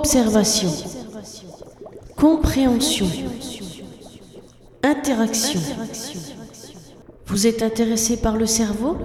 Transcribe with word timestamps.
Observation. 0.00 0.70
Compréhension. 2.16 3.06
Interaction. 4.82 5.60
Vous 7.26 7.46
êtes 7.46 7.62
intéressé 7.62 8.16
par 8.16 8.38
le 8.38 8.46
cerveau? 8.46 8.96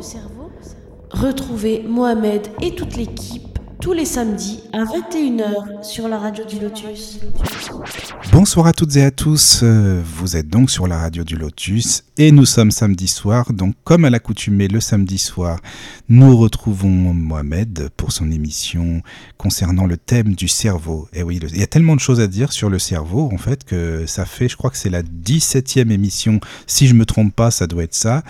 Retrouvez 1.12 1.84
Mohamed 1.86 2.48
et 2.62 2.76
toute 2.76 2.96
l'équipe 2.96 3.55
tous 3.86 3.94
les 3.94 4.06
samedis 4.06 4.62
à 4.74 4.84
21h 4.84 5.84
sur 5.84 6.08
la 6.08 6.18
radio 6.18 6.44
du 6.44 6.60
Lotus. 6.60 7.20
Bonsoir 8.32 8.66
à 8.66 8.74
toutes 8.74 8.96
et 8.96 9.04
à 9.04 9.12
tous, 9.12 9.60
euh, 9.62 10.02
vous 10.04 10.36
êtes 10.36 10.50
donc 10.50 10.72
sur 10.72 10.88
la 10.88 10.98
radio 10.98 11.24
du 11.24 11.36
Lotus 11.36 12.04
et 12.18 12.32
nous 12.32 12.46
sommes 12.46 12.72
samedi 12.72 13.08
soir, 13.08 13.54
donc 13.54 13.76
comme 13.84 14.04
à 14.04 14.10
l'accoutumée 14.10 14.68
le 14.68 14.80
samedi 14.80 15.20
soir, 15.20 15.60
nous 16.10 16.36
retrouvons 16.36 16.88
Mohamed 16.88 17.90
pour 17.96 18.12
son 18.12 18.32
émission 18.32 19.04
concernant 19.38 19.86
le 19.86 19.98
thème 19.98 20.34
du 20.34 20.48
cerveau. 20.48 21.08
Et 21.14 21.22
oui, 21.22 21.40
il 21.54 21.60
y 21.60 21.62
a 21.62 21.68
tellement 21.68 21.96
de 21.96 22.02
choses 22.02 22.22
à 22.22 22.26
dire 22.26 22.54
sur 22.54 22.72
le 22.72 22.80
cerveau 22.80 23.30
en 23.32 23.38
fait 23.38 23.66
que 23.66 24.08
ça 24.08 24.26
fait, 24.26 24.50
je 24.50 24.58
crois 24.58 24.72
que 24.72 24.78
c'est 24.78 24.90
la 24.90 25.04
17e 25.04 25.92
émission, 25.92 26.40
si 26.66 26.88
je 26.88 26.96
me 26.96 27.06
trompe 27.06 27.36
pas, 27.36 27.52
ça 27.52 27.68
doit 27.68 27.84
être 27.84 27.94
ça. 27.94 28.24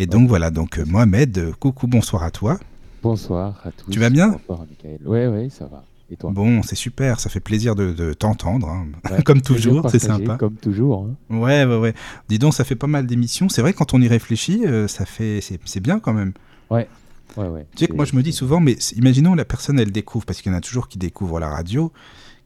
Et 0.00 0.06
donc 0.06 0.28
voilà, 0.28 0.50
donc 0.50 0.78
Mohamed, 0.78 1.52
coucou, 1.60 1.86
bonsoir 1.86 2.24
à 2.24 2.32
toi. 2.32 2.58
Bonsoir 3.06 3.60
à 3.64 3.70
tous. 3.70 3.88
Tu 3.88 4.00
vas 4.00 4.10
bien 4.10 4.30
Bonsoir 4.30 4.66
Michael. 4.68 4.98
Oui, 5.04 5.26
oui, 5.26 5.48
ça 5.48 5.66
va. 5.66 5.84
Et 6.10 6.16
toi 6.16 6.32
Bon, 6.32 6.64
c'est 6.64 6.74
super, 6.74 7.20
ça 7.20 7.30
fait 7.30 7.38
plaisir 7.38 7.76
de, 7.76 8.12
t'entendre. 8.14 8.68
Hein. 8.68 8.88
comme 9.24 9.42
toujours, 9.42 9.88
c'est 9.90 10.00
sympa. 10.00 10.36
Comme 10.36 10.56
toujours. 10.56 11.06
Hein. 11.06 11.36
Ouais, 11.36 11.64
ouais, 11.64 11.76
ouais. 11.76 11.94
Dis 12.28 12.40
donc, 12.40 12.52
ça 12.52 12.64
fait 12.64 12.74
pas 12.74 12.88
mal 12.88 13.06
d'émissions. 13.06 13.48
C'est 13.48 13.62
vrai, 13.62 13.74
quand 13.74 13.94
on 13.94 14.02
y 14.02 14.08
réfléchit, 14.08 14.66
euh, 14.66 14.88
ça 14.88 15.06
fait, 15.06 15.40
c'est 15.40 15.80
bien 15.80 16.00
quand 16.00 16.14
même. 16.14 16.32
Ouais. 16.68 16.88
Ouais, 17.36 17.46
ouais. 17.46 17.66
Tu 17.76 17.84
sais 17.84 17.86
que 17.86 17.94
moi, 17.94 18.06
je 18.06 18.16
me 18.16 18.24
dis 18.24 18.32
souvent, 18.32 18.58
mais 18.58 18.76
imaginons 18.96 19.36
la 19.36 19.44
personne, 19.44 19.78
elle 19.78 19.92
découvre, 19.92 20.26
parce 20.26 20.42
qu'il 20.42 20.50
y 20.50 20.54
en 20.54 20.58
a 20.58 20.60
toujours 20.60 20.88
qui 20.88 20.98
découvrent 20.98 21.38
la 21.38 21.48
radio, 21.48 21.92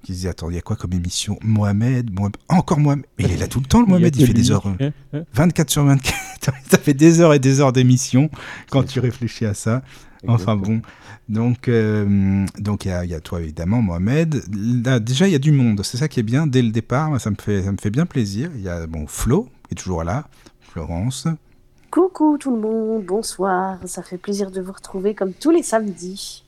qui 0.02 0.12
se 0.12 0.18
disent, 0.18 0.26
attends, 0.26 0.50
il 0.50 0.56
y 0.56 0.58
a 0.58 0.62
quoi 0.62 0.76
comme 0.76 0.92
émission? 0.92 1.38
Mohamed, 1.42 2.10
encore 2.50 2.80
Mohamed. 2.80 3.06
Mais 3.18 3.24
il 3.24 3.32
est 3.32 3.38
là 3.38 3.48
tout 3.48 3.60
le 3.60 3.66
temps, 3.66 3.80
le 3.80 3.86
Mohamed, 3.88 4.14
il, 4.14 4.26
fait 4.26 4.34
des 4.34 4.50
heures. 4.50 4.64
24 5.32 5.70
sur 5.70 5.84
24. 5.84 6.58
ça 6.70 6.76
fait 6.76 6.92
des 6.92 7.22
heures 7.22 7.32
et 7.32 7.38
des 7.38 7.62
heures 7.62 7.72
d'émission 7.72 8.28
quand 8.68 8.82
tu 8.82 9.00
réfléchis 9.00 9.46
à 9.46 9.54
ça. 9.54 9.82
Enfin 10.26 10.56
bon, 10.56 10.82
donc 11.28 11.68
euh, 11.68 12.44
donc 12.58 12.84
il 12.84 12.88
y, 12.88 13.14
a 13.14 13.20
toi 13.20 13.40
évidemment 13.40 13.80
Mohamed. 13.80 14.42
déjà 15.02 15.26
il 15.26 15.32
y 15.32 15.36
a 15.36 15.38
du 15.38 15.52
monde, 15.52 15.82
c'est 15.82 15.96
ça 15.96 16.08
qui 16.08 16.20
est 16.20 16.24
bien 16.24 16.46
dès 16.46 16.62
le 16.62 16.70
départ. 16.70 17.18
Ça 17.20 17.30
me 17.30 17.36
fait 17.36 17.62
ça 17.62 17.72
me 17.72 17.78
fait 17.78 17.90
bien 17.90 18.06
plaisir. 18.06 18.50
Il 18.54 18.60
y 18.60 18.68
a 18.68 18.86
bon 18.86 19.06
Flo 19.06 19.48
qui 19.68 19.74
est 19.74 19.76
toujours 19.76 20.04
là, 20.04 20.28
Florence. 20.60 21.26
Coucou 21.90 22.36
tout 22.38 22.54
le 22.54 22.60
monde, 22.60 23.04
bonsoir. 23.04 23.78
Ça 23.86 24.02
fait 24.02 24.18
plaisir 24.18 24.50
de 24.50 24.60
vous 24.60 24.72
retrouver 24.72 25.14
comme 25.14 25.32
tous 25.32 25.50
les 25.50 25.62
samedis. 25.62 26.44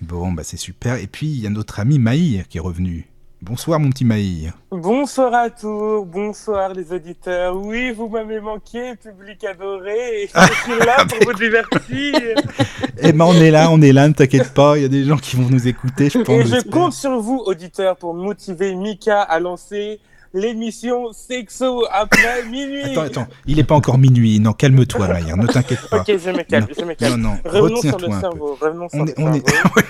Bon 0.00 0.32
bah 0.32 0.42
c'est 0.42 0.56
super. 0.56 0.94
Et 0.96 1.06
puis 1.06 1.26
il 1.26 1.40
y 1.40 1.46
a 1.46 1.50
notre 1.50 1.78
ami 1.78 1.98
Maï 1.98 2.44
qui 2.48 2.56
est 2.56 2.62
revenu. 2.62 3.09
Bonsoir 3.42 3.80
mon 3.80 3.88
petit 3.88 4.04
Maï. 4.04 4.52
Bonsoir 4.70 5.32
à 5.32 5.48
tous, 5.48 6.04
bonsoir 6.04 6.74
les 6.74 6.92
auditeurs. 6.92 7.56
Oui, 7.56 7.90
vous 7.90 8.06
m'avez 8.06 8.38
manqué, 8.38 8.94
public 8.96 9.42
adoré, 9.44 10.24
et 10.24 10.26
je 10.28 10.52
suis 10.62 10.78
là 10.78 11.06
pour 11.06 11.18
vous 11.24 11.38
divertir. 11.38 12.34
eh 12.98 13.12
ben 13.12 13.24
on 13.24 13.32
est 13.32 13.50
là, 13.50 13.70
on 13.70 13.80
est 13.80 13.92
là, 13.92 14.08
ne 14.08 14.12
t'inquiète 14.12 14.52
pas, 14.52 14.76
il 14.76 14.82
y 14.82 14.84
a 14.84 14.88
des 14.88 15.04
gens 15.04 15.16
qui 15.16 15.36
vont 15.36 15.48
nous 15.48 15.66
écouter, 15.66 16.10
je 16.10 16.18
pense. 16.18 16.52
Et 16.52 16.60
je 16.60 16.68
compte 16.68 16.92
sur 16.92 17.18
vous, 17.18 17.38
auditeurs, 17.46 17.96
pour 17.96 18.12
motiver 18.12 18.74
Mika 18.74 19.22
à 19.22 19.40
lancer 19.40 20.00
l'émission 20.32 21.12
Sexo 21.12 21.84
après 21.90 22.44
minuit. 22.50 22.82
Attends, 22.82 23.02
attends, 23.02 23.28
il 23.46 23.56
n'est 23.56 23.64
pas 23.64 23.74
encore 23.74 23.98
minuit. 23.98 24.40
Non, 24.40 24.52
calme-toi, 24.52 25.08
Maïr, 25.12 25.36
ne 25.36 25.46
t'inquiète 25.46 25.88
pas. 25.90 26.00
ok, 26.00 26.06
je 26.06 26.30
me 26.30 26.42
calme, 26.42 26.66
je 26.78 26.84
me 26.84 26.94
calme. 26.94 27.20
Non, 27.20 27.30
non, 27.30 27.38
revenons 27.44 27.80
sur 27.80 27.98
le 27.98 28.20
cerveau. 28.20 28.58
Revenons 28.60 28.88
sur 28.88 29.00
on 29.00 29.30
le 29.30 29.36
est, 29.36 29.48
cerveau. 29.48 29.80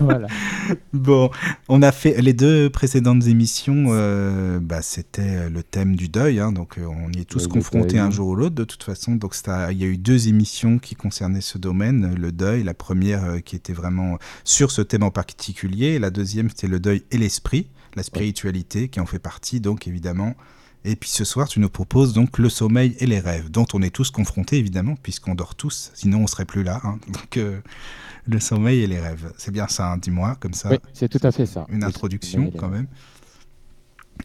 voilà. 0.00 0.28
Bon, 0.92 1.30
on 1.68 1.82
a 1.82 1.92
fait 1.92 2.20
les 2.20 2.32
deux 2.32 2.70
précédentes 2.70 3.26
émissions. 3.26 3.86
Euh, 3.88 4.58
bah, 4.60 4.82
c'était 4.82 5.48
le 5.48 5.62
thème 5.62 5.96
du 5.96 6.08
deuil, 6.08 6.40
hein, 6.40 6.52
donc 6.52 6.78
euh, 6.78 6.86
on 6.86 7.12
y 7.12 7.20
est 7.20 7.24
tous 7.24 7.46
confrontés 7.46 7.98
un 7.98 8.10
jour 8.10 8.28
ou 8.28 8.34
l'autre 8.34 8.54
de 8.54 8.64
toute 8.64 8.82
façon. 8.82 9.14
Donc 9.16 9.34
il 9.70 9.78
y 9.78 9.84
a 9.84 9.86
eu 9.86 9.98
deux 9.98 10.28
émissions 10.28 10.78
qui 10.78 10.94
concernaient 10.94 11.40
ce 11.40 11.58
domaine, 11.58 12.14
le 12.14 12.32
deuil. 12.32 12.62
La 12.62 12.74
première 12.74 13.24
euh, 13.24 13.38
qui 13.40 13.56
était 13.56 13.72
vraiment 13.72 14.18
sur 14.44 14.70
ce 14.70 14.82
thème 14.82 15.02
en 15.02 15.10
particulier, 15.10 15.98
la 15.98 16.10
deuxième 16.10 16.48
c'était 16.48 16.66
le 16.66 16.80
deuil 16.80 17.02
et 17.10 17.18
l'esprit 17.18 17.68
la 17.94 18.02
spiritualité 18.02 18.88
qui 18.88 19.00
en 19.00 19.06
fait 19.06 19.18
partie 19.18 19.60
donc 19.60 19.86
évidemment. 19.86 20.34
Et 20.84 20.96
puis 20.96 21.10
ce 21.10 21.24
soir, 21.24 21.48
tu 21.48 21.60
nous 21.60 21.68
proposes 21.68 22.12
donc 22.12 22.38
le 22.38 22.48
sommeil 22.48 22.96
et 23.00 23.06
les 23.06 23.18
rêves, 23.18 23.50
dont 23.50 23.66
on 23.74 23.82
est 23.82 23.90
tous 23.90 24.10
confrontés 24.10 24.58
évidemment, 24.58 24.94
puisqu'on 25.02 25.34
dort 25.34 25.54
tous, 25.54 25.90
sinon 25.94 26.20
on 26.22 26.26
serait 26.26 26.44
plus 26.44 26.62
là. 26.62 26.80
Hein. 26.84 26.98
Donc 27.08 27.36
euh, 27.36 27.60
le 28.26 28.38
sommeil 28.38 28.80
et 28.80 28.86
les 28.86 29.00
rêves, 29.00 29.32
c'est 29.36 29.50
bien 29.50 29.66
ça, 29.66 29.90
hein, 29.90 29.96
dis-moi, 29.96 30.36
comme 30.38 30.54
ça. 30.54 30.70
Oui, 30.70 30.78
c'est 30.92 31.08
tout 31.08 31.24
à 31.26 31.32
fait 31.32 31.46
ça. 31.46 31.66
Une 31.68 31.82
introduction 31.82 32.52
quand 32.56 32.68
même. 32.68 32.86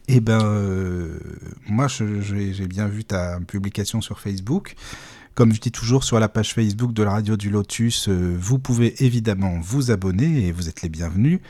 Eh 0.08 0.20
ben, 0.20 0.40
euh, 0.42 1.18
moi, 1.66 1.86
j'ai 1.88 2.66
bien 2.66 2.86
vu 2.86 3.04
ta 3.04 3.40
publication 3.40 4.00
sur 4.00 4.20
Facebook. 4.20 4.74
Comme 5.34 5.52
je 5.52 5.60
dis 5.60 5.72
toujours 5.72 6.04
sur 6.04 6.20
la 6.20 6.28
page 6.28 6.54
Facebook 6.54 6.92
de 6.92 7.02
la 7.02 7.10
radio 7.10 7.36
du 7.36 7.50
Lotus, 7.50 8.08
euh, 8.08 8.36
vous 8.38 8.60
pouvez 8.60 9.02
évidemment 9.04 9.58
vous 9.60 9.90
abonner 9.90 10.46
et 10.46 10.52
vous 10.52 10.68
êtes 10.68 10.82
les 10.82 10.88
bienvenus. 10.88 11.40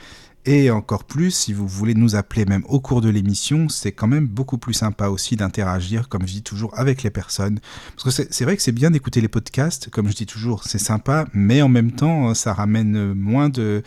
Et 0.46 0.70
encore 0.70 1.04
plus, 1.04 1.30
si 1.30 1.54
vous 1.54 1.66
voulez 1.66 1.94
nous 1.94 2.16
appeler 2.16 2.44
même 2.44 2.64
au 2.68 2.78
cours 2.78 3.00
de 3.00 3.08
l'émission, 3.08 3.68
c'est 3.70 3.92
quand 3.92 4.06
même 4.06 4.26
beaucoup 4.26 4.58
plus 4.58 4.74
sympa 4.74 5.08
aussi 5.08 5.36
d'interagir, 5.36 6.08
comme 6.08 6.26
je 6.26 6.32
dis 6.32 6.42
toujours, 6.42 6.78
avec 6.78 7.02
les 7.02 7.10
personnes. 7.10 7.60
Parce 7.96 8.16
que 8.16 8.26
c'est 8.30 8.44
vrai 8.44 8.56
que 8.56 8.62
c'est 8.62 8.72
bien 8.72 8.90
d'écouter 8.90 9.22
les 9.22 9.28
podcasts, 9.28 9.88
comme 9.88 10.08
je 10.08 10.14
dis 10.14 10.26
toujours, 10.26 10.64
c'est 10.64 10.78
sympa, 10.78 11.26
mais 11.32 11.62
en 11.62 11.68
même 11.68 11.92
temps, 11.92 12.34
ça 12.34 12.52
ramène 12.52 13.14
moins 13.14 13.48
de 13.48 13.82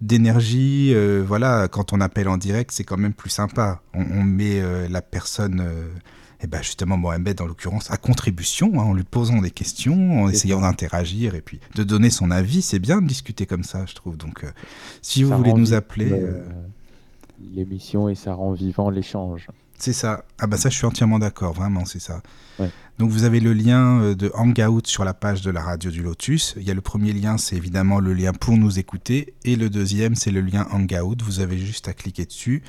d'énergie. 0.00 0.92
Euh, 0.94 1.24
voilà, 1.26 1.66
quand 1.66 1.92
on 1.92 2.00
appelle 2.00 2.28
en 2.28 2.36
direct, 2.36 2.70
c'est 2.72 2.84
quand 2.84 2.96
même 2.96 3.14
plus 3.14 3.30
sympa. 3.30 3.82
On, 3.94 4.22
met 4.22 4.60
euh, 4.60 4.86
la 4.88 5.02
personne... 5.02 5.66
Et 6.40 6.46
ben 6.46 6.62
justement 6.62 6.96
Mohamed 6.96 7.40
en 7.40 7.46
l'occurrence 7.46 7.90
à 7.90 7.96
contribution, 7.96 8.80
hein, 8.80 8.84
en 8.84 8.94
lui 8.94 9.04
posant 9.04 9.40
des 9.40 9.50
questions, 9.50 10.22
en 10.22 10.28
essayant 10.28 10.60
d'interagir 10.60 11.34
et 11.34 11.40
puis 11.40 11.58
de 11.74 11.82
donner 11.82 12.10
son 12.10 12.30
avis. 12.30 12.62
C'est 12.62 12.78
bien 12.78 13.00
de 13.02 13.06
discuter 13.06 13.44
comme 13.44 13.64
ça, 13.64 13.84
je 13.86 13.94
trouve. 13.94 14.16
Donc, 14.16 14.44
euh, 14.44 14.50
si 15.02 15.24
vous 15.24 15.36
voulez 15.36 15.52
nous 15.52 15.74
appeler, 15.74 16.12
euh, 16.12 16.44
l'émission 17.54 18.08
et 18.08 18.14
ça 18.14 18.34
rend 18.34 18.52
vivant 18.52 18.90
l'échange. 18.90 19.48
C'est 19.78 19.92
ça. 19.92 20.24
Ah 20.38 20.48
bah 20.48 20.56
ça, 20.56 20.70
je 20.70 20.76
suis 20.76 20.86
entièrement 20.86 21.20
d'accord. 21.20 21.52
Vraiment, 21.52 21.84
c'est 21.84 22.00
ça. 22.00 22.20
Donc 22.98 23.10
vous 23.10 23.22
avez 23.22 23.38
le 23.38 23.52
lien 23.52 24.00
euh, 24.00 24.14
de 24.16 24.32
Hangout 24.34 24.84
sur 24.84 25.04
la 25.04 25.14
page 25.14 25.40
de 25.42 25.52
la 25.52 25.62
radio 25.62 25.90
du 25.90 26.02
Lotus. 26.02 26.54
Il 26.56 26.64
y 26.64 26.70
a 26.70 26.74
le 26.74 26.80
premier 26.80 27.12
lien, 27.12 27.38
c'est 27.38 27.54
évidemment 27.54 28.00
le 28.00 28.12
lien 28.12 28.32
pour 28.32 28.56
nous 28.56 28.80
écouter, 28.80 29.34
et 29.44 29.54
le 29.54 29.70
deuxième, 29.70 30.16
c'est 30.16 30.32
le 30.32 30.40
lien 30.40 30.66
Hangout. 30.72 31.22
Vous 31.22 31.38
avez 31.38 31.58
juste 31.58 31.86
à 31.86 31.92
cliquer 31.92 32.24
dessus. 32.24 32.64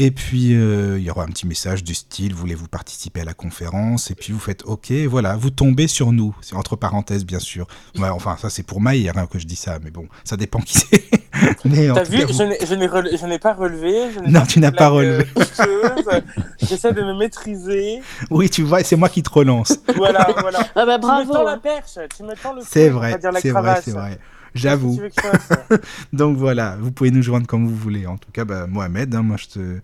Et 0.00 0.12
puis, 0.12 0.54
euh, 0.54 0.96
il 0.96 1.04
y 1.04 1.10
aura 1.10 1.24
un 1.24 1.26
petit 1.26 1.44
message 1.44 1.82
du 1.82 1.92
style, 1.92 2.32
voulez-vous 2.32 2.68
participer 2.68 3.22
à 3.22 3.24
la 3.24 3.34
conférence? 3.34 4.12
Et 4.12 4.14
puis, 4.14 4.32
vous 4.32 4.38
faites 4.38 4.62
OK, 4.64 4.92
voilà, 5.08 5.34
vous 5.34 5.50
tombez 5.50 5.88
sur 5.88 6.12
nous. 6.12 6.36
C'est 6.40 6.54
entre 6.54 6.76
parenthèses, 6.76 7.24
bien 7.24 7.40
sûr. 7.40 7.66
enfin, 7.98 8.36
ça, 8.40 8.48
c'est 8.48 8.62
pour 8.62 8.80
Maïr 8.80 9.18
hein, 9.18 9.26
que 9.26 9.40
je 9.40 9.46
dis 9.46 9.56
ça, 9.56 9.80
mais 9.82 9.90
bon, 9.90 10.06
ça 10.22 10.36
dépend 10.36 10.60
qui 10.60 10.78
c'est. 10.78 11.10
T'as 11.62 12.04
vu, 12.04 12.18
je 12.28 13.26
n'ai 13.26 13.38
pas 13.38 13.54
relevé. 13.54 14.08
non, 14.28 14.44
tu 14.46 14.60
n'as 14.60 14.70
pas 14.70 14.88
relevé. 14.88 15.26
J'essaie 16.62 16.92
de 16.92 17.02
me 17.02 17.18
maîtriser. 17.18 18.00
Oui, 18.30 18.50
tu 18.50 18.62
vois, 18.62 18.82
c'est 18.84 18.96
moi 18.96 19.08
qui 19.08 19.22
te 19.22 19.30
relance. 19.30 19.78
voilà, 19.96 20.28
voilà. 20.40 20.60
Ah 20.74 20.84
bah 20.84 20.98
bravo. 20.98 21.22
Tu 21.22 21.28
me 21.28 21.32
tends 21.32 21.44
la 21.44 21.56
perche, 21.56 21.98
tu 22.16 22.22
me 22.22 22.34
tends 22.34 22.52
le 22.52 22.62
C'est 22.68 22.88
vrai, 22.88 23.18
c'est 23.40 23.50
vrai, 23.50 23.80
c'est 23.82 23.90
vrai. 23.92 24.18
J'avoue. 24.58 25.00
Donc 26.12 26.36
voilà, 26.36 26.76
vous 26.80 26.92
pouvez 26.92 27.10
nous 27.10 27.22
joindre 27.22 27.46
comme 27.46 27.66
vous 27.66 27.76
voulez. 27.76 28.06
En 28.06 28.18
tout 28.18 28.30
cas, 28.32 28.44
bah, 28.44 28.66
Mohamed, 28.66 29.14
hein, 29.14 29.22
moi 29.22 29.36
je 29.36 29.46
te, 29.46 29.80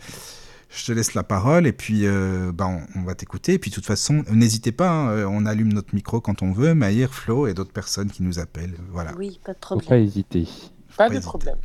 je 0.71 0.85
te 0.85 0.93
laisse 0.93 1.15
la 1.15 1.23
parole 1.23 1.67
et 1.67 1.73
puis 1.73 2.07
euh, 2.07 2.53
bah, 2.53 2.69
on, 2.95 3.03
va 3.03 3.15
t'écouter. 3.15 3.55
Et 3.55 3.59
puis 3.59 3.71
de 3.71 3.75
toute 3.75 3.87
façon, 3.87 4.25
n'hésitez 4.31 4.73
pas, 4.73 4.91
hein, 4.91 5.09
euh, 5.11 5.27
on 5.27 5.47
allume 5.47 5.73
notre 5.73 5.95
micro 5.95 6.21
quand 6.21 6.43
on 6.43 6.53
veut. 6.53 6.75
Maïr, 6.75 7.15
Flo 7.15 7.47
et 7.47 7.55
d'autres 7.55 7.73
personnes 7.73 8.11
qui 8.11 8.23
nous 8.23 8.39
appellent. 8.39 8.77
Voilà. 8.91 9.15
Oui, 9.17 9.41
pas 9.45 9.55
de 9.55 9.59
problème. 9.59 9.85
Faut 9.85 9.89
pas 9.91 9.99
hésiter. 9.99 10.49
Pas, 10.97 11.09
de 11.09 11.21
problème. 11.21 11.59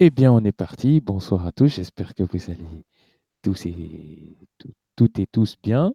Eh 0.00 0.10
bien, 0.10 0.32
on 0.32 0.44
est 0.44 0.52
parti. 0.52 1.00
Bonsoir 1.00 1.46
à 1.46 1.52
tous. 1.52 1.68
J'espère 1.68 2.14
que 2.14 2.22
vous 2.22 2.50
allez 2.50 2.84
tous 3.42 3.66
et 3.66 4.36
toutes 4.96 5.18
et 5.18 5.26
tous 5.30 5.56
bien. 5.62 5.92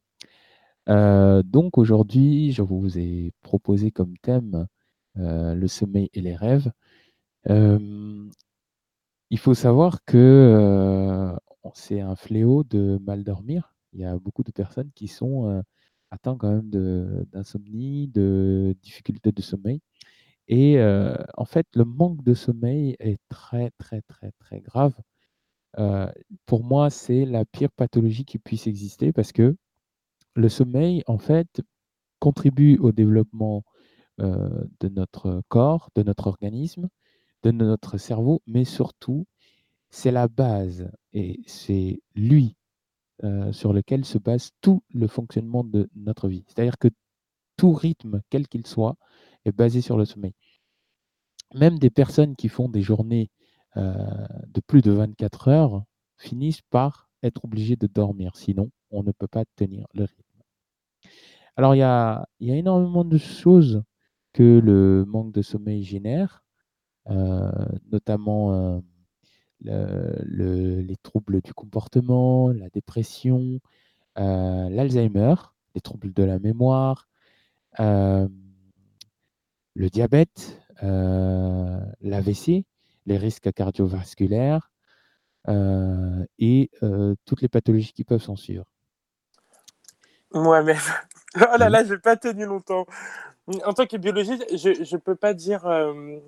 Euh, 0.90 1.44
donc 1.44 1.78
aujourd'hui, 1.78 2.52
je 2.52 2.62
vous 2.62 2.98
ai 2.98 3.32
proposé 3.42 3.92
comme 3.92 4.18
thème 4.20 4.68
euh, 5.18 5.56
le 5.56 5.68
sommeil 5.68 6.10
et 6.14 6.22
les 6.22 6.36
rêves. 6.36 6.72
il 9.30 9.40
faut 9.40 9.54
savoir 9.54 10.04
que 10.06 10.18
euh, 10.18 11.36
c'est 11.74 12.02
un 12.02 12.16
fléau 12.16 12.64
de 12.64 13.00
mal 13.06 13.24
dormir. 13.24 13.74
Il 13.94 14.00
y 14.02 14.06
a 14.06 14.18
beaucoup 14.18 14.44
de 14.44 14.52
personnes 14.52 14.92
qui 14.96 15.08
sont 15.08 15.64
atteintes 16.12 16.40
quand 16.40 16.52
même 16.52 16.70
d'insomnie, 17.32 18.08
de, 18.10 18.76
difficultés 18.82 19.32
de 19.32 19.42
sommeil. 19.42 19.82
Et 20.48 20.80
en 21.38 21.46
fait, 21.46 21.68
le 21.76 21.86
manque 21.86 22.24
de 22.24 22.34
sommeil 22.34 22.96
est 23.00 23.20
très, 23.30 23.72
très, 23.80 24.02
très, 24.04 24.32
très 24.40 24.62
grave. 24.62 24.94
pour 26.46 26.64
moi, 26.64 26.90
c'est 26.90 27.26
la 27.26 27.46
pire 27.46 27.72
pathologie 27.72 28.26
qui 28.26 28.40
puisse 28.40 28.68
exister 28.68 29.14
parce 29.14 29.32
que 29.32 29.58
le 30.38 30.50
sommeil, 30.50 31.04
en 31.08 31.18
fait, 31.18 31.62
contribue 32.20 32.78
au 32.78 32.92
développement 32.92 33.64
de 34.20 34.88
notre 34.90 35.44
corps, 35.48 35.92
de 35.96 36.02
notre 36.02 36.26
organisme, 36.26 36.90
de 37.44 37.52
notre 37.52 37.98
cerveau, 38.00 38.42
mais 38.48 38.66
surtout, 38.66 39.28
c'est 39.90 40.12
la 40.12 40.28
base 40.28 40.90
et 41.14 41.40
c'est 41.46 42.02
lui 42.16 42.56
euh, 43.24 43.52
sur 43.52 43.74
lequel 43.74 44.06
se 44.06 44.18
base 44.18 44.52
tout 44.62 44.84
le 44.94 45.08
fonctionnement 45.08 45.64
de 45.64 45.90
notre 45.96 46.28
vie. 46.28 46.44
C'est-à-dire 46.48 46.78
que 46.78 46.90
tout 47.56 47.74
rythme, 47.74 48.22
quel 48.30 48.48
qu'il 48.48 48.68
soit, 48.68 48.96
est 49.46 49.52
basé 49.52 49.82
sur 49.82 49.98
le 49.98 50.06
sommeil. 50.06 50.34
Même 51.56 51.80
des 51.80 51.90
personnes 51.90 52.36
qui 52.36 52.50
font 52.50 52.70
des 52.70 52.82
journées 52.82 53.32
euh, 53.78 53.94
de 54.48 54.62
plus 54.62 54.82
de 54.82 54.92
24 54.92 55.48
heures 55.48 55.84
finissent 56.18 56.62
par 56.70 57.10
être 57.24 57.46
obligées 57.46 57.76
de 57.76 57.88
dormir, 57.88 58.36
sinon 58.36 58.70
on 58.92 59.04
ne 59.04 59.12
peut 59.12 59.28
pas 59.28 59.46
tenir 59.56 59.88
le 59.94 60.04
rythme. 60.04 60.27
Alors 61.58 61.76
il 61.76 61.80
y 61.80 61.82
a, 61.82 62.28
énormément 62.40 63.04
de 63.04 63.18
choses 63.18 63.84
que 64.32 64.60
le 64.64 65.06
manque 65.06 65.32
de 65.34 65.42
sommeil 65.42 65.84
génère, 65.84 66.44
euh, 67.10 67.50
notamment 67.92 68.82
le- 69.62 70.82
les 70.82 70.96
troubles 70.98 71.42
du 71.42 71.54
comportement, 71.54 72.50
la 72.50 72.70
dépression, 72.70 73.60
euh, 74.20 74.70
l'Alzheimer, 74.70 75.36
les 75.74 75.82
troubles 75.82 76.14
de 76.14 76.24
la 76.24 76.40
mémoire, 76.40 77.08
euh, 77.80 78.28
le 79.76 79.90
diabète, 79.90 80.62
euh, 80.84 81.80
l'AVC, 82.02 82.66
les 83.06 83.18
risques 83.18 83.52
cardiovasculaires 83.54 84.72
euh, 85.48 86.26
et 86.40 86.70
euh, 86.84 87.16
toutes 87.26 87.42
les 87.42 87.48
pathologies 87.48 87.94
qui 87.94 88.04
peuvent 88.04 88.22
s'en 88.22 88.36
suivre. 88.36 88.66
Moi-même. 90.34 90.78
Oh 91.36 91.58
là 91.58 91.70
Oui. 91.70 91.72
là, 91.72 91.84
j'ai 91.84 91.98
pas 91.98 92.18
tenu 92.18 92.46
longtemps. 92.46 92.86
En 93.66 93.74
tant 93.74 93.86
que 93.88 93.98
biologiste, 93.98 94.46
je 94.56 94.84
je 94.84 94.98
peux 94.98 95.16
pas 95.16 95.34
dire. 95.34 95.66
euh, 95.68 96.20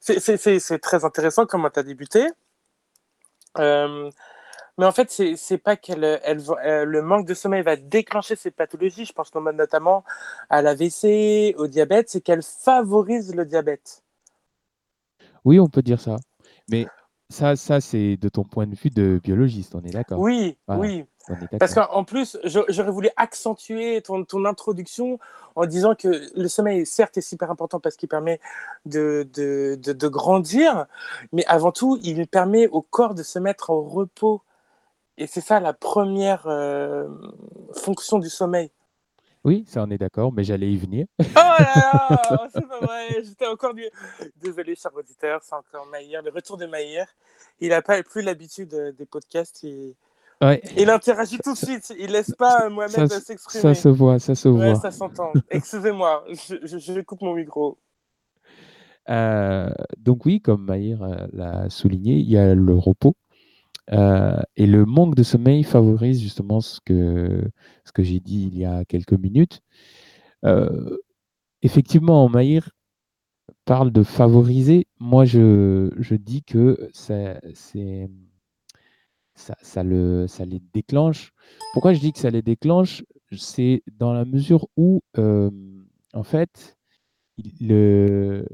C'est 0.00 0.80
très 0.80 1.04
intéressant 1.04 1.46
comment 1.46 1.70
tu 1.70 1.80
as 1.80 1.82
débuté. 1.84 2.28
Euh, 3.58 4.10
mais 4.78 4.86
en 4.86 4.92
fait, 4.92 5.10
c'est 5.10 5.58
pas 5.58 5.76
qu'elle 5.76 6.04
elle, 6.22 6.40
euh, 6.64 6.84
le 6.84 7.02
manque 7.02 7.26
de 7.26 7.34
sommeil 7.34 7.62
va 7.62 7.76
déclencher 7.76 8.36
ces 8.36 8.50
pathologies. 8.52 9.04
Je 9.06 9.12
pense 9.12 9.34
notamment 9.34 9.52
notamment 9.52 10.04
à 10.50 10.62
l'AVC, 10.62 11.54
au 11.58 11.66
diabète, 11.66 12.10
c'est 12.10 12.20
qu'elle 12.20 12.42
favorise 12.42 13.34
le 13.34 13.44
diabète. 13.44 14.04
Oui, 15.44 15.58
on 15.60 15.68
peut 15.68 15.82
dire 15.82 16.00
ça. 16.00 16.16
Mais 16.68 16.86
ça, 17.30 17.56
ça 17.56 17.80
c'est 17.80 18.16
de 18.16 18.28
ton 18.28 18.44
point 18.44 18.66
de 18.66 18.74
vue 18.74 18.90
de 18.90 19.20
biologiste, 19.22 19.74
on 19.74 19.82
est 19.82 19.90
d'accord. 19.90 20.18
Oui, 20.18 20.56
Voilà, 20.66 20.80
oui. 20.80 21.04
Parce 21.60 21.74
qu'en 21.74 22.04
plus, 22.04 22.38
j'aurais 22.44 22.90
voulu 22.90 23.10
accentuer 23.16 24.00
ton, 24.00 24.24
ton 24.24 24.46
introduction 24.46 25.18
en 25.56 25.66
disant 25.66 25.94
que 25.94 26.22
le 26.34 26.48
sommeil, 26.48 26.86
certes, 26.86 27.18
est 27.18 27.22
super 27.22 27.50
important 27.50 27.80
parce 27.80 27.96
qu'il 27.96 28.08
permet 28.08 28.40
de, 28.86 29.28
de, 29.34 29.78
de, 29.82 29.92
de 29.92 30.08
grandir, 30.08 30.86
mais 31.32 31.44
avant 31.46 31.70
tout, 31.70 31.98
il 32.02 32.26
permet 32.26 32.66
au 32.68 32.80
corps 32.80 33.14
de 33.14 33.22
se 33.22 33.38
mettre 33.38 33.70
au 33.70 33.82
repos. 33.82 34.40
Et 35.18 35.26
c'est 35.26 35.40
ça 35.40 35.60
la 35.60 35.72
première 35.74 36.46
euh, 36.46 37.08
fonction 37.74 38.18
du 38.18 38.30
sommeil. 38.30 38.70
Oui, 39.44 39.64
ça 39.66 39.84
on 39.86 39.90
est 39.90 39.98
d'accord, 39.98 40.32
mais 40.32 40.44
j'allais 40.44 40.70
y 40.70 40.76
venir. 40.76 41.06
Oh 41.20 41.24
là 41.34 41.58
là, 41.60 42.48
c'est 42.52 42.66
pas 42.66 42.80
vrai, 42.80 43.22
j'étais 43.24 43.46
encore 43.46 43.74
du... 43.74 43.84
Désolé, 44.36 44.74
cher 44.74 44.90
auditeur, 44.94 45.40
c'est 45.42 45.54
encore 45.54 45.86
Maïr, 45.86 46.22
le 46.22 46.30
retour 46.30 46.56
de 46.56 46.66
Maïr. 46.66 47.06
Il 47.60 47.70
n'a 47.70 47.82
pas 47.82 48.02
plus 48.02 48.22
l'habitude 48.22 48.74
euh, 48.74 48.92
des 48.92 49.06
podcasts, 49.06 49.62
il, 49.62 49.94
Ouais, 50.40 50.62
il 50.76 50.88
interagit 50.88 51.38
tout 51.38 51.52
de 51.54 51.58
suite, 51.58 51.92
il 51.98 52.12
laisse 52.12 52.32
pas 52.32 52.66
euh, 52.66 52.70
Mohamed 52.70 53.08
se- 53.08 53.20
s'exprimer. 53.20 53.62
ça 53.62 53.74
se 53.74 53.88
voit, 53.88 54.18
ça 54.20 54.34
se 54.36 54.48
Ouais, 54.48 54.70
voit. 54.70 54.74
ça 54.76 54.90
s'entend. 54.92 55.32
Excusez-moi, 55.50 56.24
je, 56.28 56.56
je, 56.62 56.78
je 56.78 57.00
coupe 57.00 57.22
mon 57.22 57.34
micro. 57.34 57.76
Euh, 59.08 59.70
donc 59.96 60.26
oui, 60.26 60.40
comme 60.40 60.64
Maïr 60.64 61.02
euh, 61.02 61.26
l'a 61.32 61.70
souligné, 61.70 62.14
il 62.14 62.30
y 62.30 62.36
a 62.36 62.54
le 62.54 62.74
repos. 62.74 63.16
Euh, 63.92 64.40
et 64.56 64.66
le 64.66 64.84
manque 64.84 65.14
de 65.14 65.22
sommeil 65.22 65.62
favorise 65.64 66.20
justement 66.20 66.60
ce 66.60 66.80
que, 66.84 67.50
ce 67.84 67.92
que 67.92 68.02
j'ai 68.02 68.20
dit 68.20 68.50
il 68.52 68.58
y 68.58 68.64
a 68.64 68.84
quelques 68.84 69.14
minutes. 69.14 69.60
Euh, 70.44 70.96
effectivement, 71.62 72.28
Maïr 72.28 72.70
parle 73.64 73.90
de 73.92 74.02
favoriser. 74.02 74.86
Moi, 74.98 75.24
je, 75.24 75.90
je 75.98 76.14
dis 76.14 76.42
que 76.42 76.88
ça, 76.92 77.40
ça, 79.34 79.82
le, 79.82 80.26
ça 80.26 80.44
les 80.44 80.60
déclenche. 80.74 81.32
Pourquoi 81.72 81.92
je 81.94 82.00
dis 82.00 82.12
que 82.12 82.18
ça 82.18 82.30
les 82.30 82.42
déclenche? 82.42 83.04
C'est 83.32 83.82
dans 83.98 84.12
la 84.12 84.24
mesure 84.24 84.68
où, 84.76 85.02
euh, 85.18 85.50
en 86.14 86.22
fait, 86.22 86.76
il, 87.36 87.68
le, 87.68 88.44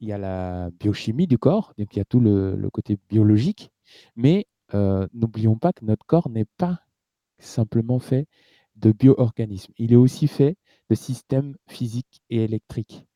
il 0.00 0.08
y 0.08 0.12
a 0.12 0.18
la 0.18 0.70
biochimie 0.78 1.26
du 1.26 1.38
corps, 1.38 1.74
donc 1.78 1.94
il 1.94 1.98
y 1.98 2.02
a 2.02 2.04
tout 2.04 2.20
le, 2.20 2.56
le 2.56 2.70
côté 2.70 2.98
biologique, 3.08 3.70
mais 4.16 4.46
euh, 4.74 5.06
n'oublions 5.14 5.56
pas 5.56 5.72
que 5.72 5.84
notre 5.84 6.06
corps 6.06 6.28
n'est 6.28 6.46
pas 6.58 6.80
simplement 7.38 7.98
fait 7.98 8.26
de 8.76 8.92
bio-organismes, 8.92 9.72
il 9.78 9.92
est 9.92 9.96
aussi 9.96 10.28
fait 10.28 10.56
de 10.90 10.94
systèmes 10.94 11.56
physiques 11.68 12.22
et 12.30 12.44
électriques. 12.44 13.06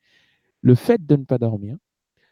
Le 0.63 0.75
fait 0.75 1.05
de 1.05 1.17
ne 1.17 1.25
pas 1.25 1.39
dormir, 1.39 1.77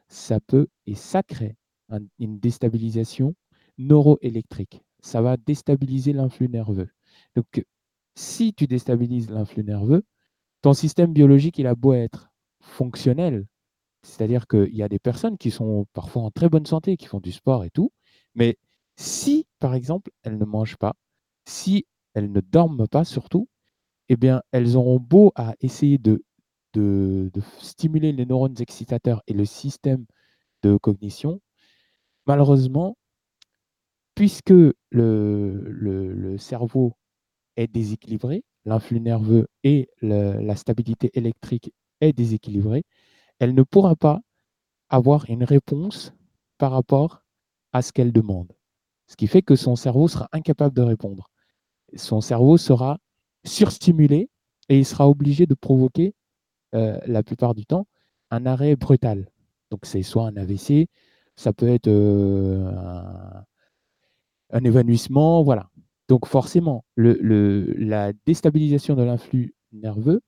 ça 0.09 0.41
peut 0.41 0.69
et 0.87 0.95
ça 0.95 1.23
crée 1.23 1.57
un- 1.91 2.01
une 2.19 2.39
déstabilisation 2.39 3.35
neuroélectrique. 3.79 4.83
Ça 5.01 5.23
va 5.23 5.37
déstabiliser 5.37 6.13
l'influx 6.13 6.49
nerveux. 6.49 6.91
Donc, 7.37 7.65
si 8.15 8.53
tu 8.55 8.67
déstabilises 8.67 9.31
l'influx 9.31 9.65
nerveux, 9.65 10.05
ton 10.63 10.75
système 10.75 11.13
biologique, 11.13 11.59
il 11.59 11.67
a 11.67 11.75
beau 11.75 11.93
être 11.95 12.31
fonctionnel, 12.61 13.47
c'est-à-dire 14.03 14.47
qu'il 14.49 14.75
y 14.75 14.83
a 14.83 14.89
des 14.89 14.99
personnes 14.99 15.39
qui 15.39 15.51
sont 15.51 15.87
parfois 15.93 16.23
en 16.23 16.31
très 16.31 16.49
bonne 16.49 16.67
santé, 16.67 16.97
qui 16.97 17.07
font 17.07 17.21
du 17.21 17.33
sport 17.33 17.65
et 17.65 17.71
tout, 17.71 17.93
mais 18.35 18.59
si, 18.97 19.47
par 19.59 19.75
exemple, 19.75 20.11
elles 20.23 20.38
ne 20.38 20.44
mangent 20.44 20.77
pas, 20.77 20.94
si 21.47 21.87
elles 22.15 22.31
ne 22.31 22.41
dorment 22.41 22.88
pas 22.88 23.05
surtout, 23.05 23.49
eh 24.09 24.17
bien, 24.17 24.43
elles 24.53 24.77
auront 24.77 24.99
beau 24.99 25.32
à 25.37 25.55
essayer 25.61 25.99
de, 25.99 26.23
stimuler 27.61 28.12
les 28.12 28.27
neurones 28.27 28.61
excitateurs 28.61 29.23
et 29.27 29.32
le 29.32 29.44
système 29.44 30.05
de 30.62 30.77
cognition, 30.77 31.41
malheureusement, 32.27 32.97
puisque 34.15 34.53
le, 34.91 36.37
cerveau 36.38 36.94
est 37.56 37.69
déséquilibré, 37.69 38.44
l'influx 38.65 39.00
nerveux 39.00 39.49
et 39.65 39.88
la 40.03 40.56
stabilité 40.56 41.11
électrique 41.15 41.73
est 42.00 42.12
déséquilibrée, 42.12 42.85
elle 43.38 43.55
ne 43.55 43.62
pourra 43.62 43.97
pas 43.97 44.21
avoir 44.91 45.29
une 45.31 45.44
réponse 45.44 46.12
par 46.58 46.72
rapport 46.72 47.22
à 47.72 47.82
ce 47.82 47.93
qu'elle 47.93 48.12
demande. 48.12 48.53
Ce 49.06 49.17
qui 49.17 49.27
fait 49.27 49.43
que 49.43 49.56
son 49.56 49.77
cerveau 49.77 50.08
sera 50.08 50.29
incapable 50.32 50.74
de 50.74 50.82
répondre. 50.82 51.31
Son 51.96 52.20
cerveau 52.20 52.56
sera 52.56 52.98
surstimulé 53.44 54.31
et 54.69 54.79
il 54.79 54.86
sera 54.86 55.08
obligé 55.08 55.46
de 55.46 55.55
provoquer, 55.55 56.15
euh, 56.74 56.98
la 57.06 57.22
plupart 57.24 57.55
du 57.55 57.67
temps, 57.67 57.86
un 58.31 58.46
arrêt 58.46 58.77
brutal. 58.77 59.29
Donc 59.70 59.81
c'est 59.84 60.03
soit 60.03 60.29
un 60.29 60.36
AVC, 60.36 60.86
ça 61.34 61.53
peut 61.53 61.69
être 61.69 61.89
euh, 61.89 62.70
un, 64.50 64.65
évanouissement, 64.65 65.43
voilà. 65.43 65.70
Donc 66.08 66.27
forcément, 66.27 66.84
le, 66.94 67.74
la 67.79 68.12
déstabilisation 68.27 68.94
de 68.94 69.03
l'influx 69.03 69.55
nerveux 69.72 70.20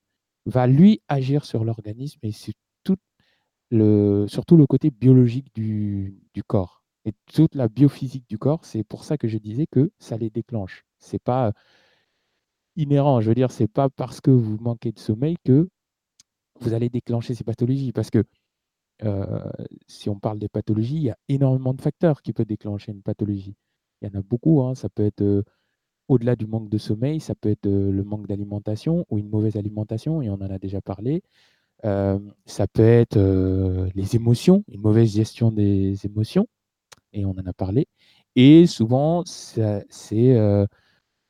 va 0.46 0.66
lui 0.66 1.02
agir 1.08 1.44
sur 1.44 1.64
l'organisme 1.64 2.18
et 2.25 2.32
c'est 2.32 2.54
tout 2.82 2.96
le, 3.70 4.26
surtout 4.28 4.56
le 4.56 4.66
côté 4.66 4.90
biologique 4.90 5.54
du 5.54 6.42
corps 6.49 6.81
et 7.04 7.12
toute 7.32 7.54
la 7.54 7.68
biophysique 7.68 8.28
du 8.28 8.38
corps. 8.38 8.64
C'est 8.64 8.85
pour 8.85 9.04
ça 9.04 9.18
que 9.18 9.28
je 9.28 9.38
disais 9.38 9.66
que 9.66 9.90
ça 9.99 10.16
les 10.16 10.30
déclenche. 10.30 10.85
C'est 10.99 11.23
pas 11.23 11.49
euh, 11.49 11.52
inhérent. 12.76 13.21
Je 13.21 13.28
veux 13.28 13.35
dire, 13.35 13.50
c'est 13.50 13.68
pas 13.68 13.88
parce 13.90 14.21
que 14.21 14.30
vous 14.30 14.56
manquez 14.59 14.92
de 14.92 14.99
sommeil 14.99 15.37
que 15.44 15.68
vous 16.61 16.75
allez 16.75 16.88
déclencher 16.88 17.35
ces 17.35 17.44
pathologies. 17.44 17.92
Parce 17.92 18.11
que 18.11 18.25
euh, 19.04 19.50
si 19.88 20.09
on 20.09 20.18
parle 20.18 20.38
des 20.38 20.49
pathologies, 20.49 20.97
il 20.97 21.02
y 21.02 21.11
a 21.11 21.18
énormément 21.28 21.75
de 21.75 21.80
facteurs 21.80 22.23
qui 22.23 22.32
peuvent 22.32 22.47
déclencher 22.47 22.92
une 22.92 23.02
pathologie. 23.02 23.56
Il 24.00 24.09
y 24.09 24.16
en 24.16 24.18
a 24.21 24.23
beaucoup. 24.23 24.62
hein. 24.62 24.75
Ça 24.75 24.88
peut 24.88 25.04
être 25.04 25.23
euh, 25.23 25.42
au-delà 26.09 26.37
du 26.37 26.47
manque 26.47 26.68
de 26.68 26.78
sommeil, 26.78 27.21
ça 27.21 27.35
peut 27.35 27.50
être 27.50 27.66
le 27.66 28.04
manque 28.04 28.26
d'alimentation 28.26 29.06
ou 29.09 29.18
une 29.18 29.28
mauvaise 29.30 29.56
alimentation, 29.56 30.21
et 30.21 30.28
on 30.30 30.35
en 30.35 30.50
a 30.50 30.59
déjà 30.59 30.80
parlé. 30.82 31.23
Ça 31.82 32.66
peut 32.73 32.82
être 32.82 33.16
les 33.94 34.16
émotions, 34.16 34.64
une 34.68 34.82
mauvaise 34.82 35.14
gestion 35.14 35.50
des 35.52 36.04
émotions, 36.04 36.47
et 37.12 37.25
on 37.25 37.31
en 37.31 37.47
a 37.47 37.52
parlé. 37.52 37.87
Et 38.37 38.66
souvent, 38.66 39.25
c'est 39.26 40.37
euh, 40.37 40.66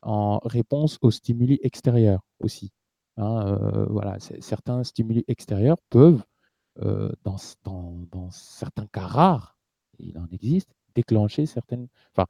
en 0.03 0.39
réponse 0.45 0.99
aux 1.03 1.11
stimuli 1.11 1.59
extérieurs 1.62 2.21
aussi. 2.41 2.73
Hein, 3.17 3.47
euh, 3.47 3.87
voilà, 3.87 4.19
certains 4.21 4.85
stimuli 4.85 5.25
extérieurs 5.29 5.79
peuvent, 5.91 6.23
euh, 6.81 7.12
dans, 7.25 7.37
certains 8.31 8.87
cas 8.87 9.07
rares, 9.07 9.57
il 9.99 10.19
en 10.19 10.27
existe, 10.33 10.75
déclencher 10.95 11.47
certaines, 11.47 11.89
enfin, 12.15 12.27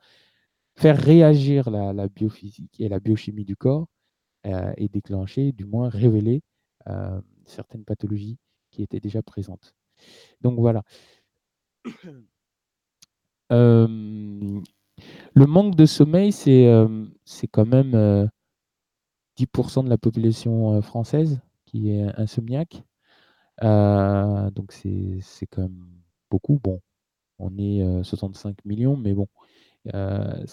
faire 0.76 0.98
réagir 0.98 1.70
la, 1.70 1.92
la 1.92 2.08
biophysique 2.08 2.80
et 2.80 2.88
la 2.88 3.00
biochimie 3.00 3.44
du 3.44 3.56
corps 3.56 3.86
et 4.76 4.88
déclencher, 4.88 5.52
du 5.52 5.64
moins 5.64 5.88
révéler 5.88 6.42
certaines 7.46 7.84
pathologies 7.84 8.38
qui 8.72 8.82
étaient 8.82 8.98
déjà 8.98 9.22
présentes. 9.22 9.72
Donc 10.40 10.58
voilà. 10.58 10.82
Euh, 13.52 13.86
le 15.34 15.46
manque 15.46 15.76
de 15.76 15.86
sommeil, 15.86 16.32
c'est 16.32 16.66
euh, 16.68 17.06
c'est 17.24 17.48
quand 17.48 17.66
même 17.66 17.94
euh, 17.94 18.26
10% 19.36 19.84
de 19.84 19.88
la 19.90 19.98
population 19.98 20.74
euh, 20.74 20.82
française 20.82 21.40
qui 21.66 21.90
est 21.90 22.08
insomniaque. 22.18 22.82
Euh, 23.64 24.50
donc 24.52 24.72
c'est 24.72 25.20
quand 25.50 25.62
même 25.62 25.86
beaucoup. 26.30 26.60
Bon, 26.62 26.80
on 27.38 27.56
est 27.58 27.82
euh, 27.82 28.02
65 28.04 28.64
millions, 28.64 28.96
mais 28.96 29.14
bon, 29.14 29.28
euh, 29.94 30.44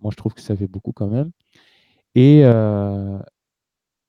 moi 0.00 0.10
je 0.12 0.16
trouve 0.16 0.34
que 0.34 0.42
ça 0.42 0.56
fait 0.56 0.68
beaucoup 0.68 0.92
quand 0.92 1.08
même. 1.08 1.32
Et 2.14 2.42
euh, 2.44 3.18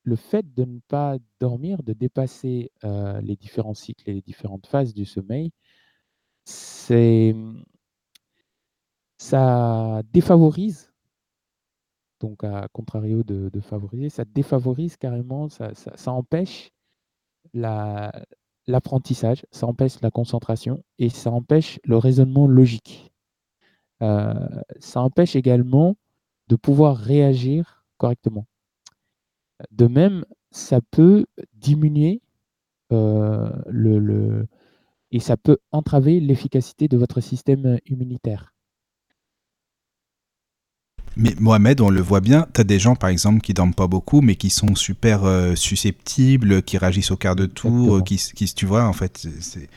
le 0.03 0.15
fait 0.15 0.53
de 0.53 0.65
ne 0.65 0.79
pas 0.87 1.17
dormir, 1.39 1.83
de 1.83 1.93
dépasser 1.93 2.71
euh, 2.83 3.21
les 3.21 3.35
différents 3.35 3.73
cycles 3.73 4.09
et 4.09 4.13
les 4.13 4.21
différentes 4.21 4.67
phases 4.67 4.93
du 4.93 5.05
sommeil, 5.05 5.51
c'est 6.45 7.35
ça 9.17 10.01
défavorise, 10.13 10.91
donc 12.19 12.43
à 12.43 12.67
contrario 12.71 13.23
de, 13.23 13.49
favoriser, 13.59 14.09
ça 14.09 14.25
défavorise 14.25 14.97
carrément, 14.97 15.49
ça, 15.49 15.71
empêche 16.07 16.71
la- 17.53 18.11
l'apprentissage, 18.67 19.45
ça 19.51 19.67
empêche 19.67 20.01
la 20.01 20.11
concentration 20.11 20.83
et 20.99 21.09
ça 21.09 21.31
empêche 21.31 21.79
le 21.85 21.97
raisonnement 21.97 22.47
logique. 22.47 23.11
Euh, 24.03 24.33
ça 24.79 25.01
empêche 25.01 25.35
également 25.35 25.95
de 26.49 26.55
pouvoir 26.55 26.97
réagir 26.97 27.85
correctement. 27.97 28.47
De 29.71 29.87
même, 29.87 30.23
ça 30.51 30.79
peut 30.79 31.25
diminuer 31.53 32.21
euh, 32.93 33.51
le- 33.67 34.47
et 35.11 35.19
ça 35.19 35.37
peut 35.37 35.59
entraver 35.71 36.19
l'efficacité 36.21 36.87
de 36.87 36.97
votre 36.97 37.21
système 37.21 37.79
immunitaire. 37.87 38.52
Mais 41.15 41.35
Mohamed, 41.39 41.79
on 41.81 41.89
le 41.89 42.01
voit 42.01 42.21
bien, 42.21 42.47
tu 42.53 42.61
as 42.61 42.63
des 42.63 42.79
gens 42.79 42.95
par 42.95 43.09
exemple 43.09 43.41
qui 43.41 43.53
dorment 43.53 43.73
pas 43.73 43.87
beaucoup, 43.87 44.21
mais 44.21 44.35
qui 44.35 44.49
sont 44.49 44.73
super 44.75 45.25
euh, 45.25 45.55
susceptibles, 45.55 46.63
qui 46.63 46.77
réagissent 46.77 47.11
au 47.11 47.17
quart 47.17 47.35
de 47.35 47.45
tour, 47.45 47.97
euh, 47.97 48.01
qui, 48.01 48.17
qui, 48.17 48.45
tu 48.53 48.65
vois, 48.65 48.87
en 48.87 48.93
fait, 48.93 49.27
c'est 49.39 49.69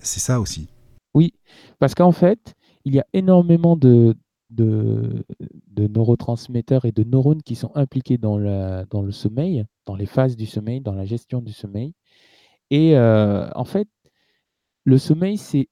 c'est 0.00 0.20
ça 0.20 0.40
aussi. 0.40 0.66
Oui, 1.14 1.34
parce 1.78 1.94
qu'en 1.94 2.12
fait, 2.12 2.54
il 2.84 2.94
y 2.94 2.98
a 2.98 3.06
énormément 3.12 3.76
de, 3.76 4.16
de, 4.50 5.24
de 5.68 5.86
neurotransmetteurs 5.86 6.84
et 6.86 6.92
de 6.92 7.04
neurones 7.04 7.42
qui 7.42 7.54
sont 7.54 7.70
impliqués 7.74 8.18
dans, 8.18 8.38
la, 8.38 8.84
dans 8.86 9.02
le 9.02 9.12
sommeil, 9.12 9.64
dans 9.86 9.94
les 9.94 10.06
phases 10.06 10.36
du 10.36 10.46
sommeil, 10.46 10.80
dans 10.80 10.94
la 10.94 11.04
gestion 11.04 11.40
du 11.40 11.52
sommeil. 11.52 11.92
Et 12.70 12.96
euh, 12.96 13.48
en 13.54 13.64
fait, 13.64 13.88
le 14.84 14.98
sommeil, 14.98 15.36
c'est 15.36 15.68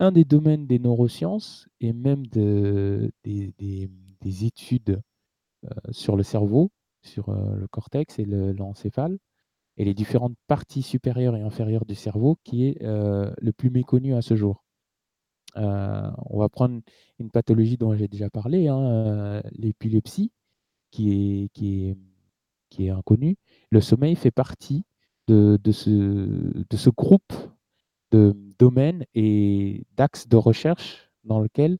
un 0.00 0.12
des 0.12 0.24
domaines 0.24 0.66
des 0.66 0.78
neurosciences 0.78 1.68
et 1.80 1.92
même 1.92 2.26
de, 2.26 3.10
des, 3.24 3.52
des- 3.58 3.90
des 4.24 4.46
études 4.46 5.00
sur 5.92 6.16
le 6.16 6.24
cerveau, 6.24 6.70
sur 7.02 7.32
le 7.32 7.68
cortex 7.68 8.18
et 8.18 8.24
le- 8.26 8.52
l'encéphale, 8.52 9.18
et 9.78 9.84
les 9.84 9.94
différentes 9.94 10.36
parties 10.48 10.82
supérieures 10.82 11.36
et 11.36 11.42
inférieures 11.42 11.86
du 11.86 11.94
cerveau 11.96 12.38
qui 12.44 12.66
est 12.66 12.82
le 12.82 13.52
plus 13.52 13.70
méconnu 13.70 14.14
à 14.14 14.22
ce 14.22 14.36
jour. 14.36 14.64
On 15.56 16.38
va 16.38 16.48
prendre 16.48 16.80
une 17.20 17.30
pathologie 17.30 17.76
dont 17.78 17.94
j'ai 17.96 18.08
déjà 18.08 18.30
parlé, 18.30 18.68
hein, 18.68 19.42
l'épilepsie, 19.52 20.32
qui 20.92 21.12
est, 21.44 21.48
qui, 21.54 21.86
est, 21.90 21.96
qui 22.70 22.86
est 22.86 22.90
inconnue. 22.90 23.36
Le 23.70 23.80
sommeil 23.80 24.16
fait 24.16 24.32
partie 24.32 24.84
de, 25.28 25.58
de 25.62 25.72
ce, 25.72 25.90
de 25.90 26.76
ce 26.76 26.90
groupe 26.90 27.32
de 28.12 28.36
domaines 28.58 29.06
et 29.14 29.86
d'axes 29.96 30.28
de 30.28 30.36
recherche 30.36 31.10
dans 31.24 31.40
lequel 31.40 31.78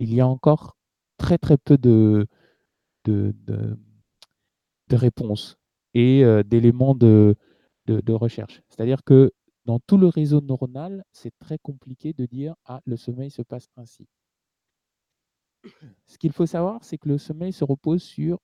il 0.00 0.14
y 0.14 0.20
a 0.22 0.28
encore 0.28 0.77
très 1.18 1.38
très 1.38 1.58
peu 1.58 1.76
de, 1.78 2.26
de, 3.04 3.34
de, 3.46 3.76
réponses 4.96 5.58
et 5.94 6.24
euh, 6.24 6.42
d'éléments 6.42 6.94
de, 6.94 7.36
de, 7.86 8.00
de 8.00 8.12
recherche. 8.12 8.62
C'est-à-dire 8.68 9.04
que 9.04 9.32
dans 9.66 9.80
tout 9.80 9.98
le 9.98 10.06
réseau 10.08 10.40
neuronal, 10.40 11.04
c'est 11.12 11.32
très 11.38 11.58
compliqué 11.58 12.12
de 12.14 12.26
dire 12.26 12.54
ah 12.64 12.80
le 12.86 12.96
sommeil 12.96 13.30
se 13.30 13.42
passe 13.42 13.68
ainsi. 13.76 14.06
Ce 16.06 16.18
qu'il 16.18 16.32
faut 16.32 16.46
savoir, 16.46 16.82
c'est 16.84 16.98
que 16.98 17.08
le 17.08 17.18
sommeil 17.18 17.52
se 17.52 17.64
repose 17.64 18.02
sur 18.02 18.38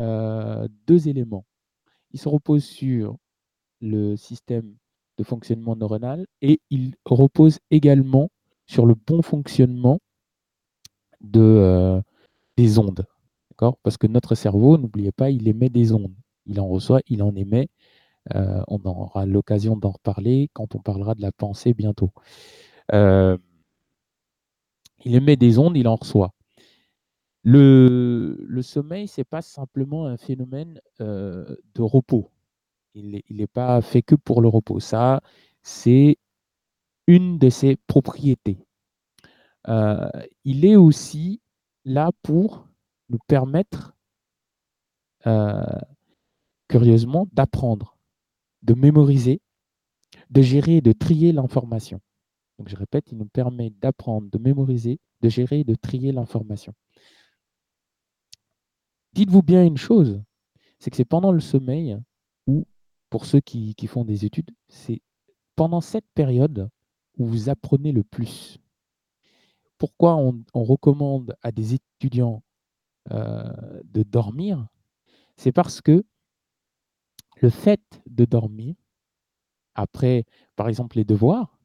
euh, 0.00 0.66
deux 0.86 1.08
éléments. 1.08 1.44
Il 2.12 2.18
se 2.18 2.28
repose 2.28 2.64
sur 2.64 3.16
le 3.80 4.16
système 4.16 4.76
de 5.18 5.24
fonctionnement 5.24 5.76
neuronal 5.76 6.26
et 6.40 6.60
il 6.70 6.94
repose 7.04 7.58
également 7.70 8.30
sur 8.66 8.86
le 8.86 8.94
bon 8.94 9.22
fonctionnement 9.22 10.00
de, 11.24 11.40
euh, 11.40 12.00
des 12.56 12.78
ondes. 12.78 13.06
Parce 13.82 13.96
que 13.96 14.06
notre 14.06 14.34
cerveau, 14.34 14.76
n'oubliez 14.78 15.12
pas, 15.12 15.30
il 15.30 15.48
émet 15.48 15.70
des 15.70 15.92
ondes. 15.92 16.14
Il 16.46 16.60
en 16.60 16.68
reçoit, 16.68 17.00
il 17.08 17.22
en 17.22 17.34
émet. 17.34 17.68
Euh, 18.34 18.62
on 18.68 18.82
aura 18.84 19.26
l'occasion 19.26 19.76
d'en 19.76 19.92
reparler 19.92 20.50
quand 20.52 20.74
on 20.74 20.80
parlera 20.80 21.14
de 21.14 21.22
la 21.22 21.32
pensée 21.32 21.72
bientôt. 21.72 22.10
Euh, 22.92 23.38
il 25.04 25.14
émet 25.14 25.36
des 25.36 25.58
ondes, 25.58 25.76
il 25.76 25.88
en 25.88 25.96
reçoit. 25.96 26.32
Le, 27.42 28.60
sommeil, 28.62 29.08
ce 29.08 29.20
n'est 29.20 29.24
pas 29.24 29.42
simplement 29.42 30.06
un 30.06 30.16
phénomène 30.16 30.80
de 30.98 31.82
repos. 31.82 32.30
Il 32.94 33.22
n'est 33.30 33.46
pas 33.46 33.80
fait 33.82 34.02
que 34.02 34.14
pour 34.14 34.40
le 34.40 34.48
repos. 34.48 34.80
Ça, 34.80 35.20
c'est 35.62 36.16
une 37.06 37.38
de 37.38 37.50
ses 37.50 37.76
propriétés. 37.76 38.58
Euh, 39.68 40.08
il 40.44 40.64
est 40.64 40.76
aussi 40.76 41.40
là 41.84 42.10
pour 42.22 42.68
nous 43.08 43.18
permettre, 43.26 43.94
euh, 45.26 45.80
curieusement, 46.68 47.28
d'apprendre, 47.32 47.96
de 48.62 48.74
mémoriser, 48.74 49.40
de 50.30 50.42
gérer 50.42 50.76
et 50.76 50.80
de 50.80 50.92
trier 50.92 51.32
l'information. 51.32 52.00
Donc, 52.58 52.68
je 52.68 52.76
répète, 52.76 53.10
il 53.10 53.18
nous 53.18 53.26
permet 53.26 53.70
d'apprendre, 53.70 54.28
de 54.30 54.38
mémoriser, 54.38 55.00
de 55.20 55.28
gérer 55.28 55.60
et 55.60 55.64
de 55.64 55.74
trier 55.74 56.12
l'information. 56.12 56.72
Dites-vous 59.12 59.42
bien 59.42 59.64
une 59.64 59.76
chose, 59.76 60.22
c'est 60.78 60.90
que 60.90 60.96
c'est 60.96 61.04
pendant 61.04 61.32
le 61.32 61.40
sommeil 61.40 61.96
ou 62.46 62.66
pour 63.10 63.26
ceux 63.26 63.40
qui, 63.40 63.74
qui 63.74 63.86
font 63.86 64.04
des 64.04 64.24
études, 64.24 64.50
c'est 64.68 65.00
pendant 65.56 65.80
cette 65.80 66.06
période 66.14 66.68
où 67.16 67.26
vous 67.26 67.48
apprenez 67.48 67.92
le 67.92 68.02
plus. 68.02 68.58
Pourquoi 69.78 70.16
on, 70.16 70.44
recommande 70.54 71.36
à 71.42 71.52
des 71.52 71.74
étudiants 71.74 72.42
euh, 73.10 73.52
de 73.84 74.02
dormir 74.02 74.66
C'est 75.36 75.52
parce 75.52 75.80
que 75.80 76.04
le 77.40 77.50
fait 77.50 77.82
de 78.06 78.24
dormir, 78.24 78.74
après, 79.74 80.24
par 80.56 80.68
exemple, 80.68 80.96
les 80.96 81.04
devoirs 81.04 81.58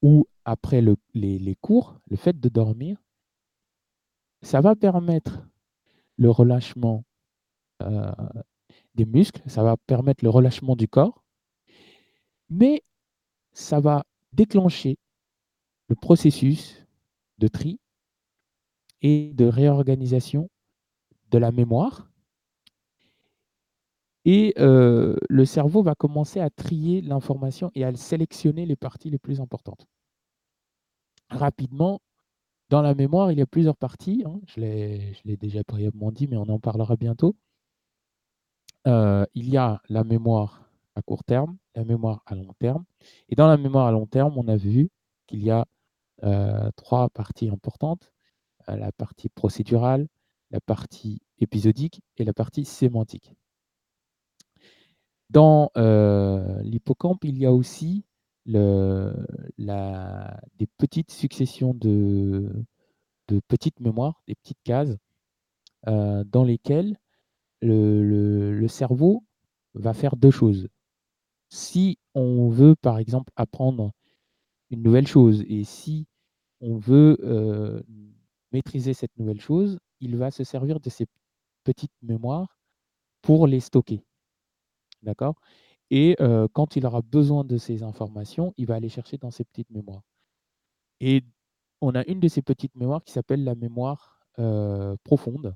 ou 0.00 0.26
après 0.44 0.80
le, 0.80 0.96
les, 1.14 1.38
les 1.38 1.54
cours, 1.54 2.00
le 2.08 2.16
fait 2.16 2.38
de 2.38 2.48
dormir, 2.48 2.96
ça 4.40 4.60
va 4.60 4.74
permettre 4.74 5.46
le 6.16 6.30
relâchement 6.30 7.04
euh, 7.82 8.12
des 8.94 9.04
muscles, 9.04 9.42
ça 9.48 9.62
va 9.62 9.76
permettre 9.76 10.24
le 10.24 10.30
relâchement 10.30 10.76
du 10.76 10.88
corps, 10.88 11.24
mais 12.50 12.82
ça 13.52 13.80
va 13.80 14.04
déclencher 14.32 14.98
le 15.88 15.94
processus 15.94 16.81
de 17.42 17.48
tri 17.48 17.80
et 19.02 19.32
de 19.34 19.46
réorganisation 19.46 20.48
de 21.32 21.38
la 21.38 21.50
mémoire. 21.50 22.08
Et 24.24 24.54
euh, 24.58 25.16
le 25.28 25.44
cerveau 25.44 25.82
va 25.82 25.96
commencer 25.96 26.38
à 26.38 26.48
trier 26.48 27.00
l'information 27.00 27.72
et 27.74 27.84
à 27.84 27.92
sélectionner 27.96 28.64
les 28.66 28.76
parties 28.76 29.10
les 29.10 29.18
plus 29.18 29.40
importantes. 29.40 29.86
Rapidement, 31.28 32.00
dans 32.70 32.82
la 32.82 32.94
mémoire, 32.94 33.32
il 33.32 33.38
y 33.38 33.42
a 33.42 33.46
plusieurs 33.46 33.76
parties. 33.76 34.22
Hein. 34.24 34.40
Je 34.46 34.60
l'ai 34.60 35.36
déjà 35.36 35.62
brièvement 35.66 36.12
dit, 36.12 36.28
mais 36.28 36.36
on 36.36 36.48
en 36.48 36.60
parlera 36.60 36.94
bientôt. 36.94 37.34
Euh, 38.86 39.26
il 39.34 39.48
y 39.50 39.56
a 39.56 39.82
la 39.88 40.04
mémoire 40.04 40.70
à 40.94 41.02
court 41.02 41.24
terme, 41.24 41.56
la 41.74 41.84
mémoire 41.84 42.22
à 42.26 42.36
long 42.36 42.54
terme. 42.60 42.84
Et 43.28 43.34
dans 43.34 43.48
la 43.48 43.56
mémoire 43.56 43.86
à 43.88 43.92
long 43.92 44.06
terme, 44.06 44.34
on 44.36 44.46
a 44.46 44.56
vu 44.56 44.90
qu'il 45.26 45.42
y 45.42 45.50
a 45.50 45.66
trois 46.76 47.08
parties 47.10 47.48
importantes. 47.48 48.12
Euh, 48.68 48.76
la 48.76 48.92
partie 48.92 49.28
procédurale, 49.28 50.06
la 50.50 50.60
partie 50.60 51.20
épisodique 51.38 52.00
et 52.16 52.24
la 52.24 52.32
partie 52.32 52.64
sémantique. 52.64 53.34
Dans 55.30 55.70
euh, 55.76 56.60
l'hippocampe, 56.62 57.24
il 57.24 57.38
y 57.38 57.46
a 57.46 57.52
aussi 57.52 58.04
le, 58.44 59.14
la, 59.58 60.40
des 60.58 60.66
petites 60.66 61.10
successions 61.10 61.74
de, 61.74 62.52
de, 63.28 63.40
petites 63.48 63.80
mémoires, 63.80 64.22
des 64.28 64.34
petites 64.34 64.62
cases, 64.62 64.96
euh, 65.88 66.22
dans 66.24 66.44
lesquelles 66.44 66.98
le, 67.62 68.02
le, 68.04 68.52
le, 68.52 68.68
cerveau 68.68 69.24
va 69.74 69.94
faire 69.94 70.16
deux 70.16 70.30
choses. 70.30 70.68
Si 71.48 71.98
on 72.14 72.48
veut, 72.48 72.76
par 72.76 72.98
exemple, 72.98 73.32
apprendre 73.36 73.92
une 74.70 74.82
nouvelle 74.82 75.06
chose. 75.06 75.44
Et 75.48 75.64
si 75.64 76.06
on 76.62 76.78
veut 76.78 77.18
euh, 77.22 77.82
maîtriser 78.52 78.94
cette 78.94 79.16
nouvelle 79.18 79.40
chose, 79.40 79.78
il 80.00 80.16
va 80.16 80.30
se 80.30 80.44
servir 80.44 80.80
de 80.80 80.88
ces 80.88 81.06
petites 81.64 81.92
mémoires 82.02 82.56
pour 83.20 83.46
les 83.46 83.60
stocker. 83.60 84.04
D'accord? 85.02 85.34
Et 85.90 86.16
euh, 86.20 86.48
quand 86.52 86.76
il 86.76 86.86
aura 86.86 87.02
besoin 87.02 87.44
de 87.44 87.58
ces 87.58 87.82
informations, 87.82 88.54
il 88.56 88.66
va 88.66 88.76
aller 88.76 88.88
chercher 88.88 89.18
dans 89.18 89.30
ces 89.30 89.44
petites 89.44 89.70
mémoires. 89.70 90.02
Et 91.00 91.22
on 91.80 91.94
a 91.94 92.04
une 92.06 92.20
de 92.20 92.28
ces 92.28 92.42
petites 92.42 92.74
mémoires 92.76 93.02
qui 93.04 93.12
s'appelle 93.12 93.44
la 93.44 93.56
mémoire 93.56 94.20
euh, 94.38 94.96
profonde. 95.04 95.54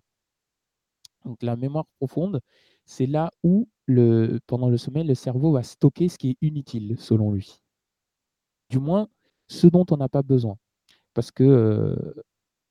Donc 1.25 1.42
la 1.42 1.56
mémoire 1.56 1.86
profonde, 1.98 2.40
c'est 2.84 3.06
là 3.06 3.30
où, 3.42 3.68
pendant 4.46 4.68
le 4.68 4.76
sommeil, 4.76 5.04
le 5.04 5.14
cerveau 5.14 5.52
va 5.52 5.62
stocker 5.62 6.08
ce 6.08 6.18
qui 6.18 6.30
est 6.30 6.36
inutile, 6.42 6.96
selon 6.98 7.32
lui. 7.32 7.60
Du 8.70 8.78
moins, 8.78 9.08
ce 9.48 9.66
dont 9.68 9.86
on 9.90 9.96
n'a 9.96 10.08
pas 10.08 10.22
besoin. 10.22 10.56
Parce 11.16 11.30
que 11.30 11.96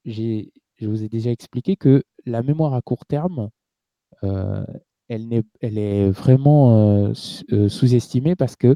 je 0.06 0.88
vous 0.88 1.04
ai 1.04 1.10
déjà 1.10 1.32
expliqué 1.32 1.75
que 1.75 2.04
la 2.28 2.44
mémoire 2.44 2.75
à 2.75 2.82
court 2.84 3.06
terme, 3.08 3.50
elle, 4.22 5.44
est, 5.62 6.10
vraiment 6.12 7.12
sous-estimée 7.16 8.36
parce 8.36 8.56
que, 8.56 8.75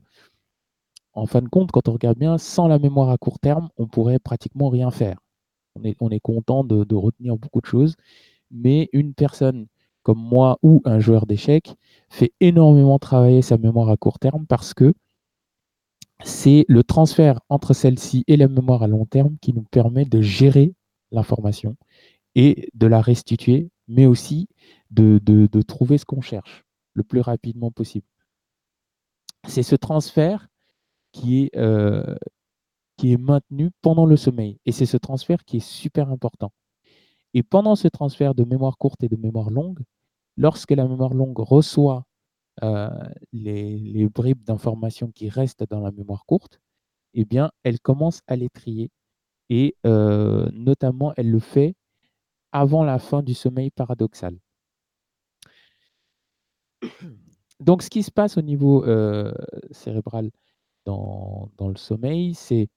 en 1.14 1.28
fin 1.28 1.44
de 1.44 1.50
compte, 1.50 1.72
quand 1.72 1.88
on 1.88 1.94
regarde 1.94 2.18
bien, 2.18 2.40
sans 2.40 2.68
la 2.68 2.80
mémoire 2.80 3.12
à 3.12 3.18
court 3.18 3.38
terme, 3.38 3.70
on 3.78 3.88
pourrait 3.88 4.18
pratiquement 4.18 4.70
rien 4.70 4.90
faire. 4.90 5.20
On 5.76 5.84
est, 5.84 5.96
on 6.00 6.10
est 6.10 6.20
content 6.20 6.64
de 6.64 6.96
retenir 6.96 7.38
beaucoup 7.38 7.62
de 7.62 7.68
choses, 7.68 7.96
mais 8.50 8.90
une 8.92 9.14
personne 9.14 9.68
comme 10.02 10.20
moi 10.20 10.58
ou 10.64 10.82
un 10.86 11.00
joueur 11.00 11.28
d'échecs 11.28 11.76
fait 12.10 12.34
énormément 12.40 12.98
travailler 12.98 13.44
sa 13.44 13.60
mémoire 13.60 13.90
à 13.90 13.98
court 13.98 14.18
terme 14.18 14.48
parce 14.48 14.74
que 14.74 14.96
c'est 16.24 16.66
le 16.68 16.84
transfert 16.84 17.40
entre 17.50 17.74
celle-ci 17.74 18.24
et 18.28 18.38
la 18.38 18.48
mémoire 18.48 18.84
à 18.84 18.88
long 18.88 19.06
terme 19.06 19.38
qui 19.42 19.54
nous 19.54 19.64
permet 19.64 20.06
de 20.06 20.22
gérer 20.22 20.74
l'information 21.12 21.76
et 22.36 22.70
de 22.74 22.88
la 22.88 23.02
restituer, 23.02 23.70
mais 23.88 24.06
aussi 24.06 24.48
de, 24.92 25.20
trouver 25.62 25.98
ce 25.98 26.06
qu'on 26.06 26.22
cherche 26.22 26.66
le 26.94 27.04
plus 27.04 27.22
rapidement 27.22 27.72
possible. 27.72 28.06
C'est 29.48 29.64
ce 29.64 29.76
transfert 29.76 30.48
qui 31.12 31.44
est, 31.44 31.58
euh, 31.58 32.16
qui 32.98 33.14
est 33.14 33.18
maintenu 33.18 33.72
pendant 33.82 34.06
le 34.06 34.18
sommeil. 34.18 34.60
Et 34.66 34.72
c'est 34.72 34.86
ce 34.86 34.98
transfert 34.98 35.46
qui 35.46 35.58
est 35.58 35.66
super 35.66 36.10
important. 36.10 36.52
Et 37.34 37.44
pendant 37.44 37.76
ce 37.76 37.88
transfert 37.88 38.36
de 38.36 38.44
mémoire 38.44 38.78
courte 38.78 39.04
et 39.04 39.08
de 39.08 39.16
mémoire 39.16 39.50
longue, 39.50 39.80
lorsque 40.36 40.72
la 40.72 40.88
mémoire 40.88 41.14
longue 41.14 41.40
reçoit 41.40 42.06
euh, 42.63 42.89
les, 43.34 44.08
bribes 44.10 44.44
d'informations 44.44 45.12
qui 45.12 45.30
restent 45.30 45.66
dans 45.70 45.82
la 45.82 45.92
mémoire 45.92 46.25
courte, 46.25 46.62
eh 47.13 47.25
bien, 47.25 47.51
elle 47.63 47.80
commence 47.80 48.22
à 48.28 48.36
les 48.36 48.50
trier. 48.50 48.92
Et 49.50 49.75
euh, 49.86 50.50
notamment, 50.54 51.13
elle 51.18 51.32
le 51.32 51.39
fait 51.39 51.75
avant 52.51 52.84
la 52.84 53.00
fin 53.00 53.24
du 53.24 53.34
sommeil 53.34 53.72
paradoxal. 53.72 54.38
Donc, 57.60 57.84
ce 57.84 57.89
qui 57.89 58.04
se 58.04 58.12
passe 58.12 58.38
au 58.38 58.42
niveau 58.42 58.86
euh, 58.86 59.34
cérébral 59.72 60.32
dans, 60.86 61.51
le 61.60 61.75
sommeil, 61.75 62.34
c'est 62.34 62.70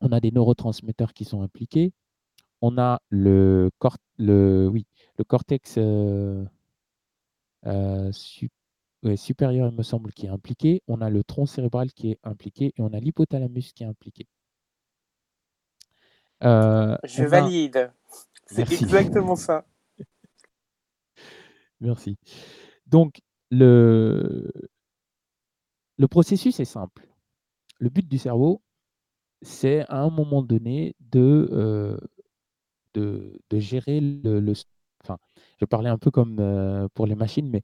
on 0.00 0.12
a 0.12 0.20
des 0.20 0.30
neurotransmetteurs 0.30 1.12
qui 1.12 1.24
sont 1.24 1.42
impliqués, 1.42 1.92
on 2.60 2.78
a 2.78 3.00
le, 3.10 3.70
cortex 5.28 5.74
euh, 5.78 6.44
euh, 7.66 8.12
supérieur, 9.16 9.68
il 9.68 9.76
me 9.76 9.82
semble, 9.82 10.12
qui 10.12 10.26
est 10.26 10.30
impliqué, 10.30 10.82
on 10.88 11.00
a 11.00 11.10
le 11.10 11.24
tronc 11.24 11.46
cérébral 11.46 11.92
qui 11.92 12.12
est 12.12 12.18
impliqué 12.22 12.72
et 12.76 12.82
on 12.82 12.92
a 12.92 13.00
l'hypothalamus 13.00 13.72
qui 13.72 13.82
est 13.82 13.86
impliqué. 13.86 14.26
Je 16.42 17.24
valide. 17.24 17.92
C'est 18.46 18.70
exactement 18.72 19.36
ça. 19.36 19.64
Merci. 21.80 22.18
Donc, 22.86 23.20
le, 23.50 24.50
le 25.98 26.08
processus 26.08 26.58
est 26.60 26.64
simple. 26.64 27.06
Le 27.78 27.88
but 27.88 28.06
du 28.08 28.18
cerveau, 28.18 28.62
c'est 29.42 29.84
à 29.88 29.98
un 30.02 30.10
moment 30.10 30.42
donné 30.42 30.94
de, 31.00 31.48
euh, 31.52 31.98
de, 32.94 33.58
gérer 33.58 34.00
le, 34.00 34.52
Enfin, 35.02 35.18
je 35.58 35.64
parlais 35.64 35.88
un 35.88 35.96
peu 35.96 36.10
comme 36.10 36.38
euh, 36.40 36.88
pour 36.94 37.06
les 37.06 37.14
machines, 37.14 37.48
mais 37.48 37.62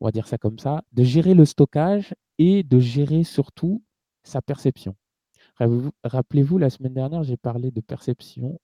on 0.00 0.06
va 0.06 0.12
dire 0.12 0.26
ça 0.28 0.38
comme 0.38 0.58
ça, 0.58 0.82
de 0.92 1.04
gérer 1.04 1.34
le 1.34 1.44
stockage 1.44 2.14
et 2.38 2.62
de 2.62 2.78
gérer 2.78 3.24
surtout 3.24 3.82
sa 4.22 4.42
perception. 4.42 4.96
Rappelez-vous, 6.04 6.58
la 6.58 6.70
semaine 6.70 6.94
dernière, 6.94 7.22
j'ai 7.22 7.36
parlé 7.36 7.70
de 7.70 7.80
perception. 7.80 8.58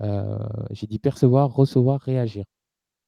Euh, 0.00 0.38
j'ai 0.70 0.86
dit 0.86 0.98
percevoir, 0.98 1.52
recevoir, 1.52 2.00
réagir. 2.00 2.44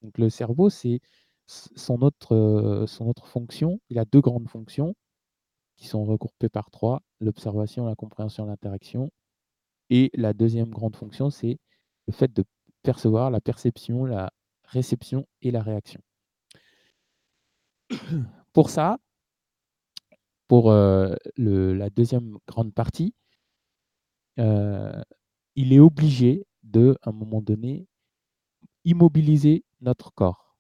Donc 0.03 0.18
le 0.18 0.31
cerveau, 0.31 0.70
c'est 0.70 1.01
son 1.46 2.03
autre, 2.03 2.35
euh, 2.35 2.87
son 2.87 3.07
autre 3.09 3.27
fonction, 3.27 3.81
il 3.88 3.98
a 3.98 4.05
deux 4.05 4.20
grandes 4.20 4.48
fonctions 4.48 4.94
qui 5.77 5.87
sont 5.87 6.05
regroupées 6.05 6.48
par 6.48 6.70
trois, 6.70 7.03
l'observation, 7.20 7.87
la 7.87 7.94
compréhension, 7.94 8.46
l'interaction. 8.46 9.11
Et 9.90 10.11
la 10.14 10.35
deuxième 10.35 10.70
grande 10.70 10.96
fonction, 10.96 11.31
c'est 11.31 11.59
le 12.07 12.12
fait 12.12 12.33
de 12.33 12.44
percevoir 12.83 13.31
la 13.31 13.40
perception, 13.40 14.05
la 14.05 14.33
réception 14.64 15.27
et 15.42 15.51
la 15.51 15.62
réaction. 15.62 16.01
Pour 18.53 18.70
ça, 18.70 18.98
pour 20.48 20.70
euh, 20.70 21.14
la 21.37 21.90
deuxième 21.90 22.38
grande 22.48 22.74
partie, 22.74 23.14
euh, 24.38 25.03
il 25.55 25.72
est 25.72 25.79
obligé 25.79 26.46
de, 26.62 26.96
à 27.03 27.11
un 27.11 27.12
moment 27.12 27.42
donné, 27.42 27.87
immobiliser 28.85 29.64
notre 29.81 30.12
corps. 30.12 30.57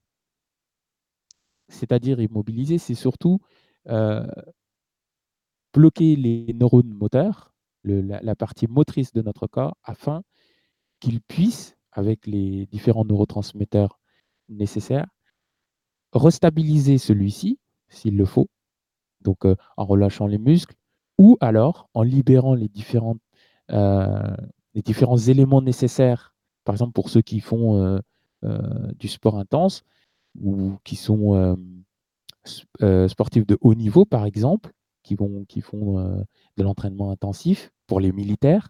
C'est-à-dire 1.68 2.20
immobiliser, 2.20 2.78
c'est 2.78 2.94
surtout 2.94 3.40
euh, 3.88 4.26
bloquer 5.72 6.16
les 6.16 6.52
neurones 6.54 6.92
moteurs, 6.92 7.52
la, 7.84 8.36
partie 8.36 8.66
motrice 8.66 9.12
de 9.12 9.22
notre 9.22 9.46
corps, 9.46 9.76
afin 9.82 10.22
qu'ils 11.00 11.22
puissent, 11.22 11.76
avec 11.92 12.26
les 12.26 12.66
différents 12.66 13.04
neurotransmetteurs 13.04 13.98
nécessaires, 14.48 15.06
restabiliser 16.12 16.98
celui-ci, 16.98 17.58
s'il 17.88 18.16
le 18.16 18.24
faut, 18.24 18.48
donc 19.22 19.44
euh, 19.44 19.56
en 19.76 19.84
relâchant 19.84 20.26
les 20.26 20.38
muscles, 20.38 20.74
ou 21.18 21.36
alors 21.40 21.88
en 21.94 22.02
libérant 22.02 22.54
les, 22.54 22.68
différentes, 22.68 23.20
euh, 23.70 24.36
différents 24.74 25.16
éléments 25.16 25.62
nécessaires, 25.62 26.34
par 26.64 26.74
exemple 26.74 26.92
pour 26.92 27.10
ceux 27.10 27.22
qui 27.22 27.40
font 27.40 28.00
du 28.98 29.08
sport 29.08 29.36
intense, 29.38 29.82
ou 30.40 30.78
qui 30.84 30.96
sont 30.96 31.34
euh, 31.34 31.56
euh, 32.82 33.08
sportifs 33.08 33.46
de 33.46 33.58
haut 33.60 33.74
niveau, 33.74 34.04
par 34.04 34.26
exemple, 34.26 34.72
qui, 35.02 35.14
vont, 35.14 35.44
qui 35.46 35.60
font 35.60 35.98
euh, 35.98 36.22
de 36.56 36.62
l'entraînement 36.62 37.10
intensif 37.10 37.70
pour 37.86 38.00
les 38.00 38.12
militaires, 38.12 38.68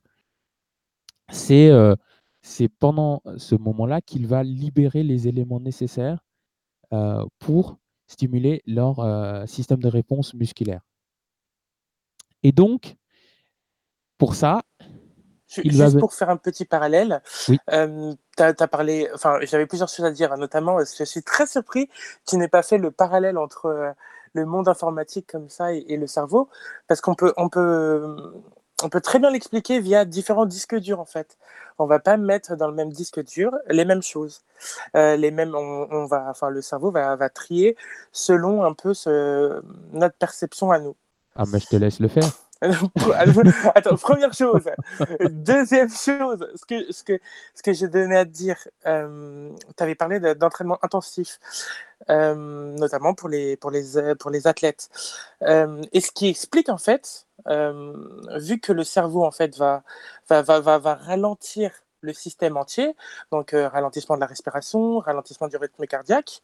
c'est 1.31 1.71
pendant 2.79 3.21
ce 3.37 3.55
moment-là 3.55 4.01
qu'il 4.01 4.27
va 4.27 4.43
libérer 4.43 5.03
les 5.03 5.29
éléments 5.29 5.61
nécessaires 5.61 6.25
pour 7.39 7.79
stimuler 8.07 8.63
leur 8.67 9.49
système 9.49 9.81
de 9.81 9.89
réponse 9.89 10.35
musculaire. 10.35 10.81
Et 12.43 12.53
donc, 12.53 12.97
pour 14.17 14.35
ça, 14.35 14.63
Juste 15.49 15.99
pour 15.99 16.13
faire 16.13 16.29
un 16.29 16.37
petit 16.37 16.67
parallèle, 16.67 17.23
euh, 17.71 18.13
tu 18.37 18.43
as, 18.43 18.69
parlé, 18.69 19.09
enfin, 19.15 19.39
j'avais 19.43 19.65
plusieurs 19.65 19.89
choses 19.89 20.05
à 20.05 20.11
dire, 20.11 20.37
notamment, 20.37 20.79
je 20.79 21.05
suis 21.05 21.23
très 21.23 21.47
surpris 21.47 21.87
que 21.87 21.93
tu 22.27 22.37
n'aies 22.37 22.49
pas 22.49 22.63
fait 22.63 22.77
le 22.77 22.91
parallèle 22.91 23.39
entre 23.39 23.67
euh, 23.67 23.91
le 24.35 24.45
monde 24.45 24.69
informatique 24.69 25.27
comme 25.27 25.49
ça 25.49 25.73
et, 25.73 25.97
le 25.97 26.07
cerveau, 26.07 26.51
parce 26.87 27.01
qu'on 27.01 27.15
peut, 27.15 27.33
on 27.39 27.49
peut, 27.49 28.15
on 28.83 28.89
peut 28.89 29.01
très 29.01 29.19
bien 29.19 29.31
l'expliquer 29.31 29.81
via 29.81 30.05
différents 30.05 30.47
disques 30.47 30.77
durs, 30.77 31.01
en 31.01 31.05
fait. 31.05 31.37
On 31.79 31.87
va 31.87 31.99
pas 31.99 32.17
mettre 32.17 32.57
dans 32.57 32.69
le 32.69 32.75
même 32.75 32.93
disque 32.93 33.25
dur 33.25 33.53
les 33.69 33.85
mêmes 33.85 34.03
choses. 34.03 34.43
Euh, 34.97 35.17
les 35.17 35.31
mêmes, 35.31 35.55
on, 35.55 36.07
va, 36.07 36.27
enfin, 36.29 36.51
le 36.51 36.63
cerveau 36.63 36.91
va, 36.91 37.29
trier 37.29 37.77
selon 38.13 38.65
un 38.65 38.73
peu 38.73 38.93
notre 39.93 40.17
perception 40.17 40.71
à 40.71 40.79
nous. 40.79 40.97
Ah, 41.37 41.45
mais 41.53 41.61
je 41.61 41.67
te 41.67 41.77
laisse 41.77 42.01
le 42.01 42.09
faire. 42.09 42.31
Attends, 43.75 43.97
première 43.97 44.33
chose. 44.33 44.65
Deuxième 45.31 45.91
chose, 45.91 46.45
ce 46.57 46.65
que, 46.65 46.93
ce 46.93 47.05
que, 47.05 47.21
ce 47.55 47.63
que 47.63 47.73
j'ai 47.73 47.87
donné 47.87 48.17
à 48.17 48.25
te 48.25 48.31
dire, 48.31 48.57
euh, 48.87 49.51
tu 49.77 49.83
avais 49.83 49.95
parlé 49.95 50.19
d'entraînement 50.35 50.79
intensif, 50.83 51.39
euh, 52.11 52.35
notamment 52.35 53.15
pour 53.15 53.29
les, 53.29 53.57
pour 53.57 53.71
les, 53.71 54.15
pour 54.19 54.31
les 54.31 54.47
athlètes. 54.49 54.89
Euh, 55.43 55.83
et 55.93 56.01
ce 56.01 56.11
qui 56.11 56.29
explique, 56.29 56.69
en 56.69 56.79
fait, 56.79 57.27
vu 57.47 58.59
que 58.61 58.73
le 58.73 58.83
cerveau, 58.83 59.25
en 59.25 59.31
fait, 59.31 59.57
va, 59.57 59.85
va, 60.29 60.43
va, 60.43 60.79
va 60.79 60.95
ralentir 60.95 61.71
le 62.01 62.13
système 62.13 62.57
entier, 62.57 62.95
donc 63.31 63.53
ralentissement 63.53 64.17
de 64.17 64.21
la 64.21 64.27
respiration, 64.27 64.99
ralentissement 64.99 65.47
du 65.47 65.57
rythme 65.57 65.87
cardiaque, 65.87 66.43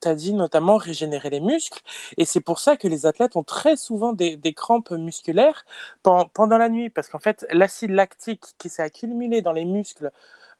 tu 0.00 0.08
as 0.08 0.14
dit 0.14 0.34
notamment 0.34 0.76
régénérer 0.76 1.30
les 1.30 1.40
muscles. 1.40 1.80
Et 2.16 2.24
c'est 2.24 2.40
pour 2.40 2.58
ça 2.58 2.76
que 2.76 2.88
les 2.88 3.06
athlètes 3.06 3.36
ont 3.36 3.42
très 3.42 3.76
souvent 3.76 4.12
des, 4.12 4.54
crampes 4.54 4.90
musculaires 4.90 5.64
pendant 6.02 6.58
la 6.58 6.68
nuit. 6.68 6.90
Parce 6.90 7.08
qu'en 7.08 7.18
fait, 7.18 7.46
l'acide 7.50 7.90
lactique 7.90 8.44
qui 8.58 8.68
s'est 8.68 8.82
accumulé 8.82 9.42
dans 9.42 9.52
les 9.52 9.64
muscles 9.64 10.10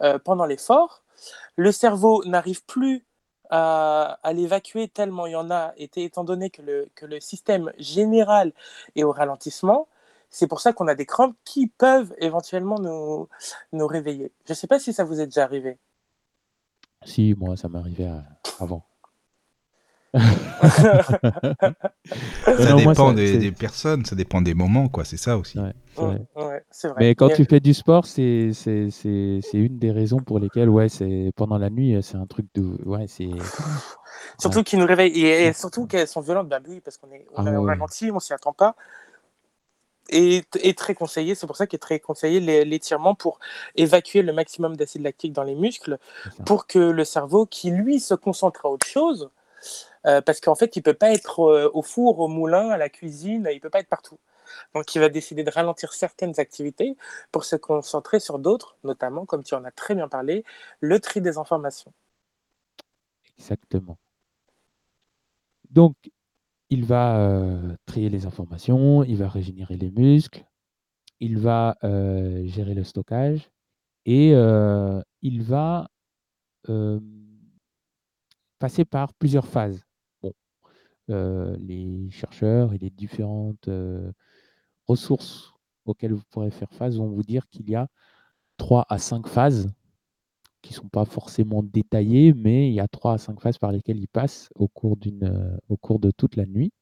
euh, 0.02 0.18
pendant 0.18 0.46
l'effort, 0.46 1.02
le 1.56 1.72
cerveau 1.72 2.24
n'arrive 2.24 2.64
plus 2.64 3.04
à, 3.50 4.18
l'évacuer 4.32 4.88
tellement 4.88 5.26
il 5.26 5.32
y 5.32 5.36
en 5.36 5.50
a, 5.50 5.72
étant 5.76 6.24
donné 6.24 6.50
que 6.50 6.62
le, 6.62 6.88
que 6.94 7.04
le 7.04 7.18
système 7.20 7.72
général 7.78 8.52
est 8.94 9.02
au 9.02 9.12
ralentissement. 9.12 9.88
C'est 10.30 10.46
pour 10.46 10.60
ça 10.60 10.72
qu'on 10.72 10.86
a 10.86 10.94
des 10.94 11.06
crampes 11.06 11.36
qui 11.44 11.66
peuvent 11.66 12.14
éventuellement 12.18 12.78
nous, 12.78 13.28
nous 13.72 13.86
réveiller. 13.86 14.30
Je 14.46 14.52
ne 14.52 14.54
sais 14.54 14.68
pas 14.68 14.78
si 14.78 14.92
ça 14.92 15.02
vous 15.02 15.20
est 15.20 15.26
déjà 15.26 15.42
arrivé. 15.42 15.78
Si, 17.04 17.34
moi, 17.36 17.56
ça 17.56 17.68
m'arrivait 17.68 18.10
avant. 18.60 18.84
Ça 20.12 21.18
dépend 22.76 23.12
des, 23.12 23.52
personnes, 23.52 24.04
ça 24.04 24.16
dépend 24.16 24.42
des 24.42 24.54
moments, 24.54 24.88
quoi. 24.88 25.04
C'est 25.04 25.16
ça 25.16 25.38
aussi. 25.38 25.58
Mais 26.98 27.14
quand 27.14 27.28
tu 27.28 27.44
fais 27.44 27.60
du 27.60 27.74
sport, 27.74 28.06
c'est 28.06 28.50
une 28.64 29.78
des 29.78 29.92
raisons 29.92 30.18
pour 30.18 30.38
lesquelles, 30.38 30.68
ouais, 30.68 30.88
c'est 30.88 31.30
pendant 31.36 31.58
la 31.58 31.70
nuit, 31.70 31.96
c'est 32.02 32.16
un 32.16 32.26
truc 32.26 32.46
de, 32.54 32.76
ouais, 32.84 33.06
c'est. 33.08 33.28
Surtout 34.38 34.62
qui 34.62 34.76
nous 34.76 34.86
réveillent 34.86 35.24
et, 35.24 35.52
surtout 35.52 35.86
qu'elles 35.86 36.08
sont 36.08 36.20
violentes, 36.20 36.48
bah 36.48 36.60
oui, 36.66 36.80
parce 36.80 36.98
qu'on 36.98 37.10
est 37.10 37.26
on 37.36 37.46
ah, 37.46 37.60
ralenti, 37.60 38.10
on 38.10 38.20
s'y 38.20 38.32
attend 38.32 38.52
pas 38.52 38.74
est, 40.10 40.78
très 40.78 40.94
conseillé. 40.94 41.34
C'est 41.34 41.46
pour 41.46 41.56
ça 41.56 41.66
qu'il 41.66 41.76
est 41.76 41.80
très 41.80 42.00
conseillé 42.00 42.64
l'étirement 42.64 43.14
pour 43.14 43.38
évacuer 43.76 44.22
le 44.22 44.32
maximum 44.32 44.76
d'acide 44.76 45.02
lactique 45.02 45.32
dans 45.32 45.42
les 45.42 45.54
muscles, 45.54 45.98
pour 46.46 46.66
que 46.66 46.78
le 46.78 47.04
cerveau, 47.04 47.46
qui 47.46 47.70
lui 47.70 48.00
se 48.00 48.14
concentre 48.14 48.66
à 48.66 48.70
autre 48.70 48.86
chose, 48.86 49.30
euh, 50.06 50.20
parce 50.20 50.40
qu'en 50.40 50.54
fait, 50.54 50.76
il 50.76 50.82
peut 50.82 50.94
pas 50.94 51.12
être 51.12 51.40
euh, 51.40 51.70
au 51.74 51.82
four, 51.82 52.20
au 52.20 52.28
moulin, 52.28 52.70
à 52.70 52.78
la 52.78 52.88
cuisine, 52.88 53.48
il 53.52 53.60
peut 53.60 53.70
pas 53.70 53.80
être 53.80 53.88
partout. 53.88 54.18
Donc, 54.74 54.94
il 54.94 54.98
va 54.98 55.08
décider 55.08 55.44
de 55.44 55.50
ralentir 55.50 55.92
certaines 55.92 56.38
activités 56.40 56.96
pour 57.30 57.44
se 57.44 57.56
concentrer 57.56 58.18
sur 58.18 58.38
d'autres, 58.38 58.76
notamment, 58.82 59.26
comme 59.26 59.42
tu 59.44 59.54
en 59.54 59.64
as 59.64 59.70
très 59.70 59.94
bien 59.94 60.08
parlé, 60.08 60.44
le 60.80 60.98
tri 60.98 61.20
des 61.20 61.38
informations. 61.38 61.92
Exactement. 63.38 63.98
Donc, 65.70 65.94
il 66.68 66.84
va 66.84 67.38
trier 67.86 68.08
les 68.08 68.26
informations, 68.26 69.04
il 69.04 69.16
va 69.18 69.28
régénérer 69.28 69.76
les 69.76 69.90
muscles, 69.90 70.44
il 71.20 71.38
va 71.38 71.76
gérer 71.82 72.74
le 72.74 72.82
stockage 72.82 73.50
et 74.04 74.30
il 74.30 75.42
va 75.44 75.88
passer 78.58 78.84
par 78.84 79.14
plusieurs 79.14 79.46
phases. 79.46 79.80
Bon, 81.08 81.56
les 81.58 82.10
chercheurs 82.10 82.72
et 82.72 82.78
les 82.78 82.90
différentes 82.90 83.68
ressources 84.86 85.54
auxquelles 85.86 86.12
vous 86.12 86.22
pourrez 86.30 86.50
faire 86.50 86.72
face 86.72 86.96
vont 86.96 87.08
vous 87.08 87.22
dire 87.22 87.48
qu'il 87.48 87.68
y 87.68 87.74
a 87.74 87.88
trois 88.56 88.86
à 88.88 88.98
cinq 88.98 89.26
phases 89.26 89.72
qui 90.62 90.72
ne 90.72 90.76
sont 90.76 90.88
pas 90.88 91.04
forcément 91.04 91.62
détaillées, 91.62 92.34
mais 92.34 92.68
il 92.68 92.74
y 92.74 92.80
a 92.80 92.88
trois 92.88 93.14
à 93.14 93.18
cinq 93.18 93.40
phases 93.40 93.58
par 93.58 93.72
lesquelles 93.72 93.98
il 93.98 94.08
passe 94.08 94.50
au 94.54 94.68
cours, 94.68 94.96
d'une, 94.96 95.58
au 95.68 95.76
cours 95.76 95.98
de 95.98 96.10
toute 96.10 96.36
la 96.36 96.46
nuit, 96.46 96.72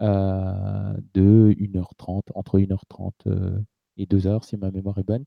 euh, 0.00 0.94
de 1.14 1.54
1h30, 1.58 2.22
entre 2.34 2.58
1h30 2.58 3.10
euh, 3.26 3.58
et 3.96 4.06
2h, 4.06 4.44
si 4.44 4.56
ma 4.56 4.70
mémoire 4.70 4.98
est 4.98 5.04
bonne. 5.04 5.24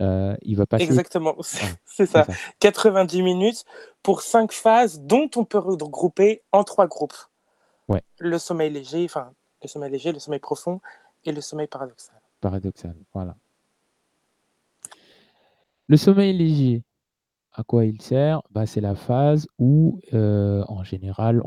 Euh, 0.00 0.34
il 0.42 0.56
va 0.56 0.66
passer... 0.66 0.84
Exactement, 0.84 1.36
c'est 1.84 2.06
ça. 2.06 2.26
90 2.58 3.22
minutes 3.22 3.64
pour 4.02 4.22
cinq 4.22 4.50
phases 4.52 5.00
dont 5.00 5.30
on 5.36 5.44
peut 5.44 5.58
regrouper 5.58 6.42
en 6.50 6.64
trois 6.64 6.88
groupes. 6.88 7.14
Ouais. 7.88 8.02
Le 8.18 8.38
sommeil 8.38 8.70
léger, 8.72 9.04
enfin, 9.04 9.32
le 9.62 9.68
sommeil 9.68 9.90
léger, 9.90 10.12
le 10.12 10.18
sommeil 10.18 10.40
profond 10.40 10.80
et 11.24 11.32
le 11.32 11.40
sommeil 11.40 11.66
paradoxal. 11.66 12.20
Paradoxal, 12.40 12.96
voilà. 13.12 13.36
Le 15.86 15.96
sommeil 15.96 16.36
léger, 16.36 16.82
à 17.52 17.62
quoi 17.62 17.84
il 17.84 18.00
sert? 18.00 18.42
Bah, 18.50 18.66
C'est 18.66 18.80
la 18.80 18.94
phase 18.94 19.46
où, 19.58 20.00
euh, 20.12 20.64
en 20.68 20.82
général, 20.82 21.42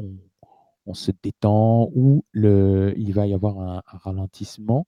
on, 0.85 0.93
se 0.93 1.11
détend, 1.21 1.89
où 1.95 2.23
le, 2.31 2.93
il 2.97 3.13
va 3.13 3.27
y 3.27 3.33
avoir 3.33 3.59
un, 3.59 3.81
ralentissement. 3.85 4.87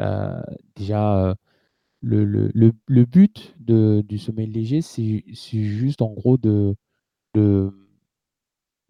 Euh, 0.00 0.42
déjà, 0.74 1.28
euh, 1.28 1.34
le, 2.00 2.24
le, 2.24 3.04
but 3.04 3.54
de, 3.60 4.02
du 4.06 4.18
sommeil 4.18 4.48
léger, 4.48 4.80
c'est 4.80 5.22
juste 5.32 6.02
en 6.02 6.12
gros 6.12 6.36
de, 6.38 6.74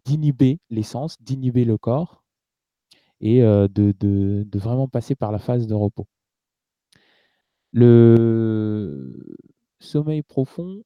d'inhiber 0.07 0.61
l'essence, 0.71 1.21
d'inhiber 1.21 1.65
le 1.65 1.77
corps 1.77 2.25
et 3.21 3.41
de, 3.41 3.69
de, 3.99 4.59
vraiment 4.59 4.89
passer 4.89 5.15
par 5.15 5.33
la 5.33 5.39
phase 5.39 5.67
de 5.67 5.75
repos. 5.75 6.07
Le 7.73 9.37
sommeil 9.81 10.23
profond, 10.23 10.83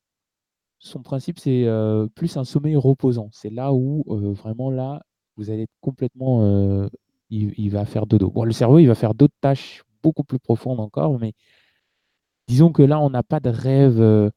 son 0.79 1.03
principe, 1.03 1.39
c'est 1.39 1.67
plus 2.15 2.37
un 2.37 2.45
sommeil 2.45 2.77
reposant. 2.77 3.29
C'est 3.33 3.51
là 3.51 3.73
où 3.73 4.05
vraiment 4.09 4.71
là, 4.71 5.03
vous 5.37 5.51
allez 5.51 5.63
être 5.63 5.77
complètement. 5.81 6.89
Il, 7.31 7.71
va 7.71 7.85
faire 7.85 8.07
dodo. 8.07 8.31
Bon, 8.31 8.45
le 8.45 8.53
cerveau, 8.53 8.79
il 8.79 8.87
va 8.87 8.95
faire 8.95 9.15
d'autres 9.15 9.37
tâches 9.41 9.85
beaucoup 10.03 10.25
plus 10.25 10.39
profondes 10.39 10.81
encore, 10.81 11.19
mais 11.19 11.35
disons 12.49 12.73
que 12.73 12.83
là, 12.83 12.99
on 13.01 13.11
n'a 13.11 13.23
pas 13.23 13.41
de 13.41 13.51
rêve 13.51 14.31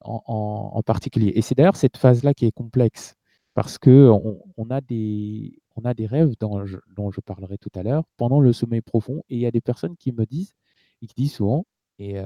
en, 0.00 0.82
particulier. 0.84 1.32
Et 1.34 1.42
c'est 1.42 1.54
d'ailleurs 1.54 1.76
cette 1.76 1.96
phase-là 1.96 2.34
qui 2.34 2.46
est 2.46 2.52
complexe 2.52 3.14
parce 3.56 3.78
que 3.78 4.10
on, 4.58 4.70
a, 4.70 4.82
des, 4.82 5.58
on 5.76 5.86
a 5.86 5.94
des 5.94 6.06
rêves 6.06 6.34
dont 6.38 6.66
je, 6.66 7.20
parlerai 7.24 7.56
tout 7.56 7.70
à 7.74 7.82
l'heure 7.82 8.04
pendant 8.18 8.38
le 8.38 8.52
sommeil 8.52 8.82
profond. 8.82 9.22
Et 9.30 9.36
il 9.36 9.40
y 9.40 9.46
a 9.46 9.50
des 9.50 9.62
personnes 9.62 9.96
qui 9.96 10.12
me 10.12 10.26
disent, 10.26 10.52
et 11.00 11.06
qui 11.06 11.14
disent 11.16 11.32
souvent, 11.32 11.64
et 11.98 12.16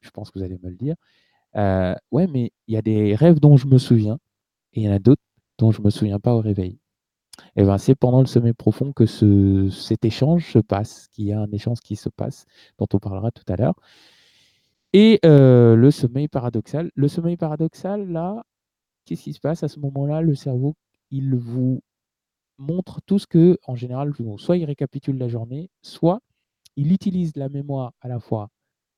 je 0.00 0.10
pense 0.10 0.30
que 0.30 0.38
vous 0.38 0.44
allez 0.46 0.58
me 0.62 0.70
le 0.70 0.76
dire, 0.76 0.96
euh, 1.56 1.94
ouais, 2.10 2.26
mais 2.26 2.52
il 2.68 2.74
y 2.74 2.78
a 2.78 2.82
des 2.82 3.14
rêves 3.14 3.38
dont 3.38 3.58
je 3.58 3.66
me 3.66 3.76
souviens 3.76 4.18
et 4.72 4.80
il 4.80 4.84
y 4.84 4.88
en 4.88 4.92
a 4.92 4.98
d'autres 4.98 5.22
dont 5.58 5.72
je 5.72 5.80
ne 5.80 5.84
me 5.84 5.90
souviens 5.90 6.20
pas 6.20 6.34
au 6.34 6.40
réveil. 6.40 6.78
Et 7.56 7.64
ben, 7.64 7.76
c'est 7.76 7.94
pendant 7.94 8.20
le 8.20 8.26
sommeil 8.26 8.54
profond 8.54 8.92
que 8.92 9.04
ce, 9.04 9.68
cet 9.70 10.06
échange 10.06 10.50
se 10.50 10.58
passe, 10.58 11.08
qu'il 11.08 11.26
y 11.26 11.32
a 11.32 11.40
un 11.40 11.50
échange 11.52 11.80
qui 11.80 11.96
se 11.96 12.08
passe, 12.08 12.46
dont 12.78 12.88
on 12.94 12.98
parlera 12.98 13.30
tout 13.30 13.44
à 13.52 13.56
l'heure. 13.56 13.74
Et 14.92 15.20
euh, 15.24 15.76
le 15.76 15.90
sommeil 15.90 16.28
paradoxal. 16.28 16.90
Le 16.94 17.08
sommeil 17.08 17.36
paradoxal, 17.36 18.08
là, 18.10 18.44
qu'est-ce 19.08 19.22
qui 19.24 19.32
se 19.32 19.40
passe 19.40 19.62
à 19.62 19.68
ce 19.68 19.80
moment-là? 19.80 20.20
Le 20.20 20.34
cerveau, 20.34 20.74
il 21.10 21.34
vous 21.34 21.80
montre 22.58 23.00
tout 23.06 23.18
ce 23.18 23.26
que, 23.26 23.58
en 23.66 23.74
général, 23.74 24.12
soit 24.36 24.58
il 24.58 24.64
récapitule 24.66 25.16
la 25.16 25.28
journée, 25.28 25.70
soit 25.80 26.20
il 26.76 26.92
utilise 26.92 27.34
la 27.36 27.48
mémoire 27.48 27.94
à 28.00 28.08
la 28.08 28.20
fois 28.20 28.50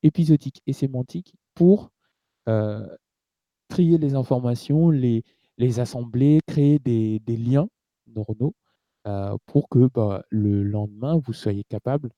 épisodique 0.02 0.62
et 0.66 0.72
sémantique 0.72 1.34
pour 1.54 1.90
euh, 2.48 2.86
trier 3.68 3.98
les 3.98 4.14
informations, 4.14 4.90
les, 4.90 5.22
les 5.58 5.78
assembler, 5.78 6.40
créer 6.46 6.78
des, 6.78 7.20
des 7.20 7.36
liens 7.36 7.68
neuronaux 8.08 8.54
euh, 9.06 9.36
pour 9.46 9.68
que 9.68 9.88
bah, 9.94 10.24
le 10.30 10.64
lendemain, 10.64 11.18
vous 11.18 11.32
soyez 11.32 11.64
capable 11.64 12.10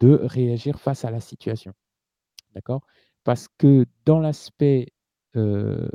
de 0.00 0.14
réagir 0.14 0.80
face 0.80 1.04
à 1.04 1.10
la 1.10 1.20
situation. 1.20 1.72
D'accord? 2.54 2.80
Parce 3.22 3.48
que 3.58 3.86
dans 4.04 4.18
l'aspect, 4.18 4.88
euh, 5.36 5.88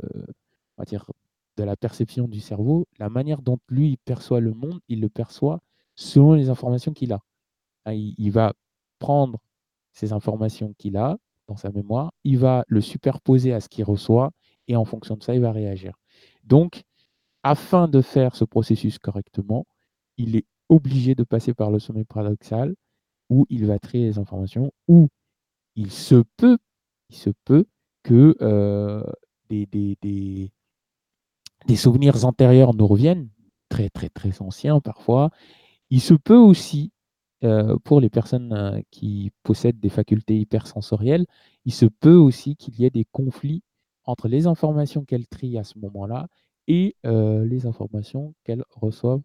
on 0.76 0.82
va 0.82 0.84
dire, 0.84 1.10
de 1.56 1.64
la 1.64 1.76
perception 1.76 2.28
du 2.28 2.40
cerveau, 2.40 2.86
la 2.98 3.08
manière 3.08 3.42
dont 3.42 3.58
lui 3.68 3.98
perçoit 4.04 4.40
le 4.40 4.54
monde, 4.54 4.80
il 4.88 5.00
le 5.00 5.08
perçoit 5.08 5.60
selon 5.94 6.32
les 6.34 6.48
informations 6.48 6.92
qu'il 6.92 7.12
a. 7.12 7.20
Hein, 7.84 7.92
il 7.94 8.30
va 8.30 8.54
prendre 8.98 9.38
ces 9.92 10.12
informations 10.12 10.74
qu'il 10.78 10.96
a, 10.96 11.18
dans 11.48 11.56
sa 11.56 11.70
mémoire, 11.70 12.12
il 12.24 12.38
va 12.38 12.64
le 12.68 12.80
superposer 12.80 13.52
à 13.52 13.60
ce 13.60 13.68
qu'il 13.68 13.84
reçoit 13.84 14.30
et 14.68 14.76
en 14.76 14.84
fonction 14.84 15.16
de 15.16 15.22
ça, 15.22 15.34
il 15.34 15.40
va 15.40 15.52
réagir. 15.52 15.94
Donc, 16.44 16.82
afin 17.42 17.88
de 17.88 18.00
faire 18.00 18.36
ce 18.36 18.44
processus 18.44 18.98
correctement, 18.98 19.66
il 20.16 20.36
est 20.36 20.46
obligé 20.68 21.14
de 21.14 21.24
passer 21.24 21.54
par 21.54 21.70
le 21.70 21.78
sommet 21.78 22.04
paradoxal 22.04 22.74
où 23.28 23.46
il 23.50 23.66
va 23.66 23.78
trier 23.78 24.06
les 24.06 24.18
informations, 24.18 24.72
où 24.88 25.08
il 25.74 25.90
se 25.90 26.22
peut, 26.36 26.58
que 28.02 28.36
euh, 28.40 29.04
des, 29.48 30.50
des 31.66 31.76
souvenirs 31.76 32.24
antérieurs 32.24 32.74
nous 32.74 32.86
reviennent, 32.86 33.28
très 33.68 33.90
très 33.90 34.08
très 34.08 34.42
anciens 34.42 34.80
parfois. 34.80 35.30
Il 35.90 36.00
se 36.00 36.14
peut 36.14 36.36
aussi 36.36 36.92
euh, 37.44 37.76
pour 37.84 38.00
les 38.00 38.10
personnes 38.10 38.52
euh, 38.52 38.80
qui 38.92 39.32
possèdent 39.42 39.80
des 39.80 39.88
facultés 39.88 40.38
hypersensorielles, 40.38 41.26
il 41.64 41.72
se 41.72 41.86
peut 41.86 42.14
aussi 42.14 42.54
qu'il 42.54 42.78
y 42.78 42.84
ait 42.84 42.90
des 42.90 43.04
conflits 43.04 43.62
entre 44.04 44.28
les 44.28 44.46
informations 44.46 45.04
qu'elles 45.04 45.26
trient 45.26 45.58
à 45.58 45.64
ce 45.64 45.78
moment-là 45.80 46.28
et 46.68 46.94
euh, 47.04 47.44
les 47.44 47.66
informations 47.66 48.34
qu'elles 48.44 48.64
reçoivent 48.70 49.22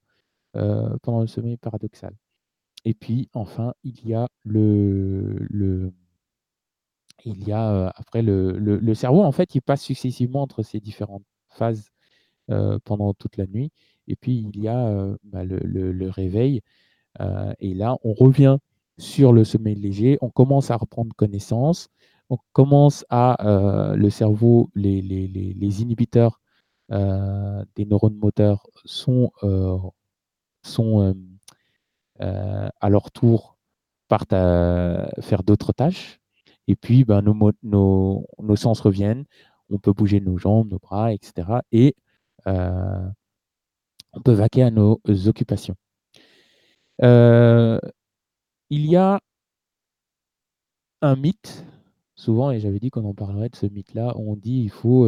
pendant 1.03 1.21
le 1.21 1.27
sommeil 1.27 1.57
paradoxal. 1.57 2.15
Et 2.83 2.95
puis, 2.95 3.29
enfin, 3.35 3.73
il 3.83 4.07
y 4.07 4.15
a 4.15 4.27
le, 4.43 5.37
le 5.51 5.93
il 7.25 7.47
y 7.47 7.51
a 7.51 7.89
après 7.89 8.23
le, 8.23 8.57
le, 8.57 8.77
le, 8.77 8.93
cerveau, 8.95 9.23
en 9.23 9.31
fait, 9.31 9.53
il 9.53 9.61
passe 9.61 9.83
successivement 9.83 10.41
entre 10.41 10.63
ces 10.63 10.79
différentes 10.79 11.25
phases 11.49 11.91
pendant 12.83 13.13
toute 13.13 13.37
la 13.37 13.47
nuit. 13.47 13.71
Et 14.07 14.15
puis, 14.15 14.49
il 14.53 14.61
y 14.61 14.67
a 14.67 15.15
bah, 15.23 15.43
le, 15.43 16.09
réveil. 16.09 16.61
et 17.59 17.73
là, 17.73 17.97
on 18.03 18.13
revient 18.13 18.57
sur 18.97 19.33
le 19.33 19.43
sommeil 19.43 19.75
léger, 19.75 20.17
on 20.21 20.29
commence 20.29 20.71
à 20.71 20.77
reprendre 20.77 21.13
connaissance, 21.15 21.89
on 22.29 22.37
commence 22.53 23.05
à, 23.09 23.37
le 23.95 24.09
cerveau, 24.09 24.69
les, 24.75 25.01
les, 25.01 25.81
inhibiteurs 25.81 26.41
des 26.89 27.85
neurones 27.85 28.17
moteurs 28.17 28.67
sont, 28.85 29.31
sont 30.63 31.15
à 32.19 32.89
leur 32.89 33.11
tour 33.11 33.57
partent 34.07 34.33
à 34.33 35.09
faire 35.21 35.43
d'autres 35.43 35.73
tâches. 35.73 36.19
Et 36.67 36.75
puis, 36.75 37.03
ben, 37.05 37.21
nos, 37.21 37.33
nos, 37.63 38.25
nos, 38.39 38.55
sens 38.55 38.79
reviennent. 38.81 39.25
On 39.69 39.79
peut 39.79 39.93
bouger 39.93 40.19
nos 40.19 40.37
jambes, 40.37 40.69
nos 40.69 40.79
bras, 40.79 41.13
etc. 41.13 41.59
Et 41.71 41.95
euh, 41.97 42.06
on 42.47 44.21
peut 44.23 44.33
vaquer 44.33 44.63
à 44.63 44.71
nos 44.71 44.99
occupations. 45.27 45.75
Euh, 47.03 47.79
il 48.69 48.85
y 48.87 48.95
a 48.95 49.19
un 51.01 51.15
mythe, 51.15 51.65
souvent, 52.15 52.51
et 52.51 52.59
j'avais 52.59 52.79
dit 52.79 52.89
qu'on 52.89 53.05
en 53.05 53.13
parlerait 53.13 53.49
de 53.49 53.55
ce 53.55 53.65
mythe-là, 53.65 54.13
on 54.17 54.35
dit 54.35 54.61
il 54.63 54.69
faut 54.71 55.05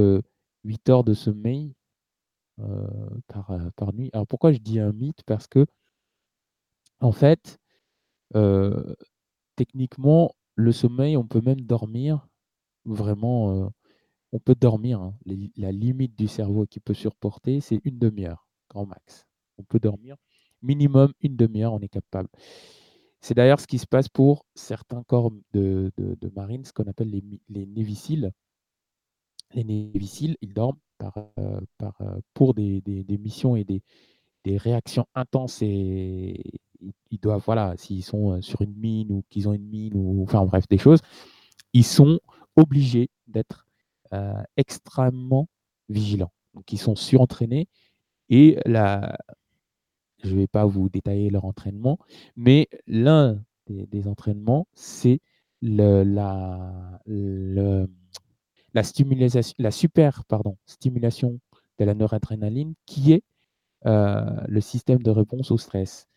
8 0.63 0.89
euh, 0.89 0.91
heures 0.91 1.03
de 1.03 1.13
sommeil 1.13 1.73
par, 3.27 3.51
par 3.75 3.93
nuit. 3.93 4.09
Alors 4.13 4.27
pourquoi 4.27 4.51
je 4.51 4.59
dis 4.59 4.79
un 4.79 4.91
mythe? 4.91 5.23
Parce 5.25 5.47
que, 5.47 5.65
en 7.01 7.11
fait, 7.11 7.59
techniquement, 9.55 10.35
le 10.55 10.71
sommeil, 10.71 11.17
on 11.17 11.25
peut 11.25 11.41
même 11.41 11.61
dormir 11.61 12.27
vraiment. 12.85 13.71
On 14.31 14.39
peut 14.39 14.55
dormir. 14.55 15.01
Hein. 15.01 15.15
La 15.57 15.71
limite 15.71 16.17
du 16.17 16.27
cerveau 16.27 16.65
qui 16.65 16.79
peut 16.79 16.93
surporter, 16.93 17.61
c'est 17.61 17.81
une 17.83 17.97
demi-heure, 17.97 18.47
grand 18.69 18.85
max. 18.85 19.25
On 19.57 19.63
peut 19.63 19.79
dormir 19.79 20.15
minimum 20.61 21.13
une 21.21 21.35
demi-heure, 21.35 21.73
on 21.73 21.79
est 21.79 21.89
capable. 21.89 22.29
C'est 23.21 23.33
d'ailleurs 23.33 23.59
ce 23.59 23.67
qui 23.67 23.79
se 23.79 23.87
passe 23.87 24.07
pour 24.07 24.45
certains 24.55 25.03
corps 25.03 25.31
de, 25.53 25.91
marine, 26.35 26.63
ce 26.63 26.71
qu'on 26.71 26.87
appelle 26.87 27.09
les, 27.09 27.23
les 27.49 27.65
néviciles. 27.65 28.31
Les 29.53 29.63
néviciles, 29.63 30.37
ils 30.41 30.53
dorment 30.53 30.79
par, 30.97 31.13
pour 32.33 32.53
des, 32.53 32.81
missions 33.19 33.55
et 33.55 33.63
des, 33.63 33.81
des 34.45 34.57
réactions 34.57 35.07
intenses 35.15 35.61
et 35.61 36.59
ils 37.11 37.19
doivent, 37.19 37.43
voilà, 37.45 37.75
s'ils 37.77 38.03
sont 38.03 38.41
sur 38.41 38.61
une 38.61 38.75
mine 38.75 39.11
ou 39.11 39.23
qu'ils 39.29 39.49
ont 39.49 39.53
une 39.53 39.67
mine 39.67 39.93
ou 39.95 40.23
enfin 40.23 40.45
bref, 40.45 40.65
des 40.69 40.77
choses, 40.77 41.01
ils 41.73 41.85
sont 41.85 42.19
obligés 42.55 43.09
d'être 43.27 43.67
extrêmement 44.57 45.47
vigilants. 45.89 46.31
Donc 46.53 46.71
ils 46.73 46.77
sont 46.77 46.95
surentraînés 46.95 47.67
et 48.29 48.57
la, 48.65 49.17
je 50.23 50.33
ne 50.33 50.39
vais 50.39 50.47
pas 50.47 50.65
vous 50.65 50.89
détailler 50.89 51.29
leur 51.29 51.45
entraînement, 51.45 51.97
mais 52.35 52.67
l'un 52.87 53.41
des, 53.67 54.07
entraînements, 54.07 54.67
c'est 54.73 55.19
le, 55.61 56.03
la, 56.03 56.99
la, 58.73 58.83
stimulation, 58.83 59.41
la 59.57 59.71
super 59.71 60.25
pardon, 60.25 60.57
stimulation 60.65 61.39
de 61.77 61.85
la 61.85 61.93
noradrénaline 61.93 62.73
qui 62.85 63.13
est 63.13 63.23
le 63.85 64.61
système 64.61 65.01
de 65.03 65.11
réponse 65.11 65.51
au 65.51 65.57
stress. 65.57 66.07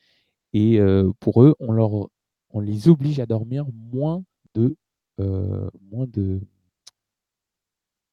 Et 0.54 0.80
pour 1.20 1.42
eux, 1.42 1.54
on, 1.60 1.72
leur, 1.72 2.08
on 2.50 2.60
les 2.60 2.88
oblige 2.88 3.20
à 3.20 3.26
dormir 3.26 3.66
moins 3.92 4.24
de, 4.54 4.76
moins 5.18 6.06
de, 6.08 6.40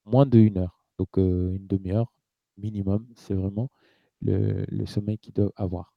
moins 0.06 0.26
de 0.26 0.40
une 0.40 0.58
heure. 0.58 0.84
Donc 0.98 1.18
une 1.18 1.68
demi-heure 1.68 2.12
minimum, 2.58 3.08
c'est 3.16 3.34
vraiment 3.34 3.70
le, 4.22 4.86
sommeil 4.86 5.18
qu'ils 5.18 5.34
doivent 5.34 5.54
avoir. 5.56 5.94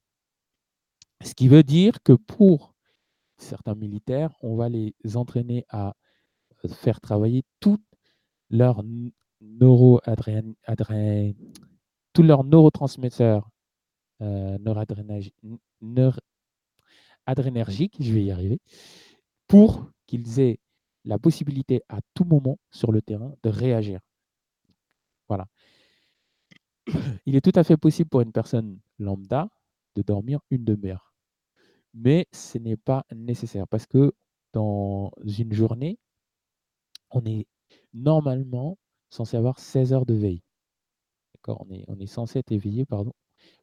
Ce 1.23 1.35
qui 1.35 1.49
veut 1.49 1.63
dire 1.63 2.03
que 2.03 2.13
pour 2.13 2.75
certains 3.37 3.75
militaires, 3.75 4.33
on 4.43 4.57
va 4.57 4.69
les 4.69 4.95
entraîner 5.15 5.65
à 5.69 5.95
faire 6.69 7.01
travailler 7.01 7.45
neuroadrénaline 9.41 10.55
tous 12.13 12.23
leurs 12.23 12.45
neurotransmetteurs 12.45 13.49
euh, 14.21 14.59
adrénergiques, 17.27 17.97
je 17.99 18.13
vais 18.13 18.25
y 18.25 18.31
arriver, 18.31 18.61
pour 19.47 19.91
qu'ils 20.07 20.41
aient 20.41 20.61
la 21.05 21.19
possibilité 21.19 21.83
à 21.89 22.01
tout 22.15 22.25
moment 22.25 22.59
sur 22.71 22.93
le 22.93 23.03
terrain 23.03 23.35
de 23.43 23.51
réagir. 23.51 24.01
Voilà. 25.29 25.47
Il 27.27 27.37
est 27.37 27.41
tout 27.41 27.59
à 27.59 27.65
fait 27.65 27.77
possible 27.77 28.11
pour 28.11 28.21
une 28.21 28.33
personne 28.33 28.79
lambda 28.99 29.49
de 29.95 30.03
dormir 30.03 30.41
une 30.51 30.65
demi-heure. 30.65 31.13
Mais 31.95 32.27
ce 32.33 32.59
n'est 32.59 32.77
pas 32.77 33.05
nécessaire 33.15 33.69
parce 33.69 33.87
que 33.87 34.13
dans 34.53 35.11
une 35.25 35.53
journée, 35.53 35.99
on 37.11 37.25
est 37.25 37.47
normalement 37.93 38.79
censé 39.11 39.37
avoir 39.37 39.59
16 39.59 39.93
heures 39.93 40.07
de 40.07 40.15
veille. 40.15 40.43
On 41.47 41.71
est, 41.71 41.85
on 41.89 41.99
est 41.99 42.07
censé 42.07 42.39
être 42.39 42.53
éveillé 42.53 42.87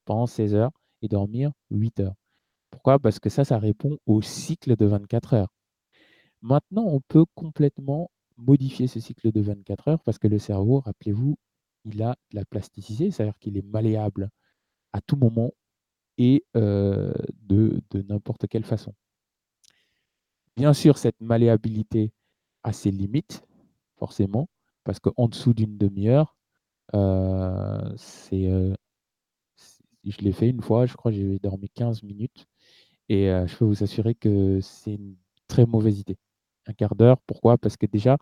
pendant 0.06 0.28
16 0.28 0.54
heures 0.54 0.72
et 1.02 1.08
dormir 1.08 1.52
8 1.72 2.02
heures. 2.02 2.16
Pourquoi? 2.70 3.00
Parce 3.00 3.20
que 3.20 3.30
ça, 3.30 3.46
ça 3.46 3.58
répond 3.58 3.98
au 4.06 4.22
cycle 4.22 4.76
de 4.76 4.86
24 4.86 5.34
heures. 5.34 5.50
Maintenant, 6.42 6.86
on 6.86 7.02
peut 7.02 7.26
complètement 7.36 8.12
modifier 8.38 8.88
ce 8.88 9.00
cycle 9.00 9.32
de 9.32 9.42
24 9.42 9.88
heures 9.90 10.04
parce 10.04 10.18
que 10.18 10.28
le 10.28 10.40
cerveau, 10.40 10.80
rappelez-vous, 10.80 11.38
il 11.86 12.02
a 12.02 12.16
de 12.32 12.38
la 12.38 12.46
plasticité, 12.46 13.12
c'est-à-dire 13.12 13.38
qu'il 13.40 13.58
est 13.58 13.66
malléable 13.66 14.30
à 14.94 15.02
tout 15.02 15.16
moment 15.16 15.52
et 16.18 16.46
de, 16.54 17.82
n'importe 17.94 18.48
quelle 18.48 18.66
façon. 18.66 18.94
Bien 20.56 20.74
sûr, 20.74 20.98
cette 20.98 21.20
malléabilité 21.22 22.12
a 22.64 22.74
ses 22.74 22.92
limites, 22.92 23.44
forcément, 23.98 24.50
parce 24.84 25.00
qu'en 25.00 25.28
dessous 25.28 25.54
d'une 25.54 25.78
demi-heure, 25.78 26.36
c'est, 27.98 28.50
je 30.04 30.18
l'ai 30.22 30.34
fait 30.34 30.50
une 30.50 30.62
fois, 30.62 30.86
je 30.86 30.96
crois 30.96 31.12
que 31.12 31.18
j'ai 31.18 31.40
dormi 31.40 31.70
15 31.70 32.04
minutes. 32.04 32.48
Et 33.10 33.26
je 33.28 33.58
peux 33.58 33.66
vous 33.66 33.84
assurer 33.84 34.16
que 34.16 34.60
c'est 34.62 34.96
une 34.96 35.16
très 35.48 35.66
mauvaise 35.66 36.00
idée. 36.00 36.18
Un 36.70 36.74
quart 36.74 36.94
d'heure, 36.96 37.18
pourquoi? 37.26 37.58
Parce 37.58 37.78
que 37.78 37.88
déjà, 37.88 38.18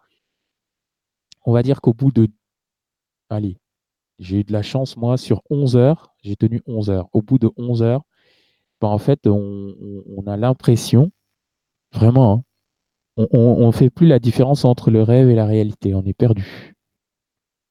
on 1.45 1.51
va 1.51 1.63
dire 1.63 1.81
qu'au 1.81 1.93
bout 1.93 2.11
de... 2.11 2.29
Allez, 3.29 3.57
j'ai 4.19 4.39
eu 4.39 4.43
de 4.45 4.53
la 4.53 4.61
chance, 4.61 4.95
moi, 4.95 5.17
sur 5.17 5.41
11 5.49 5.75
heures, 5.75 6.13
j'ai 6.23 6.37
tenu 6.37 6.61
11 6.65 6.89
heures. 6.89 7.09
Au 7.11 7.21
bout 7.21 7.39
de 7.39 7.51
11 7.57 7.83
heures, 7.83 8.03
ben, 8.79 8.87
en 8.87 8.99
fait, 8.99 9.27
on, 9.27 10.23
a 10.27 10.37
l'impression, 10.37 11.11
vraiment, 11.91 12.45
hein, 13.17 13.27
on 13.31 13.67
ne 13.67 13.71
fait 13.73 13.89
plus 13.89 14.07
la 14.07 14.19
différence 14.19 14.63
entre 14.63 14.91
le 14.91 15.03
rêve 15.03 15.29
et 15.29 15.35
la 15.35 15.45
réalité. 15.45 15.93
On 15.93 16.05
est 16.05 16.13
perdu. 16.13 16.73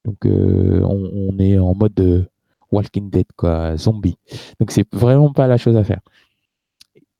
Donc, 0.04 0.18
on, 0.26 1.38
est 1.38 1.58
en 1.58 1.74
mode 1.74 1.94
de 1.94 2.28
Walking 2.70 3.08
Dead, 3.08 3.26
quoi, 3.34 3.78
zombie. 3.78 4.18
Donc, 4.60 4.72
c'est 4.72 4.86
vraiment 4.94 5.32
pas 5.32 5.46
la 5.46 5.56
chose 5.56 5.76
à 5.76 5.84
faire. 5.84 6.00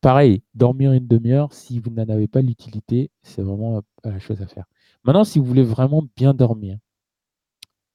Pareil, 0.00 0.42
dormir 0.54 0.92
une 0.92 1.06
demi-heure, 1.06 1.52
si 1.52 1.78
vous 1.80 1.90
n'en 1.90 2.08
avez 2.08 2.28
pas 2.28 2.42
l'utilité, 2.42 3.10
c'est 3.22 3.42
vraiment 3.42 3.82
pas 4.02 4.10
la 4.10 4.18
chose 4.18 4.40
à 4.42 4.46
faire. 4.46 4.66
Maintenant, 5.04 5.24
si 5.24 5.38
vous 5.38 5.44
voulez 5.44 5.62
vraiment 5.62 6.02
bien 6.16 6.34
dormir, 6.34 6.78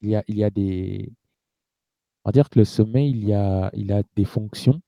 il 0.01 0.09
y 0.09 0.43
a, 0.43 0.49
des. 0.49 1.13
On 2.23 2.29
va 2.29 2.31
dire 2.31 2.49
que 2.49 2.59
le 2.59 2.65
sommeil, 2.65 3.11
il 3.11 3.31
a 3.33 4.03
des 4.15 4.25
fonctions. 4.25 4.81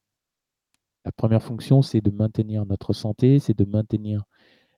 La 1.05 1.11
première 1.11 1.43
fonction, 1.43 1.81
c'est 1.81 2.01
de 2.01 2.11
maintenir 2.11 2.65
notre 2.65 2.93
santé, 2.93 3.39
c'est 3.39 3.57
de 3.57 3.65
maintenir 3.65 4.23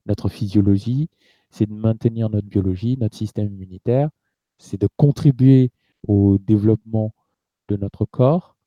notre 0.05 0.29
physiologie, 0.29 1.09
c'est 1.49 1.67
de 1.67 1.73
maintenir 1.73 2.29
notre 2.29 2.47
biologie, 2.47 2.97
notre 2.97 3.15
système 3.15 3.53
immunitaire, 3.53 4.09
c'est 4.57 4.79
de 4.79 4.87
contribuer 4.97 5.71
au 6.07 6.37
développement 6.37 7.13
de 7.69 7.77
notre 7.77 8.05
corps, 8.05 8.57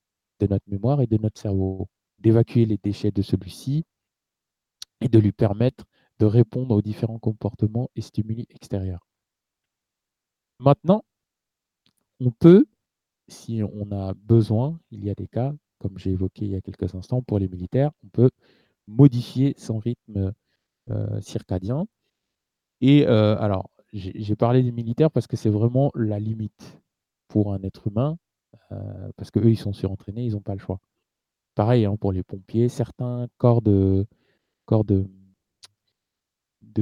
de 0.40 0.46
notre 0.46 0.68
mémoire 0.68 1.00
et 1.00 1.07
de 1.07 1.18
notre 1.18 1.40
cerveau, 1.40 1.88
d'évacuer 2.18 2.66
les 2.66 2.78
déchets 2.78 3.11
de 3.11 3.22
celui-ci 3.22 3.85
et 5.00 5.09
de 5.09 5.18
lui 5.18 5.33
permettre 5.33 5.85
de 6.18 6.26
répondre 6.26 6.74
aux 6.74 6.83
différents 6.83 7.18
comportements 7.18 7.90
et 7.94 8.00
stimuli 8.00 8.46
extérieurs. 8.50 9.07
Maintenant, 10.59 11.04
on 12.20 12.33
peut, 12.33 12.66
si 13.28 13.62
on 13.62 13.92
a 13.92 14.14
besoin, 14.14 14.81
il 14.90 15.04
y 15.04 15.11
a 15.11 15.14
des 15.14 15.28
cas, 15.28 15.54
comme 15.78 15.96
j'ai 15.98 16.11
évoqué 16.11 16.46
il 16.46 16.50
y 16.50 16.57
a 16.57 16.61
quelques 16.61 16.94
instants 16.94 17.22
pour 17.22 17.38
les 17.38 17.48
militaires, 17.48 17.92
on 18.04 18.09
peut 18.09 18.31
modifier 18.88 19.54
son 19.57 19.78
rythme 19.78 20.33
euh, 20.90 21.20
circadien. 21.20 21.87
Et 22.81 23.07
euh, 23.07 23.37
alors, 23.38 23.70
j'ai 23.92 24.37
parlé 24.37 24.62
des 24.62 24.72
militaires 24.72 25.11
parce 25.11 25.26
que 25.26 25.37
c'est 25.37 25.50
vraiment 25.50 25.90
la 25.94 26.18
limite 26.18 26.81
pour 27.28 27.54
un 27.54 27.62
être 27.62 27.87
humain. 27.87 28.18
Euh, 28.72 29.11
parce 29.16 29.31
qu'eux, 29.31 29.50
ils 29.50 29.59
sont 29.59 29.72
surentraînés, 29.72 30.24
ils 30.24 30.33
n'ont 30.33 30.40
pas 30.40 30.54
le 30.54 30.61
choix. 30.61 30.81
Pareil 31.59 31.87
hein, 31.87 31.97
pour 32.01 32.12
les 32.12 32.23
pompiers, 32.23 32.68
certains 32.68 33.27
corps 33.37 33.62
de, 33.62 34.07
corps 34.64 34.85
de, 34.85 35.05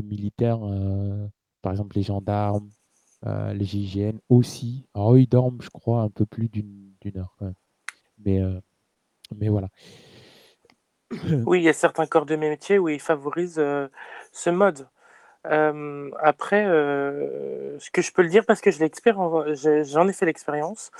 militaires, 0.04 0.58
euh, 0.64 1.26
par 1.62 1.72
exemple 1.72 1.96
les 1.96 2.02
gendarmes, 2.02 2.68
euh, 3.24 3.54
les 3.54 3.64
GIGN 3.64 4.18
aussi. 4.28 4.86
Alors 4.94 5.16
ils 5.16 5.26
dorment, 5.26 5.62
je 5.62 5.70
crois, 5.70 6.02
un 6.02 6.10
peu 6.10 6.26
plus 6.26 6.50
d'une 6.50 6.92
heure 7.16 7.34
même. 8.18 8.60
Mais 9.34 9.48
voilà. 9.48 9.68
Oui, 11.46 11.60
il 11.60 11.64
y 11.64 11.70
a 11.70 11.72
certains 11.72 12.06
corps 12.06 12.26
de 12.26 12.36
métier 12.36 12.78
où 12.78 12.90
ils 12.90 13.00
favorisent 13.00 13.58
euh, 13.58 13.88
ce 14.30 14.50
mode. 14.50 14.86
Euh, 15.46 16.10
après, 16.20 16.66
euh, 16.66 17.78
ce 17.78 17.90
que 17.90 18.02
je 18.02 18.12
peux 18.12 18.22
le 18.22 18.28
dire 18.28 18.44
parce 18.44 18.60
que 18.60 18.70
j'en 18.70 20.08
ai 20.08 20.12
fait 20.12 20.26
l'expérience. 20.26 20.90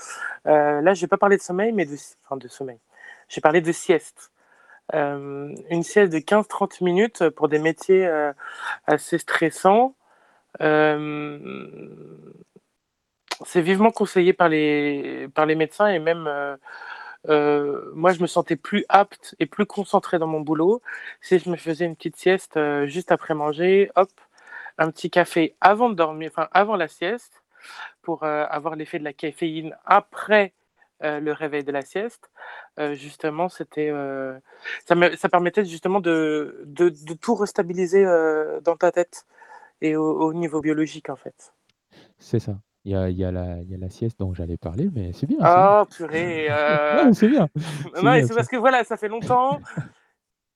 Euh, 0.47 0.81
là, 0.81 0.95
je 0.95 1.01
vais 1.01 1.07
pas 1.07 1.17
parler 1.17 1.37
de 1.37 1.43
sommeil, 1.43 1.73
mais 1.73 1.85
de 1.85 2.47
sommeil. 2.47 2.79
J'ai 3.29 3.41
parlé 3.41 3.61
de 3.61 3.71
sieste. 3.71 4.31
Euh, 4.93 5.53
une 5.69 5.83
sieste 5.83 6.13
de 6.13 6.19
15-30 6.19 6.83
minutes 6.83 7.29
pour 7.29 7.49
des 7.49 7.59
métiers 7.59 8.05
euh, 8.07 8.31
assez 8.87 9.17
stressants. 9.17 9.95
euh, 10.61 11.39
c'est 13.45 13.61
vivement 13.61 13.91
conseillé 13.91 14.33
par 14.33 14.49
les, 14.49 15.27
par 15.35 15.45
les 15.45 15.55
médecins 15.55 15.87
et 15.87 15.99
même 15.99 16.29
moi, 17.93 18.13
je 18.13 18.21
me 18.21 18.27
sentais 18.27 18.55
plus 18.55 18.85
apte 18.89 19.35
et 19.39 19.45
plus 19.45 19.65
concentré 19.65 20.17
dans 20.19 20.27
mon 20.27 20.41
boulot 20.41 20.81
si 21.21 21.39
je 21.39 21.49
me 21.49 21.57
faisais 21.57 21.85
une 21.85 21.95
petite 21.95 22.15
sieste 22.15 22.59
juste 22.85 23.11
après 23.11 23.33
manger, 23.35 23.91
hop, 23.95 24.09
un 24.77 24.91
petit 24.91 25.09
café 25.09 25.55
avant 25.61 25.89
de 25.89 25.95
dormir, 25.95 26.31
enfin 26.31 26.47
avant 26.53 26.75
la 26.77 26.87
sieste, 26.87 27.43
pour 28.01 28.23
avoir 28.23 28.75
l'effet 28.75 28.99
de 28.99 29.03
la 29.03 29.13
caféine 29.13 29.75
après 29.85 30.53
euh, 31.03 31.19
le 31.19 31.31
réveil 31.31 31.63
de 31.63 31.71
la 31.71 31.81
sieste. 31.83 32.29
Euh, 32.79 32.93
justement, 32.95 33.49
c'était, 33.49 33.89
euh, 33.89 34.37
ça, 34.87 34.95
me- 34.95 35.15
ça 35.15 35.29
permettait 35.29 35.65
justement 35.65 35.99
de, 35.99 36.63
de, 36.65 36.89
de 36.89 37.13
tout 37.13 37.35
restabiliser 37.35 38.05
euh, 38.05 38.59
dans 38.61 38.75
ta 38.75 38.91
tête 38.91 39.25
et 39.81 39.95
au, 39.95 40.19
au 40.21 40.33
niveau 40.33 40.61
biologique 40.61 41.09
en 41.09 41.15
fait. 41.15 41.53
C'est 42.19 42.39
ça. 42.39 42.57
Il 42.85 42.91
y 42.93 42.95
a, 42.95 43.09
il 43.09 43.17
y 43.17 43.25
a 43.25 43.31
la, 43.31 43.57
il 43.61 43.69
y 43.69 43.75
a 43.75 43.77
la 43.77 43.89
sieste 43.89 44.17
dont 44.19 44.33
j'allais 44.33 44.57
parler, 44.57 44.89
mais 44.93 45.11
c'est 45.13 45.27
bien. 45.27 45.37
c'est 45.39 45.43
bien. 45.43 45.81
Oh 45.81 45.85
purée. 45.95 46.47
euh, 46.49 47.05
Ouais, 47.05 47.13
c'est 47.13 47.27
bien. 47.27 47.49
C'est 47.95 48.01
Non, 48.03 48.13
c'est 48.27 48.33
parce 48.35 48.47
que 48.47 48.55
voilà, 48.57 48.83
ça 48.83 48.95
fait 48.97 49.07
longtemps. 49.09 49.59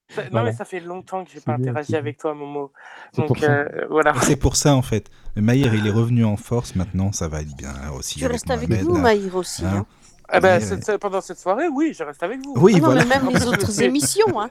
Ça- 0.10 0.24
Non, 0.24 0.30
Voilà. 0.32 0.50
mais 0.52 0.56
ça 0.56 0.66
fait 0.66 0.80
longtemps 0.82 1.24
que 1.24 1.30
j'ai 1.32 1.40
C'est 1.40 1.46
pas 1.46 1.58
bien, 1.58 1.70
interagi 1.72 1.96
avec 1.96 2.18
toi, 2.18 2.34
Momo. 2.34 2.74
C'est 3.14 3.22
Donc 3.22 3.28
pour 3.28 3.38
ça. 3.40 3.52
euh, 3.52 3.86
voilà. 3.90 4.14
C'est 4.22 4.36
pour 4.36 4.56
ça 4.58 4.76
en 4.76 4.82
fait. 4.82 5.10
Maïr, 5.38 5.74
il 5.74 5.88
est 5.88 5.92
revenu 5.92 6.26
en 6.26 6.36
force 6.38 6.76
maintenant, 6.76 7.12
ça 7.14 7.28
va 7.30 7.42
être 7.42 7.56
bien 7.56 7.74
aussi. 7.98 8.20
Tu 8.20 8.28
restes 8.28 8.50
avec 8.52 8.70
Mohamed, 8.70 8.88
nous. 8.88 8.98
Maïr, 8.98 9.36
aussi. 9.36 9.64
Hein? 9.66 9.72
hein. 9.80 9.86
Ah 10.34 10.40
ben, 10.40 10.60
cette- 10.62 10.98
pendant 10.98 11.22
cette 11.22 11.40
soirée, 11.40 11.68
oui, 11.68 11.94
je 11.94 12.04
reste 12.04 12.24
avec 12.24 12.40
vous. 12.44 12.54
Oui, 12.58 12.74
Ah 12.76 12.80
non, 12.80 12.86
voilà. 12.86 13.06
mais 13.06 13.20
même 13.20 13.30
les 13.30 13.46
autres 13.46 13.82
émissions. 13.82 14.40
Hein. 14.42 14.50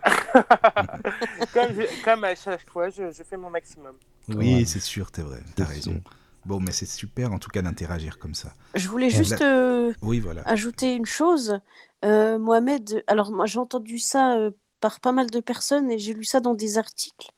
comme, 1.52 1.72
je- 1.74 2.04
comme 2.04 2.24
à 2.24 2.34
chaque 2.34 2.68
fois, 2.70 2.90
je, 2.90 3.10
je 3.10 3.22
fais 3.22 3.36
mon 3.36 3.50
maximum. 3.50 3.94
Oui, 4.28 4.64
c'est 4.66 4.80
sûr, 4.80 5.10
t'es 5.10 5.22
vrai, 5.22 5.40
t'as 5.56 5.64
raison. 5.64 5.92
sûr. 5.92 6.00
Bon, 6.46 6.60
mais 6.60 6.72
c'est 6.72 6.86
super 6.86 7.32
en 7.32 7.38
tout 7.38 7.50
cas 7.50 7.60
d'interagir 7.62 8.18
comme 8.18 8.34
ça. 8.34 8.54
Je 8.74 8.88
voulais 8.88 9.08
Et 9.08 9.10
juste 9.10 9.42
euh, 9.42 9.92
Oui, 10.02 10.20
voilà. 10.20 10.42
ajouter 10.46 10.94
une 10.94 11.04
chose. 11.06 11.58
Euh, 12.04 12.38
Mohamed, 12.38 13.04
alors 13.08 13.30
moi 13.30 13.44
j'ai 13.44 13.58
entendu 13.58 13.98
ça 13.98 14.36
euh, 14.36 14.50
par 14.80 15.00
pas 15.00 15.12
mal 15.12 15.30
de 15.30 15.40
personnes 15.40 15.90
et 15.90 15.98
j'ai 15.98 16.14
lu 16.14 16.24
ça 16.24 16.40
dans 16.40 16.54
des 16.54 16.78
articles. 16.78 17.30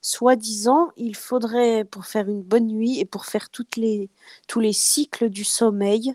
Soi-disant, 0.00 0.88
il 0.96 1.14
faudrait, 1.16 1.84
pour 1.84 2.06
faire 2.06 2.28
une 2.28 2.42
bonne 2.42 2.68
nuit 2.68 2.98
et 3.00 3.04
pour 3.04 3.26
faire 3.26 3.50
toutes 3.50 3.76
les, 3.76 4.08
tous 4.46 4.60
les 4.60 4.72
cycles 4.72 5.28
du 5.28 5.44
sommeil, 5.44 6.14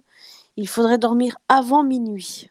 il 0.57 0.67
faudrait 0.67 0.97
dormir 0.97 1.37
avant 1.49 1.83
minuit. 1.83 2.49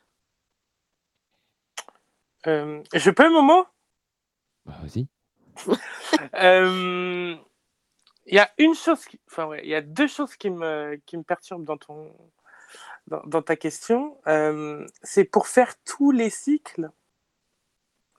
Euh, 2.46 2.82
je 2.94 3.10
peux, 3.10 3.30
Momo? 3.30 3.66
Bah, 4.66 4.74
vas-y. 4.82 5.06
Euh, 6.34 7.36
Il 8.26 8.34
y 8.34 8.38
a 8.38 8.50
une 8.58 8.74
chose, 8.74 9.04
qui- 9.04 9.20
enfin 9.28 9.46
ouais, 9.46 9.60
il 9.64 9.70
y 9.70 9.74
a 9.74 9.80
deux 9.80 10.06
choses 10.06 10.36
qui 10.36 10.50
me, 10.50 11.00
qui 11.06 11.16
me 11.16 11.22
perturbent 11.22 11.64
dans 11.64 11.76
ton, 11.78 12.14
dans, 13.08 13.22
dans 13.26 13.42
ta 13.42 13.56
question. 13.56 14.18
Euh, 14.26 14.86
c'est 15.02 15.24
pour 15.24 15.46
faire 15.48 15.74
tous 15.84 16.10
les 16.12 16.30
cycles. 16.30 16.90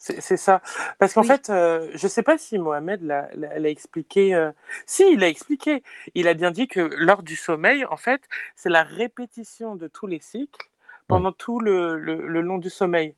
C'est 0.05 0.35
ça. 0.37 0.61
Parce 0.99 1.13
qu'en 1.13 1.21
Oui. 1.21 1.27
fait, 1.27 1.49
euh, 1.49 1.89
je 1.95 2.05
ne 2.07 2.09
sais 2.09 2.23
pas 2.23 2.37
si 2.37 2.57
Mohamed 2.59 3.01
l'a 3.03 3.69
expliqué. 3.69 4.35
euh, 4.35 4.51
Si, 4.85 5.03
il 5.13 5.19
l'a 5.19 5.29
expliqué. 5.29 5.81
Il 6.13 6.27
a 6.27 6.33
bien 6.33 6.51
dit 6.51 6.67
que 6.67 6.81
lors 6.81 7.23
du 7.23 7.37
sommeil, 7.37 7.85
en 7.85 7.95
fait, 7.95 8.21
c'est 8.57 8.69
la 8.69 8.83
répétition 8.83 9.75
de 9.77 9.87
tous 9.87 10.07
les 10.07 10.19
cycles 10.19 10.69
pendant 11.07 11.31
tout 11.31 11.59
le, 11.61 11.97
le- 11.97 12.27
le 12.27 12.41
long 12.41 12.57
du 12.57 12.69
sommeil. 12.69 13.15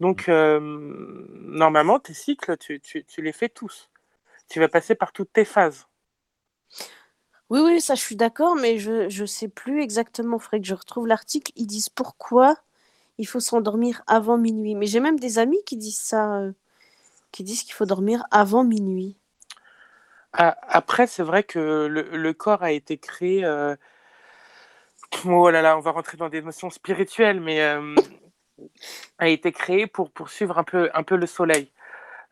Donc, 0.00 0.28
euh, 0.30 0.60
normalement, 0.60 2.00
tes 2.00 2.14
cycles, 2.14 2.56
tu, 2.58 2.80
tu- 2.80 3.04
tu 3.04 3.22
les 3.22 3.32
fais 3.32 3.48
tous. 3.50 3.90
Tu 4.50 4.60
vas 4.60 4.68
passer 4.68 4.94
par 4.96 5.12
toutes 5.12 5.32
tes 5.32 5.44
phases. 5.46 5.86
Oui, 7.50 7.60
oui, 7.60 7.80
ça 7.80 7.94
je 7.94 8.00
suis 8.02 8.16
d'accord, 8.16 8.54
mais 8.56 8.78
je 8.78 9.20
ne 9.20 9.26
sais 9.26 9.48
plus 9.48 9.82
exactement. 9.82 10.36
Il 10.38 10.42
faudrait 10.42 10.60
que 10.60 10.66
je 10.66 10.74
retrouve 10.74 11.06
l'article. 11.06 11.52
Ils 11.56 11.66
disent 11.66 11.88
pourquoi 11.88 12.56
il 13.18 13.26
faut 13.26 13.40
s'endormir 13.40 14.02
avant 14.06 14.38
minuit. 14.38 14.74
Mais 14.74 14.86
j'ai 14.86 15.00
même 15.00 15.18
des 15.18 15.38
amis 15.38 15.62
qui 15.66 15.76
disent 15.76 16.00
ça, 16.00 16.38
euh, 16.40 16.52
qui 17.32 17.44
disent 17.44 17.62
qu'il 17.64 17.74
faut 17.74 17.86
dormir 17.86 18.24
avant 18.30 18.64
minuit. 18.64 19.16
A- 20.32 20.56
Après, 20.68 21.06
c'est 21.06 21.22
vrai 21.22 21.44
que 21.44 21.86
le, 21.86 22.02
le 22.16 22.32
corps 22.32 22.62
a 22.62 22.72
été 22.72 22.98
créé. 22.98 23.44
euh, 23.44 23.76
Oh 25.26 25.50
là 25.50 25.62
là, 25.62 25.76
on 25.78 25.80
va 25.80 25.92
rentrer 25.92 26.16
dans 26.16 26.28
des 26.28 26.42
notions 26.42 26.70
spirituelles, 26.70 27.40
mais 27.40 27.62
euh, 27.62 27.94
a 29.18 29.28
été 29.28 29.52
créé 29.52 29.86
pour, 29.86 30.10
pour 30.10 30.28
suivre 30.30 30.58
un 30.58 30.64
peu, 30.64 30.90
un 30.94 31.02
peu 31.02 31.16
le 31.16 31.26
soleil. 31.26 31.70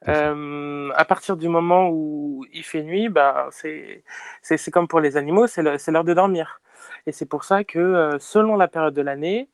Euh, 0.08 0.90
à 0.96 1.04
partir 1.04 1.36
du 1.36 1.48
moment 1.48 1.88
où 1.90 2.44
il 2.52 2.64
fait 2.64 2.82
nuit, 2.82 3.08
bah, 3.08 3.48
c'est 3.52 4.04
c'est- 4.42 4.56
c'est 4.58 4.70
comme 4.72 4.88
pour 4.88 5.00
les 5.00 5.16
animaux, 5.16 5.46
c'est 5.46 5.62
l'heure 5.62 6.04
de 6.04 6.14
dormir. 6.14 6.60
Et 7.06 7.12
c'est 7.12 7.26
pour 7.26 7.44
ça 7.44 7.64
que 7.64 8.16
selon 8.20 8.56
la 8.56 8.68
période 8.68 8.94
de 8.94 9.02
l'année, 9.02 9.48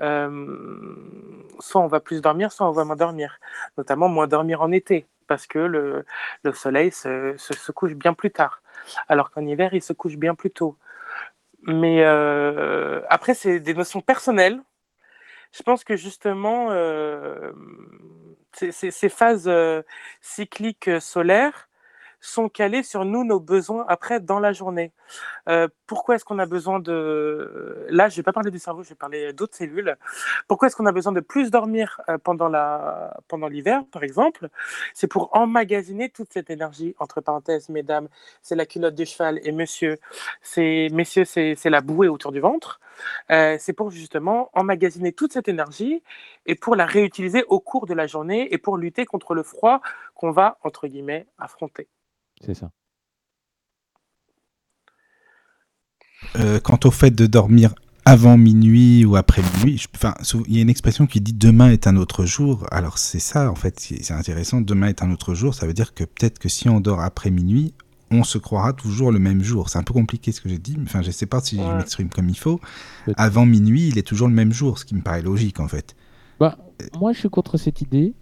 euh, 0.00 0.94
soit 1.60 1.80
on 1.80 1.86
va 1.86 2.00
plus 2.00 2.20
dormir, 2.20 2.52
soit 2.52 2.68
on 2.68 2.72
va 2.72 2.84
moins 2.84 2.96
dormir. 2.96 3.38
Notamment 3.76 4.08
moins 4.08 4.26
dormir 4.26 4.62
en 4.62 4.72
été, 4.72 5.06
parce 5.26 5.46
que 5.46 5.58
le, 5.58 6.04
le 6.44 6.52
soleil 6.52 6.90
se, 6.90 7.72
couche 7.72 7.94
bien 7.94 8.14
plus 8.14 8.30
tard, 8.30 8.62
alors 9.08 9.30
qu'en 9.30 9.44
hiver, 9.46 9.74
il 9.74 9.82
se 9.82 9.92
couche 9.92 10.16
bien 10.16 10.34
plus 10.34 10.50
tôt. 10.50 10.76
Mais 11.62 12.04
euh, 12.04 13.00
après, 13.08 13.34
c'est 13.34 13.60
des 13.60 13.74
notions 13.74 14.00
personnelles. 14.00 14.60
Je 15.52 15.62
pense 15.62 15.82
que 15.84 15.96
justement, 15.96 16.68
euh, 16.70 17.52
ces, 18.52 19.08
phases 19.08 19.50
cycliques 20.20 20.90
solaires 21.00 21.67
sont 22.20 22.48
calées 22.48 22.82
sur 22.82 23.04
nous, 23.04 23.24
nos 23.24 23.40
besoins 23.40 23.84
après 23.88 24.20
dans 24.20 24.40
la 24.40 24.52
journée. 24.52 24.92
Euh, 25.48 25.68
pourquoi 25.86 26.16
est-ce 26.16 26.24
qu'on 26.24 26.38
a 26.38 26.46
besoin 26.46 26.80
de... 26.80 27.86
Là, 27.90 28.08
je 28.08 28.14
ne 28.14 28.16
vais 28.16 28.22
pas 28.22 28.32
parler 28.32 28.50
du 28.50 28.58
cerveau, 28.58 28.82
je 28.82 28.90
vais 28.90 28.94
parler 28.94 29.32
d'autres 29.32 29.56
cellules. 29.56 29.96
Pourquoi 30.46 30.68
est-ce 30.68 30.76
qu'on 30.76 30.86
a 30.86 30.92
besoin 30.92 31.12
de 31.12 31.20
plus 31.20 31.50
dormir 31.50 32.00
euh, 32.08 32.18
pendant 32.18 32.48
la... 32.48 33.16
pendant 33.28 33.48
l'hiver, 33.48 33.82
par 33.92 34.02
exemple? 34.02 34.48
C'est 34.94 35.06
pour 35.06 35.30
emmagasiner 35.36 36.08
toute 36.10 36.32
cette 36.32 36.50
énergie. 36.50 36.94
Entre 36.98 37.20
parenthèses, 37.20 37.68
mesdames, 37.68 38.08
c'est 38.42 38.56
la 38.56 38.66
culotte 38.66 38.94
de 38.94 39.04
cheval 39.04 39.40
et 39.42 39.52
monsieur, 39.52 39.98
c'est 40.42 40.88
messieurs, 40.92 41.24
c'est 41.24 41.70
la 41.70 41.80
bouée 41.80 42.08
autour 42.08 42.32
du 42.32 42.40
ventre. 42.40 42.80
Euh, 43.30 43.56
c'est 43.60 43.72
pour 43.72 43.90
justement 43.90 44.50
emmagasiner 44.54 45.12
toute 45.12 45.32
cette 45.32 45.48
énergie 45.48 46.02
et 46.46 46.54
pour 46.54 46.74
la 46.76 46.86
réutiliser 46.86 47.44
au 47.48 47.60
cours 47.60 47.86
de 47.86 47.94
la 47.94 48.06
journée 48.06 48.52
et 48.52 48.58
pour 48.58 48.76
lutter 48.76 49.06
contre 49.06 49.34
le 49.34 49.42
froid 49.42 49.80
qu'on 50.14 50.30
va, 50.30 50.58
entre 50.64 50.88
guillemets, 50.88 51.26
affronter. 51.38 51.88
C'est 52.44 52.54
ça. 52.54 52.70
Euh, 56.36 56.60
quant 56.60 56.78
au 56.84 56.90
fait 56.90 57.10
de 57.10 57.26
dormir 57.26 57.74
avant 58.04 58.38
minuit 58.38 59.04
ou 59.04 59.16
après 59.16 59.42
minuit, 59.42 59.84
enfin, 59.94 60.14
il 60.46 60.56
y 60.56 60.58
a 60.58 60.62
une 60.62 60.70
expression 60.70 61.06
qui 61.06 61.20
dit 61.20 61.32
demain 61.34 61.70
est 61.70 61.86
un 61.86 61.96
autre 61.96 62.24
jour. 62.24 62.66
Alors 62.70 62.98
c'est 62.98 63.18
ça 63.18 63.50
en 63.50 63.54
fait, 63.54 63.78
c'est 63.78 64.12
intéressant. 64.12 64.60
Demain 64.60 64.88
est 64.88 65.02
un 65.02 65.10
autre 65.10 65.34
jour, 65.34 65.54
ça 65.54 65.66
veut 65.66 65.74
dire 65.74 65.94
que 65.94 66.04
peut-être 66.04 66.38
que 66.38 66.48
si 66.48 66.68
on 66.68 66.80
dort 66.80 67.00
après 67.00 67.30
minuit, 67.30 67.74
on 68.10 68.24
se 68.24 68.38
croira 68.38 68.72
toujours 68.72 69.12
le 69.12 69.18
même 69.18 69.42
jour. 69.42 69.68
C'est 69.68 69.78
un 69.78 69.82
peu 69.82 69.92
compliqué 69.92 70.32
ce 70.32 70.40
que 70.40 70.48
j'ai 70.48 70.58
dit, 70.58 70.76
mais 70.78 70.84
enfin 70.84 71.02
je 71.02 71.10
sais 71.10 71.26
pas 71.26 71.40
si 71.40 71.56
je 71.56 71.76
m'exprime 71.76 72.08
comme 72.08 72.28
il 72.28 72.38
faut. 72.38 72.60
Avant 73.16 73.46
minuit, 73.46 73.88
il 73.88 73.98
est 73.98 74.06
toujours 74.06 74.28
le 74.28 74.34
même 74.34 74.52
jour, 74.52 74.78
ce 74.78 74.84
qui 74.84 74.94
me 74.94 75.02
paraît 75.02 75.22
logique 75.22 75.60
en 75.60 75.68
fait. 75.68 75.94
Bah, 76.40 76.56
moi, 76.98 77.12
je 77.12 77.18
suis 77.18 77.30
contre 77.30 77.56
cette 77.56 77.80
idée. 77.80 78.14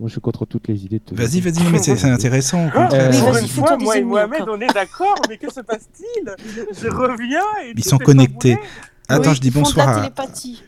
Moi, 0.00 0.08
je 0.08 0.12
suis 0.12 0.20
contre 0.22 0.46
toutes 0.46 0.66
les 0.68 0.82
idées. 0.86 0.98
de- 1.06 1.14
Vas-y, 1.14 1.40
vas-y, 1.40 1.62
mais 1.70 1.78
c'est 1.78 2.04
intéressant. 2.04 2.68
Ah, 2.74 2.88
pour 2.88 3.36
une 3.36 3.46
fois, 3.46 3.76
des 3.76 3.84
moi 3.84 3.98
et 3.98 4.02
Mohamed, 4.02 4.44
on 4.48 4.58
est 4.58 4.72
d'accord, 4.72 5.16
mais 5.28 5.36
que 5.36 5.52
se 5.52 5.60
passe-t-il? 5.60 6.34
Je 6.80 6.88
reviens 6.88 7.42
et 7.66 7.74
Ils 7.76 7.84
sont 7.84 7.98
connectés. 7.98 8.58
Attends, 9.10 9.30
Oui, 9.30 9.36
je 9.36 9.40
dis 9.42 9.50
bonsoir 9.50 9.88
à, 9.88 10.08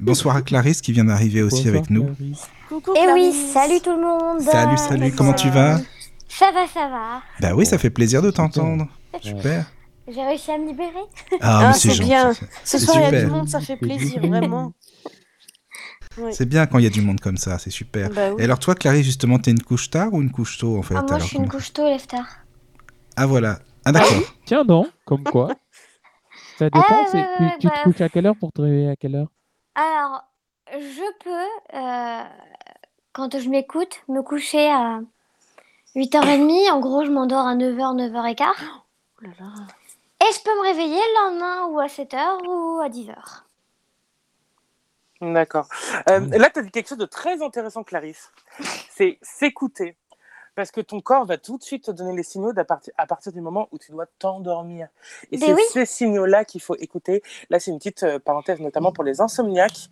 bonsoir 0.01 0.37
à 0.37 0.43
Clarisse 0.43 0.83
qui 0.83 0.93
vient 0.93 1.05
d'arriver 1.05 1.43
aussi 1.43 1.63
Bonsoir, 1.63 1.75
avec 1.77 1.91
nous. 1.91 2.05
Clarisse. 2.15 2.43
Coucou 2.69 2.91
Eh 2.97 3.13
oui, 3.15 3.33
salut 3.55 3.81
tout 3.81 3.95
le 3.95 4.03
monde. 4.03 4.41
Salut, 4.43 4.77
salut, 4.77 5.13
comment 5.17 5.33
tu 5.33 5.49
vas? 5.49 5.79
Ça 6.29 6.51
va, 6.53 6.67
ça 6.67 6.89
va. 6.89 7.23
Bah 7.41 7.55
oui, 7.55 7.65
ça 7.65 7.79
fait 7.79 7.91
plaisir 7.91 8.21
de 8.21 8.31
t'entendre. 8.31 8.87
Super. 9.23 9.65
J'ai 10.13 10.25
réussi 10.25 10.51
à 10.51 10.59
me 10.59 10.67
libérer. 10.67 10.91
Ah, 11.41 11.69
Ah, 11.69 11.73
c'est 11.73 11.91
gentil. 11.91 12.09
bien. 12.09 12.33
Ce 12.35 12.41
C'est 12.65 12.79
soir, 12.81 12.97
il 12.99 13.03
y 13.03 13.17
a 13.17 13.21
du 13.25 13.31
monde, 13.31 13.49
ça 13.49 13.61
fait 13.61 13.77
plaisir, 13.77 14.21
vraiment. 14.21 14.73
Oui. 16.19 16.35
C'est 16.35 16.47
bien 16.47 16.67
quand 16.67 16.79
il 16.79 16.85
y 16.85 16.87
a 16.87 16.91
du 16.91 17.01
monde 17.01 17.21
comme 17.21 17.37
ça, 17.37 17.59
c'est 17.59 17.71
super. 17.71 18.11
Bah 18.11 18.31
oui. 18.33 18.41
Et 18.41 18.45
alors 18.45 18.59
toi, 18.59 18.75
Clarisse, 18.75 19.07
justement, 19.07 19.39
t'es 19.39 19.51
une 19.51 19.63
couche 19.63 19.89
tard 19.91 20.13
ou 20.13 20.21
une 20.23 20.31
couche 20.31 20.59
tôt 20.59 20.77
en 20.79 20.83
fait 20.83 20.95
Ah, 20.95 21.03
moi, 21.03 21.11
alors, 21.15 21.21
je 21.21 21.27
suis 21.27 21.39
une 21.39 21.49
couche 21.49 21.73
tôt, 21.73 21.85
lève 21.85 22.07
tard. 22.07 22.27
Ah 23.17 23.27
voilà. 23.27 23.59
Ah 23.85 23.93
d'accord. 23.93 24.23
Tiens, 24.45 24.65
non, 24.65 24.87
comme 25.05 25.25
quoi. 25.25 25.49
Ça 26.59 26.67
dépend. 26.67 26.85
Ah, 26.89 27.05
c'est- 27.11 27.19
ouais, 27.19 27.27
tu 27.39 27.43
ouais, 27.45 27.57
tu 27.61 27.67
bah, 27.69 27.73
te 27.79 27.83
couches 27.85 28.01
à 28.01 28.09
quelle 28.09 28.27
heure 28.27 28.37
pour 28.39 28.53
te 28.53 28.61
réveiller 28.61 28.91
à 28.91 28.97
quelle 28.97 29.17
heure 29.17 29.29
Alors, 29.75 30.23
je 30.71 31.25
peux, 31.25 31.77
euh, 31.77 32.23
quand 33.13 33.39
je 33.39 33.49
m'écoute, 33.49 34.03
me 34.09 34.23
coucher 34.23 34.69
à 34.71 35.01
8h30. 35.97 36.71
En 36.71 36.81
gros, 36.81 37.05
je 37.05 37.11
m'endors 37.11 37.47
à 37.47 37.55
9h, 37.55 37.97
9h15. 37.97 38.45
Oh 38.61 39.25
là 39.25 39.31
là. 39.41 39.47
Et 40.21 40.33
je 40.33 40.43
peux 40.45 40.51
me 40.57 40.63
réveiller 40.63 40.95
le 41.01 41.31
lendemain 41.31 41.67
ou 41.67 41.81
à 41.81 41.87
7h 41.89 42.47
ou 42.47 42.81
à 42.81 42.89
10h. 42.89 43.45
D'accord. 45.23 45.69
Euh, 46.11 46.21
là, 46.37 46.51
tu 46.51 46.59
as 46.59 46.63
dit 46.63 46.71
quelque 46.71 46.89
chose 46.89 46.99
de 46.99 47.07
très 47.07 47.43
intéressant, 47.43 47.85
Clarisse. 47.85 48.31
C'est 48.91 49.19
s'écouter. 49.23 49.97
Parce 50.55 50.71
que 50.71 50.83
ton 50.83 51.01
corps 51.01 51.25
va 51.25 51.39
tout 51.39 51.57
de 51.57 51.63
suite 51.63 51.85
te 51.85 51.91
donner 51.93 52.15
les 52.15 52.23
signaux 52.23 52.53
partir- 52.53 52.93
à 52.99 53.07
partir 53.07 53.33
du 53.33 53.41
moment 53.41 53.69
où 53.73 53.79
tu 53.79 53.91
dois 53.91 54.05
t'endormir. 54.19 54.89
Et 55.31 55.39
Ben 55.39 55.47
c'est 55.47 55.55
oui. 55.55 55.63
ces 55.73 55.87
signaux-là 55.87 56.45
qu'il 56.45 56.61
faut 56.61 56.77
écouter. 56.77 57.23
Là, 57.49 57.59
c'est 57.59 57.71
une 57.71 57.79
petite 57.79 58.03
euh, 58.03 58.19
parenthèse, 58.19 58.61
notamment 58.61 58.93
pour 58.93 59.03
les 59.05 59.23
insomniaques, 59.23 59.89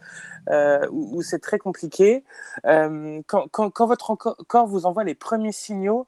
euh, 0.51 0.87
où, 0.91 1.16
où 1.16 1.22
c'est 1.22 1.39
très 1.39 1.59
compliqué. 1.59 2.24
Euh, 2.66 3.22
quand, 3.26 3.49
quand- 3.51 3.70
quand 3.70 3.87
votre 3.87 4.14
corps 4.16 4.66
vous 4.66 4.85
envoie 4.85 5.05
les 5.05 5.14
premiers 5.14 5.53
signaux, 5.53 6.07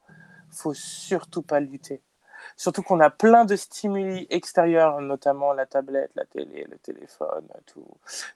faut 0.51 0.75
surtout 0.75 1.43
pas 1.43 1.61
lutter. 1.61 2.03
Surtout 2.57 2.83
qu'on 2.83 3.01
a 3.01 3.11
plein 3.11 3.45
de 3.45 3.57
stimuli 3.57 4.27
extérieurs, 4.31 5.01
notamment 5.01 5.53
la 5.53 5.67
tablette, 5.67 6.11
la 6.15 6.25
télé, 6.27 6.67
le 6.71 6.79
téléphone, 6.79 7.47
tout, 7.67 7.85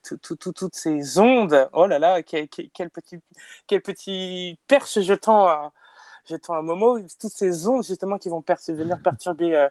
tout- 0.03 0.17
tout- 0.19 0.37
tout- 0.37 0.53
toutes 0.53 0.75
ces 0.75 1.19
ondes. 1.19 1.69
Oh 1.73 1.87
là 1.87 1.99
là, 1.99 2.23
quel, 2.23 2.49
quel- 2.49 2.91
petit, 2.91 3.21
quel 3.67 3.83
petit 3.83 4.59
perche 4.69 5.01
jetant 5.01 5.47
à, 5.47 5.73
jetant 6.25 6.55
à 6.55 6.63
Momo. 6.63 6.99
Toutes 7.21 7.33
ces 7.33 7.69
ondes 7.69 7.85
justement 7.85 8.19
qui 8.19 8.29
vont 8.29 8.43
venir 8.69 8.99
perturber 9.03 9.55
euh, 9.57 9.69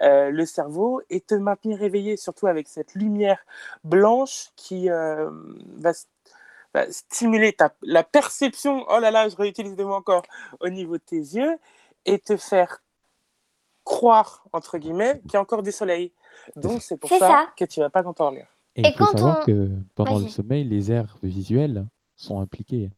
euh, 0.00 0.30
le 0.30 0.46
cerveau 0.46 1.00
et 1.10 1.20
te 1.20 1.34
maintenir 1.34 1.82
éveillé, 1.82 2.16
surtout 2.16 2.46
avec 2.46 2.68
cette 2.68 2.94
lumière 2.94 3.44
blanche 3.84 4.50
qui 4.56 4.90
euh, 4.90 5.30
va 5.78 5.92
stimuler 6.90 7.52
ta, 7.52 7.72
la 7.82 8.02
perception. 8.04 8.84
Oh 8.88 8.98
là 8.98 9.10
là, 9.10 9.28
je 9.28 9.36
réutilise 9.36 9.76
des 9.76 9.84
mots 9.84 9.94
encore 9.94 10.22
au 10.60 10.68
niveau 10.68 10.98
de 10.98 11.02
tes 11.02 11.16
yeux 11.16 11.58
et 12.04 12.18
te 12.18 12.36
faire 12.36 12.82
croire, 13.84 14.44
entre 14.52 14.78
guillemets, 14.78 15.20
qu'il 15.22 15.34
y 15.34 15.36
a 15.36 15.40
encore 15.40 15.62
du 15.62 15.72
soleil. 15.72 16.12
Donc, 16.56 16.82
c'est 16.82 16.96
pour 16.96 17.08
ça, 17.10 17.18
ça. 17.18 17.46
que 17.56 17.64
tu 17.64 17.80
vas 17.80 17.90
pas 17.90 18.02
t'endormir. 18.02 18.46
Et 18.76 18.82
Et 18.82 18.88
il 18.88 18.92
faut 18.92 19.04
quand 19.04 19.12
savoir 19.12 19.38
on- 19.42 19.44
que 19.44 19.70
pendant 19.94 20.18
le 20.18 20.28
sommeil, 20.28 20.64
les 20.64 20.90
aires 20.90 21.16
visuelles 21.22 21.86
sont 22.16 22.40
impliquées. 22.40 22.90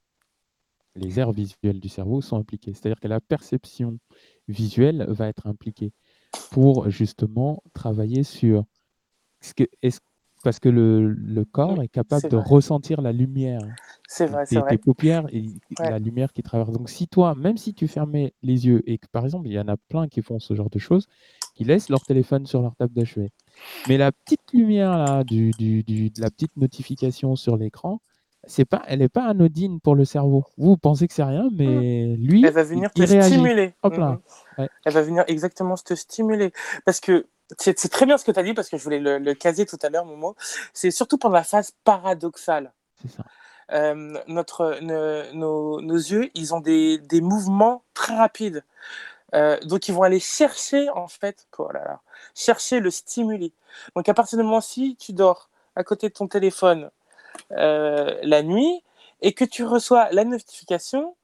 Les 0.95 1.19
aires 1.21 1.33
visuelles 1.33 1.81
du 1.81 1.89
cerveau 1.91 2.23
sont 2.23 2.39
impliquées. 2.39 2.73
C'est-à-dire 2.73 3.01
que 3.01 3.09
la 3.09 3.21
perception 3.21 3.99
visuelle 4.49 5.05
va 5.11 5.29
être 5.29 5.47
impliquée 5.47 5.93
pour 6.51 6.89
justement 6.89 7.63
travailler 7.75 8.23
sur 8.23 8.65
ce 9.43 9.53
que 9.53 9.65
est-ce 9.83 10.01
parce 10.47 10.61
que 10.61 10.69
le, 10.69 11.09
le 11.13 11.45
corps 11.45 11.83
est 11.83 11.89
capable 11.89 12.29
de 12.29 12.37
ressentir 12.37 13.03
la 13.03 13.11
lumière. 13.11 13.59
C'est 14.07 14.27
vrai, 14.27 14.47
c'est 14.47 14.61
vrai. 14.61 14.71
tes 14.71 14.79
paupières 14.79 15.27
et 15.33 15.43
Ouais. 15.81 15.91
la 15.91 15.99
lumière 15.99 16.33
qui 16.33 16.45
traverse. 16.45 16.71
Donc, 16.71 16.89
si 16.89 17.09
toi, 17.09 17.35
même 17.35 17.57
si 17.57 17.75
tu 17.75 17.89
fermais 17.89 18.33
les 18.45 18.65
yeux 18.69 18.81
et 18.89 18.99
que 18.99 19.09
par 19.11 19.25
exemple, 19.25 19.49
il 19.49 19.55
y 19.55 19.59
en 19.59 19.67
a 19.67 19.77
plein 19.77 20.07
qui 20.07 20.23
font 20.23 20.39
ce 20.39 20.55
genre 20.55 20.71
de 20.71 20.79
choses, 20.79 21.09
qui 21.57 21.65
laissent 21.65 21.89
leur 21.89 22.01
téléphone 22.03 22.47
sur 22.47 22.63
leur 22.63 22.77
table 22.77 22.95
de 22.95 23.05
chevet. 23.05 23.33
Mais 23.89 23.99
la 23.99 24.13
petite 24.13 24.53
lumière 24.53 24.97
là, 24.97 25.25
du, 25.25 25.51
du- 25.59 25.83
du- 25.83 26.11
de 26.11 26.21
la 26.21 26.31
petite 26.31 26.57
notification 26.57 27.35
sur 27.35 27.57
l'écran, 27.57 28.01
c'est 28.45 28.65
pas, 28.65 28.83
elle 28.87 29.01
n'est 29.01 29.09
pas 29.09 29.25
anodine 29.25 29.81
pour 29.81 29.97
le 29.97 30.05
cerveau. 30.05 30.45
Vous, 30.57 30.69
vous 30.71 30.77
pensez 30.77 31.09
que 31.09 31.15
c'est 31.15 31.25
rien, 31.25 31.49
mais 31.53 32.15
lui, 32.21 32.45
Elle 32.47 32.53
va 32.53 32.63
venir 32.63 32.91
il 32.95 33.05
te 33.05 33.21
stimuler. 33.21 33.75
Hop 33.83 33.97
là. 33.97 34.11
Mhm. 34.13 34.19
Ouais. 34.59 34.69
Elle 34.85 34.93
va 34.93 35.03
venir 35.03 35.25
exactement 35.27 35.75
te 35.75 35.95
stimuler. 35.95 36.53
Parce 36.85 37.01
que 37.01 37.27
c'est 37.59 37.89
très 37.89 38.07
bien 38.07 38.19
ce 38.19 38.25
que 38.25 38.33
tu 38.33 38.39
as 38.39 38.43
dit, 38.43 38.55
parce 38.55 38.69
que 38.69 38.77
je 38.77 38.83
voulais 38.83 38.99
le, 38.99 39.19
le 39.19 39.35
caser 39.35 39.67
tout 39.67 39.79
à 39.83 39.89
l'heure, 39.89 40.05
Momo. 40.05 40.37
C'est 40.73 40.91
surtout 40.91 41.19
pendant 41.19 41.37
la 41.37 41.45
phase 41.45 41.73
paradoxale. 41.85 42.73
Ça. 43.09 43.23
Euh, 43.73 44.17
notre, 44.29 44.79
ne- 44.81 45.33
nos, 45.33 45.81
nos 45.81 45.97
yeux, 45.97 46.31
ils 46.35 46.55
ont 46.55 46.61
des, 46.61 46.99
des 46.99 47.21
mouvements 47.21 47.83
très 47.95 48.15
rapides. 48.15 48.63
Euh, 49.35 49.59
donc, 49.63 49.89
ils 49.89 49.95
vont 49.95 50.05
aller 50.05 50.21
chercher, 50.21 50.89
en 50.91 51.09
fait, 51.09 51.49
oh 51.59 51.71
là 51.73 51.85
là, 51.85 52.01
chercher 52.35 52.79
le 52.79 52.91
stimuli. 52.93 53.53
Donc, 53.97 54.09
à 54.09 54.15
partir 54.15 54.39
du 54.39 54.45
moment 54.45 54.61
si 54.61 54.97
tu 54.97 55.13
dors 55.13 55.49
à 55.75 55.83
côté 55.83 56.09
de 56.09 56.15
ton 56.15 56.29
téléphone 56.29 56.91
euh, 57.53 58.19
la 58.23 58.43
nuit 58.43 58.85
et 59.21 59.33
que 59.33 59.45
tu 59.45 59.65
reçois 59.65 60.11
la 60.13 60.25
notification, 60.25 61.17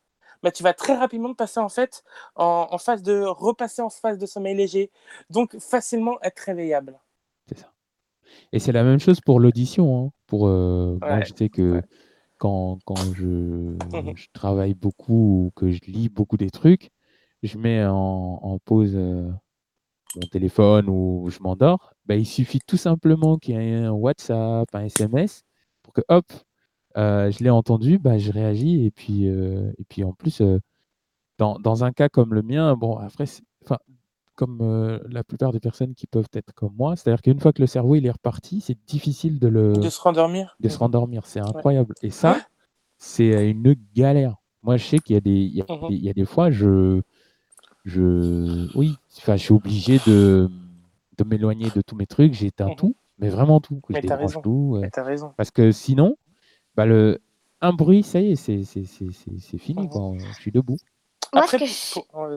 bah, 0.42 0.50
tu 0.52 0.62
vas 0.62 0.74
très 0.74 0.96
rapidement 0.96 1.34
passer 1.34 1.60
en 1.60 1.68
fait 1.68 2.02
en, 2.36 2.68
en 2.70 2.78
phase 2.78 3.02
de 3.02 3.20
repasser 3.22 3.82
en 3.82 3.90
phase 3.90 4.18
de 4.18 4.26
sommeil 4.26 4.54
léger, 4.56 4.90
donc 5.30 5.58
facilement 5.58 6.18
être 6.22 6.40
réveillable. 6.40 6.98
C'est 7.48 7.58
ça. 7.58 7.72
Et 8.52 8.58
c'est 8.58 8.72
la 8.72 8.84
même 8.84 9.00
chose 9.00 9.20
pour 9.20 9.40
l'audition. 9.40 10.06
hein. 10.06 10.10
Pour, 10.26 10.46
euh, 10.48 10.98
Moi, 11.00 11.20
je 11.22 11.32
sais 11.36 11.48
que 11.48 11.74
ouais. 11.76 11.82
quand, 12.38 12.78
quand 12.84 13.12
je, 13.14 13.26
Mhm. 13.26 14.16
je 14.16 14.26
travaille 14.32 14.74
beaucoup 14.74 15.46
ou 15.46 15.52
que 15.56 15.70
je 15.70 15.80
lis 15.86 16.08
beaucoup 16.08 16.36
des 16.36 16.50
trucs, 16.50 16.90
je 17.42 17.58
mets 17.58 17.84
en, 17.84 17.94
en 18.42 18.58
pause 18.60 18.92
euh, 18.96 19.30
mon 20.16 20.26
téléphone 20.26 20.88
ou 20.88 21.28
je 21.30 21.40
m'endors. 21.40 21.92
Bah, 22.06 22.16
il 22.16 22.26
suffit 22.26 22.60
tout 22.66 22.76
simplement 22.76 23.38
qu'il 23.38 23.54
y 23.56 23.58
ait 23.58 23.74
un 23.84 23.92
WhatsApp, 23.92 24.68
un 24.74 24.84
SMS 24.84 25.42
pour 25.82 25.92
que, 25.94 26.02
hop, 26.08 26.26
euh, 26.96 27.30
je 27.30 27.42
l'ai 27.44 27.50
entendu, 27.50 27.98
bah, 27.98 28.18
je 28.18 28.30
réagis. 28.32 28.84
Et 28.84 28.90
puis, 28.90 29.28
euh, 29.28 29.70
et 29.78 29.84
puis 29.84 30.04
en 30.04 30.12
plus, 30.12 30.40
euh, 30.40 30.58
dans, 31.38 31.58
dans 31.58 31.84
un 31.84 31.92
cas 31.92 32.08
comme 32.08 32.34
le 32.34 32.42
mien, 32.42 32.74
bon, 32.74 32.96
après, 32.96 33.24
enfin, 33.64 33.78
comme 34.34 35.00
la 35.08 35.22
plupart 35.24 35.52
des 35.52 35.60
personnes 35.60 35.94
qui 35.94 36.06
peuvent 36.06 36.28
être 36.34 36.52
comme 36.54 36.74
moi, 36.76 36.96
c'est-à-dire 36.96 37.20
qu'une 37.22 37.38
fois 37.38 37.52
que 37.52 37.60
le 37.60 37.66
cerveau 37.66 37.96
il 37.96 38.06
est 38.06 38.10
reparti, 38.10 38.60
c'est 38.60 38.78
difficile 38.86 39.38
de 39.38 39.48
le 39.48 39.72
De 39.74 39.88
se 39.90 40.00
rendormir. 40.00 40.56
de 40.60 40.68
se 40.68 40.78
rendormir. 40.78 41.26
C'est 41.26 41.40
incroyable. 41.40 41.94
Et 42.02 42.10
ça, 42.10 42.38
c'est 42.98 43.50
une 43.50 43.74
galère. 43.94 44.36
Moi, 44.62 44.76
je 44.78 44.84
sais 44.86 44.98
qu'il 45.00 45.14
y 45.14 45.16
a 45.16 45.20
des, 45.20 45.30
il 45.32 45.54
y 45.54 45.60
a, 45.60 45.64
des- 45.64 45.94
il 45.96 46.04
y 46.04 46.08
a 46.08 46.12
des 46.14 46.24
fois, 46.24 46.50
je, 46.50 47.02
je, 47.84 48.68
oui, 48.76 48.96
je 49.26 49.36
suis 49.36 49.52
obligé 49.52 49.98
de, 50.06 50.48
de 51.18 51.24
m'éloigner 51.24 51.70
de 51.74 51.82
tous 51.82 51.96
mes 51.96 52.06
trucs. 52.06 52.32
J'éteins 52.32 52.68
Mhm. 52.68 52.76
tout, 52.76 52.96
mais 53.18 53.28
vraiment 53.28 53.60
tout. 53.60 53.80
que 53.80 53.92
Mais 53.92 54.00
raison. 54.00 54.40
tout. 54.40 54.78
Mais 54.80 54.90
t'as 54.90 55.02
raison. 55.02 55.32
parce 55.36 55.50
que 55.50 55.72
sinon, 55.72 56.16
bah, 56.74 56.86
le, 56.86 57.20
un 57.60 57.72
bruit, 57.72 58.02
ça 58.02 58.20
y 58.20 58.32
est, 58.32 58.36
c'est, 58.36 58.64
c'est, 58.64 58.84
c'est, 58.84 59.12
c'est, 59.12 59.38
c'est 59.40 59.58
fini. 59.58 59.88
Quoi. 59.88 60.12
Je 60.18 60.32
suis 60.40 60.50
debout. 60.52 60.76
Moi, 61.32 61.42
Après, 61.44 61.58
ce 61.58 61.64
que 61.64 61.68
je... 61.68 61.92
pour- 61.94 62.06
oh, 62.14 62.28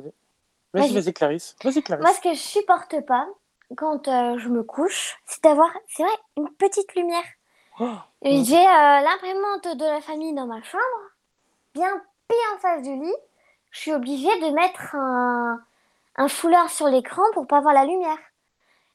vas-y. 0.73 0.93
Vas-y, 0.93 1.13
Clarisse. 1.13 1.55
Vas-y, 1.63 1.81
Clarisse. 1.81 2.03
Moi, 2.03 2.13
ce 2.13 2.21
que 2.21 2.33
je 2.33 2.39
supporte 2.39 2.99
pas 3.05 3.27
quand 3.77 4.07
euh, 4.07 4.37
je 4.37 4.49
me 4.49 4.63
couche, 4.63 5.17
c'est 5.25 5.43
d'avoir, 5.43 5.69
c'est 5.87 6.03
vrai, 6.03 6.11
une 6.37 6.49
petite 6.49 6.93
lumière. 6.95 7.23
Oh, 7.79 7.89
Et. 8.21 8.43
J'ai 8.43 8.55
euh, 8.57 9.01
l'imprimante 9.01 9.77
de 9.77 9.85
la 9.85 10.01
famille 10.01 10.33
dans 10.33 10.45
ma 10.47 10.61
chambre, 10.63 10.83
bien 11.73 11.89
pile 12.27 12.37
en 12.55 12.59
face 12.59 12.83
du 12.83 12.95
lit. 12.95 13.13
Je 13.71 13.79
suis 13.79 13.93
obligée 13.93 14.39
de 14.39 14.53
mettre 14.53 14.95
un, 14.95 15.59
un 16.17 16.27
foulard 16.27 16.69
sur 16.69 16.87
l'écran 16.87 17.23
pour 17.33 17.47
pas 17.47 17.59
voir 17.61 17.73
la 17.73 17.85
lumière. 17.85 18.17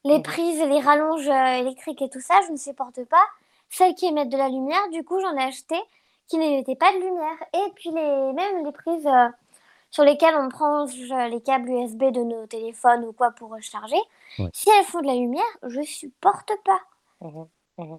Les 0.05 0.19
Mhm. 0.19 0.23
prises, 0.23 0.63
les 0.63 0.81
rallonges 0.81 1.29
euh, 1.29 1.59
électriques 1.61 2.01
et 2.01 2.09
tout 2.09 2.21
ça, 2.21 2.41
je 2.47 2.53
ne 2.53 2.57
supporte 2.57 3.05
pas. 3.07 3.25
Celles 3.71 3.95
qui 3.95 4.07
émettent 4.07 4.29
de 4.29 4.37
la 4.37 4.49
lumière, 4.49 4.89
du 4.93 5.05
coup, 5.05 5.21
j'en 5.21 5.37
ai 5.37 5.43
acheté 5.45 5.77
qui 6.29 6.39
n'émettaient 6.39 6.77
pas 6.77 6.93
de 6.93 6.99
lumière. 6.99 7.37
Et 7.55 7.73
puis 7.75 7.91
les, 7.91 8.33
même 8.33 8.65
les 8.65 8.73
prises 8.73 9.07
euh, 9.07 9.29
sur 9.91 10.05
lesquelles 10.05 10.35
on 10.37 10.47
branche 10.49 10.91
euh, 11.11 11.29
les 11.29 11.41
câbles 11.41 11.71
USB 11.71 12.05
de 12.13 12.23
nos 12.23 12.47
téléphones 12.47 13.05
ou 13.05 13.13
quoi 13.13 13.31
pour 13.33 13.51
recharger, 13.51 13.97
Ouais. 14.39 14.49
si 14.53 14.69
elles 14.71 14.85
font 14.85 15.01
de 15.01 15.07
la 15.09 15.15
lumière, 15.15 15.43
je 15.67 15.83
supporte 15.83 16.53
pas. 16.65 16.81
Mhm, 17.21 17.47
mhm. 17.79 17.99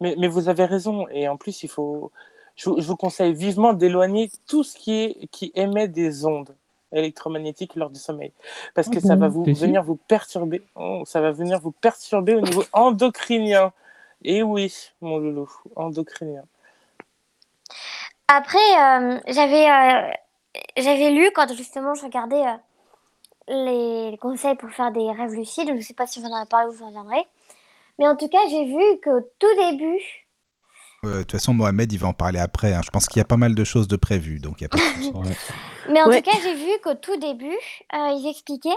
Mais, 0.00 0.16
mais 0.18 0.26
vous 0.28 0.48
avez 0.48 0.64
raison. 0.64 1.06
Et 1.10 1.28
en 1.28 1.36
plus, 1.36 1.62
il 1.62 1.68
faut. 1.68 2.10
Je, 2.56 2.68
vous- 2.70 2.80
je 2.80 2.86
vous 2.88 2.96
conseille 2.96 3.32
vivement 3.32 3.72
d'éloigner 3.74 4.28
tout 4.48 4.64
ce 4.64 4.76
qui, 4.76 4.92
est, 5.04 5.26
qui 5.28 5.52
émet 5.54 5.86
des 5.86 6.24
ondes 6.26 6.56
électromagnétiques 6.90 7.76
lors 7.76 7.90
du 7.90 8.00
sommeil. 8.00 8.32
Parce 8.74 8.88
Ah 8.90 8.94
que 8.94 9.00
ça 9.00 9.14
va 9.14 9.28
vous 9.28 9.44
venir 9.44 9.82
vous 9.84 9.94
perturber. 9.94 10.62
Oh, 10.74 11.02
ça 11.06 11.20
va 11.20 11.30
venir 11.30 11.60
vous 11.60 11.70
perturber 11.70 12.34
au 12.34 12.40
niveau 12.40 12.64
endocrinien. 12.72 13.72
Et 14.22 14.42
oui, 14.42 14.72
mon 15.00 15.18
loulou, 15.18 15.50
endocrinien. 15.76 16.44
Après, 18.28 18.58
euh, 18.58 19.20
j'avais 19.28 19.70
euh, 19.70 20.10
j'avais 20.76 21.10
lu 21.10 21.30
quand 21.34 21.52
justement 21.54 21.94
je 21.94 22.04
regardais 22.04 22.42
euh, 23.48 24.10
les 24.10 24.18
conseils 24.18 24.56
pour 24.56 24.70
faire 24.70 24.92
des 24.92 25.10
rêves 25.12 25.32
lucides. 25.34 25.68
Je 25.68 25.72
ne 25.72 25.80
sais 25.80 25.94
pas 25.94 26.06
si 26.06 26.20
j'en 26.20 26.42
ai 26.42 26.46
parlé 26.46 26.68
ou 26.68 26.76
j'en 26.76 26.88
reviendrai. 26.88 27.24
Mais 27.98 28.06
en 28.06 28.16
tout 28.16 28.28
cas, 28.28 28.38
j'ai 28.50 28.64
vu 28.66 28.82
qu'au 29.02 29.20
tout 29.38 29.54
début, 29.70 30.00
Euh, 31.04 31.18
De 31.18 31.22
toute 31.22 31.32
façon, 31.32 31.54
Mohamed, 31.54 31.92
il 31.92 31.98
va 31.98 32.08
en 32.08 32.12
parler 32.12 32.38
après. 32.40 32.74
hein. 32.74 32.80
Je 32.84 32.90
pense 32.90 33.06
qu'il 33.06 33.18
y 33.18 33.22
a 33.22 33.24
pas 33.24 33.36
mal 33.36 33.54
de 33.54 33.64
choses 33.64 33.88
de 33.88 33.96
prévues, 33.96 34.40
donc 34.40 34.60
il 34.60 34.64
y 34.64 34.66
a 34.66 34.68
pas 34.68 34.78
de 34.78 34.82
mais 35.92 36.02
en 36.02 36.08
Ouais. 36.08 36.16
tout 36.18 36.22
cas, 36.30 36.36
j'ai 36.42 36.54
vu 36.54 36.70
qu'au 36.82 36.94
tout 36.94 37.16
début, 37.16 37.56
euh, 37.94 38.08
ils 38.18 38.28
expliquaient 38.28 38.76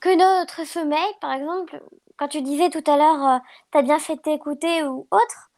que 0.00 0.14
notre 0.16 0.66
sommeil, 0.66 1.08
par 1.20 1.32
exemple, 1.32 1.80
quand 2.18 2.28
tu 2.28 2.42
disais 2.42 2.70
tout 2.70 2.84
à 2.90 2.96
l'heure, 2.96 3.40
tu 3.42 3.48
t'as 3.72 3.82
bien 3.82 3.98
fait 3.98 4.16
t'écouter 4.18 4.84
ou 4.84 5.06
autre, 5.10 5.50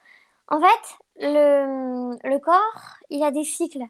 en 0.48 0.60
fait, 0.60 0.96
le, 1.20 2.16
le 2.28 2.38
corps, 2.38 2.96
il 3.10 3.22
a 3.24 3.30
des 3.30 3.44
cycles. 3.44 3.84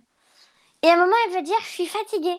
Et 0.82 0.88
à 0.88 0.94
un 0.94 0.96
moment, 0.96 1.16
il 1.28 1.34
veut 1.34 1.42
dire, 1.42 1.58
je 1.60 1.68
suis 1.68 1.86
fatigué. 1.86 2.34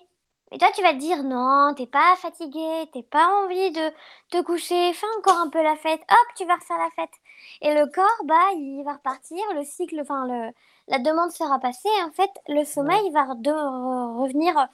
Mais 0.51 0.57
toi, 0.57 0.69
tu 0.75 0.81
vas 0.81 0.93
te 0.93 0.97
dire 0.99 1.23
non, 1.23 1.73
t'es 1.75 1.87
pas 1.87 2.15
fatigué, 2.17 2.89
t'es 2.91 3.03
pas 3.03 3.27
envie 3.43 3.71
de 3.71 3.89
te 4.31 4.41
coucher, 4.41 4.93
fais 4.93 5.07
encore 5.19 5.37
un 5.37 5.49
peu 5.49 5.63
la 5.63 5.77
fête, 5.77 6.01
hop, 6.01 6.27
tu 6.35 6.45
vas 6.45 6.55
refaire 6.55 6.77
la 6.77 6.89
fête. 6.95 7.13
Et 7.61 7.73
le 7.73 7.85
corps, 7.87 8.25
bah, 8.25 8.51
il 8.55 8.83
va 8.83 8.93
repartir, 8.93 9.39
le 9.55 9.63
cycle, 9.63 9.99
enfin, 10.01 10.27
le, 10.27 10.51
la 10.89 10.99
demande 10.99 11.31
sera 11.31 11.57
passée. 11.59 11.87
Et 11.99 12.03
en 12.03 12.11
fait, 12.11 12.29
le 12.49 12.65
sommeil 12.65 13.09
va 13.11 13.33
de- 13.35 13.51
revenir 14.19 14.67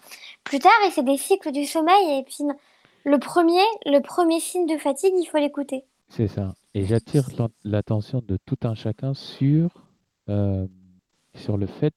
plus 0.43 0.59
tard 0.59 0.71
et 0.85 0.91
c'est 0.91 1.03
des 1.03 1.17
cycles 1.17 1.51
du 1.51 1.65
sommeil. 1.67 2.19
Et 2.19 2.23
puis, 2.23 2.43
le 3.09 3.17
premier, 3.19 3.63
le 3.85 3.99
premier 4.01 4.39
signe 4.39 4.65
de 4.67 4.77
fatigue, 4.77 5.13
il 5.17 5.25
faut 5.25 5.37
l'écouter. 5.37 5.85
C'est 6.09 6.27
ça. 6.27 6.53
Et 6.73 6.85
j'attire 6.85 7.27
l'attention 7.63 8.21
de 8.25 8.37
tout 8.45 8.57
un 8.63 8.75
chacun 8.75 9.13
sur, 9.13 9.69
euh, 10.29 10.67
sur 11.35 11.57
le 11.57 11.65
fait 11.67 11.95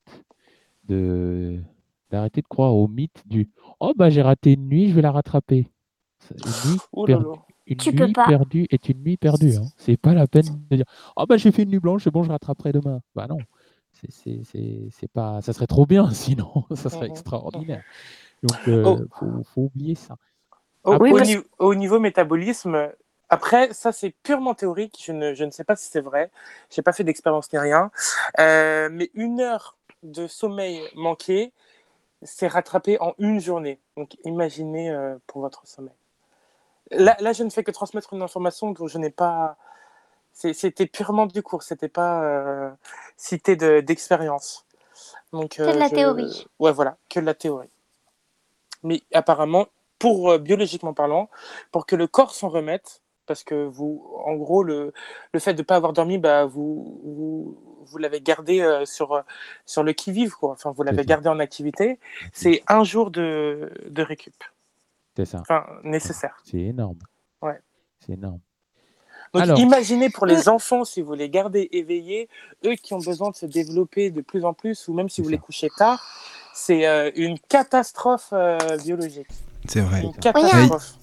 de 0.84 1.60
d'arrêter 2.10 2.42
de 2.42 2.48
croire 2.48 2.74
au 2.74 2.88
mythe 2.88 3.22
du 3.26 3.50
Oh 3.78 3.92
bah 3.96 4.10
j'ai 4.10 4.22
raté 4.22 4.54
une 4.54 4.68
nuit, 4.68 4.88
je 4.90 4.94
vais 4.94 5.02
la 5.02 5.12
rattraper. 5.12 5.68
Une 6.32 6.70
nuit, 6.72 6.80
Oh 6.92 7.06
là 7.06 7.16
perdue, 7.18 7.28
là. 7.36 7.42
une 7.66 7.76
Tu 7.76 7.92
peux 7.92 8.06
nuit 8.06 8.12
pas. 8.12 8.26
perdue 8.26 8.66
est 8.70 8.88
une 8.88 9.00
nuit 9.02 9.16
perdue. 9.16 9.56
Hein. 9.56 9.66
C'est 9.76 9.96
pas 9.96 10.12
la 10.14 10.26
peine 10.26 10.46
de 10.70 10.76
dire 10.76 10.86
Oh 11.16 11.24
bah 11.28 11.36
j'ai 11.36 11.52
fait 11.52 11.62
une 11.62 11.70
nuit 11.70 11.78
blanche, 11.78 12.02
c'est 12.04 12.10
bon, 12.10 12.22
je 12.24 12.30
rattraperai 12.30 12.72
demain. 12.72 13.00
Bah 13.14 13.26
non. 13.28 13.38
C'est 13.92 14.10
c'est- 14.10 14.40
c'est- 14.44 14.88
c'est 14.90 15.08
pas 15.10 15.40
ça 15.42 15.52
serait 15.52 15.66
trop 15.68 15.86
bien 15.86 16.10
sinon 16.12 16.64
ça 16.74 16.90
serait 16.90 17.06
Mhm. 17.06 17.12
extraordinaire. 17.12 17.82
Donc 18.42 18.58
euh, 18.68 18.82
Oh. 18.86 18.98
faut, 19.12 19.42
faut 19.44 19.60
oublier 19.62 19.94
ça. 19.94 20.16
Au, 20.84 20.98
parce- 20.98 21.28
niveau, 21.28 21.44
au 21.58 21.74
niveau 21.74 22.00
métabolisme, 22.00 22.90
après, 23.28 23.72
ça 23.72 23.92
c'est 23.92 24.10
purement 24.22 24.54
théorique, 24.54 25.00
je 25.04 25.12
ne, 25.12 25.34
je 25.34 25.44
ne 25.44 25.50
sais 25.50 25.64
pas 25.64 25.76
si 25.76 25.88
c'est 25.90 26.00
vrai, 26.00 26.30
j'ai 26.70 26.82
pas 26.82 26.92
fait 26.92 27.04
d'expérience 27.04 27.52
ni 27.52 27.58
rien, 27.58 27.90
Euh, 28.38 28.88
mais 28.90 29.10
une 29.14 29.40
heure 29.40 29.76
de 30.02 30.26
sommeil 30.26 30.82
manqué, 30.94 31.52
c'est 32.22 32.48
rattrapé 32.48 32.98
en 33.00 33.14
une 33.18 33.40
journée. 33.40 33.78
Donc 33.96 34.16
imaginez 34.24 34.90
euh, 34.90 35.16
pour 35.26 35.42
votre 35.42 35.66
sommeil. 35.66 35.94
Là, 36.90 37.16
là, 37.20 37.32
je 37.32 37.44
ne 37.44 37.50
fais 37.50 37.62
que 37.62 37.70
transmettre 37.70 38.14
une 38.14 38.22
information 38.22 38.72
dont 38.72 38.88
je 38.88 38.98
n'ai 38.98 39.10
pas. 39.10 39.56
C'était 40.32 40.86
purement 40.86 41.26
du 41.26 41.42
cours, 41.42 41.62
c'était 41.62 41.88
pas 41.88 42.22
euh, 42.22 42.70
cité 43.16 43.54
de- 43.56 43.80
d'expérience. 43.80 44.64
Donc, 45.32 45.54
C'est 45.56 45.72
de 45.72 45.78
la 45.78 45.88
je- 45.88 45.94
théorie. 45.94 46.46
Ouais, 46.58 46.72
voilà, 46.72 46.96
que 47.08 47.20
de 47.20 47.26
la 47.26 47.34
théorie. 47.34 47.70
Mais 48.82 49.02
apparemment, 49.12 49.66
pour 50.00 50.32
euh, 50.32 50.38
biologiquement 50.38 50.92
parlant, 50.94 51.30
pour 51.70 51.86
que 51.86 51.94
le 51.94 52.08
corps 52.08 52.34
s'en 52.34 52.48
remette, 52.48 53.02
parce 53.26 53.44
que 53.44 53.66
vous, 53.66 54.10
en 54.24 54.34
gros, 54.34 54.64
le, 54.64 54.92
le 55.32 55.38
fait 55.38 55.54
de 55.54 55.58
ne 55.60 55.62
pas 55.64 55.76
avoir 55.76 55.92
dormi, 55.92 56.18
bah, 56.18 56.46
vous, 56.46 57.00
vous, 57.04 57.56
vous 57.84 57.98
l'avez 57.98 58.20
gardé 58.20 58.60
euh, 58.60 58.84
sur, 58.86 59.12
euh, 59.12 59.20
sur 59.66 59.84
le 59.84 59.92
qui-vive, 59.92 60.32
quoi. 60.32 60.50
Enfin, 60.50 60.72
vous 60.72 60.82
l'avez 60.82 61.04
gardé 61.04 61.28
en 61.28 61.38
activité. 61.38 62.00
C'est 62.32 62.64
un 62.66 62.82
jour 62.82 63.12
de, 63.12 63.70
de 63.88 64.02
récup, 64.02 64.34
C'est 65.16 65.26
ça. 65.26 65.38
enfin, 65.42 65.64
nécessaire. 65.84 66.40
C'est 66.44 66.58
énorme. 66.58 66.98
Ouais. 67.40 67.60
C'est 68.04 68.14
énorme. 68.14 68.40
Donc 69.32 69.42
Alors- 69.44 69.58
imaginez 69.60 70.10
pour 70.10 70.26
les 70.26 70.48
enfants, 70.48 70.84
si 70.84 71.00
vous 71.02 71.14
les 71.14 71.30
gardez 71.30 71.68
éveillés, 71.70 72.28
eux 72.64 72.74
qui 72.74 72.94
ont 72.94 72.98
besoin 72.98 73.30
de 73.30 73.36
se 73.36 73.46
développer 73.46 74.10
de 74.10 74.22
plus 74.22 74.44
en 74.44 74.54
plus, 74.54 74.88
ou 74.88 74.92
même 74.92 75.08
si 75.08 75.22
vous 75.22 75.28
les 75.28 75.38
couchez 75.38 75.68
tard, 75.78 76.04
c'est 76.52 76.84
euh, 76.88 77.12
une 77.14 77.38
catastrophe 77.38 78.30
euh, 78.32 78.58
biologique. 78.82 79.28
C'est 79.68 79.80
vrai. 79.80 80.02
Une 80.02 80.12
ça. 80.14 80.32
catastrophe. 80.32 80.94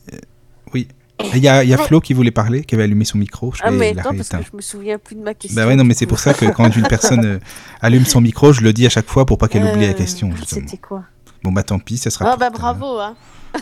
Oui. 0.73 0.87
Il 1.33 1.39
y 1.43 1.47
a, 1.47 1.63
il 1.63 1.69
y 1.69 1.73
a 1.73 1.77
Ouais. 1.77 1.83
Flo 1.87 1.99
qui 1.99 2.13
voulait 2.13 2.29
parler, 2.31 2.63
qui 2.63 2.75
avait 2.75 2.83
allumé 2.83 3.03
son 3.03 3.17
micro. 3.17 3.51
Je 3.51 3.61
Ah, 3.63 3.71
mais 3.71 3.97
attends, 3.97 4.13
parce 4.15 4.29
que 4.29 4.37
je 4.43 4.55
me 4.55 4.61
souviens 4.61 4.99
plus 4.99 5.15
de 5.15 5.21
ma 5.21 5.33
question. 5.33 5.59
Bah 5.59 5.67
ouais, 5.67 5.75
non, 5.75 5.83
mais 5.83 5.95
c'est 5.95 6.05
pour 6.05 6.19
ça 6.19 6.33
que 6.35 6.45
quand 6.45 6.69
une 6.75 6.87
personne 6.87 7.25
euh, 7.25 7.39
allume 7.81 8.05
son 8.05 8.21
micro, 8.21 8.53
je 8.53 8.61
le 8.61 8.71
dis 8.71 8.85
à 8.85 8.89
chaque 8.89 9.07
fois 9.07 9.25
pour 9.25 9.39
pas 9.39 9.47
qu'elle 9.47 9.63
oublie 9.65 9.85
la 9.87 9.91
Euh, 9.91 9.93
question. 9.93 10.29
justement. 10.35 10.67
C'était 10.67 10.77
quoi? 10.81 11.05
Bon, 11.43 11.51
bah 11.51 11.63
tant 11.63 11.79
pis, 11.79 11.97
ça 11.97 12.11
sera. 12.11 12.33
Ah, 12.33 12.37
bah 12.37 12.51
bravo, 12.51 12.99
hein. 12.99 13.15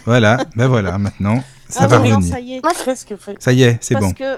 Voilà, 0.05 0.43
bah 0.57 0.67
voilà, 0.67 0.97
maintenant, 0.97 1.41
ça 1.69 1.81
Ah 1.83 1.87
va 1.87 2.01
oui, 2.01 2.09
non, 2.09 2.15
revenir. 2.17 2.33
ça 2.33 2.39
y 2.41 2.53
est. 2.55 2.61
Ça 3.39 3.53
y 3.53 3.63
est, 3.63 3.77
c'est 3.81 3.93
Parce 3.93 4.05
bon. 4.07 4.13
que, 4.13 4.37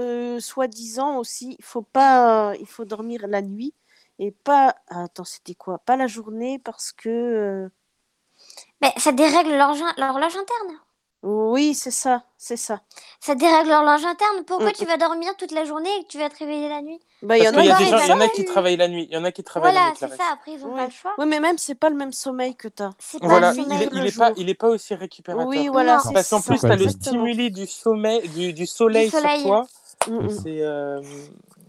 euh, 0.00 0.40
soi-disant 0.40 1.18
aussi, 1.18 1.54
il 1.58 1.64
faut 1.64 1.82
pas, 1.82 2.54
il 2.60 2.66
faut 2.66 2.84
dormir 2.84 3.20
la 3.28 3.42
nuit 3.42 3.74
et 4.18 4.32
pas. 4.44 4.74
ah, 4.88 5.04
attends, 5.04 5.24
c'était 5.24 5.54
quoi? 5.54 5.78
Pas 5.86 5.96
la 5.96 6.08
journée 6.08 6.58
parce 6.64 6.90
que. 6.92 7.68
Mais 8.80 8.92
ça 8.96 9.12
dérègle 9.12 9.56
l'horloge 9.56 10.36
interne. 10.36 10.78
Oui, 11.22 11.74
c'est 11.74 11.90
ça, 11.90 12.24
c'est 12.38 12.56
ça. 12.56 12.80
Ça 13.20 13.34
dérègle 13.34 13.68
l'horloge 13.68 14.04
interne. 14.06 14.44
Pourquoi 14.46 14.70
Mm, 14.70 14.72
tu 14.72 14.86
vas 14.86 14.96
dormir 14.96 15.36
toute 15.36 15.52
la 15.52 15.66
journée 15.66 15.90
et 16.00 16.04
que 16.04 16.08
tu 16.08 16.18
vas 16.18 16.30
te 16.30 16.38
réveiller 16.38 16.68
la 16.70 16.80
nuit? 16.80 16.98
Bah, 17.20 17.36
il 17.36 17.44
y 17.44 17.48
en 17.48 17.52
a 17.52 17.56
qu'il 17.56 17.66
y, 17.66 17.70
a 17.70 17.76
qui 17.76 17.84
des 17.84 17.90
font 17.90 17.98
gens- 17.98 18.04
il 18.04 18.08
y 18.08 18.12
en 18.14 18.20
a 18.20 18.20
ça, 18.24 18.28
qui 18.30 18.40
oui. 18.40 18.46
travaillent 18.46 18.76
la 18.78 18.88
nuit. 18.88 19.06
Il 19.10 19.14
y 19.14 19.18
en 19.18 19.24
a 19.24 19.32
qui 19.32 19.44
travaillent 19.44 19.72
Voilà, 19.74 19.86
la 19.86 19.90
nuit. 19.92 19.98
c'est 20.00 20.16
ça. 20.16 20.22
Après, 20.32 20.52
ils 20.52 20.64
ont 20.64 20.68
Ouais. 20.72 20.76
pas 20.80 20.86
le 20.86 20.90
choix. 20.92 21.14
Oui, 21.18 21.26
mais 21.26 21.40
même, 21.40 21.58
c'est 21.58 21.74
pas 21.74 21.90
le 21.90 21.96
même 21.96 22.12
sommeil 22.14 22.56
que 22.56 22.68
t'as. 22.68 22.92
C'est 22.98 23.20
pas 23.20 23.26
Voilà, 23.28 23.50
le 23.50 23.58
il 23.58 23.62
sommeil. 23.64 23.88
il 23.92 24.06
est 24.06 24.16
pas, 24.16 24.32
il 24.38 24.48
est 24.48 24.54
pas 24.54 24.68
aussi 24.68 24.94
récupérateur. 24.94 25.46
Oui, 25.46 25.68
voilà, 25.68 26.00
Non. 26.06 26.12
Parce 26.14 26.30
qu'en 26.30 26.40
plus, 26.40 26.58
tu 26.58 26.66
as 26.66 26.76
le 26.76 26.88
stimuli 26.88 27.50
du, 27.50 27.66
sommeil, 27.66 28.26
du, 28.30 28.54
du 28.54 28.66
soleil, 28.66 29.10
soleil. 29.10 29.40
sur 29.40 29.48
toi. 29.50 29.66
Mm, 30.08 30.16
mm. 30.24 30.30
C'est 30.30 30.62
euh, 30.62 31.02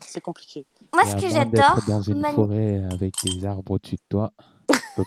c'est 0.07 0.21
compliqué. 0.21 0.65
Moi, 0.93 1.03
ce 1.05 1.15
que 1.15 1.29
j'adore, 1.29 1.79
dans 1.89 2.01
une 2.01 2.23
forêt 2.25 2.81
avec 2.93 3.13
des 3.25 3.45
arbres 3.45 3.71
au-dessus 3.73 3.95
de 3.95 4.01
toi, 4.09 4.31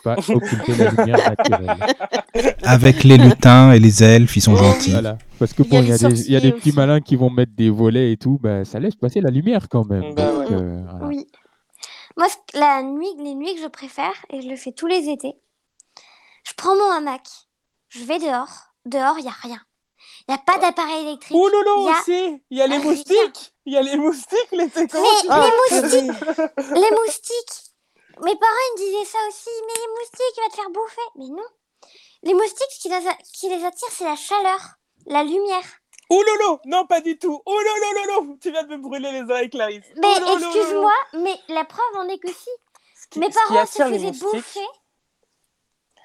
pas 0.03 0.17
occulter 0.29 0.75
la 0.77 0.91
lumière 0.91 1.31
naturelle. 1.37 1.77
Avec 2.63 3.05
les 3.05 3.17
lutins 3.17 3.73
et 3.73 3.79
les 3.79 4.03
elfes, 4.03 4.37
ils 4.37 4.41
sont 4.41 4.57
gentils. 4.57 4.91
Voilà. 4.93 5.19
Parce 5.39 5.53
que 5.53 5.63
Il 5.63 5.73
y 5.73 5.77
a 5.77 5.81
bon, 5.81 5.85
il 5.87 5.89
y 5.89 5.93
a 5.93 6.09
les 6.09 6.15
des, 6.15 6.21
il 6.27 6.33
y 6.33 6.37
a 6.37 6.41
des 6.41 6.49
sorciers 6.51 6.53
petits 6.53 6.73
malins 6.77 7.01
qui 7.01 7.17
vont 7.17 7.31
mettre 7.31 7.53
des 7.55 7.71
volets 7.71 8.13
et 8.13 8.17
tout, 8.17 8.39
bah, 8.43 8.65
ça 8.65 8.79
laisse 8.81 8.95
passer 8.97 9.21
la 9.21 9.31
lumière 9.31 9.69
quand 9.69 9.85
même. 9.85 10.15
Bah 10.15 10.33
Donc, 10.33 10.51
ouais. 10.51 10.57
euh, 10.57 10.83
voilà. 10.91 11.07
oui. 11.07 11.27
Moi, 12.17 12.27
la 12.55 12.83
nuit, 12.83 13.09
les 13.23 13.35
nuits 13.35 13.55
que 13.57 13.61
je 13.63 13.67
préfère, 13.69 14.13
et 14.31 14.41
je 14.41 14.49
le 14.49 14.55
fais 14.57 14.71
tous 14.73 14.87
les 14.87 15.09
étés, 15.09 15.35
je 16.47 16.53
prends 16.57 16.75
mon 16.77 16.91
hamac, 16.93 17.23
je 17.89 18.05
vais 18.05 18.19
dehors. 18.19 18.69
Dehors, 18.87 19.17
il 19.19 19.23
n'y 19.23 19.29
a 19.29 19.35
rien. 19.43 19.61
Il 20.29 20.33
n'y 20.33 20.35
a 20.37 20.43
pas 20.47 20.59
d'appareil 20.59 21.07
électrique. 21.07 21.37
Oh 21.39 21.49
là 21.49 21.59
là, 21.65 21.73
Il 21.79 21.85
y 21.85 21.89
a- 21.89 22.01
aussi 22.01 22.43
Il 22.51 22.59
y 22.59 22.63
a 22.63 22.67
les 22.67 22.79
moustiques 22.79 23.53
Il 23.67 23.73
y 23.73 23.77
a 23.77 23.83
les 23.83 23.97
moustiques, 23.97 24.53
l'été 24.53 24.87
comment 24.87 25.05
Mais 25.25 25.29
Ah, 25.31 25.41
les 25.71 25.79
moustiques, 25.81 26.21
les 26.71 26.97
moustiques. 26.97 27.64
Mes 28.23 28.37
parents 28.37 28.65
ils 28.77 28.81
me 28.81 28.87
disaient 28.87 29.11
ça 29.11 29.19
aussi. 29.29 29.51
Mais 29.67 29.81
les 29.81 29.89
moustiques, 29.99 30.37
il 30.37 30.43
va 30.43 30.49
te 30.51 30.57
faire 30.57 30.71
bouffer. 30.71 31.01
Mais 31.17 31.27
non. 31.27 31.49
Les 32.23 32.35
moustiques, 32.35 32.71
ce 32.71 32.81
qui 32.81 32.89
les, 32.89 33.07
a- 33.07 33.19
qui 33.33 33.49
les 33.49 33.65
attire, 33.65 33.89
c'est 33.91 34.05
la 34.05 34.17
chaleur, 34.17 34.61
la 35.07 35.23
lumière. 35.25 35.65
Oh 36.11 36.23
là 36.23 36.59
Non, 36.67 36.87
pas 36.87 37.01
du 37.01 37.19
tout 37.19 37.41
Oh 37.47 37.59
là 37.61 38.37
Tu 38.41 38.51
viens 38.51 38.63
de 38.63 38.69
me 38.69 38.77
brûler 38.79 39.11
les 39.13 39.23
oreilles, 39.23 39.51
Clarisse 39.51 39.85
Mais 39.97 40.09
Oh 40.27 40.39
excuse-moi, 40.39 40.93
mais 41.15 41.39
la 41.49 41.65
preuve 41.65 41.97
en 41.97 42.09
est 42.09 42.19
que 42.19 42.29
si. 42.29 42.51
Qui- 43.11 43.19
Mes 43.19 43.31
parents 43.31 43.67
se 43.67 43.83
faisaient 43.83 44.11
bouffer. 44.13 44.67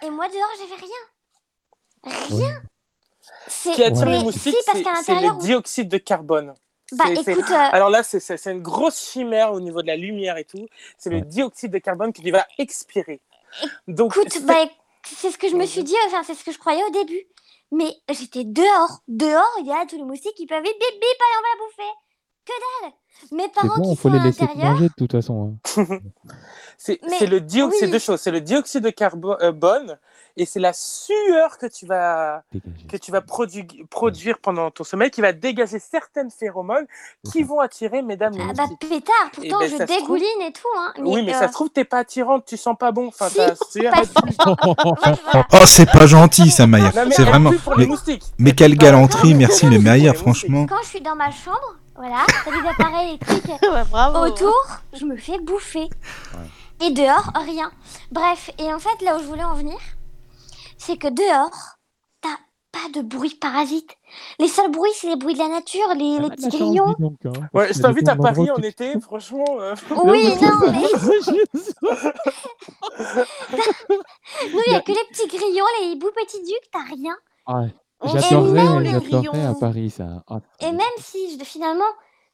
Et 0.02 0.10
moi, 0.10 0.28
dehors, 0.30 0.50
j'avais 0.58 0.82
rien. 0.82 2.38
Rien. 2.38 2.62
C'est 3.48 3.72
Ce 3.72 3.76
qui 3.76 3.84
attire 3.84 4.06
mais 4.06 4.18
les 4.18 4.24
moustiques, 4.24 4.56
si, 4.56 4.84
c'est 5.04 5.16
le 5.16 5.38
dioxyde 5.40 5.90
de 5.90 5.98
carbone. 5.98 6.54
Bah 6.94 7.06
écoute, 7.12 7.28
euh, 7.52 7.56
Alors 7.72 7.90
là, 7.90 8.04
c'est- 8.04 8.46
une 8.52 8.62
grosse 8.62 9.00
chimère 9.12 9.54
au 9.54 9.60
niveau 9.60 9.82
de 9.82 9.88
la 9.88 9.96
lumière 9.96 10.38
et 10.38 10.46
tout. 10.46 10.66
C'est 10.98 11.10
le 11.10 11.22
dioxyde 11.22 11.72
de 11.72 11.78
carbone 11.80 12.12
que 12.14 12.22
tu 12.22 12.32
vas 12.32 12.48
expirer. 12.58 13.22
Donc, 13.88 14.16
écoute, 14.16 14.32
c'est- 14.32 14.46
bah, 14.46 14.54
c'est 15.06 15.32
ce 15.32 15.38
que 15.38 15.50
je 15.50 15.56
me 15.56 15.66
suis 15.66 15.84
dit, 15.84 15.96
enfin, 16.08 16.22
c'est 16.24 16.36
ce 16.36 16.44
que 16.44 16.52
je 16.52 16.60
croyais 16.60 16.84
au 16.84 16.92
début. 16.92 17.26
Mais 17.72 17.96
j'étais 18.12 18.44
dehors. 18.44 19.02
Dehors, 19.08 19.56
il 19.60 19.68
y 19.68 19.72
a 19.72 19.86
tous 19.88 19.98
les 19.98 20.04
moustiques 20.04 20.34
qui 20.36 20.48
peuvent 20.48 20.64
vite, 20.64 20.74
bip, 20.74 20.94
bip, 20.94 21.04
allez, 21.04 21.38
on 21.38 21.42
va 21.42 21.48
la 21.54 21.66
bouffer. 21.66 21.94
Que 22.46 22.54
dalle 22.84 23.38
Mes 23.38 23.48
parents 23.50 23.78
bon, 23.84 23.90
qui 23.92 23.96
faut 24.02 24.10
sont 24.10 24.16
à 24.16 24.18
les 24.20 24.24
laisser 24.26 24.42
l'intérieur, 24.42 24.72
manger 24.72 24.88
de 24.88 24.94
toute 24.98 25.12
façon. 25.12 25.58
hein. 25.78 25.88
c'est 26.78 27.00
le 27.28 27.42
dio- 27.42 27.70
c'est 27.72 27.86
oui. 27.86 27.92
deux 27.92 28.00
choses. 28.00 28.22
C'est 28.22 28.32
le 28.32 28.42
dioxyde 28.42 28.84
de 28.84 28.90
carbone 28.90 30.00
et 30.40 30.46
c'est 30.46 30.60
la 30.60 30.74
sueur 30.74 31.58
que 31.58 31.66
tu 31.66 31.86
vas 31.86 32.44
que 32.90 32.98
tu 32.98 33.12
vas 33.12 33.20
produ- 33.20 33.86
produire 33.88 34.40
pendant 34.40 34.72
ton 34.72 34.84
sommeil 34.84 35.12
qui 35.12 35.22
va 35.22 35.34
dégager 35.34 35.80
certaines 35.80 36.32
phéromones 36.32 36.86
qui 37.32 37.44
vont 37.44 37.60
attirer, 37.60 38.02
mesdames 38.02 38.34
les 38.34 38.44
ah 38.50 38.54
bah 38.56 38.64
pétard, 38.80 39.14
pourtant 39.34 39.60
ben, 39.60 39.70
je 39.70 39.76
trouve- 39.76 39.86
dégouline 39.86 40.42
et 40.42 40.52
tout. 40.54 40.68
Hein. 40.78 40.94
Oui, 41.00 41.22
mais 41.24 41.36
euh, 41.36 41.40
ça 41.40 41.48
se 41.50 41.54
trouve, 41.54 41.70
t'es 41.70 41.84
pas 41.84 42.00
attirante, 42.00 42.46
tu 42.46 42.58
sens 42.58 42.76
pas 42.80 42.92
bon. 42.92 43.08
Enfin, 43.10 43.28
Si, 43.70 43.82
Oh, 44.46 45.66
c'est 45.66 45.92
pas 45.92 46.08
gentil, 46.08 46.50
ça, 46.52 46.68
Maya. 46.68 46.92
C'est 47.12 47.24
vraiment. 47.24 47.52
pue 47.52 47.58
pour 47.60 47.76
les 47.76 47.88
Mais, 48.38 48.54
quelle 48.54 48.76
galanterie, 48.76 49.34
merci, 49.34 49.68
mais 49.68 49.78
Maya, 49.80 50.14
franchement. 50.14 50.66
Quand 50.68 50.82
je 50.84 50.88
suis 50.88 51.02
dans 51.02 51.16
ma 51.16 51.32
chambre, 51.32 51.76
voilà, 51.96 52.26
t'as 52.46 52.52
des 52.52 52.68
appareils 52.68 53.10
électriques 53.10 53.46
Ouais, 53.62 53.84
bravo. 53.90 54.26
autour, 54.26 54.56
je 54.94 55.06
me 55.06 55.18
fais 55.18 55.38
bouffer. 55.40 55.90
Et 56.82 56.92
dehors, 56.92 57.30
rien. 57.46 57.72
Bref, 58.12 58.52
et 58.58 58.74
en 58.74 58.80
fait, 58.80 59.02
là 59.04 59.18
où 59.18 59.20
je 59.20 59.26
voulais 59.26 59.44
en 59.44 59.54
venir, 59.56 59.78
c'est 60.80 60.98
que 60.98 61.08
dehors, 61.10 61.76
t'as 62.22 62.38
pas 62.72 62.90
de 62.94 63.02
bruit 63.02 63.36
parasite. 63.36 63.92
Les 64.40 64.48
seuls 64.48 64.72
bruits, 64.72 64.92
c'est 64.96 65.10
les 65.10 65.16
bruits 65.16 65.34
de 65.36 65.40
la 65.40 65.50
nature, 65.50 65.88
les, 65.96 66.20
petits 66.30 66.50
grillons. 66.50 66.96
donc, 67.00 67.18
hein, 67.26 67.32
Ouais, 67.54 67.72
je 67.74 67.82
t'invite 67.82 68.08
à 68.08 68.16
Paris 68.16 68.50
en 68.50 68.58
été, 68.58 69.00
franchement. 69.00 69.46
euh, 69.60 69.76
Oui, 69.92 70.24
non, 70.42 70.72
mais 70.72 70.82
nous, 74.54 74.62
il 74.68 74.72
y 74.72 74.76
a 74.76 74.82
que 74.82 74.92
les 74.92 75.06
petits 75.12 75.28
grillons, 75.28 75.66
les 75.82 75.88
hiboux 75.88 76.12
petits 76.16 76.42
ducs, 76.44 76.70
t'as 76.72 76.84
rien. 76.84 77.16
Ah, 77.46 77.64
On 78.02 78.16
aime 78.16 78.22
J'adorerais 78.22 78.80
les 78.80 78.90
j'adorerais 78.92 79.20
grillons. 79.22 79.52
à 79.52 79.54
Paris 79.60 79.90
ça. 79.90 80.24
Ah, 80.30 80.40
Et 80.62 80.72
même 80.72 80.86
si, 81.00 81.38
je- 81.38 81.44
finalement, 81.44 81.84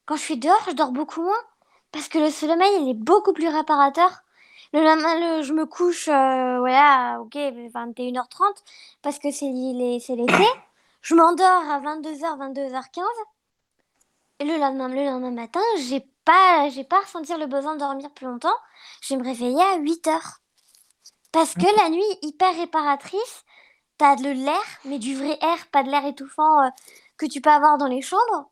quand 0.06 0.16
je 0.16 0.22
suis 0.22 0.38
dehors, 0.38 0.62
je 0.68 0.74
dors 0.76 0.92
beaucoup 0.92 1.22
moins. 1.24 1.34
Parce 1.92 2.08
que 2.10 2.18
le 2.20 2.30
sommeil, 2.30 2.72
il 2.82 2.90
est 2.90 2.94
beaucoup 2.94 3.34
plus 3.34 3.48
réparateur. 3.48 4.12
Le 4.76 4.84
lendemain, 4.84 5.38
le- 5.40 5.44
je 5.44 5.54
me 5.54 5.66
couche, 5.66 6.10
euh, 6.10 6.60
voilà, 6.60 7.20
ok, 7.22 7.36
21h30, 7.74 8.64
parce 9.02 9.20
que 9.20 9.32
c'est 9.32 9.48
l'été. 9.48 10.46
Je 11.02 11.16
m'endors 11.16 11.64
à 11.72 11.80
22h, 11.80 12.38
22h15. 12.38 13.06
Et 14.40 14.46
le 14.46 14.58
lendemain, 14.58 14.90
le 14.90 15.06
lendemain 15.06 15.32
matin, 15.32 15.62
j'ai 15.80 16.02
pas, 16.26 16.70
j'ai 16.70 16.84
pas 16.84 17.00
ressenti 17.02 17.34
le 17.38 17.48
besoin 17.48 17.76
de 17.76 17.80
dormir 17.80 18.12
plus 18.12 18.28
longtemps. 18.28 18.56
Je 19.02 19.16
vais 19.16 19.22
me 19.22 19.26
réveiller 19.26 19.64
à 19.64 19.78
8h. 19.78 20.42
Parce 21.32 21.54
que 21.56 21.84
la 21.84 21.90
nuit 21.90 22.04
hyper 22.24 22.56
réparatrice. 22.56 23.46
T'as 23.98 24.18
de 24.18 24.30
l'air, 24.30 24.62
mais 24.86 25.00
du 25.00 25.16
vrai 25.16 25.38
air, 25.42 25.68
pas 25.72 25.84
de 25.84 25.90
l'air 25.90 26.06
étouffant 26.06 26.64
euh, 26.64 26.70
que 27.18 27.26
tu 27.28 27.42
peux 27.42 27.50
avoir 27.52 27.78
dans 27.78 27.88
les 27.88 28.02
chambres. 28.02 28.52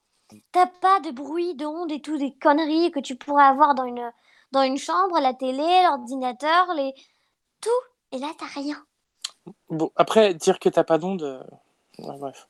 T'as 0.54 0.68
pas 0.68 1.02
de 1.02 1.12
bruit, 1.12 1.56
d'ondes 1.56 1.92
et 1.92 2.02
tout, 2.02 2.18
des 2.18 2.34
conneries 2.42 2.92
que 2.92 3.02
tu 3.02 3.18
pourrais 3.18 3.44
avoir 3.46 3.76
dans 3.76 3.86
une, 3.86 4.12
dans 4.54 4.62
une 4.64 4.78
chambre, 4.78 5.20
la 5.20 5.34
télé, 5.34 5.84
l'ordinateur, 5.86 6.68
les... 6.76 6.94
tout. 7.62 7.70
Et 8.12 8.20
là, 8.20 8.28
t'as 8.38 8.46
rien. 8.62 8.78
Bon, 9.70 9.92
après, 9.96 10.34
dire 10.36 10.60
que 10.60 10.70
t'as 10.70 10.84
pas 10.84 10.98
d'onde. 10.98 11.24
euh, 11.24 11.44
ouais, 12.00 12.18
bref. 12.20 12.48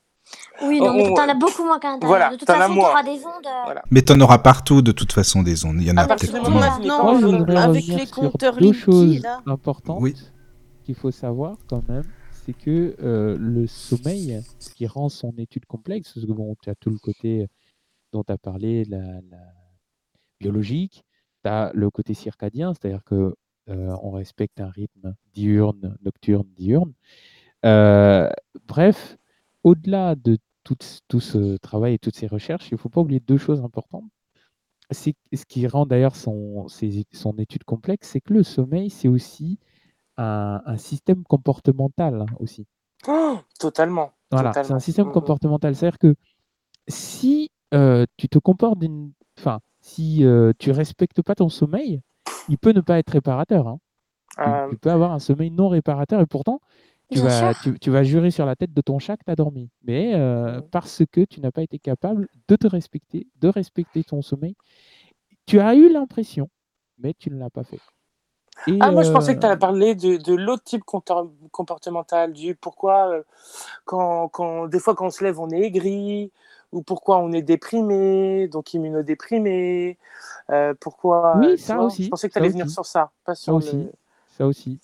Oui, 0.62 0.80
non, 0.80 0.92
Oh, 0.92 0.94
mais 0.96 1.10
oh, 1.10 1.16
t'en 1.16 1.28
as 1.28 1.34
beaucoup 1.34 1.64
moins 1.64 1.80
qu'à 1.80 1.90
l'intérieur. 1.90 2.08
voilà, 2.18 2.30
de 2.32 2.36
toute 2.38 2.48
façon, 2.48 2.74
moins. 2.74 2.90
t'auras 2.90 3.04
des 3.04 3.26
ondes. 3.26 3.46
euh, 3.48 3.62
Voilà. 3.66 3.82
Mais 3.92 4.02
t'en 4.02 4.20
auras 4.22 4.38
partout 4.40 4.82
de 4.82 4.92
toute 4.92 5.12
façon 5.12 5.42
des 5.44 5.66
ondes. 5.66 5.78
Il 5.82 5.88
y 5.88 5.92
en 5.92 5.98
a 5.98 6.08
peut-être 6.08 6.32
Maintenant, 6.34 7.56
avec 7.58 7.88
les 7.88 8.08
compteurs 8.08 8.56
deux 8.58 8.66
Linky, 8.72 8.80
choses 8.80 9.22
là. 9.22 9.42
importantes 9.48 9.98
Oui. 10.02 10.16
qu'il 10.86 10.96
faut 10.96 11.12
savoir 11.12 11.56
quand 11.68 11.88
même. 11.90 12.04
C'est 12.46 12.54
que 12.54 12.96
euh, 13.02 13.38
le 13.40 13.68
sommeil, 13.68 14.42
ce 14.60 14.70
qui 14.70 14.86
rend 14.86 15.08
son 15.10 15.34
étude 15.38 15.66
complexe, 15.66 16.12
parce 16.14 16.26
que 16.26 16.32
bon, 16.32 16.56
tu 16.62 16.70
as 16.70 16.76
tout 16.76 16.90
le 16.90 17.00
côté 17.00 17.48
dont 18.12 18.24
tu 18.24 18.32
as 18.34 18.38
parlé, 18.38 18.84
la, 18.86 19.00
la 19.32 19.38
biologique, 20.40 21.06
tu 21.44 21.50
as 21.50 21.72
le 21.74 21.90
côté 21.90 22.14
circadien, 22.14 22.74
c'est-à-dire 22.74 23.04
que 23.04 23.36
euh, 23.70 23.96
on 24.02 24.12
respecte 24.12 24.60
un 24.60 24.70
rythme 24.70 25.16
diurne, 25.34 25.98
nocturne, 26.04 26.48
diurne. 26.58 26.94
Euh, 27.66 28.30
bref, 28.68 29.18
au-delà 29.64 30.16
de 30.16 30.38
tout, 30.64 30.78
tout 31.08 31.20
ce 31.20 31.58
travail 31.58 31.94
et 31.96 32.00
toutes 32.00 32.16
ces 32.16 32.28
recherches, 32.28 32.70
il 32.72 32.76
ne 32.76 32.80
faut 32.80 32.90
pas 32.90 33.02
oublier 33.02 33.20
deux 33.22 33.38
choses 33.38 33.62
importantes. 33.62 34.06
C'est 34.92 35.16
ce 35.34 35.46
qui 35.46 35.66
rend 35.68 35.86
d'ailleurs 35.86 36.16
son, 36.16 36.68
ses- 36.68 37.06
son 37.14 37.34
étude 37.38 37.64
complexe, 37.64 38.10
c'est 38.10 38.22
que 38.22 38.34
le 38.34 38.44
sommeil, 38.44 38.90
c'est 38.90 39.08
aussi 39.08 39.60
un, 40.18 40.62
un 40.66 40.78
système 40.78 41.24
comportemental 41.24 42.22
hein, 42.22 42.26
aussi. 42.40 42.66
Oh, 43.08 43.38
totalement. 43.60 44.12
Voilà, 44.32 44.52
c'est 44.54 44.72
un 44.72 44.80
système 44.80 45.08
Mhm. 45.08 45.14
comportemental. 45.14 45.76
C'est-à-dire 45.76 46.00
que 46.00 46.16
si 46.88 47.50
euh, 47.74 48.06
tu 48.18 48.30
te 48.30 48.38
comportes 48.40 48.80
d'une... 48.80 49.12
Enfin, 49.40 49.60
si 49.84 50.24
euh, 50.26 50.54
tu 50.58 50.72
respectes 50.72 51.22
pas 51.22 51.36
ton 51.36 51.50
sommeil, 51.50 52.02
il 52.48 52.58
peut 52.58 52.72
ne 52.72 52.82
pas 52.82 52.98
être 52.98 53.10
réparateur. 53.12 53.68
hein. 53.68 53.80
Tu, 54.30 54.40
Euh, 54.40 54.70
tu 54.72 54.78
peux 54.78 54.90
avoir 54.90 55.12
un 55.12 55.20
sommeil 55.20 55.52
non 55.52 55.70
réparateur 55.70 56.20
et 56.22 56.26
pourtant, 56.26 56.62
tu 57.12 57.20
vas, 57.20 57.54
tu, 57.54 57.78
tu 57.78 58.06
jurer 58.06 58.32
sur 58.32 58.46
la 58.46 58.56
tête 58.56 58.74
de 58.74 58.82
ton 58.82 58.98
chat 58.98 59.18
que 59.18 59.24
tu 59.26 59.32
as 59.32 59.36
dormi. 59.36 59.70
Mais 59.84 60.16
euh, 60.16 60.62
Mhm. 60.62 60.70
parce 60.72 61.04
que 61.12 61.22
tu 61.26 61.42
n'as 61.42 61.52
pas 61.52 61.62
été 61.62 61.78
capable 61.78 62.28
de 62.48 62.56
te 62.56 62.66
respecter, 62.66 63.28
de 63.42 63.50
respecter 63.50 64.04
ton 64.04 64.22
sommeil, 64.22 64.56
tu 65.46 65.60
as 65.60 65.76
eu 65.76 65.92
l'impression, 65.92 66.50
mais 66.98 67.14
tu 67.14 67.30
ne 67.30 67.38
l'as 67.38 67.50
pas 67.50 67.64
fait. 67.64 67.82
Et, 68.68 68.72
Ah, 68.80 68.92
moi, 68.92 69.04
je 69.04 69.12
pensais 69.12 69.36
que 69.36 69.42
tu 69.42 69.46
euh, 69.46 69.50
allais 69.50 69.60
parler 69.60 69.96
de, 69.96 70.16
de 70.16 70.34
l'autre 70.34 70.64
type 70.64 70.84
comportemental, 71.52 72.32
du 72.32 72.56
pourquoi, 72.56 73.10
euh, 73.10 73.24
quand, 73.86 74.30
quand, 74.30 74.68
des 74.68 74.80
fois, 74.80 74.96
quand 74.96 75.08
on 75.08 75.10
se 75.10 75.24
lève, 75.24 75.40
on 75.40 75.50
est 75.50 75.62
aigri, 75.62 76.32
ou 76.74 76.82
pourquoi 76.82 77.20
on 77.20 77.32
est 77.32 77.42
déprimé, 77.42 78.48
donc 78.48 78.74
immunodéprimé, 78.74 79.98
euh, 80.50 80.74
pourquoi. 80.80 81.38
Oui, 81.38 81.54
euh, 81.54 81.58
ça 81.58 81.76
vois, 81.76 81.86
aussi, 81.86 82.06
Je 82.06 82.10
pensais 82.10 82.28
que 82.28 82.34
tu 82.34 82.36
ça 82.36 82.40
allais 82.40 82.50
venir 82.50 82.70
sur 82.70 82.86
ça, 82.86 83.12
pas 83.24 83.36
ça 83.36 83.44
sur 83.44 83.56
aussi, 83.56 83.76
le. 83.78 83.92
ça 84.38 84.46
aussi. 84.48 84.80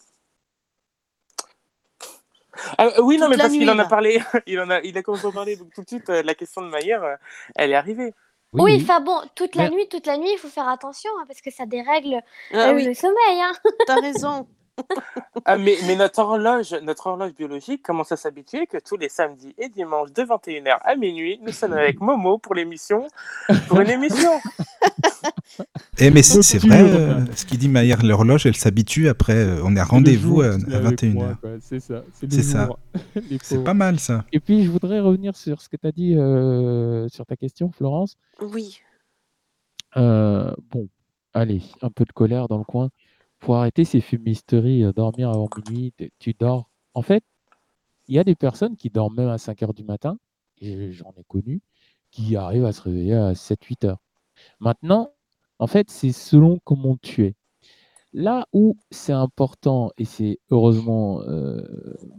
Ah, 2.78 2.88
euh, 2.88 3.02
oui, 3.02 3.18
non, 3.18 3.30
mais 3.30 3.38
parce 3.38 3.52
qu'il 3.54 3.70
en 3.70 3.80
a 3.80 3.86
parlé, 3.86 4.22
il, 4.48 4.60
en 4.60 4.70
a, 4.70 4.82
il 4.82 4.98
a 4.98 5.02
commencé 5.04 5.26
à 5.26 5.30
en 5.30 5.32
parler, 5.32 5.56
donc 5.56 5.74
tout 5.74 5.82
de 5.82 5.88
suite, 5.88 6.10
euh, 6.10 6.22
la 6.24 6.36
question 6.36 6.62
de 6.62 6.68
Maillère, 6.68 7.04
euh, 7.04 7.16
elle 7.56 7.72
est 7.72 7.76
arrivée. 7.76 8.14
Oui, 8.52 8.62
Oui, 8.64 8.72
oui. 8.78 8.82
enfin 8.84 9.00
bon, 9.00 9.22
toute 9.36 9.56
la 9.56 9.70
Mais- 9.70 9.76
nuit, 9.76 9.88
toute 9.90 10.08
la 10.08 10.18
nuit, 10.18 10.32
il 10.34 10.38
faut 10.40 10.48
faire 10.48 10.68
attention 10.68 11.10
hein, 11.20 11.26
parce 11.28 11.40
que 11.42 11.52
ça 11.52 11.66
dérègle 11.66 12.22
Ah 12.52 12.70
euh, 12.70 12.74
oui, 12.74 12.84
le 12.86 12.94
sommeil. 12.96 13.16
Hein. 13.42 13.52
t'as 13.86 14.02
raison. 14.02 14.48
Ah, 15.46 15.58
mais, 15.58 15.76
mais 15.88 15.96
notre 15.96 16.20
horloge, 16.20 16.74
notre 16.84 17.08
horloge 17.08 17.34
biologique 17.34 17.82
commence 17.84 18.12
à 18.12 18.18
s'habituer 18.18 18.68
que 18.68 18.78
tous 18.78 18.98
les 18.98 19.10
samedis 19.10 19.54
et 19.58 19.70
dimanches 19.70 20.12
de 20.14 20.24
21h 20.24 20.78
à 20.84 20.96
minuit, 20.96 21.40
nous 21.46 21.52
sommes 21.52 21.74
avec 21.74 22.00
Momo 22.02 22.38
pour 22.38 22.56
l'émission, 22.56 23.08
pour 23.68 23.80
une 23.82 23.90
émission. 23.90 24.30
Eh, 25.98 26.12
mais 26.12 26.24
c'est 26.24 26.42
c'est 26.42 26.58
vrai, 26.60 26.82
euh, 26.82 27.26
ce 27.36 27.46
qu'il 27.46 27.58
dit 27.58 27.68
Maillard, 27.70 28.04
l'horloge, 28.04 28.46
elle 28.46 28.56
s'habitue. 28.56 29.10
Après, 29.10 29.36
euh, 29.36 29.62
on 29.64 29.76
est 29.76 29.80
à 29.80 29.84
rendez-vous 29.86 30.42
jour 30.42 30.44
à, 30.44 30.48
à 30.74 30.78
avec 30.78 31.02
21h. 31.02 31.14
moi, 31.14 31.38
quoi, 31.42 31.52
C'est 31.62 31.80
ça. 31.80 32.04
C'est 32.14 32.42
ça. 32.44 32.66
jour. 32.68 32.80
Les 33.16 33.40
C'est 33.42 33.56
pauvres. 33.56 33.64
pas 33.66 33.74
mal 33.74 34.00
ça. 34.00 34.24
Et 34.32 34.40
puis, 34.40 34.64
je 34.64 34.72
voudrais 34.72 35.00
revenir 35.00 35.36
sur 35.36 35.62
ce 35.62 35.70
que 35.70 35.78
tu 35.78 35.88
as 35.88 35.92
dit 35.92 36.16
euh, 36.18 37.08
sur 37.10 37.26
ta 37.26 37.36
question, 37.36 37.72
Florence. 37.72 38.18
Oui. 38.42 38.80
Euh, 39.98 40.54
bon, 40.72 40.88
allez, 41.34 41.62
un 41.82 41.90
peu 41.90 42.06
de 42.06 42.12
colère 42.12 42.48
dans 42.48 42.58
le 42.60 42.64
coin. 42.64 42.90
Pour 43.40 43.56
arrêter 43.56 43.86
ces 43.86 44.02
fumisteries, 44.02 44.84
euh, 44.84 44.92
dormir 44.92 45.30
avant 45.30 45.50
minuit, 45.70 45.94
tu 46.20 46.34
dors. 46.34 46.70
En 46.94 47.02
fait, 47.02 47.24
il 48.08 48.16
y 48.16 48.20
a 48.20 48.24
des 48.24 48.36
personnes 48.36 48.76
qui 48.76 48.90
dorment 48.90 49.16
même 49.16 49.30
à 49.30 49.38
5 49.38 49.64
heures 49.64 49.74
du 49.74 49.84
matin, 49.84 50.18
et 50.60 50.92
j'en 50.92 51.14
ai 51.18 51.24
connu, 51.28 51.62
qui 52.12 52.36
arrivent 52.36 52.66
à 52.66 52.72
se 52.72 52.82
réveiller 52.82 53.16
à 53.16 53.34
7-8 53.36 53.86
heures. 53.86 54.00
Maintenant, 54.60 55.12
en 55.60 55.68
fait, 55.68 55.90
c'est 55.90 56.12
selon 56.12 56.60
comment 56.64 56.98
tu 57.02 57.26
es. 57.26 57.36
Là 58.12 58.48
où 58.54 58.76
c'est 58.90 59.14
important, 59.14 59.92
et 59.98 60.06
c'est 60.06 60.40
heureusement, 60.50 61.22
euh, 61.22 61.62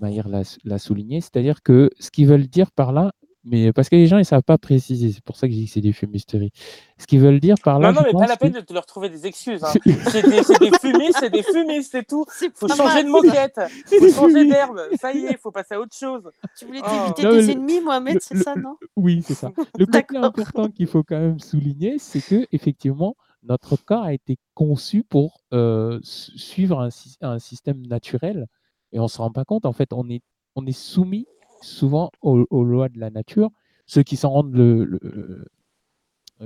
Maïr 0.00 0.28
l'a 0.28 0.78
souligné, 0.78 1.20
c'est-à-dire 1.20 1.62
que 1.62 1.90
ce 1.98 2.10
qu'ils 2.10 2.28
veulent 2.28 2.46
dire 2.46 2.70
par 2.70 2.92
là, 2.92 3.12
mais 3.44 3.72
parce 3.72 3.88
que 3.88 3.96
les 3.96 4.06
gens 4.06 4.18
ils 4.18 4.24
savent 4.24 4.42
pas 4.42 4.58
préciser, 4.58 5.12
c'est 5.12 5.22
pour 5.24 5.36
ça 5.36 5.46
que 5.48 5.54
je 5.54 5.58
dis 5.58 5.64
que 5.66 5.72
c'est 5.72 5.80
des 5.80 5.92
fumisteries. 5.92 6.52
Ce 6.98 7.06
qu'ils 7.06 7.20
veulent 7.20 7.40
dire 7.40 7.56
par 7.64 7.78
là, 7.78 7.92
Non, 7.92 8.00
non, 8.00 8.06
mais 8.06 8.12
pas 8.12 8.26
la 8.26 8.36
peine 8.36 8.52
que- 8.52 8.58
de 8.60 8.64
te 8.64 8.72
leur 8.74 8.84
trouver 8.86 9.08
des 9.08 9.26
excuses. 9.26 9.64
Hein. 9.64 9.68
C'est- 9.72 9.80
C'est 10.10 10.28
des, 10.28 10.42
c'est 10.42 10.58
des 10.60 10.70
fumistes, 10.78 11.16
c'est 11.20 11.30
des 11.30 11.42
fumistes 11.42 11.94
et 11.94 12.04
tout. 12.04 12.24
C'est 12.30 12.54
Faut 12.56 12.68
changer 12.68 13.02
de 13.04 13.08
moquette, 13.08 13.58
C'est 13.86 13.98
faut 13.98 14.12
changer 14.26 14.44
d'herbe. 14.46 14.80
Ça 15.00 15.12
y 15.14 15.24
est, 15.24 15.38
faut 15.38 15.50
passer 15.50 15.74
à 15.74 15.80
autre 15.80 15.96
chose. 15.96 16.30
Tu 16.58 16.66
voulais 16.66 16.80
Oh. 16.84 16.88
t'éviter 17.14 17.22
Non, 17.22 17.30
des 17.30 17.42
le- 17.42 17.50
ennemis, 17.52 17.80
Mohamed, 17.80 18.18
c'est 18.20 18.34
le- 18.34 18.42
ça, 18.42 18.54
non 18.56 18.76
Oui, 18.96 19.22
c'est 19.24 19.34
ça. 19.34 19.50
Le 19.78 19.86
côté 20.04 20.16
important 20.18 20.68
qu'il 20.68 20.86
faut 20.86 21.02
quand 21.02 21.18
même 21.18 21.38
souligner, 21.40 21.98
c'est 21.98 22.20
que 22.20 22.46
effectivement, 22.52 23.16
notre 23.42 23.76
corps 23.76 24.02
a 24.02 24.12
été 24.12 24.36
conçu 24.54 25.02
pour 25.02 25.40
euh, 25.54 25.98
su- 26.02 26.36
suivre 26.36 26.78
un, 26.80 26.90
sy- 26.90 27.16
un 27.22 27.38
système 27.38 27.86
naturel 27.86 28.46
et 28.92 29.00
on 29.00 29.08
se 29.08 29.16
rend 29.16 29.30
pas 29.30 29.46
compte. 29.46 29.64
En 29.64 29.72
fait, 29.72 29.94
on 29.94 30.06
est, 30.10 30.20
on 30.56 30.66
est 30.66 30.72
soumis 30.78 31.26
souvent 31.60 32.10
aux, 32.22 32.64
lois 32.64 32.88
de 32.88 32.98
la 32.98 33.10
nature. 33.10 33.50
Ceux 33.86 34.02
qui 34.02 34.16
s'en 34.16 34.30
rendent 34.30 34.54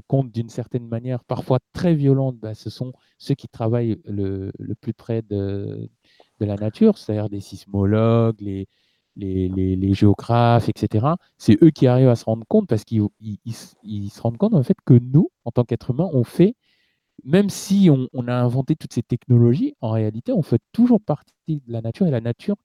compte 0.07 0.31
d'une 0.33 0.49
certaine 0.49 0.87
manière, 0.87 1.25
parfois 1.25 1.59
très 1.73 1.95
violente, 1.95 2.37
bah, 2.39 2.55
ce 2.55 2.71
sont 2.71 2.93
ceux 3.19 3.35
qui 3.35 3.49
travaillent 3.49 4.01
le, 4.05 4.51
plus 4.81 4.95
près 4.95 5.23
de, 5.23 5.89
la 6.41 6.57
nature, 6.57 6.99
c'est-à-dire 6.99 7.29
des 7.31 7.41
sismologues, 7.41 8.41
les, 8.41 9.95
géographes, 9.95 10.69
etc. 10.69 11.07
C'est 11.39 11.63
eux 11.63 11.71
qui 11.71 11.87
arrivent 11.87 12.09
à 12.09 12.17
se 12.17 12.25
rendre 12.25 12.45
compte 12.49 12.69
parce 12.69 12.85
qu'ils 12.85 13.03
ils- 13.21 13.39
ils 13.45 13.55
se- 13.55 13.75
ils 13.83 14.11
se 14.11 14.21
rendent 14.21 14.37
compte 14.39 14.55
en 14.55 14.63
fait 14.63 14.77
que 14.85 14.95
nous, 14.95 15.31
en 15.45 15.51
tant 15.53 15.65
qu'êtres 15.65 15.91
humains, 15.91 16.11
on 16.13 16.25
fait, 16.25 16.57
même 17.25 17.51
si 17.51 17.89
on, 17.91 18.09
on 18.13 18.29
a 18.29 18.35
inventé 18.35 18.77
toutes 18.77 18.93
ces 18.95 19.03
technologies, 19.03 19.75
en 19.81 19.91
réalité, 19.91 20.33
on 20.33 20.43
fait 20.43 20.61
toujours 20.73 21.01
partie 21.01 21.33
de 21.49 21.73
la 21.73 21.81
nature 21.83 22.07
et 22.07 22.11
la 22.11 22.21
nature, 22.21 22.57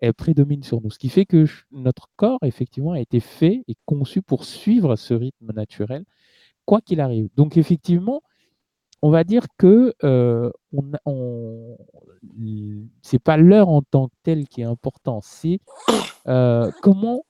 elle 0.00 0.14
prédomine 0.14 0.62
sur 0.62 0.80
nous. 0.80 0.90
Ce 0.90 0.98
qui 0.98 1.08
fait 1.08 1.26
que 1.26 1.46
notre 1.72 2.08
corps, 2.16 2.38
effectivement, 2.42 2.92
a 2.92 3.00
été 3.00 3.20
fait 3.20 3.64
et 3.68 3.76
conçu 3.86 4.22
pour 4.22 4.44
suivre 4.44 4.96
ce 4.96 5.14
rythme 5.14 5.52
naturel, 5.52 6.04
quoi 6.64 6.80
qu'il 6.80 7.00
arrive. 7.00 7.28
Donc, 7.36 7.56
effectivement, 7.56 8.22
on 9.02 9.10
va 9.10 9.24
dire 9.24 9.46
que 9.58 9.94
euh, 10.04 10.50
on, 11.06 11.76
c'est 13.02 13.18
pas 13.18 13.36
l'heure 13.36 13.68
en 13.68 13.82
tant 13.82 14.08
que 14.08 14.14
telle 14.22 14.48
qui 14.48 14.62
est 14.62 14.64
important, 14.64 15.20
c'est 15.22 15.60
euh, 16.26 16.70
comment 16.82 17.24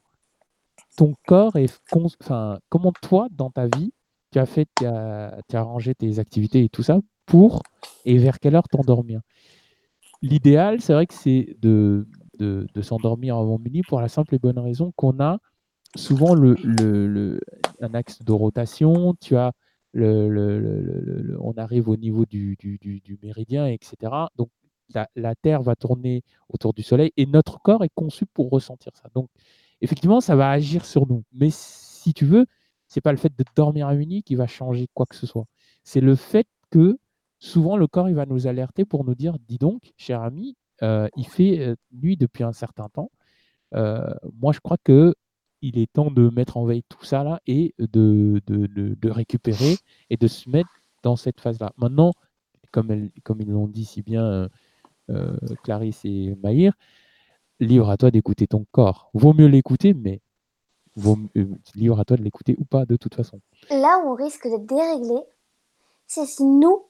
ton 0.97 1.15
corps 1.27 1.57
est, 1.57 1.81
enfin, 1.93 2.59
comment 2.69 2.93
toi, 3.03 3.29
dans 3.31 3.51
ta 3.51 3.67
vie, 3.67 3.93
tu 4.33 4.39
as 4.39 4.47
fait, 4.47 4.67
tu 4.79 4.87
as, 4.87 5.39
tu 5.49 5.57
as 5.57 5.63
rangé 5.63 5.95
tes 5.95 6.19
activités 6.19 6.65
et 6.65 6.69
tout 6.69 6.83
ça 6.83 7.01
pour 7.27 7.63
et 8.05 8.19
vers 8.19 8.39
quelle 8.39 8.57
heure 8.57 8.69
t'endormir? 8.69 9.21
L'idéal, 10.23 10.81
c'est 10.81 10.95
vrai 10.95 11.07
que 11.07 11.15
c'est 11.15 11.57
de, 11.61 12.07
de, 12.39 12.67
de 12.75 12.83
s'endormir 12.83 13.37
avant 13.37 13.59
minuit 13.59 13.83
pour 13.83 14.01
la 14.01 14.09
simple 14.09 14.35
et 14.35 14.39
bonne 14.39 14.59
raison 14.59 14.93
qu'on 14.97 15.21
a 15.21 15.39
souvent 15.97 16.35
le, 16.35 17.41
un 17.81 17.95
axe 17.95 18.23
de 18.23 18.33
rotation, 18.33 19.15
tu 19.21 19.37
as 19.37 19.53
le, 19.93 21.37
on 21.41 21.53
arrive 21.55 21.89
au 21.89 21.97
niveau 21.97 22.27
du, 22.27 22.57
du- 22.59 22.79
du- 22.79 23.19
méridien, 23.23 23.67
etc. 23.67 24.13
Donc 24.37 24.51
la, 24.95 25.09
la 25.17 25.35
Terre 25.35 25.63
va 25.63 25.75
tourner 25.75 26.23
autour 26.49 26.75
du 26.75 26.83
Soleil 26.83 27.13
et 27.17 27.27
notre 27.27 27.61
corps 27.61 27.83
est 27.85 27.91
conçu 27.95 28.27
pour 28.27 28.51
ressentir 28.51 28.93
ça. 28.97 29.09
Donc 29.15 29.29
effectivement, 29.81 30.21
ça 30.21 30.37
va 30.37 30.51
agir 30.51 30.85
sur 30.85 31.07
nous. 31.07 31.25
Mais 31.33 31.49
si 31.51 32.13
tu 32.15 32.25
veux, 32.27 32.47
c'est 32.89 33.01
pas 33.01 33.13
le 33.13 33.19
fait 33.19 33.33
de 33.37 33.45
dormir 33.55 33.89
à 33.89 33.95
minuit 33.95 34.23
qui 34.23 34.35
va 34.35 34.47
changer 34.47 34.89
quoi 34.95 35.07
que 35.07 35.17
ce 35.17 35.27
soit. 35.27 35.47
C'est 35.83 36.01
le 36.01 36.15
fait 36.15 36.47
que 36.71 36.99
souvent 37.39 37.77
le 37.77 37.87
corps 37.87 38.09
il 38.09 38.15
va 38.15 38.27
nous 38.27 38.47
alerter 38.47 38.85
pour 38.85 39.05
nous 39.05 39.15
dire 39.15 39.37
dis 39.49 39.59
donc, 39.59 39.93
cher 39.97 40.23
ami, 40.23 40.57
il 40.83 41.27
fait 41.27 41.61
euh, 41.61 41.75
nuit 41.93 42.17
depuis 42.17 42.45
un 42.45 42.53
certain 42.53 42.89
temps. 42.89 43.11
Euh, 43.75 44.15
moi, 44.41 44.53
je 44.53 44.61
crois 44.61 44.79
que 44.83 45.15
il 45.63 45.79
est 45.79 45.91
temps 45.93 46.11
de 46.11 46.29
mettre 46.31 46.57
en 46.59 46.65
veille 46.65 46.85
tout 46.89 47.05
ça 47.05 47.25
là 47.25 47.41
et 47.47 47.75
de, 47.79 48.41
de, 48.47 48.67
de- 48.67 48.95
de 48.95 49.11
récupérer 49.11 49.77
et 50.11 50.17
de 50.17 50.29
se 50.29 50.49
mettre 50.51 50.69
dans 51.03 51.17
cette 51.17 51.41
phase-là. 51.41 51.73
Maintenant, 51.79 52.13
comme, 52.73 53.09
comme 53.25 53.41
ils 53.41 53.51
l'ont 53.51 53.67
dit 53.67 53.85
si 53.87 54.03
bien 54.03 54.25
euh, 54.25 54.49
euh, 55.11 55.37
Clarisse 55.65 56.05
et 56.05 56.35
Maïr, 56.43 56.75
libre 57.59 57.89
à 57.91 57.97
toi 57.97 58.11
d'écouter 58.11 58.47
ton 58.47 58.67
corps. 58.71 59.11
Vaut 59.15 59.33
mieux 59.33 59.47
l'écouter, 59.47 59.95
mais 59.95 60.21
vaut, 60.95 61.17
euh, 61.37 61.47
libre 61.75 61.99
à 61.99 62.05
toi 62.05 62.17
de 62.17 62.23
l'écouter 62.23 62.55
ou 62.59 62.65
pas 62.65 62.85
de 62.85 62.97
toute 62.97 63.15
façon. 63.15 63.41
Là 63.71 64.03
où 64.05 64.11
on 64.11 64.15
risque 64.15 64.45
d'être 64.47 64.67
déréglé, 64.67 65.21
c'est 66.07 66.27
si 66.27 66.45
nous, 66.45 66.85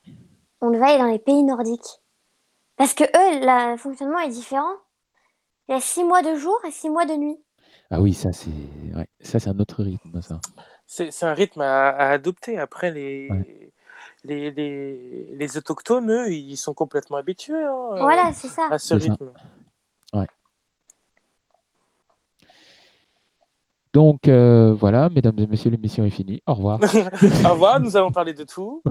on 0.61 0.71
va 0.77 0.89
aller 0.89 0.99
dans 0.99 1.07
les 1.11 1.19
pays 1.21 1.45
nordiques. 1.45 2.01
Parce 2.77 2.95
que 2.95 3.05
eux, 3.05 3.45
la- 3.45 3.73
le 3.73 3.77
fonctionnement 3.77 4.19
est 4.21 4.29
différent. 4.29 4.75
Il 5.69 5.73
y 5.73 5.75
a 5.75 5.81
six 5.81 6.05
mois 6.05 6.23
de 6.23 6.37
jour 6.37 6.59
et 6.67 6.71
six 6.71 6.89
mois 6.91 7.07
de 7.07 7.15
nuit. 7.15 7.39
Ah 7.91 8.01
oui, 8.01 8.15
ça 8.15 8.33
c'est 8.33 8.51
ouais, 8.95 9.09
ça 9.21 9.39
c'est 9.39 9.49
un 9.51 9.59
autre 9.59 9.83
rythme 9.83 10.21
ça. 10.23 10.41
C'est 10.87 11.25
un 11.25 11.35
rythme 11.35 11.61
à, 11.63 11.89
à 11.89 12.11
adopter. 12.11 12.59
Après, 12.59 12.91
les, 12.93 13.29
Ouais. 13.31 13.73
les, 14.25 14.51
les, 14.53 15.35
les 15.35 15.57
autochtones, 15.57 16.11
eux, 16.13 16.33
ils 16.33 16.57
sont 16.57 16.75
complètement 16.75 17.17
habitués 17.17 17.65
hein, 17.65 17.89
euh, 17.93 18.01
Voilà, 18.01 18.33
c'est 18.33 18.49
ça. 18.49 18.69
à 18.71 18.79
ce 18.79 18.99
ça. 18.99 19.05
rythme. 19.11 19.33
Donc 23.97 24.29
euh, 24.29 24.75
voilà, 24.79 25.09
mesdames 25.09 25.33
et 25.39 25.47
messieurs, 25.47 25.71
l'émission 25.71 26.05
est 26.05 26.11
finie. 26.11 26.43
Au 26.47 26.53
revoir. 26.53 26.79
Au 27.47 27.49
revoir, 27.49 27.81
nous 27.81 27.97
allons 27.97 28.11
parler 28.13 28.35
de 28.35 28.45
tout. 28.45 28.83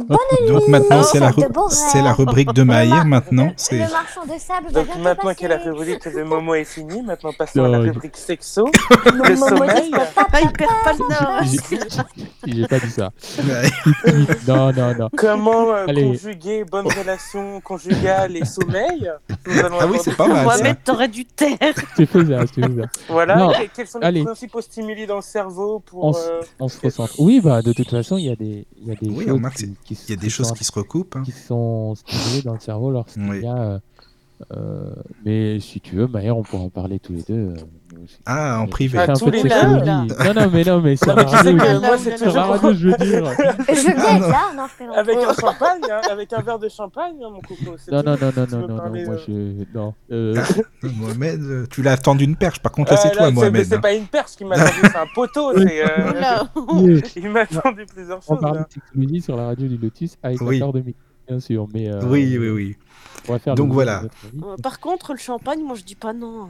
Donc 0.47 0.67
maintenant, 0.67 1.03
c'est 1.03 1.19
la, 1.19 1.31
c'est 1.69 2.01
la 2.01 2.11
rubrique 2.13 2.51
de 2.53 2.63
Maïr 2.63 3.05
maintenant. 3.05 3.51
C'est 3.55 3.75
Le 3.75 3.81
marchand 3.81 4.23
de 4.25 4.39
sable 4.39 4.69
va 4.71 4.71
Donc 4.71 4.85
bientôt 4.87 5.01
maintenant 5.03 5.29
passer. 5.29 5.43
que 5.43 5.47
la 5.47 5.57
rubrique 5.59 6.11
de 6.11 6.23
Momo 6.23 6.55
est 6.55 6.63
finie, 6.63 7.03
maintenant 7.03 7.29
passons 7.37 7.63
à 7.65 7.67
la 7.67 7.81
je- 7.83 7.89
rubrique 7.91 8.17
sexo, 8.17 8.65
le 9.05 9.11
Momo 9.35 9.47
sommeil. 9.47 9.91
Ah, 10.33 10.39
il 10.41 10.51
perd 10.53 10.71
pas 10.83 10.93
le 10.93 10.97
nord. 10.97 11.43
J'ai 12.47 12.53
j'ai 12.55 12.65
pas 12.67 12.79
dit 12.79 12.89
ça. 12.89 13.11
Non, 14.47 14.71
non, 14.73 14.95
non. 14.97 15.09
Comment 15.15 15.69
euh, 15.71 15.85
Allez. 15.87 16.07
conjuguer 16.07 16.63
bonne 16.63 16.87
relation 16.87 17.61
conjugale 17.61 18.37
et 18.37 18.45
sommeil 18.45 19.11
Nous 19.45 19.59
allons 19.59 19.77
Ah 19.81 19.85
oui, 19.87 19.97
c'est 20.03 20.17
pas 20.17 20.27
mal. 20.27 20.45
Mohamed, 20.45 20.77
t'aurais 20.83 21.07
dû 21.07 21.25
taire. 21.25 21.57
C'est 21.95 22.05
faisable, 22.07 22.47
c'est 22.53 22.61
faisable. 22.65 22.89
Voilà, 23.07 23.51
quels 23.75 23.87
sont 23.87 23.99
les 23.99 24.23
principaux 24.23 24.61
stimuli 24.61 24.94
dans 25.05 25.17
le 25.17 25.21
cerveau 25.21 25.79
pour... 25.79 26.03
On, 26.05 26.15
euh, 26.15 26.41
on 26.59 26.67
se 26.69 26.79
recentre. 26.79 27.19
Oui, 27.19 27.41
bah 27.41 27.61
de 27.61 27.73
toute 27.73 27.89
façon, 27.89 28.17
il 28.17 28.25
y 28.25 28.29
a 28.29 28.35
des, 28.35 28.65
il 28.77 28.87
y 28.87 28.91
a 28.91 28.95
des 28.95 29.09
Oui, 29.09 29.25
choses 29.25 29.33
remarque, 29.33 29.57
qui, 29.83 29.97
y 30.09 30.13
a 30.13 30.15
des 30.15 30.29
choses 30.29 30.51
qui 30.53 30.63
se 30.63 30.71
recoupent. 30.71 31.15
hein. 31.17 31.23
qui 31.25 31.31
sont 31.31 31.93
stimulées 31.95 32.41
dans 32.43 32.53
le 32.53 32.59
cerveau 32.59 32.89
lorsqu'il 32.91 33.29
Oui. 33.29 33.41
y 33.41 33.47
a. 33.47 33.57
euh, 33.57 33.79
euh, 34.55 34.93
mais 35.23 35.59
si 35.59 35.79
tu 35.79 35.95
veux, 35.95 36.07
Maher, 36.07 36.31
on 36.37 36.43
pourra 36.43 36.63
en 36.63 36.69
parler 36.69 36.99
tous 36.99 37.13
les 37.13 37.23
deux. 37.23 37.53
Ah, 38.25 38.59
en 38.59 38.67
privé. 38.67 38.97
Ah, 38.99 39.07
tous 39.07 39.25
peu 39.25 39.31
de 39.31 39.37
les. 39.37 39.43
Là, 39.43 39.65
Non, 39.65 40.33
non, 40.33 40.49
mais 40.51 40.63
non, 40.63 40.81
mais 40.81 40.95
sur 40.95 41.07
Non, 41.07 41.15
la 41.15 41.23
mais 41.23 41.29
tu 41.29 41.37
sais 41.37 41.37
radio, 41.37 41.57
que 41.57 41.85
moi, 41.85 41.97
c'est 41.97 42.15
toujours... 42.15 42.43
radio, 42.43 42.73
je 42.73 42.89
veux 42.89 42.97
dire. 42.97 43.25
Je 43.69 43.89
être 43.89 44.29
là. 44.29 44.51
Non. 44.55 44.93
Avec 44.93 45.17
un 45.17 45.33
champagne, 45.33 45.81
hein, 45.89 46.01
avec 46.11 46.33
un 46.33 46.41
verre 46.41 46.59
de 46.59 46.69
champagne, 46.69 47.15
hein, 47.23 47.29
mon 47.31 47.41
coco. 47.41 47.75
Non, 47.91 48.03
non, 48.03 48.17
non, 48.19 48.31
non, 48.35 48.47
non, 48.49 48.67
non, 48.67 48.75
moi 48.75 48.89
euh, 48.95 49.17
je. 49.27 49.77
Non. 49.77 49.93
Euh, 50.11 50.35
Mohamed, 50.83 51.41
euh, 51.41 51.65
tu 51.69 51.81
l'as 51.81 51.97
tendu 51.97 52.23
une 52.23 52.35
perche. 52.35 52.59
Par 52.59 52.71
contre, 52.71 52.91
là, 52.91 52.97
c'est 52.97 53.11
toi, 53.11 53.25
c'est- 53.25 53.31
mais 53.31 53.35
Mohamed. 53.35 53.65
C'est 53.65 53.75
hein. 53.75 53.79
pas 53.81 53.93
une 53.93 54.07
perche 54.07 54.31
qui 54.31 54.45
m'a 54.45 54.55
tendu, 54.57 54.79
c'est 54.81 54.95
un 54.95 55.05
poteau. 55.13 55.53
Il 57.15 57.29
m'a 57.29 57.45
tendu 57.45 57.85
plusieurs 57.85 58.19
on 58.27 58.33
choses. 58.33 58.41
parle 58.41 58.57
là. 58.57 58.67
de 58.95 59.19
sur 59.19 59.35
la 59.35 59.47
radio 59.47 59.67
du 59.67 59.77
Lotus 59.77 60.17
avec 60.23 60.39
l'accord 60.41 60.73
de 60.73 60.81
micro, 60.81 61.01
bien 61.27 61.39
sûr. 61.39 61.67
Mais, 61.73 61.91
Oui, 62.03 62.37
oui, 62.39 62.49
oui. 62.49 62.75
On 63.27 63.53
Donc 63.55 63.71
voilà. 63.71 64.03
Par 64.61 64.79
contre, 64.79 65.13
le 65.13 65.19
champagne, 65.19 65.61
moi, 65.63 65.75
je 65.75 65.83
dis 65.83 65.95
pas 65.95 66.13
non. 66.13 66.49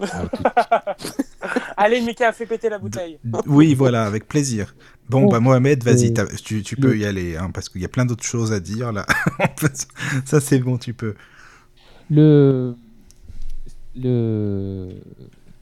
Ah, 0.00 0.26
tout- 0.32 0.42
Allez, 1.76 2.00
Mika, 2.00 2.32
fais 2.32 2.46
péter 2.46 2.68
la 2.68 2.78
bouteille. 2.78 3.18
Oui, 3.46 3.74
voilà, 3.74 4.04
avec 4.04 4.26
plaisir. 4.26 4.74
Bon, 5.08 5.26
bah 5.28 5.40
Mohamed, 5.40 5.82
vas-y, 5.84 6.08
euh, 6.08 6.14
t'as- 6.14 6.26
tu, 6.26 6.76
peux 6.76 6.96
y 6.96 7.04
aller, 7.04 7.36
hein, 7.36 7.50
parce 7.52 7.68
qu'il 7.68 7.82
y 7.82 7.84
a 7.84 7.88
plein 7.88 8.06
d'autres 8.06 8.24
choses 8.24 8.52
à 8.52 8.60
dire 8.60 8.92
là. 8.92 9.06
Ça, 10.24 10.40
c'est 10.40 10.58
bon, 10.58 10.78
tu 10.78 10.94
peux. 10.94 11.14
Le, 12.10 12.74
le, 13.94 14.90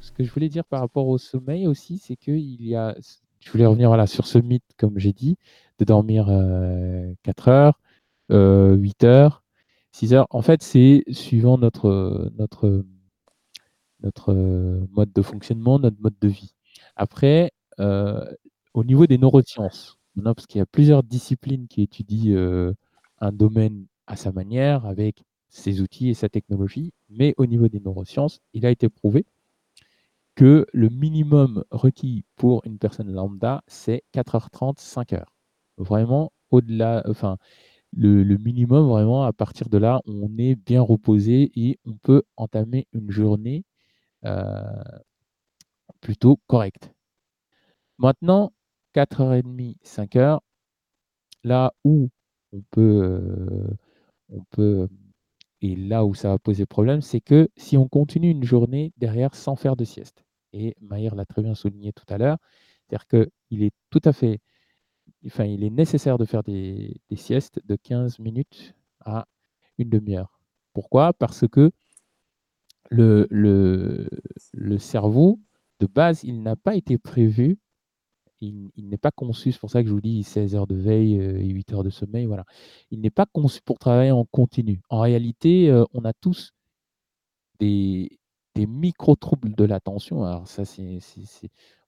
ce 0.00 0.10
que 0.12 0.24
je 0.24 0.30
voulais 0.32 0.48
dire 0.48 0.64
par 0.64 0.80
rapport 0.80 1.08
au 1.08 1.18
sommeil 1.18 1.66
aussi, 1.66 1.98
c'est 1.98 2.16
que 2.16 2.30
il 2.30 2.64
y 2.66 2.76
a, 2.76 2.94
je 3.40 3.50
voulais 3.50 3.66
revenir 3.66 3.88
voilà, 3.88 4.06
sur 4.06 4.26
ce 4.26 4.38
mythe, 4.38 4.64
comme 4.78 4.98
j'ai 4.98 5.12
dit, 5.12 5.36
de 5.78 5.84
dormir 5.84 6.26
euh, 6.28 7.12
4 7.22 7.48
heures, 7.48 7.80
euh, 8.30 8.74
8 8.76 9.04
heures, 9.04 9.42
6 9.92 10.14
heures. 10.14 10.26
En 10.30 10.42
fait, 10.42 10.62
c'est 10.62 11.04
suivant 11.10 11.58
notre, 11.58 12.30
notre, 12.38 12.84
notre 14.02 14.32
euh, 14.32 14.86
mode 14.90 15.12
de 15.12 15.22
fonctionnement, 15.22 15.78
notre 15.78 16.00
mode 16.00 16.14
de 16.20 16.28
vie. 16.28 16.54
Après, 16.96 17.52
euh, 17.80 18.24
au 18.74 18.84
niveau 18.84 19.06
des 19.06 19.18
neurosciences, 19.18 19.98
parce 20.22 20.46
qu'il 20.46 20.58
y 20.58 20.62
a 20.62 20.66
plusieurs 20.66 21.02
disciplines 21.02 21.68
qui 21.68 21.82
étudient 21.82 22.34
euh, 22.34 22.74
un 23.20 23.32
domaine 23.32 23.86
à 24.06 24.16
sa 24.16 24.32
manière, 24.32 24.86
avec 24.86 25.22
ses 25.48 25.80
outils 25.80 26.08
et 26.08 26.14
sa 26.14 26.28
technologie, 26.28 26.92
mais 27.10 27.34
au 27.36 27.46
niveau 27.46 27.68
des 27.68 27.80
neurosciences, 27.80 28.40
il 28.52 28.66
a 28.66 28.70
été 28.70 28.88
prouvé 28.88 29.26
que 30.34 30.66
le 30.72 30.88
minimum 30.88 31.64
requis 31.70 32.24
pour 32.36 32.62
une 32.64 32.78
personne 32.78 33.12
lambda, 33.12 33.62
c'est 33.66 34.02
4h30, 34.14 34.78
5h. 34.78 35.24
Vraiment, 35.76 36.32
au-delà, 36.50 37.02
enfin, 37.06 37.36
le, 37.94 38.24
minimum, 38.38 38.88
vraiment, 38.88 39.24
à 39.24 39.32
partir 39.32 39.68
de 39.68 39.78
là, 39.78 40.00
on 40.06 40.30
est 40.38 40.54
bien 40.54 40.80
reposé 40.80 41.52
et 41.54 41.78
on 41.84 41.94
peut 41.94 42.22
entamer 42.36 42.86
une 42.92 43.10
journée 43.10 43.64
plutôt 46.00 46.38
correcte. 46.48 46.92
Maintenant, 47.98 48.52
4h30, 48.92 49.76
5h, 49.82 50.40
là 51.44 51.72
où 51.84 52.10
on 52.52 52.62
peut, 52.70 53.02
euh, 53.04 53.76
on 54.30 54.42
peut, 54.50 54.88
et 55.62 55.76
là 55.76 56.04
où 56.04 56.14
ça 56.14 56.30
va 56.30 56.38
poser 56.38 56.66
problème, 56.66 57.02
c'est 57.02 57.20
que 57.20 57.48
si 57.56 57.76
on 57.76 57.88
continue 57.88 58.30
une 58.30 58.44
journée 58.44 58.92
derrière 58.98 59.34
sans 59.34 59.56
faire 59.56 59.76
de 59.76 59.84
sieste, 59.84 60.24
et 60.52 60.76
Maïr 60.80 61.14
l'a 61.14 61.26
très 61.26 61.42
bien 61.42 61.54
souligné 61.54 61.92
tout 61.92 62.04
à 62.08 62.18
l'heure, 62.18 62.38
c'est-à-dire 62.88 63.06
qu'il 63.08 63.62
est 63.62 63.72
tout 63.90 64.02
à 64.04 64.12
fait, 64.12 64.40
enfin, 65.26 65.44
il 65.44 65.64
est 65.64 65.70
nécessaire 65.70 66.18
de 66.18 66.24
faire 66.24 66.42
des 66.44 67.00
siestes 67.16 67.60
de 67.64 67.76
15 67.76 68.18
minutes 68.18 68.74
à 69.04 69.26
une 69.78 69.90
demi-heure. 69.90 70.40
Pourquoi? 70.74 71.12
Parce 71.14 71.46
que 71.48 71.72
le, 72.92 73.26
le, 73.30 74.08
le 74.52 74.78
cerveau, 74.78 75.40
de 75.80 75.86
base, 75.86 76.24
il 76.24 76.42
n'a 76.42 76.56
pas 76.56 76.76
été 76.76 76.98
prévu 76.98 77.58
il, 78.40 78.70
n'est 78.88 78.98
pas 78.98 79.10
conçu, 79.12 79.52
c'est 79.52 79.60
pour 79.60 79.70
ça 79.70 79.82
que 79.82 79.88
je 79.88 79.94
vous 79.94 80.00
dis 80.00 80.22
16 80.24 80.54
heures 80.54 80.66
de 80.66 80.74
veille 80.74 81.18
euh, 81.20 81.38
et 81.40 81.46
8 81.48 81.72
heures 81.72 81.84
de 81.84 81.90
sommeil, 81.90 82.26
voilà. 82.26 82.44
Il 82.90 83.00
n'est 83.00 83.10
pas 83.10 83.26
conçu 83.26 83.60
pour 83.64 83.78
travailler 83.78 84.10
en 84.10 84.24
continu. 84.24 84.80
En 84.90 85.00
réalité, 85.00 85.70
euh, 85.70 85.84
on 85.94 86.04
a 86.04 86.12
tous 86.12 86.52
des, 87.58 88.18
des 88.54 88.66
micro-troubles 88.66 89.54
de 89.54 89.64
l'attention. 89.64 90.24
Alors 90.24 90.48
ça, 90.48 90.64
c'est, 90.64 90.98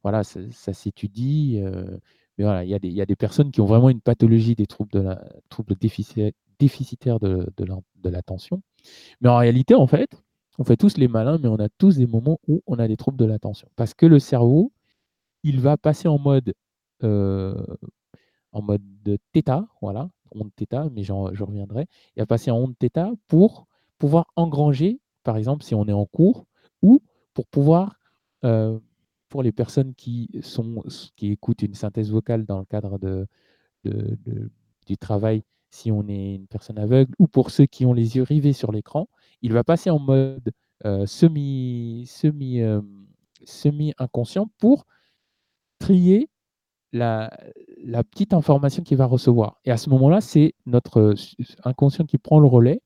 voilà, 0.02 0.22
ça, 0.24 0.72
s'étudie. 0.72 1.58
euh, 1.62 1.98
mais 2.38 2.44
voilà, 2.44 2.64
il 2.64 2.70
y, 2.70 2.74
a 2.74 2.78
des- 2.78 2.90
y 2.90 3.00
a 3.00 3.06
des 3.06 3.16
personnes 3.16 3.50
qui 3.52 3.60
ont 3.60 3.66
vraiment 3.66 3.90
une 3.90 4.00
pathologie 4.00 4.54
des 4.54 4.66
troubles, 4.66 4.90
de 4.92 5.00
la, 5.00 5.24
troubles 5.48 5.74
défici- 5.74 6.32
déficitaires 6.58 7.20
de, 7.20 7.48
de 7.56 8.08
l'attention. 8.10 8.62
Mais 9.20 9.28
en 9.30 9.38
réalité, 9.38 9.74
en 9.74 9.86
fait, 9.86 10.10
on 10.57 10.63
fait 10.63 10.77
tous 10.77 10.97
les 10.97 11.07
malins, 11.07 11.37
mais 11.41 11.47
on 11.47 11.55
a 11.59 11.69
tous 11.69 11.97
des 11.97 12.07
moments 12.07 12.39
où 12.47 12.61
on 12.67 12.79
a 12.79 12.87
des 12.87 12.97
troubles 12.97 13.17
de 13.17 13.25
l'attention. 13.25 13.69
Parce 13.75 13.93
que 13.93 14.05
le 14.05 14.19
cerveau, 14.19 14.71
il 15.43 15.61
va 15.61 15.77
passer 15.77 16.07
en 16.07 16.19
mode, 16.19 16.53
euh, 17.03 17.55
en 18.51 18.61
mode 18.61 18.81
de 19.03 19.17
θ, 19.33 19.65
voilà, 19.81 20.09
onde 20.31 20.51
θ, 20.57 20.89
mais 20.91 21.03
j'en- 21.03 21.33
je 21.33 21.43
reviendrai. 21.43 21.87
Il 22.15 22.19
va 22.21 22.25
passer 22.25 22.51
en 22.51 22.57
onde 22.57 22.75
θ 22.79 23.15
pour 23.27 23.67
pouvoir 23.97 24.25
engranger, 24.35 24.99
par 25.23 25.37
exemple, 25.37 25.63
si 25.63 25.75
on 25.75 25.85
est 25.87 25.93
en 25.93 26.05
cours, 26.05 26.45
ou 26.81 27.01
pour 27.33 27.47
pouvoir, 27.47 27.99
euh, 28.45 28.79
pour 29.29 29.43
les 29.43 29.51
personnes 29.51 29.93
qui, 29.95 30.29
sont, 30.41 30.83
qui 31.15 31.31
écoutent 31.31 31.61
une 31.61 31.73
synthèse 31.75 32.11
vocale 32.11 32.45
dans 32.45 32.59
le 32.59 32.65
cadre 32.65 32.97
de, 32.99 33.27
de- 33.85 34.17
de- 34.25 34.51
du 34.87 34.97
travail, 34.97 35.43
si 35.71 35.91
on 35.91 36.07
est 36.07 36.35
une 36.35 36.47
personne 36.47 36.79
aveugle, 36.79 37.13
ou 37.19 37.27
pour 37.27 37.51
ceux 37.51 37.65
qui 37.67 37.85
ont 37.85 37.93
les 37.93 38.15
yeux 38.17 38.23
rivés 38.23 38.53
sur 38.53 38.71
l'écran, 38.71 39.07
il 39.44 39.52
va 39.52 39.62
passer 39.62 39.90
en 39.90 39.98
mode 39.98 40.50
euh, 40.86 41.04
semi, 41.04 42.06
semi, 42.08 42.62
euh, 42.62 42.80
semi-inconscient 43.44 44.48
pour 44.58 44.86
trier 45.78 46.30
la, 46.92 47.30
petite 48.10 48.32
information 48.32 48.82
qu'il 48.82 48.96
va 48.96 49.04
recevoir. 49.04 49.60
Et 49.66 49.70
à 49.70 49.76
ce 49.76 49.90
moment-là, 49.90 50.22
c'est 50.22 50.54
notre 50.64 50.98
euh, 50.98 51.14
inconscient 51.62 52.06
qui 52.06 52.16
prend 52.16 52.40
le 52.40 52.46
relais 52.46 52.80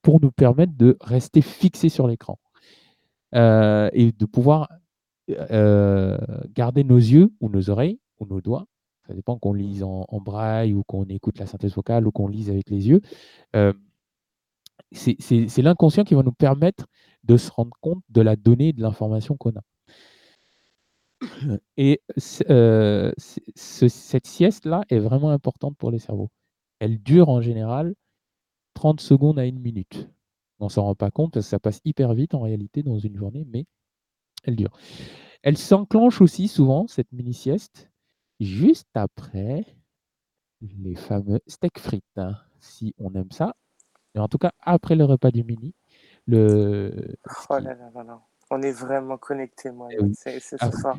pour 0.00 0.22
nous 0.22 0.32
permettre 0.32 0.72
de 0.74 0.96
rester 1.02 1.42
fixé 1.42 1.90
sur 1.90 2.08
l'écran 2.08 2.38
et 3.32 4.12
de 4.18 4.24
pouvoir 4.24 4.68
garder 5.28 6.82
nos 6.82 6.96
yeux 6.96 7.30
ou 7.40 7.48
nos 7.50 7.70
oreilles 7.70 8.00
ou 8.18 8.26
nos 8.26 8.40
doigts, 8.40 8.66
ça 9.06 9.14
dépend 9.14 9.38
qu'on 9.38 9.52
lise 9.52 9.84
en, 9.84 10.06
braille 10.20 10.72
ou 10.72 10.82
qu'on 10.82 11.04
écoute 11.04 11.38
la 11.38 11.46
synthèse 11.46 11.74
vocale 11.74 12.08
ou 12.08 12.10
qu'on 12.10 12.26
lise 12.26 12.50
avec 12.50 12.70
les 12.70 12.88
yeux. 12.88 13.02
C'est 14.92 15.58
l'inconscient 15.58 16.04
qui 16.04 16.14
va 16.14 16.22
nous 16.22 16.32
permettre 16.32 16.86
de 17.24 17.36
se 17.36 17.50
rendre 17.50 17.76
compte 17.80 18.02
de 18.08 18.20
la 18.20 18.36
donnée 18.36 18.68
et 18.68 18.72
de 18.72 18.82
l'information 18.82 19.36
qu'on 19.36 19.50
a. 19.50 19.62
Et 21.76 22.00
cette 22.16 23.14
sieste-là 24.26 24.84
est 24.88 24.98
vraiment 24.98 25.30
importante 25.30 25.76
pour 25.76 25.90
les 25.90 25.98
cerveaux. 25.98 26.30
Elle 26.78 26.98
dure 27.02 27.28
en 27.28 27.40
général 27.40 27.94
30 28.74 29.00
secondes 29.00 29.38
à 29.38 29.46
une 29.46 29.60
minute. 29.60 30.08
On 30.60 30.68
s'en 30.68 30.84
rend 30.84 30.94
pas 30.94 31.10
compte 31.10 31.32
parce 31.32 31.46
que 31.46 31.50
ça 31.50 31.58
passe 31.58 31.80
hyper 31.84 32.14
vite 32.14 32.34
en 32.34 32.40
réalité 32.40 32.82
dans 32.82 32.98
une 32.98 33.16
journée, 33.16 33.46
mais 33.48 33.66
elle 34.44 34.56
dure. 34.56 34.76
Elle 35.42 35.58
s'enclenche 35.58 36.20
aussi 36.20 36.48
souvent, 36.48 36.86
cette 36.86 37.12
mini-sieste, 37.12 37.90
juste 38.40 38.88
après 38.94 39.64
les 40.60 40.94
fameux 40.94 41.40
steak 41.46 41.78
frites, 41.78 42.04
hein, 42.16 42.36
si 42.60 42.94
on 42.98 43.14
aime 43.14 43.30
ça. 43.30 43.54
Mais 44.14 44.20
en 44.20 44.28
tout 44.28 44.38
cas, 44.38 44.52
après 44.60 44.96
le 44.96 45.04
repas 45.04 45.30
du 45.30 45.44
mini, 45.44 45.74
le... 46.26 47.16
Oh 47.48 47.58
là 47.58 47.74
là 47.74 47.90
là 47.94 48.20
On 48.50 48.62
est 48.62 48.72
vraiment 48.72 49.16
connectés, 49.18 49.70
moi. 49.70 49.88
Eh 49.90 49.98
c'est 50.14 50.40
ce 50.40 50.56
ah 50.58 50.70
soir. 50.72 50.98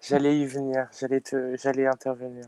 J'allais 0.00 0.40
y 0.40 0.46
venir, 0.46 0.88
j'allais 0.98 1.20
te... 1.20 1.56
j'allais 1.56 1.86
intervenir. 1.86 2.46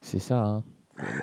C'est 0.00 0.20
ça, 0.20 0.42
hein. 0.44 0.64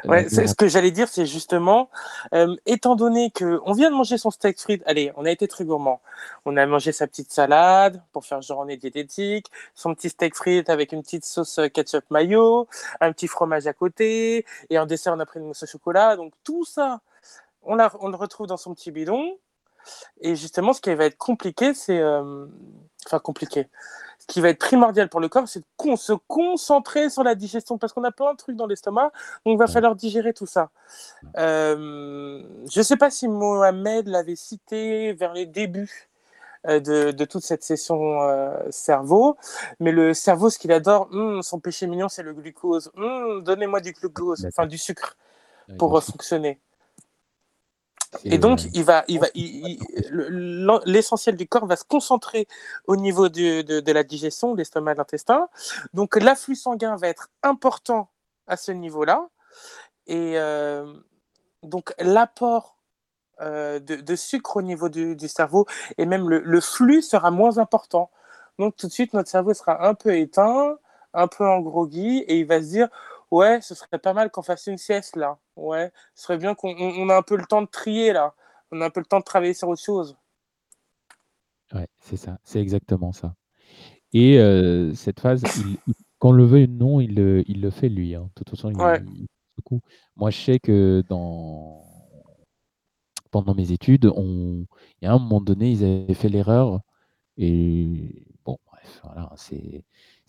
Ouais, 0.06 0.30
ce 0.30 0.54
que 0.56 0.68
j'allais 0.68 0.92
dire, 0.92 1.08
c'est 1.10 1.26
justement, 1.26 1.90
euh, 2.34 2.56
étant 2.66 2.96
donné 2.96 3.32
que 3.32 3.60
on 3.66 3.74
vient 3.74 3.90
de 3.90 3.96
manger 3.96 4.18
son 4.18 4.32
steak 4.32 4.60
frites, 4.60 4.84
allez, 4.86 5.12
on 5.18 5.26
a 5.26 5.32
été 5.32 5.48
très 5.48 5.66
gourmand. 5.66 6.02
On 6.46 6.56
a 6.56 6.66
mangé 6.66 6.92
sa 6.92 7.08
petite 7.08 7.32
salade 7.32 8.02
pour 8.14 8.26
faire 8.26 8.42
journée 8.42 8.78
diététique, 8.78 9.48
son 9.74 9.94
petit 9.94 10.10
steak 10.10 10.36
frites 10.36 10.70
avec 10.70 10.92
une 10.94 11.02
petite 11.04 11.26
sauce 11.26 11.60
euh, 11.60 11.68
ketchup 11.68 12.06
mayo, 12.10 12.68
un 13.02 13.12
petit 13.12 13.28
fromage 13.28 13.68
à 13.68 13.74
côté, 13.74 14.46
et 14.70 14.80
en 14.80 14.86
dessert, 14.86 15.14
on 15.14 15.20
a 15.20 15.26
pris 15.26 15.40
une 15.40 15.48
mousse 15.48 15.64
au 15.64 15.68
chocolat. 15.68 16.16
Donc 16.16 16.34
tout 16.44 16.64
ça, 16.64 17.02
on, 17.64 17.78
on 18.00 18.08
le 18.10 18.16
retrouve 18.16 18.48
dans 18.48 18.58
son 18.58 18.74
petit 18.74 18.92
bidon. 18.92 19.38
Et 20.22 20.36
justement, 20.36 20.74
ce 20.74 20.82
qui 20.82 20.94
va 20.96 21.06
être 21.06 21.18
compliqué, 21.18 21.74
c'est... 21.74 22.00
Euh, 22.00 22.46
enfin, 23.06 23.20
compliqué 23.20 23.68
qui 24.28 24.42
va 24.42 24.50
être 24.50 24.60
primordial 24.60 25.10
pour 25.10 25.20
le 25.20 25.30
corps, 25.30 25.48
c'est 25.48 25.60
de 25.60 25.96
se 25.96 26.14
concentrer 26.28 27.10
sur 27.10 27.24
la 27.24 27.36
digestion 27.36 27.78
parce 27.78 27.94
qu'on 27.94 28.04
a 28.04 28.12
plein 28.12 28.34
de 28.34 28.38
trucs 28.38 28.56
dans 28.56 28.68
l'estomac, 28.68 29.12
donc 29.46 29.54
il 29.54 29.58
va 29.58 29.68
falloir 29.68 29.96
digérer 29.96 30.34
tout 30.34 30.46
ça. 30.46 30.70
Euh, 31.38 32.42
je 32.70 32.80
ne 32.80 32.84
sais 32.84 32.98
pas 32.98 33.10
si 33.10 33.28
Mohamed 33.28 34.08
l'avait 34.08 34.36
cité 34.36 35.14
vers 35.14 35.34
les 35.34 35.46
débuts 35.46 36.10
euh, 36.68 36.80
de, 36.80 37.26
toute 37.26 37.44
cette 37.44 37.64
session 37.64 38.22
euh, 38.22 38.58
cerveau, 38.72 39.38
mais 39.80 39.92
le 39.92 40.14
cerveau, 40.14 40.50
ce 40.50 40.58
qu'il 40.58 40.72
adore, 40.72 41.08
hmm, 41.12 41.42
son 41.42 41.60
péché 41.60 41.86
mignon, 41.86 42.10
c'est 42.10 42.24
le 42.24 42.34
glucose. 42.34 42.92
Hmm, 42.96 43.42
donnez-moi 43.42 43.82
du 43.82 43.92
glucose, 43.92 44.46
enfin 44.48 44.66
du 44.66 44.78
sucre 44.78 45.16
pour 45.78 46.02
fonctionner. 46.04 46.60
Et 48.24 48.38
donc, 48.38 48.62
il 48.74 48.84
va, 48.84 49.04
il 49.08 49.20
va, 49.20 49.28
l'essentiel 50.86 51.36
du 51.36 51.48
corps 51.48 51.66
va 51.66 51.76
se 51.76 51.84
concentrer 51.84 52.48
au 52.88 52.96
niveau 52.96 53.30
de, 53.30 53.62
de, 53.62 53.92
la 53.92 54.04
digestion, 54.04 54.56
l'estomac, 54.56 54.96
l'intestin. 54.96 55.48
Donc, 55.94 56.16
l'afflux 56.16 56.56
sanguin 56.56 56.96
va 56.96 57.08
être 57.08 57.30
important 57.44 58.10
à 58.48 58.58
ce 58.58 58.72
niveau-là. 58.72 59.28
Et 60.08 60.34
euh, 60.36 60.94
donc, 61.64 61.94
l'apport 62.00 62.78
euh, 63.42 63.80
de, 63.80 63.96
de, 63.96 64.16
sucre 64.16 64.58
au 64.58 64.62
niveau 64.62 64.88
du, 64.88 65.16
du 65.16 65.28
cerveau 65.28 65.66
et 65.98 66.06
même 66.06 66.30
le, 66.30 66.40
le, 66.40 66.62
flux 66.62 67.02
sera 67.02 67.32
moins 67.32 67.58
important. 67.58 68.10
Donc, 68.60 68.76
tout 68.78 68.88
de 68.88 68.92
suite, 68.92 69.14
notre 69.14 69.30
cerveau 69.30 69.54
sera 69.54 69.86
un 69.86 69.94
peu 69.94 70.16
éteint, 70.16 70.78
un 71.14 71.28
peu 71.28 71.46
en 71.46 71.60
groggy, 71.60 72.20
et 72.28 72.40
il 72.40 72.46
va 72.46 72.62
se 72.62 72.68
dire 72.68 72.90
ouais, 73.36 73.62
ce 73.62 73.76
serait 73.76 74.00
pas 74.00 74.14
mal 74.14 74.32
qu'on 74.32 74.42
fasse 74.42 74.68
une 74.68 74.78
sieste 74.78 75.16
là. 75.16 75.38
Ouais, 75.56 75.92
ce 76.16 76.24
serait 76.24 76.38
bien 76.38 76.56
qu'on 76.56 76.76
on, 76.78 77.10
a 77.10 77.18
un 77.18 77.22
peu 77.22 77.36
le 77.36 77.46
temps 77.46 77.62
de 77.62 77.68
trier 77.68 78.14
là. 78.14 78.34
On 78.72 78.82
a 78.82 78.86
un 78.86 78.90
peu 78.90 79.00
le 79.00 79.06
temps 79.06 79.20
de 79.20 79.26
travailler 79.26 79.54
sur 79.54 79.68
autre 79.68 79.82
chose. 79.82 80.16
Ouais, 81.74 81.88
c'est 82.00 82.18
ça, 82.18 82.38
c'est 82.44 82.62
exactement 82.62 83.12
ça. 83.12 83.36
Et 84.14 84.40
euh, 84.40 84.94
cette 84.94 85.20
phase, 85.20 85.44
qu'on 86.20 86.32
le 86.32 86.46
veuille 86.46 86.66
ou 86.66 86.78
non, 86.78 87.02
il 87.02 87.16
le, 87.16 87.44
il 87.48 87.62
le 87.62 87.70
fait 87.70 87.90
lui. 87.90 88.16
Hein. 88.16 88.30
De 88.36 88.44
toute 88.44 88.50
façon, 88.52 88.72
il, 88.72 89.28
moi, 90.16 90.30
je 90.30 90.38
sais 90.38 90.60
que 90.60 91.04
dans 91.10 91.84
pendant 93.32 93.54
mes 93.54 93.74
études, 93.74 94.06
on... 94.16 94.66
il 95.02 95.06
y 95.06 95.08
a 95.08 95.14
un 95.14 95.20
moment 95.20 95.42
donné, 95.42 95.70
ils 95.70 95.84
avaient 95.84 96.14
fait 96.14 96.30
l'erreur, 96.30 96.80
et 97.38 98.26
bon, 98.46 98.58
bref, 98.66 99.02
voilà, 99.04 99.30
c'est 99.36 99.84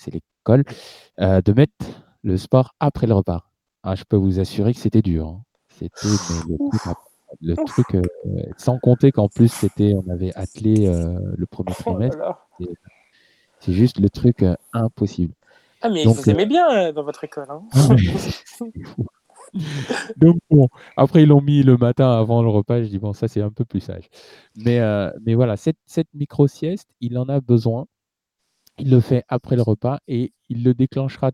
l'école, 0.09 0.64
euh, 1.20 1.40
de 1.40 1.52
mettre 1.52 1.72
le 2.26 2.36
sport 2.36 2.74
après 2.80 3.06
le 3.06 3.14
repas. 3.14 3.48
Ah, 3.84 3.94
je 3.94 4.02
peux 4.02 4.16
vous 4.16 4.40
assurer 4.40 4.74
que 4.74 4.80
c'était 4.80 5.00
dur. 5.00 5.28
Hein. 5.28 5.42
C'était 5.68 6.08
le 7.40 7.54
truc, 7.54 7.94
euh, 7.94 8.02
sans 8.56 8.78
compter 8.78 9.12
qu'en 9.12 9.28
plus 9.28 9.48
c'était, 9.48 9.94
on 9.94 10.10
avait 10.10 10.34
attelé 10.34 10.88
euh, 10.88 11.18
le 11.36 11.46
premier 11.46 11.72
oh 11.78 11.82
trimestre. 11.82 12.48
c'est 13.60 13.72
juste 13.72 14.00
le 14.00 14.10
truc 14.10 14.42
euh, 14.42 14.56
impossible. 14.72 15.34
Ah 15.82 15.88
mais 15.88 16.04
vous 16.04 16.28
aimez 16.28 16.46
bien 16.46 16.92
dans 16.92 17.04
votre 17.04 17.22
école. 17.22 17.46
Hein. 17.48 17.62
Donc 20.16 20.36
bon, 20.50 20.68
après 20.96 21.22
ils 21.22 21.28
l'ont 21.28 21.42
mis 21.42 21.62
le 21.62 21.76
matin 21.76 22.10
avant 22.10 22.42
le 22.42 22.48
repas. 22.48 22.82
Je 22.82 22.88
dis 22.88 22.98
bon 22.98 23.12
ça 23.12 23.28
c'est 23.28 23.42
un 23.42 23.50
peu 23.50 23.64
plus 23.64 23.80
sage. 23.80 24.08
Mais 24.56 24.80
mais 25.24 25.34
voilà 25.34 25.56
cette, 25.56 25.78
cette 25.86 26.12
micro 26.14 26.48
sieste, 26.48 26.88
il 27.00 27.18
en 27.18 27.28
a 27.28 27.40
besoin. 27.40 27.86
Il 28.78 28.90
le 28.90 29.00
fait 29.00 29.24
après 29.28 29.54
le 29.54 29.62
repas 29.62 30.00
et 30.08 30.32
il 30.48 30.64
le 30.64 30.74
déclenchera 30.74 31.30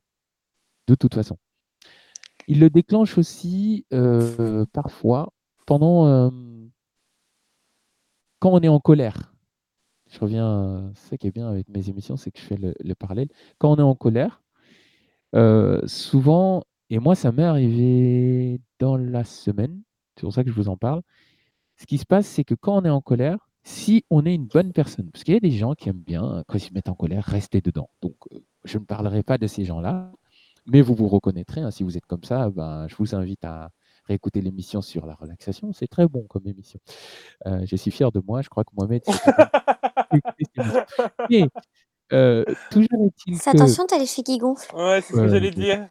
de 0.93 0.97
toute 0.97 1.15
façon. 1.15 1.39
Il 2.49 2.61
le 2.61 2.71
déclenche 2.71 3.19
aussi 3.19 3.87
euh, 3.93 4.67
parfois 4.73 5.33
pendant 5.67 6.07
euh, 6.07 6.31
quand 8.41 8.51
on 8.51 8.61
est 8.61 8.69
en 8.69 8.81
colère. 8.81 9.33
Je 10.11 10.19
reviens, 10.21 10.47
euh, 10.47 10.91
c'est 10.95 11.17
qui 11.17 11.29
est 11.29 11.31
bien 11.31 11.49
avec 11.49 11.69
mes 11.69 11.89
émissions, 11.89 12.17
c'est 12.19 12.31
que 12.31 12.39
je 12.39 12.45
fais 12.45 12.59
le, 12.59 12.95
parallèle. 12.95 13.29
Quand 13.59 13.73
on 13.73 13.77
est 13.77 13.83
en 13.83 13.95
colère, 13.95 14.43
souvent, 15.87 16.65
et 16.91 16.99
moi 16.99 17.15
ça 17.15 17.33
m'est 17.33 17.45
arrivé 17.45 18.61
dans 18.79 18.97
la 18.99 19.25
semaine, 19.25 19.81
c'est 20.17 20.23
pour 20.23 20.35
ça 20.35 20.45
que 20.45 20.51
je 20.51 20.55
vous 20.55 20.69
en 20.69 20.77
parle. 20.77 21.01
Ce 21.79 21.87
qui 21.87 21.97
se 21.97 22.05
passe, 22.05 22.27
c'est 22.27 22.45
que 22.45 22.55
quand 22.55 22.77
on 22.77 22.85
est 22.85 22.91
en 22.91 23.01
colère, 23.01 23.39
si 23.65 24.05
on 24.11 24.27
est 24.27 24.35
une 24.35 24.47
bonne 24.47 24.73
personne, 24.73 25.11
parce 25.11 25.25
qu'il 25.25 25.33
y 25.33 25.37
a 25.39 25.41
des 25.41 25.53
gens 25.53 25.75
qui 25.75 25.89
aiment 25.89 26.03
bien, 26.03 26.45
quand 26.49 26.59
ils 26.59 26.69
se 26.69 26.75
mettent 26.75 26.91
en 26.91 26.95
colère, 26.95 27.25
rester 27.25 27.63
dedans. 27.63 27.89
Donc, 28.03 28.17
je 28.65 28.77
ne 28.77 28.85
parlerai 28.85 29.23
pas 29.23 29.39
de 29.39 29.47
ces 29.47 29.65
gens-là. 29.65 30.13
Mais 30.67 30.81
vous 30.81 30.95
vous 30.95 31.09
reconnaîtrez, 31.09 31.61
hein, 31.61 31.71
si 31.71 31.83
vous 31.83 31.97
êtes 31.97 32.07
comme 32.07 32.25
ça, 32.25 32.51
ben, 32.51 32.87
je 32.89 32.97
vous 32.97 33.15
invite 33.15 33.45
à 33.45 33.71
réécouter 34.05 34.41
l'émission 34.41 34.83
sur 34.83 35.07
la 35.07 35.15
relaxation. 35.15 35.73
C'est 35.73 35.89
très 35.89 36.07
bon 36.07 36.25
comme 36.29 36.47
émission. 36.47 36.79
Euh, 37.47 37.65
je 37.67 37.77
suis 37.77 37.91
fier 37.91 38.13
de 38.13 38.23
moi, 38.27 38.43
je 38.43 38.49
crois 38.49 38.65
que 38.65 38.73
Mohamed. 38.77 39.03
Euh, 42.13 42.45
toujours 42.71 43.07
est-il 43.07 43.39
que... 43.39 43.49
Attention, 43.49 43.87
t'as 43.87 43.99
les 43.99 44.05
cheveux 44.05 44.23
qui 44.23 44.37
gonflent. 44.37 44.77
Ouais, 44.77 45.01
c'est 45.01 45.15
ce 45.15 45.19
que 45.19 45.29
j'allais 45.29 45.51
dire. 45.51 45.89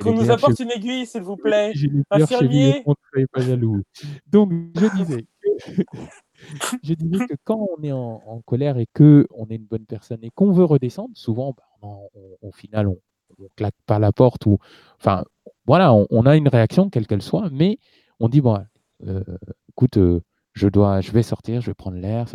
Qu'on 0.00 0.12
nous 0.12 0.30
apporte 0.30 0.60
une 0.60 0.70
aiguille, 0.70 1.04
s'il 1.04 1.22
vous 1.22 1.36
plaît. 1.36 1.72
Infirmier. 2.10 2.84
Pas 3.32 3.40
jaloux. 3.40 3.82
Donc, 4.28 4.52
je 4.76 4.96
disais. 4.96 5.26
je 6.84 6.94
disais 6.94 7.26
que 7.26 7.34
quand 7.42 7.66
on 7.76 7.82
est 7.82 7.90
en, 7.90 8.40
colère 8.46 8.78
et 8.78 8.86
que 8.94 9.26
on 9.30 9.48
est 9.48 9.56
une 9.56 9.66
bonne 9.66 9.84
personne 9.84 10.20
et 10.22 10.30
qu'on 10.30 10.52
veut 10.52 10.64
redescendre, 10.64 11.10
souvent, 11.14 11.56
ben, 11.82 11.98
au 12.40 12.52
final, 12.52 12.86
on, 12.86 12.96
on 13.38 13.48
claque 13.56 13.74
pas 13.86 13.98
la 13.98 14.12
porte 14.12 14.46
ou 14.46 14.58
enfin 14.96 15.24
voilà, 15.66 15.94
on, 15.94 16.26
a 16.26 16.36
une 16.36 16.48
réaction 16.48 16.90
quelle 16.90 17.06
qu'elle 17.06 17.22
soit, 17.22 17.48
mais 17.50 17.78
on 18.20 18.28
dit 18.28 18.40
bon, 18.40 18.58
euh, 19.06 19.24
écoute, 19.70 19.96
euh, 19.96 20.20
je 20.52 20.68
dois, 20.68 21.00
je 21.00 21.10
vais 21.12 21.22
sortir, 21.22 21.60
je 21.60 21.66
vais 21.66 21.74
prendre 21.74 21.96
l'air. 21.96 22.26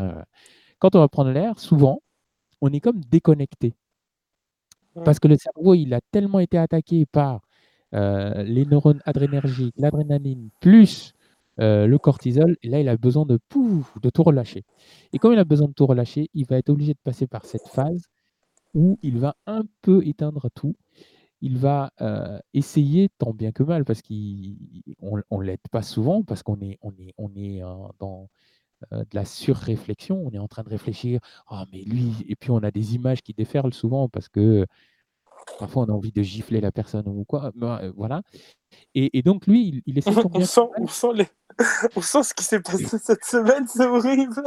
Quand 0.80 0.96
on 0.96 1.00
va 1.00 1.08
prendre 1.08 1.32
l'air, 1.32 1.60
souvent, 1.60 2.02
on 2.62 2.72
est 2.74 2.80
comme 2.80 3.02
déconnecté 3.02 3.74
parce 5.06 5.20
que 5.20 5.28
le 5.28 5.38
cerveau 5.38 5.76
il 5.76 5.94
a 5.94 6.02
tellement 6.12 6.40
été 6.40 6.58
attaqué 6.58 7.06
par 7.06 7.42
euh, 7.94 8.44
les 8.44 8.66
neurones 8.66 9.02
adrénergiques, 9.06 9.76
l'adrénaline 9.78 10.50
plus 10.60 11.14
le 11.62 11.98
cortisol, 11.98 12.56
et 12.64 12.70
là 12.70 12.80
il 12.80 12.88
a 12.88 12.96
besoin 12.96 13.26
de 13.26 13.38
pouf, 13.50 13.94
de 14.00 14.10
tout 14.10 14.24
relâcher. 14.24 14.64
Et 15.12 15.20
comme 15.20 15.34
il 15.34 15.40
a 15.40 15.44
besoin 15.44 15.68
de 15.68 15.74
tout 15.74 15.86
relâcher, 15.86 16.30
il 16.34 16.46
va 16.46 16.58
être 16.58 16.70
obligé 16.70 16.94
de 16.94 17.00
passer 17.04 17.28
par 17.28 17.44
cette 17.44 17.68
phase 17.68 18.08
où 18.74 19.00
il 19.02 19.20
va 19.20 19.36
un 19.46 19.64
peu 19.82 20.06
éteindre 20.06 20.50
tout 20.54 20.76
il 21.42 21.58
va 21.58 21.92
essayer 22.54 23.10
tant 23.18 23.34
bien 23.34 23.52
que 23.52 23.64
mal, 23.64 23.86
parce 23.86 24.02
qu'on 24.02 24.12
ne 24.12 25.44
l'aide 25.44 25.60
pas 25.72 25.82
souvent, 25.82 26.24
parce 26.24 26.44
qu'on 26.44 26.60
est, 26.62 26.78
on 26.82 26.92
est, 26.98 27.14
on 27.18 27.32
est 27.36 27.62
dans 28.00 28.30
de 28.92 29.06
la 29.14 29.26
surréflexion, 29.26 30.22
on 30.26 30.32
est 30.32 30.38
en 30.38 30.48
train 30.48 30.64
de 30.64 30.70
réfléchir, 30.70 31.20
ah 31.48 31.66
mais 31.72 31.82
lui, 31.82 32.14
et 32.28 32.36
puis 32.36 32.52
on 32.52 32.60
a 32.60 32.72
des 32.72 32.96
images 32.96 33.22
qui 33.22 33.34
déferlent 33.34 33.74
souvent 33.74 34.08
parce 34.08 34.30
que 34.30 34.66
parfois 35.58 35.84
on 35.84 35.88
a 35.88 35.92
envie 35.92 36.14
de 36.14 36.22
gifler 36.22 36.62
la 36.62 36.72
personne 36.72 37.08
ou 37.08 37.26
quoi, 37.26 37.52
bah, 37.56 37.82
voilà. 37.96 38.22
Et, 38.96 39.22
donc 39.22 39.48
lui, 39.48 39.82
il, 39.86 39.98
essaie 39.98 40.12
on, 40.34 40.46
sent, 40.46 40.62
on, 40.78 40.88
sent 40.88 41.14
les, 41.14 41.28
On 41.96 42.02
sent 42.02 42.24
ce 42.24 42.34
qui 42.34 42.44
s'est 42.44 42.62
passé 42.62 42.98
cette 42.98 43.26
semaine, 43.26 43.68
c'est 43.68 43.86
horrible. 43.86 44.42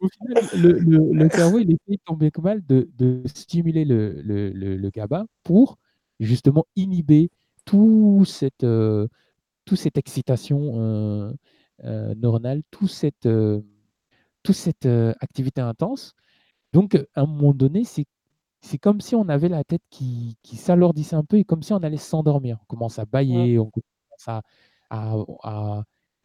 Au 0.00 0.08
final, 0.08 0.44
le, 0.56 0.72
le- 0.78 1.12
le 1.12 1.28
cerveau, 1.30 1.58
il 1.58 1.72
essaye 1.72 1.98
tant 2.04 2.14
bien 2.16 2.30
que 2.30 2.40
mal 2.40 2.64
de, 2.66 2.88
de 2.98 3.22
stimuler 3.26 3.84
le, 3.84 4.90
GABA 4.90 5.26
pour 5.42 5.78
justement 6.18 6.66
inhiber 6.76 7.30
tout 7.64 8.24
cette, 8.26 8.64
euh, 8.64 9.06
toute 9.64 9.78
cette 9.78 9.98
excitation 9.98 10.80
euh, 10.80 11.32
euh, 11.84 12.14
neuronale, 12.16 12.62
cette, 12.88 13.28
toute 14.42 14.56
cette 14.56 14.86
activité 15.20 15.60
intense. 15.60 16.14
Donc, 16.72 16.94
à 17.14 17.22
un 17.22 17.26
moment 17.26 17.52
donné, 17.54 17.84
c'est 17.84 18.06
c'est 18.62 18.78
comme 18.78 19.00
si 19.00 19.14
on 19.14 19.28
avait 19.30 19.48
la 19.48 19.64
tête 19.64 19.80
qui, 19.90 20.36
qui 20.42 20.56
s'alourdissait 20.56 21.16
un 21.16 21.24
peu 21.24 21.38
et 21.38 21.44
comme 21.44 21.62
si 21.62 21.72
on 21.72 21.78
allait 21.78 21.96
s'endormir. 21.96 22.58
On 22.62 22.66
commence 22.66 22.98
à 22.98 23.06
bailler, 23.06 23.58
on 23.58 23.70
commence 23.70 24.28
à, 24.28 24.42
à, 24.90 25.84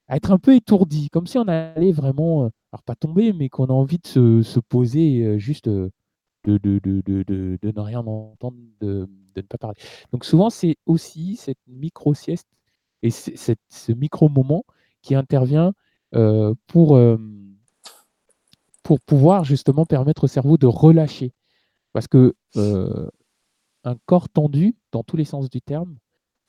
être 0.09 0.31
un 0.31 0.37
peu 0.37 0.55
étourdi, 0.55 1.09
comme 1.09 1.27
si 1.27 1.37
on 1.37 1.47
allait 1.47 1.91
vraiment, 1.91 2.45
euh, 2.45 2.49
alors 2.71 2.83
pas 2.83 2.95
tomber, 2.95 3.33
mais 3.33 3.49
qu'on 3.49 3.65
a 3.65 3.73
envie 3.73 3.97
de 3.97 4.07
se, 4.07 4.41
se 4.43 4.59
poser, 4.59 5.23
euh, 5.23 5.37
juste 5.37 5.67
euh, 5.67 5.89
de, 6.45 6.57
de, 6.57 6.79
de, 6.79 7.01
de, 7.01 7.57
ne 7.63 7.79
rien 7.79 7.99
entendre, 7.99 8.57
de, 8.81 9.09
ne 9.35 9.41
pas 9.41 9.57
parler. 9.57 9.77
Donc 10.11 10.25
souvent, 10.25 10.51
c'est 10.51 10.77
aussi 10.85 11.37
cette 11.37 11.57
micro-sieste 11.67 12.47
et 13.01 13.09
ce 13.09 13.91
micro-moment 13.91 14.63
qui 15.01 15.15
intervient 15.15 15.73
pour, 16.67 16.99
pour 18.83 18.99
pouvoir 19.01 19.43
justement 19.43 19.85
permettre 19.85 20.25
au 20.25 20.27
cerveau 20.27 20.57
de 20.57 20.67
relâcher. 20.67 21.33
Parce 21.93 22.07
que 22.07 22.35
un 22.55 23.95
corps 24.05 24.29
tendu, 24.29 24.75
dans 24.91 25.03
tous 25.03 25.17
les 25.17 25.25
sens 25.25 25.49
du 25.49 25.61
terme, 25.61 25.97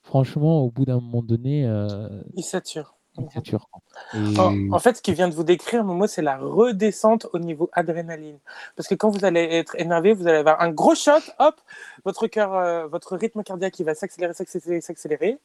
franchement, 0.06 0.62
au 0.62 0.70
bout 0.70 0.84
d'un 0.84 1.00
moment 1.00 1.22
donné, 1.22 1.66
euh, 1.66 2.08
Il 2.34 2.44
sature. 2.44 2.94
il 3.18 3.28
sature. 3.30 3.68
Et 4.14 4.38
En, 4.38 4.72
en 4.72 4.78
fait, 4.78 4.96
ce 4.98 5.02
qui 5.02 5.12
vient 5.12 5.28
de 5.28 5.34
vous 5.34 5.44
décrire, 5.44 5.84
moi, 5.84 6.06
c'est 6.08 6.22
la 6.22 6.38
redescente 6.38 7.26
au 7.32 7.38
niveau 7.38 7.68
adrénaline. 7.72 8.38
Parce 8.76 8.88
que 8.88 8.94
quand 8.94 9.10
vous 9.10 9.24
allez 9.24 9.42
être 9.42 9.74
énervé, 9.78 10.14
vous 10.14 10.26
allez 10.28 10.38
avoir 10.38 10.60
un 10.60 10.70
gros 10.70 10.94
shot, 10.94 11.24
hop, 11.38 11.56
votre 12.04 12.26
cœur, 12.28 12.54
euh, 12.54 12.86
votre 12.86 13.16
rythme 13.16 13.42
cardiaque, 13.42 13.74
qui 13.74 13.84
va 13.84 13.94
s'accélérer, 13.94 14.32
s'accélérer, 14.32 14.80
s'accélérer. 14.80 15.38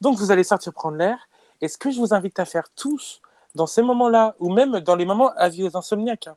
Donc, 0.00 0.16
vous 0.18 0.30
allez 0.30 0.44
sortir 0.44 0.72
prendre 0.72 0.96
l'air. 0.96 1.18
Et 1.60 1.68
ce 1.68 1.76
que 1.78 1.90
je 1.90 1.98
vous 1.98 2.14
invite 2.14 2.38
à 2.38 2.44
faire 2.44 2.68
tous 2.76 3.20
dans 3.54 3.66
ces 3.66 3.82
moments-là, 3.82 4.36
ou 4.38 4.52
même 4.52 4.80
dans 4.80 4.94
les 4.94 5.06
moments 5.06 5.32
avis 5.36 5.64
aux 5.64 5.76
insomniaques, 5.76 6.28
hein, 6.28 6.36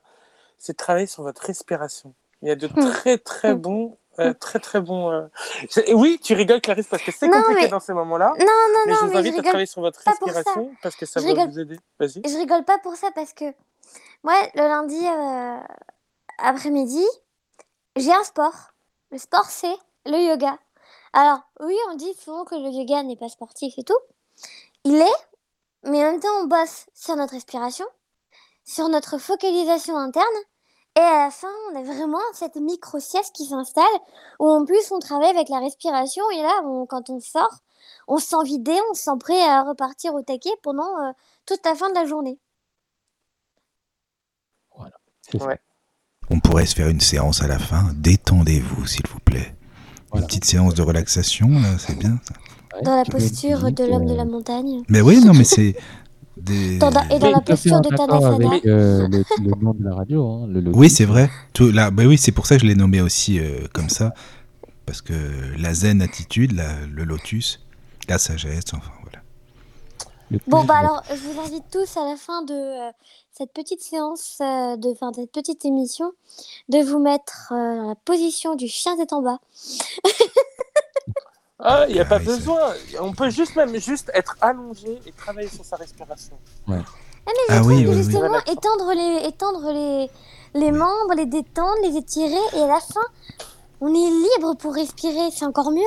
c'est 0.58 0.74
de 0.74 0.78
travailler 0.78 1.08
sur 1.08 1.24
votre 1.24 1.42
respiration. 1.42 2.14
Il 2.42 2.48
y 2.48 2.52
a 2.52 2.56
de 2.56 2.68
très, 2.68 3.18
très 3.18 3.54
bons, 3.54 3.98
euh, 4.20 4.34
très, 4.34 4.60
très 4.60 4.82
bons. 4.82 5.12
euh, 5.12 5.28
Oui, 5.94 6.20
tu 6.22 6.34
rigoles, 6.34 6.62
Clarisse, 6.62 6.88
parce 6.88 7.04
que 7.04 7.12
c'est 7.12 7.30
compliqué 7.30 7.62
mais- 7.64 7.68
dans 7.70 7.80
ces 7.80 7.94
moments-là. 7.94 8.34
Non, 8.40 8.46
non, 8.46 8.80
Mais 8.86 8.92
non, 8.94 8.98
je 9.02 9.06
vous 9.06 9.12
mais 9.12 9.18
invite 9.20 9.34
je 9.36 9.40
à 9.40 9.44
travailler 9.44 9.66
sur 9.66 9.82
votre 9.82 10.00
respiration 10.06 10.72
parce 10.82 10.96
que 10.96 11.06
ça 11.06 11.20
Je 11.20 11.26
va 11.26 11.32
rigole- 11.32 11.50
vous 11.52 11.60
aider. 11.60 11.80
Vas-y. 12.00 12.22
Je 12.26 12.38
rigole 12.38 12.64
pas 12.66 12.78
pour 12.80 12.96
ça 12.96 13.10
parce 13.16 13.34
que 13.34 13.46
moi, 14.24 14.34
le 14.56 14.62
lundi 14.62 15.00
euh, 15.08 15.58
après-midi, 16.38 17.06
j'ai 17.96 18.14
un 18.14 18.24
sport. 18.24 18.54
Le 19.12 19.18
sport, 19.18 19.46
c'est 19.46 19.76
le 20.06 20.18
yoga. 20.18 20.58
Alors, 21.14 21.40
oui, 21.60 21.76
on 21.92 21.96
dit 21.96 22.14
souvent 22.24 22.46
que 22.46 22.56
le 22.56 22.70
yoga 22.70 23.02
n'est 23.04 23.16
pas 23.16 23.30
sportif 23.30 23.74
et 23.78 23.84
tout. 23.84 23.98
Il 24.84 24.96
est, 24.96 25.20
mais 25.84 26.00
en 26.06 26.12
même 26.12 26.20
temps, 26.20 26.28
on 26.42 26.46
bosse 26.46 26.86
sur 26.94 27.16
notre 27.16 27.34
respiration, 27.34 27.86
sur 28.66 28.88
notre 28.90 29.18
focalisation 29.18 29.98
interne. 29.98 30.26
Et 31.00 31.02
à 31.02 31.26
la 31.26 31.32
fin, 31.32 31.48
on 31.72 31.78
a 31.80 31.84
vraiment 31.84 32.20
cette 32.34 32.58
micro-sieste 32.58 33.34
qui 33.34 33.46
s'installe, 33.46 33.86
où 34.40 34.50
en 34.50 34.66
plus, 34.66 34.92
on 34.92 35.00
travaille 35.00 35.30
avec 35.30 35.48
la 35.48 35.60
respiration. 35.60 36.24
Et 36.32 36.42
là, 36.42 36.52
on- 36.66 36.86
quand 36.86 37.10
on 37.10 37.22
sort, 37.22 37.60
on 38.10 38.18
se 38.18 38.28
sent 38.28 38.44
vidé, 38.44 38.74
on 38.92 38.94
se 38.94 39.04
sent 39.04 39.18
prêt 39.18 39.42
à 39.42 39.64
repartir 39.64 40.14
au 40.14 40.22
taquet 40.22 40.50
pendant 40.62 40.90
euh, 41.00 41.12
toute 41.46 41.66
la 41.66 41.74
fin 41.76 41.90
de 41.90 41.96
la 41.96 42.06
journée. 42.06 42.38
Ouais. 45.34 45.60
On 46.30 46.40
pourrait 46.42 46.66
se 46.66 46.76
faire 46.76 46.90
une 46.90 47.00
séance 47.00 47.42
à 47.42 47.48
la 47.48 47.60
fin. 47.60 47.92
Détendez-vous, 47.96 48.86
s'il 48.86 49.08
vous 49.08 49.20
plaît. 49.20 49.56
Voilà. 50.12 50.24
Une 50.24 50.28
petite 50.28 50.46
séance 50.46 50.74
de 50.74 50.82
relaxation, 50.82 51.48
là, 51.50 51.78
c'est 51.78 51.98
bien. 51.98 52.20
ça. 52.28 52.82
Dans 52.84 52.96
la 52.96 53.06
posture 53.06 53.72
de 53.72 53.84
l'homme 53.84 54.06
de 54.06 54.14
euh, 54.14 54.18
la 54.18 54.26
montagne. 54.26 54.84
Mais 54.90 55.02
oui, 55.02 55.24
non, 55.24 55.34
mais 55.34 55.44
c'est 55.44 55.76
des. 56.42 56.78
Dans 56.78 56.90
la- 56.90 57.06
et 57.14 57.20
dans 57.20 57.28
oui, 57.28 57.34
la 57.34 57.42
posture 57.42 57.82
de 57.82 57.90
Tanasana. 57.90 58.48
avec 58.50 58.66
euh, 58.66 59.08
le, 59.08 59.24
le 59.44 59.52
nom 59.62 59.74
de 59.74 59.84
la 59.84 59.96
radio. 59.96 60.28
hein, 60.28 60.48
le. 60.48 60.72
Oui, 60.76 60.90
c'est 60.90 61.06
vrai. 61.06 61.30
Tout, 61.54 61.72
là, 61.72 61.92
bah 61.92 62.04
oui, 62.06 62.18
c'est 62.18 62.32
pour 62.32 62.46
ça 62.46 62.56
que 62.56 62.62
je 62.62 62.68
l'ai 62.68 62.76
nommé 62.76 63.02
aussi 63.02 63.40
euh, 63.40 63.68
comme 63.74 63.90
ça. 63.90 64.14
Parce 64.86 65.02
que 65.02 65.14
la 65.58 65.74
zen 65.74 66.02
attitude, 66.02 66.54
la- 66.54 66.86
le 66.86 67.04
lotus, 67.04 67.60
la 68.08 68.18
sagesse, 68.18 68.66
enfin 68.74 68.92
voilà. 69.04 69.20
Bon, 70.48 70.64
bah 70.64 70.76
alors, 70.78 71.02
je 71.10 71.16
vous 71.16 71.40
invite 71.42 71.64
tous 71.72 71.98
à 71.98 72.06
la 72.06 72.16
fin 72.16 72.44
de 72.44 72.54
euh, 72.54 72.92
cette 73.32 73.52
petite 73.52 73.82
séance, 73.82 74.38
euh, 74.42 74.78
de, 74.78 74.90
de 74.90 75.14
cette 75.16 75.32
petite 75.32 75.66
émission, 75.66 76.12
de 76.70 76.80
vous 76.84 77.00
mettre 77.00 77.52
euh, 77.52 77.78
dans 77.78 77.88
la 77.90 77.96
position 77.96 78.56
du 78.56 78.68
chien 78.68 78.96
tête 78.96 79.12
en 79.14 79.22
bas. 79.24 79.40
Ah, 81.60 81.86
il 81.90 81.94
n'y 81.94 82.00
a 82.00 82.06
Ah 82.06 82.06
pas 82.06 82.20
oui, 82.20 82.26
besoin. 82.26 82.74
On 83.02 83.14
peut 83.14 83.30
juste 83.30 83.56
même 83.56 83.76
juste 83.80 84.12
être 84.14 84.36
allongé 84.42 85.02
et 85.06 85.14
travailler 85.14 85.50
sur 85.50 85.66
sa 85.66 85.76
respiration. 85.78 86.40
Ah, 87.26 87.32
mais 87.34 87.34
Ah 87.48 87.58
je 87.58 87.64
oui, 87.64 87.84
trouve 87.84 87.84
que 87.84 87.92
oui, 87.92 88.04
oui. 88.04 88.04
justement, 88.04 88.20
Voilà. 88.20 88.44
étendre, 88.48 88.94
les, 88.94 89.28
étendre 89.28 89.72
les, 89.74 90.10
les 90.60 90.72
membres, 90.72 91.14
les 91.16 91.26
détendre, 91.26 91.78
les 91.84 91.98
étirer, 91.98 92.40
et 92.54 92.62
à 92.62 92.68
la 92.68 92.80
fin, 92.80 93.02
on 93.82 93.90
est 93.94 94.12
libre 94.12 94.56
pour 94.58 94.76
respirer, 94.76 95.32
c'est 95.32 95.46
encore 95.46 95.72
mieux. 95.72 95.82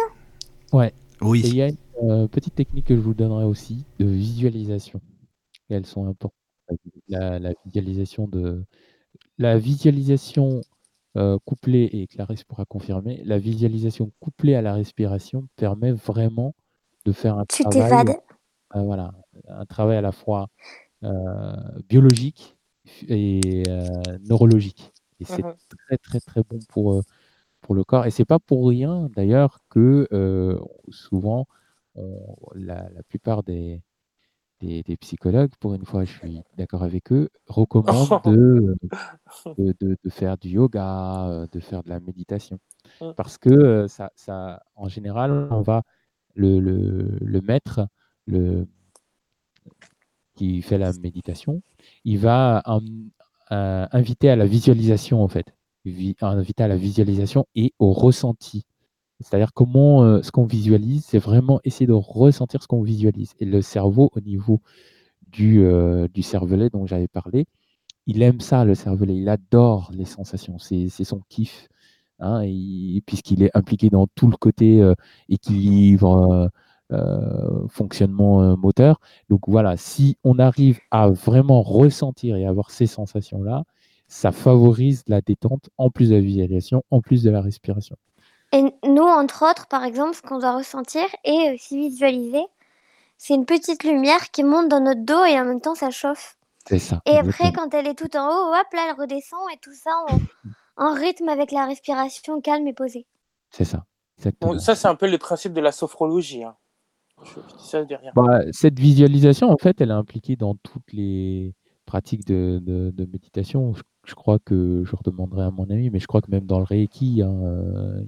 Et 1.43 1.49
il 1.49 1.53
Oui, 1.53 1.53
y 1.55 1.63
a 1.63 1.69
une 1.69 1.77
euh, 2.03 2.29
petite 2.29 2.55
technique 2.55 2.87
que 2.87 2.97
je 2.97 3.01
vous 3.01 3.15
donnerai 3.15 3.45
aussi 3.45 3.87
de 3.99 4.07
visualisation. 4.07 5.01
Et 5.71 5.75
elles 5.75 5.87
sont 5.87 6.07
importantes. 6.09 6.35
La, 7.09 7.39
la 7.39 7.53
visualisation 7.67 8.29
de 8.29 8.65
la 9.39 9.59
visualisation 9.59 10.63
euh, 11.17 11.39
couplée, 11.45 11.89
et 11.93 12.07
Clarisse 12.07 12.45
pourra 12.45 12.65
confirmer, 12.65 13.23
la 13.25 13.39
visualisation 13.39 14.11
couplée 14.21 14.55
à 14.55 14.63
la 14.63 14.75
respiration 14.75 15.47
permet 15.57 15.93
vraiment 15.93 16.55
de 17.05 17.13
faire 17.13 17.39
un 17.39 17.45
Tu 17.47 17.63
travail, 17.65 18.07
euh, 18.77 18.83
voilà, 18.83 19.13
un 19.49 19.67
travail 19.67 19.97
à 19.97 20.01
la 20.01 20.13
fois 20.13 20.49
euh, 21.05 21.53
biologique 21.89 22.57
et 23.09 23.65
neurologique. 24.29 24.93
Et 25.21 25.25
c'est 25.25 25.43
Mhm. 25.43 25.55
très 25.89 25.99
très 25.99 26.21
très 26.21 26.43
bon 26.43 26.59
pour, 26.69 27.03
pour 27.61 27.75
le 27.75 27.85
corps. 27.85 28.07
Et 28.07 28.11
c'est 28.11 28.25
pas 28.25 28.39
pour 28.39 28.69
rien 28.69 29.09
d'ailleurs 29.15 29.59
que 29.71 30.09
souvent 30.89 31.47
on- 31.97 32.37
la, 32.55 32.89
la 32.91 33.03
plupart 33.05 33.43
des, 33.43 33.83
des, 34.63 34.83
des 34.83 34.97
psychologues, 34.97 35.51
pour 35.61 35.75
une 35.75 35.85
fois 35.85 36.05
je 36.05 36.13
suis 36.13 36.41
d'accord 36.57 36.83
avec 36.85 37.13
eux, 37.13 37.29
recommandent 37.49 38.23
de, 38.25 38.77
de, 39.59 39.75
de- 39.81 39.97
de 40.03 40.11
faire 40.11 40.39
du 40.39 40.51
yoga, 40.51 41.29
euh, 41.29 41.47
de 41.53 41.61
faire 41.61 41.83
de 41.83 41.91
la 41.91 42.01
méditation. 42.01 42.59
Mm. 43.01 43.11
Parce 43.17 43.39
que 43.39 43.51
euh, 43.51 43.89
ça, 43.89 44.11
ça, 44.17 44.63
en 44.77 44.89
général, 44.89 45.31
on 45.51 45.63
va 45.63 45.83
le, 46.35 46.61
le, 46.61 47.19
le 47.21 47.41
maître, 47.41 47.87
le, 48.27 48.67
qui 50.35 50.63
fait 50.63 50.79
la 50.79 50.93
méditation, 50.95 51.63
il 52.05 52.19
va 52.19 52.63
euh, 53.53 53.87
inviter 53.93 54.31
à 54.31 54.37
la 54.37 54.47
visualisation 54.47 55.23
en 55.23 55.29
fait, 55.29 55.47
Vi- 55.85 56.17
inviter 56.21 56.65
à 56.65 56.69
la 56.69 56.77
visualisation 56.77 57.47
et 57.55 57.75
au 57.79 57.93
ressenti. 57.93 58.65
C'est-à-dire 59.23 59.53
comment 59.55 60.03
euh, 60.05 60.23
ce 60.23 60.31
qu'on 60.33 60.45
visualise, 60.47 61.05
c'est 61.07 61.19
vraiment 61.19 61.61
essayer 61.65 61.87
de 61.87 61.93
ressentir 61.93 62.63
ce 62.63 62.69
qu'on 62.69 62.83
visualise. 62.83 63.33
Et 63.41 63.45
le 63.45 63.63
cerveau, 63.63 64.11
au 64.15 64.21
niveau 64.21 64.61
du, 65.31 65.63
euh, 65.65 66.09
du 66.15 66.23
cervelet 66.23 66.71
dont 66.71 66.87
j'avais 66.87 67.09
parlé, 67.09 67.47
il 68.07 68.23
aime 68.23 68.41
ça, 68.41 68.65
le 68.65 68.75
cervelet. 68.75 69.17
Il 69.17 69.29
adore 69.29 69.91
les 69.95 70.05
sensations. 70.07 70.59
C'est 70.59 70.89
son 71.05 71.21
kiff. 71.29 71.69
hein, 72.21 72.45
il- 72.45 73.03
Puisqu'il 73.07 73.43
est 73.43 73.51
impliqué 73.57 73.91
dans 73.91 74.07
tout 74.15 74.29
le 74.29 74.37
côté 74.37 74.81
euh, 74.83 74.95
équilibre, 75.29 76.51
fonctionnement 77.69 78.57
moteur. 78.57 79.01
Donc 79.29 79.43
voilà, 79.49 79.77
si 79.77 80.17
on 80.25 80.39
arrive 80.39 80.79
à 80.91 81.09
vraiment 81.11 81.63
ressentir 81.63 82.37
et 82.37 82.47
avoir 82.47 82.71
ces 82.71 82.87
sensations-là, 82.87 83.65
ça 84.09 84.33
favorise 84.33 85.03
la 85.09 85.21
détente 85.23 85.71
en 85.79 85.91
plus 85.91 86.11
de 86.11 86.17
la 86.17 86.21
visualisation, 86.21 86.83
en 86.91 87.01
plus 87.01 87.23
de 87.23 87.31
la 87.31 87.41
respiration. 87.41 87.97
Et 88.53 88.63
nous, 88.87 89.03
entre 89.03 89.49
autres, 89.51 89.67
par 89.67 89.85
exemple, 89.85 90.15
ce 90.15 90.23
qu'on 90.23 90.39
doit 90.39 90.57
ressentir 90.57 91.05
et 91.25 91.53
aussi 91.55 91.79
visualiser, 91.79 92.45
c'est 93.17 93.35
une 93.35 93.47
petite 93.47 93.85
lumière 93.85 94.31
qui 94.31 94.45
monte 94.45 94.69
dans 94.69 94.81
notre 94.81 95.03
dos 95.05 95.25
et 95.25 95.39
en 95.41 95.45
même 95.45 95.61
temps 95.61 95.75
ça 95.75 95.91
chauffe. 95.91 96.37
C'est 96.69 96.79
ça. 96.79 97.01
Et 97.07 97.17
après, 97.17 97.31
exactement. 97.49 97.53
quand 97.71 97.75
elle 97.75 97.89
est 97.89 97.95
tout 97.95 98.17
en 98.17 98.29
haut, 98.29 98.55
hop, 98.55 98.67
là, 98.73 98.87
elle 98.91 99.01
redescend 99.01 99.41
et 99.53 99.59
tout 99.61 99.73
ça 99.75 99.91
en, 100.77 100.85
en 100.85 100.95
rythme 100.95 101.29
avec 101.29 101.51
la 101.51 101.67
respiration 101.67 102.41
calme 102.41 102.67
et 102.69 102.73
posée. 102.73 103.07
C'est 103.51 103.65
ça. 103.65 103.85
exactement. 104.19 104.59
Ça, 104.59 104.75
c'est 104.77 104.89
un 104.89 104.95
peu 104.95 105.09
le 105.11 105.19
principe 105.19 105.53
de 105.55 105.61
la 105.61 105.73
sophrologie. 105.73 106.45
hein. 106.45 106.55
Je, 107.25 107.31
je 107.49 107.57
dis 107.57 107.67
ça 107.69 107.85
derrière. 107.85 108.13
Bah, 108.15 108.41
cette 108.53 108.79
visualisation, 108.79 109.51
en 109.51 109.57
fait, 109.57 109.81
elle 109.81 109.91
est 109.91 109.95
impliquée 109.95 110.37
dans 110.37 110.55
toutes 110.57 110.93
les 110.93 111.55
pratiques 111.87 112.25
de, 112.27 112.59
de- 112.63 112.91
de 112.91 113.05
méditation. 113.07 113.75
Je, 113.75 113.83
je 114.05 114.15
crois 114.15 114.39
que 114.39 114.83
je 114.85 114.97
redemanderai 114.97 115.43
à 115.45 115.51
mon 115.51 115.65
ami, 115.71 115.91
mais 115.91 116.01
je 116.01 116.07
crois 116.07 116.21
que 116.21 116.31
même 116.31 116.47
dans 116.47 116.59
le 116.59 116.65
Reiki, 116.65 117.23
hein, 117.23 117.33
euh, 117.43 118.03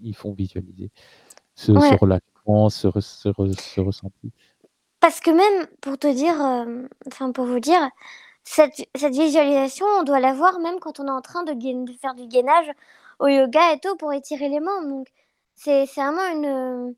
ils, 0.00 0.14
font 0.14 0.32
visualiser 0.32 0.90
ce, 1.54 1.72
ce 1.72 1.78
Ouais. 1.78 1.96
relâchement, 1.96 2.68
ce, 2.68 2.86
re- 2.88 3.00
ce 3.00 3.28
re- 3.30 3.58
ce 3.58 3.80
ressenti. 3.80 4.32
Parce 5.00 5.20
que 5.20 5.30
même, 5.30 5.66
pour 5.80 5.98
te 5.98 6.12
dire, 6.12 6.44
euh, 6.44 6.86
enfin 7.06 7.32
pour 7.32 7.46
vous 7.46 7.60
dire, 7.60 7.88
cette, 8.44 8.86
cette 8.94 9.14
visualisation, 9.14 9.86
on 9.98 10.02
doit 10.02 10.20
la 10.20 10.34
voir 10.34 10.58
même 10.60 10.78
quand 10.80 11.00
on 11.00 11.06
est 11.06 11.10
en 11.10 11.22
train 11.22 11.44
de, 11.44 11.52
gain- 11.52 11.84
de 11.84 11.92
faire 11.92 12.14
du 12.14 12.26
gainage 12.26 12.70
au 13.18 13.28
yoga 13.28 13.72
et 13.72 13.78
tout 13.80 13.96
pour 13.96 14.12
étirer 14.12 14.48
les 14.48 14.60
membres. 14.60 14.88
Donc, 14.88 15.08
c'est 15.54 15.86
vraiment 15.86 16.26
une, 16.34 16.94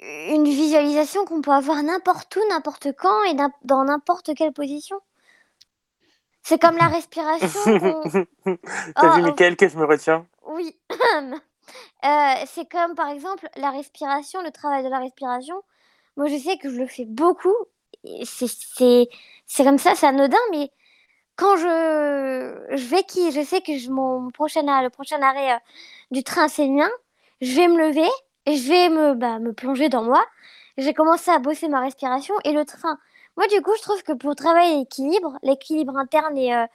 une 0.00 0.44
visualisation 0.44 1.24
qu'on 1.24 1.40
peut 1.40 1.52
avoir 1.52 1.82
n'importe 1.82 2.34
où, 2.36 2.40
n'importe 2.50 2.88
quand 2.98 3.22
et 3.24 3.34
dans 3.64 3.84
n'importe 3.84 4.34
quelle 4.34 4.52
position. 4.52 4.96
C'est 6.46 6.60
comme 6.60 6.76
la 6.76 6.86
respiration. 6.86 7.58
T'as 9.00 9.08
Oh, 9.08 9.16
vu, 9.16 9.24
oh. 9.26 9.34
Que 9.56 9.68
je 9.68 9.76
me 9.76 9.84
retiens? 9.84 10.26
Oui. 10.46 10.76
Euh, 12.04 12.34
c'est 12.46 12.70
comme 12.70 12.94
par 12.94 13.08
exemple 13.08 13.48
la 13.56 13.70
respiration, 13.70 14.40
le 14.42 14.52
travail 14.52 14.84
de 14.84 14.88
la 14.88 15.00
respiration. 15.00 15.60
Moi, 16.16 16.28
je 16.28 16.36
sais 16.38 16.56
que 16.58 16.70
je 16.70 16.76
le 16.78 16.86
fais 16.86 17.04
beaucoup. 17.04 17.54
C'est 18.24 19.64
comme 19.64 19.78
ça, 19.78 19.96
c'est 19.96 20.06
anodin, 20.06 20.38
mais 20.52 20.70
quand 21.36 21.56
je, 21.56 22.76
je 22.76 22.86
vais 22.86 23.02
qui, 23.02 23.32
je 23.32 23.42
sais 23.42 23.60
que 23.62 23.76
je, 23.78 23.90
mon 23.90 24.30
prochain, 24.30 24.62
le 24.82 24.90
prochain 24.90 25.20
arrêt 25.22 25.54
euh, 25.54 25.58
du 26.12 26.22
train, 26.22 26.46
c'est 26.48 26.66
le 26.66 26.74
mien. 26.74 26.90
Je 27.40 27.56
vais 27.56 27.68
me 27.68 27.78
lever, 27.88 28.08
je 28.46 28.68
vais 28.68 28.88
me, 28.90 29.14
bah, 29.14 29.40
me 29.40 29.52
plonger 29.52 29.88
dans 29.88 30.04
moi. 30.04 30.24
J'ai 30.78 30.94
commencé 30.94 31.32
à 31.32 31.40
bosser 31.40 31.68
ma 31.68 31.80
respiration 31.80 32.36
et 32.44 32.52
le 32.52 32.64
train. 32.64 32.98
Moi, 33.36 33.46
du 33.48 33.60
coup, 33.62 33.72
je 33.76 33.82
trouve 33.82 34.02
que 34.02 34.12
pour 34.12 34.34
travailler 34.34 34.78
l'équilibre, 34.78 35.38
l'équilibre 35.42 35.96
interne 35.96 36.36
et, 36.38 36.54
euh, 36.54 36.66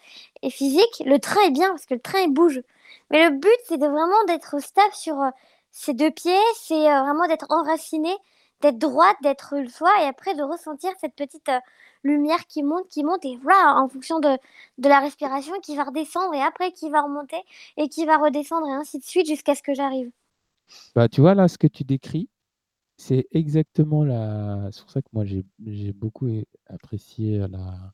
et 0.43 0.49
physique, 0.49 1.03
le 1.05 1.19
train 1.19 1.41
est 1.47 1.51
bien 1.51 1.69
parce 1.69 1.85
que 1.85 1.95
le 1.95 1.99
train 1.99 2.27
bouge. 2.27 2.61
Mais 3.09 3.29
le 3.29 3.35
but, 3.35 3.49
c'est 3.65 3.77
de 3.77 3.87
vraiment 3.87 4.23
d'être 4.27 4.59
stable 4.61 4.93
sur 4.93 5.21
euh, 5.21 5.29
ses 5.71 5.93
deux 5.93 6.11
pieds, 6.11 6.39
c'est 6.55 6.89
euh, 6.91 7.01
vraiment 7.01 7.27
d'être 7.27 7.45
enraciné, 7.49 8.11
d'être 8.61 8.77
droite, 8.77 9.17
d'être 9.23 9.55
soi, 9.69 9.89
et 10.01 10.05
après 10.05 10.35
de 10.35 10.43
ressentir 10.43 10.91
cette 10.99 11.15
petite 11.15 11.49
euh, 11.49 11.59
lumière 12.03 12.45
qui 12.47 12.63
monte, 12.63 12.87
qui 12.89 13.03
monte, 13.03 13.25
et 13.25 13.37
voilà, 13.41 13.75
en 13.77 13.87
fonction 13.87 14.19
de, 14.19 14.37
de 14.77 14.89
la 14.89 14.99
respiration, 14.99 15.53
qui 15.61 15.75
va 15.75 15.85
redescendre, 15.85 16.33
et 16.33 16.41
après 16.41 16.71
qui 16.71 16.89
va 16.89 17.01
remonter, 17.01 17.41
et 17.77 17.89
qui 17.89 18.05
va 18.05 18.17
redescendre, 18.17 18.67
et 18.67 18.73
ainsi 18.73 18.99
de 18.99 19.03
suite, 19.03 19.27
jusqu'à 19.27 19.55
ce 19.55 19.63
que 19.63 19.73
j'arrive. 19.73 20.11
Bah, 20.95 21.09
tu 21.09 21.21
vois, 21.21 21.35
là, 21.35 21.47
ce 21.47 21.57
que 21.57 21.67
tu 21.67 21.83
décris, 21.83 22.29
c'est 23.01 23.27
exactement 23.31 24.03
la. 24.03 24.69
C'est 24.71 24.81
pour 24.81 24.91
ça 24.91 25.01
que 25.01 25.07
moi, 25.11 25.25
j'ai 25.25 25.93
beaucoup 25.93 26.29
apprécié 26.67 27.39
la, 27.47 27.93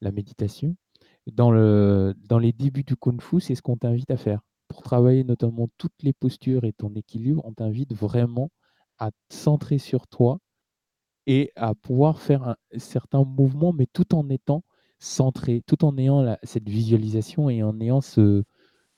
la, 0.00 0.12
méditation. 0.12 0.76
Dans, 1.26 1.50
dans 2.14 2.38
les 2.38 2.52
débuts 2.52 2.84
du 2.84 2.96
Kung 2.96 3.20
Fu, 3.22 3.40
c'est 3.40 3.54
ce 3.54 3.62
qu'on 3.62 3.78
t'invite 3.78 4.10
à 4.10 4.18
faire. 4.18 4.40
Pour 4.68 4.82
travailler 4.82 5.24
notamment 5.24 5.68
toutes 5.78 6.02
les 6.02 6.12
postures 6.12 6.64
et 6.64 6.74
ton 6.74 6.94
équilibre, 6.94 7.42
on 7.46 7.54
t'invite 7.54 7.94
vraiment 7.94 8.50
à 8.98 9.10
te 9.10 9.34
centrer 9.34 9.78
sur 9.78 10.06
toi 10.06 10.38
et 11.26 11.52
à 11.56 11.74
pouvoir 11.74 12.20
faire 12.20 12.48
un, 12.48 12.56
certains 12.76 13.24
mouvements, 13.24 13.72
mais 13.72 13.86
tout 13.86 14.14
en 14.14 14.28
étant 14.28 14.62
centré, 14.98 15.62
tout 15.66 15.86
en 15.86 15.96
ayant 15.96 16.36
cette 16.42 16.68
visualisation 16.68 17.48
et 17.48 17.62
en 17.62 17.80
ayant 17.80 18.02
ce, 18.02 18.44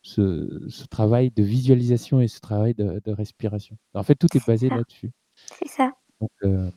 ce, 0.02 0.66
ce 0.68 0.86
travail 0.86 1.30
de 1.30 1.42
visualisation 1.42 2.20
et 2.20 2.28
ce 2.28 2.40
travail 2.40 2.74
de, 2.74 3.00
de 3.04 3.12
respiration. 3.12 3.76
En 3.94 4.02
fait, 4.02 4.14
tout 4.16 4.28
est 4.36 4.46
basé 4.46 4.68
là-dessus. 4.68 5.12
C'est 5.58 5.68
ça. 5.68 5.92
Donc, 6.20 6.30
euh, 6.44 6.70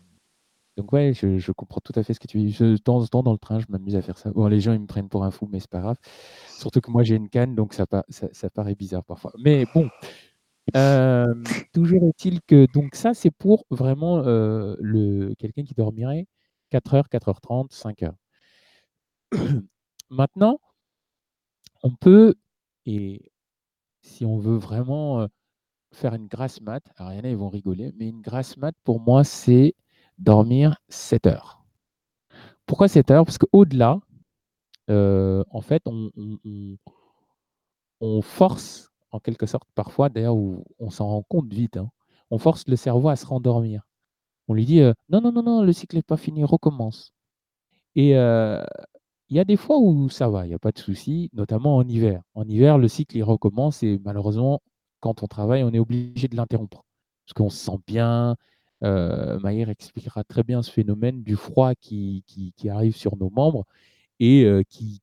donc 0.78 0.94
ouais, 0.94 1.14
je, 1.14 1.38
je 1.40 1.52
comprends 1.54 1.82
tout 1.82 1.94
à 1.98 2.04
fait 2.04 2.14
ce 2.14 2.20
que 2.20 2.28
tu 2.28 2.38
dis. 2.40 2.52
Je- 2.52 2.66
De 2.66 2.78
temps 2.78 3.00
en 3.02 3.08
temps, 3.08 3.24
dans 3.24 3.32
le 3.34 3.38
train, 3.40 3.60
je 3.60 3.66
m'amuse 3.70 3.96
à 3.96 4.02
faire 4.02 4.18
ça. 4.18 4.32
Bon, 4.32 4.48
les 4.48 4.60
gens, 4.62 4.74
ils 4.74 4.82
me 4.82 4.88
prennent 4.88 5.10
pour 5.10 5.24
un 5.26 5.32
fou, 5.32 5.48
mais 5.52 5.60
c'est 5.62 5.70
pas 5.70 5.82
grave. 5.82 5.98
Surtout 6.48 6.82
que 6.82 6.92
moi, 6.92 7.04
j'ai 7.04 7.16
une 7.16 7.30
canne, 7.30 7.56
donc 7.56 7.74
ça, 7.74 7.88
pa- 7.88 8.06
ça, 8.10 8.28
ça 8.34 8.50
paraît 8.50 8.76
bizarre 8.76 9.06
parfois. 9.06 9.34
Mais 9.40 9.66
bon, 9.74 9.90
euh, 10.78 11.34
toujours 11.74 12.04
est-il 12.10 12.42
que 12.44 12.68
donc 12.74 12.96
ça, 12.96 13.14
c'est 13.14 13.32
pour 13.32 13.66
vraiment 13.72 14.20
euh, 14.26 14.76
le 14.82 15.34
quelqu'un 15.36 15.64
qui 15.64 15.74
dormirait 15.76 16.28
4h, 16.72 17.10
4h30, 17.10 17.74
5h. 17.74 18.14
Maintenant, 20.10 20.60
on 21.84 21.96
peut, 21.96 22.36
et 22.86 23.32
si 24.02 24.26
on 24.26 24.38
veut 24.38 24.58
vraiment 24.58 25.28
faire 25.92 26.14
une 26.14 26.28
grasse 26.28 26.62
mat, 26.62 26.84
alors 26.98 27.14
il 27.14 27.18
y 27.18 27.22
en 27.22 27.24
a, 27.24 27.30
ils 27.30 27.38
vont 27.38 27.50
rigoler, 27.50 27.94
mais 27.98 28.10
une 28.10 28.22
grasse 28.22 28.58
mat, 28.58 28.76
pour 28.84 29.00
moi, 29.00 29.24
c'est 29.24 29.74
dormir 30.18 30.78
7 30.90 31.28
heures. 31.28 31.64
Pourquoi 32.66 32.88
7 32.88 33.12
heures? 33.12 33.26
Parce 33.26 33.38
qu'au-delà, 33.38 34.00
en 34.90 35.62
fait, 35.62 35.84
on, 35.86 36.12
force, 38.22 38.92
en 39.12 39.20
quelque 39.20 39.46
sorte, 39.46 39.68
parfois, 39.76 40.10
d'ailleurs, 40.10 40.36
on 40.36 40.90
s'en 40.90 41.08
rend 41.08 41.24
compte 41.24 41.52
vite, 41.52 41.78
hein, 41.78 41.90
on 42.30 42.38
force 42.38 42.68
le 42.68 42.76
cerveau 42.76 43.10
à 43.10 43.16
se 43.16 43.26
rendormir. 43.26 43.84
On 44.48 44.54
lui 44.54 44.66
dit 44.66 44.82
non, 45.10 45.22
non, 45.22 45.32
non, 45.32 45.44
non, 45.44 45.64
le 45.64 45.74
cycle 45.74 45.96
n'est 45.96 46.04
pas 46.04 46.18
fini, 46.18 46.44
recommence. 46.44 47.14
Et 47.96 48.18
euh, 48.18 48.64
il 49.30 49.38
y 49.38 49.40
a 49.40 49.46
des 49.46 49.58
fois 49.58 49.80
où 49.80 50.10
ça 50.10 50.30
va, 50.30 50.46
il 50.46 50.50
n'y 50.50 50.56
a 50.56 50.60
pas 50.60 50.72
de 50.72 50.80
souci, 50.80 51.30
notamment 51.34 51.78
en 51.78 51.88
hiver. 51.88 52.22
En 52.36 52.48
hiver, 52.48 52.78
le 52.78 52.88
cycle 52.88 53.18
il 53.18 53.24
recommence 53.24 53.84
et 53.84 54.00
malheureusement, 54.04 54.62
quand 55.00 55.24
on 55.24 55.28
travaille, 55.28 55.64
on 55.64 55.72
est 55.74 55.80
obligé 55.80 56.28
de 56.28 56.36
l'interrompre 56.36 56.84
parce 57.26 57.34
qu'on 57.34 57.50
se 57.50 57.58
sent 57.58 57.80
bien. 57.88 58.36
Euh, 58.84 59.40
expliquera 59.70 60.24
très 60.24 60.44
bien 60.44 60.62
ce 60.62 60.70
phénomène 60.70 61.24
du 61.24 61.36
froid 61.36 61.74
qui, 61.76 62.24
arrive 62.70 62.96
sur 62.96 63.18
nos 63.18 63.30
membres 63.30 63.66
et 64.20 64.44
euh, 64.46 64.64
qui, 64.70 65.00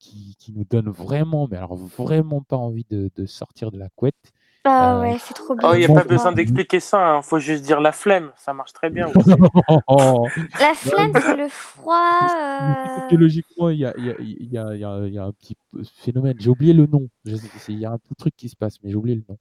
nous 0.54 0.64
donne 0.64 0.88
vraiment, 0.90 1.48
mais 1.50 1.56
alors 1.56 1.74
vraiment 1.74 2.42
pas 2.42 2.56
envie 2.56 2.86
de 2.88 3.26
sortir 3.26 3.70
de 3.72 3.78
la 3.78 3.88
couette. 3.90 4.32
Ah 4.64 4.94
Euh, 4.96 5.00
ouais, 5.02 5.16
c'est 5.18 5.34
trop 5.34 5.54
Oh, 5.54 5.56
bien. 5.56 5.74
il 5.74 5.78
n'y 5.80 5.84
a 5.84 5.88
pas 5.88 6.04
besoin 6.04 6.32
d'expliquer 6.32 6.78
ça, 6.80 7.16
il 7.18 7.22
faut 7.24 7.38
juste 7.40 7.62
dire 7.64 7.80
la 7.80 7.90
flemme, 7.92 8.32
ça 8.36 8.52
marche 8.54 8.72
très 8.72 8.90
bien. 8.90 9.06
Oh, 9.88 10.28
La 10.60 10.74
flemme, 10.74 11.12
c'est 11.14 11.36
le 11.36 11.48
froid. 11.48 11.96
euh, 12.30 13.00
Physiologiquement, 13.08 13.70
il 13.70 13.78
y 13.78 13.84
a, 13.86 13.92
il 13.98 14.04
y, 14.06 14.10
a, 14.10 14.14
il 14.20 14.52
y, 14.52 14.58
a, 14.58 14.74
il 14.74 14.80
y, 14.80 14.84
a, 14.84 15.06
il 15.06 15.14
y 15.14 15.18
a 15.18 15.24
un 15.24 15.32
petit 15.32 15.56
phénomène, 15.96 16.36
j'ai 16.38 16.50
oublié 16.50 16.72
le 16.72 16.86
nom, 16.86 17.08
il 17.24 17.78
y 17.78 17.84
a 17.84 17.90
un 17.92 17.98
petit 17.98 18.14
truc 18.16 18.36
qui 18.36 18.48
se 18.48 18.56
passe, 18.56 18.76
mais 18.82 18.90
j'ai 18.90 18.96
oublié 18.96 19.16
le 19.16 19.24
nom, 19.28 19.38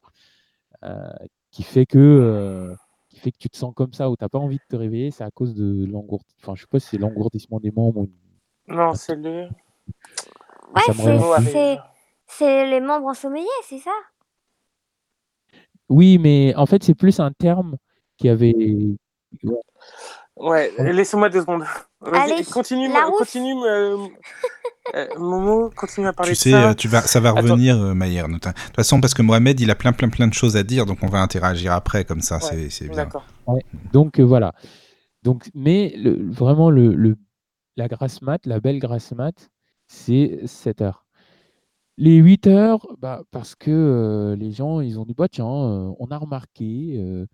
euh, 0.83 1.13
qui, 1.51 1.63
fait 1.63 1.85
que, 1.85 1.99
euh, 1.99 2.75
qui 3.09 3.19
fait 3.19 3.31
que 3.31 3.37
tu 3.37 3.49
te 3.49 3.57
sens 3.57 3.73
comme 3.75 3.93
ça, 3.93 4.09
où 4.09 4.15
tu 4.17 4.23
n'as 4.23 4.29
pas 4.29 4.39
envie 4.39 4.57
de 4.57 4.63
te 4.69 4.75
réveiller, 4.75 5.11
c'est 5.11 5.23
à 5.23 5.31
cause 5.31 5.53
de 5.53 5.85
l'engourdissement, 5.85 6.35
enfin 6.41 6.55
je 6.55 6.61
sais 6.61 6.67
pas 6.67 6.79
si 6.79 6.87
c'est 6.87 6.97
l'engourdissement 6.97 7.59
des 7.59 7.71
membres 7.71 8.01
ou 8.01 8.09
Non, 8.67 8.93
c'est 8.95 9.15
le. 9.15 9.47
Ouais, 10.73 11.79
c'est 12.27 12.65
les 12.67 12.79
membres 12.79 13.07
ensommeillés, 13.07 13.47
c'est 13.65 13.79
ça? 13.79 13.91
Oui, 15.91 16.17
mais 16.17 16.55
en 16.55 16.65
fait, 16.65 16.83
c'est 16.83 16.95
plus 16.95 17.19
un 17.19 17.31
terme 17.31 17.75
qui 18.17 18.29
avait... 18.29 18.55
Ouais, 20.37 20.71
laissez-moi 20.79 21.29
deux 21.29 21.41
secondes. 21.41 21.65
Allez, 22.13 22.43
continue, 22.45 22.89
continue, 23.17 23.53
euh, 23.65 23.97
euh, 24.95 25.07
Momo, 25.19 25.69
continue 25.75 26.07
à 26.07 26.13
parler 26.13 26.31
Tu 26.31 26.35
de 26.37 26.39
sais, 26.39 26.51
ça. 26.51 26.69
euh, 26.69 26.73
tu 26.73 26.87
vas, 26.87 27.01
ça 27.01 27.19
va 27.19 27.31
revenir, 27.31 27.77
euh, 27.79 27.93
Maillère. 27.93 28.27
De 28.27 28.33
toute 28.35 28.53
façon, 28.75 29.01
parce 29.01 29.13
que 29.13 29.21
Mohamed, 29.21 29.59
il 29.59 29.69
a 29.69 29.75
plein, 29.75 29.91
plein, 29.91 30.09
plein 30.09 30.27
de 30.27 30.33
choses 30.33 30.55
à 30.55 30.63
dire, 30.63 30.85
donc 30.85 30.99
on 31.03 31.07
va 31.07 31.19
interagir 31.21 31.73
après, 31.73 32.05
comme 32.05 32.21
ça, 32.21 32.35
Ouais, 32.37 32.41
c'est 32.41 32.69
c'est 32.69 32.87
bien. 32.87 32.95
D'accord. 32.95 33.25
Donc 33.91 34.19
euh, 34.19 34.23
voilà. 34.23 34.53
Donc, 35.23 35.51
mais 35.53 35.93
le- 35.97 36.31
vraiment, 36.31 36.69
le, 36.71 36.93
le- 36.95 37.17
la 37.75 37.87
grasse 37.89 38.21
mat, 38.21 38.45
la 38.45 38.59
belle 38.59 38.79
grasse 38.79 39.11
mat, 39.11 39.49
c'est 39.87 40.39
7 40.47 40.81
heures. 40.81 41.05
Les 42.01 42.15
8 42.17 42.47
heures, 42.47 42.87
bah, 42.97 43.21
parce 43.29 43.53
que 43.53 43.69
euh, 43.69 44.35
les 44.35 44.51
gens, 44.51 44.81
ils 44.81 44.99
ont 44.99 45.05
dit, 45.05 45.13
bah, 45.13 45.27
tiens, 45.29 45.45
euh, 45.45 45.93
on 45.99 46.07
a 46.07 46.17
remarqué 46.17 46.95
euh, 46.97 47.27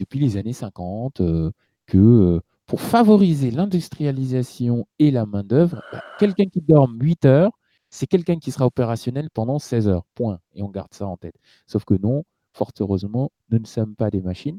depuis 0.00 0.18
les 0.18 0.38
années 0.38 0.54
50 0.54 1.20
euh, 1.20 1.50
que 1.86 2.40
pour 2.66 2.80
favoriser 2.80 3.50
l'industrialisation 3.50 4.86
et 4.98 5.10
la 5.10 5.26
main-d'œuvre, 5.26 5.82
bah, 5.92 6.02
quelqu'un 6.18 6.46
qui 6.46 6.62
dorme 6.62 6.96
8 6.98 7.26
heures, 7.26 7.52
c'est 7.90 8.06
quelqu'un 8.06 8.38
qui 8.38 8.50
sera 8.50 8.64
opérationnel 8.64 9.28
pendant 9.30 9.58
16 9.58 9.88
heures. 9.88 10.06
Point. 10.14 10.40
Et 10.54 10.62
on 10.62 10.70
garde 10.70 10.94
ça 10.94 11.06
en 11.06 11.18
tête. 11.18 11.36
Sauf 11.66 11.84
que 11.84 11.94
non, 11.94 12.24
fort 12.54 12.72
heureusement, 12.80 13.30
nous 13.50 13.58
ne 13.58 13.66
sommes 13.66 13.94
pas 13.94 14.08
des 14.10 14.22
machines 14.22 14.58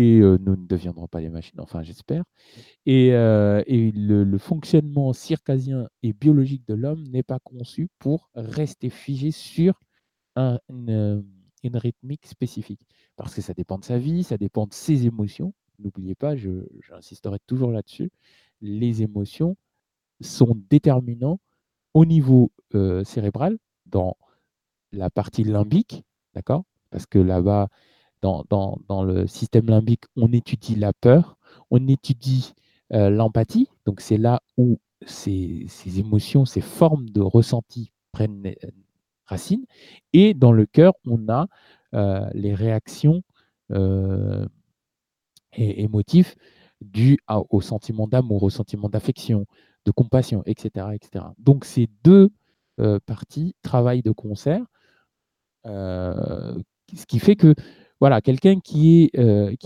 et 0.00 0.20
euh, 0.20 0.38
nous 0.40 0.56
ne 0.56 0.66
deviendrons 0.66 1.08
pas 1.08 1.20
des 1.20 1.28
machines, 1.28 1.60
enfin 1.60 1.82
j'espère. 1.82 2.24
Et, 2.86 3.12
euh, 3.12 3.62
le, 3.68 4.38
fonctionnement 4.38 5.12
circadien 5.12 5.88
et 6.02 6.14
biologique 6.14 6.66
de 6.66 6.72
l'homme 6.74 7.06
n'est 7.08 7.22
pas 7.22 7.38
conçu 7.38 7.88
pour 7.98 8.30
rester 8.34 8.88
figé 8.88 9.30
sur 9.30 9.78
un- 10.36 10.58
une, 10.70 10.90
euh, 10.90 11.22
une 11.64 11.76
rythmique 11.76 12.26
spécifique. 12.26 12.80
Parce 13.16 13.34
que 13.34 13.42
ça 13.42 13.52
dépend 13.52 13.76
de 13.78 13.84
sa 13.84 13.98
vie, 13.98 14.24
ça 14.24 14.38
dépend 14.38 14.66
de 14.66 14.72
ses 14.72 15.04
émotions. 15.06 15.52
N'oubliez 15.78 16.14
pas, 16.14 16.34
j'insisterai 16.34 17.38
toujours 17.46 17.70
là-dessus, 17.70 18.10
les 18.62 19.02
émotions 19.02 19.56
sont 20.22 20.56
déterminants 20.70 21.40
au 21.94 22.06
niveau 22.06 22.52
cérébral, 23.04 23.58
dans 23.86 24.16
la 24.92 25.10
partie 25.10 25.44
limbique, 25.44 26.04
d'accord? 26.34 26.64
Parce 26.90 27.06
que 27.06 27.18
là-bas, 27.18 27.68
dans, 28.22 29.02
le 29.04 29.26
système 29.26 29.66
limbique, 29.66 30.04
on 30.16 30.32
étudie 30.32 30.74
la 30.76 30.92
peur, 30.92 31.36
on 31.70 31.86
étudie 31.88 32.52
euh, 32.92 33.10
l'empathie. 33.10 33.68
Donc, 33.86 34.00
c'est 34.00 34.18
là 34.18 34.40
où 34.56 34.78
ces, 35.06 35.66
émotions, 35.96 36.44
ces 36.44 36.60
formes 36.60 37.08
de 37.10 37.20
ressenti 37.20 37.92
prennent 38.12 38.46
euh, 38.46 38.70
racine. 39.26 39.64
Et 40.12 40.34
dans 40.34 40.52
le 40.52 40.66
cœur, 40.66 40.92
on 41.06 41.28
a 41.28 41.46
euh, 41.94 42.28
les 42.34 42.54
réactions 42.54 43.22
émotif 45.52 46.34
dû 46.80 47.18
au 47.28 47.60
sentiment 47.60 48.08
d'amour, 48.08 48.42
au 48.42 48.50
sentiment 48.50 48.88
d'affection, 48.88 49.46
de 49.84 49.92
compassion, 49.92 50.42
etc., 50.44 50.88
etc. 50.92 51.26
Donc 51.38 51.64
ces 51.64 51.88
deux 52.02 52.30
parties 53.06 53.54
travaillent 53.62 54.02
de 54.02 54.10
concert, 54.10 54.64
ce 55.64 57.06
qui 57.06 57.20
fait 57.20 57.36
que 57.36 57.54
voilà, 58.00 58.20
quelqu'un 58.20 58.60
qui 58.60 59.10
est 59.12 59.56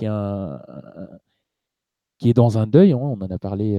qui 2.19 2.31
est 2.31 2.35
dans 2.35 2.59
un 2.59 2.67
deuil, 2.67 2.93
hein, 2.93 2.99
on 2.99 3.21
en 3.21 3.31
a 3.31 3.39
parlé 3.39 3.79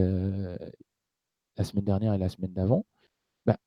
la 1.57 1.63
semaine 1.63 1.85
dernière 1.85 2.13
et 2.13 2.17
la 2.17 2.29
semaine 2.29 2.53
d'avant, 2.53 2.85
bah, 3.45 3.57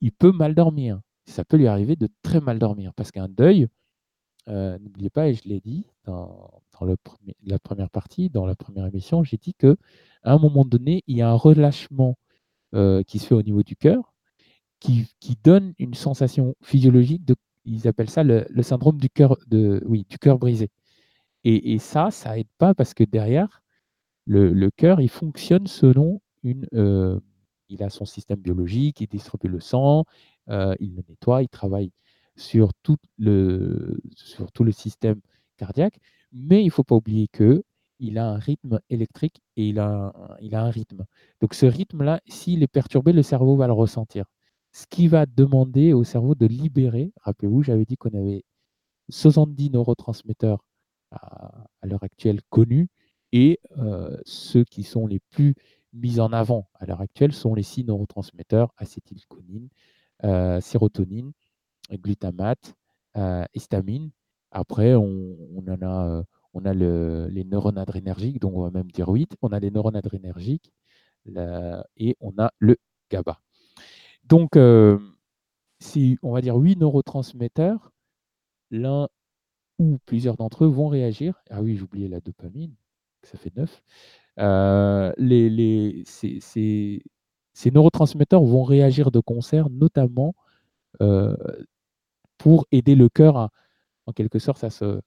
il 0.00 0.12
peut 0.12 0.32
mal 0.32 0.54
dormir. 0.54 1.00
Ça 1.26 1.44
peut 1.44 1.56
lui 1.56 1.66
arriver 1.66 1.96
de 1.96 2.08
très 2.22 2.40
mal 2.40 2.58
dormir 2.58 2.92
parce 2.94 3.10
qu'un 3.10 3.28
deuil, 3.28 3.68
n'oubliez 4.46 5.10
pas, 5.10 5.28
et 5.28 5.34
je 5.34 5.48
l'ai 5.48 5.60
dit 5.60 5.86
dans, 6.04 6.62
la 7.42 7.58
première 7.58 7.90
partie, 7.90 8.30
dans 8.30 8.46
la 8.46 8.54
première 8.54 8.86
émission, 8.86 9.24
j'ai 9.24 9.38
dit 9.38 9.54
que 9.54 9.76
un 10.24 10.38
moment 10.38 10.64
donné, 10.64 11.02
il 11.06 11.16
y 11.16 11.22
a 11.22 11.30
un 11.30 11.34
relâchement 11.34 12.16
qui 13.06 13.18
se 13.18 13.26
fait 13.26 13.34
au 13.34 13.42
niveau 13.42 13.62
du 13.62 13.76
cœur, 13.76 14.14
qui, 14.80 15.36
donne 15.42 15.74
une 15.78 15.94
sensation 15.94 16.54
physiologique 16.62 17.24
de, 17.24 17.36
ils 17.64 17.88
appellent 17.88 18.10
ça 18.10 18.22
le, 18.24 18.46
syndrome 18.62 18.98
du 18.98 19.10
cœur 19.10 19.36
de, 19.46 19.82
oui, 19.86 20.06
du 20.08 20.18
cœur 20.18 20.38
brisé. 20.38 20.70
Et, 21.44 21.78
ça, 21.78 22.10
ça 22.10 22.38
aide 22.38 22.48
pas 22.58 22.74
parce 22.74 22.94
que 22.94 23.04
derrière, 23.04 23.62
le, 24.26 24.70
cœur, 24.70 25.00
il 25.00 25.10
fonctionne 25.10 25.66
selon 25.66 26.22
une, 26.42 26.66
il 27.68 27.82
a 27.82 27.90
son 27.90 28.04
système 28.06 28.38
biologique, 28.40 29.00
il 29.00 29.08
distribue 29.08 29.48
le 29.48 29.60
sang, 29.60 30.04
il 30.48 30.94
le 30.94 31.02
nettoie, 31.08 31.42
il 31.42 31.48
travaille 31.48 31.92
sur 32.36 32.72
tout 32.82 32.96
le, 33.18 34.00
sur 34.16 34.52
tout 34.52 34.64
le 34.64 34.72
système 34.72 35.20
cardiaque, 35.56 35.98
mais 36.32 36.62
il 36.62 36.66
ne 36.66 36.70
faut 36.70 36.84
pas 36.84 36.96
oublier 36.96 37.28
que 37.28 37.62
il 38.00 38.18
a 38.18 38.26
un 38.28 38.38
rythme 38.38 38.80
électrique 38.90 39.40
et 39.56 39.68
il 39.68 39.78
a, 39.78 40.12
il 40.40 40.54
a 40.54 40.62
un 40.62 40.70
rythme. 40.70 41.04
Donc 41.40 41.54
ce 41.54 41.66
rythme-là, 41.66 42.20
s'il 42.26 42.62
est 42.62 42.68
perturbé, 42.68 43.12
le 43.12 43.22
cerveau 43.22 43.56
va 43.56 43.66
le 43.66 43.72
ressentir. 43.72 44.24
Ce 44.74 44.86
qui 44.88 45.08
va 45.08 45.24
demander 45.26 45.92
au 45.92 46.04
cerveau 46.04 46.34
de 46.34 46.46
libérer, 46.46 47.12
rappelez-vous, 47.22 47.62
j'avais 47.62 47.84
dit 47.84 47.96
qu'on 47.96 48.10
avait 48.10 48.44
70 49.08 49.70
neurotransmetteurs 49.70 50.64
à, 51.12 51.66
l'heure 51.84 52.02
actuelle 52.02 52.40
connus, 52.50 52.88
et 53.32 53.60
ceux 54.24 54.64
qui 54.64 54.82
sont 54.82 55.06
les 55.06 55.20
plus 55.20 55.54
mis 55.92 56.20
en 56.20 56.32
avant 56.32 56.68
à 56.74 56.86
l'heure 56.86 57.00
actuelle 57.00 57.32
sont 57.32 57.54
les 57.54 57.62
six 57.62 57.84
neurotransmetteurs 57.84 58.72
acétylcholine, 58.76 59.68
sérotonine, 60.60 61.32
glutamate, 61.92 62.74
euh, 63.16 63.44
histamine. 63.54 64.10
Après, 64.50 64.94
on, 64.94 65.64
a, 65.82 66.24
euh, 66.64 67.28
les 67.28 67.44
neurones 67.44 67.78
adrénergiques, 67.78 68.40
donc 68.40 68.54
on 68.54 68.62
va 68.62 68.70
même 68.70 68.90
dire 68.90 69.08
8. 69.08 69.36
On 69.42 69.48
a 69.48 69.60
les 69.60 69.70
neurones 69.70 69.96
adrénergiques 69.96 70.72
et 71.26 72.16
on 72.20 72.32
a 72.38 72.52
le 72.58 72.76
GABA. 73.10 73.43
Donc, 74.26 74.56
euh, 74.56 74.98
si 75.80 76.18
on 76.22 76.32
va 76.32 76.40
dire 76.40 76.56
8 76.56 76.76
neurotransmetteurs, 76.76 77.92
l'un 78.70 79.08
ou 79.78 79.98
plusieurs 80.06 80.36
d'entre 80.36 80.64
eux 80.64 80.68
vont 80.68 80.88
réagir. 80.88 81.42
Ah 81.50 81.62
oui, 81.62 81.76
j'oubliais 81.76 82.08
la 82.08 82.20
dopamine, 82.20 82.74
ça 83.22 83.38
fait 83.38 83.52
9. 83.56 83.82
les, 85.18 85.50
les, 85.50 86.04
ces, 86.06 87.70
neurotransmetteurs 87.70 88.44
vont 88.44 88.64
réagir 88.64 89.10
de 89.10 89.20
concert, 89.20 89.70
notamment 89.70 90.34
pour 92.38 92.66
aider 92.72 92.94
le 92.94 93.08
cœur 93.08 93.36
à, 93.36 93.50
en 94.06 94.12
quelque 94.12 94.38
sorte, 94.38 94.64
à 94.64 94.70
se 94.70 95.00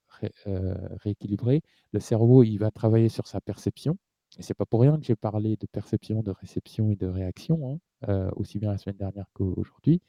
euh, 0.47 0.75
rééquilibrer. 1.03 1.61
Le 1.91 1.99
cerveau, 1.99 2.43
il 2.43 2.57
va 2.57 2.71
travailler 2.71 3.09
sur 3.09 3.27
sa 3.27 3.41
perception. 3.41 3.97
Et 4.37 4.43
c'est 4.43 4.53
pas 4.53 4.65
pour 4.65 4.81
rien 4.81 4.99
que 4.99 5.05
j'ai 5.05 5.15
parlé 5.15 5.55
de 5.57 5.67
perception, 5.67 6.21
de 6.21 6.31
réception 6.31 6.91
et 6.91 6.95
de 6.95 7.07
réaction, 7.07 7.73
hein, 7.73 8.09
euh, 8.09 8.29
aussi 8.35 8.59
bien 8.59 8.71
la 8.71 8.77
semaine 8.77 8.97
dernière 8.97 9.25
qu'aujourd'hui. 9.33 10.01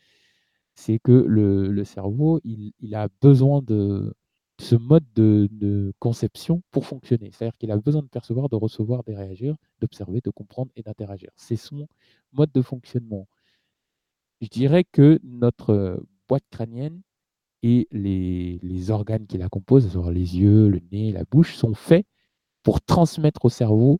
C'est 0.75 0.99
que 0.99 1.13
le, 1.13 1.85
cerveau, 1.85 2.41
il, 2.45 2.95
a 2.95 3.09
besoin 3.21 3.63
de 3.63 4.15
ce 4.61 4.77
mode 4.77 5.05
de, 5.15 5.93
conception 5.99 6.63
pour 6.71 6.87
fonctionner. 6.87 7.31
C'est-à-dire 7.33 7.57
qu'il 7.59 7.71
a 7.73 7.77
besoin 7.77 8.03
de 8.03 8.09
percevoir, 8.09 8.49
de 8.49 8.57
recevoir, 8.57 9.03
de 9.05 9.13
réagir, 9.13 9.57
d'observer, 9.81 10.21
de 10.21 10.31
comprendre 10.31 10.71
et 10.77 10.83
d'interagir. 10.83 11.31
C'est 11.37 11.57
son 11.57 11.89
mode 12.33 12.53
de 12.53 12.63
fonctionnement. 12.63 13.27
Je 14.41 14.49
dirais 14.49 14.85
que 14.85 15.19
notre 15.25 16.01
boîte 16.29 16.45
crânienne 16.51 17.01
et 17.63 17.89
les, 17.91 18.91
organes 18.91 19.27
qui 19.27 19.39
la 19.39 19.49
composent, 19.49 19.97
à 19.97 20.13
les 20.13 20.39
yeux, 20.39 20.69
le 20.69 20.81
nez, 20.93 21.13
la 21.13 21.25
bouche, 21.25 21.57
sont 21.57 21.75
faits 21.75 22.07
pour 22.63 22.81
transmettre 22.81 23.45
au 23.45 23.49
cerveau 23.49 23.99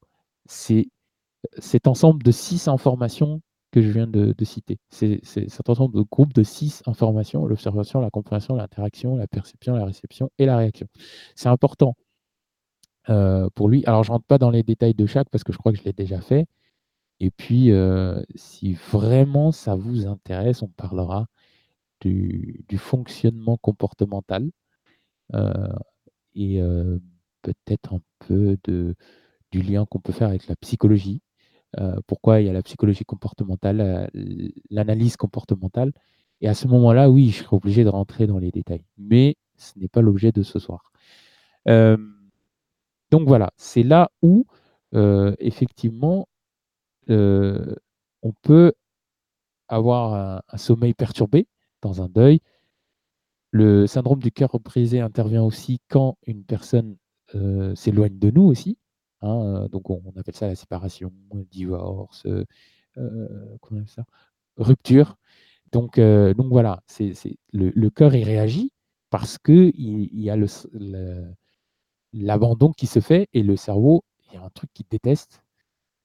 cet 0.49 1.87
ensemble 1.87 2.23
de 2.23 2.33
six 2.33 2.69
informations 2.69 3.41
que 3.71 3.83
je 3.83 3.91
viens 3.91 4.07
de, 4.07 4.35
citer. 4.45 4.79
C'est 4.91 5.21
cet 5.25 5.69
ensemble 5.69 5.95
de 5.95 6.03
groupes 6.03 6.33
de 6.33 6.43
six 6.43 6.83
informations, 6.87 7.47
l'observation, 7.47 8.01
la 8.01 8.11
compréhension, 8.11 8.57
l'interaction, 8.57 9.17
la 9.17 9.27
perception, 9.27 9.75
la 9.77 9.85
réception 9.85 10.31
et 10.39 10.47
la 10.47 10.57
réaction. 10.57 10.87
C'est 11.37 11.49
important 11.49 11.95
euh, 13.11 13.49
pour 13.55 13.69
lui. 13.69 13.85
Alors, 13.87 14.05
je 14.05 14.11
ne 14.11 14.15
rentre 14.15 14.27
pas 14.27 14.39
dans 14.39 14.51
les 14.51 14.63
détails 14.63 14.95
de 14.95 15.07
chaque 15.07 15.29
parce 15.31 15.45
que 15.45 15.53
je 15.53 15.59
crois 15.59 15.73
que 15.73 15.79
je 15.79 15.85
l'ai 15.85 15.93
déjà 15.93 16.21
fait. 16.21 16.47
Et 17.21 17.31
puis, 17.31 17.73
euh, 17.73 18.23
si 18.37 18.75
vraiment 18.75 19.53
ça 19.53 19.75
vous 19.75 20.07
intéresse, 20.07 20.63
on 20.63 20.69
parlera 20.69 21.27
du, 22.01 22.65
fonctionnement 22.79 23.57
comportemental 23.59 24.51
euh, 25.35 25.69
et 26.35 26.61
peut-être 27.43 27.95
un 27.95 28.01
peu 28.21 28.57
de, 28.65 28.95
du 29.51 29.63
lien 29.63 29.87
qu'on 29.87 30.01
peut 30.01 30.13
faire 30.13 30.29
avec 30.29 30.47
la 30.49 30.57
psychologie. 30.57 31.23
Euh, 31.79 31.97
pourquoi 32.07 32.41
il 32.41 32.47
y 32.47 32.51
a 32.51 32.53
la 32.53 32.63
psychologie 32.63 33.05
comportementale, 33.05 34.11
l'analyse 34.71 35.17
comportementale. 35.17 35.93
Et 36.41 36.49
à 36.49 36.55
ce 36.55 36.69
moment-là, 36.69 37.11
oui, 37.11 37.31
je 37.31 37.43
serai 37.43 37.57
obligé 37.57 37.85
de 37.85 37.89
rentrer 37.89 38.27
dans 38.27 38.39
les 38.39 38.51
détails. 38.51 38.85
Mais 38.97 39.37
ce 39.57 39.79
n'est 39.79 39.89
pas 39.89 40.01
l'objet 40.01 40.33
de 40.33 40.43
ce 40.43 40.59
soir. 40.59 40.93
donc 41.67 43.27
voilà, 43.27 43.51
c'est 43.57 43.83
là 43.83 44.11
où, 44.23 44.47
effectivement, 44.93 46.29
on 47.09 48.33
peut 48.43 48.73
avoir 49.69 50.43
un, 50.49 50.57
sommeil 50.57 50.95
perturbé 50.95 51.47
dans 51.83 52.03
un 52.03 52.09
deuil. 52.09 52.41
Le 53.51 53.87
syndrome 53.87 54.19
du 54.19 54.33
cœur 54.33 54.59
brisé 54.61 55.01
intervient 55.01 55.43
aussi 55.43 55.81
quand 55.89 56.19
une 56.27 56.45
personne 56.45 56.97
euh, 57.35 57.75
s'éloigne 57.75 58.19
de 58.19 58.31
nous 58.31 58.43
aussi. 58.43 58.79
Hein, 59.23 59.67
donc 59.71 59.91
on, 59.91 60.03
appelle 60.17 60.35
ça 60.35 60.47
la 60.47 60.55
séparation, 60.55 61.13
divorce, 61.51 62.27
ça? 63.87 64.05
Rupture. 64.57 65.17
Donc, 65.73 66.01
donc 66.01 66.47
voilà, 66.49 66.83
le, 66.99 67.71
le, 67.75 67.91
cœur 67.91 68.15
il 68.15 68.25
réagit 68.25 68.73
parce 69.11 69.39
qu'il 69.39 69.73
il 69.77 70.21
y 70.21 70.31
a 70.31 70.37
l'abandon 72.13 72.73
qui 72.73 72.87
se 72.87 73.01
fait 73.01 73.29
et 73.33 73.43
le 73.43 73.57
cerveau, 73.57 74.03
il 74.29 74.35
y 74.35 74.37
a 74.37 74.45
un 74.45 74.51
truc 74.51 74.71
qu'il 74.73 74.87
déteste, 74.89 75.43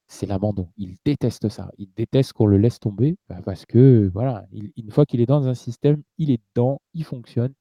c'est 0.08 0.26
l'abandon. 0.26 0.70
Il 0.78 0.98
déteste 1.06 1.50
ça. 1.50 1.72
Il 1.78 1.92
déteste 1.96 2.34
qu'on 2.34 2.46
le 2.46 2.58
laisse 2.58 2.80
tomber 2.80 3.18
bah, 3.30 3.42
parce 3.44 3.66
que, 3.66 4.10
voilà, 4.14 4.46
une 4.52 4.92
fois 4.92 5.06
qu'il 5.06 5.22
est 5.22 5.26
dans 5.26 5.48
un 5.48 5.56
système, 5.56 6.04
il 6.18 6.32
est 6.32 6.42
dedans, 6.54 6.82
il 6.94 7.04
fonctionne, 7.04 7.54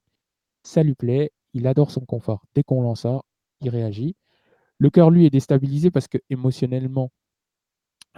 ça 0.63 0.83
lui 0.83 0.95
plaît, 0.95 1.33
il 1.55 1.67
adore 1.67 1.91
son 1.91 2.05
confort. 2.05 2.45
Dès 2.55 2.63
qu'on 2.63 2.83
lance 2.83 3.03
ça, 3.03 3.23
il 3.61 3.71
réagit. 3.71 4.17
Le 4.83 4.91
cœur, 4.91 5.11
lui, 5.11 5.27
est 5.27 5.31
déstabilisé 5.31 5.93
parce 5.93 6.09
que 6.09 6.19
émotionnellement, 6.29 7.13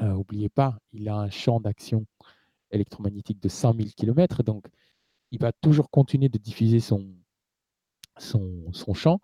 euh, 0.01 0.25
pas, 0.55 0.79
il 0.93 1.11
a 1.11 1.17
un 1.19 1.29
champ 1.29 1.61
d'action 1.61 2.07
électromagnétique 2.71 3.39
de 3.39 3.51
100 3.51 3.75
000 3.75 3.89
km, 3.95 4.43
donc 4.43 4.67
il 5.31 5.39
va 5.39 5.53
toujours 5.53 5.91
continuer 5.91 6.31
de 6.31 6.39
diffuser 6.39 6.81
son, 6.81 7.07
son, 8.17 8.73
son 8.73 8.95
champ. 8.95 9.21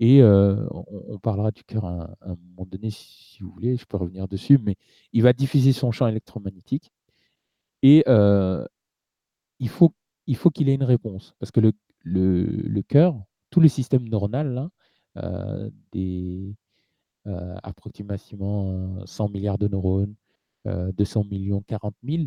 Et 0.00 0.20
on, 0.24 1.20
parlera 1.22 1.52
du 1.52 1.62
cœur 1.62 1.84
à, 1.84 2.16
un 2.22 2.34
moment 2.34 2.66
donné, 2.66 2.90
si 2.90 3.40
vous 3.40 3.52
voulez, 3.52 3.76
je 3.76 3.84
peux 3.84 3.96
revenir 3.96 4.26
dessus, 4.26 4.58
mais 4.58 4.74
il 5.12 5.22
va 5.22 5.32
diffuser 5.32 5.72
son 5.72 5.92
champ 5.92 6.08
électromagnétique 6.08 6.90
et 7.82 8.02
il 9.60 9.68
faut 9.68 9.94
il 10.26 10.36
faut 10.36 10.50
qu'il 10.50 10.68
ait 10.68 10.74
une 10.74 10.82
réponse 10.82 11.34
parce 11.38 11.52
que 11.52 11.60
le, 11.60 11.72
le, 12.02 12.82
cœur, 12.82 13.14
tout 13.50 13.60
le 13.60 13.68
système 13.68 14.08
neuronal, 14.08 14.52
là, 15.14 15.68
des 15.92 16.56
approximativement 17.62 19.04
100 19.06 19.28
milliards 19.30 19.58
de 19.58 19.68
neurones, 19.68 20.14
200 20.66 21.24
millions, 21.24 21.62
40 21.66 21.94
000, 22.02 22.24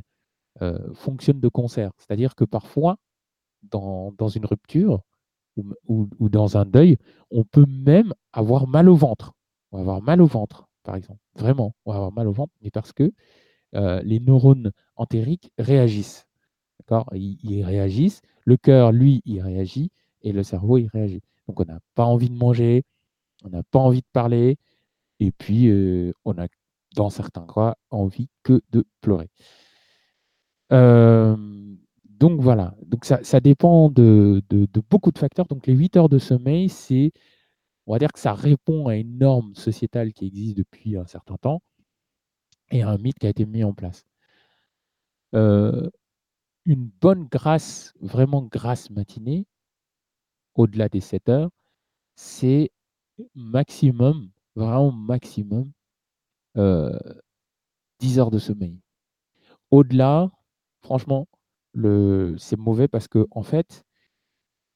fonctionne 0.94 1.40
de 1.40 1.48
concert. 1.50 1.92
C'est-à-dire 1.98 2.36
que 2.36 2.46
parfois, 2.46 2.98
dans, 3.64 4.12
dans 4.18 4.28
une 4.28 4.46
rupture, 4.46 5.02
ou, 5.88 6.30
dans 6.30 6.58
un 6.58 6.66
deuil, 6.66 6.98
on 7.32 7.44
peut 7.44 7.66
même 7.68 8.14
avoir 8.34 8.68
mal 8.68 8.90
au 8.90 8.96
ventre. 8.96 9.34
On 9.72 9.78
va 9.78 9.82
avoir 9.82 10.02
mal 10.02 10.22
au 10.22 10.26
ventre, 10.26 10.68
par 10.84 10.96
exemple. 10.96 11.20
Vraiment, 11.36 11.74
on 11.86 11.92
va 11.92 11.98
avoir 11.98 12.12
mal 12.12 12.28
au 12.28 12.32
ventre, 12.32 12.54
mais 12.62 12.72
parce 12.72 12.94
que 12.94 13.12
euh, 13.76 14.02
les 14.04 14.20
neurones 14.20 14.72
entériques 14.96 15.52
réagissent. 15.58 16.26
D'accord? 16.80 17.08
Ils, 17.14 17.64
réagissent. 17.64 18.22
Le 18.46 18.58
cœur, 18.58 18.92
lui, 18.92 19.22
il 19.26 19.42
réagit 19.42 19.92
et 20.22 20.32
le 20.32 20.44
cerveau, 20.44 20.78
il 20.78 20.88
réagit. 20.88 21.22
Donc, 21.48 21.60
on 21.60 21.66
n'a 21.66 21.80
pas 21.96 22.06
envie 22.06 22.30
de 22.30 22.38
manger, 22.38 22.84
on 23.44 23.50
n'a 23.50 23.64
pas 23.64 23.80
envie 23.80 24.02
de 24.02 24.08
parler, 24.14 24.58
et 25.20 25.32
puis 25.32 25.72
on 26.26 26.38
a, 26.38 26.48
dans 26.96 27.10
certains 27.10 27.46
cas, 27.48 27.76
envie 27.90 28.30
que 28.44 28.62
de 28.72 28.86
pleurer. 29.02 29.30
Donc 32.20 32.42
voilà, 32.42 32.76
donc 32.84 33.06
ça, 33.06 33.24
ça 33.24 33.40
dépend 33.40 33.90
de, 33.90 34.42
beaucoup 34.90 35.12
de 35.12 35.20
facteurs. 35.20 35.46
Donc 35.46 35.68
les 35.68 35.74
8 35.76 35.98
heures 35.98 36.10
de 36.10 36.18
sommeil, 36.18 36.68
c'est, 36.70 37.12
on 37.86 37.94
va 37.94 38.00
dire 38.00 38.12
que 38.12 38.20
ça 38.20 38.34
répond 38.34 38.88
à 38.88 38.96
une 38.96 39.20
norme 39.20 39.54
sociétale 39.56 40.14
qui 40.14 40.26
existe 40.26 40.58
depuis 40.58 40.98
un 40.98 41.06
certain 41.06 41.38
temps 41.38 41.62
et 42.72 42.82
à 42.82 42.90
un 42.90 42.98
mythe 42.98 43.20
qui 43.20 43.28
a 43.28 43.30
été 43.30 43.46
mis 43.46 43.64
en 43.64 43.74
place. 43.74 44.06
Une 45.34 45.92
bonne 47.00 47.28
grâce, 47.32 47.94
vraiment 48.02 48.42
grâce 48.44 48.90
matinée, 48.90 49.46
au-delà 50.56 50.90
des 50.90 51.02
7 51.02 51.30
heures, 51.30 51.52
c'est 52.16 52.72
maximum, 53.36 54.32
vraiment 54.58 54.92
maximum, 54.92 55.72
10 56.56 56.60
euh, 56.60 57.00
heures 58.18 58.32
de 58.32 58.40
sommeil. 58.40 58.80
Au-delà, 59.72 60.32
franchement, 60.82 61.28
c'est 62.38 62.58
mauvais 62.58 62.88
parce 62.88 63.08
que 63.08 63.28
en 63.32 63.44
fait, 63.44 63.84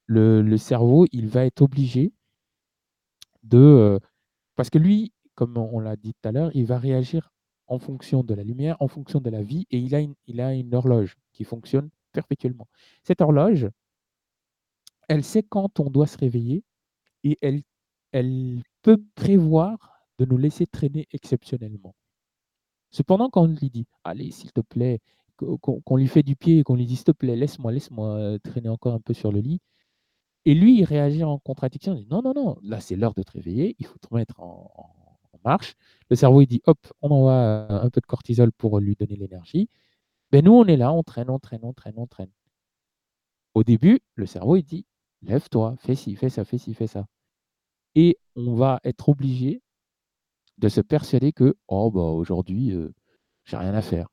le, 0.05 0.57
cerveau, 0.57 1.07
il 1.11 1.27
va 1.27 1.45
être 1.45 1.61
obligé 1.61 2.13
de... 3.43 3.57
Euh, 3.57 3.99
parce 4.55 4.69
que 4.69 4.77
lui, 4.77 5.13
comme 5.35 5.57
on 5.57 5.79
l'a 5.79 5.95
dit 5.95 6.13
tout 6.13 6.29
à 6.29 6.31
l'heure, 6.31 6.51
il 6.53 6.65
va 6.65 6.77
réagir 6.77 7.31
en 7.67 7.79
fonction 7.79 8.23
de 8.23 8.33
la 8.33 8.43
lumière, 8.43 8.77
en 8.81 8.87
fonction 8.87 9.19
de 9.19 9.29
la 9.29 9.41
vie, 9.41 9.65
et 9.71 9.79
il 9.79 9.95
a 9.95 10.01
il 10.27 10.41
a 10.41 10.53
une 10.53 10.75
horloge 10.75 11.15
qui 11.31 11.45
fonctionne 11.45 11.89
perpétuellement. 12.11 12.67
Cette 13.03 13.21
horloge, 13.21 13.69
elle 15.07 15.23
sait 15.23 15.43
quand 15.43 15.79
on 15.79 15.89
doit 15.89 16.07
se 16.07 16.17
réveiller 16.17 16.63
et 17.23 17.37
elle, 17.41 17.63
elle 18.11 18.63
peut 18.81 19.01
prévoir 19.15 19.77
de 20.19 20.25
nous 20.25 20.37
laisser 20.37 20.67
traîner 20.67 21.07
exceptionnellement. 21.11 21.95
Cependant, 22.91 23.29
quand 23.29 23.43
on 23.43 23.47
lui 23.47 23.69
dit 23.69 23.85
Allez, 24.03 24.31
s'il 24.31 24.51
te 24.51 24.61
plaît, 24.61 24.99
qu'on 25.37 25.95
lui 25.95 26.07
fait 26.07 26.23
du 26.23 26.35
pied 26.35 26.59
et 26.59 26.63
qu'on 26.63 26.75
lui 26.75 26.85
dit 26.85 26.95
S'il 26.95 27.05
te 27.05 27.11
plaît, 27.11 27.35
laisse-moi, 27.35 27.71
laisse-moi 27.71 28.07
euh, 28.15 28.37
traîner 28.39 28.69
encore 28.69 28.93
un 28.93 28.99
peu 28.99 29.13
sur 29.13 29.31
le 29.31 29.39
lit. 29.39 29.59
Et 30.45 30.53
lui, 30.55 30.79
il 30.79 30.83
réagit 30.85 31.23
en 31.23 31.39
contradiction. 31.39 31.95
Il 31.95 32.03
dit 32.03 32.07
Non, 32.11 32.21
non, 32.21 32.33
non, 32.35 32.57
là, 32.63 32.79
c'est 32.81 32.95
l'heure 32.95 33.13
de 33.13 33.23
te 33.23 33.31
réveiller, 33.31 33.75
il 33.79 33.85
faut 33.85 33.97
te 33.99 34.07
remettre 34.07 34.39
en, 34.41 34.71
marche. 35.43 35.75
Le 36.09 36.15
cerveau, 36.15 36.41
il 36.41 36.47
dit 36.47 36.61
Hop, 36.67 36.77
on 37.01 37.09
envoie 37.11 37.33
euh, 37.33 37.81
un 37.83 37.89
peu 37.89 38.01
de 38.01 38.05
cortisol 38.05 38.51
pour 38.51 38.79
lui 38.79 38.95
donner 38.95 39.15
l'énergie. 39.15 39.69
Ben, 40.31 40.45
nous, 40.45 40.53
on 40.53 40.65
est 40.65 40.77
là, 40.77 40.93
on 40.93 41.03
traîne, 41.03 41.29
on 41.29 41.39
traîne, 41.39 41.61
on 41.63 41.73
traîne, 41.73 41.95
on 41.97 42.07
traîne. 42.07 42.31
Au 43.53 43.63
début, 43.63 44.01
le 44.15 44.25
cerveau, 44.25 44.55
il 44.57 44.63
dit 44.63 44.85
Lève-toi, 45.21 45.75
fais 45.79 45.95
ci, 45.95 46.15
fais 46.15 46.29
ça, 46.29 46.45
fais 46.45 46.57
ci, 46.57 46.73
fais 46.73 46.87
ça. 46.87 47.05
Et 47.95 48.17
on 48.35 48.55
va 48.55 48.79
être 48.83 49.09
obligé 49.09 49.61
de 50.57 50.69
se 50.69 50.81
persuader 50.81 51.33
que 51.33 51.57
oh 51.67 51.91
bah 51.91 52.01
aujourd'hui 52.01 52.71
euh, 52.71 52.93
j'ai 53.45 53.57
rien 53.57 53.73
à 53.73 53.81
faire. 53.81 54.07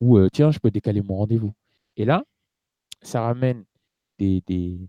Ou 0.00 0.18
euh, 0.18 0.28
tiens 0.32 0.50
je 0.50 0.58
peux 0.58 0.70
décaler 0.70 1.02
mon 1.02 1.16
rendez-vous. 1.16 1.52
Et 1.96 2.04
là 2.04 2.24
ça 3.02 3.22
ramène 3.22 3.64
des, 4.18 4.42
des, 4.46 4.80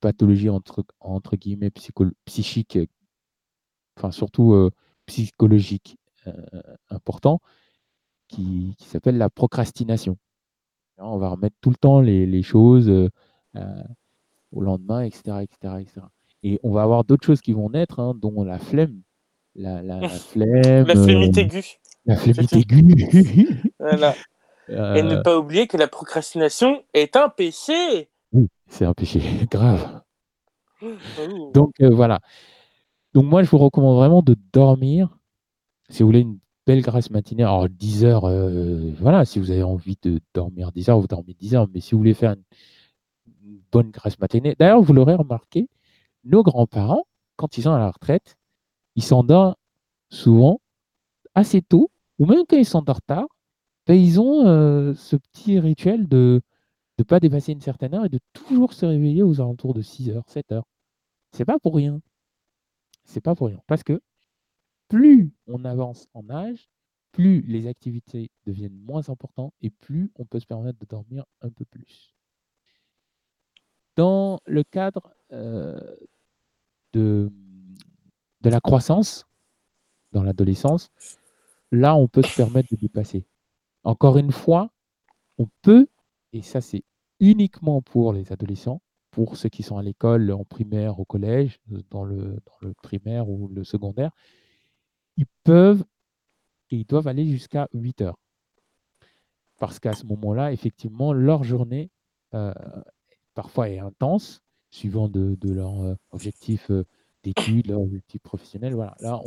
pathologies 0.00 0.50
entre, 0.50 0.84
entre 1.00 1.34
guillemets 1.36 1.72
psychiques 2.26 2.78
enfin 3.96 4.12
surtout 4.12 4.52
euh, 4.52 4.70
psychologiques 5.06 5.96
importants 6.90 7.40
qui, 8.28 8.74
qui 8.76 8.86
s'appelle 8.86 9.16
la 9.16 9.30
procrastination. 9.30 10.18
On 10.98 11.16
va 11.16 11.30
remettre 11.30 11.56
tout 11.60 11.70
le 11.70 11.76
temps 11.76 12.00
les, 12.00 12.26
les 12.26 12.42
choses 12.42 12.90
au 14.52 14.60
lendemain 14.60 15.02
etc 15.02 15.38
etc 15.42 15.76
etc 15.80 16.06
et 16.42 16.60
on 16.62 16.72
va 16.72 16.82
avoir 16.82 17.04
d'autres 17.04 17.26
choses 17.26 17.40
qui 17.40 17.52
vont 17.52 17.70
naître 17.70 18.00
hein, 18.00 18.14
dont 18.16 18.44
la 18.44 18.58
flemme 18.58 19.02
la, 19.58 19.82
la, 19.82 20.08
flemme. 20.08 20.86
La 20.86 20.94
flémite 20.94 21.36
euh, 21.36 21.40
aiguë. 21.42 21.78
La 22.06 22.16
flémite 22.16 22.52
aiguë. 22.52 23.72
voilà. 23.78 24.14
Et 24.68 25.02
ne 25.02 25.16
euh, 25.16 25.22
pas 25.22 25.38
oublier 25.38 25.66
que 25.66 25.78
la 25.78 25.88
procrastination 25.88 26.82
est 26.92 27.16
un 27.16 27.30
péché. 27.30 28.10
Oui, 28.32 28.48
c'est 28.66 28.84
un 28.84 28.92
péché 28.92 29.22
grave. 29.50 30.02
Oh. 30.82 31.50
Donc 31.54 31.72
euh, 31.80 31.88
voilà. 31.88 32.20
Donc 33.14 33.24
moi, 33.24 33.42
je 33.42 33.48
vous 33.48 33.56
recommande 33.56 33.96
vraiment 33.96 34.22
de 34.22 34.36
dormir. 34.52 35.18
Si 35.88 36.02
vous 36.02 36.08
voulez 36.08 36.20
une 36.20 36.38
belle 36.66 36.82
grasse 36.82 37.10
matinée, 37.10 37.44
alors 37.44 37.66
10 37.66 38.04
heures, 38.04 38.28
voilà, 39.00 39.24
si 39.24 39.38
vous 39.38 39.50
avez 39.50 39.62
envie 39.62 39.96
de 40.02 40.20
dormir 40.34 40.70
10 40.70 40.90
heures, 40.90 41.00
vous 41.00 41.06
dormez 41.06 41.32
10 41.32 41.54
heures. 41.54 41.66
Mais 41.72 41.80
si 41.80 41.92
vous 41.92 41.98
voulez 41.98 42.12
faire 42.12 42.36
une 43.42 43.60
bonne 43.72 43.90
grasse 43.90 44.18
matinée, 44.18 44.54
d'ailleurs, 44.58 44.82
vous 44.82 44.92
l'aurez 44.92 45.14
remarqué, 45.14 45.66
nos 46.28 46.42
grands-parents, 46.42 47.04
quand 47.36 47.58
ils 47.58 47.62
sont 47.62 47.72
à 47.72 47.78
la 47.78 47.90
retraite, 47.90 48.36
ils 48.94 49.02
s'endorment 49.02 49.54
souvent 50.10 50.60
assez 51.34 51.62
tôt, 51.62 51.90
ou 52.18 52.26
même 52.26 52.44
quand 52.48 52.56
ils 52.56 52.66
s'endorment 52.66 53.00
tard, 53.06 53.28
ben, 53.86 53.94
ils 53.94 54.20
ont 54.20 54.46
euh, 54.46 54.94
ce 54.94 55.16
petit 55.16 55.58
rituel 55.58 56.08
de 56.08 56.42
ne 56.98 57.04
pas 57.04 57.20
dépasser 57.20 57.52
une 57.52 57.60
certaine 57.60 57.94
heure 57.94 58.04
et 58.04 58.10
de 58.10 58.20
toujours 58.32 58.72
se 58.72 58.84
réveiller 58.86 59.22
aux 59.22 59.40
alentours 59.40 59.74
de 59.74 59.82
6 59.82 60.10
heures, 60.10 60.28
7 60.28 60.52
heures. 60.52 60.66
C'est 61.32 61.44
pas 61.44 61.58
pour 61.58 61.76
rien. 61.76 62.00
C'est 63.04 63.20
pas 63.20 63.34
pour 63.34 63.48
rien. 63.48 63.60
Parce 63.66 63.82
que 63.82 64.00
plus 64.88 65.32
on 65.46 65.64
avance 65.64 66.08
en 66.14 66.28
âge, 66.30 66.68
plus 67.12 67.42
les 67.42 67.66
activités 67.66 68.30
deviennent 68.46 68.78
moins 68.78 69.08
importantes 69.08 69.54
et 69.62 69.70
plus 69.70 70.12
on 70.16 70.24
peut 70.24 70.40
se 70.40 70.46
permettre 70.46 70.78
de 70.78 70.86
dormir 70.86 71.24
un 71.40 71.50
peu 71.50 71.64
plus. 71.64 72.14
Dans 73.96 74.40
le 74.46 74.62
cadre 74.64 75.14
euh, 75.32 75.96
de 76.92 77.30
la 78.42 78.60
croissance 78.60 79.26
dans 80.12 80.22
l'adolescence, 80.22 80.90
là, 81.70 81.94
on 81.94 82.08
peut 82.08 82.22
se 82.22 82.34
permettre 82.36 82.68
de 82.70 82.76
dépasser. 82.76 83.26
Encore 83.84 84.18
une 84.18 84.32
fois, 84.32 84.70
on 85.38 85.48
peut, 85.62 85.86
et 86.32 86.42
ça 86.42 86.60
c'est 86.60 86.82
uniquement 87.20 87.82
pour 87.82 88.12
les 88.12 88.32
adolescents, 88.32 88.80
pour 89.10 89.36
ceux 89.36 89.48
qui 89.48 89.62
sont 89.62 89.78
à 89.78 89.82
l'école, 89.82 90.30
en 90.32 90.44
primaire, 90.44 91.00
au 91.00 91.04
collège, 91.04 91.58
dans 91.90 92.04
le, 92.04 92.38
dans 92.46 92.58
le 92.60 92.74
primaire 92.82 93.28
ou 93.28 93.48
le 93.48 93.64
secondaire, 93.64 94.10
ils 95.16 95.26
peuvent 95.44 95.84
et 96.70 96.76
ils 96.76 96.86
doivent 96.86 97.08
aller 97.08 97.26
jusqu'à 97.26 97.68
8 97.72 98.02
heures. 98.02 98.18
Parce 99.58 99.80
qu'à 99.80 99.94
ce 99.94 100.04
moment-là, 100.06 100.52
effectivement, 100.52 101.12
leur 101.12 101.42
journée 101.42 101.90
euh, 102.34 102.54
parfois 103.34 103.70
est 103.70 103.78
intense, 103.78 104.40
suivant 104.70 105.08
de, 105.08 105.36
leur 105.42 105.80
euh, 105.80 105.94
objectif 106.10 106.70
euh, 106.70 106.84
d'études, 107.22 107.68
leur 107.68 107.80
objectif 107.80 108.20
professionnel. 108.22 108.74
Voilà. 108.74 108.96
Là, 109.00 109.20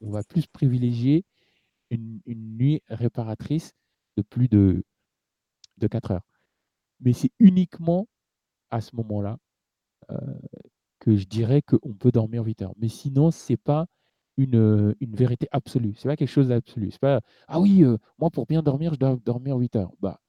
on, 0.00 0.10
va 0.10 0.22
plus 0.22 0.46
privilégier 0.46 1.24
une, 1.90 2.20
nuit 2.26 2.82
réparatrice 2.88 3.72
de 4.16 4.22
plus 4.22 4.48
de, 4.48 4.84
de 5.78 5.86
4 5.86 6.12
heures. 6.12 6.26
Mais 7.00 7.12
c'est 7.12 7.32
uniquement 7.38 8.06
à 8.70 8.80
ce 8.80 8.94
moment-là 8.96 9.38
euh, 10.10 10.16
que 10.98 11.16
je 11.16 11.26
dirais 11.26 11.62
qu'on 11.62 11.94
peut 11.94 12.12
dormir 12.12 12.44
8 12.44 12.62
heures. 12.62 12.74
Mais 12.76 12.88
sinon, 12.88 13.30
ce 13.30 13.52
n'est 13.52 13.56
pas 13.56 13.86
une, 14.36 14.94
vérité 15.00 15.48
absolue. 15.50 15.94
Ce 15.96 16.06
n'est 16.06 16.12
pas 16.12 16.16
quelque 16.16 16.28
chose 16.28 16.48
d'absolu. 16.48 16.90
C'est 16.90 17.00
pas 17.00 17.20
Ah 17.48 17.60
oui, 17.60 17.84
moi 18.18 18.30
pour 18.30 18.46
bien 18.46 18.62
dormir, 18.62 18.94
je 18.94 18.98
dois 18.98 19.16
dormir 19.16 19.56
8 19.56 19.76
heures. 19.76 19.92
Bah, 20.00 20.20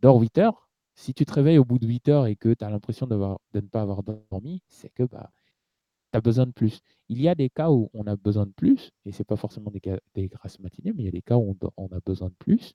dors 0.00 0.20
8 0.20 0.38
heures. 0.38 0.65
Si 0.96 1.12
tu 1.12 1.26
te 1.26 1.32
réveilles 1.32 1.58
au 1.58 1.64
bout 1.64 1.78
de 1.78 1.86
8 1.86 2.08
heures 2.08 2.26
et 2.26 2.36
que 2.36 2.54
tu 2.54 2.64
as 2.64 2.70
l'impression 2.70 3.06
de 3.06 3.16
ne 3.54 3.60
pas 3.68 3.82
avoir 3.82 4.02
dormi, 4.02 4.62
c'est 4.68 4.88
que 4.88 5.02
bah, 5.02 5.30
tu 6.12 6.16
as 6.16 6.20
besoin 6.22 6.46
de 6.46 6.52
plus. 6.52 6.80
Il 7.08 7.20
y 7.20 7.28
a 7.28 7.34
des 7.34 7.50
cas 7.50 7.70
où 7.70 7.90
on 7.92 8.06
a 8.06 8.16
besoin 8.16 8.46
de 8.46 8.52
plus, 8.52 8.92
et 9.04 9.12
ce 9.12 9.18
n'est 9.18 9.24
pas 9.26 9.36
forcément 9.36 9.70
des, 9.70 9.80
des 10.14 10.28
grâces 10.28 10.58
matinées, 10.58 10.92
mais 10.94 11.02
il 11.02 11.06
y 11.06 11.08
a 11.08 11.12
des 11.12 11.22
cas 11.22 11.36
où 11.36 11.56
on, 11.76 11.86
a 11.88 12.00
besoin 12.00 12.28
de 12.28 12.34
plus, 12.38 12.74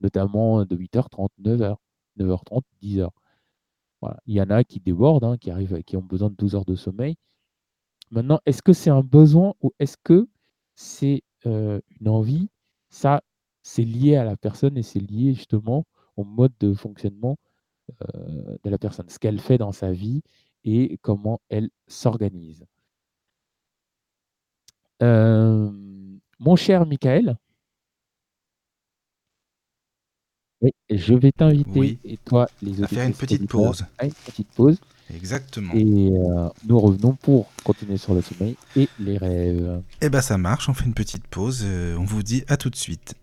notamment 0.00 0.64
de 0.64 0.74
8h30, 0.74 1.28
9h, 1.42 1.76
9h30, 2.18 2.62
10h. 2.82 3.10
Voilà. 4.00 4.18
Il 4.26 4.34
y 4.34 4.40
en 4.40 4.48
a 4.48 4.64
qui 4.64 4.80
débordent, 4.80 5.24
hein, 5.24 5.36
qui, 5.36 5.50
arrivent, 5.50 5.82
qui 5.84 5.96
ont 5.98 6.02
besoin 6.02 6.30
de 6.30 6.36
12 6.36 6.54
heures 6.54 6.64
de 6.64 6.76
sommeil. 6.76 7.16
Maintenant, 8.10 8.40
est-ce 8.46 8.62
que 8.62 8.72
c'est 8.72 8.90
un 8.90 9.02
besoin 9.02 9.54
ou 9.60 9.72
est-ce 9.78 9.98
que 10.02 10.28
c'est 10.74 11.22
euh, 11.46 11.80
une 12.00 12.08
envie? 12.08 12.48
Ça, 12.88 13.22
c'est 13.62 13.84
lié 13.84 14.16
à 14.16 14.24
la 14.24 14.36
personne 14.38 14.78
et 14.78 14.82
c'est 14.82 15.00
lié 15.00 15.34
justement 15.34 15.84
au 16.16 16.24
mode 16.24 16.52
de 16.60 16.72
fonctionnement 16.74 17.36
de 18.64 18.70
la 18.70 18.78
personne, 18.78 19.08
ce 19.08 19.18
qu'elle 19.18 19.40
fait 19.40 19.58
dans 19.58 19.72
sa 19.72 19.92
vie 19.92 20.22
et 20.64 20.98
comment 21.02 21.40
elle 21.48 21.70
s'organise. 21.86 22.64
Euh, 25.02 25.70
mon 26.38 26.56
cher 26.56 26.86
Michael, 26.86 27.36
je 30.90 31.14
vais 31.14 31.32
t'inviter, 31.32 31.98
et 32.04 32.18
toi, 32.18 32.48
les 32.60 32.82
à 32.82 32.86
faire 32.86 33.06
une 33.06 33.14
petite 33.14 33.48
pause. 33.48 33.86
une 34.02 34.12
petite 34.12 34.48
pause. 34.48 34.78
Exactement. 35.14 35.72
Et 35.74 36.12
euh, 36.12 36.48
nous 36.66 36.78
revenons 36.78 37.14
pour 37.14 37.50
continuer 37.64 37.96
sur 37.96 38.14
le 38.14 38.20
sommeil 38.20 38.56
et 38.76 38.88
les 39.00 39.18
rêves. 39.18 39.82
Eh 40.00 40.08
ben 40.08 40.20
ça 40.20 40.38
marche, 40.38 40.68
on 40.68 40.74
fait 40.74 40.84
une 40.84 40.94
petite 40.94 41.26
pause. 41.26 41.62
Euh, 41.64 41.96
on 41.96 42.04
vous 42.04 42.22
dit 42.22 42.44
à 42.46 42.56
tout 42.56 42.70
de 42.70 42.76
suite. 42.76 43.14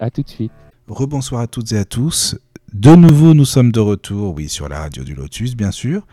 À 0.00 0.10
tout 0.10 0.22
de 0.22 0.28
suite. 0.28 0.52
Rebonsoir 0.90 1.40
à 1.40 1.46
toutes 1.46 1.72
et 1.72 1.78
à 1.78 1.84
tous. 1.84 2.36
De 2.74 2.94
nouveau, 2.94 3.32
nous 3.32 3.44
sommes 3.44 3.72
de 3.72 3.80
retour, 3.80 4.34
oui, 4.34 4.48
sur 4.48 4.68
la 4.68 4.80
radio 4.80 5.04
du 5.04 5.14
Lotus, 5.14 5.56
bien 5.56 5.70
sûr 5.70 6.04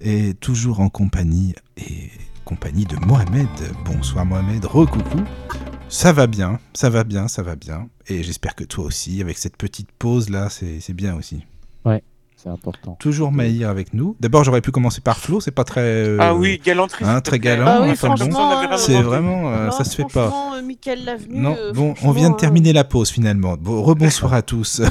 et 0.00 0.34
toujours 0.34 0.80
en 0.80 0.88
compagnie 0.88 1.54
et 1.76 2.10
compagnie 2.44 2.84
de 2.84 2.96
Mohamed. 2.96 3.48
Bonsoir 3.84 4.24
Mohamed, 4.24 4.64
recoucou. 4.64 5.22
Ça 5.88 6.12
va 6.12 6.26
bien, 6.26 6.58
ça 6.72 6.88
va 6.90 7.04
bien, 7.04 7.28
ça 7.28 7.42
va 7.42 7.56
bien. 7.56 7.88
Et 8.06 8.22
j'espère 8.22 8.54
que 8.54 8.64
toi 8.64 8.84
aussi, 8.84 9.20
avec 9.20 9.38
cette 9.38 9.56
petite 9.56 9.90
pause 9.92 10.30
là, 10.30 10.48
c'est 10.48 10.94
bien 10.94 11.16
aussi. 11.16 11.44
Ouais, 11.84 12.02
c'est 12.42 12.48
important. 12.48 12.96
Toujours 13.00 13.32
Maïr 13.32 13.68
avec 13.68 13.92
nous. 13.94 14.16
D'abord, 14.20 14.44
j'aurais 14.44 14.60
pu 14.60 14.70
commencer 14.70 15.00
par 15.00 15.18
Flo, 15.18 15.40
c'est 15.40 15.50
pas 15.50 15.64
très. 15.64 15.80
euh, 15.82 16.18
Ah 16.20 16.34
oui, 16.34 16.60
galanterie. 16.64 17.04
hein, 17.04 17.20
très 17.20 17.38
galant. 17.38 17.64
Ah 17.66 17.80
oui, 17.82 17.90
enfin, 17.90 18.14
bon, 18.14 18.76
c'est 18.76 19.02
vraiment, 19.02 19.50
euh, 19.52 19.66
non, 19.66 19.70
ça 19.72 19.84
se 19.84 19.94
fait 19.96 20.04
pas. 20.12 20.32
euh, 20.56 20.62
Mickaël 20.62 21.04
Lavenu. 21.04 21.40
Non, 21.40 21.56
euh, 21.58 21.72
bon, 21.72 21.94
on 22.02 22.12
vient 22.12 22.30
de 22.30 22.34
euh, 22.34 22.38
terminer 22.38 22.72
la 22.72 22.84
pause 22.84 23.10
finalement. 23.10 23.56
Bon, 23.58 23.82
rebonsoir 23.82 24.32
à 24.34 24.42
tous. 24.42 24.80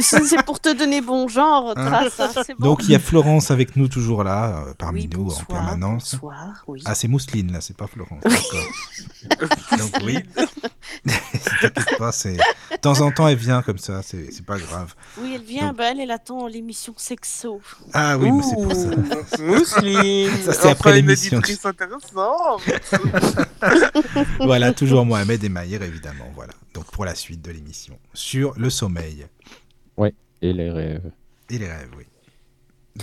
C'est 0.00 0.42
pour 0.44 0.60
te 0.60 0.76
donner 0.76 1.00
bon 1.00 1.28
genre, 1.28 1.74
Trace. 1.74 2.20
hein, 2.20 2.42
bon. 2.58 2.68
Donc 2.68 2.84
il 2.84 2.90
y 2.90 2.94
a 2.94 2.98
Florence 2.98 3.50
avec 3.50 3.76
nous 3.76 3.88
toujours 3.88 4.24
là, 4.24 4.64
euh, 4.68 4.74
parmi 4.78 5.02
Oui, 5.02 5.10
nous 5.12 5.24
bonsoir, 5.24 5.44
en 5.48 5.52
permanence. 5.54 6.14
Bonsoir, 6.14 6.64
oui. 6.66 6.82
Ah, 6.84 6.94
c'est 6.94 7.08
Mousseline 7.08 7.52
là, 7.52 7.60
c'est 7.60 7.76
pas 7.76 7.86
Florence. 7.86 8.22
Donc 8.22 9.92
oui. 10.04 10.18
T'inquiète 11.60 11.98
pas, 11.98 12.12
c'est. 12.12 12.36
De 12.36 12.76
temps 12.80 13.00
en 13.00 13.10
temps, 13.10 13.28
elle 13.28 13.36
vient 13.36 13.62
comme 13.62 13.78
ça, 13.78 13.95
c'est 14.02 14.32
c'est 14.32 14.44
pas 14.44 14.58
grave. 14.58 14.94
Oui, 15.18 15.32
elle 15.34 15.42
vient, 15.42 15.68
Donc- 15.68 15.76
bah, 15.78 15.90
elle, 15.90 16.00
elle 16.00 16.10
attend 16.10 16.46
l'émission 16.46 16.94
Sexo. 16.96 17.60
Ah 17.92 18.16
oui, 18.18 18.30
mais 18.32 18.42
c'est 18.42 18.54
pour 18.54 18.72
ça. 18.72 18.88
Ouh, 18.88 19.42
Mousseline. 19.42 20.30
Ça, 20.44 20.52
c'est 20.52 20.70
après 20.70 20.90
Enfin, 20.90 20.96
l'émission. 20.96 21.38
intéressante. 21.38 22.12
Voilà, 24.40 24.72
toujours 24.72 25.04
Mohamed 25.04 25.42
et 25.44 25.48
Maïr, 25.48 25.82
évidemment. 25.82 26.30
Voilà. 26.34 26.52
Donc 26.74 26.84
pour 26.90 27.04
la 27.04 27.14
suite 27.14 27.42
de 27.42 27.50
l'émission. 27.50 27.98
Sur 28.14 28.52
le 28.56 28.70
sommeil 28.70 29.26
Et 30.42 30.52
les 30.52 30.70
rêves. 30.70 31.10
et 31.50 31.58
les 31.58 31.66
rêves, 31.68 31.90
oui. 31.96 32.04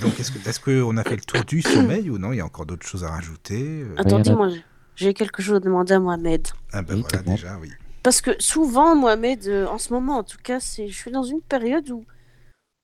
Donc 0.02 0.20
est-ce 0.20 0.32
qu'on 0.60 0.95
est 0.98 0.99
a 0.99 1.03
fait 1.03 1.15
le 1.15 1.22
tour 1.22 1.44
du 1.45 1.61
sommeil 1.61 2.10
ou 2.10 2.18
non? 2.18 2.32
Il 2.32 2.38
y 2.38 2.41
a 2.41 2.45
encore 2.45 2.65
d'autres 2.65 2.86
choses 2.86 3.03
à 3.03 3.10
rajouter 3.10 3.82
euh, 3.82 3.95
Attendez, 3.98 4.32
moi, 4.34 4.49
j'ai 4.95 5.14
quelque 5.14 5.41
chose 5.41 5.56
à 5.57 5.60
demander 5.60 5.94
à 5.94 5.99
Mohamed. 5.99 6.48
Ah 6.72 6.82
ben 6.84 6.95
Oui, 6.98 7.03
voilà, 7.10 7.24
déjà, 7.36 7.57
oui. 7.60 7.72
Parce 8.03 8.21
que 8.21 8.31
souvent, 8.41 8.95
Mohamed, 8.95 9.47
euh, 9.47 9.67
en 9.67 9.77
ce 9.77 9.93
moment 9.93 10.17
en 10.17 10.23
tout 10.23 10.38
cas, 10.38 10.59
c'est, 10.59 10.88
je 10.89 10.95
suis 10.97 11.11
dans 11.11 11.23
une 11.23 11.41
période 11.41 11.89
où, 11.89 12.05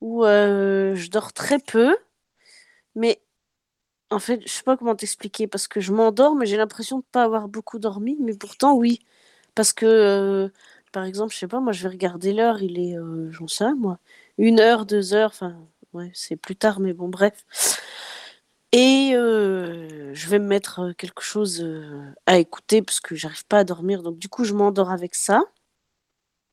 où 0.02 0.26
euh, 0.26 0.96
je 0.96 1.10
dors 1.10 1.34
très 1.34 1.60
peu. 1.60 1.98
Mais 2.96 3.22
en 4.12 4.20
fait, 4.20 4.42
je 4.44 4.50
sais 4.50 4.64
pas 4.64 4.78
comment 4.78 4.96
t'expliquer. 4.96 5.48
Parce 5.48 5.68
que 5.68 5.82
je 5.82 5.94
m'endors, 5.94 6.36
mais 6.36 6.46
j'ai 6.46 6.58
l'impression 6.58 7.00
de 7.00 7.06
pas 7.12 7.24
avoir 7.24 7.48
beaucoup 7.50 7.80
dormi. 7.80 8.18
Mais 8.22 8.36
pourtant, 8.36 8.76
oui. 8.76 9.00
Parce 9.56 9.74
que, 9.74 9.86
euh, 9.86 10.50
par 10.94 11.06
exemple, 11.06 11.34
je 11.34 11.40
sais 11.40 11.48
pas, 11.48 11.60
moi, 11.62 11.74
je 11.74 11.84
vais 11.84 11.90
regarder 11.90 12.34
l'heure. 12.34 12.62
Il 12.64 12.80
est, 12.80 12.98
j'en 13.32 13.48
sais, 13.48 13.74
moi, 13.76 14.00
une 14.38 14.60
heure, 14.60 14.86
deux 14.86 15.14
heures. 15.14 15.32
Enfin, 15.32 15.58
ouais, 15.94 16.12
c'est 16.14 16.38
plus 16.38 16.56
tard, 16.56 16.80
mais 16.80 16.94
bon, 16.94 17.10
bref. 17.10 17.46
Et 18.72 19.12
je 19.14 20.30
vais 20.30 20.40
me 20.40 20.46
mettre 20.48 20.92
quelque 20.98 21.22
chose 21.22 21.66
à 22.26 22.38
écouter 22.38 22.82
parce 22.82 23.00
que 23.00 23.16
j'arrive 23.16 23.46
pas 23.46 23.60
à 23.60 23.64
dormir. 23.64 24.04
Donc 24.04 24.20
du 24.20 24.30
coup, 24.30 24.44
je 24.44 24.54
m'endors 24.54 24.92
avec 24.92 25.16
ça. 25.16 25.44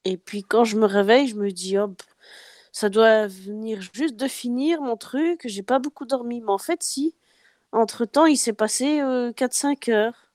Et 0.05 0.17
puis 0.17 0.43
quand 0.45 0.65
je 0.65 0.77
me 0.77 0.87
réveille, 0.87 1.27
je 1.29 1.35
me 1.37 1.51
dis, 1.51 1.77
hop, 1.79 2.01
ça 2.73 2.89
doit 2.91 3.27
venir 3.27 3.81
juste 3.95 4.17
de 4.17 4.29
finir 4.29 4.83
mon 4.83 4.97
truc. 4.97 5.41
J'ai 5.47 5.63
pas 5.63 5.79
beaucoup 5.79 6.05
dormi. 6.07 6.41
Mais 6.43 6.51
en 6.51 6.59
fait, 6.59 6.83
si. 6.83 7.15
Entre-temps, 7.73 8.27
il 8.27 8.37
s'est 8.39 8.53
passé 8.55 9.01
euh, 9.01 9.33
4-5 9.33 9.91
heures. 9.91 10.31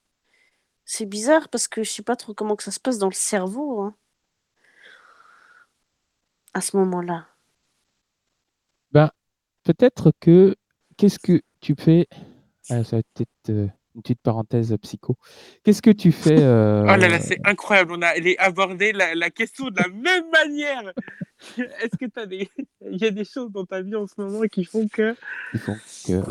C'est 0.86 1.06
bizarre 1.06 1.50
parce 1.50 1.68
que 1.68 1.84
je 1.84 1.92
sais 1.92 2.04
pas 2.04 2.16
trop 2.16 2.34
comment 2.34 2.56
que 2.56 2.64
ça 2.64 2.72
se 2.72 2.80
passe 2.80 2.98
dans 3.00 3.08
le 3.10 3.14
cerveau. 3.14 3.82
hein, 3.82 3.96
à 6.54 6.62
ce 6.62 6.76
moment-là. 6.78 7.28
Peut-être 9.64 10.12
que. 10.20 10.56
Qu'est-ce 10.98 11.20
que 11.20 11.42
tu 11.62 11.76
fais 11.78 12.08
Ah, 12.70 12.84
Ça 12.84 12.98
va 12.98 13.00
être 13.00 13.08
peut-être 13.14 13.50
euh, 13.50 13.68
une 13.96 14.02
petite 14.02 14.22
parenthèse 14.22 14.76
psycho. 14.82 15.16
Qu'est-ce 15.64 15.82
que 15.82 15.92
tu 15.92 16.12
fais 16.12 16.38
euh, 16.40 16.84
Oh 16.84 16.98
là 16.98 17.08
là, 17.08 17.20
c'est 17.20 17.40
incroyable. 17.46 17.94
On 17.94 18.02
a 18.02 18.16
elle 18.16 18.28
est 18.28 18.38
abordé 18.40 18.92
la, 18.92 19.16
la 19.16 19.30
question 19.30 19.70
de 19.70 19.78
la 19.78 19.88
même 19.88 20.30
manière. 20.32 20.92
Est-ce 21.58 21.98
que 21.98 22.06
t'as 22.06 22.26
des. 22.26 22.50
Il 22.90 23.02
y 23.02 23.06
a 23.06 23.12
des 23.12 23.26
choses 23.26 23.52
dans 23.52 23.66
ta 23.66 23.82
vie 23.82 23.96
en 23.96 24.08
ce 24.08 24.14
moment 24.18 24.42
qui 24.52 24.66
font 24.66 24.88
que. 24.88 25.16
qui 25.52 25.58
font 25.60 25.78
que. 26.06 26.24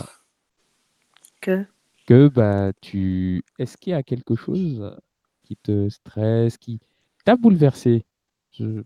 Que... 1.41 1.65
que 2.07 2.29
bah 2.29 2.73
tu 2.83 3.43
est-ce 3.59 3.79
qu'il 3.79 3.93
y 3.93 3.95
a 3.95 4.03
quelque 4.03 4.37
chose 4.37 4.95
qui 5.43 5.57
te 5.57 5.89
stresse 5.89 6.59
qui 6.59 6.81
t'a 7.25 7.37
bouleversé? 7.37 8.05
Je, 8.53 8.83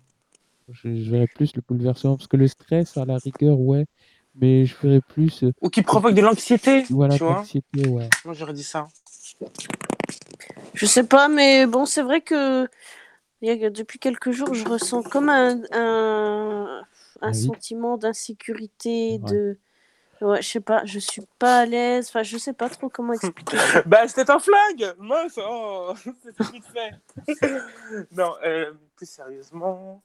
je, 0.69 0.95
je 0.95 1.11
verrais 1.11 1.27
plus 1.27 1.57
le 1.57 1.62
bouleversement 1.66 2.16
parce 2.16 2.29
que 2.29 2.37
le 2.37 2.47
stress 2.47 2.97
à 2.97 3.05
la 3.05 3.19
rigueur 3.19 3.59
ouais 3.59 3.87
mais 4.35 4.66
je 4.66 4.74
ferais 4.74 5.01
plus 5.01 5.43
euh, 5.44 5.52
Ou 5.61 5.69
qui 5.70 5.82
provoquent 5.82 6.15
de 6.15 6.20
l'anxiété. 6.23 6.85
voilà 6.90 7.16
tu 7.16 7.24
vois 7.24 7.44
ouais 7.74 8.09
Moi, 8.24 8.35
j'aurais 8.35 8.52
dit 8.52 8.65
ça. 8.65 8.89
Je 10.74 10.86
sais 10.86 11.05
pas, 11.05 11.28
mais 11.28 11.66
bon, 11.66 11.86
c'est 11.86 12.02
vrai 12.02 12.20
que 12.20 12.69
il 13.43 13.52
y 13.52 13.65
a- 13.65 13.70
depuis 13.70 13.98
quelques 13.98 14.31
jours, 14.31 14.55
je 14.55 14.65
ressens 14.65 15.02
comme 15.02 15.28
un, 15.28 15.61
un, 15.73 16.82
un 17.20 17.32
Oui. 17.32 17.47
sentiment 17.47 17.97
d'insécurité, 17.97 19.20
Ouais. 19.23 19.31
de. 19.31 19.59
Ouais, 20.20 20.40
je 20.40 20.48
sais 20.48 20.61
pas, 20.61 20.85
je 20.86 20.98
suis 20.98 21.23
pas 21.39 21.59
à 21.61 21.66
l'aise. 21.66 22.06
Enfin, 22.09 22.23
je 22.23 22.39
sais 22.39 22.52
pas 22.55 22.70
trop 22.70 22.89
comment 22.89 23.12
expliquer. 23.12 23.56
Bah, 23.86 24.09
c'était 24.09 24.31
un 24.31 24.39
flag 24.39 24.94
Mince, 24.98 25.39
oh, 25.44 25.93
c'est 26.23 26.51
vite 26.52 26.65
fait. 26.73 27.44
non, 28.12 28.32
euh, 28.44 28.73
plus 28.97 29.06
sérieusement. 29.11 30.02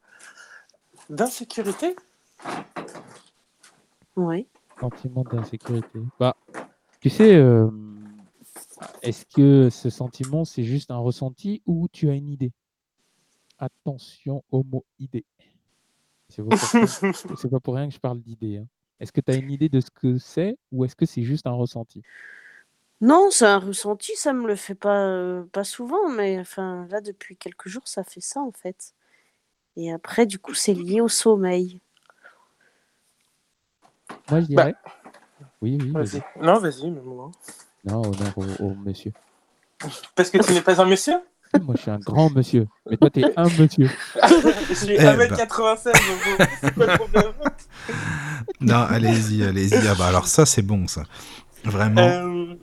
D'insécurité? 1.09 1.95
Sentiment 4.79 5.23
d'insécurité 5.23 5.99
bah 6.19 6.35
tu 7.01 7.09
sais 7.09 7.35
euh, 7.35 7.69
est-ce 9.01 9.25
que 9.25 9.69
ce 9.69 9.89
sentiment 9.89 10.45
c'est 10.45 10.63
juste 10.63 10.91
un 10.91 10.97
ressenti 10.97 11.61
ou 11.65 11.87
tu 11.91 12.09
as 12.09 12.13
une 12.13 12.29
idée? 12.29 12.51
Attention 13.57 14.43
au 14.51 14.63
mot 14.63 14.85
idée 14.99 15.25
c'est 16.29 16.43
pas 16.43 16.55
pour 16.55 16.69
rien- 16.69 17.13
c'est 17.35 17.49
pas 17.49 17.59
pour 17.59 17.75
rien 17.75 17.87
que 17.87 17.93
je 17.93 17.99
parle 17.99 18.21
d'idée 18.21 18.57
hein. 18.57 18.67
est-ce 18.99 19.11
que 19.11 19.21
tu 19.21 19.31
as 19.31 19.35
une 19.35 19.51
idée 19.51 19.69
de 19.69 19.81
ce 19.81 19.89
que 19.91 20.17
c'est 20.17 20.57
ou 20.71 20.85
est-ce 20.85 20.95
que 20.95 21.05
c'est 21.05 21.23
juste 21.23 21.45
un 21.47 21.51
ressenti? 21.51 22.01
Non, 23.01 23.29
c'est 23.31 23.45
un 23.45 23.59
ressenti, 23.59 24.11
ça 24.17 24.33
me 24.33 24.45
le 24.45 24.57
fait 24.57 24.75
pas, 24.75 25.05
euh, 25.07 25.45
pas 25.53 25.63
souvent, 25.63 26.09
mais 26.09 26.37
enfin, 26.37 26.85
là, 26.89 26.99
depuis 26.99 27.37
quelques 27.37 27.69
jours, 27.69 27.87
ça 27.87 28.03
fait 28.03 28.19
ça, 28.19 28.41
en 28.41 28.51
fait. 28.51 28.93
Et 29.77 29.89
après, 29.89 30.25
du 30.25 30.37
coup, 30.37 30.53
c'est 30.53 30.73
lié 30.73 30.99
au 30.99 31.07
sommeil. 31.07 31.79
Moi, 34.29 34.41
je 34.41 34.45
Bah, 34.55 34.63
dirais. 34.65 34.75
Oui, 35.61 35.77
oui, 35.81 35.91
vas-y. 35.91 36.05
Vas-y. 36.19 36.45
Non, 36.45 36.59
vas-y, 36.59 36.89
mais 36.91 37.01
moi. 37.01 37.31
Non, 37.85 38.01
honneur 38.01 38.33
au, 38.37 38.43
au 38.65 38.73
monsieur. 38.75 39.11
Parce 40.15 40.29
que 40.29 40.37
tu 40.37 40.51
n'es 40.53 40.61
pas 40.61 40.79
un 40.81 40.85
monsieur? 40.85 41.15
Moi, 41.61 41.73
je 41.77 41.81
suis 41.81 41.91
un 41.91 41.97
grand 41.99 42.29
monsieur. 42.29 42.67
Mais 42.89 42.97
toi, 42.97 43.09
t'es 43.09 43.23
un 43.35 43.45
monsieur. 43.45 43.89
Je 44.69 44.73
suis 44.75 44.93
Eh 44.93 44.97
ben. 44.97 45.17
1m96, 45.17 45.83
donc 45.85 46.47
c'est 46.61 46.73
quoi 46.75 46.85
le 46.85 46.95
problème 46.95 47.31
Non, 48.61 48.75
allez-y, 48.83 49.43
allez-y. 49.43 49.87
Ah 49.87 49.95
bah 49.97 50.07
alors 50.07 50.27
ça, 50.27 50.45
c'est 50.45 50.61
bon, 50.61 50.85
ça. 50.87 51.03
Vraiment. 51.63 52.01
Euh, 52.01 52.53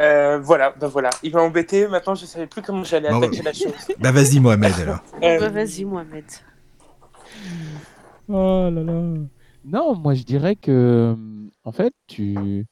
euh, 0.00 0.38
voilà, 0.40 0.70
ben 0.70 0.86
voilà. 0.86 1.10
Il 1.22 1.34
m'a 1.34 1.42
embêté. 1.42 1.86
Maintenant, 1.86 2.14
je 2.14 2.24
savais 2.24 2.46
plus 2.46 2.62
comment 2.62 2.82
j'allais 2.84 3.10
Bon, 3.10 3.18
attaquer 3.20 3.42
la 3.42 3.52
chose. 3.52 3.72
Bah 3.98 4.10
vas-y, 4.12 4.40
Mohamed, 4.40 4.72
alors. 4.80 5.00
Euh, 5.22 5.38
Bah, 5.38 5.48
vas-y, 5.50 5.84
Mohamed. 5.84 6.24
Oh 8.28 8.68
là 8.70 8.82
là. 8.82 9.02
Non, 9.64 9.94
moi, 9.94 10.14
je 10.14 10.22
dirais 10.22 10.56
que, 10.56 11.12
hum, 11.14 11.50
en 11.64 11.72
fait, 11.72 11.94
tu. 12.06 12.66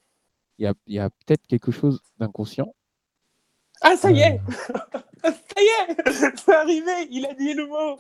Il 0.59 0.65
y 0.65 0.67
a, 0.67 0.75
il 0.87 0.95
y 0.95 0.99
a 0.99 1.09
peut-être 1.11 1.47
quelque 1.47 1.73
chose 1.73 2.01
d'inconscient. 2.19 2.75
Ah, 3.81 3.97
ça 3.97 4.11
y 4.11 4.21
Euh, 4.23 4.27
est 4.27 4.41
Ça 5.25 5.61
y 5.63 5.91
est 5.91 6.37
C'est 6.37 6.55
arrivé 6.55 6.93
Il 7.11 7.25
a 7.27 7.33
dit 7.35 7.55
le 7.55 7.67
mot 7.67 7.99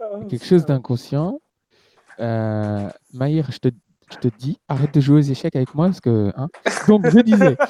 Oh, 0.00 0.24
quelque 0.28 0.44
chose 0.44 0.66
d'inconscient. 0.66 1.40
Euh, 2.18 2.88
Maïr, 3.12 3.50
je 3.52 3.58
te, 3.58 3.68
je 4.12 4.16
te 4.18 4.28
dis, 4.28 4.58
arrête 4.68 4.94
de 4.94 5.00
jouer 5.00 5.18
aux 5.18 5.22
échecs 5.22 5.56
avec 5.56 5.74
moi 5.74 5.86
parce 5.86 6.00
que. 6.00 6.32
Hein 6.36 6.48
Donc, 6.88 7.08
je 7.08 7.20
disais. 7.20 7.56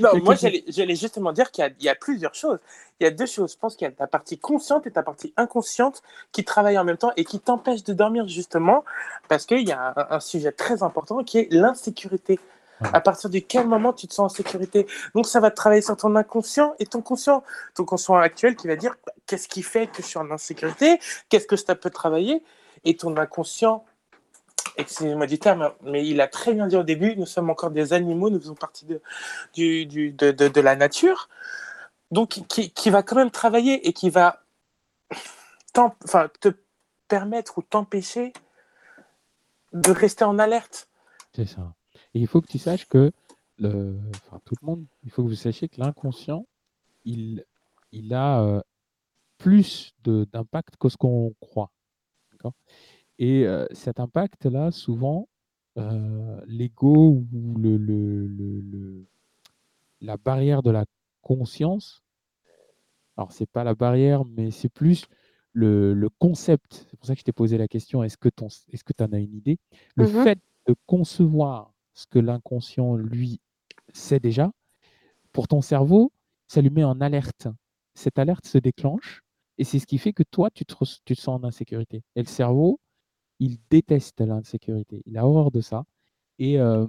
Non, 0.00 0.10
moi 0.22 0.34
j'allais 0.34 0.64
j'allais 0.68 0.94
justement 0.96 1.32
dire 1.32 1.50
qu'il 1.50 1.62
y 1.64 1.66
a- 1.66 1.70
il 1.78 1.84
y, 1.84 1.88
a 1.88 1.94
plusieurs 1.94 2.34
choses. 2.34 2.58
Il 3.00 3.04
y 3.04 3.06
a 3.06 3.10
deux 3.10 3.26
choses. 3.26 3.52
Je 3.52 3.58
pense 3.58 3.76
qu'il 3.76 3.86
y 3.86 3.88
a 3.88 3.92
ta 3.92 4.06
partie 4.06 4.38
consciente 4.38 4.86
et 4.86 4.90
ta 4.90 5.02
partie 5.02 5.32
inconsciente 5.36 6.02
qui 6.32 6.44
travaillent 6.44 6.78
en 6.78 6.84
même 6.84 6.96
temps 6.96 7.12
et 7.16 7.24
qui 7.24 7.38
t'empêchent 7.40 7.84
de 7.84 7.92
dormir 7.92 8.26
justement 8.28 8.84
parce 9.28 9.46
qu'il 9.46 9.66
y 9.66 9.72
a 9.72 9.94
un, 9.96 10.16
un 10.16 10.20
sujet 10.20 10.52
très 10.52 10.82
important 10.82 11.22
qui 11.24 11.38
est 11.38 11.52
l'insécurité. 11.52 12.38
À 12.80 13.00
partir 13.00 13.28
de 13.30 13.38
quel 13.40 13.66
moment 13.66 13.92
tu 13.92 14.06
te 14.06 14.14
sens 14.14 14.32
en 14.32 14.34
sécurité? 14.36 14.86
Donc 15.14 15.26
ça 15.26 15.40
va 15.40 15.50
travailler 15.50 15.82
sur 15.82 15.96
ton 15.96 16.14
inconscient 16.14 16.74
et 16.78 16.86
ton 16.86 17.00
conscient. 17.02 17.42
Ton 17.74 17.84
conscient 17.84 18.14
actuel 18.16 18.54
qui 18.56 18.68
va 18.68 18.76
dire 18.76 18.94
bah, 19.06 19.12
qu'est-ce 19.26 19.48
qui 19.48 19.62
fait 19.62 19.88
que 19.88 20.02
je 20.02 20.06
suis 20.06 20.18
en 20.18 20.30
insécurité? 20.30 21.00
Qu'est-ce 21.28 21.46
que 21.46 21.56
ça 21.56 21.74
peut 21.74 21.90
travailler? 21.90 22.42
Et 22.84 22.96
ton 22.96 23.16
inconscient 23.16 23.84
excusez-moi 24.78 25.26
du 25.26 25.38
terme, 25.38 25.72
mais 25.82 26.06
il 26.06 26.20
a 26.20 26.28
très 26.28 26.54
bien 26.54 26.66
dit 26.68 26.76
au 26.76 26.84
début, 26.84 27.16
nous 27.16 27.26
sommes 27.26 27.50
encore 27.50 27.70
des 27.70 27.92
animaux, 27.92 28.30
nous 28.30 28.40
faisons 28.40 28.54
partie 28.54 28.86
de, 28.86 30.60
la 30.60 30.76
nature, 30.76 31.28
donc 32.10 32.40
qui, 32.48 32.90
va 32.90 33.02
quand 33.02 33.16
même 33.16 33.30
travailler 33.30 33.86
et 33.86 33.92
qui 33.92 34.08
va 34.08 34.42
te 35.72 36.48
permettre 37.08 37.58
ou 37.58 37.62
t'empêcher 37.62 38.32
de 39.72 39.90
rester 39.90 40.24
en 40.24 40.38
alerte. 40.38 40.88
C'est 41.34 41.46
ça. 41.46 41.74
Et 42.14 42.20
il 42.20 42.26
faut 42.26 42.40
que 42.40 42.46
tu 42.46 42.58
saches 42.58 42.86
que 42.86 43.12
enfin, 43.60 44.40
tout 44.44 44.54
le 44.62 44.66
monde, 44.66 44.86
il 45.02 45.10
faut 45.10 45.22
que 45.24 45.28
vous 45.28 45.34
sachiez 45.34 45.68
que 45.68 45.80
l'inconscient, 45.80 46.46
il, 47.04 47.44
a 48.12 48.42
euh, 48.42 48.60
plus 49.38 49.94
d'impact 50.04 50.76
que 50.78 50.88
ce 50.88 50.96
qu'on 50.96 51.34
croit. 51.40 51.70
Et 53.18 53.46
euh, 53.46 53.66
cet 53.72 54.00
impact-là, 54.00 54.70
souvent, 54.70 55.28
euh, 55.78 56.40
l'ego 56.46 57.24
ou 57.32 57.58
le, 57.58 57.76
le- 57.76 58.26
le- 58.26 58.60
le- 58.60 59.06
la 60.00 60.16
barrière 60.16 60.62
de 60.62 60.70
la 60.70 60.84
conscience, 61.22 62.02
alors 63.16 63.32
c'est 63.32 63.50
pas 63.50 63.64
la 63.64 63.74
barrière, 63.74 64.24
mais 64.24 64.50
c'est 64.50 64.68
plus 64.68 65.04
le, 65.52 65.92
concept. 66.18 66.86
C'est 66.90 66.96
pour 66.96 67.06
ça 67.06 67.14
que 67.14 67.20
je 67.20 67.24
t'ai 67.24 67.32
posé 67.32 67.58
la 67.58 67.68
question, 67.68 68.02
est-ce 68.04 68.16
que 68.16 68.28
tu 68.28 68.44
que 68.84 69.02
en 69.02 69.12
as 69.12 69.18
une 69.18 69.34
idée? 69.34 69.58
Le 69.96 70.06
Mhm. 70.06 70.22
fait 70.22 70.38
de 70.66 70.74
concevoir 70.86 71.72
ce 71.94 72.06
que 72.06 72.18
l'inconscient, 72.18 72.94
lui, 72.94 73.40
sait 73.92 74.20
déjà, 74.20 74.52
pour 75.32 75.48
ton 75.48 75.60
cerveau, 75.62 76.12
ça 76.48 76.60
lui 76.60 76.70
met 76.70 76.84
en 76.84 77.00
alerte. 77.00 77.48
Cette 77.94 78.18
alerte 78.18 78.46
se 78.46 78.58
déclenche 78.58 79.22
et 79.58 79.64
c'est 79.64 79.78
ce 79.78 79.86
qui 79.86 79.98
fait 79.98 80.12
que 80.12 80.22
toi, 80.22 80.50
tu 80.50 80.64
te, 80.64 80.74
tu 81.04 81.16
te 81.16 81.20
sens 81.20 81.40
en 81.40 81.44
insécurité. 81.44 82.02
Et 82.16 82.22
le 82.22 82.28
cerveau, 82.28 82.80
il 83.40 83.58
déteste 83.70 84.20
l'insécurité. 84.20 85.02
Il 85.06 85.18
a 85.18 85.26
horreur 85.26 85.50
de 85.50 85.60
ça. 85.60 85.84
Et 86.38 86.60
euh, 86.60 86.86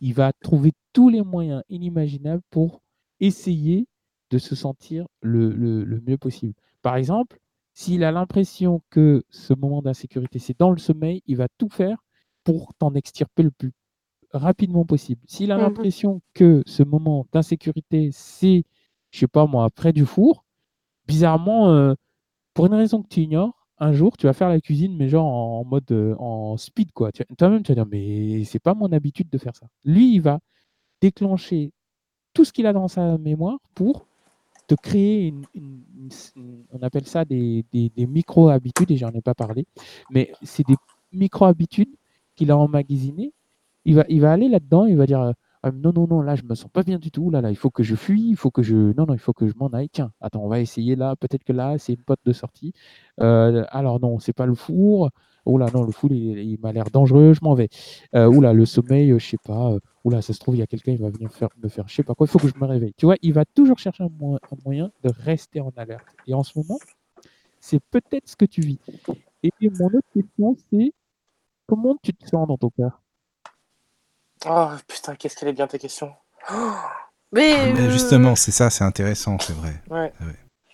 il 0.00 0.14
va 0.14 0.32
trouver 0.32 0.72
tous 0.92 1.08
les 1.08 1.22
moyens 1.22 1.62
inimaginables 1.68 2.42
pour 2.50 2.82
essayer 3.20 3.86
de 4.30 4.38
se 4.38 4.54
sentir 4.54 5.06
le, 5.22 5.50
le- 5.50 5.84
le 5.84 6.00
mieux 6.00 6.18
possible. 6.18 6.54
Par 6.82 6.96
exemple, 6.96 7.38
s'il 7.74 8.04
a 8.04 8.12
l'impression 8.12 8.82
que 8.90 9.22
ce 9.30 9.54
moment 9.54 9.82
d'insécurité, 9.82 10.38
c'est 10.38 10.58
dans 10.58 10.70
le 10.70 10.78
sommeil, 10.78 11.22
il 11.26 11.36
va 11.36 11.48
tout 11.58 11.68
faire 11.68 11.98
pour 12.44 12.74
t'en 12.74 12.94
extirper 12.94 13.42
le 13.42 13.50
plus 13.50 13.72
rapidement 14.32 14.84
possible. 14.84 15.22
S'il 15.26 15.52
a 15.52 15.56
Mhm. 15.56 15.62
l'impression 15.64 16.20
que 16.34 16.62
ce 16.66 16.82
moment 16.82 17.26
d'insécurité, 17.32 18.10
c'est, 18.12 18.64
je 19.10 19.18
sais 19.20 19.28
pas 19.28 19.46
moi, 19.46 19.70
près 19.70 19.92
du 19.92 20.04
four, 20.06 20.44
bizarrement, 21.06 21.70
euh, 21.70 21.94
pour 22.54 22.66
une 22.66 22.74
raison 22.74 23.02
que 23.02 23.08
tu 23.08 23.22
ignores, 23.22 23.57
un 23.80 23.92
jour, 23.92 24.16
tu 24.16 24.26
vas 24.26 24.32
faire 24.32 24.48
la 24.48 24.60
cuisine, 24.60 24.96
mais 24.96 25.08
genre 25.08 25.26
en 25.26 25.64
mode 25.64 25.90
euh, 25.92 26.14
en 26.18 26.56
speed, 26.56 26.92
quoi. 26.92 27.10
Toi-même, 27.38 27.62
tu 27.62 27.72
vas 27.72 27.76
dire, 27.76 27.86
mais 27.86 28.44
c'est 28.44 28.58
pas 28.58 28.74
mon 28.74 28.92
habitude 28.92 29.28
de 29.30 29.38
faire 29.38 29.56
ça. 29.56 29.66
Lui, 29.84 30.14
il 30.14 30.20
va 30.20 30.40
déclencher 31.02 31.72
tout 32.34 32.44
ce 32.44 32.52
qu'il 32.52 32.66
a 32.66 32.72
dans 32.74 32.88
sa 32.88 33.18
mémoire 33.18 33.58
pour 33.74 34.06
te 34.68 34.74
créer 34.76 35.28
une, 35.28 35.46
on 36.72 36.82
appelle 36.82 37.06
ça 37.06 37.24
des, 37.24 37.64
des- 37.72 37.90
des 37.96 38.06
micro-habitudes, 38.06 38.90
et 38.90 38.96
j'en 38.96 39.10
ai 39.12 39.22
pas 39.22 39.34
parlé, 39.34 39.66
mais 40.10 40.32
c'est 40.42 40.66
des 40.66 40.76
micro-habitudes 41.12 41.94
qu'il 42.36 42.50
a 42.50 42.56
emmagasinées. 42.58 43.32
Il 43.84 43.96
va, 43.96 44.04
il 44.08 44.20
va 44.20 44.32
aller 44.32 44.48
là-dedans, 44.48 44.86
il 44.86 44.96
va 44.96 45.06
dire 45.06 45.20
euh, 45.20 45.32
Non, 45.72 45.92
non, 45.94 46.06
non, 46.06 46.20
là, 46.22 46.34
je 46.36 46.42
me 46.44 46.54
sens 46.54 46.70
pas 46.70 46.82
bien 46.82 46.98
du 46.98 47.10
tout, 47.10 47.30
là, 47.30 47.40
là, 47.40 47.50
il 47.50 47.56
faut 47.56 47.70
que 47.70 47.82
je 47.82 47.94
fuis, 47.94 48.28
il 48.30 48.36
faut 48.36 48.50
que 48.50 48.62
je, 48.62 48.74
non, 48.76 49.06
non, 49.06 49.14
il 49.14 49.18
faut 49.18 49.32
que 49.32 49.46
je 49.48 49.54
m'en 49.56 49.68
aille. 49.68 49.88
Tiens, 49.90 50.12
attends, 50.20 50.42
on 50.42 50.48
va 50.48 50.60
essayer 50.60 50.96
là, 50.96 51.16
peut-être 51.16 51.44
que 51.44 51.52
là, 51.52 51.78
c'est 51.78 51.94
une 51.94 52.02
porte 52.02 52.20
de 52.24 52.32
sortie. 52.32 52.72
Euh, 53.20 53.64
alors 53.70 54.00
non, 54.00 54.18
c'est 54.18 54.32
pas 54.32 54.46
le 54.46 54.54
four. 54.54 55.10
Oula, 55.46 55.66
non, 55.72 55.84
le 55.84 55.92
four, 55.92 56.12
il, 56.12 56.38
il 56.38 56.58
m'a 56.60 56.72
l'air 56.72 56.84
dangereux, 56.92 57.32
je 57.34 57.40
m'en 57.42 57.54
vais. 57.54 57.68
Euh, 58.14 58.26
oula, 58.28 58.52
le 58.52 58.66
sommeil, 58.66 59.10
euh, 59.12 59.18
je 59.18 59.26
sais 59.26 59.36
pas. 59.42 59.72
euh, 59.72 59.80
oula, 60.04 60.20
ça 60.22 60.32
se 60.34 60.38
trouve, 60.40 60.56
il 60.56 60.58
y 60.58 60.62
a 60.62 60.66
quelqu'un, 60.66 60.92
il 60.92 60.98
va 61.00 61.10
venir 61.10 61.30
faire, 61.32 61.48
me 61.62 61.68
faire, 61.68 61.88
je 61.88 61.94
sais 61.94 62.02
pas 62.02 62.14
quoi, 62.14 62.26
il 62.26 62.30
faut 62.30 62.38
que 62.38 62.48
je 62.48 62.58
me 62.58 62.66
réveille. 62.66 62.92
Tu 62.96 63.06
vois, 63.06 63.16
il 63.22 63.32
va 63.32 63.44
toujours 63.46 63.78
chercher 63.78 64.04
un, 64.04 64.08
un 64.08 64.56
moyen 64.64 64.90
de 65.02 65.10
rester 65.10 65.60
en 65.60 65.72
alerte. 65.76 66.06
Et 66.26 66.34
en 66.34 66.42
ce 66.42 66.58
moment, 66.58 66.78
c'est 67.60 67.80
peut-être 67.90 68.28
ce 68.28 68.36
que 68.36 68.46
tu 68.46 68.60
vis. 68.62 68.78
Et 69.42 69.52
mon 69.78 69.86
autre 69.86 70.08
question, 70.14 70.56
c'est 70.70 70.92
comment 71.66 71.96
tu 72.02 72.14
te 72.14 72.26
sens 72.28 72.48
dans 72.48 72.58
ton 72.58 72.70
cœur? 72.70 73.02
Oh 74.46 74.68
putain, 74.86 75.14
qu'est-ce 75.16 75.36
qu'elle 75.36 75.48
est 75.48 75.52
bien 75.52 75.66
ta 75.66 75.78
question. 75.78 76.12
Mais, 77.32 77.72
Mais 77.72 77.80
euh, 77.80 77.90
justement, 77.90 78.34
c'est 78.36 78.52
ça, 78.52 78.70
c'est 78.70 78.84
intéressant, 78.84 79.38
c'est 79.38 79.52
vrai. 79.52 79.82
Ouais. 79.90 80.12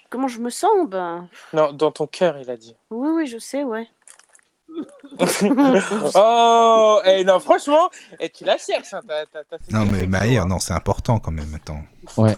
comment 0.09 0.28
je 0.28 0.39
me 0.39 0.51
sens 0.51 0.89
Ben, 0.89 1.28
Non, 1.53 1.73
dans 1.73 1.91
ton 1.91 2.07
cœur, 2.07 2.39
il 2.39 2.49
a 2.51 2.57
dit. 2.57 2.77
oui, 2.91 3.09
oui, 3.12 3.27
je 3.27 3.39
sais, 3.39 3.65
ouais. 3.65 3.89
oh, 6.15 7.01
eh, 7.05 7.24
non, 7.24 7.39
franchement, 7.41 7.91
et 8.19 8.28
tu 8.31 8.45
la 8.45 8.57
cherches. 8.59 8.93
Hein, 8.95 9.01
fait 9.07 9.73
Non, 9.73 9.85
mais 9.86 10.07
Maïr, 10.07 10.43
hein. 10.43 10.47
non, 10.47 10.59
c'est 10.59 10.73
important 10.73 11.19
quand 11.19 11.31
même, 11.32 11.53
attends. 11.55 11.82
Ouais, 12.16 12.36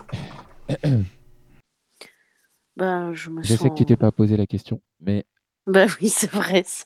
Ben, 2.77 3.15
je 3.15 3.31
me 3.31 3.43
je 3.43 3.49
sens. 3.55 3.59
sais 3.63 3.71
que 3.71 3.75
tu 3.75 3.87
t'es 3.87 3.97
pas 3.97 4.13
posé 4.13 4.37
la 4.37 4.47
question, 4.47 4.81
mais 5.01 5.25
Ben 5.67 5.89
oui, 6.01 6.09
c'est 6.11 6.31
vrai 6.31 6.63
ça. 6.67 6.85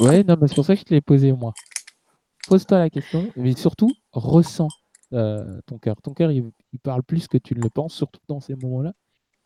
Ouais, 0.00 0.22
non, 0.22 0.36
mais 0.40 0.46
c'est 0.48 0.54
pour 0.54 0.64
ça 0.64 0.74
que 0.74 0.80
je 0.80 0.84
te 0.84 0.94
l'ai 0.94 1.00
posé 1.00 1.32
moi. 1.32 1.52
Pose-toi 2.46 2.78
la 2.78 2.90
question, 2.90 3.30
mais 3.36 3.54
surtout, 3.54 3.90
ressens 4.12 4.68
euh, 5.12 5.60
ton 5.66 5.78
cœur. 5.78 6.00
Ton 6.02 6.12
cœur, 6.12 6.30
il, 6.30 6.50
il 6.72 6.78
parle 6.80 7.02
plus 7.02 7.26
que 7.28 7.38
tu 7.38 7.54
ne 7.54 7.60
le 7.60 7.70
penses, 7.70 7.94
surtout 7.94 8.20
dans 8.28 8.40
ces 8.40 8.54
moments-là. 8.56 8.92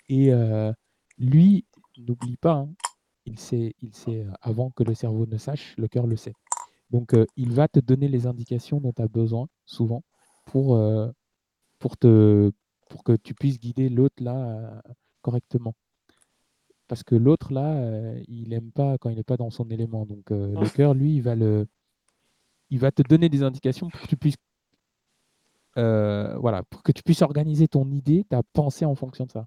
Et 0.09 0.33
euh, 0.33 0.73
lui, 1.19 1.67
n'oublie 1.99 2.37
pas, 2.37 2.55
hein, 2.55 2.71
il 3.27 3.39
sait, 3.39 3.75
il 3.81 3.95
sait 3.95 4.25
euh, 4.25 4.31
avant 4.41 4.71
que 4.71 4.83
le 4.83 4.95
cerveau 4.95 5.27
ne 5.27 5.37
sache, 5.37 5.75
le 5.77 5.89
cœur 5.89 6.07
le 6.07 6.17
sait. 6.17 6.35
Donc, 6.91 7.15
euh, 7.15 7.27
il 7.37 7.53
va 7.53 7.69
te 7.69 7.81
donner 7.81 8.09
les 8.09 8.27
indications 8.27 8.81
dont 8.81 8.93
tu 8.93 9.03
as 9.03 9.09
besoin, 9.09 9.49
souvent, 9.67 10.03
pour, 10.47 10.81
pour, 11.79 11.97
te, 11.99 12.51
pour 12.89 13.05
que 13.05 13.13
tu 13.13 13.35
puisses 13.35 13.61
guider 13.61 13.91
l'autre 13.91 14.23
là 14.23 14.83
correctement. 15.21 15.75
Parce 16.89 17.03
que 17.03 17.15
l'autre 17.15 17.53
là, 17.53 17.75
euh, 17.75 18.23
il 18.29 18.55
aime 18.55 18.73
pas 18.73 18.97
quand 18.99 19.11
il 19.11 19.17
n'est 19.17 19.23
pas 19.23 19.37
dans 19.37 19.51
son 19.51 19.69
élément. 19.69 20.07
Donc, 20.07 20.31
euh, 20.31 20.59
le 20.59 20.69
cœur, 20.71 20.95
lui, 20.95 21.17
il 21.17 21.23
va, 21.23 21.35
le, 21.35 21.67
il 22.71 22.79
va 22.79 22.91
te 22.93 23.03
donner 23.03 23.29
des 23.29 23.43
indications 23.43 23.89
pour 23.91 24.01
que 24.01 24.07
tu 24.07 24.17
puisses 24.17 24.37
euh, 25.77 26.37
voilà, 26.39 26.63
pour 26.65 26.83
que 26.83 26.93
tu 26.93 27.03
puisses 27.03 27.23
organiser 27.23 27.69
ton 27.69 27.89
idée, 27.91 28.25
ta 28.29 28.43
pensée 28.43 28.85
en 28.85 28.95
fonction 28.95 29.27
de 29.27 29.33
ça. 29.33 29.47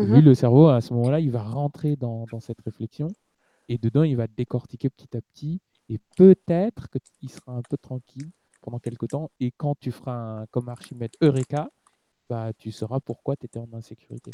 Et 0.00 0.06
Mhm. 0.06 0.14
lui, 0.14 0.22
le 0.22 0.34
cerveau, 0.34 0.68
à 0.68 0.80
ce 0.80 0.92
moment-là, 0.94 1.20
il 1.20 1.30
va 1.30 1.42
rentrer 1.42 1.96
dans, 1.96 2.26
dans 2.30 2.40
cette 2.40 2.60
réflexion 2.60 3.08
et 3.68 3.78
dedans, 3.78 4.02
il 4.02 4.16
va 4.16 4.26
décortiquer 4.26 4.90
petit 4.90 5.16
à 5.16 5.20
petit 5.22 5.60
et 5.88 5.98
peut-être 6.16 6.88
qu'il 7.18 7.30
sera 7.30 7.52
un 7.52 7.62
peu 7.62 7.76
tranquille 7.78 8.30
pendant 8.60 8.78
quelques 8.78 9.08
temps. 9.08 9.30
Et 9.40 9.52
quand 9.52 9.74
tu 9.80 9.90
feras 9.92 10.42
un, 10.42 10.46
comme 10.46 10.68
Archimède 10.68 11.12
Eureka, 11.22 11.70
bah, 12.28 12.52
tu 12.58 12.72
sauras 12.72 13.00
pourquoi 13.00 13.36
tu 13.36 13.46
étais 13.46 13.58
en 13.58 13.72
insécurité. 13.72 14.30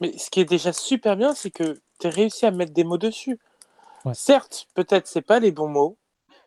Mais 0.00 0.16
ce 0.18 0.30
qui 0.30 0.40
est 0.40 0.44
déjà 0.44 0.72
super 0.72 1.16
bien, 1.16 1.34
c'est 1.34 1.50
que 1.50 1.80
tu 2.00 2.06
as 2.06 2.10
réussi 2.10 2.46
à 2.46 2.50
mettre 2.50 2.72
des 2.72 2.84
mots 2.84 2.98
dessus. 2.98 3.38
Ouais. 4.04 4.14
Certes, 4.14 4.66
peut-être 4.74 5.06
c'est 5.06 5.22
pas 5.22 5.38
les 5.38 5.52
bons 5.52 5.68
mots, 5.68 5.96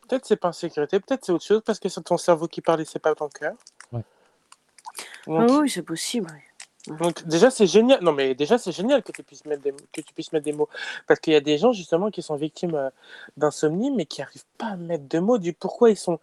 peut-être 0.08 0.26
c'est 0.26 0.36
pas 0.36 0.50
insécurité, 0.50 1.00
peut-être 1.00 1.26
c'est 1.26 1.32
autre 1.32 1.44
chose 1.46 1.62
parce 1.66 1.80
que 1.80 1.90
c'est 1.90 2.02
ton 2.02 2.18
cerveau 2.18 2.48
qui 2.48 2.62
parle 2.62 2.82
et 2.82 2.86
c'est 2.86 3.00
pas 3.00 3.14
ton 3.16 3.30
cœur. 3.30 3.54
Ouais. 3.92 4.02
Donc, 5.28 5.50
Ah 5.50 5.58
oui, 5.60 5.70
c'est 5.70 5.82
possible. 5.84 6.32
ouais. 6.32 6.98
donc 6.98 7.26
déjà 7.26 7.50
c'est 7.50 7.68
génial. 7.68 8.02
Non 8.04 8.12
mais 8.12 8.36
déjà 8.36 8.58
c'est 8.58 8.72
génial 8.72 9.04
que 9.04 9.12
tu 9.12 9.24
puisses 9.24 9.46
mettre 9.46 9.64
des 9.64 9.74
que 9.92 10.02
tu 10.02 10.14
puisses 10.14 10.32
mettre 10.34 10.46
des 10.46 10.54
mots 10.54 10.70
parce 11.08 11.20
qu'il 11.20 11.34
y 11.34 11.36
a 11.36 11.42
des 11.42 11.58
gens 11.58 11.72
justement 11.74 12.12
qui 12.12 12.22
sont 12.22 12.36
victimes 12.36 12.76
euh, 12.76 12.90
d'insomnie 13.38 13.92
mais 13.92 14.06
qui 14.06 14.22
arrivent 14.22 14.46
pas 14.58 14.68
à 14.68 14.76
mettre 14.76 15.08
de 15.08 15.20
mots 15.20 15.38
du 15.38 15.54
pourquoi 15.54 15.90
ils 15.90 15.98
sont 15.98 16.20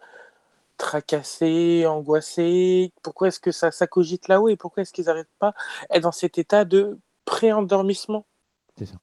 tracassés, 0.77 1.85
angoissés, 1.85 2.91
pourquoi 3.03 3.27
est-ce 3.27 3.39
que 3.39 3.51
ça, 3.51 3.71
ça 3.71 3.87
cogite 3.87 4.27
là-haut 4.27 4.49
et 4.49 4.55
pourquoi 4.55 4.81
est-ce 4.81 4.91
qu'ils 4.91 5.05
n'arrivent 5.05 5.25
pas 5.39 5.53
à 5.89 5.97
être 5.97 6.03
dans 6.03 6.11
cet 6.11 6.37
état 6.37 6.65
de 6.65 6.97
pré-endormissement? 7.25 8.25
C'est 8.77 8.87
ça. 8.87 8.95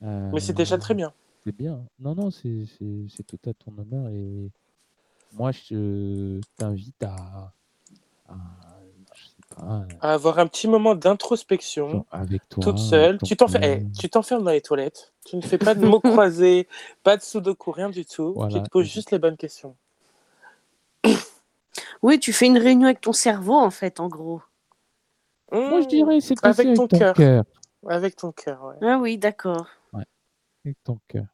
Mais 0.00 0.40
c'est 0.40 0.52
déjà 0.52 0.76
Euh, 0.76 0.78
très 0.78 0.94
bien. 0.94 1.12
C'est 1.44 1.54
bien. 1.56 1.80
Non, 1.98 2.14
non, 2.14 2.30
c'est 2.30 2.66
tout 3.26 3.38
à 3.48 3.52
ton 3.54 3.72
honneur. 3.78 4.08
Et 4.10 4.50
moi, 5.32 5.50
je 5.52 6.40
t'invite 6.56 7.02
à, 7.02 7.52
à, 8.28 10.12
avoir 10.12 10.38
un 10.38 10.46
petit 10.46 10.68
moment 10.68 10.94
d'introspection 10.94 12.04
avec 12.10 12.48
toi. 12.48 12.62
toute 12.62 12.78
seule. 12.78 13.18
Tu 13.24 13.36
t'enfermes, 13.36 13.64
eh, 13.64 13.86
tu 13.98 14.08
t'enfermes 14.08 14.44
dans 14.44 14.50
les 14.52 14.60
toilettes. 14.60 15.12
Tu 15.24 15.36
ne 15.36 15.40
fais 15.42 15.58
pas 15.58 15.74
de 15.74 15.84
mots 15.86 16.00
croisés, 16.00 16.68
pas 17.02 17.16
de 17.16 17.22
sudoku, 17.22 17.70
rien 17.72 17.90
du 17.90 18.04
tout. 18.04 18.34
Voilà. 18.34 18.54
Tu 18.54 18.62
te 18.62 18.68
poses 18.70 18.86
juste 18.86 19.10
les 19.10 19.18
bonnes 19.18 19.36
questions. 19.36 19.74
Oui, 22.02 22.20
tu 22.20 22.32
fais 22.32 22.46
une 22.46 22.58
réunion 22.58 22.84
avec 22.86 23.00
ton 23.00 23.12
cerveau, 23.12 23.54
en 23.56 23.70
fait, 23.70 23.98
en 24.00 24.08
gros. 24.08 24.42
Moi, 25.50 25.80
je 25.80 25.86
Mmh, 25.86 25.88
dirais, 25.88 26.20
c'est 26.20 26.44
Avec 26.44 26.66
avec 26.66 26.76
ton 26.76 26.86
cœur. 26.86 27.14
Avec 27.86 28.16
ton 28.16 28.32
cœur, 28.32 28.64
ouais. 28.64 28.76
Ah 28.82 28.98
oui, 28.98 29.18
d'accord. 29.18 29.66
Avec 30.64 30.76
ton 30.84 30.98
cœur. 31.08 31.24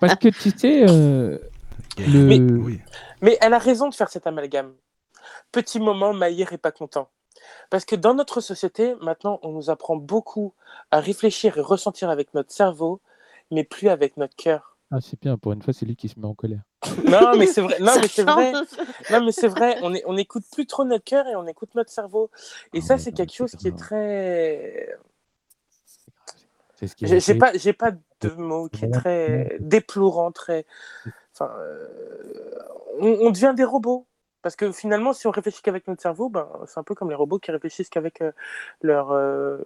Parce 0.00 0.16
que 0.16 0.28
tu 0.28 0.50
sais, 0.56 0.84
euh, 0.88 1.38
le... 1.98 2.24
Mais- 2.24 2.40
Oui. 2.40 2.80
Mais 3.20 3.36
elle 3.40 3.54
a 3.54 3.58
raison 3.58 3.88
de 3.88 3.94
faire 3.94 4.08
cet 4.08 4.26
amalgame. 4.26 4.74
Petit 5.52 5.80
moment, 5.80 6.12
Maïr 6.14 6.52
est 6.52 6.58
pas 6.58 6.72
content. 6.72 7.08
Parce 7.70 7.84
que 7.84 7.96
dans 7.96 8.14
notre 8.14 8.40
société, 8.40 8.94
maintenant, 9.00 9.38
on 9.42 9.52
nous 9.52 9.70
apprend 9.70 9.96
beaucoup 9.96 10.54
à 10.90 11.00
réfléchir 11.00 11.58
et 11.58 11.60
ressentir 11.60 12.10
avec 12.10 12.32
notre 12.34 12.52
cerveau, 12.52 13.00
mais 13.50 13.64
plus 13.64 13.88
avec 13.88 14.16
notre 14.16 14.36
cœur. 14.36 14.76
Ah, 14.90 14.98
c'est 15.02 15.20
bien, 15.20 15.36
pour 15.36 15.52
une 15.52 15.60
fois, 15.62 15.72
c'est 15.74 15.84
lui 15.84 15.96
qui 15.96 16.08
se 16.08 16.18
met 16.18 16.26
en 16.26 16.34
colère. 16.34 16.62
Non, 17.04 17.36
mais 17.36 17.46
c'est 17.46 17.60
vrai. 17.60 17.78
Non, 17.80 17.92
mais 18.00 18.08
c'est 18.08 18.22
vrai. 18.22 18.52
Non, 19.10 19.24
mais 19.24 19.32
c'est 19.32 19.48
vrai. 19.48 19.78
On 19.82 20.12
n'écoute 20.14 20.44
plus 20.52 20.66
trop 20.66 20.84
notre 20.84 21.04
cœur 21.04 21.26
et 21.26 21.36
on 21.36 21.46
écoute 21.46 21.74
notre 21.74 21.90
cerveau. 21.90 22.30
Et 22.72 22.78
Ah 22.78 22.86
ça, 22.86 22.98
c'est 22.98 23.12
quelque 23.12 23.34
chose 23.34 23.52
qui 23.52 23.68
est 23.68 23.76
très. 23.76 24.96
C'est 26.78 26.86
ce 26.86 26.94
qui 26.96 27.06
J'ai 27.06 27.34
pas, 27.34 27.52
j'ai 27.54 27.72
pas 27.72 27.90
de 28.20 28.30
mot 28.36 28.68
qui 28.68 28.84
est 28.84 28.90
très 28.90 29.56
déplorant, 29.60 30.30
très. 30.32 30.64
Enfin, 31.34 31.50
euh, 31.58 31.86
on, 33.00 33.06
on 33.26 33.30
devient 33.30 33.54
des 33.56 33.64
robots. 33.64 34.06
Parce 34.42 34.54
que 34.54 34.70
finalement, 34.70 35.12
si 35.12 35.26
on 35.26 35.32
réfléchit 35.32 35.60
qu'avec 35.62 35.88
notre 35.88 36.00
cerveau, 36.00 36.28
ben, 36.28 36.48
c'est 36.66 36.78
un 36.78 36.84
peu 36.84 36.94
comme 36.94 37.08
les 37.10 37.16
robots 37.16 37.40
qui 37.40 37.50
réfléchissent 37.50 37.88
qu'avec 37.88 38.20
euh, 38.22 38.30
leur, 38.82 39.10
euh, 39.10 39.58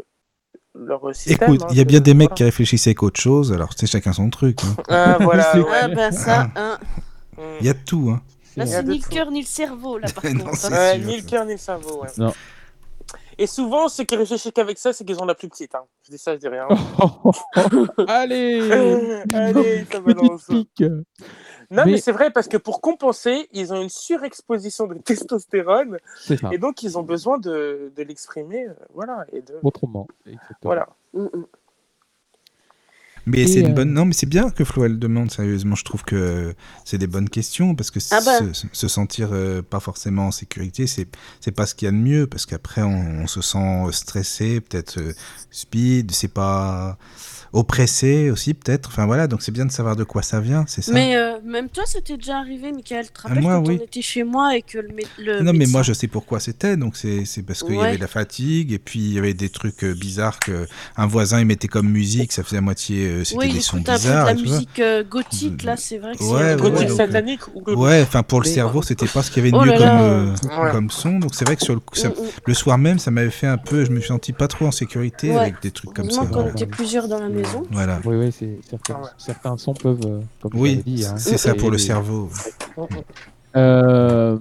leur 0.74 1.14
système. 1.14 1.50
Écoute, 1.50 1.62
hein, 1.62 1.66
il 1.70 1.76
y 1.76 1.80
a 1.80 1.84
bien 1.84 2.00
des 2.00 2.14
mecs 2.14 2.28
voilà. 2.30 2.36
qui 2.36 2.44
réfléchissent 2.44 2.86
avec 2.86 3.02
autre 3.02 3.20
chose, 3.20 3.52
alors 3.52 3.70
c'est 3.76 3.86
chacun 3.86 4.14
son 4.14 4.30
truc. 4.30 4.60
hein. 4.64 4.82
Ah, 4.88 5.18
voilà, 5.20 5.54
ouais. 5.58 5.64
Ah 5.70 5.88
ben 5.88 6.10
ça, 6.10 6.48
hein. 6.56 6.78
Mm. 7.36 7.40
Il 7.60 7.66
y 7.66 7.68
a 7.68 7.74
tout. 7.74 8.10
Hein. 8.14 8.22
là 8.56 8.66
C'est 8.66 8.82
ni 8.84 8.98
le 8.98 9.06
cœur 9.08 9.30
ni 9.30 9.40
le 9.42 9.46
cerveau 9.46 9.98
là 9.98 10.08
par 10.14 10.24
Non, 10.34 10.44
contre. 10.46 10.56
c'est- 10.56 10.66
hein. 10.72 10.94
Ouais, 10.94 10.98
sûr, 10.98 11.06
ni 11.08 11.16
le 11.20 11.22
cœur 11.28 11.44
ni 11.44 11.52
le 11.52 11.58
cerveau, 11.58 12.02
ouais. 12.02 12.08
Non. 12.16 12.32
Et 13.42 13.48
souvent, 13.48 13.88
ceux 13.88 14.04
qui 14.04 14.14
réfléchissent 14.14 14.52
qu'avec 14.54 14.78
ça, 14.78 14.92
c'est 14.92 15.04
qu'ils 15.04 15.18
ont 15.20 15.24
la 15.24 15.34
plus 15.34 15.48
petite. 15.48 15.74
Hein. 15.74 15.82
Je 16.04 16.12
dis 16.12 16.18
ça, 16.18 16.34
je 16.34 16.38
dis 16.38 16.46
rien. 16.46 16.68
Allez 18.06 18.70
Allez, 19.34 19.84
ça 19.90 19.98
balance. 19.98 20.44
pique 20.46 20.80
Non, 20.80 21.02
mais, 21.84 21.84
Mais- 21.86 21.96
c'est 21.98 22.12
vrai 22.12 22.30
parce 22.30 22.46
que 22.46 22.56
pour 22.56 22.80
compenser, 22.80 23.48
ils 23.52 23.72
ont 23.72 23.82
une 23.82 23.88
surexposition 23.88 24.86
de 24.86 24.94
testostérone 25.04 25.98
C'est 26.20 26.36
ça, 26.36 26.50
et 26.52 26.58
donc 26.58 26.84
ils 26.84 26.96
ont 26.96 27.02
besoin 27.02 27.38
de, 27.38 27.92
de 27.96 28.02
l'exprimer. 28.04 28.68
euh, 28.68 28.74
voilà. 28.94 29.26
Et 29.32 29.40
de... 29.42 29.58
autrement. 29.64 30.06
exactement. 30.24 30.56
Voilà. 30.62 30.88
Mm, 31.12 31.24
mm. 31.24 31.46
Mais 33.26 33.46
c'est 33.46 33.60
une 33.60 33.66
euh, 33.66 33.74
bonne. 33.74 33.92
Non, 33.92 34.04
mais 34.04 34.12
c'est 34.14 34.28
bien 34.28 34.50
que 34.50 34.64
Flo 34.64 34.84
elle 34.84 34.98
demande 34.98 35.30
sérieusement. 35.30 35.74
Je 35.76 35.84
trouve 35.84 36.02
que 36.04 36.54
c'est 36.84 36.98
des 36.98 37.06
bonnes 37.06 37.28
questions 37.28 37.74
parce 37.74 37.90
que 37.90 38.00
Ah 38.10 38.20
bah. 38.24 38.38
se, 38.52 38.66
se 38.72 38.88
sentir 38.88 39.28
euh, 39.32 39.62
pas 39.62 39.80
forcément 39.80 40.26
en 40.26 40.30
sécurité, 40.32 40.86
c'est 40.86 41.06
c'est 41.40 41.52
pas 41.52 41.66
ce 41.66 41.74
qu'il 41.74 41.86
y 41.86 41.88
a 41.88 41.92
de 41.92 41.96
mieux 41.96 42.26
parce 42.26 42.46
qu'après 42.46 42.82
on, 42.82 43.22
on 43.22 43.26
se 43.26 43.40
sent 43.40 43.84
stressé, 43.92 44.60
peut-être 44.60 44.98
euh, 44.98 45.12
speed, 45.50 46.10
c'est 46.12 46.32
pas 46.32 46.98
oppressé 47.52 48.30
aussi 48.30 48.54
peut-être. 48.54 48.88
Enfin 48.88 49.06
voilà, 49.06 49.26
donc 49.26 49.42
c'est 49.42 49.52
bien 49.52 49.66
de 49.66 49.70
savoir 49.72 49.94
de 49.94 50.04
quoi 50.04 50.22
ça 50.22 50.40
vient, 50.40 50.64
c'est 50.66 50.82
ça. 50.82 50.92
Mais 50.92 51.16
euh, 51.16 51.38
même 51.44 51.68
toi, 51.68 51.84
ça 51.86 52.00
t'est 52.00 52.16
déjà 52.16 52.38
arrivé, 52.38 52.72
Michael. 52.72 53.06
Tu 53.06 53.12
te 53.12 53.20
rappelles 53.22 53.42
moi, 53.42 53.54
quand 53.56 53.68
oui. 53.68 53.78
on 53.80 53.84
était 53.84 54.02
chez 54.02 54.24
moi 54.24 54.56
et 54.56 54.62
que 54.62 54.78
le, 54.78 54.88
mé- 54.88 55.06
le 55.18 55.42
non, 55.42 55.52
mais 55.52 55.66
moi 55.66 55.82
je 55.82 55.92
sais 55.92 56.06
pourquoi 56.08 56.40
c'était, 56.40 56.76
donc 56.76 56.96
c'est 56.96 57.24
c'est 57.24 57.42
parce 57.42 57.62
qu'il 57.62 57.74
y 57.74 57.80
avait 57.80 57.96
de 57.96 58.00
la 58.00 58.06
fatigue 58.08 58.72
et 58.72 58.78
puis 58.78 59.00
il 59.00 59.12
y 59.12 59.18
avait 59.18 59.34
des 59.34 59.48
trucs 59.50 59.84
euh, 59.84 59.94
bizarres 59.94 60.40
que 60.40 60.66
un 60.96 61.06
voisin 61.06 61.40
il 61.40 61.46
mettait 61.46 61.68
comme 61.68 61.88
musique, 61.88 62.32
ça 62.32 62.42
faisait 62.42 62.56
à 62.56 62.60
moitié, 62.62 63.06
euh, 63.12 63.24
c'était 63.24 63.38
Oui, 63.38 63.52
des 63.52 63.60
sons 63.60 63.76
écoute 63.78 63.88
un 63.88 63.92
peu 63.92 63.98
de 63.98 64.02
bizarres. 64.02 64.26
la 64.26 64.34
ça. 64.36 64.40
musique 64.42 64.78
euh, 64.80 65.04
gothique, 65.04 65.62
là, 65.62 65.76
c'est 65.76 65.98
vrai 65.98 66.14
que 66.16 66.22
Ouais, 66.24 66.28
c'est... 66.28 66.54
ouais, 66.54 66.56
Gothique 66.70 66.88
donc, 66.88 66.96
satanique 66.96 67.40
ou 67.54 67.62
Ouais, 67.74 68.02
enfin 68.02 68.22
pour 68.22 68.40
le 68.40 68.46
Mais- 68.48 68.54
cerveau, 68.54 68.82
c'était 68.82 69.06
pas 69.06 69.22
ce 69.22 69.30
qu'il 69.30 69.38
y 69.44 69.48
avait 69.48 69.52
de 69.52 69.56
Oh 69.56 69.60
mieux 69.64 69.70
là 69.72 69.76
comme, 69.78 69.86
là. 69.86 70.02
euh, 70.02 70.34
Ouais. 70.64 70.70
comme 70.72 70.90
son. 70.90 71.18
Donc 71.18 71.34
c'est 71.34 71.44
vrai 71.44 71.56
que 71.56 71.62
sur 71.64 71.74
le, 71.74 71.80
ça- 71.92 72.10
le 72.46 72.54
soir 72.54 72.78
même, 72.78 72.98
ça 72.98 73.10
m'avait 73.10 73.30
fait 73.30 73.46
un 73.46 73.58
peu. 73.58 73.84
Je 73.84 73.90
me 73.90 74.00
suis 74.00 74.08
senti 74.08 74.32
pas 74.32 74.48
trop 74.48 74.66
en 74.66 74.70
sécurité 74.72 75.30
Ouais. 75.30 75.38
avec 75.38 75.62
des 75.62 75.70
trucs 75.70 75.92
comme 75.94 76.10
ça. 76.10 76.22
Heureusement 76.22 76.36
qu'on 76.38 76.44
Ouais. 76.46 76.50
était 76.52 76.66
plusieurs 76.66 77.08
dans 77.08 77.18
la 77.20 77.28
maison. 77.28 77.62
Voilà. 77.70 78.00
Oui, 78.04 78.16
oui, 78.16 78.32
c'est 78.36 78.58
certains, 78.68 78.94
Ah 78.98 79.02
ouais. 79.04 79.10
certains 79.18 79.56
sons 79.56 79.74
peuvent, 79.74 79.98
euh, 80.06 80.20
comme 80.40 80.52
Oui, 80.54 80.82
hein, 81.08 81.14
c'est 81.18 81.38
ça 81.38 81.54
pour 81.54 81.70
le 81.70 81.78
cerveau. 81.78 82.28
Euh, 83.56 84.38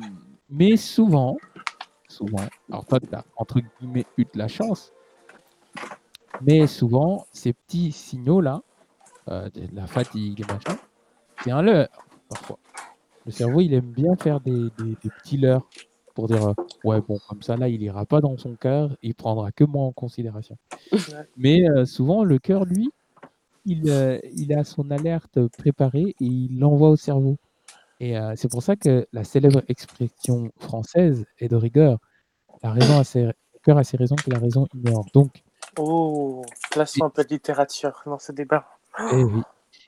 mais 0.50 0.78
souvent, 0.78 1.38
souvent, 2.08 2.46
alors 2.72 2.86
toi, 2.86 3.00
tu 3.00 3.14
as 3.14 3.24
entre 3.36 3.60
guillemets 3.80 4.06
eu 4.18 4.24
de 4.24 4.30
la 4.40 4.48
chance, 4.48 4.92
mais 6.44 6.68
souvent, 6.68 7.26
ces 7.32 7.54
petits 7.54 7.92
signaux-là, 7.92 8.62
euh, 9.30 9.50
de 9.52 9.68
la 9.76 9.88
fatigue 9.88 10.42
et 10.42 10.46
machin, 10.54 10.78
c'est 11.44 11.52
un 11.52 11.62
leurre, 11.62 11.90
parfois. 12.30 12.60
Le 13.26 13.32
cerveau, 13.32 13.62
il 13.62 13.74
aime 13.74 13.92
bien 13.92 14.16
faire 14.18 14.42
des, 14.42 14.70
des- 14.78 14.98
des 15.04 15.10
petits 15.10 15.38
leurres 15.38 15.68
pour 16.16 16.28
dire 16.28 16.50
euh, 16.50 16.54
ouais, 16.84 17.02
bon, 17.02 17.20
comme 17.30 17.42
ça, 17.44 17.58
là, 17.58 17.70
il 17.70 17.82
ira 17.84 18.06
pas 18.06 18.22
dans 18.22 18.38
son 18.38 18.56
cœur, 18.56 18.96
il 19.04 19.16
prendra 19.16 19.52
que 19.52 19.64
moi 19.64 19.84
en 19.86 19.92
considération. 19.94 20.58
Mais 21.38 21.70
euh, 21.70 21.86
souvent, 21.86 22.24
le 22.24 22.40
cœur, 22.40 22.66
lui, 22.66 22.90
il, 23.66 23.90
euh, 23.90 24.20
il 24.36 24.54
a 24.54 24.64
son 24.64 24.92
alerte 24.92 25.40
préparée 25.58 26.16
et 26.20 26.26
il 26.26 26.60
l'envoie 26.60 26.90
au 26.90 26.96
cerveau. 26.98 27.38
Et 28.00 28.16
c'est 28.36 28.50
pour 28.50 28.64
ça 28.64 28.76
que 28.76 29.08
la 29.14 29.24
célèbre 29.24 29.62
expression 29.68 30.52
française 30.60 31.24
est 31.38 31.50
de 31.50 31.56
rigueur. 31.56 32.00
La 32.64 32.72
raison 32.72 33.00
a 33.00 33.04
ses, 33.04 33.26
le 33.26 33.34
cœur 33.64 33.78
a 33.78 33.84
ses 33.84 33.98
raisons 33.98 34.16
que 34.16 34.32
la 34.32 34.40
raison 34.40 34.68
ignore. 34.74 35.06
Donc, 35.14 35.44
Oh, 35.78 36.44
plaçons 36.72 37.06
un 37.06 37.10
peu 37.10 37.24
de 37.24 37.30
littérature 37.30 38.02
dans 38.06 38.20
ce 38.20 38.32
débat. 38.32 38.66
eh 39.14 39.24
oui. 39.24 39.42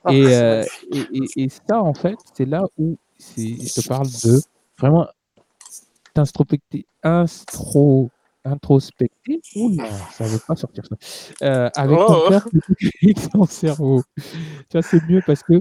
Ah, 0.06 0.12
et, 0.12 0.34
euh, 0.36 0.64
et, 0.92 0.98
et- 1.12 1.44
et 1.44 1.48
ça, 1.48 1.82
en 1.82 1.94
fait, 1.94 2.18
c'est 2.34 2.44
là 2.44 2.62
où 2.78 2.96
je 3.18 3.80
te 3.80 3.88
parle 3.88 4.06
de 4.06 4.40
vraiment 4.78 5.06
t'introspecter, 6.12 6.86
introspecter. 8.44 9.40
Oula, 9.56 9.90
ça 10.12 10.24
ne 10.24 10.30
veut 10.30 10.40
pas 10.46 10.56
sortir 10.56 10.84
ça. 10.86 10.96
Euh, 11.42 11.70
avec 11.74 11.98
Oh. 12.00 12.06
ton 12.06 12.28
cœur 12.28 12.48
ton 13.32 13.46
cerveau. 13.46 14.02
Tu 14.16 14.22
vois, 14.72 14.82
c'est 14.82 15.02
mieux 15.08 15.22
parce 15.26 15.42
que 15.42 15.60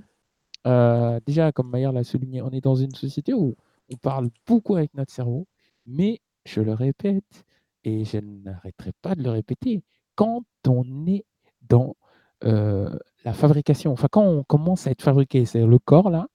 euh, 0.68 1.20
déjà, 1.26 1.52
comme 1.52 1.70
Maillard 1.70 1.94
l'a 1.94 2.04
souligné, 2.04 2.42
on 2.42 2.50
est 2.52 2.62
dans 2.62 2.76
une 2.76 2.94
société 2.96 3.34
où 3.34 3.56
on 3.92 3.98
parle 3.98 4.30
beaucoup 4.48 4.76
avec 4.76 4.94
notre 4.94 5.12
cerveau, 5.12 5.48
mais 5.86 6.22
je 6.46 6.62
le 6.62 6.74
répète 6.74 7.46
et 7.84 8.06
je 8.06 8.18
n'arrêterai 8.18 8.92
pas 9.02 9.16
de 9.16 9.24
le 9.24 9.30
répéter, 9.30 9.82
quand 10.16 10.44
on 10.68 11.08
est 11.08 11.26
dans 11.62 11.96
la 12.44 13.34
fabrication, 13.34 13.92
enfin 13.94 14.08
quand 14.12 14.24
on 14.24 14.44
commence 14.44 14.88
à 14.88 14.92
être 14.92 15.02
fabriqué, 15.02 15.46
c'est 15.46 15.66
le 15.66 15.80
corps 15.80 16.10
là, 16.10 16.28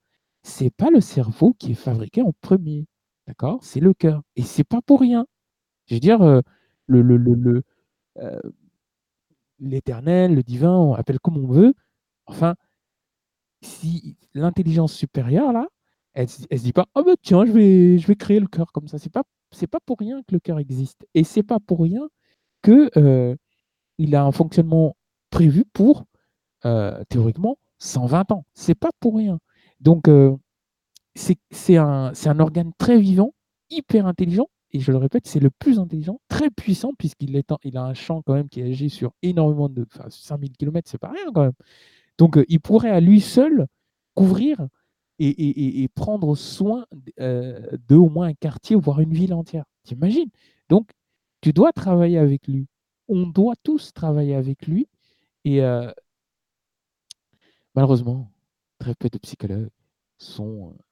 c'est 0.43 0.71
pas 0.71 0.91
le 0.91 1.01
cerveau 1.01 1.53
qui 1.55 1.73
est 1.73 1.75
fabriqué 1.75 2.23
en 2.23 2.33
premier, 2.41 2.87
d'accord? 3.27 3.59
C'est 3.63 3.81
le 3.81 3.93
cœur. 3.95 4.23
Et 4.37 4.43
c'est 4.43 4.65
pas 4.65 4.81
pour 4.83 5.01
rien. 5.01 5.27
Je 5.87 5.95
veux 5.95 6.01
dire, 6.01 6.21
le, 6.23 7.03
le, 7.03 7.17
le, 7.17 7.63
l'éternel, 9.59 10.35
le 10.35 10.43
divin, 10.43 10.73
on 10.73 10.95
appelle 10.95 11.21
comme 11.21 11.37
on 11.39 11.47
veut. 11.47 11.75
Enfin, 12.27 12.55
si 13.63 14.17
l'intelligence 14.35 14.93
supérieure 14.93 15.53
là, 15.53 15.69
elle, 16.15 16.29
elle 16.51 16.59
se 16.59 16.65
dit 16.65 16.73
pas, 16.73 16.87
oh 16.95 17.05
bah 17.05 17.15
tiens, 17.23 17.45
je 17.45 17.53
vais, 17.53 17.99
je 17.99 18.07
vais 18.07 18.17
créer 18.17 18.41
le 18.41 18.47
cœur 18.47 18.73
comme 18.73 18.89
ça. 18.89 18.99
C'est 18.99 19.13
pas, 19.13 19.25
pas 19.71 19.81
pour 19.85 19.99
rien 19.99 20.23
que 20.23 20.35
le 20.35 20.41
cœur 20.41 20.59
existe. 20.59 21.07
Et 21.15 21.25
c'est 21.25 21.43
pas 21.43 21.61
pour 21.61 21.81
rien 21.83 22.09
que 22.63 22.91
il 23.99 24.15
a 24.15 24.25
un 24.25 24.33
fonctionnement 24.33 24.97
prévu 25.31 25.65
pour 25.73 26.05
euh, 26.65 27.03
théoriquement 27.09 27.59
120 27.79 28.33
ans. 28.33 28.45
C'est 28.55 28.75
pas 28.75 28.91
pour 29.01 29.17
rien. 29.17 29.39
Donc 29.81 30.09
euh, 30.09 30.37
c'est 31.15 31.77
un, 31.77 32.13
organe 32.39 32.73
très 32.79 32.99
vivant, 32.99 33.35
hyper 33.71 34.07
intelligent. 34.07 34.49
Et 34.73 34.81
je 34.81 34.93
le 34.93 34.99
répète, 34.99 35.27
c'est 35.27 35.41
le 35.41 35.51
plus 35.51 35.79
intelligent, 35.79 36.21
très 36.29 36.51
puissant, 36.51 36.93
puisqu'il 36.99 37.43
il 37.65 37.77
a 37.79 37.83
un 37.85 37.95
champ 37.95 38.21
quand 38.23 38.35
même 38.35 38.51
qui 38.51 38.61
agit 38.61 38.91
sur 38.91 39.13
énormément 39.23 39.71
de. 39.71 39.87
Enfin, 39.95 40.11
5000 40.11 40.53
km, 40.59 40.89
c'est 40.91 40.99
pas 40.99 41.11
rien 41.11 41.33
quand 41.35 41.43
même. 41.43 41.55
Donc, 42.19 42.37
euh, 42.37 42.45
il 42.49 42.61
pourrait 42.61 42.91
à 42.91 43.01
lui 43.01 43.21
seul 43.21 43.67
couvrir 44.15 44.69
et, 45.21 45.89
prendre 45.95 46.37
soin 46.37 46.87
de 47.19 47.97
au 47.97 48.09
moins 48.11 48.29
un 48.29 48.35
quartier, 48.35 48.77
voire 48.77 49.01
une 49.01 49.15
ville 49.15 49.33
entière. 49.35 49.65
T'imagines? 49.85 50.31
Donc, 50.69 50.91
tu 51.41 51.53
dois 51.53 51.73
travailler 51.73 52.19
avec 52.19 52.47
lui. 52.47 52.67
On 53.09 53.27
doit 53.27 53.55
tous 53.63 53.93
travailler 53.93 54.35
avec 54.35 54.67
lui. 54.67 54.89
Et 55.45 55.63
euh, 55.63 55.91
malheureusement, 57.75 58.31
très 58.79 58.95
peu 58.95 59.09
de 59.09 59.19
psychologues 59.19 59.71
sont 60.19 60.75
euh, 60.75 60.83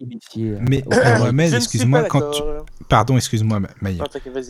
initiés. 0.00 0.56
Mais 0.60 0.84
euh, 0.86 0.90
travail. 0.90 1.18
Mohamed, 1.20 1.54
excuse-moi, 1.54 2.04
quand 2.04 2.30
tu... 2.30 2.42
Pardon, 2.88 3.16
excuse-moi, 3.16 3.58
Ma- 3.58 3.68
Maïa. 3.80 4.04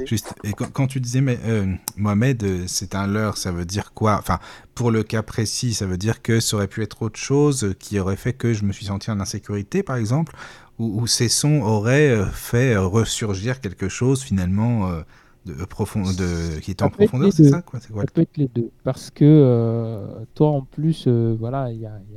Juste, 0.05 0.35
et 0.45 0.53
quand, 0.53 0.71
quand 0.71 0.87
tu 0.89 1.01
disais, 1.01 1.23
mais, 1.23 1.39
euh, 1.45 1.73
Mohamed, 1.97 2.43
euh, 2.43 2.65
c'est 2.67 2.95
un 2.95 3.07
leurre, 3.07 3.39
ça 3.39 3.51
veut 3.51 3.65
dire 3.65 3.95
quoi? 3.95 4.19
Enfin, 4.19 4.41
pour 4.75 4.91
le 4.91 5.03
cas 5.03 5.23
précis, 5.23 5.73
ça 5.73 5.87
veut 5.87 5.97
dire 5.97 6.21
que 6.21 6.41
ça 6.41 6.57
aurait 6.57 6.69
pu 6.69 6.83
être 6.83 7.01
autre 7.01 7.19
chose 7.19 7.75
qui 7.79 7.99
aurait 7.99 8.17
fait 8.17 8.35
que 8.35 8.53
je 8.53 8.65
me 8.65 8.73
suis 8.73 8.87
senti 8.87 9.11
en 9.11 9.21
insécurité, 9.21 9.83
par 9.83 9.97
exemple, 9.97 10.37
ou, 10.79 11.01
ou 11.01 11.07
ces 11.07 11.31
sons 11.31 11.63
auraient 11.63 12.27
fait 12.33 12.77
ressurgir 12.77 13.61
quelque 13.61 13.89
chose 13.89 14.23
finalement 14.23 14.91
euh, 14.91 15.03
de 15.47 15.65
profond, 15.65 16.03
de, 16.03 16.59
qui 16.61 16.73
était 16.73 16.83
en 16.83 16.91
profondeur, 16.91 17.33
c'est 17.33 17.49
ça 17.49 17.63
quoi 17.63 17.79
quoi 17.93 18.03
Ça 18.03 18.09
peut 18.13 18.23
être 18.23 18.37
les 18.37 18.49
deux. 18.49 18.71
Parce 18.85 19.11
que 19.11 19.25
euh, 19.25 20.25
toi, 20.35 20.51
en 20.51 20.63
plus, 20.63 21.07
euh, 21.07 21.37
voilà, 21.39 21.71
il 21.73 21.81
y 21.81 21.87
a, 21.87 21.99
y 22.11 22.15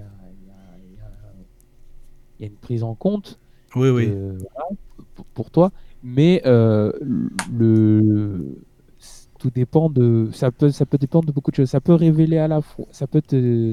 y 2.42 2.44
y 2.44 2.48
une 2.48 2.56
prise 2.56 2.84
en 2.84 2.96
compte 2.96 3.40
Oui, 3.76 3.90
oui. 3.90 4.08
euh, 4.10 4.38
voilà, 4.38 4.70
pour, 5.34 5.52
toi. 5.52 5.72
Mais 6.04 6.42
euh, 6.46 6.92
le, 7.54 8.58
tout 9.38 9.50
dépend 9.50 9.90
de. 9.90 10.30
Ça 10.34 10.52
peut, 10.52 10.72
ça 10.72 10.86
peut 10.86 10.98
dépendre 10.98 11.28
de 11.28 11.32
beaucoup 11.32 11.52
de 11.52 11.56
choses. 11.58 11.70
Ça 11.70 11.82
peut 11.82 11.94
révéler 11.94 12.38
à 12.38 12.48
la 12.48 12.62
fois. 12.62 12.86
Ça 12.92 13.08
peut 13.08 13.22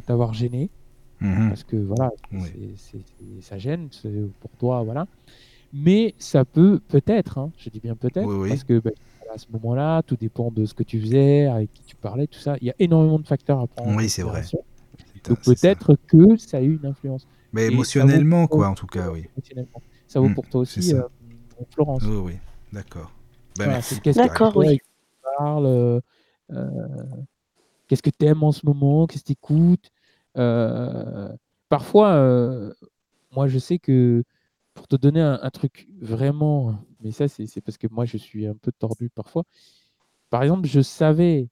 t'avoir 0.04 0.34
gêné. 0.34 0.68
Mhm. 1.20 1.48
Parce 1.48 1.64
que 1.64 1.76
voilà, 1.76 2.10
Oui. 2.32 2.74
ça 3.40 3.56
gêne 3.58 3.88
pour 4.40 4.50
toi. 4.58 4.82
Voilà. 4.82 5.06
Mais 5.72 6.14
ça 6.18 6.44
peut, 6.44 6.80
peut-être, 6.88 7.38
hein, 7.38 7.50
je 7.58 7.70
dis 7.70 7.80
bien 7.80 7.96
peut-être, 7.96 8.26
Oui, 8.26 8.48
parce 8.48 8.64
que 8.64 8.78
ben, 8.80 8.92
à 9.32 9.38
ce 9.38 9.46
moment-là, 9.52 10.02
tout 10.02 10.16
dépend 10.16 10.50
de 10.50 10.64
ce 10.64 10.74
que 10.74 10.82
tu 10.82 11.00
faisais, 11.00 11.46
avec 11.46 11.72
qui 11.72 11.82
tu 11.84 11.96
parlais, 11.96 12.26
tout 12.26 12.38
ça. 12.38 12.56
Il 12.60 12.66
y 12.66 12.70
a 12.70 12.74
énormément 12.78 13.18
de 13.18 13.26
facteurs 13.26 13.60
à 13.60 13.66
prendre 13.66 13.90
en 13.90 13.96
Oui, 13.96 14.08
c'est 14.08 14.22
vrai. 14.22 14.42
Donc 15.24 15.40
peut-être 15.42 15.96
que 16.06 16.36
ça 16.36 16.58
a 16.58 16.60
eu 16.60 16.76
une 16.76 16.86
influence. 16.86 17.26
Mais 17.52 17.64
Et 17.64 17.72
émotionnellement, 17.72 18.46
quoi, 18.46 18.68
en 18.68 18.74
tout 18.74 18.86
cas, 18.86 19.10
oui. 19.10 19.26
émotionnellement. 19.34 19.82
Ça 20.06 20.20
vaut 20.20 20.28
Mm, 20.28 20.34
pour 20.34 20.48
toi 20.48 20.60
aussi, 20.60 20.82
ça. 20.82 20.96
euh, 20.96 21.08
Florence. 21.70 22.02
Oui, 22.04 22.16
oui. 22.16 22.32
D'accord. 22.72 23.10
Ben, 23.58 23.64
Voilà, 23.64 24.12
D'accord, 24.14 24.52
toi 24.52 24.64
oui. 24.64 24.74
et 24.74 24.78
qui 24.78 24.84
parle, 25.38 25.66
euh, 25.66 26.00
euh, 26.52 26.68
Qu'est-ce 27.88 28.02
que 28.02 28.10
tu 28.10 28.26
aimes 28.26 28.42
en 28.42 28.52
ce 28.52 28.66
moment 28.66 29.06
Qu'est-ce 29.06 29.22
que 29.22 29.28
tu 29.28 29.32
écoutes 29.32 29.90
Parfois, 31.68 32.72
moi, 33.32 33.48
je 33.48 33.58
sais 33.58 33.78
que 33.78 34.22
pour 34.74 34.86
te 34.86 34.96
donner 34.96 35.20
un, 35.20 35.50
truc 35.50 35.88
vraiment, 36.00 36.78
mais 37.06 37.12
ça, 37.12 37.28
c'est 37.28 37.60
parce 37.60 37.78
que 37.78 37.86
moi, 37.88 38.04
je 38.04 38.16
suis 38.16 38.46
un 38.46 38.56
peu 38.56 38.72
tordu 38.72 39.08
parfois. 39.08 39.44
Par 40.28 40.42
exemple, 40.42 40.66
je 40.66 40.80
savais 40.80 41.48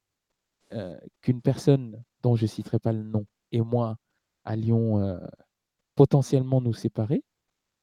qu'une 1.21 1.41
personne 1.41 2.03
dont 2.23 2.35
je 2.35 2.43
ne 2.43 2.49
citerai 2.49 2.81
pas 2.81 2.91
le 2.93 3.05
nom 3.05 3.25
et 3.53 3.61
moi 3.61 3.97
allions 4.45 5.21
potentiellement 5.95 6.61
nous 6.61 6.75
séparer 6.75 7.23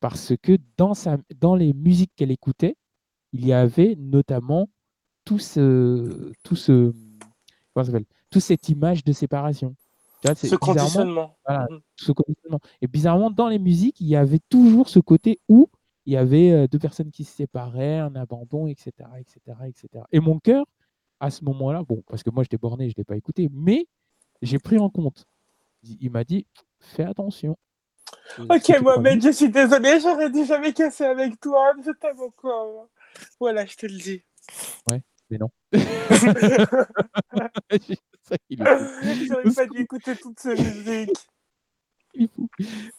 parce 0.02 0.34
que 0.42 0.58
dans, 0.76 0.94
sa, 0.94 1.18
dans 1.40 1.56
les 1.56 1.74
musiques 1.74 2.12
qu'elle 2.18 2.32
écoutait, 2.32 2.76
il 3.32 3.46
y 3.46 3.54
avait 3.54 3.96
notamment 3.98 4.68
tout 5.24 5.40
ce, 5.40 6.34
tout 6.44 6.58
ce, 6.58 6.92
comment 7.74 7.86
ça 7.86 7.98
toute 8.30 8.42
cette 8.42 8.68
image 8.68 9.04
de 9.04 9.14
séparation. 9.14 9.76
ce 10.26 10.56
conditionnement. 10.56 11.38
Voilà, 11.46 11.68
mmh. 11.70 11.80
ce 11.96 12.12
conditionnement. 12.12 12.60
Et 12.82 12.88
bizarrement, 12.88 13.30
dans 13.30 13.48
les 13.48 13.60
musiques, 13.60 14.02
il 14.02 14.08
y 14.08 14.16
avait 14.16 14.42
toujours 14.50 14.90
ce 14.90 15.00
côté 15.00 15.40
où 15.48 15.70
il 16.06 16.14
y 16.14 16.18
avait 16.18 16.68
deux 16.68 16.80
personnes 16.80 17.12
qui 17.12 17.24
se 17.24 17.36
séparaient, 17.36 18.00
un 18.00 18.16
abandon, 18.16 18.68
etc., 18.68 18.92
etc., 19.20 19.40
etc. 19.68 20.04
Et 20.12 20.20
mon 20.20 20.40
cœur, 20.40 20.66
à 21.20 21.30
ce 21.30 21.44
moment-là, 21.46 21.84
bon, 21.84 22.04
parce 22.08 22.24
que 22.24 22.30
moi 22.30 22.44
j'étais 22.44 22.58
borné, 22.58 22.90
je 22.90 22.94
ne 22.94 22.98
l'ai 22.98 23.04
pas 23.04 23.16
écouté, 23.16 23.50
mais 23.54 23.88
j'ai 24.42 24.60
pris 24.60 24.80
en 24.80 24.90
compte. 24.90 25.26
Il 25.84 26.12
m'a 26.12 26.24
dit, 26.24 26.46
fais 26.80 27.04
attention. 27.04 27.58
Ok, 28.50 28.70
Mohamed, 28.82 29.22
je 29.22 29.32
suis 29.32 29.50
désolé, 29.50 30.00
j'aurais 30.00 30.30
dit 30.30 30.46
jamais 30.46 30.74
casser 30.74 31.06
avec 31.06 31.40
toi, 31.40 31.74
je 31.86 31.92
t'aime 31.92 32.20
encore. 32.20 32.88
Voilà, 33.40 33.66
je 33.66 33.76
te 33.76 33.86
le 33.86 33.98
dis. 33.98 34.24
Ouais, 34.90 35.02
mais 35.30 35.38
non. 35.38 35.50
J'aurais 38.50 39.54
pas 39.56 39.68
dû 39.68 39.82
écouter 39.82 40.16
toute 40.16 40.40
cette 40.40 40.60
musique. 40.60 41.12
Il 42.14 42.24
est 42.24 42.34
fou. 42.34 42.50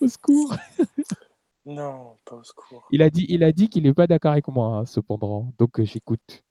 Au 0.00 0.08
secours. 0.08 0.56
Non, 1.64 2.16
pas 2.24 2.36
au 2.36 2.42
secours. 2.42 2.86
Il 2.90 3.02
a 3.02 3.10
dit, 3.10 3.26
il 3.28 3.44
a 3.44 3.52
dit 3.52 3.68
qu'il 3.68 3.84
n'est 3.84 3.94
pas 3.94 4.06
d'accord 4.06 4.32
avec 4.32 4.48
moi, 4.48 4.78
hein, 4.78 4.86
cependant. 4.86 5.52
Donc 5.58 5.78
euh, 5.80 5.84
j'écoute. 5.84 6.42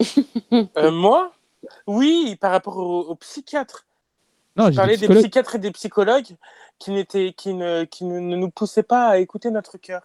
Euh, 0.76 0.92
moi? 0.92 1.32
Oui, 1.86 2.36
par 2.40 2.52
rapport 2.52 2.76
aux 2.76 3.14
psychiatres. 3.16 3.86
Non, 4.56 4.70
je 4.70 4.76
parlais 4.76 4.96
des 4.96 5.08
psychiatres 5.08 5.56
et 5.56 5.58
des 5.58 5.72
psychologues 5.72 6.36
qui, 6.78 6.92
n'étaient, 6.92 7.32
qui, 7.32 7.54
ne, 7.54 7.84
qui 7.84 8.04
ne, 8.04 8.36
nous 8.36 8.50
poussaient 8.50 8.84
pas 8.84 9.08
à 9.08 9.18
écouter 9.18 9.50
notre 9.50 9.78
cœur. 9.78 10.02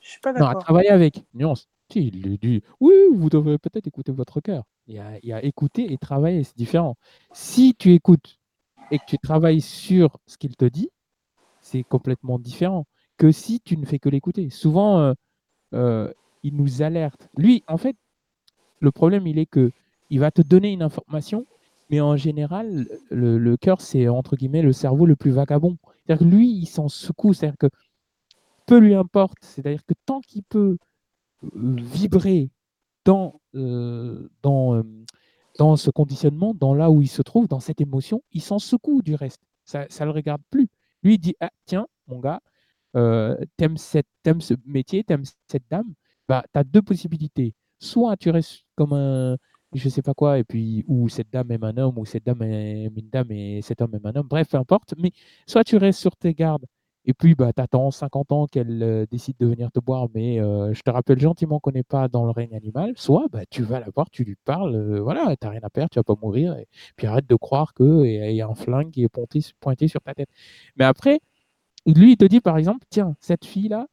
Je 0.00 0.10
suis 0.10 0.20
pas 0.20 0.32
d'accord. 0.32 0.52
Non, 0.52 0.58
à 0.58 0.60
travailler 0.60 0.90
avec. 0.90 1.24
Nuance. 1.34 1.68
Il 1.94 2.38
dit 2.38 2.62
oui, 2.80 2.94
vous 3.12 3.28
devrez 3.28 3.58
peut-être 3.58 3.86
écouter 3.86 4.12
votre 4.12 4.40
cœur. 4.40 4.64
Il 4.86 4.94
y, 4.94 4.98
a, 4.98 5.18
il 5.22 5.28
y 5.28 5.32
a 5.32 5.44
écouter 5.44 5.92
et 5.92 5.98
travailler, 5.98 6.44
c'est 6.44 6.56
différent. 6.56 6.96
Si 7.32 7.74
tu 7.74 7.92
écoutes 7.92 8.38
et 8.90 8.98
que 8.98 9.04
tu 9.06 9.18
travailles 9.18 9.60
sur 9.60 10.18
ce 10.26 10.36
qu'il 10.36 10.56
te 10.56 10.64
dit, 10.64 10.90
c'est 11.60 11.82
complètement 11.82 12.38
différent 12.38 12.86
que 13.16 13.32
si 13.32 13.60
tu 13.60 13.76
ne 13.76 13.84
fais 13.86 13.98
que 13.98 14.08
l'écouter. 14.08 14.50
Souvent, 14.50 15.00
euh, 15.00 15.12
euh, 15.74 16.12
il 16.42 16.56
nous 16.56 16.82
alerte. 16.82 17.28
Lui, 17.36 17.64
en 17.68 17.76
fait, 17.76 17.96
le 18.80 18.90
problème, 18.92 19.26
il 19.26 19.38
est 19.38 19.46
que 19.46 19.72
il 20.10 20.20
va 20.20 20.30
te 20.30 20.42
donner 20.42 20.72
une 20.72 20.82
information 20.82 21.46
mais 21.88 22.00
en 22.00 22.16
général, 22.16 22.88
le, 23.10 23.56
cœur, 23.56 23.80
c'est 23.80 24.08
entre 24.08 24.36
guillemets 24.36 24.62
le 24.62 24.72
cerveau 24.72 25.06
le 25.06 25.14
plus 25.14 25.30
vagabond. 25.30 25.76
C'est-à-dire 26.04 26.26
que 26.26 26.32
lui, 26.32 26.50
il 26.50 26.66
s'en 26.66 26.88
secoue. 26.88 27.32
C'est-à-dire 27.32 27.58
que 27.58 27.68
peu 28.66 28.78
lui 28.78 28.94
importe. 28.94 29.38
C'est-à-dire 29.40 29.84
que 29.86 29.94
tant 30.04 30.20
qu'il 30.20 30.42
peut 30.42 30.78
euh, 31.44 31.76
vibrer 31.78 32.50
dans, 33.04 33.40
dans, 33.54 34.82
dans 35.58 35.76
ce 35.76 35.90
conditionnement, 35.90 36.54
dans 36.54 36.74
là 36.74 36.90
où 36.90 37.02
il 37.02 37.08
se 37.08 37.22
trouve, 37.22 37.46
dans 37.46 37.60
cette 37.60 37.80
émotion, 37.80 38.20
il 38.32 38.42
s'en 38.42 38.58
secoue 38.58 39.00
du 39.02 39.14
reste. 39.14 39.40
Ça 39.64 39.86
ne 40.00 40.04
le 40.06 40.10
regarde 40.10 40.42
plus. 40.50 40.68
Lui, 41.04 41.14
il 41.14 41.18
dit 41.18 41.36
ah, 41.40 41.50
Tiens, 41.66 41.86
mon 42.08 42.18
gars, 42.18 42.40
t'aimes, 42.92 43.76
cette, 43.76 44.06
aimes 44.24 44.40
ce 44.40 44.54
métier, 44.64 45.04
t'aimes 45.04 45.24
cette 45.48 45.64
dame, 45.70 45.92
bah, 46.28 46.44
tu 46.52 46.58
as 46.58 46.64
deux 46.64 46.82
possibilités. 46.82 47.54
Soit 47.78 48.16
tu 48.16 48.30
restes 48.30 48.64
comme 48.74 48.92
un, 48.94 49.36
je 49.74 49.88
sais 49.88 50.02
pas 50.02 50.14
quoi, 50.14 50.38
et 50.38 50.44
puis, 50.44 50.84
ou 50.88 51.08
cette 51.08 51.30
dame 51.30 51.50
aime 51.50 51.64
un 51.64 51.76
homme, 51.76 51.98
ou 51.98 52.04
cette 52.06 52.24
dame 52.24 52.42
aime 52.42 52.96
une 52.96 53.10
dame 53.10 53.30
et 53.32 53.62
cet 53.62 53.80
homme 53.82 53.94
aime 53.94 54.06
un 54.06 54.16
homme, 54.16 54.28
bref, 54.28 54.48
peu 54.50 54.56
importe, 54.58 54.94
mais 54.98 55.12
soit 55.46 55.64
tu 55.64 55.76
restes 55.76 56.00
sur 56.00 56.16
tes 56.16 56.34
gardes, 56.34 56.64
et 57.04 57.14
puis 57.14 57.34
bah, 57.34 57.52
tu 57.52 57.62
attends 57.62 57.90
50 57.90 58.32
ans 58.32 58.46
qu'elle 58.46 58.82
euh, 58.82 59.06
décide 59.10 59.36
de 59.38 59.46
venir 59.46 59.70
te 59.70 59.80
boire, 59.80 60.08
mais 60.14 60.40
euh, 60.40 60.74
je 60.74 60.82
te 60.82 60.90
rappelle 60.90 61.20
gentiment 61.20 61.60
qu'on 61.60 61.70
n'est 61.72 61.84
pas 61.84 62.08
dans 62.08 62.24
le 62.24 62.30
règne 62.32 62.54
animal, 62.54 62.92
soit 62.96 63.26
bah, 63.30 63.42
tu 63.50 63.62
vas 63.62 63.80
la 63.80 63.86
voir, 63.94 64.10
tu 64.10 64.24
lui 64.24 64.36
parles, 64.44 64.74
euh, 64.74 65.00
voilà, 65.00 65.36
tu 65.36 65.46
n'as 65.46 65.52
rien 65.52 65.60
à 65.62 65.70
perdre, 65.70 65.90
tu 65.90 65.98
vas 65.98 66.04
pas 66.04 66.16
mourir, 66.20 66.56
et 66.56 66.66
puis 66.96 67.06
arrête 67.06 67.26
de 67.28 67.36
croire 67.36 67.74
qu'il 67.74 68.34
y 68.34 68.40
a 68.40 68.48
un 68.48 68.54
flingue 68.54 68.90
qui 68.90 69.04
est 69.04 69.08
pointé 69.60 69.88
sur 69.88 70.00
ta 70.00 70.14
tête. 70.14 70.28
Mais 70.76 70.84
après, 70.84 71.20
lui, 71.94 72.12
il 72.12 72.16
te 72.16 72.24
dit 72.24 72.40
par 72.40 72.58
exemple, 72.58 72.84
tiens, 72.90 73.16
cette 73.20 73.44
fille-là, 73.44 73.86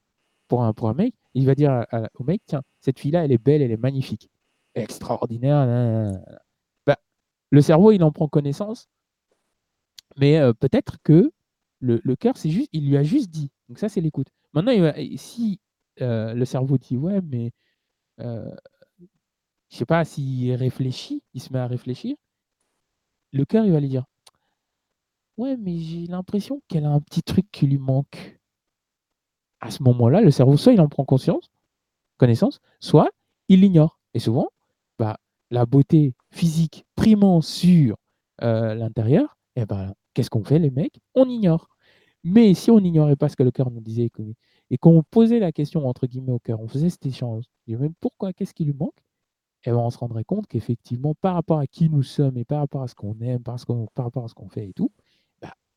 pour 0.48 0.64
un, 0.64 0.74
pour 0.74 0.90
un 0.90 0.94
mec, 0.94 1.14
il 1.34 1.46
va 1.46 1.56
dire 1.56 1.86
au 2.16 2.24
mec, 2.24 2.42
tiens, 2.46 2.64
cette 2.80 3.00
fille-là, 3.00 3.26
elle 3.26 3.32
est 3.32 3.38
belle, 3.38 3.62
elle 3.62 3.72
est 3.72 3.78
magnifique 3.78 4.30
extraordinaire. 4.76 6.20
Bah, 6.86 6.98
le 7.52 7.62
cerveau, 7.62 7.92
il 7.92 8.04
en 8.04 8.12
prend 8.12 8.28
connaissance, 8.28 8.90
mais 10.18 10.38
euh, 10.38 10.54
peut-être 10.54 10.98
que 11.04 11.32
le, 11.80 12.16
cœur, 12.16 12.38
c'est 12.38 12.50
juste, 12.50 12.70
il 12.72 12.88
lui 12.88 12.98
a 12.98 13.04
juste 13.04 13.30
dit. 13.30 13.52
Donc 13.68 13.80
ça, 13.80 13.90
c'est 13.90 14.02
l'écoute. 14.02 14.28
Maintenant, 14.54 14.72
si 15.18 15.60
euh, 16.02 16.34
le 16.34 16.46
cerveau 16.46 16.78
dit 16.78 16.96
ouais, 16.98 17.22
mais 17.22 17.52
euh, 18.22 18.50
je 19.70 19.78
sais 19.78 19.86
pas, 19.86 20.06
s'il 20.06 20.54
réfléchit, 20.54 21.24
il 21.34 21.42
se 21.42 21.52
met 21.52 21.60
à 21.60 21.68
réfléchir, 21.68 22.16
le 23.34 23.46
cœur, 23.46 23.66
il 23.66 23.72
va 23.74 23.80
lui 23.80 23.90
dire 23.90 24.06
ouais, 25.38 25.58
mais 25.58 25.78
j'ai 25.78 26.08
l'impression 26.08 26.62
qu'elle 26.68 26.86
a 26.86 26.90
un 26.90 27.00
petit 27.00 27.24
truc 27.24 27.46
qui 27.52 27.68
lui 27.68 27.78
manque. 27.78 28.40
À 29.62 29.72
ce 29.72 29.82
moment-là, 29.84 30.22
le 30.22 30.32
cerveau, 30.32 30.58
soit 30.58 30.74
il 30.74 30.82
en 30.82 30.90
prend 30.90 31.06
conscience, 31.06 31.50
connaissance, 32.18 32.60
soit 32.80 33.10
il 33.50 33.62
l'ignore. 33.62 34.00
Et 34.14 34.20
souvent, 34.20 34.50
bah, 35.00 35.18
la 35.52 35.66
beauté 35.66 36.14
physique 36.32 36.86
primant 36.96 37.42
sur 37.42 37.96
euh, 38.42 38.76
l'intérieur, 38.76 39.38
et 39.56 39.62
eh 39.62 39.66
ben, 39.66 39.94
qu'est-ce 40.14 40.30
qu'on 40.30 40.44
fait 40.44 40.60
les 40.60 40.72
mecs? 40.72 41.00
On 41.16 41.30
ignore. 41.30 41.70
Mais 42.24 42.54
si 42.54 42.72
on 42.72 42.80
n'ignorait 42.80 43.16
pas 43.16 43.30
ce 43.30 43.36
que 43.36 43.44
le 43.44 43.52
cœur 43.52 43.70
nous 43.72 43.82
disait 43.82 44.10
et 44.70 44.78
qu'on 44.78 45.04
posait 45.04 45.40
la 45.40 45.52
question 45.52 45.88
entre 45.88 46.08
guillemets 46.08 46.32
au 46.32 46.40
cœur, 46.40 46.62
on 46.62 46.68
faisait 46.68 46.90
cet 46.90 47.06
échange, 47.06 47.46
même 47.68 47.94
pourquoi, 48.00 48.34
qu'est-ce 48.34 48.54
qui 48.54 48.66
lui 48.66 48.74
manque? 48.74 48.98
Et 49.66 49.70
eh 49.70 49.72
ben, 49.72 49.78
on 49.78 49.90
se 49.90 49.98
rendrait 49.98 50.26
compte 50.26 50.48
qu'effectivement, 50.48 51.16
par 51.16 51.36
rapport 51.36 51.60
à 51.60 51.68
qui 51.68 51.90
nous 51.90 52.04
sommes 52.04 52.38
et 52.38 52.44
par 52.44 52.60
rapport 52.60 52.84
à 52.84 52.88
ce 52.90 52.96
qu'on 52.96 53.18
aime, 53.22 53.42
par, 53.42 53.56
rapport 53.96 54.26
à 54.26 54.28
ce 54.28 54.34
qu'on 54.34 54.50
fait 54.50 54.68
et 54.70 54.74
tout, 54.74 54.92
bah, 54.98 55.03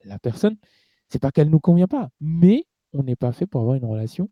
la 0.06 0.18
personne, 0.18 0.56
c'est 1.08 1.20
pas 1.20 1.30
qu'elle 1.30 1.50
nous 1.50 1.60
convient 1.60 1.88
pas, 1.88 2.08
mais 2.20 2.64
on 2.92 3.02
n'est 3.02 3.16
pas 3.16 3.32
fait 3.32 3.46
pour 3.46 3.60
avoir 3.60 3.76
une 3.76 3.84
relation 3.84 4.30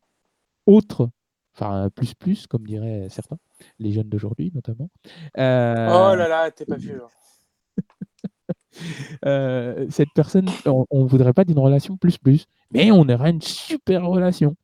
autre 0.67 1.11
Enfin, 1.57 1.89
plus 1.95 2.15
plus, 2.15 2.47
comme 2.49 2.67
diraient 2.67 3.09
certains, 3.11 3.39
les 3.79 3.93
jeunes 3.93 4.09
d'aujourd'hui 4.09 4.51
notamment. 4.55 4.91
Euh, 5.39 5.89
oh 5.89 6.17
là 6.17 6.27
là, 6.27 6.51
t'es 6.51 6.67
pas 6.67 6.77
vieux. 6.77 7.01
euh, 9.27 9.87
cette 9.89 10.09
personne, 10.17 10.49
on 10.67 11.05
ne 11.05 11.09
voudrait 11.09 11.33
pas 11.33 11.45
d'une 11.45 11.61
relation 11.61 11.97
plus 11.97 12.19
plus, 12.19 12.47
mais 12.73 12.91
on 12.91 13.09
aurait 13.09 13.31
une 13.31 13.41
super 13.41 14.05
relation 14.05 14.57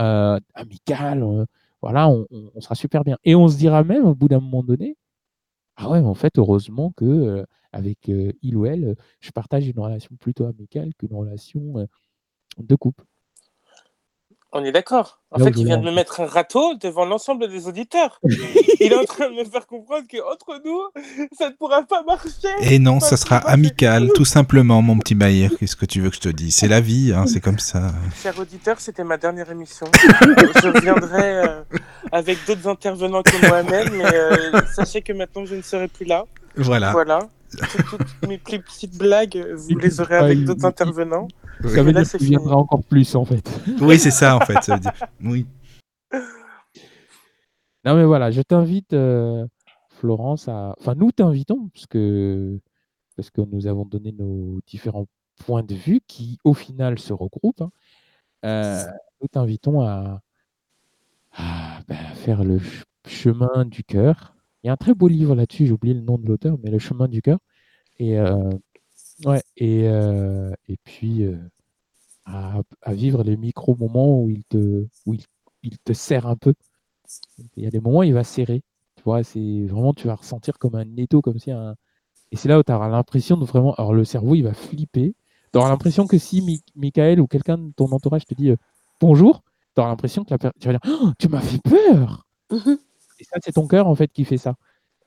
euh, 0.00 0.40
amicale. 0.54 1.46
Voilà, 1.80 2.08
on, 2.08 2.26
on, 2.32 2.60
sera 2.60 2.74
super 2.74 3.04
bien. 3.04 3.16
Et 3.22 3.36
on 3.36 3.46
se 3.46 3.56
dira 3.56 3.84
même 3.84 4.04
au 4.04 4.14
bout 4.16 4.26
d'un 4.26 4.40
moment 4.40 4.64
donné, 4.64 4.96
ah 5.76 5.90
ouais, 5.90 5.98
en 6.00 6.14
fait, 6.14 6.38
heureusement 6.38 6.92
que 6.96 7.46
avec 7.72 8.08
il 8.08 8.56
ou 8.56 8.66
elle, 8.66 8.96
je 9.20 9.30
partage 9.32 9.66
une 9.68 9.78
relation 9.80 10.14
plutôt 10.16 10.46
amicale 10.46 10.94
qu'une 10.94 11.14
relation 11.14 11.86
de 12.58 12.76
couple. 12.76 13.04
On 14.56 14.64
est 14.64 14.70
d'accord. 14.70 15.18
En 15.32 15.40
fait, 15.40 15.50
il 15.56 15.66
vient 15.66 15.78
de 15.78 15.84
me 15.84 15.90
mettre 15.90 16.20
un 16.20 16.26
râteau 16.26 16.74
devant 16.76 17.04
l'ensemble 17.04 17.48
des 17.48 17.66
auditeurs. 17.66 18.20
il 18.24 18.92
est 18.92 18.94
en 18.94 19.04
train 19.04 19.28
de 19.28 19.34
me 19.34 19.44
faire 19.44 19.66
comprendre 19.66 20.04
qu'entre 20.08 20.62
nous, 20.64 20.80
ça 21.36 21.50
ne 21.50 21.54
pourra 21.56 21.82
pas 21.82 22.04
marcher. 22.04 22.54
Et 22.60 22.78
non, 22.78 23.00
ça 23.00 23.16
sera 23.16 23.38
amical, 23.38 24.10
tout 24.14 24.24
simplement, 24.24 24.80
mon 24.80 24.96
petit 24.98 25.16
Maïr. 25.16 25.50
Qu'est-ce 25.58 25.74
que 25.74 25.86
tu 25.86 26.00
veux 26.00 26.08
que 26.08 26.14
je 26.14 26.20
te 26.20 26.28
dise? 26.28 26.54
C'est 26.54 26.68
la 26.68 26.80
vie, 26.80 27.12
hein, 27.12 27.26
c'est 27.26 27.40
comme 27.40 27.58
ça. 27.58 27.90
Chers 28.22 28.38
auditeurs, 28.38 28.78
c'était 28.78 29.02
ma 29.02 29.16
dernière 29.16 29.50
émission. 29.50 29.88
je 29.92 30.80
viendrai 30.80 31.38
euh, 31.38 31.62
avec 32.12 32.38
d'autres 32.46 32.68
intervenants 32.68 33.24
que 33.24 33.48
moi-même, 33.48 33.92
mais 33.92 34.14
euh, 34.14 34.60
sachez 34.72 35.02
que 35.02 35.12
maintenant, 35.12 35.44
je 35.46 35.56
ne 35.56 35.62
serai 35.62 35.88
plus 35.88 36.06
là. 36.06 36.26
Voilà. 36.54 36.92
Voilà. 36.92 37.18
Toutes 37.90 38.28
mes 38.28 38.38
petites 38.38 38.96
blagues, 38.96 39.44
vous 39.52 39.76
les 39.78 40.00
aurez 40.00 40.16
avec 40.16 40.44
d'autres 40.44 40.64
intervenants. 40.64 41.26
Ça 41.62 41.82
veut 41.82 41.92
dire 41.92 42.08
qu'il 42.08 42.28
viendra 42.28 42.56
encore 42.56 42.82
plus, 42.82 43.14
en 43.14 43.24
fait. 43.24 43.48
Oui, 43.80 43.98
c'est 43.98 44.10
ça, 44.10 44.36
en 44.36 44.40
fait. 44.40 44.62
Ça 44.62 44.74
veut 44.74 44.80
dire... 44.80 44.92
Oui. 45.22 45.46
Non, 47.84 47.94
mais 47.96 48.04
voilà, 48.04 48.30
je 48.30 48.40
t'invite, 48.40 48.92
euh, 48.94 49.46
Florence, 49.90 50.48
à. 50.48 50.74
Enfin, 50.78 50.94
nous 50.94 51.12
t'invitons, 51.12 51.68
parce 51.68 51.86
que... 51.86 52.58
parce 53.16 53.30
que 53.30 53.42
nous 53.42 53.66
avons 53.66 53.84
donné 53.84 54.12
nos 54.12 54.60
différents 54.66 55.06
points 55.44 55.62
de 55.62 55.74
vue 55.74 56.00
qui, 56.06 56.38
au 56.44 56.54
final, 56.54 56.98
se 56.98 57.12
regroupent. 57.12 57.62
Hein. 57.62 57.70
Euh, 58.44 58.84
nous 59.20 59.28
t'invitons 59.28 59.82
à, 59.82 60.20
ben, 61.88 61.96
faire 62.14 62.44
le 62.44 62.60
chemin 63.06 63.64
du 63.64 63.84
cœur. 63.84 64.34
Il 64.62 64.68
y 64.68 64.70
a 64.70 64.72
un 64.72 64.76
très 64.76 64.94
beau 64.94 65.08
livre 65.08 65.34
là-dessus, 65.34 65.66
j'ai 65.66 65.72
oublié 65.72 65.94
le 65.94 66.00
nom 66.00 66.18
de 66.18 66.26
l'auteur, 66.26 66.56
mais 66.62 66.70
Le 66.70 66.78
chemin 66.78 67.08
du 67.08 67.22
cœur. 67.22 67.38
Et, 67.98 68.18
euh, 68.18 68.50
ouais, 69.24 69.42
et, 69.56 69.88
euh, 69.88 70.50
et 70.68 70.76
puis 70.84 71.22
euh, 71.24 71.36
à, 72.26 72.60
à 72.82 72.94
vivre 72.94 73.22
les 73.24 73.36
micro-moments 73.36 74.20
où 74.22 74.30
il 74.30 74.44
te, 74.44 74.86
où 75.06 75.14
il, 75.14 75.22
il 75.62 75.78
te 75.80 75.92
serre 75.92 76.26
un 76.26 76.36
peu. 76.36 76.54
Il 77.56 77.64
y 77.64 77.66
a 77.66 77.70
des 77.70 77.80
moments 77.80 78.00
où 78.00 78.02
il 78.04 78.14
va 78.14 78.24
serrer. 78.24 78.62
Tu 78.96 79.02
vois, 79.04 79.22
c'est 79.22 79.66
vraiment, 79.66 79.92
tu 79.94 80.06
vas 80.06 80.14
ressentir 80.14 80.58
comme 80.58 80.74
un 80.74 80.96
étau, 80.96 81.20
comme 81.20 81.38
si 81.38 81.50
un. 81.50 81.74
Et 82.32 82.36
c'est 82.36 82.48
là 82.48 82.58
où 82.58 82.62
tu 82.62 82.72
auras 82.72 82.88
l'impression 82.88 83.36
de 83.36 83.44
vraiment. 83.44 83.74
Alors, 83.76 83.94
le 83.94 84.04
cerveau, 84.04 84.34
il 84.34 84.42
va 84.42 84.54
flipper. 84.54 85.14
Tu 85.52 85.58
auras 85.58 85.70
l'impression 85.70 86.06
que 86.06 86.18
si 86.18 86.42
Mi- 86.42 86.62
Michael 86.76 87.20
ou 87.20 87.26
quelqu'un 87.28 87.58
de 87.58 87.72
ton 87.76 87.86
entourage 87.92 88.26
te 88.26 88.34
dit 88.34 88.50
euh, 88.50 88.56
bonjour, 89.00 89.42
tu 89.74 89.80
auras 89.80 89.90
l'impression 89.90 90.24
que 90.24 90.30
la 90.32 90.38
per- 90.38 90.50
tu 90.60 90.68
vas 90.68 90.74
dire 90.74 90.82
Oh, 91.02 91.10
Tu 91.18 91.28
m'as 91.28 91.40
fait 91.40 91.60
peur 91.62 92.26
Mhm. 92.52 92.78
Et 93.20 93.24
ça, 93.24 93.38
c'est 93.44 93.52
ton 93.52 93.66
cœur, 93.68 93.88
en 93.88 93.94
fait, 93.94 94.08
qui 94.12 94.24
fait 94.24 94.38
ça. 94.38 94.56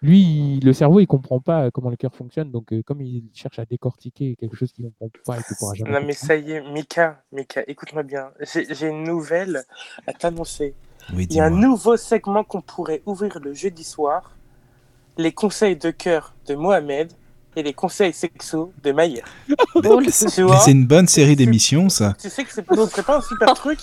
Lui, 0.03 0.21
il- 0.57 0.65
le 0.65 0.73
cerveau, 0.73 0.99
il 0.99 1.07
comprend 1.07 1.39
pas 1.39 1.63
euh, 1.65 1.69
comment 1.71 1.89
le 1.89 1.95
cœur 1.95 2.13
fonctionne. 2.13 2.51
Donc, 2.51 2.71
euh, 2.71 2.83
comme 2.83 3.01
il 3.01 3.23
cherche 3.33 3.57
à 3.57 3.65
décortiquer 3.65 4.35
quelque 4.39 4.55
chose 4.55 4.71
qu'il 4.71 4.85
comprend 4.85 5.09
pas 5.25 5.39
et 5.39 5.43
qu'il 5.43 5.55
pourra 5.57 5.73
jamais 5.73 5.91
Non, 5.91 6.05
mais 6.05 6.13
ça 6.13 6.35
y 6.35 6.51
est, 6.51 6.61
Mika, 6.71 7.23
Mika, 7.31 7.63
écoute-moi 7.67 8.03
bien. 8.03 8.29
J'ai 8.53 8.87
une 8.87 9.03
nouvelle 9.03 9.63
à 10.05 10.13
t'annoncer. 10.13 10.75
Oui, 11.13 11.25
Il 11.29 11.35
y 11.37 11.39
a 11.39 11.45
un 11.45 11.49
nouveau 11.49 11.97
segment 11.97 12.43
qu'on 12.43 12.61
pourrait 12.61 13.01
ouvrir 13.05 13.39
le 13.41 13.53
jeudi 13.53 13.83
soir 13.83 14.35
les 15.17 15.31
conseils 15.31 15.75
de 15.77 15.89
cœur 15.89 16.35
de 16.47 16.53
Mohamed 16.53 17.11
et 17.55 17.63
les 17.63 17.73
conseils 17.73 18.13
sexos 18.13 18.69
de 18.83 18.91
Maïr. 18.91 19.23
C'est 20.11 20.71
une 20.71 20.85
bonne 20.85 21.07
série 21.07 21.35
d'émissions, 21.35 21.89
ça. 21.89 22.13
Tu 22.19 22.29
sais 22.29 22.43
que 22.43 22.53
c'est 22.53 22.61
pas- 22.61 22.75
ce 22.75 22.85
serait 22.85 23.01
pas 23.03 23.17
un 23.17 23.21
super 23.21 23.51
truc 23.55 23.79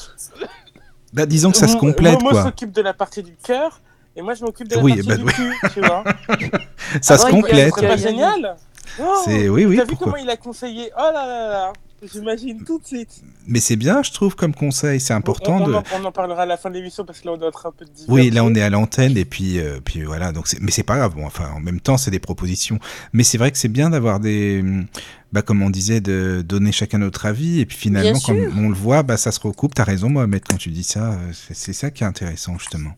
Bah, 1.13 1.27
disons 1.27 1.51
que 1.51 1.57
ça 1.57 1.67
se 1.67 1.77
complète, 1.77 2.23
Momo 2.23 2.41
s'occupe 2.41 2.71
de 2.71 2.83
la 2.83 2.95
partie 2.95 3.23
du 3.25 3.35
cœur 3.35 3.81
et 4.17 4.23
moi 4.23 4.35
je 4.35 4.45
m'occupe 4.45 4.69
de 4.69 4.77
la 4.77 4.83
Oui, 4.83 4.93
partie 5.03 5.09
bah, 5.09 5.17
du 5.17 5.25
oui. 5.25 5.33
cul, 5.33 5.53
tu 5.75 5.81
vois. 5.81 6.05
Ça 7.03 7.15
Ah 7.15 7.19
se 7.19 7.27
complète. 7.31 7.75
serait 7.75 7.89
pas 7.89 7.97
génial 7.97 8.57
Oh, 9.01 9.23
C'est 9.25 9.49
oui, 9.49 9.65
oui, 9.65 9.77
T'as 9.77 9.85
vu 9.87 9.97
comment 9.97 10.17
il 10.17 10.29
a 10.31 10.37
conseillé 10.37 10.91
Oh 10.97 11.03
là 11.13 11.27
là 11.27 11.49
là 11.49 11.73
J'imagine 12.13 12.63
tout 12.65 12.79
de 12.79 12.87
suite. 12.87 13.23
Mais 13.47 13.61
c'est 13.61 13.77
bien, 13.77 14.03
je 14.03 14.13
trouve, 14.13 14.37
comme 14.37 14.55
conseil. 14.55 15.01
C'est 15.01 15.15
important 15.15 15.57
on, 15.57 15.63
on 15.65 15.69
de. 15.69 15.75
en, 15.75 15.83
on 15.99 16.05
en 16.05 16.13
parlera 16.13 16.43
à 16.43 16.47
la 16.47 16.59
fin 16.59 16.69
de 16.69 16.75
l'émission 16.75 17.03
parce 17.07 17.21
que 17.21 17.27
là 17.27 17.33
on 17.33 17.39
doit 17.39 17.49
être 17.49 17.67
un 17.67 17.73
peu 17.73 17.87
divergé. 17.87 18.13
Oui, 18.13 18.31
là 18.31 18.45
on 18.45 18.55
est 18.55 18.61
à 18.61 18.69
l'antenne 18.69 19.17
et 19.17 19.25
puis 19.25 19.59
euh, 19.59 19.79
puis 19.83 20.03
voilà. 20.03 20.31
Donc 20.31 20.47
c'est- 20.47 20.61
mais 20.61 20.71
c'est 20.71 20.83
pas 20.83 20.99
grave. 20.99 21.15
Bon, 21.15 21.25
enfin, 21.25 21.51
en 21.57 21.61
même 21.61 21.81
temps, 21.81 21.97
c'est 21.97 22.11
des 22.11 22.19
propositions. 22.19 22.79
Mais 23.15 23.23
c'est 23.25 23.39
vrai 23.39 23.51
que 23.53 23.57
c'est 23.59 23.69
bien 23.69 23.89
d'avoir 23.89 24.21
des, 24.21 24.63
bah 25.33 25.41
comme 25.41 25.63
on 25.63 25.71
disait, 25.71 26.03
de 26.03 26.43
donner 26.47 26.73
chacun 26.73 26.99
notre 26.99 27.25
avis 27.25 27.61
et 27.61 27.65
puis 27.67 27.79
finalement, 27.79 28.19
quand 28.21 28.35
on 28.35 28.69
le 28.69 28.75
voit, 28.75 29.03
bah 29.03 29.17
ça 29.17 29.33
se 29.33 29.41
recoupe. 29.41 29.73
T'as 29.75 29.85
raison, 29.85 30.11
Mohamed, 30.11 30.43
quand 30.47 30.59
tu 30.59 30.69
dis 30.69 30.85
ça. 30.85 31.13
euh, 31.15 31.17
C'est 31.33 31.57
c'est 31.57 31.73
ça 31.73 31.91
qui 31.91 32.05
est 32.05 32.07
intéressant 32.07 32.59
justement. 32.59 32.91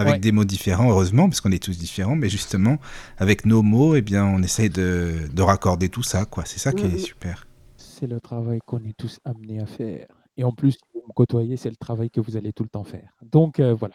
Avec 0.00 0.14
Ouais. 0.14 0.18
des 0.20 0.32
mots 0.32 0.44
différents, 0.44 0.90
heureusement, 0.90 1.28
parce 1.28 1.40
qu'on 1.42 1.52
est 1.52 1.62
tous 1.62 1.76
différents, 1.78 2.16
mais 2.16 2.28
justement, 2.28 2.78
avec 3.18 3.44
nos 3.44 3.62
mots, 3.62 3.94
eh 3.96 4.02
bien, 4.02 4.24
on 4.24 4.42
essaye 4.42 4.70
de, 4.70 5.28
de 5.32 5.42
raccorder 5.42 5.88
tout 5.90 6.02
ça, 6.02 6.24
quoi. 6.24 6.44
C'est 6.46 6.58
ça 6.58 6.72
qui 6.72 6.86
est 6.86 6.98
super. 6.98 7.46
c'est 7.76 8.06
le 8.06 8.18
travail 8.20 8.60
qu'on 8.64 8.82
est 8.84 8.96
tous 8.96 9.18
amenés 9.24 9.60
à 9.60 9.66
faire. 9.66 10.06
Et 10.38 10.44
en 10.44 10.52
plus, 10.52 10.78
vous 10.94 11.02
me 11.06 11.12
côtoyez, 11.12 11.58
c'est 11.58 11.68
le 11.68 11.76
travail 11.76 12.08
que 12.08 12.20
vous 12.20 12.34
allez 12.38 12.52
tout 12.54 12.62
le 12.62 12.70
temps 12.70 12.84
faire. 12.84 13.10
Donc, 13.20 13.60
euh, 13.60 13.74
voilà. 13.74 13.94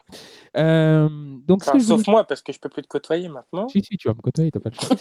Euh, 0.58 1.10
donc, 1.48 1.64
Enfin, 1.68 1.80
sauf 1.80 2.06
moi 2.08 2.24
parce 2.24 2.44
que 2.44 2.54
je 2.54 2.60
peux 2.60 2.70
plus 2.70 2.84
te 2.84 2.88
côtoyer 2.88 3.28
maintenant. 3.30 3.68
Si, 3.68 3.82
si, 3.82 3.98
tu 3.98 4.08
vas 4.08 4.14
me 4.14 4.22
côtoyer, 4.22 4.52
t'as 4.52 4.60
pas 4.60 4.70
le 4.70 4.76
choix. 4.76 4.96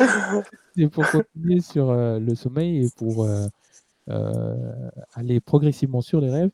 et 0.76 0.88
pour 0.88 1.08
continuer 1.08 1.60
sur 1.60 1.90
euh, 1.90 2.18
le 2.18 2.34
sommeil 2.34 2.84
et 2.86 2.88
pour 2.96 3.24
euh, 3.24 3.46
euh, 4.08 4.90
aller 5.14 5.40
progressivement 5.40 6.00
sur 6.00 6.20
les 6.20 6.30
rêves, 6.30 6.50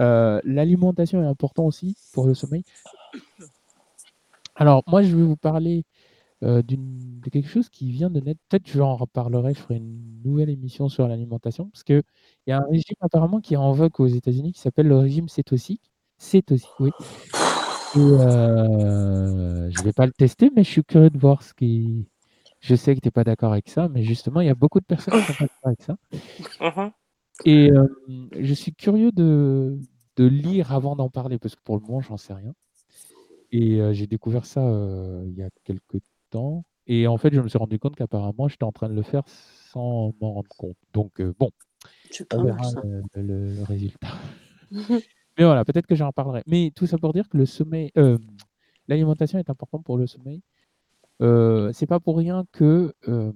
euh, 0.00 0.40
l'alimentation 0.44 1.22
est 1.22 1.26
importante 1.26 1.66
aussi 1.66 1.96
pour 2.12 2.26
le 2.26 2.34
sommeil. 2.34 2.64
Alors, 4.56 4.82
moi, 4.86 5.02
je 5.02 5.14
vais 5.14 5.22
vous 5.22 5.36
parler 5.36 5.84
euh, 6.42 6.62
de 6.62 7.28
quelque 7.30 7.48
chose 7.48 7.68
qui 7.68 7.90
vient 7.90 8.10
de 8.10 8.20
naître. 8.20 8.40
Peut-être 8.48 8.66
j'en 8.68 8.96
reparlerai, 8.96 9.54
je 9.54 9.60
ferai 9.60 9.76
une 9.76 10.22
nouvelle 10.24 10.50
émission 10.50 10.88
sur 10.88 11.06
l'alimentation, 11.06 11.66
parce 11.66 11.84
qu'il 11.84 12.02
y 12.46 12.52
a 12.52 12.58
un 12.58 12.66
régime 12.70 12.96
apparemment 13.00 13.40
qui 13.40 13.54
est 13.54 13.58
en 13.58 13.72
vogue 13.72 14.00
aux 14.00 14.06
États-Unis 14.06 14.52
qui 14.52 14.60
s'appelle 14.60 14.88
le 14.88 14.96
régime 14.96 15.28
cétosique. 15.28 15.90
Cétosique, 16.18 16.68
oui. 16.80 16.90
Euh, 17.96 19.68
je 19.70 19.82
vais 19.82 19.92
pas 19.92 20.06
le 20.06 20.12
tester, 20.12 20.50
mais 20.54 20.64
je 20.64 20.70
suis 20.70 20.84
curieux 20.84 21.10
de 21.10 21.18
voir 21.18 21.42
ce 21.42 21.52
qui. 21.54 22.06
Je 22.60 22.74
sais 22.74 22.94
que 22.94 23.00
tu 23.00 23.08
n'es 23.08 23.12
pas 23.12 23.24
d'accord 23.24 23.52
avec 23.52 23.68
ça, 23.68 23.88
mais 23.88 24.02
justement, 24.02 24.40
il 24.40 24.46
y 24.46 24.50
a 24.50 24.54
beaucoup 24.54 24.80
de 24.80 24.84
personnes 24.84 25.14
qui 25.14 25.32
sont 25.32 25.32
pas 25.32 25.44
d'accord 25.44 25.66
avec 25.66 25.82
ça. 25.82 25.96
Et 27.44 27.70
euh, 27.70 27.86
je 28.38 28.54
suis 28.54 28.72
curieux 28.74 29.12
de, 29.12 29.78
de 30.16 30.24
lire 30.26 30.72
avant 30.72 30.96
d'en 30.96 31.08
parler, 31.08 31.38
parce 31.38 31.56
que 31.56 31.60
pour 31.64 31.76
le 31.76 31.82
moment, 31.82 32.00
j'en 32.00 32.16
sais 32.16 32.34
rien. 32.34 32.52
Et 33.52 33.80
euh, 33.80 33.92
j'ai 33.92 34.06
découvert 34.06 34.44
ça 34.46 34.64
euh, 34.66 35.24
il 35.26 35.34
y 35.34 35.42
a 35.42 35.48
quelques 35.64 36.00
temps. 36.30 36.64
Et 36.86 37.06
en 37.06 37.16
fait, 37.18 37.32
je 37.34 37.40
me 37.40 37.48
suis 37.48 37.58
rendu 37.58 37.78
compte 37.78 37.96
qu'apparemment, 37.96 38.48
j'étais 38.48 38.64
en 38.64 38.72
train 38.72 38.88
de 38.88 38.94
le 38.94 39.02
faire 39.02 39.22
sans 39.26 40.12
m'en 40.20 40.32
rendre 40.34 40.48
compte. 40.56 40.76
Donc, 40.92 41.20
euh, 41.20 41.32
bon, 41.38 41.50
on 42.32 42.44
verra 42.44 42.70
le, 42.84 43.22
le- 43.22 43.54
le 43.56 43.62
résultat. 43.64 44.08
Mais 45.38 45.44
voilà, 45.44 45.64
peut-être 45.64 45.86
que 45.86 45.94
j'en 45.94 46.12
parlerai. 46.12 46.42
Mais 46.46 46.72
tout 46.74 46.86
ça 46.86 46.98
pour 46.98 47.12
dire 47.12 47.28
que 47.28 47.36
le 47.36 47.46
sommeil, 47.46 47.90
euh, 47.96 48.18
l'alimentation 48.88 49.38
est 49.38 49.50
importante 49.50 49.84
pour 49.84 49.96
le 49.96 50.06
sommeil. 50.06 50.42
Euh, 51.22 51.72
c'est 51.72 51.86
pas 51.86 52.00
pour 52.00 52.16
rien 52.16 52.44
que 52.52 52.94
euh, 53.08 53.32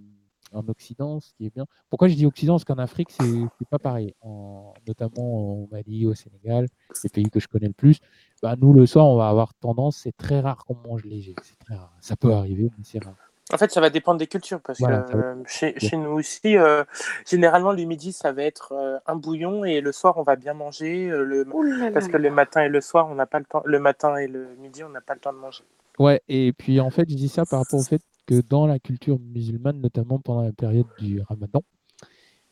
en 0.54 0.66
Occident, 0.68 1.20
ce 1.20 1.32
qui 1.34 1.46
est 1.46 1.50
bien. 1.54 1.66
Pourquoi 1.90 2.08
je 2.08 2.14
dis 2.14 2.26
Occident? 2.26 2.54
Parce 2.54 2.64
qu'en 2.64 2.78
Afrique, 2.78 3.10
c'est 3.10 3.24
c'est 3.58 3.68
pas 3.68 3.78
pareil. 3.78 4.14
En- 4.20 4.74
notamment 4.86 5.22
au 5.62 5.68
Mali, 5.70 6.06
au 6.06 6.14
Sénégal, 6.14 6.66
les 7.02 7.10
pays 7.10 7.30
que 7.30 7.40
je 7.40 7.48
connais 7.48 7.66
le 7.68 7.72
plus. 7.72 7.98
Bah, 8.42 8.56
nous, 8.58 8.72
le 8.72 8.86
soir, 8.86 9.06
on 9.06 9.16
va 9.16 9.28
avoir 9.28 9.54
tendance. 9.54 9.98
C'est 9.98 10.16
très 10.16 10.40
rare 10.40 10.64
qu'on 10.64 10.76
mange 10.86 11.04
léger. 11.04 11.34
C'est 11.42 11.58
très 11.58 11.74
rare. 11.74 11.92
Ça 12.00 12.16
peut 12.16 12.32
arriver, 12.32 12.70
mais 12.76 12.84
c'est 12.84 13.02
rare. 13.02 13.14
En 13.52 13.58
fait, 13.58 13.70
ça 13.70 13.80
va 13.80 13.90
dépendre 13.90 14.18
des 14.18 14.26
cultures 14.26 14.60
parce 14.60 14.78
Voilà, 14.78 15.02
que 15.02 15.16
euh, 15.16 15.34
chez, 15.46 15.78
chez 15.78 15.98
nous 15.98 16.10
aussi, 16.12 16.56
euh, 16.56 16.82
généralement 17.26 17.72
le 17.72 17.84
midi, 17.84 18.12
ça 18.12 18.32
va 18.32 18.42
être 18.42 18.72
euh, 18.72 18.98
un 19.06 19.16
bouillon 19.16 19.64
et 19.66 19.82
le 19.82 19.92
soir, 19.92 20.16
on 20.16 20.22
va 20.22 20.34
bien 20.36 20.54
manger. 20.54 21.10
euh, 21.10 21.24
le... 21.24 21.44
Là 21.78 21.90
Parce 21.92 22.08
que 22.08 22.16
le 22.16 22.30
matin 22.30 22.62
et 22.62 22.68
le 22.70 22.80
soir, 22.80 23.06
on 23.10 23.14
n'a 23.14 23.26
pas 23.26 23.38
le 23.38 23.44
temps. 23.44 23.62
Le 23.66 23.78
matin 23.78 24.16
et 24.16 24.28
le 24.28 24.54
midi, 24.56 24.82
on 24.82 24.88
n'a 24.88 25.02
pas 25.02 25.12
le 25.14 25.20
temps 25.20 25.32
de 25.32 25.38
manger. 25.38 25.62
Ouais, 25.98 26.22
et 26.28 26.52
puis 26.52 26.80
en 26.80 26.90
fait, 26.90 27.08
je 27.08 27.14
dis 27.14 27.28
ça 27.28 27.44
par 27.46 27.60
rapport 27.60 27.78
au 27.78 27.82
fait 27.84 28.02
que 28.26 28.40
dans 28.48 28.66
la 28.66 28.78
culture 28.78 29.18
musulmane, 29.20 29.80
notamment 29.80 30.18
pendant 30.18 30.42
la 30.42 30.52
période 30.52 30.86
du 30.98 31.20
ramadan, 31.22 31.62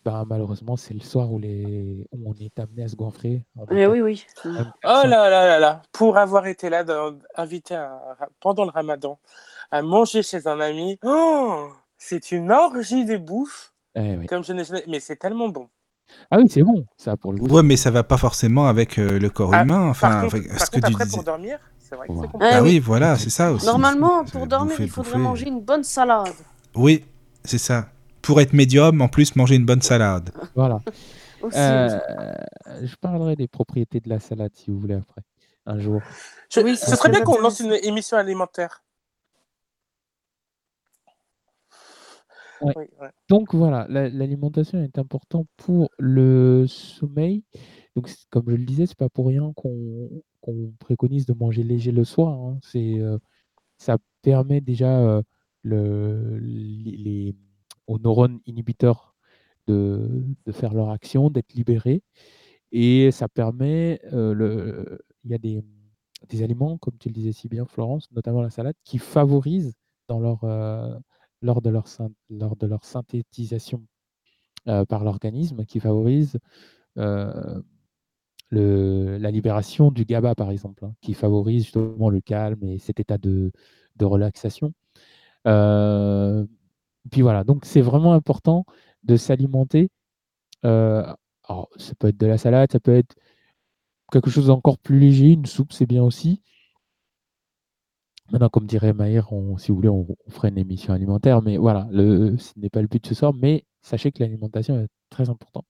bah, 0.04 0.24
malheureusement, 0.26 0.76
c'est 0.76 0.94
le 0.94 1.00
soir 1.00 1.30
où, 1.32 1.38
les... 1.38 2.04
où 2.12 2.28
on 2.30 2.34
est 2.34 2.58
amené 2.58 2.82
à 2.84 2.88
se 2.88 2.96
goinfrer. 2.96 3.44
en 3.56 3.64
Eh 3.70 3.86
oui, 3.86 4.00
oui. 4.00 4.26
Oh 4.44 4.48
400 4.82 5.08
là 5.08 5.30
là 5.30 5.46
là 5.46 5.58
là 5.60 5.82
Pour 5.92 6.16
avoir 6.18 6.46
été 6.46 6.68
là, 6.70 6.82
dans- 6.82 7.16
invité 7.36 7.76
à- 7.76 8.16
pendant 8.40 8.64
le 8.64 8.70
ramadan, 8.70 9.18
à 9.70 9.80
manger 9.82 10.22
chez 10.24 10.46
un 10.48 10.58
ami, 10.58 10.98
oh, 11.04 11.68
c'est 11.98 12.32
une 12.32 12.50
orgie 12.50 13.04
de 13.04 13.16
bouffe. 13.16 13.72
Eh 13.94 14.16
oui. 14.16 14.26
Comme 14.26 14.42
je 14.42 14.52
jamais- 14.56 14.82
Mais 14.88 14.98
c'est 14.98 15.16
tellement 15.16 15.48
bon. 15.48 15.68
Ah 16.30 16.38
oui, 16.38 16.46
c'est 16.50 16.62
bon, 16.62 16.84
ça, 16.96 17.16
pour 17.16 17.32
le 17.32 17.38
coup. 17.38 17.46
Ouais, 17.46 17.62
mais 17.62 17.76
ça 17.76 17.90
va 17.92 18.02
pas 18.02 18.18
forcément 18.18 18.66
avec 18.66 18.98
euh, 18.98 19.18
le 19.20 19.30
corps 19.30 19.54
Ah, 19.54 19.62
humain. 19.62 19.88
Enfin, 19.88 20.08
par 20.10 20.22
contre, 20.22 20.34
avec 20.34 20.48
par 20.48 20.60
ce 20.60 20.66
que 20.70 20.74
contre, 20.76 20.88
tu 20.88 20.92
après, 20.94 21.04
disais. 21.04 21.16
pour 21.16 21.24
dormir, 21.24 21.58
c'est 21.92 21.96
vrai 21.96 22.08
que 22.08 22.12
Ouais. 22.14 22.18
c'est 22.22 22.32
compliqué. 22.32 22.54
Ah 22.54 22.62
oui. 22.62 22.70
oui, 22.70 22.78
voilà, 22.78 23.16
c'est 23.16 23.28
ça 23.28 23.52
aussi. 23.52 23.66
Normalement, 23.66 24.24
pour 24.24 24.46
dormir, 24.46 24.70
bouffer, 24.70 24.84
il 24.84 24.90
faudrait 24.90 25.12
bouffer. 25.12 25.22
manger 25.22 25.48
une 25.48 25.60
bonne 25.60 25.84
salade. 25.84 26.32
Oui, 26.74 27.04
c'est 27.44 27.58
ça. 27.58 27.90
Pour 28.22 28.40
être 28.40 28.54
médium, 28.54 29.02
en 29.02 29.08
plus, 29.08 29.36
manger 29.36 29.56
une 29.56 29.66
bonne 29.66 29.82
salade. 29.82 30.30
Voilà. 30.54 30.80
Aussi, 31.42 31.58
Euh, 31.58 31.98
je 32.82 32.94
parlerai 32.96 33.36
des 33.36 33.46
propriétés 33.48 34.00
de 34.00 34.08
la 34.08 34.20
salade, 34.20 34.52
si 34.54 34.70
vous 34.70 34.78
voulez, 34.78 34.94
après, 34.94 35.20
un 35.66 35.78
jour. 35.80 36.00
Je- 36.50 36.60
Oui, 36.60 36.76
ce 36.76 36.86
c'est 36.86 36.96
serait 36.96 37.10
bien 37.10 37.20
qu'on 37.22 37.38
lance 37.40 37.60
une 37.60 37.72
émission 37.82 38.16
alimentaire. 38.16 38.82
Ouais. 42.62 42.72
Oui, 42.76 42.84
ouais. 43.00 43.10
Donc 43.28 43.54
voilà, 43.54 43.86
la- 43.90 44.08
l'alimentation 44.08 44.82
est 44.82 44.96
importante 44.98 45.48
pour 45.56 45.90
le 45.98 46.64
sommeil. 46.68 47.42
Donc, 47.96 48.08
comme 48.30 48.44
je 48.46 48.54
le 48.56 48.64
disais, 48.64 48.86
c'est 48.86 48.96
pas 48.96 49.08
pour 49.08 49.26
rien 49.26 49.52
qu'on 49.56 50.08
qu'on 50.42 50.74
préconise 50.80 51.26
de 51.26 51.34
manger 51.34 51.62
léger 51.64 51.92
le 51.92 52.04
soir. 52.04 52.38
hein. 52.40 52.58
C'est, 52.62 52.98
euh, 53.00 53.18
ça 53.78 53.98
permet 54.22 54.60
déjà 54.60 55.00
euh, 55.00 55.22
le, 55.62 56.38
les, 56.40 57.34
aux 57.86 57.98
neurones 57.98 58.40
inhibiteurs 58.46 59.16
de, 59.68 60.24
faire 60.52 60.74
leur 60.74 60.90
action, 60.90 61.30
d'être 61.30 61.54
libérés. 61.54 62.02
Et 62.72 63.10
ça 63.12 63.28
permet, 63.28 64.00
euh, 64.12 64.34
le, 64.34 65.00
il 65.24 65.30
y 65.30 65.34
a 65.34 65.38
des, 65.38 65.64
des 66.28 66.42
aliments, 66.42 66.78
comme 66.78 66.98
tu 66.98 67.08
le 67.08 67.14
disais 67.14 67.32
si 67.32 67.48
bien, 67.48 67.66
Florence, 67.66 68.10
notamment 68.12 68.42
la 68.42 68.50
salade, 68.50 68.76
qui 68.84 68.98
favorisent 68.98 69.74
dans 70.08 70.20
leur, 70.20 70.44
lors, 71.42 71.62
de 71.62 71.70
leur, 71.70 71.86
lors 72.30 72.56
de 72.56 72.66
leur 72.66 72.84
synthétisation 72.84 73.84
par 74.64 75.04
l'organisme, 75.04 75.64
qui 75.64 75.80
favorisent 75.80 76.38
la 78.52 79.30
libération 79.30 79.90
du 79.90 80.04
GABA, 80.04 80.34
par 80.34 80.50
exemple, 80.50 80.84
hein, 80.84 80.94
qui 81.00 81.14
favorise 81.14 81.64
justement 81.64 82.10
le 82.10 82.20
calme 82.20 82.62
et 82.64 82.78
cet 82.78 83.00
état 83.00 83.18
de, 83.18 83.52
relaxation. 84.00 84.72
Euh, 85.46 86.44
puis 87.10 87.22
voilà, 87.22 87.44
donc 87.44 87.64
c'est 87.64 87.80
vraiment 87.80 88.14
important 88.14 88.64
de 89.04 89.16
s'alimenter. 89.16 89.90
euh, 90.64 91.04
alors, 91.48 91.68
ça 91.76 91.94
peut 91.96 92.08
être 92.08 92.18
de 92.18 92.26
la 92.26 92.38
salade, 92.38 92.72
ça 92.72 92.80
peut 92.80 92.94
être 92.94 93.16
quelque 94.12 94.30
chose 94.30 94.46
d'encore 94.48 94.78
plus 94.78 94.98
léger, 94.98 95.32
une 95.32 95.46
soupe, 95.46 95.72
c'est 95.72 95.86
bien 95.86 96.02
aussi. 96.02 96.42
Maintenant, 98.32 98.48
comme 98.48 98.66
dirait 98.66 98.92
Maïr, 98.92 99.32
on, 99.32 99.58
si 99.58 99.70
vous 99.70 99.76
voulez, 99.76 99.88
on, 99.88 100.06
ferait 100.28 100.48
une 100.48 100.58
émission 100.58 100.92
alimentaire, 100.94 101.42
mais 101.42 101.56
voilà, 101.58 101.88
ce 101.92 102.58
n'est 102.58 102.70
pas 102.70 102.80
le 102.82 102.88
but 102.88 103.02
de 103.02 103.08
ce 103.08 103.14
soir, 103.14 103.32
mais 103.34 103.64
sachez 103.82 104.12
que 104.12 104.20
l'alimentation 104.20 104.80
est 104.80 104.88
très 105.10 105.28
importante. 105.28 105.66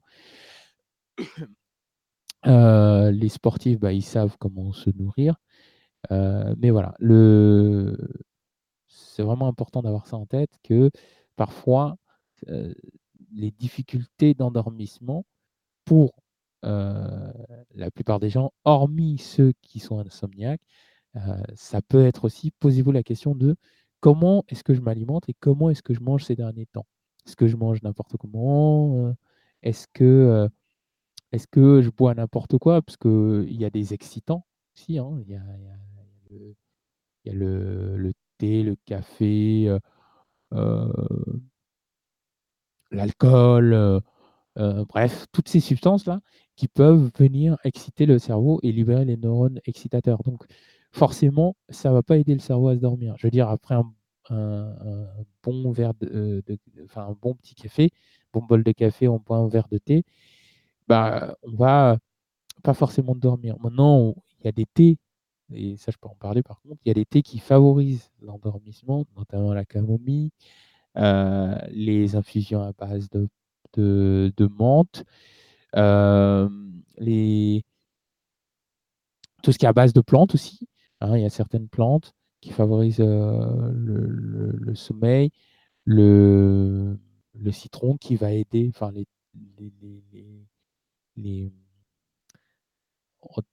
Euh, 2.47 3.10
les 3.12 3.28
sportifs, 3.28 3.78
bah, 3.78 3.93
ils 3.93 4.02
savent 4.02 4.36
comment 4.39 4.73
se 4.73 4.90
nourrir. 4.90 5.36
Euh, 6.10 6.55
mais 6.59 6.70
voilà, 6.70 6.94
c'est 8.89 9.23
vraiment 9.23 9.47
important 9.48 9.82
d'avoir 9.82 10.06
ça 10.06 10.16
en 10.16 10.27
tête 10.27 10.51
que 10.62 10.90
parfois, 11.36 11.97
euh, 12.48 12.74
les 13.32 13.51
difficultés 13.52 14.35
d'endormissement 14.35 15.24
pour 15.85 16.12
la 16.62 17.90
plupart 17.93 18.20
des 18.20 18.31
gens, 18.31 18.52
hormis 18.64 19.19
ceux 19.19 19.52
qui 19.62 19.81
sont 19.81 19.98
insomniaques, 19.98 20.62
ça 21.55 21.82
peut 21.82 22.05
être 22.06 22.24
aussi, 22.24 22.52
posez-vous 22.60 22.93
la 22.93 23.02
question 23.02 23.35
de 23.35 23.56
comment 24.01 24.44
est-ce 24.48 24.62
que 24.64 24.74
je 24.74 24.81
m'alimente 24.81 25.28
et 25.28 25.35
comment 25.40 25.70
est-ce 25.70 25.82
que 25.82 25.94
je 25.94 26.01
mange 26.01 26.24
ces 26.24 26.36
derniers 26.36 26.66
temps? 26.66 26.86
Est-ce 27.27 27.36
que 27.36 27.48
je 27.48 27.56
mange 27.56 27.82
n'importe 27.82 28.16
comment? 28.16 29.12
Est-ce 29.62 29.89
que, 29.93 30.48
est-ce 31.33 31.47
que 31.49 31.83
je 31.83 31.91
bois 31.91 32.15
n'importe 32.15 32.59
quoi? 32.59 32.83
Parce 32.83 32.97
qu'il 32.97 33.55
y 33.61 33.65
a 33.65 33.71
des 33.71 33.95
excitants 33.95 34.47
aussi. 34.75 34.99
hein, 34.99 35.11
Il 35.27 35.33
y, 35.33 35.37
a, 37.31 37.35
le, 37.35 38.13
thé, 38.39 38.63
le 38.63 38.77
café, 38.85 39.69
euh, 39.69 39.79
euh, 40.55 40.93
l'alcool, 42.91 43.73
euh, 43.75 44.01
bref, 44.87 45.27
toutes 45.33 45.49
ces 45.49 45.61
substances-là 45.61 46.21
qui 46.57 46.69
peuvent 46.69 47.11
venir 47.19 47.59
exciter 47.65 48.07
le 48.07 48.19
cerveau 48.19 48.61
et 48.63 48.73
libérer 48.73 49.05
les 49.05 49.17
neurones 49.17 49.61
excitateurs. 49.67 50.23
Donc, 50.25 50.45
forcément, 50.93 51.57
ça 51.71 51.91
ne 51.91 51.95
va 51.97 52.03
pas 52.05 52.19
aider 52.19 52.35
le 52.35 52.41
cerveau 52.41 52.69
à 52.69 52.77
se 52.77 52.81
dormir. 52.81 53.15
Je 53.19 53.27
veux 53.29 53.33
dire, 53.33 53.49
après 53.49 53.77
un, 53.77 53.93
bon 55.43 55.71
verre 55.73 55.95
de, 55.95 56.07
euh, 56.15 56.43
de- 56.47 56.59
enfin, 56.85 57.03
un 57.09 57.17
bon 57.21 57.35
petit 57.35 57.55
café, 57.55 57.91
bon 58.33 58.43
bol 58.43 58.63
de 58.63 58.73
café, 58.73 59.09
on 59.09 59.19
boit 59.19 59.39
un 59.39 59.49
verre 59.49 59.69
de 59.71 59.79
thé, 59.79 60.05
bah, 60.89 61.37
on 61.43 61.55
va 61.57 61.99
pas 62.63 62.75
forcément 62.75 63.15
dormir. 63.15 63.57
Maintenant, 63.61 64.15
il 64.41 64.47
y 64.47 64.49
a 64.49 64.53
des 64.53 64.67
thés, 64.67 64.99
et 65.55 65.77
ça, 65.77 65.93
je 65.93 65.99
peux 65.99 66.09
en 66.09 66.17
parler 66.17 66.43
par 66.43 66.61
contre, 66.63 66.81
il 66.85 66.89
y 66.89 66.93
a 66.93 66.95
des 66.95 67.07
thés 67.07 67.23
qui 67.23 67.39
favorisent 67.39 68.11
l'endormissement, 68.21 69.05
notamment 69.17 69.53
la 69.55 69.65
camomille, 69.65 70.31
euh, 70.99 71.57
les 71.71 72.17
infusions 72.17 72.63
à 72.63 72.73
base 72.73 73.09
de, 73.11 73.29
de, 73.75 74.47
menthe, 74.49 75.05
euh, 75.77 76.49
les, 76.99 77.65
tout 79.43 79.53
ce 79.53 79.59
qui 79.59 79.65
est 79.67 79.69
à 79.69 79.73
base 79.73 79.93
de 79.93 80.01
plantes 80.01 80.35
aussi. 80.35 80.69
hein, 81.01 81.17
il 81.17 81.23
y 81.23 81.27
a 81.27 81.31
certaines 81.31 81.69
plantes 81.69 82.15
qui 82.41 82.51
favorisent 82.51 83.01
euh, 83.01 83.71
le, 83.75 84.75
sommeil, 84.75 85.31
le, 85.85 86.99
le 87.35 87.53
citron 87.53 87.97
qui 87.97 88.17
va 88.17 88.33
aider, 88.33 88.71
enfin 88.75 88.91
les, 88.93 89.07
les- 91.17 91.53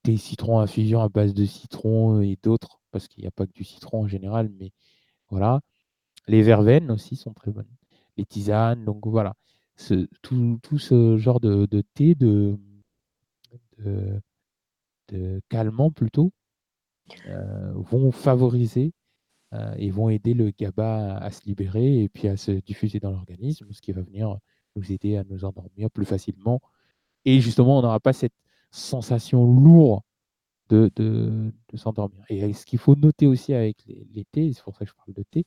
des 0.04 0.18
citrons 0.18 0.60
infusion 0.60 1.02
à 1.02 1.10
base 1.10 1.34
de 1.34 1.46
citron 1.46 2.22
et 2.22 2.38
d'autres, 2.42 2.80
parce 2.92 3.08
qu'il 3.08 3.22
n'y 3.24 3.28
a 3.28 3.32
pas 3.32 3.46
que 3.48 3.54
du 3.54 3.64
citron 3.64 4.04
en 4.04 4.08
général, 4.08 4.50
mais 4.60 4.72
voilà. 5.30 5.62
Les 6.28 6.44
verveines 6.44 6.92
aussi 6.92 7.16
sont 7.16 7.34
très 7.34 7.52
bonnes. 7.52 7.70
Les 8.18 8.26
tisanes, 8.26 8.86
donc 8.86 9.08
voilà. 9.08 9.36
Tout, 10.24 10.60
tout 10.64 10.80
ce 10.80 11.18
genre 11.18 11.40
de, 11.40 11.66
thé, 11.96 12.16
de, 12.16 12.60
de, 13.80 14.22
calmant 15.50 15.92
plutôt, 15.92 16.32
euh, 17.28 17.74
vont 17.76 18.12
favoriser 18.12 18.94
euh, 19.54 19.74
et 19.78 19.92
vont 19.92 20.10
aider 20.10 20.34
le 20.34 20.52
GABA 20.52 21.18
à, 21.18 21.26
à 21.26 21.32
se 21.32 21.44
libérer 21.46 22.04
et 22.04 22.10
puis 22.10 22.28
à 22.28 22.38
se 22.38 22.52
diffuser 22.52 23.00
dans 23.00 23.12
l'organisme, 23.12 23.68
ce 23.72 23.82
qui 23.82 23.92
va 23.92 24.02
venir 24.02 24.38
nous 24.76 24.92
aider 24.92 25.18
à 25.18 25.24
nous 25.24 25.46
endormir 25.46 25.90
plus 25.92 26.06
facilement. 26.06 26.62
Et 27.26 27.42
justement, 27.42 27.80
on 27.80 27.82
n'aura 27.82 28.00
pas 28.00 28.14
cette 28.14 28.34
sensation 28.72 29.46
lourde 29.46 30.02
de, 30.70 31.52
s'endormir. 31.76 32.24
Et 32.30 32.54
ce 32.54 32.66
qu'il 32.66 32.80
faut 32.80 32.96
noter 32.96 33.28
aussi 33.28 33.54
avec 33.54 33.78
les, 33.86 34.26
thés, 34.26 34.54
c'est 34.54 34.64
pour 34.64 34.76
ça 34.76 34.86
que 34.86 34.92
je 34.92 34.96
parle 34.96 35.14
de 35.14 35.24
thé, 35.24 35.46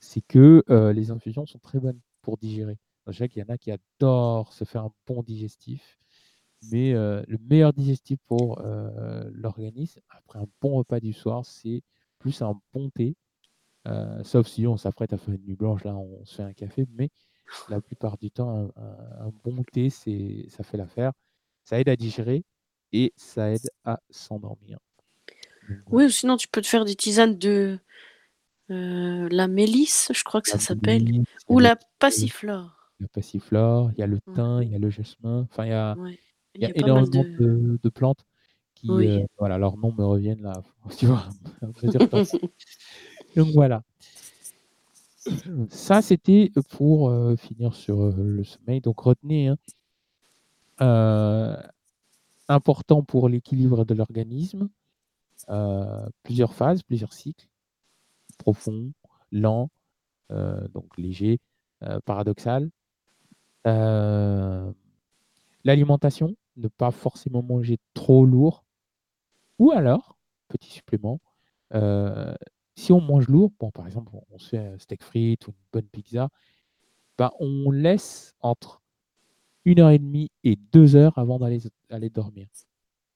c'est 0.00 0.22
que 0.22 0.62
euh, 0.70 0.92
les 0.92 1.10
infusions 1.10 1.46
sont 1.46 1.58
très 1.58 1.78
bonnes 1.78 2.00
pour 2.22 2.38
digérer. 2.38 2.78
Je 3.06 3.18
sais 3.18 3.28
qu'il 3.28 3.42
y 3.42 3.44
en 3.44 3.52
a 3.52 3.58
qui 3.58 3.70
adorent 3.70 4.52
se 4.52 4.64
faire 4.64 4.84
un 4.84 4.92
bon 5.06 5.22
digestif, 5.22 5.98
mais 6.70 6.94
euh, 6.94 7.22
le 7.26 7.38
meilleur 7.38 7.72
digestif 7.72 8.18
pour 8.26 8.60
euh, 8.60 9.28
l'organisme, 9.32 10.00
après 10.10 10.38
un 10.38 10.46
bon 10.60 10.76
repas 10.76 11.00
du 11.00 11.12
soir, 11.12 11.44
c'est 11.44 11.82
plus 12.18 12.42
un 12.42 12.60
bon 12.72 12.90
thé. 12.90 13.16
Euh, 13.88 14.22
sauf 14.24 14.46
si 14.46 14.66
on 14.66 14.76
s'apprête 14.76 15.12
à 15.12 15.18
faire 15.18 15.34
une 15.34 15.42
nuit 15.42 15.56
blanche, 15.56 15.84
là 15.84 15.96
on 15.96 16.24
se 16.24 16.36
fait 16.36 16.42
un 16.42 16.52
café, 16.52 16.86
mais 16.92 17.08
la 17.68 17.80
plupart 17.80 18.16
du 18.18 18.30
temps, 18.30 18.50
un, 18.76 18.82
un- 18.82 19.26
un 19.28 19.32
bon 19.44 19.62
thé, 19.72 19.90
c'est, 19.90 20.46
ça 20.50 20.64
fait 20.64 20.76
l'affaire. 20.76 21.12
Ça 21.64 21.80
aide 21.80 21.88
à 21.88 21.96
digérer 21.96 22.44
et 22.92 23.12
ça 23.16 23.50
aide 23.52 23.70
à 23.84 24.00
s'endormir. 24.10 24.78
Oui, 25.90 26.04
ou 26.04 26.08
sinon 26.10 26.36
tu 26.36 26.48
peux 26.48 26.60
te 26.60 26.66
faire 26.66 26.84
des 26.84 26.94
tisanes 26.94 27.38
de 27.38 27.78
euh, 28.70 29.28
la 29.30 29.48
mélisse, 29.48 30.10
je 30.14 30.24
crois 30.24 30.40
que 30.42 30.48
ça 30.48 30.58
s'appelle, 30.58 31.04
ou 31.48 31.58
la 31.58 31.76
passiflore. 31.98 32.92
la 33.00 33.08
passiflore, 33.08 33.90
il 33.96 34.00
y 34.00 34.02
a 34.02 34.06
le 34.06 34.18
Ouais, 34.26 34.34
thym, 34.34 34.62
il 34.62 34.70
y 34.72 34.74
a 34.74 34.78
le 34.78 34.90
jasmin. 34.90 35.46
Enfin, 35.50 35.64
il 35.66 35.70
y 35.70 35.72
a, 35.72 35.96
ouais. 35.98 36.18
il 36.56 36.62
y 36.62 36.72
énormément 36.76 37.24
de. 37.38 37.44
de, 37.44 37.78
de 37.82 37.88
plantes 37.88 38.24
qui, 38.74 38.90
Oui. 38.90 39.06
euh, 39.08 39.26
voilà, 39.38 39.58
leurs 39.58 39.76
noms 39.76 39.92
me 39.92 40.04
reviennent 40.04 40.42
là, 40.42 40.62
tu 40.98 41.06
vois. 41.06 41.24
Donc 43.36 43.48
voilà. 43.54 43.82
Ça, 45.70 46.02
c'était 46.02 46.50
pour 46.70 47.10
euh, 47.10 47.36
finir 47.36 47.74
sur 47.74 48.00
euh, 48.02 48.14
le 48.16 48.44
sommeil. 48.44 48.80
Donc 48.80 49.00
retenez, 49.00 49.48
hein, 49.48 49.56
euh, 50.80 51.56
important 52.48 53.02
pour 53.02 53.28
l'équilibre 53.28 53.84
de 53.84 53.94
l'organisme, 53.94 54.68
plusieurs 56.22 56.54
phases, 56.54 56.82
plusieurs 56.82 57.12
cycles, 57.12 57.48
profond, 58.38 58.92
lent, 59.32 59.68
donc 60.30 60.96
léger, 60.96 61.40
paradoxal. 62.04 62.70
L'alimentation, 65.64 66.34
ne 66.56 66.68
pas 66.68 66.90
forcément 66.90 67.42
manger 67.42 67.78
trop 67.94 68.24
lourd, 68.26 68.64
ou 69.58 69.70
alors, 69.72 70.16
petit 70.48 70.70
supplément, 70.70 71.20
si 72.80 72.92
on 72.92 73.00
mange 73.00 73.28
lourd, 73.28 73.52
bon, 73.60 73.70
par 73.70 73.86
exemple, 73.86 74.12
on 74.30 74.38
se 74.38 74.48
fait 74.50 74.58
un 74.58 74.78
steak 74.78 75.02
frites 75.04 75.46
ou 75.48 75.50
une 75.50 75.56
bonne 75.72 75.88
pizza, 75.88 76.28
bah, 77.18 77.32
on 77.40 77.70
laisse 77.70 78.34
entre 78.40 78.82
une 79.64 79.80
heure 79.80 79.90
et 79.90 79.98
demie 79.98 80.30
et 80.44 80.56
deux 80.56 80.96
heures 80.96 81.18
avant 81.18 81.38
d'aller 81.38 81.60
aller 81.90 82.10
dormir. 82.10 82.48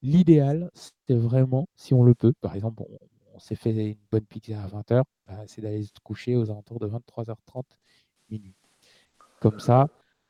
L'idéal, 0.02 0.70
c'est 0.74 1.16
vraiment, 1.16 1.68
si 1.76 1.94
on 1.94 2.02
le 2.04 2.14
peut, 2.14 2.32
par 2.40 2.54
exemple, 2.54 2.82
on, 2.88 2.98
on 3.34 3.38
s'est 3.40 3.56
fait 3.56 3.72
une 3.92 3.98
bonne 4.12 4.26
pizza 4.26 4.62
à 4.62 4.66
20h, 4.68 5.04
bah, 5.26 5.44
c'est 5.46 5.62
d'aller 5.62 5.84
se 5.84 5.92
coucher 6.02 6.36
aux 6.36 6.50
alentours 6.50 6.80
de 6.80 6.86
23h30 6.86 7.78
minuit. 8.30 8.54
Comme 9.40 9.60
ça, 9.60 9.88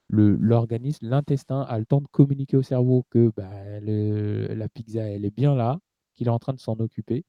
l'organisme, 0.08 1.06
l'intestin 1.08 1.62
a 1.62 1.78
le 1.78 1.86
temps 1.86 2.00
de 2.00 2.06
communiquer 2.08 2.56
au 2.56 2.62
cerveau 2.62 3.04
que 3.10 3.32
le- 3.82 4.54
la 4.54 4.68
pizza, 4.68 5.02
elle 5.02 5.24
est 5.24 5.34
bien 5.36 5.54
là, 5.54 5.78
qu'il 6.14 6.26
est 6.28 6.30
en 6.30 6.38
train 6.38 6.52
de 6.54 6.60
s'en 6.60 6.74
occuper. 6.80 7.24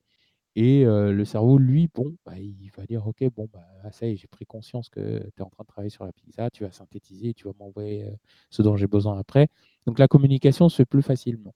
Et 0.55 0.85
euh, 0.85 1.11
le 1.11 1.25
cerveau, 1.25 1.57
lui, 1.57 1.89
bon, 1.93 2.15
bah, 2.25 2.37
il 2.39 2.69
va 2.77 2.85
dire, 2.85 3.05
OK, 3.07 3.23
bon, 3.35 3.49
bah, 3.51 3.91
ça 3.91 4.07
y 4.07 4.11
est, 4.11 4.15
j'ai 4.17 4.27
pris 4.27 4.45
conscience 4.45 4.89
que 4.89 5.19
tu 5.35 5.41
es 5.41 5.41
en 5.41 5.49
train 5.49 5.63
de 5.63 5.67
travailler 5.67 5.89
sur 5.89 6.05
la 6.05 6.13
pizza, 6.13 6.49
tu 6.49 6.63
vas 6.63 6.71
synthétiser, 6.71 7.33
tu 7.33 7.45
vas 7.45 7.53
m'envoyer 7.59 8.05
euh, 8.05 8.11
ce 8.49 8.61
dont 8.61 8.77
j'ai 8.77 8.87
besoin 8.87 9.19
après. 9.19 9.49
Donc 9.85 9.99
la 9.99 10.07
communication 10.07 10.69
se 10.69 10.77
fait 10.77 10.85
plus 10.85 11.01
facilement. 11.03 11.53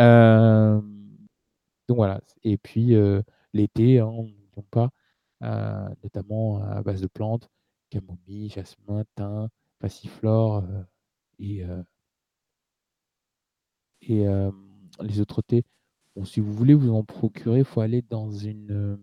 Euh, 0.00 0.80
donc 1.88 1.96
voilà. 1.96 2.20
Et 2.44 2.56
puis 2.58 2.94
l'été, 3.52 3.98
hein, 4.00 4.06
on 4.06 4.24
n'oublie 4.24 4.62
pas, 4.70 4.90
notamment 6.02 6.62
à 6.62 6.82
base 6.82 7.00
de 7.00 7.06
plantes, 7.08 7.48
camomille, 7.90 8.50
jasmin, 8.50 9.04
thym, 9.16 9.48
passiflore 9.78 10.64
et, 11.38 11.64
et 14.02 14.26
les 15.00 15.20
autres 15.20 15.42
thés. 15.42 15.64
Bon, 16.14 16.24
si 16.24 16.40
vous 16.40 16.52
voulez 16.52 16.74
vous 16.74 16.92
en 16.92 17.04
procurer, 17.04 17.60
il 17.60 17.64
faut 17.64 17.80
aller 17.80 18.02
dans 18.02 18.30
une. 18.30 18.70
euh, 18.70 18.96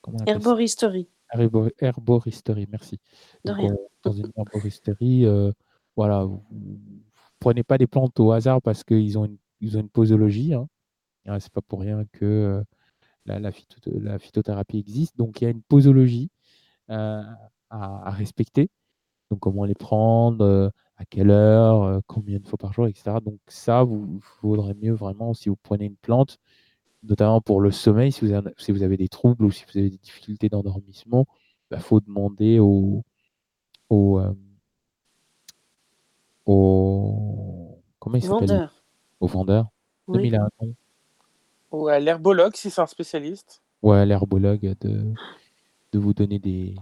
comment 0.00 0.18
on 0.20 0.24
Herboristerie, 0.24 1.08
Herbo- 1.34 1.70
Herboristerie, 1.78 2.66
merci. 2.70 2.98
de 3.44 3.50
Donc, 3.50 3.56
rien. 3.60 3.72
on- 3.74 3.88
dans 4.04 4.12
une 4.12 4.30
herboristerie, 4.36 5.26
euh, 5.26 5.52
voilà, 5.96 6.24
vous 6.24 6.42
ne 6.52 7.00
prenez 7.40 7.62
pas 7.64 7.76
des 7.78 7.86
plantes 7.86 8.18
au 8.20 8.32
hasard 8.32 8.62
parce 8.62 8.82
qu'ils 8.84 9.18
ont 9.18 9.24
une, 9.26 9.36
ils 9.60 9.76
ont 9.76 9.80
une 9.80 9.90
posologie. 9.90 10.54
Hein. 10.54 10.68
C'est 11.40 11.52
pas 11.52 11.60
pour 11.60 11.80
rien 11.80 12.04
que 12.12 12.24
euh, 12.24 12.62
la, 13.26 13.38
la, 13.38 13.50
phyto- 13.50 13.98
la 14.00 14.18
phytothérapie 14.18 14.78
existe. 14.78 15.16
Donc, 15.18 15.40
il 15.40 15.44
y 15.44 15.46
a 15.46 15.50
une 15.50 15.60
posologie 15.62 16.30
euh, 16.90 17.22
à, 17.68 18.08
à 18.08 18.10
respecter. 18.10 18.70
Donc, 19.30 19.40
comment 19.40 19.66
les 19.66 19.74
prendre, 19.74 20.72
à 20.98 21.04
quelle 21.04 21.30
heure, 21.30 21.82
euh, 21.84 22.00
combien 22.06 22.38
de 22.38 22.46
fois 22.46 22.58
par 22.58 22.72
jour, 22.72 22.86
etc. 22.88 23.16
Donc, 23.24 23.38
ça, 23.46 23.84
vous, 23.84 24.20
il 24.20 24.20
vaudrait 24.42 24.74
mieux 24.74 24.92
vraiment, 24.92 25.32
si 25.32 25.48
vous 25.48 25.56
prenez 25.56 25.86
une 25.86 25.96
plante, 25.96 26.38
notamment 27.04 27.40
pour 27.40 27.60
le 27.60 27.70
sommeil, 27.70 28.10
si 28.12 28.24
vous 28.24 28.32
avez, 28.32 28.50
si 28.58 28.72
vous 28.72 28.82
avez 28.82 28.96
des 28.96 29.08
troubles 29.08 29.44
ou 29.44 29.50
si 29.52 29.64
vous 29.64 29.78
avez 29.78 29.90
des 29.90 29.98
difficultés 29.98 30.48
d'endormissement, 30.48 31.26
il 31.30 31.76
bah, 31.76 31.78
faut 31.78 32.00
demander 32.00 32.58
au, 32.58 33.04
au, 33.90 34.18
euh, 34.18 34.32
au 36.46 37.78
comment 38.00 38.16
il 38.16 38.22
s'appelle? 38.22 38.48
Vendeur. 38.48 38.74
Au 39.20 39.26
vendeur. 39.28 39.66
Oui. 40.08 40.28
il 40.28 40.34
a 40.34 40.42
un 40.42 40.66
nom? 40.66 40.74
Ou 41.70 41.88
à 41.88 42.00
l'herbologue 42.00 42.56
si 42.56 42.70
c'est 42.70 42.80
un 42.80 42.86
spécialiste. 42.86 43.62
Ouais, 43.82 44.04
l'herbologue 44.06 44.74
de, 44.80 45.04
de 45.92 45.98
vous 45.98 46.14
donner 46.14 46.38
des. 46.38 46.74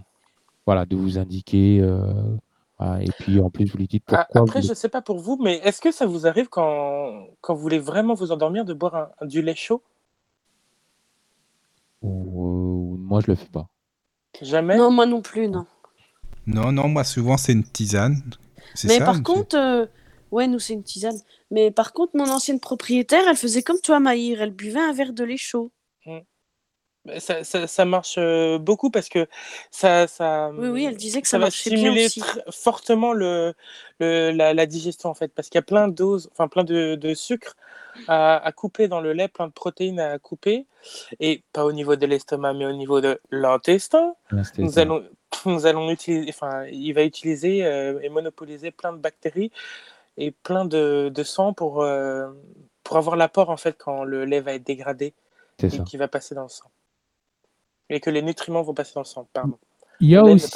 Voilà, 0.65 0.87
de 0.87 0.97
vous 0.97 1.19
indiquer. 1.19 1.81
euh, 1.81 2.37
ah, 2.79 2.99
et 3.03 3.09
puis 3.19 3.41
en 3.41 3.51
plus, 3.51 3.65
vous 3.71 3.79
lui 3.79 3.87
dites 3.89 4.05
Ah, 4.09 4.25
pourquoi. 4.25 4.43
Après, 4.43 4.61
vous- 4.61 4.69
je 4.69 4.75
sais 4.75 4.89
pas 4.89 5.03
pour 5.03 5.19
vous, 5.19 5.37
mais 5.43 5.57
est-ce 5.65 5.81
que 5.81 5.91
ça 5.93 6.07
vous 6.07 6.27
arrive 6.27 6.49
quand, 6.49 7.27
quand 7.41 7.55
vous 7.55 7.61
voulez 7.63 7.79
vraiment 7.79 8.15
vous 8.15 8.33
endormir 8.33 8.65
de 8.65 8.75
boire 8.75 8.95
un- 8.95 9.09
un- 9.21 9.27
du 9.27 9.41
lait 9.43 9.55
chaud? 9.55 9.83
Ou- 12.03 12.09
ou- 12.09 12.97
moi, 12.99 13.21
je 13.21 13.29
le 13.31 13.35
fais 13.37 13.47
pas. 13.49 13.69
Jamais? 14.43 14.77
Non, 14.77 14.91
moi 14.91 15.07
non 15.07 15.23
plus, 15.23 15.49
non. 15.49 15.67
Non, 16.47 16.71
non, 16.71 16.89
moi 16.89 17.03
souvent 17.05 17.37
c'est 17.37 17.53
une 17.53 17.65
tisane. 17.65 18.23
Mais 18.85 18.99
ça, 18.99 19.05
par 19.05 19.23
contre, 19.23 19.57
euh, 19.57 19.87
ouais, 20.31 20.47
nous 20.47 20.59
c'est 20.59 20.75
une 20.75 20.85
tisane. 20.85 21.19
Mais 21.51 21.71
par 21.71 21.93
contre, 21.93 22.13
mon 22.17 22.29
ancienne 22.29 22.61
propriétaire, 22.61 23.23
elle 23.29 23.37
faisait 23.37 23.63
comme 23.63 23.81
toi, 23.81 23.99
Maïr. 23.99 24.43
Elle 24.43 24.51
buvait 24.53 24.81
un 24.81 24.93
verre 24.93 25.13
de 25.13 25.25
lait 25.25 25.37
chaud. 25.39 25.73
Bah, 27.07 27.21
ça, 27.21 27.45
ça- 27.45 27.67
ça 27.67 27.85
marche 27.85 28.19
beaucoup 28.59 28.91
parce 28.91 29.09
que 29.09 29.27
ça, 29.71 30.07
ça, 30.07 30.51
Oui, 30.53 30.69
oui, 30.69 30.85
elle 30.87 30.97
disait 30.97 31.23
que 31.23 31.29
ça, 31.29 31.39
ça 31.39 31.39
va 31.39 31.51
stimuler 31.51 32.09
fortement 32.51 33.13
le, 33.13 33.55
le- 34.01 34.31
la, 34.33 34.53
la 34.55 34.67
digestion 34.67 35.09
en 35.11 35.15
fait 35.15 35.29
parce 35.35 35.49
qu'il 35.49 35.59
y 35.59 35.61
a 35.61 35.63
plein 35.63 35.87
de 35.89 35.95
doses, 35.95 36.29
enfin 36.33 36.49
plein 36.49 36.65
de, 36.65 36.97
de 36.97 37.15
sucre 37.15 37.55
à, 38.09 38.37
à 38.45 38.53
couper 38.53 38.89
dans 38.89 39.01
le 39.01 39.13
lait, 39.13 39.29
plein 39.29 39.47
de 39.47 39.53
protéines 39.53 40.01
à 40.01 40.19
couper 40.19 40.67
et 41.21 41.43
pas 41.53 41.65
au 41.65 41.73
niveau 41.73 41.97
de 41.97 42.07
l'estomac 42.07 42.55
mais 42.55 42.67
au 42.67 42.73
niveau 42.73 43.01
de 43.01 43.21
l'intestin. 43.31 44.15
Nous 44.63 44.79
allons, 44.81 45.05
nous 45.47 45.67
allons 45.67 45.91
utiliser, 45.91 46.29
enfin, 46.31 46.65
il 46.67 46.93
va 46.93 47.05
utiliser 47.05 47.65
euh, 47.65 48.01
et 48.03 48.09
monopoliser 48.09 48.71
plein 48.73 48.93
de 48.93 48.99
bactéries 48.99 49.53
et 50.17 50.31
plein 50.33 50.65
de, 50.65 51.11
de 51.15 51.23
sang 51.23 51.53
pour, 51.53 51.83
euh, 51.83 52.31
pour 52.83 52.97
avoir 52.97 53.17
l'apport 53.17 53.51
en 53.51 53.57
fait 53.57 53.77
quand 53.79 54.03
le 54.05 54.25
lait 54.25 54.41
va 54.41 54.55
être 54.55 54.65
dégradé 54.65 55.15
et 55.67 55.69
qui 55.85 55.97
va 55.97 56.09
passer 56.09 56.35
dans 56.35 56.45
le 56.45 56.49
sang. 56.49 56.71
Et 57.91 58.01
que 58.01 58.11
les 58.11 58.23
nutriments 58.23 58.63
vont 58.63 58.75
passer 58.75 58.93
dans 58.95 59.03
le 59.03 59.07
sang, 59.07 59.29
pardon. 59.33 59.59
Il 60.01 60.09
y 60.11 60.17
a 60.17 60.25
aussi. 60.25 60.53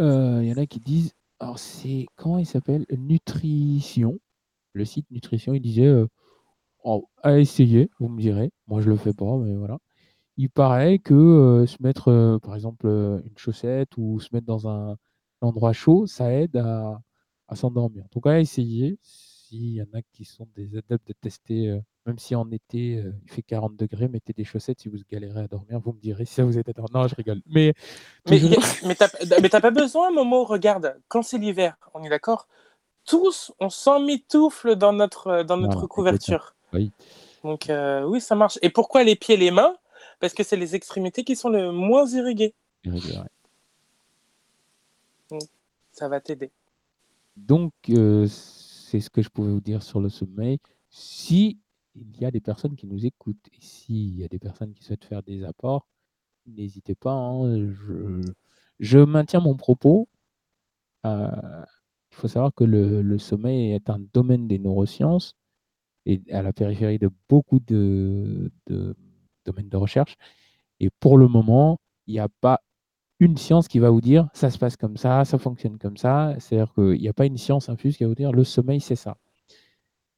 Euh, 0.00 0.52
en 0.52 0.56
a 0.56 0.66
qui 0.66 0.80
disent, 0.80 1.12
alors 1.38 1.58
c'est, 1.58 2.06
comment 2.16 2.38
il 2.38 2.46
s'appelle 2.46 2.86
Nutrition. 2.90 4.18
Le 4.72 4.84
site 4.84 5.10
Nutrition, 5.10 5.52
il 5.52 5.60
disait, 5.60 5.86
euh, 5.86 6.06
oh, 6.84 7.08
à 7.22 7.38
essayer, 7.38 7.90
vous 7.98 8.08
me 8.08 8.20
direz. 8.20 8.50
Moi, 8.68 8.80
je 8.80 8.88
le 8.88 8.96
fais 8.96 9.12
pas, 9.12 9.36
mais 9.36 9.54
voilà. 9.54 9.78
Il 10.38 10.48
paraît 10.48 10.98
que 10.98 11.14
euh, 11.14 11.66
se 11.66 11.76
mettre, 11.82 12.08
euh, 12.08 12.38
par 12.38 12.54
exemple, 12.54 12.86
une 12.86 13.36
chaussette 13.36 13.90
ou 13.98 14.18
se 14.18 14.28
mettre 14.32 14.46
dans 14.46 14.66
un 14.66 14.96
endroit 15.42 15.72
chaud, 15.72 16.06
ça 16.06 16.32
aide 16.32 16.56
à, 16.56 17.02
à 17.48 17.56
s'endormir. 17.56 18.06
Donc, 18.14 18.26
à 18.26 18.40
essayer. 18.40 18.98
S'il 19.52 19.74
y 19.74 19.82
en 19.82 19.86
a 19.92 20.00
qui 20.14 20.24
sont 20.24 20.48
des 20.56 20.78
adeptes 20.78 21.06
de 21.08 21.12
tester, 21.12 21.68
euh, 21.68 21.78
même 22.06 22.18
si 22.18 22.34
en 22.34 22.50
été, 22.50 22.96
euh, 22.96 23.12
il 23.22 23.30
fait 23.30 23.42
40 23.42 23.76
degrés, 23.76 24.08
mettez 24.08 24.32
des 24.32 24.44
chaussettes 24.44 24.80
si 24.80 24.88
vous 24.88 24.96
galérez 25.10 25.40
à 25.40 25.46
dormir. 25.46 25.78
Vous 25.78 25.92
me 25.92 26.00
direz 26.00 26.24
si 26.24 26.32
ça 26.32 26.42
vous 26.44 26.56
est 26.56 26.66
à 26.66 26.72
dormir. 26.72 27.02
Non, 27.02 27.06
je 27.06 27.14
rigole. 27.14 27.42
Mais, 27.44 27.74
Mais, 28.30 28.40
toujours- 28.40 28.62
mais 28.86 28.94
t'as 29.50 29.60
pas 29.60 29.70
besoin, 29.70 30.10
Momo, 30.10 30.44
regarde, 30.44 30.98
quand 31.08 31.22
c'est 31.22 31.36
l'hiver, 31.36 31.76
on 31.92 32.02
est 32.02 32.08
d'accord? 32.08 32.48
Tous, 33.04 33.52
on 33.60 33.68
s'emmitoufle 33.68 34.74
dans 34.76 34.94
notre, 34.94 35.42
dans 35.42 35.58
notre 35.58 35.86
couverture. 35.86 36.54
oui. 36.72 36.90
Donc, 37.44 37.68
euh, 37.68 38.04
oui, 38.04 38.22
ça 38.22 38.34
marche. 38.36 38.58
Et 38.62 38.70
pourquoi 38.70 39.04
les 39.04 39.16
pieds 39.16 39.34
et 39.34 39.38
les 39.38 39.50
mains? 39.50 39.76
Parce 40.18 40.32
que 40.32 40.44
c'est 40.44 40.56
les 40.56 40.74
extrémités 40.76 41.24
qui 41.24 41.36
sont 41.36 41.50
le 41.50 41.72
moins 41.72 42.06
irriguées. 42.06 42.54
ouais. 42.86 43.00
Ça 45.92 46.08
va 46.08 46.22
t'aider. 46.22 46.50
Donc, 47.36 47.72
euh, 47.90 48.26
c'est 48.92 49.00
ce 49.00 49.08
que 49.10 49.22
je 49.22 49.30
pouvais 49.30 49.50
vous 49.50 49.60
dire 49.62 49.82
sur 49.82 50.00
le 50.00 50.10
sommeil. 50.10 50.58
Si 50.90 51.58
il 51.94 52.20
y 52.20 52.26
a 52.26 52.30
des 52.30 52.40
personnes 52.42 52.76
qui 52.76 52.86
nous 52.86 53.06
écoutent 53.06 53.48
et 53.52 53.60
s'il 53.60 54.18
y 54.18 54.24
a 54.24 54.28
des 54.28 54.38
personnes 54.38 54.74
qui 54.74 54.84
souhaitent 54.84 55.04
faire 55.06 55.22
des 55.22 55.44
apports, 55.44 55.86
n'hésitez 56.46 56.94
pas. 56.94 57.12
hein, 57.14 57.72
je, 58.80 58.98
maintiens 58.98 59.40
mon 59.40 59.56
propos. 59.56 60.08
Euh, 61.06 61.30
il 62.10 62.16
faut 62.16 62.28
savoir 62.28 62.52
que 62.54 62.64
le, 62.64 63.00
le 63.02 63.18
sommeil 63.18 63.72
est 63.72 63.88
un 63.88 63.98
domaine 64.12 64.46
des 64.46 64.58
neurosciences 64.58 65.34
et 66.06 66.22
à 66.30 66.42
la 66.42 66.52
périphérie 66.52 66.98
de 66.98 67.10
beaucoup 67.30 67.60
de, 67.60 68.52
de 68.66 68.94
domaines 69.46 69.70
de 69.70 69.76
recherche. 69.78 70.16
Et 70.80 70.90
pour 71.00 71.18
le 71.18 71.28
moment, 71.28 71.80
il 72.06 72.14
n'y 72.14 72.20
a 72.20 72.28
pas 72.40 72.60
une 73.22 73.36
science 73.36 73.68
qui 73.68 73.78
va 73.78 73.88
vous 73.90 74.00
dire 74.00 74.28
ça 74.34 74.50
se 74.50 74.58
passe 74.58 74.76
comme 74.76 74.96
ça, 74.96 75.24
ça 75.24 75.38
fonctionne 75.38 75.78
comme 75.78 75.96
ça. 75.96 76.34
C'est-à-dire 76.40 76.74
qu'il 76.74 77.00
n'y 77.00 77.08
a 77.08 77.12
pas 77.12 77.26
une 77.26 77.38
science 77.38 77.68
infuse 77.68 77.96
qui 77.96 78.02
va 78.02 78.08
vous 78.08 78.16
dire 78.16 78.32
le 78.32 78.42
sommeil, 78.42 78.80
c'est 78.80 78.96
ça. 78.96 79.16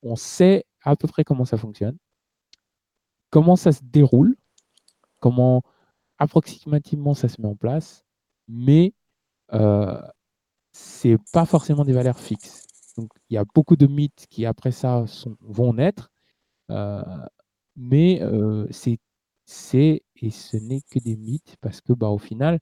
On 0.03 0.17
sait 0.17 0.65
à 0.83 0.97
peu 0.97 1.07
près 1.07 1.23
comment 1.23 1.45
ça 1.45 1.59
fonctionne, 1.59 1.99
comment 3.31 3.57
ça 3.57 3.73
se 3.73 3.81
déroule, 3.83 4.37
comment 5.21 5.63
approximativement 6.19 7.13
ça 7.15 7.29
se 7.29 7.43
met 7.43 7.49
en 7.49 7.57
place, 7.57 8.05
mais 8.49 8.95
euh, 9.53 10.01
c'est 10.73 11.19
pas 11.33 11.45
forcément 11.45 11.85
des 11.85 11.93
valeurs 11.93 12.19
fixes. 12.19 12.67
Donc 12.97 13.11
il 13.29 13.35
y 13.35 13.39
a 13.39 13.45
beaucoup 13.55 13.77
de 13.77 13.87
mythes 13.87 14.27
qui 14.31 14.47
après 14.47 14.73
ça 14.73 15.05
vont 15.43 15.75
naître, 15.75 16.11
euh, 16.71 17.03
mais 17.77 18.23
euh, 18.23 18.67
c'est 18.71 18.99
c'est 19.47 20.03
et 20.17 20.31
ce 20.31 20.57
n'est 20.57 20.81
que 20.91 20.99
des 21.01 21.17
mythes 21.17 21.57
parce 21.61 21.81
que 21.83 21.93
bah 21.93 22.09
au 22.09 22.19
final 22.19 22.61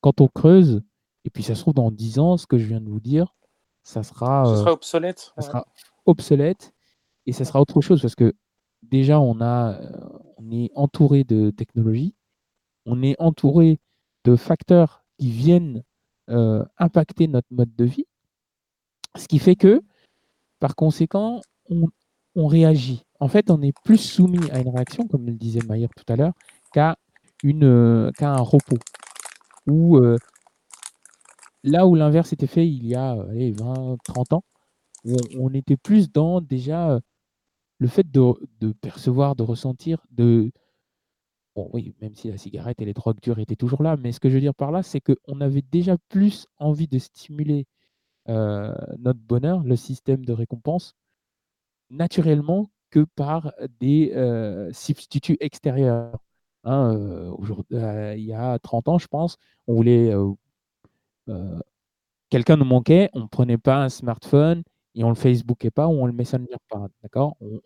quand 0.00 0.20
on 0.20 0.28
creuse 0.28 0.82
et 1.24 1.30
puis 1.30 1.42
ça 1.42 1.54
se 1.54 1.60
trouve 1.60 1.74
dans 1.74 1.90
10 1.90 2.18
ans 2.18 2.36
ce 2.36 2.46
que 2.46 2.58
je 2.58 2.64
viens 2.66 2.80
de 2.80 2.88
vous 2.88 3.00
dire 3.00 3.34
ça 3.82 4.02
sera 4.02 4.48
euh, 4.48 4.56
sera 4.56 4.72
obsolète. 4.72 5.18
ça 5.18 5.32
ouais. 5.36 5.42
sera 5.42 5.66
obsolète 6.06 6.72
et 7.26 7.32
ça 7.32 7.44
sera 7.44 7.60
autre 7.60 7.80
chose 7.80 8.00
parce 8.02 8.14
que 8.14 8.34
déjà 8.82 9.20
on 9.20 9.40
a 9.40 9.80
euh, 9.80 10.08
on 10.36 10.50
est 10.50 10.70
entouré 10.74 11.24
de 11.24 11.50
technologies, 11.50 12.14
on 12.86 13.02
est 13.02 13.16
entouré 13.18 13.80
de 14.24 14.36
facteurs 14.36 15.04
qui 15.18 15.30
viennent 15.30 15.82
euh, 16.30 16.64
impacter 16.78 17.28
notre 17.28 17.48
mode 17.50 17.74
de 17.74 17.84
vie, 17.84 18.06
ce 19.16 19.26
qui 19.26 19.38
fait 19.38 19.56
que 19.56 19.82
par 20.60 20.76
conséquent 20.76 21.40
on, 21.70 21.88
on 22.34 22.46
réagit. 22.46 23.04
En 23.20 23.28
fait, 23.28 23.50
on 23.50 23.60
est 23.62 23.76
plus 23.84 23.98
soumis 23.98 24.50
à 24.52 24.60
une 24.60 24.68
réaction, 24.68 25.06
comme 25.08 25.26
le 25.26 25.32
disait 25.32 25.60
Maillard 25.66 25.90
tout 25.96 26.10
à 26.10 26.16
l'heure, 26.16 26.34
qu'à 26.72 26.96
une 27.42 27.64
euh, 27.64 28.10
qu'à 28.12 28.30
un 28.30 28.40
repos. 28.40 28.78
Ou 29.68 29.98
euh, 29.98 30.16
là 31.62 31.86
où 31.86 31.94
l'inverse 31.94 32.32
était 32.32 32.46
fait 32.46 32.66
il 32.68 32.86
y 32.86 32.94
a 32.94 33.14
euh, 33.16 33.28
allez, 33.30 33.52
20, 33.52 33.98
30 34.04 34.32
ans, 34.34 34.44
où 35.04 35.16
on, 35.38 35.50
était 35.54 35.76
plus 35.76 36.10
dans 36.10 36.40
déjà 36.40 36.90
euh, 36.92 37.00
le 37.78 37.88
fait 37.88 38.10
de, 38.10 38.72
percevoir, 38.80 39.36
de 39.36 39.42
ressentir, 39.42 40.04
de. 40.10 40.50
Bon, 41.54 41.70
oui, 41.72 41.94
même 42.00 42.14
si 42.14 42.30
la 42.30 42.38
cigarette 42.38 42.80
et 42.80 42.84
les 42.84 42.94
drogues 42.94 43.20
dures 43.20 43.38
étaient 43.40 43.56
toujours 43.56 43.82
là, 43.82 43.96
mais 43.96 44.12
ce 44.12 44.20
que 44.20 44.28
je 44.28 44.34
veux 44.34 44.40
dire 44.40 44.54
par 44.54 44.70
là, 44.70 44.82
c'est 44.82 45.00
qu'on 45.00 45.40
avait 45.40 45.62
déjà 45.62 45.96
plus 46.08 46.46
envie 46.58 46.88
de 46.88 46.98
stimuler 46.98 47.66
euh, 48.28 48.74
notre 48.98 49.20
bonheur, 49.20 49.62
le 49.64 49.76
système 49.76 50.24
de 50.24 50.32
récompense, 50.32 50.94
naturellement 51.90 52.70
que 52.90 53.04
par 53.16 53.52
des 53.80 54.12
euh, 54.14 54.72
substituts 54.72 55.36
extérieurs. 55.40 56.18
Hein, 56.64 57.34
il 58.16 58.24
y 58.24 58.32
a 58.32 58.58
30 58.58 58.88
ans, 58.88 58.98
je 58.98 59.08
pense, 59.08 59.38
on 59.66 59.74
voulait. 59.74 60.12
Quelqu'un 62.30 62.56
nous 62.56 62.64
manquait, 62.64 63.08
on 63.14 63.20
ne 63.20 63.26
prenait 63.26 63.58
pas 63.58 63.82
un 63.84 63.88
smartphone 63.88 64.62
et 64.94 65.02
on 65.02 65.08
le 65.08 65.14
Facebookait 65.14 65.70
pas 65.70 65.88
ou 65.88 65.92
on 65.92 66.06
le 66.06 66.12
Messenger 66.12 66.56
pas. 66.68 66.88
D'accord? 67.02 67.36
On, 67.40 67.60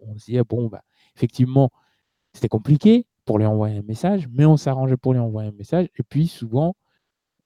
on, 0.00 0.18
se 0.18 0.26
disait, 0.26 0.42
bon, 0.42 0.66
bah, 0.66 0.82
effectivement, 1.14 1.70
c'était 2.32 2.48
compliqué 2.48 3.06
pour 3.24 3.38
lui 3.38 3.46
envoyer 3.46 3.78
un 3.78 3.82
message, 3.82 4.26
mais 4.32 4.46
on 4.46 4.56
s'arrangeait 4.56 4.96
pour 4.96 5.12
lui 5.12 5.20
envoyer 5.20 5.48
un 5.48 5.52
message. 5.52 5.88
Et 5.96 6.02
puis, 6.02 6.26
souvent, 6.26 6.74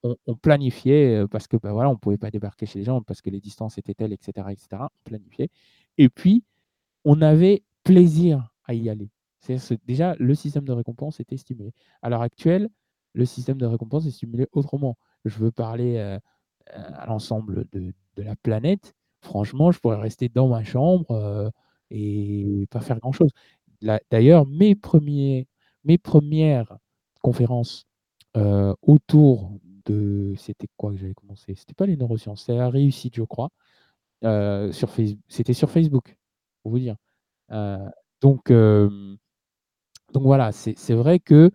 on, 0.03 0.35
planifiait 0.35 1.25
parce 1.27 1.47
que 1.47 1.57
bah, 1.57 1.73
on 1.73 1.91
ne 1.91 1.97
pouvait 1.97 2.17
pas 2.17 2.31
débarquer 2.31 2.65
chez 2.65 2.79
les 2.79 2.85
gens 2.85 3.01
parce 3.01 3.21
que 3.21 3.29
les 3.29 3.39
distances 3.39 3.77
étaient 3.77 3.93
telles, 3.93 4.13
etc. 4.13 4.47
etc. 4.51 4.67
on 4.81 5.09
planifiait. 5.09 5.49
Et 5.97 6.09
puis, 6.09 6.43
on 7.05 7.21
avait 7.21 7.63
plaisir 7.83 8.49
à 8.65 8.73
y 8.73 8.89
aller. 8.89 9.09
Que 9.45 9.75
déjà, 9.85 10.15
le 10.19 10.35
système 10.35 10.65
de 10.65 10.71
récompense 10.71 11.19
était 11.19 11.37
stimulé. 11.37 11.71
À 12.01 12.09
l'heure 12.09 12.21
actuelle, 12.21 12.69
le 13.13 13.25
système 13.25 13.57
de 13.57 13.65
récompense 13.65 14.05
est 14.05 14.11
stimulé 14.11 14.47
autrement. 14.53 14.97
Je 15.25 15.37
veux 15.39 15.51
parler 15.51 15.97
euh, 15.97 16.17
euh, 16.71 16.89
à 16.95 17.05
l'ensemble 17.07 17.65
de, 17.71 17.93
la 18.17 18.35
planète. 18.35 18.93
Franchement, 19.21 19.71
je 19.71 19.79
pourrais 19.79 19.99
rester 19.99 20.29
dans 20.29 20.47
ma 20.47 20.63
chambre 20.63 21.11
euh, 21.11 21.49
et 21.89 22.67
pas 22.69 22.79
faire 22.79 22.99
grand-chose. 22.99 23.31
D'ailleurs, 24.11 24.45
mes, 24.45 24.75
premiers, 24.75 25.47
mes 25.83 25.97
premières 25.97 26.77
conférences 27.21 27.85
euh, 28.37 28.73
autour 28.81 29.51
de... 29.85 30.33
C'était 30.37 30.67
quoi 30.77 30.91
que 30.91 30.97
j'avais 30.97 31.13
commencé? 31.13 31.55
C'était 31.55 31.73
pas 31.73 31.85
les 31.85 31.97
neurosciences, 31.97 32.41
c'était 32.41 32.57
la 32.57 32.69
réussite, 32.69 33.15
je 33.15 33.23
crois. 33.23 33.49
Sur 34.21 34.89
C'était 35.27 35.53
sur 35.53 35.69
Facebook, 35.69 36.15
pour 36.61 36.71
vous 36.71 36.79
dire. 36.79 36.95
Donc, 38.21 38.51
donc 40.13 40.23
voilà, 40.23 40.51
c'est 40.51 40.93
vrai 40.93 41.19
que 41.19 41.51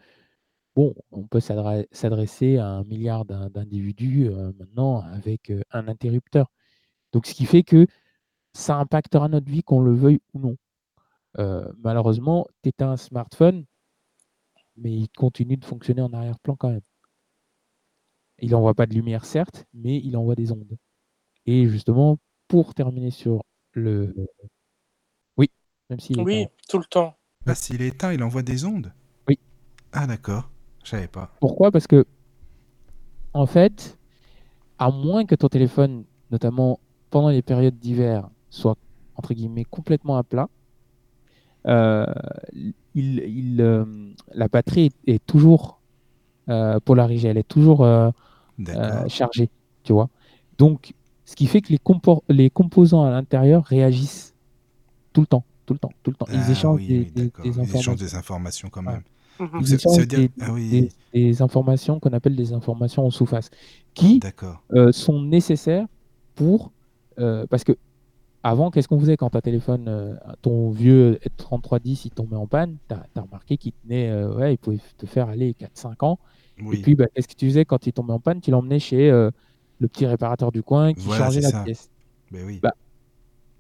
bon, 0.76 0.94
on 1.12 1.24
peut 1.26 1.40
s'adresser 1.40 2.58
à 2.58 2.66
un 2.68 2.84
milliard 2.84 3.24
d'in- 3.24 3.50
d'individus 3.50 4.28
euh, 4.28 4.52
maintenant 4.58 5.00
avec 5.02 5.50
euh, 5.50 5.62
un 5.72 5.88
interrupteur. 5.88 6.50
Donc, 7.12 7.26
ce 7.26 7.34
qui 7.34 7.46
fait 7.46 7.62
que 7.64 7.86
ça 8.54 8.76
impactera 8.76 9.28
notre 9.28 9.50
vie, 9.50 9.62
qu'on 9.62 9.80
le 9.80 9.94
veuille 9.94 10.20
ou 10.34 10.40
non. 10.40 10.56
Euh, 11.38 11.70
malheureusement, 11.78 12.46
tu 12.62 12.72
un 12.80 12.96
smartphone, 12.96 13.64
mais 14.76 14.92
il 14.92 15.08
continue 15.10 15.56
de 15.56 15.64
fonctionner 15.64 16.02
en 16.02 16.12
arrière-plan 16.12 16.56
quand 16.56 16.70
même. 16.70 16.80
Il 18.40 18.50
n'envoie 18.50 18.74
pas 18.74 18.86
de 18.86 18.94
lumière, 18.94 19.24
certes, 19.24 19.66
mais 19.74 19.98
il 19.98 20.16
envoie 20.16 20.36
des 20.36 20.52
ondes. 20.52 20.76
Et 21.46 21.68
justement, 21.68 22.18
pour 22.46 22.74
terminer 22.74 23.10
sur 23.10 23.42
le. 23.72 24.14
Oui, 25.36 25.50
même 25.90 26.00
s'il 26.00 26.20
Oui, 26.20 26.46
tout 26.68 26.78
le 26.78 26.84
temps. 26.84 27.17
S'il 27.54 27.82
est 27.82 27.88
éteint, 27.88 28.12
il 28.12 28.22
envoie 28.22 28.42
des 28.42 28.64
ondes 28.64 28.92
Oui. 29.28 29.38
Ah, 29.92 30.06
d'accord. 30.06 30.48
Je 30.84 30.90
savais 30.90 31.08
pas. 31.08 31.30
Pourquoi? 31.40 31.70
Parce 31.70 31.86
que, 31.86 32.06
en 33.34 33.46
fait, 33.46 33.98
à 34.78 34.90
moins 34.90 35.24
que 35.24 35.34
ton 35.34 35.48
téléphone, 35.48 36.04
notamment 36.30 36.80
pendant 37.10 37.28
les 37.30 37.42
périodes 37.42 37.78
d'hiver, 37.78 38.28
soit 38.50 38.76
entre 39.16 39.34
guillemets 39.34 39.64
complètement 39.64 40.16
à 40.16 40.22
plat, 40.22 40.48
euh, 41.66 42.06
il, 42.54 42.74
il, 42.94 43.60
euh, 43.60 43.84
la 44.32 44.48
batterie 44.48 44.86
est, 45.06 45.14
est 45.14 45.26
toujours 45.26 45.80
euh, 46.48 46.80
polarisée, 46.80 47.28
elle 47.28 47.38
est 47.38 47.48
toujours 47.48 47.84
euh, 47.84 48.10
chargée, 49.08 49.50
tu 49.82 49.92
vois. 49.92 50.08
Donc, 50.56 50.94
ce 51.24 51.36
qui 51.36 51.46
fait 51.46 51.60
que 51.60 51.72
les, 51.72 51.80
les 52.28 52.50
composants 52.50 53.04
à 53.04 53.10
l'intérieur 53.10 53.64
réagissent 53.64 54.34
tout 55.12 55.20
le 55.20 55.26
temps, 55.26 55.44
tout 55.68 55.74
le 55.74 55.78
temps, 55.78 55.92
tout 56.02 56.10
le 56.10 56.16
temps. 56.16 56.26
Ils 56.32 56.40
Ah 56.40 56.50
échangent 56.50 56.76
oui, 56.80 56.88
des, 56.88 56.98
oui, 57.00 57.10
des- 57.12 57.22
d'accord. 57.24 57.44
des 57.44 57.50
Ils 57.50 57.52
échangent 57.52 57.68
informations. 57.88 57.94
des 57.94 58.14
informations 58.14 58.68
quand 58.70 58.82
même. 58.82 59.02
Donc, 59.38 59.50
Ils 59.60 59.78
ça, 59.78 59.90
veut 60.00 60.06
dire. 60.06 60.18
des, 60.20 60.30
Ah 60.40 60.52
oui, 60.52 60.88
des- 61.12 61.42
informations 61.42 62.00
qu'on 62.00 62.10
appelle 62.14 62.34
des 62.34 62.52
informations 62.54 63.04
en 63.04 63.10
sous-face, 63.10 63.50
qui 63.94 64.18
euh, 64.72 64.90
sont 64.92 65.20
nécessaires 65.22 65.86
pour. 66.34 66.72
euh, 67.18 67.46
parce 67.50 67.64
que 67.64 67.76
avant, 68.42 68.70
qu'est-ce 68.70 68.88
qu'on 68.88 68.98
faisait 68.98 69.16
quand 69.16 69.30
ta 69.30 69.42
téléphone, 69.42 69.86
euh, 69.88 70.14
ton 70.42 70.70
vieux 70.70 71.18
3310, 71.36 72.06
il 72.06 72.10
tombait 72.12 72.36
en 72.36 72.46
panne 72.46 72.78
Tu 72.88 72.94
as, 72.94 73.20
remarqué 73.22 73.58
qu'il 73.58 73.72
tenait, 73.72 74.08
euh, 74.10 74.34
ouais, 74.34 74.54
il 74.54 74.58
pouvait 74.58 74.78
te 74.96 75.06
faire 75.06 75.28
aller 75.28 75.54
4-5 75.54 76.02
ans. 76.02 76.18
Et 76.72 76.80
puis, 76.82 76.94
bah, 76.94 77.06
qu'est-ce 77.14 77.28
que 77.28 77.34
tu 77.34 77.46
faisais 77.46 77.64
quand 77.64 77.86
il 77.86 77.92
tombait 77.92 78.12
en 78.14 78.20
panne? 78.20 78.40
Tu 78.40 78.50
l'emmenais 78.50 78.78
chez 78.78 79.10
euh, 79.10 79.30
le 79.80 79.88
petit 79.88 80.06
réparateur 80.06 80.50
du 80.50 80.62
coin 80.62 80.94
qui 80.94 81.04
Voilà, 81.04 81.26
changeait 81.26 81.40
la 81.42 81.50
ça. 81.50 81.62
pièce. 81.64 81.90
Ben 82.32 82.44
oui. 82.46 82.58
Bah, 82.62 82.72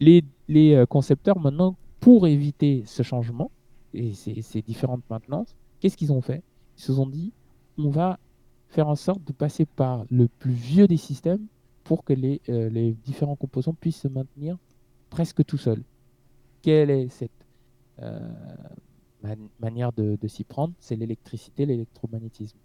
les, 0.00 0.24
les 0.48 0.84
concepteurs, 0.88 1.38
maintenant, 1.38 1.76
pour 2.08 2.26
éviter 2.26 2.84
ce 2.86 3.02
changement 3.02 3.50
et 3.92 4.14
ces, 4.14 4.62
différentes 4.62 5.02
maintenances, 5.10 5.54
qu'est-ce 5.78 5.94
qu'ils 5.94 6.10
ont 6.10 6.22
fait? 6.22 6.42
Ils 6.78 6.82
se 6.82 6.94
sont 6.94 7.06
dit 7.06 7.34
on 7.76 7.90
va 7.90 8.18
faire 8.70 8.88
en 8.88 8.94
sorte 8.94 9.22
de 9.24 9.32
passer 9.34 9.66
par 9.66 10.06
le 10.10 10.26
plus 10.26 10.54
vieux 10.54 10.88
des 10.88 10.96
systèmes 10.96 11.44
pour 11.84 12.04
que 12.04 12.14
les, 12.14 12.40
euh, 12.48 12.94
différents 13.04 13.36
composants 13.36 13.74
puissent 13.74 14.00
se 14.00 14.08
maintenir 14.08 14.56
presque 15.10 15.44
tout 15.44 15.58
seuls. 15.58 15.82
Quelle 16.62 16.88
est 16.88 17.08
cette 17.10 17.30
euh, 18.00 18.26
man- 19.22 19.50
manière 19.60 19.92
de, 19.92 20.16
s'y 20.28 20.44
prendre? 20.44 20.72
C'est 20.80 20.96
l'électricité, 20.96 21.66
l'électromagnétisme. 21.66 22.56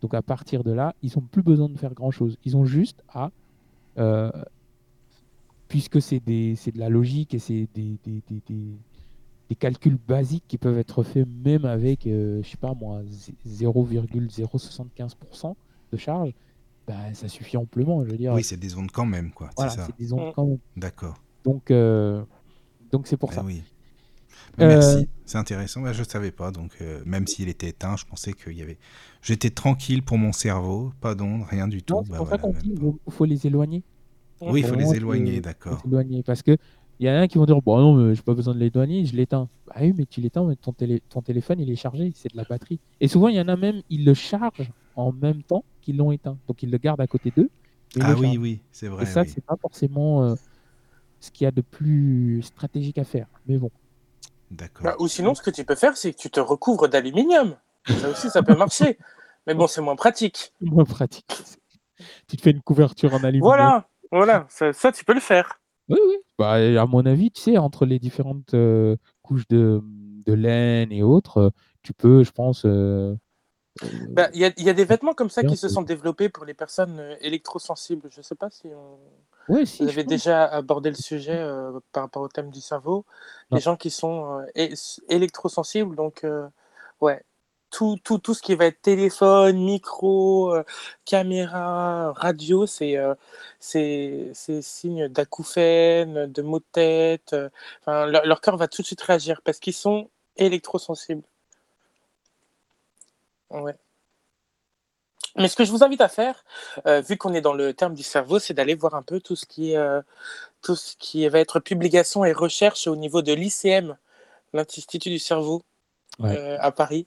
Donc 0.00 0.14
à 0.14 0.22
partir 0.22 0.62
de 0.62 0.70
là, 0.70 0.94
ils 1.02 1.10
n'ont 1.16 1.26
plus 1.26 1.42
besoin 1.42 1.68
de 1.68 1.76
faire 1.76 1.92
grand-chose. 1.92 2.36
Ils 2.44 2.56
ont 2.56 2.66
juste 2.66 3.02
à 3.08 3.32
euh, 3.98 4.30
puisque 5.66 6.00
c'est 6.00 6.20
de 6.24 6.78
la 6.78 6.88
logique 6.88 7.34
et 7.34 7.40
c'est 7.40 7.66
des- 7.74 7.98
des- 9.52 9.56
calculs 9.56 9.98
basiques 10.08 10.44
qui 10.48 10.58
peuvent 10.58 10.78
être 10.78 11.02
faits 11.02 11.26
même 11.44 11.64
avec, 11.64 12.06
euh, 12.06 12.40
je 12.42 12.48
sais 12.48 12.56
pas 12.56 12.74
moi, 12.74 13.02
zé- 13.10 13.34
0,075% 13.46 15.56
de 15.92 15.96
charge, 15.96 16.32
bah, 16.86 16.94
ça 17.14 17.28
suffit 17.28 17.56
amplement. 17.56 18.04
Je 18.04 18.10
veux 18.10 18.16
dire, 18.16 18.32
Oui, 18.32 18.44
c'est 18.44 18.56
des 18.56 18.76
ondes 18.76 18.90
quand 18.90 19.06
même, 19.06 19.30
quoi. 19.30 19.50
voilà, 19.56 19.70
c'est 19.70 19.78
ça. 19.78 19.86
c'est 19.86 19.98
des 19.98 20.12
ondes 20.12 20.28
Mm. 20.28 20.32
quand 20.34 20.46
même. 20.46 20.58
D'accord. 20.76 21.14
Donc, 21.44 21.70
euh, 21.70 22.22
donc 22.90 23.06
c'est 23.06 23.16
pour 23.16 23.30
Ben 23.30 23.36
ça. 23.36 23.44
oui. 23.44 23.62
Ben, 24.58 24.66
Euh, 24.66 24.68
Merci, 24.68 25.08
c'est 25.24 25.38
intéressant. 25.38 25.80
Ben, 25.82 25.92
je 25.92 26.00
ne 26.00 26.04
savais 26.06 26.30
pas, 26.30 26.50
donc 26.50 26.72
euh, 26.80 27.02
même 27.06 27.26
s'il 27.26 27.48
était 27.48 27.68
éteint, 27.68 27.96
je 27.96 28.04
pensais 28.04 28.32
qu'il 28.32 28.52
y 28.54 28.62
avait. 28.62 28.78
J'étais 29.22 29.50
tranquille 29.50 30.02
pour 30.02 30.18
mon 30.18 30.32
cerveau, 30.32 30.92
pas 31.00 31.14
d'ondes, 31.14 31.42
rien 31.48 31.68
du 31.68 31.82
tout. 31.82 31.94
Non, 31.94 32.02
c'est 32.04 32.10
Ben 32.12 32.16
pour 32.18 32.28
ça 32.28 32.36
voilà, 32.36 32.42
qu'on 32.54 32.60
dit 32.60 32.68
même 32.70 32.92
qu'il 32.98 33.12
faut 33.12 33.24
les 33.24 33.46
éloigner. 33.46 33.82
Oui, 34.40 34.60
il 34.60 34.66
faut 34.66 34.74
les 34.74 34.94
éloigner, 34.96 35.40
d'accord. 35.40 35.82
Parce 36.26 36.42
que 36.42 36.56
il 37.00 37.06
y 37.06 37.10
en 37.10 37.20
a 37.20 37.28
qui 37.28 37.38
vont 37.38 37.46
dire 37.46 37.60
bon 37.60 37.78
non 37.78 37.94
mais 37.94 38.14
j'ai 38.14 38.22
pas 38.22 38.34
besoin 38.34 38.54
de 38.54 38.60
l'éloigner, 38.60 39.04
je 39.04 39.16
l'éteins. 39.16 39.48
Bah 39.66 39.74
oui 39.80 39.92
mais 39.96 40.06
tu 40.06 40.20
l'éteins 40.20 40.44
mais 40.44 40.56
ton, 40.56 40.72
télé- 40.72 41.02
ton 41.08 41.22
téléphone 41.22 41.60
il 41.60 41.70
est 41.70 41.76
chargé, 41.76 42.12
c'est 42.14 42.32
de 42.32 42.36
la 42.36 42.44
batterie. 42.44 42.78
Et 43.00 43.08
souvent 43.08 43.28
il 43.28 43.36
y 43.36 43.40
en 43.40 43.48
a 43.48 43.56
même 43.56 43.82
ils 43.90 44.04
le 44.04 44.14
chargent 44.14 44.70
en 44.94 45.12
même 45.12 45.42
temps 45.42 45.64
qu'ils 45.80 45.96
l'ont 45.96 46.12
éteint, 46.12 46.38
donc 46.46 46.62
ils 46.62 46.70
le 46.70 46.78
gardent 46.78 47.00
à 47.00 47.06
côté 47.06 47.32
d'eux. 47.34 47.50
Ah 48.00 48.14
oui, 48.14 48.26
chargent. 48.26 48.38
oui, 48.38 48.60
c'est 48.70 48.88
vrai. 48.88 49.02
Et 49.02 49.06
ça 49.06 49.22
oui. 49.22 49.28
c'est 49.28 49.44
pas 49.44 49.56
forcément 49.60 50.24
euh, 50.24 50.34
ce 51.20 51.30
qu'il 51.30 51.44
y 51.44 51.48
a 51.48 51.50
de 51.50 51.60
plus 51.60 52.42
stratégique 52.42 52.98
à 52.98 53.04
faire. 53.04 53.26
Mais 53.46 53.56
bon. 53.56 53.70
D'accord. 54.50 54.84
Bah, 54.84 54.96
ou 54.98 55.08
sinon, 55.08 55.34
ce 55.34 55.42
que 55.42 55.50
tu 55.50 55.64
peux 55.64 55.74
faire, 55.74 55.96
c'est 55.96 56.12
que 56.12 56.18
tu 56.18 56.30
te 56.30 56.40
recouvres 56.40 56.88
d'aluminium. 56.88 57.56
Ça 57.86 58.10
aussi, 58.10 58.28
ça 58.28 58.42
peut 58.42 58.56
marcher. 58.56 58.98
Mais 59.46 59.54
bon, 59.54 59.66
c'est 59.66 59.80
moins 59.80 59.96
pratique. 59.96 60.52
Moins 60.60 60.84
pratique. 60.84 61.26
tu 62.28 62.36
te 62.36 62.42
fais 62.42 62.50
une 62.50 62.60
couverture 62.60 63.14
en 63.14 63.18
aluminium. 63.18 63.42
Voilà, 63.42 63.88
voilà, 64.10 64.46
ça, 64.48 64.72
ça, 64.72 64.92
tu 64.92 65.04
peux 65.04 65.14
le 65.14 65.20
faire. 65.20 65.60
Oui, 65.88 65.98
oui. 66.06 66.16
Bah, 66.42 66.82
à 66.82 66.86
mon 66.86 67.06
avis, 67.06 67.30
tu 67.30 67.40
sais, 67.40 67.58
entre 67.58 67.86
les 67.86 67.98
différentes 67.98 68.54
euh, 68.54 68.96
couches 69.22 69.46
de, 69.48 69.80
de 70.26 70.32
laine 70.32 70.92
et 70.92 71.02
autres, 71.02 71.38
euh, 71.38 71.50
tu 71.82 71.92
peux, 71.92 72.22
je 72.24 72.30
pense. 72.32 72.64
euh, 72.64 73.16
euh, 73.82 73.88
Bah, 74.10 74.28
Il 74.34 74.40
y, 74.40 74.44
a, 74.44 74.50
il 74.56 74.64
y 74.64 74.70
a 74.70 74.74
des 74.74 74.84
vêtements 74.84 75.14
comme 75.14 75.30
ça 75.30 75.42
qui 75.42 75.56
se 75.56 75.68
sont 75.68 75.82
développés 75.82 76.28
pour 76.28 76.44
les 76.44 76.54
personnes 76.54 77.00
électrosensibles. 77.20 78.08
Je 78.10 78.20
ne 78.20 78.22
sais 78.22 78.34
pas 78.34 78.50
si 78.50 78.68
on... 78.68 79.52
ouais, 79.52 79.64
si, 79.66 79.82
vous 79.82 79.88
avez 79.88 80.04
déjà 80.04 80.44
abordé 80.44 80.90
le 80.90 80.96
sujet 80.96 81.38
euh, 81.38 81.78
par 81.92 82.04
rapport 82.04 82.22
au 82.22 82.28
thème 82.28 82.50
du 82.50 82.60
cerveau. 82.60 83.04
Non. 83.50 83.56
Les 83.56 83.60
gens 83.60 83.76
qui 83.76 83.90
sont 83.90 84.44
électrosensibles, 85.08 85.96
donc, 85.96 86.26
ouais, 87.00 87.22
tout, 87.72 87.98
tout, 88.04 88.18
tout 88.18 88.34
ce 88.34 88.42
qui 88.42 88.54
va 88.56 88.66
être 88.66 88.82
téléphone, 88.82 89.58
micro, 89.64 90.54
euh, 90.54 90.64
caméra, 91.06 92.12
radio, 92.14 92.66
c'est 92.66 92.96
euh, 92.98 93.14
signe 94.62 95.08
d'acouphènes, 95.08 96.26
de 96.32 96.42
maux 96.42 96.60
de 96.60 96.66
tête. 96.72 97.34
euh, 97.34 97.50
enfin, 97.82 98.06
leur, 98.06 98.26
leur 98.26 98.40
corps 98.42 98.58
va 98.58 98.68
tout 98.68 98.82
de 98.82 98.86
suite 98.88 99.02
réagir 99.02 99.42
parce 99.44 99.60
qu'ils 99.60 99.74
sont 99.74 100.10
électrosensibles. 100.36 101.24
Ouais. 103.50 103.76
Mais 105.36 105.48
ce 105.48 105.56
que 105.56 105.64
je 105.64 105.70
vous 105.72 105.84
invite 105.84 106.00
à 106.02 106.08
faire, 106.08 106.44
euh, 106.86 107.00
vu 107.02 107.16
qu'on 107.18 107.34
est 107.34 107.40
dans 107.40 107.54
le 107.54 107.74
terme 107.74 107.94
du 107.94 108.02
cerveau, 108.04 108.38
c'est 108.38 108.54
d'aller 108.54 108.74
voir 108.74 108.94
un 108.94 109.02
peu 109.02 109.20
tout 109.20 109.36
ce 109.36 109.46
qui 109.46 109.74
tout 110.62 110.76
ce 110.76 110.96
qui 110.98 111.28
va 111.28 111.40
être 111.40 111.60
publication 111.60 112.24
et 112.24 112.32
recherche 112.32 112.86
au 112.86 112.96
niveau 112.96 113.22
de 113.22 113.32
l'ICM, 113.32 113.96
l'Institut 114.54 115.10
du 115.10 115.18
cerveau, 115.18 115.62
Ouais. 116.18 116.38
euh, 116.38 116.58
à 116.60 116.72
Paris. 116.72 117.06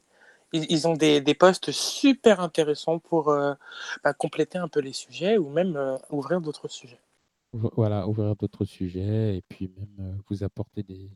Ils, 0.56 0.66
ils 0.70 0.88
ont 0.88 0.96
des, 0.96 1.20
des 1.22 1.34
postes 1.36 1.72
super 1.72 2.40
intéressants 2.40 3.00
pour 3.00 3.30
euh, 3.30 3.54
bah, 4.04 4.14
compléter 4.14 4.58
un 4.58 4.68
peu 4.70 4.80
les 4.80 4.94
sujets 4.94 5.38
ou 5.38 5.50
même 5.50 5.76
euh, 5.76 5.98
ouvrir 6.10 6.40
d'autres 6.42 6.68
sujets. 6.70 7.02
Vo- 7.54 7.72
Voilà, 7.76 8.08
ouvrir 8.08 8.36
d'autres 8.36 8.66
sujets 8.66 9.38
et 9.38 9.44
puis 9.50 9.70
même 9.78 9.96
euh, 10.00 10.16
vous 10.30 10.44
apporter 10.44 10.84
des 10.84 11.10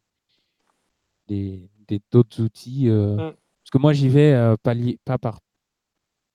d'autres 2.12 2.42
outils. 2.42 2.90
euh, 2.90 3.16
Mm. 3.16 3.34
Parce 3.64 3.72
que 3.72 3.78
moi, 3.78 3.94
j'y 3.94 4.10
vais 4.10 4.34
euh, 4.34 4.56
palier, 4.64 5.00
pas 5.06 5.18
par 5.18 5.40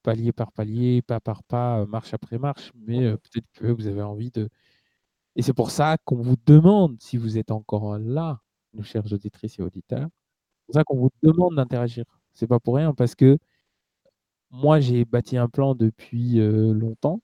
palier 0.02 0.32
par 0.32 0.52
palier, 0.52 1.02
pas 1.02 1.18
par 1.20 1.42
pas, 1.42 1.80
euh, 1.80 1.86
marche 1.86 2.12
après 2.14 2.38
marche, 2.38 2.70
mais 2.76 3.10
peut-être 3.16 3.46
que 3.54 3.66
vous 3.66 3.86
avez 3.86 4.02
envie 4.02 4.30
de. 4.30 4.48
Et 5.36 5.42
c'est 5.42 5.54
pour 5.54 5.70
ça 5.70 5.96
qu'on 6.04 6.22
vous 6.22 6.36
demande, 6.46 6.96
si 7.00 7.16
vous 7.16 7.38
êtes 7.38 7.50
encore 7.50 7.98
là, 7.98 8.40
nos 8.72 8.82
chers 8.84 9.10
auditrices 9.12 9.58
et 9.58 9.62
auditeurs, 9.62 10.08
c'est 10.60 10.66
pour 10.66 10.74
ça 10.74 10.84
qu'on 10.84 10.96
vous 10.98 11.10
demande 11.22 11.56
d'interagir. 11.56 12.04
C'est 12.34 12.46
pas 12.46 12.60
pour 12.60 12.76
rien, 12.76 12.94
parce 12.94 13.14
que 13.14 13.38
moi, 14.50 14.80
j'ai 14.80 15.04
bâti 15.04 15.36
un 15.36 15.48
plan 15.48 15.74
depuis 15.74 16.40
euh, 16.40 16.72
longtemps, 16.72 17.20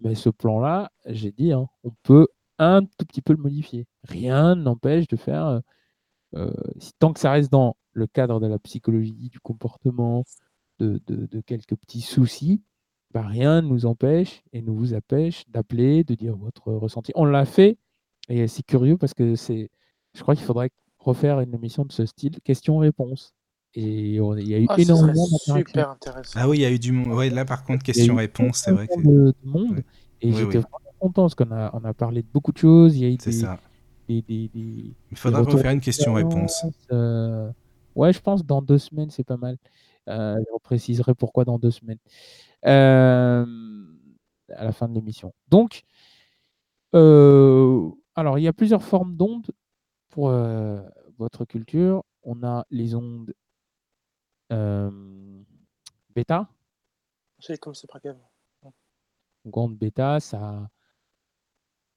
mais 0.00 0.14
ce 0.14 0.30
plan-là, 0.30 0.90
j'ai 1.06 1.32
dit, 1.32 1.52
hein, 1.52 1.66
on 1.84 1.90
peut 2.02 2.28
un 2.58 2.82
tout 2.84 3.06
petit 3.06 3.22
peu 3.22 3.32
le 3.34 3.42
modifier. 3.42 3.86
Rien 4.04 4.54
n'empêche 4.56 5.08
de 5.08 5.16
faire, 5.16 5.46
euh, 5.46 5.60
euh, 6.36 6.52
tant 6.98 7.12
que 7.12 7.20
ça 7.20 7.32
reste 7.32 7.50
dans 7.52 7.76
le 7.92 8.06
cadre 8.06 8.40
de 8.40 8.46
la 8.46 8.58
psychologie, 8.58 9.30
du 9.30 9.40
comportement, 9.40 10.24
de, 10.80 11.00
quelques 11.46 11.76
petits 11.76 12.00
soucis, 12.00 12.62
bah, 13.12 13.22
rien 13.22 13.62
ne 13.62 13.68
nous 13.68 13.86
empêche 13.86 14.42
et 14.52 14.62
ne 14.62 14.70
vous 14.70 14.94
empêche 14.94 15.44
d'appeler, 15.48 16.04
de 16.04 16.14
dire 16.14 16.36
votre 16.36 16.72
ressenti. 16.72 17.12
On 17.14 17.24
l'a 17.24 17.44
fait 17.44 17.78
et 18.28 18.48
c'est 18.48 18.64
curieux 18.64 18.96
parce 18.98 19.14
que 19.14 19.36
c'est, 19.36 19.70
je 20.14 20.22
crois 20.22 20.34
qu'il 20.34 20.44
faudrait 20.44 20.70
refaire 20.98 21.40
une 21.40 21.54
émission 21.54 21.84
de 21.84 21.92
ce 21.92 22.06
style, 22.06 22.40
questions-réponses. 22.42 23.34
Et 23.76 24.20
on- 24.20 24.36
il 24.36 24.48
y 24.48 24.54
a 24.54 24.58
eu 24.60 24.66
Ah, 24.68 24.76
énormément 24.80 25.12
d'interactions. 25.14 25.56
super 25.56 25.90
intéressant. 25.90 26.38
Ah 26.40 26.48
oui, 26.48 26.58
il 26.58 26.60
y 26.62 26.64
a 26.64 26.70
eu 26.70 26.78
du 26.78 26.92
monde. 26.92 27.12
Ouais, 27.14 27.28
là, 27.30 27.44
par 27.44 27.64
contre, 27.64 27.82
Il 27.86 27.88
y 27.88 27.90
a 27.90 27.92
eu 27.92 27.94
question-réponse, 28.06 28.58
c'est 28.58 28.70
vrai 28.72 28.86
que 28.86 29.00
de, 29.00 29.02
de 29.32 29.34
monde 29.48 29.72
Ouais. 29.72 29.84
et 30.20 30.28
Oui, 30.28 30.32
j'étais 30.36 30.44
oui. 30.58 30.64
vraiment 30.64 30.78
content 31.00 31.22
parce 31.22 31.34
qu'on 31.34 31.50
a, 31.50 31.70
on 31.74 31.84
a 31.84 31.92
parlé 31.92 32.22
de 32.22 32.28
beaucoup 32.32 32.52
de 32.52 32.58
choses. 32.58 32.96
Il 32.96 33.02
y 33.02 33.06
a 33.06 33.08
eu 33.10 33.16
c'est 33.20 33.30
des, 33.30 33.36
ça. 33.40 33.58
des, 34.08 34.22
des, 34.22 34.48
des- 34.48 34.94
Il 35.10 35.16
faudra 35.16 35.42
refaire 35.42 35.72
une 35.72 35.80
question-réponse. 35.80 36.64
euh, 36.92 37.50
ouais, 37.96 38.12
je 38.12 38.20
pense 38.20 38.44
dans 38.46 38.62
deux 38.62 38.78
semaines, 38.78 39.10
c'est 39.10 39.24
pas 39.24 39.36
mal. 39.36 39.56
Euh, 40.08 40.36
je 40.38 40.58
préciserai 40.62 41.14
pourquoi 41.14 41.44
dans 41.44 41.58
deux 41.58 41.70
semaines. 41.72 41.98
Euh, 42.66 43.44
à 44.54 44.64
la 44.64 44.72
fin 44.72 44.88
de 44.88 44.94
l'émission. 44.94 45.32
Donc, 45.48 45.82
euh, 46.94 47.90
alors, 48.14 48.38
il 48.38 48.42
y 48.42 48.48
a 48.48 48.52
plusieurs 48.52 48.82
formes 48.84 49.16
d'ondes 49.16 49.46
pour 50.10 50.28
euh, 50.28 50.80
votre 51.18 51.44
culture. 51.44 52.04
On 52.22 52.42
a 52.44 52.64
les 52.70 52.94
ondes 52.94 53.34
bêta. 56.14 56.48
J'ai 57.38 57.58
comme 57.58 57.74
c'est 57.74 57.90
pas 57.90 57.98
grave. 57.98 58.18
Donc, 59.44 59.56
onde 59.56 59.76
bêta, 59.76 60.20
ça, 60.20 60.70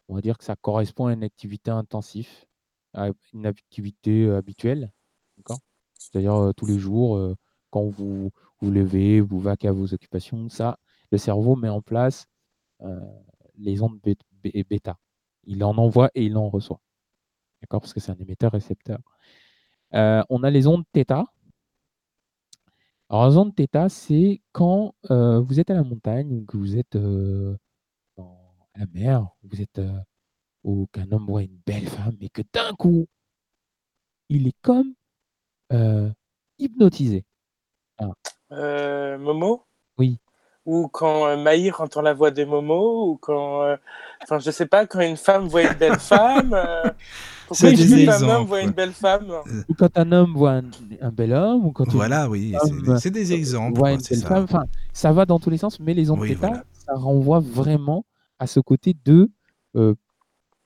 on 0.07 0.15
va 0.15 0.21
dire 0.21 0.37
que 0.37 0.43
ça 0.43 0.55
correspond 0.55 1.07
à 1.07 1.13
une 1.13 1.23
activité 1.23 1.71
intensive, 1.71 2.29
à 2.93 3.09
une 3.33 3.45
activité 3.45 4.25
euh, 4.25 4.37
habituelle. 4.37 4.91
C'est-à-dire 5.93 6.35
euh, 6.35 6.53
tous 6.53 6.65
les 6.65 6.79
jours, 6.79 7.17
euh, 7.17 7.35
quand 7.69 7.85
vous 7.85 8.31
vous 8.59 8.71
levez, 8.71 9.21
vous 9.21 9.39
vaquez 9.39 9.67
à 9.67 9.71
vos 9.71 9.93
occupations, 9.93 10.49
ça, 10.49 10.79
le 11.11 11.17
cerveau 11.17 11.55
met 11.55 11.69
en 11.69 11.81
place 11.81 12.27
euh, 12.81 12.99
les 13.57 13.81
ondes 13.81 13.99
bêta. 14.69 14.97
Il 15.45 15.63
en 15.63 15.77
envoie 15.77 16.09
et 16.15 16.25
il 16.25 16.37
en 16.37 16.49
reçoit. 16.49 16.81
D'accord? 17.61 17.81
Parce 17.81 17.93
que 17.93 17.99
c'est 17.99 18.11
un 18.11 18.17
émetteur-récepteur. 18.17 18.99
Euh, 19.93 20.21
on 20.29 20.43
a 20.43 20.49
les 20.49 20.67
ondes 20.67 20.83
θ. 20.93 21.25
Alors, 23.09 23.29
les 23.29 23.37
ondes 23.37 23.53
θ, 23.55 23.89
c'est 23.89 24.41
quand 24.51 24.93
euh, 25.11 25.39
vous 25.39 25.59
êtes 25.59 25.69
à 25.69 25.75
la 25.75 25.83
montagne 25.83 26.33
ou 26.33 26.45
que 26.45 26.57
vous 26.57 26.77
êtes 26.77 26.95
euh, 26.97 27.55
dans 28.17 28.37
la 28.75 28.85
mer, 28.93 29.27
vous 29.43 29.61
êtes 29.61 29.79
euh, 29.79 29.97
ou 30.63 30.87
qu'un 30.91 31.09
homme 31.11 31.25
voit 31.25 31.43
une 31.43 31.59
belle 31.65 31.87
femme 31.87 32.17
et 32.19 32.29
que 32.29 32.41
d'un 32.53 32.73
coup, 32.73 33.07
il 34.27 34.47
est 34.47 34.57
comme 34.61 34.93
euh, 35.71 36.09
hypnotisé. 36.59 37.23
Euh, 38.51 39.17
Momo? 39.17 39.65
Oui. 39.97 40.19
Ou 40.65 40.89
quand 40.89 41.37
Maïr 41.37 41.79
entend 41.79 42.01
la 42.01 42.13
voix 42.13 42.31
de 42.31 42.43
Momo, 42.43 43.11
ou 43.11 43.17
quand. 43.17 43.77
Enfin, 44.21 44.39
je 44.39 44.51
sais 44.51 44.65
pas, 44.65 44.85
quand 44.85 44.99
une 44.99 45.15
femme 45.15 45.47
voit 45.47 45.63
une 45.63 45.77
belle 45.77 45.99
femme. 45.99 46.53
Pourquoi 47.47 47.71
qu'un 47.71 48.29
homme 48.29 48.45
voit 48.45 48.61
une 48.61 48.71
belle 48.71 48.91
femme 48.91 49.31
Ou 49.69 49.73
quand 49.73 49.97
un 49.97 50.11
homme 50.11 50.33
voit 50.33 50.51
un, 50.53 50.63
un 51.01 51.11
bel 51.11 51.33
homme, 51.33 51.65
ou 51.65 51.71
quand 51.71 51.85
une 51.85 51.91
Voilà, 51.91 52.29
oui, 52.29 52.53
c'est- 52.99 53.09
des 53.11 53.33
exemples. 53.33 53.77
voit 53.79 53.91
une 53.93 53.97
belle 54.01 54.17
ça. 54.19 54.27
femme. 54.27 54.43
Enfin, 54.43 54.65
ça 54.93 55.11
va 55.13 55.25
dans 55.25 55.39
tous 55.39 55.49
les 55.49 55.57
sens, 55.57 55.79
mais 55.79 55.93
les 55.93 56.11
ondes 56.11 56.19
Oui, 56.19 56.33
θ, 56.35 56.39
voilà. 56.39 56.63
ça 56.73 56.93
renvoie 56.95 57.39
vraiment 57.39 58.05
à 58.39 58.47
ce 58.47 58.59
côté 58.59 58.95
de 59.05 59.29
euh, 59.75 59.95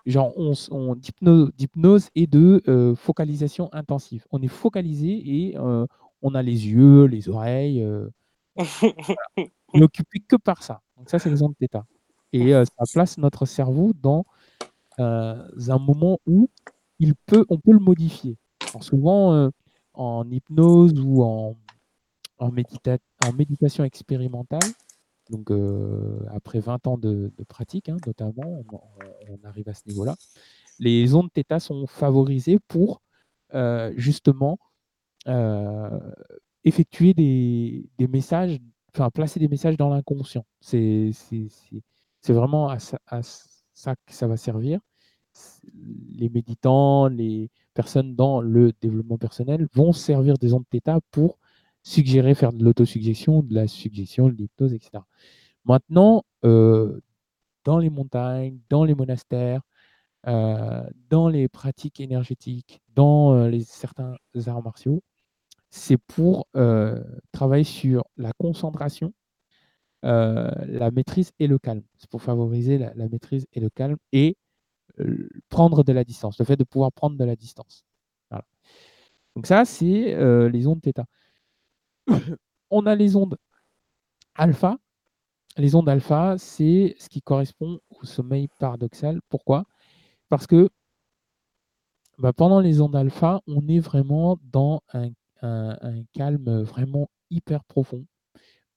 genre 0.06 0.34
on, 0.38 0.54
on- 0.72 0.96
d'hypno- 0.96 1.52
d'hypnose 1.56 2.10
et 2.16 2.26
de 2.28 2.62
euh, 2.68 2.96
focalisation 2.96 3.70
intensive. 3.74 4.26
On 4.32 4.42
est 4.42 4.48
focalisé 4.48 5.12
et 5.26 5.58
euh, 5.58 5.86
on 6.24 6.34
a 6.36 6.42
les 6.42 6.68
yeux, 6.68 7.06
les 7.06 7.30
oreilles. 7.30 7.84
euh, 7.84 8.10
on 9.74 9.80
est 9.80 9.84
occupé 9.84 10.20
que 10.28 10.36
par 10.36 10.64
ça. 10.64 10.82
Donc 10.98 11.10
ça, 11.10 11.20
c'est 11.20 11.30
les 11.30 11.42
ondes 11.44 11.56
θ. 11.60 11.84
Et 12.34 12.54
euh, 12.56 12.64
ça 12.66 12.84
place 12.92 13.18
notre 13.18 13.46
cerveau 13.46 13.92
dans 14.02 14.20
euh, 14.20 14.24
un 15.02 15.80
moment 15.80 16.20
où 16.26 16.50
il 17.00 17.16
peut, 17.16 17.46
on 17.50 17.58
peut 17.58 17.74
le 17.74 17.80
modifier. 17.80 18.38
Souvent, 18.80 19.34
euh, 19.34 19.50
en 19.94 20.30
hypnose 20.30 20.94
ou 21.00 21.24
en, 21.24 21.58
en, 22.38 22.50
médita- 22.50 23.00
en 23.26 23.34
méditation 23.34 23.84
expérimentale, 23.84 24.62
donc 25.30 25.52
euh, 25.52 26.20
après 26.30 26.60
20 26.60 26.88
ans 26.88 26.98
de, 26.98 27.32
pratique, 27.48 27.90
hein, 27.90 27.98
notamment, 28.06 28.64
on, 28.72 29.48
arrive 29.48 29.70
à 29.70 29.74
ce 29.74 29.82
niveau-là, 29.88 30.16
les 30.80 31.16
ondes 31.16 31.30
θ 31.34 31.60
sont 31.60 31.88
favorisées 31.88 32.60
pour 32.68 33.02
euh, 33.54 33.94
justement 33.98 34.60
euh, 35.28 36.00
effectuer 36.64 37.14
des, 37.14 38.08
messages, 38.08 38.60
enfin 38.94 39.10
placer 39.10 39.40
des 39.40 39.48
messages 39.48 39.78
dans 39.78 39.90
l'inconscient. 39.90 40.46
C'est 40.60 41.12
vraiment 42.28 42.70
à 42.70 42.80
ça 42.80 43.96
que 43.96 44.14
ça 44.14 44.28
va 44.28 44.38
servir. 44.38 44.80
Les 46.18 46.30
méditants, 46.30 47.08
les 47.08 47.50
personnes 47.74 48.16
dans 48.16 48.42
le 48.42 48.74
développement 48.82 49.18
personnel 49.18 49.68
vont 49.74 49.94
servir 49.94 50.38
des 50.38 50.54
ondes 50.54 50.66
θ 50.72 51.00
pour 51.12 51.38
suggérer, 51.84 52.36
faire 52.36 52.54
de 52.54 52.64
l'autosuggestion, 52.64 53.42
de 53.42 53.54
la 53.56 53.68
suggestion, 53.68 54.28
de 54.30 54.34
l'hypnose, 54.34 54.74
etc. 54.74 55.04
Maintenant, 55.66 56.24
euh, 56.46 57.00
dans 57.64 57.78
les 57.80 57.90
montagnes, 57.90 58.60
dans 58.70 58.84
les 58.84 58.96
monastères, 58.96 59.62
euh, 60.28 60.84
dans 61.10 61.30
les 61.30 61.48
pratiques 61.48 62.00
énergétiques, 62.00 62.82
dans 62.96 63.34
euh, 63.36 63.60
certains 63.66 64.16
arts 64.48 64.64
martiaux, 64.64 65.04
c'est 65.70 65.98
pour 65.98 66.48
travailler 67.32 67.64
sur 67.64 68.04
la 68.18 68.34
concentration, 68.34 69.14
la 70.04 70.92
maîtrise 70.92 71.32
et 71.40 71.48
le 71.48 71.60
calme. 71.60 71.84
C'est 71.98 72.10
pour 72.10 72.22
favoriser 72.22 72.78
la, 72.78 72.94
la 72.96 73.08
maîtrise 73.08 73.46
et 73.54 73.62
le 73.62 73.70
calme 73.70 73.96
et 74.12 74.36
prendre 75.52 75.84
de 75.86 75.94
la 75.94 76.06
distance, 76.06 76.40
le 76.40 76.46
fait 76.46 76.58
de 76.58 76.66
pouvoir 76.66 76.92
prendre 76.94 77.18
de 77.18 77.26
la 77.26 77.38
distance. 77.38 77.86
Donc 79.36 79.48
ça, 79.48 79.66
c'est 79.66 80.14
euh, 80.16 80.50
les 80.50 80.68
ondes 80.68 80.82
θ. 80.82 80.92
On 82.70 82.86
a 82.86 82.96
les 82.96 83.16
ondes 83.16 83.38
alpha. 84.36 84.78
Les 85.58 85.76
ondes 85.76 85.90
alpha, 85.90 86.38
c'est 86.40 86.96
ce 87.00 87.10
qui 87.10 87.22
correspond 87.22 87.80
au 87.90 88.06
sommeil 88.06 88.50
paradoxal. 88.60 89.22
Pourquoi? 89.30 89.66
Parce 90.30 90.48
que 90.48 90.70
bah, 92.18 92.34
pendant 92.34 92.60
les 92.60 92.82
ondes 92.82 92.96
alpha, 92.96 93.42
on 93.48 93.68
est 93.68 93.80
vraiment 93.80 94.38
dans 94.44 94.82
un, 94.94 95.10
un- 95.42 95.78
un 95.82 96.04
calme 96.14 96.62
vraiment 96.64 97.10
hyper 97.30 97.64
profond, 97.66 98.06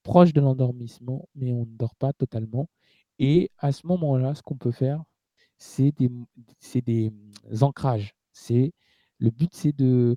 proche 0.05 0.33
de 0.35 0.41
l'endormissement, 0.43 1.29
mais 1.35 1.53
on 1.53 1.61
ne 1.67 1.77
dort 1.79 1.97
pas 1.97 2.13
totalement. 2.15 2.69
Et 3.21 3.51
à 3.59 3.73
ce 3.73 3.87
moment-là, 3.89 4.35
ce 4.35 4.43
qu'on 4.43 4.57
peut 4.57 4.73
faire, 4.73 5.05
c'est 5.59 5.93
des, 5.99 6.11
c'est 6.61 6.83
des 6.83 7.11
mm, 7.11 7.63
ancrages. 7.63 8.15
C'est, 8.33 8.73
le 9.19 9.31
but, 9.31 9.55
c'est 9.55 9.77
de... 9.77 10.17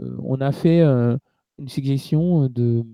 euh, 0.00 0.16
on 0.22 0.40
a 0.40 0.52
fait 0.52 0.80
euh, 0.82 1.16
une 1.58 1.68
suggestion 1.68 2.48
de, 2.48 2.84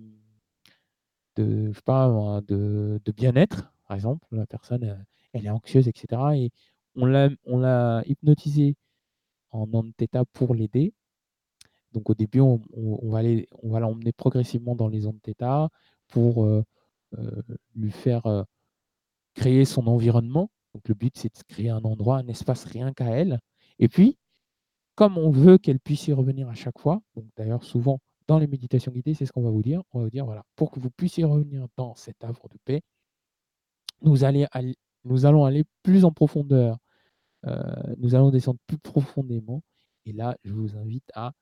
de, 1.36 1.68
je 1.72 1.76
sais 1.76 1.82
pas, 1.84 2.08
moi, 2.10 2.40
de, 2.42 3.00
de 3.04 3.12
bien-être, 3.12 3.72
par 3.86 3.96
exemple. 3.96 4.26
La 4.32 4.46
personne, 4.46 4.84
euh, 4.84 4.96
elle 5.32 5.46
est 5.46 5.50
anxieuse, 5.50 5.88
etc. 5.88 6.22
Et 6.36 6.50
on 6.96 7.06
l'a, 7.06 7.28
on 7.44 7.58
l'a 7.58 8.02
hypnotisée 8.06 8.76
en 9.50 9.68
ondes 9.72 9.92
θ 9.98 10.24
pour 10.32 10.54
l'aider. 10.54 10.94
Donc 11.92 12.10
au 12.10 12.14
début, 12.14 12.40
on, 12.40 12.60
va 13.10 13.18
aller, 13.18 13.48
on 13.62 13.70
va 13.70 13.80
l'emmener 13.80 14.12
progressivement 14.12 14.74
dans 14.76 14.88
les 14.88 15.06
ondes 15.06 15.20
θ 15.24 15.68
pour 16.08 16.44
euh, 16.44 16.64
euh, 17.18 17.42
lui 17.74 17.90
faire 17.90 18.26
euh, 18.26 18.42
créer 19.34 19.64
son 19.64 19.86
environnement. 19.86 20.50
Donc 20.76 20.88
le 20.88 20.94
but, 20.94 21.16
c'est 21.16 21.34
de 21.34 21.42
créer 21.48 21.70
un 21.70 21.82
endroit, 21.84 22.18
un 22.18 22.26
espace 22.26 22.64
rien 22.66 22.92
qu'à 22.92 23.06
elle. 23.06 23.40
Et 23.78 23.88
puis, 23.88 24.18
comme 24.94 25.16
on 25.16 25.30
veut 25.30 25.56
qu'elle 25.56 25.80
puisse 25.80 26.06
y 26.06 26.12
revenir 26.12 26.50
à 26.50 26.54
chaque 26.54 26.78
fois, 26.78 27.00
donc 27.14 27.24
d'ailleurs 27.34 27.64
souvent 27.64 27.98
dans 28.26 28.38
les 28.38 28.46
méditations 28.46 28.92
guidées, 28.92 29.14
c'est 29.14 29.24
ce 29.24 29.32
qu'on 29.32 29.42
va 29.42 29.48
vous 29.48 29.62
dire. 29.62 29.82
On 29.92 30.00
va 30.00 30.04
vous 30.04 30.10
dire, 30.10 30.26
voilà, 30.26 30.44
pour 30.54 30.70
que 30.70 30.78
vous 30.78 30.90
puissiez 30.90 31.24
revenir 31.24 31.66
dans 31.78 31.94
cet 31.94 32.22
havre 32.24 32.46
de 32.50 32.58
paix, 32.62 32.82
nous 34.02 34.24
allons 34.24 35.44
aller 35.46 35.64
plus 35.82 36.04
en 36.04 36.12
profondeur. 36.12 36.76
Euh, 37.46 37.94
nous 37.96 38.14
allons 38.14 38.28
descendre 38.28 38.58
plus 38.66 38.76
profondément. 38.78 39.62
Et 40.04 40.12
là, 40.12 40.36
je 40.44 40.52
vous 40.52 40.76
invite 40.76 41.10
à 41.14 41.32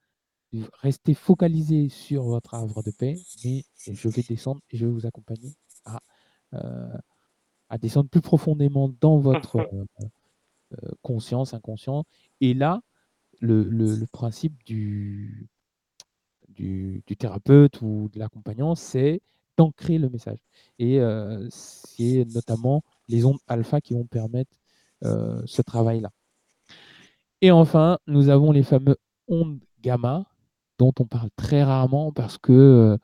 rester 0.81 1.15
focalisé 1.15 1.89
sur 1.89 2.23
votre 2.23 2.55
havre 2.55 2.85
de 2.85 2.93
paix, 2.93 3.17
mais 3.45 3.65
je 3.85 4.09
vais 4.09 4.23
descendre 4.23 4.61
et 4.71 4.77
je 4.77 4.87
vais 4.87 4.93
vous 4.93 5.07
accompagner 5.07 5.57
à, 5.87 5.99
euh, 6.53 6.97
à 7.69 7.79
descendre 7.79 8.09
plus 8.11 8.21
profondément 8.23 8.91
dans 9.01 9.19
votre 9.19 9.57
euh, 9.59 9.85
euh, 10.75 10.91
conscience, 11.03 11.55
inconscient. 11.55 12.05
Et 12.41 12.55
là, 12.55 12.81
le, 13.41 13.65
le- 13.65 13.97
le 13.97 14.07
principe 14.09 14.65
du, 14.65 15.49
du, 16.49 17.03
du 17.07 17.17
thérapeute 17.17 17.81
ou 17.83 18.09
de 18.13 18.19
l'accompagnant, 18.19 18.75
c'est 18.75 19.21
d'ancrer 19.57 19.99
le 19.99 20.09
message. 20.09 20.39
Et 20.79 21.01
euh, 21.01 21.47
c'est 21.51 22.25
notamment 22.35 22.83
les 23.09 23.25
ondes 23.25 23.39
alpha 23.47 23.81
qui 23.81 23.95
vont 23.95 24.07
permettre 24.07 24.57
euh, 25.05 25.43
ce 25.47 25.63
travail-là. 25.63 26.11
Et 27.41 27.51
enfin, 27.51 27.99
nous 28.07 28.29
avons 28.29 28.53
les 28.53 28.63
fameux 28.63 28.97
ondes 29.29 29.61
gamma, 29.83 30.27
dont 30.79 30.93
on 30.99 31.07
parle 31.07 31.31
très 31.37 31.63
rarement 31.63 32.13
parce 32.13 32.39
que 32.39 32.99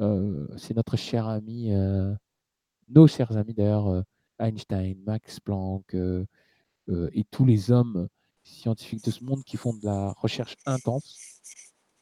euh, 0.00 0.46
c'est 0.56 0.76
notre 0.76 0.96
cher 0.96 1.26
ami, 1.28 1.72
euh, 1.74 2.14
nos 2.94 3.06
chers 3.06 3.36
amis 3.36 3.54
d'ailleurs, 3.54 3.88
euh, 3.88 4.02
Einstein, 4.38 4.98
Max 5.04 5.40
Planck 5.40 5.94
euh, 5.94 6.24
euh, 6.88 7.10
et 7.12 7.24
tous 7.24 7.44
les 7.44 7.70
hommes 7.70 8.08
scientifiques 8.44 9.04
de 9.04 9.10
ce 9.10 9.24
monde 9.24 9.44
qui 9.44 9.56
font 9.56 9.72
de 9.72 9.84
la 9.84 10.12
recherche 10.12 10.56
intense 10.66 11.18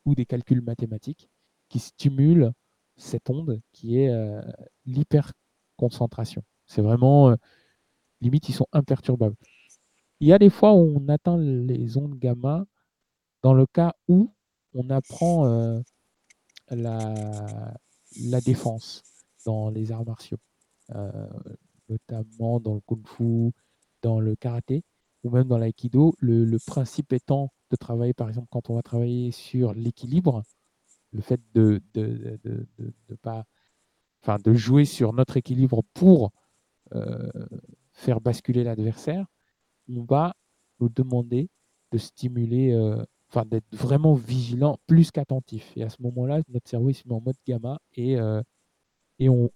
ou 0.05 0.15
des 0.15 0.27
calculs 0.27 0.63
mathématiques 0.63 1.29
qui 1.69 1.79
stimulent 1.79 2.53
cette 2.97 3.29
onde 3.31 3.61
qui 3.73 3.99
est 3.99 4.11
l'hyperconcentration. 4.87 6.43
C'est 6.67 6.83
vraiment, 6.83 7.37
limite, 8.21 8.49
ils 8.49 8.55
sont 8.55 8.67
imperturbables. 8.73 9.37
il 10.21 10.29
y 10.29 10.33
a 10.33 10.39
des 10.39 10.51
fois 10.51 10.73
où 10.73 10.99
on 10.99 11.09
atteint 11.09 11.39
les 11.39 11.97
ondes 11.97 12.19
gamma 12.19 12.65
dans 13.43 13.55
le 13.55 13.67
cas 13.67 13.95
où 14.09 14.35
on 14.75 14.89
apprend 14.91 15.83
la, 16.71 17.75
défense 18.45 19.03
dans 19.45 19.69
les 19.71 19.93
arts 19.93 20.05
martiaux, 20.07 20.39
notamment 21.89 22.61
dans 22.61 22.75
le 22.75 22.81
kung-fu, 22.81 23.53
dans 24.03 24.21
le 24.21 24.37
karaté 24.37 24.85
ou 25.23 25.31
même 25.31 25.49
dans 25.49 25.59
l'aïkido. 25.59 26.15
Le, 26.21 26.57
principe 26.67 27.13
étant 27.13 27.53
de 27.71 27.77
travailler, 27.77 28.15
par 28.15 28.29
exemple, 28.29 28.49
quand 28.51 28.71
on 28.71 28.75
va 28.75 28.83
travailler 28.83 29.31
sur 29.33 29.75
l'équilibre, 29.75 30.43
le 31.13 31.21
fait 31.21 31.41
de 31.55 31.83
de, 31.95 32.39
de, 32.45 33.15
pas, 33.23 33.45
enfin, 34.23 34.39
de 34.43 34.55
jouer 34.55 34.85
sur 34.85 35.13
notre 35.13 35.37
équilibre 35.37 35.83
pour 35.95 36.33
euh, 36.95 37.31
faire 37.93 38.21
basculer 38.21 38.65
l'adversaire, 38.65 39.27
on 39.89 40.03
va 40.03 40.35
nous 40.81 40.89
demander 40.89 41.49
de 41.93 41.99
stimuler, 41.99 42.73
euh, 42.73 43.05
d'être 43.47 43.75
vraiment 43.75 44.15
vigilant 44.15 44.79
plus 44.87 45.11
qu'attentif. 45.11 45.73
Et 45.77 45.83
à 45.83 45.91
ce 45.91 46.01
moment-là, 46.03 46.41
notre 46.49 46.69
cerveau 46.69 46.91
il 46.91 46.95
se 46.95 47.07
met 47.07 47.15
en 47.15 47.21
mode 47.21 47.37
gamma 47.47 47.79
et, 47.95 48.19
euh, 48.19 48.43
et 49.21 49.29
on, 49.29 49.51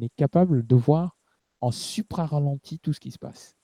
est 0.00 0.14
capable 0.16 0.64
de 0.64 0.76
voir 0.76 1.18
en 1.60 1.72
supra-ralenti 1.72 2.78
tout 2.78 2.92
ce 2.92 3.00
qui 3.00 3.10
se 3.10 3.18
passe. 3.18 3.56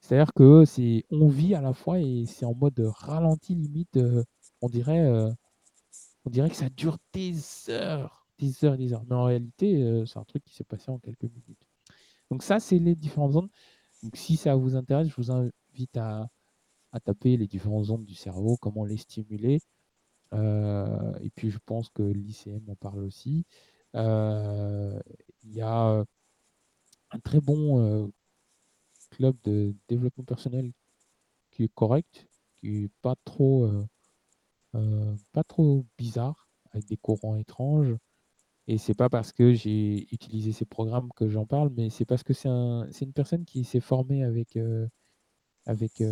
C'est-à-dire 0.00 0.32
que 0.32 0.64
c'est 0.64 1.04
on 1.10 1.26
vit 1.28 1.54
à 1.54 1.60
la 1.60 1.72
fois 1.74 1.98
et 2.00 2.24
c'est 2.26 2.44
en 2.44 2.54
mode 2.54 2.78
ralenti 2.78 3.54
limite. 3.54 3.96
euh, 3.96 4.24
on 4.62 4.68
dirait, 4.68 5.00
euh, 5.00 5.30
on 6.24 6.30
dirait 6.30 6.50
que 6.50 6.56
ça 6.56 6.68
dure 6.70 6.98
des 7.12 7.34
heures, 7.68 8.26
des 8.38 8.64
heures, 8.64 8.76
des 8.78 8.92
heures. 8.92 9.04
Mais 9.08 9.16
en 9.16 9.24
réalité, 9.24 9.82
euh, 9.82 10.06
c'est 10.06 10.18
un 10.18 10.24
truc 10.24 10.44
qui 10.44 10.54
s'est 10.54 10.64
passé 10.64 10.90
en 10.90 10.98
quelques 10.98 11.24
minutes. 11.24 11.66
Donc 12.30 12.44
ça, 12.44 12.60
c'est 12.60 12.78
les 12.78 12.94
différentes 12.94 13.32
zones. 13.32 13.48
Donc 14.04 14.16
si 14.16 14.36
ça 14.36 14.54
vous 14.54 14.76
intéresse, 14.76 15.08
je 15.08 15.16
vous 15.16 15.32
invite 15.32 15.96
à, 15.96 16.28
à 16.92 17.00
taper 17.00 17.36
les 17.36 17.48
différentes 17.48 17.86
zones 17.86 18.04
du 18.04 18.14
cerveau, 18.14 18.56
comment 18.56 18.84
les 18.84 18.96
stimuler. 18.96 19.60
Et 20.32 21.30
puis 21.34 21.50
je 21.50 21.58
pense 21.66 21.90
que 21.90 22.02
l'ICM 22.02 22.70
en 22.70 22.76
parle 22.76 23.04
aussi. 23.04 23.44
Euh, 23.94 25.00
Il 25.44 25.54
y 25.54 25.60
a 25.62 25.88
euh, 25.90 26.04
un 27.10 27.18
très 27.20 27.40
bon 27.40 27.78
euh, 27.80 28.06
club 29.10 29.36
de 29.44 29.74
développement 29.88 30.24
personnel 30.24 30.72
qui 31.50 31.64
est 31.64 31.74
correct, 31.74 32.26
qui 32.60 32.84
est 32.84 32.90
pas 33.02 33.14
trop, 33.24 33.70
pas 35.32 35.44
trop 35.44 35.84
bizarre, 35.98 36.48
avec 36.72 36.86
des 36.86 36.96
courants 36.96 37.36
étranges. 37.36 37.94
Et 38.68 38.78
c'est 38.78 38.94
pas 38.94 39.08
parce 39.10 39.32
que 39.32 39.54
j'ai 39.54 40.08
utilisé 40.14 40.52
ces 40.52 40.64
programmes 40.66 41.10
que 41.16 41.28
j'en 41.28 41.46
parle, 41.46 41.70
mais 41.76 41.90
c'est 41.90 42.04
parce 42.06 42.22
que 42.22 42.34
c'est 42.34 42.48
un, 42.48 42.88
une 43.00 43.12
personne 43.12 43.44
qui 43.44 43.64
s'est 43.64 43.80
formée 43.80 44.24
avec, 44.24 44.56
euh, 44.56 44.88
avec 45.66 46.02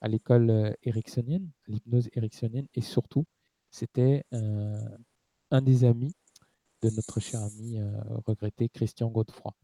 à 0.00 0.08
l'école 0.08 0.76
ericksonienne, 0.82 1.50
l'hypnose 1.66 2.08
ericksonienne, 2.14 2.66
et 2.74 2.80
surtout, 2.80 3.24
c'était 3.70 4.24
un 5.50 5.62
des 5.62 5.84
amis 5.84 6.14
de 6.84 6.90
notre 6.94 7.18
cher 7.18 7.42
ami 7.42 7.78
euh, 7.78 7.90
regretté 8.26 8.68
Christian 8.68 9.08
Godefroy. 9.08 9.54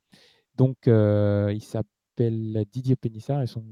Donc, 0.57 0.89
euh, 0.89 1.53
il 1.53 1.63
s'appelle 1.63 2.65
Didier 2.73 2.97
Pénissard 2.97 3.43
et 3.43 3.47
son, 3.47 3.63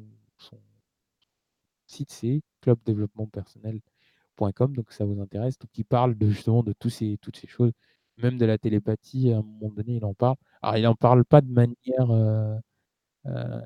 site 1.86 2.12
c'est 2.12 2.42
clubdéveloppementpersonnel.com. 2.60 4.76
Donc, 4.76 4.92
ça 4.92 5.06
vous 5.06 5.18
intéresse. 5.20 5.58
Donc, 5.58 5.70
il 5.76 5.86
parle 5.86 6.14
justement 6.20 6.62
de 6.62 6.74
toutes 6.74 6.92
ces 6.92 7.18
choses, 7.46 7.72
même 8.18 8.36
de 8.36 8.44
la 8.44 8.58
télépathie. 8.58 9.32
À 9.32 9.38
un 9.38 9.42
moment 9.42 9.72
donné, 9.74 9.96
il 9.96 10.04
en 10.04 10.12
parle. 10.14 10.36
Alors, 10.60 10.76
il 10.76 10.82
n'en 10.82 10.94
parle 10.94 11.24
pas 11.24 11.40
de 11.40 11.50
manière 11.50 12.10
euh, 12.10 12.58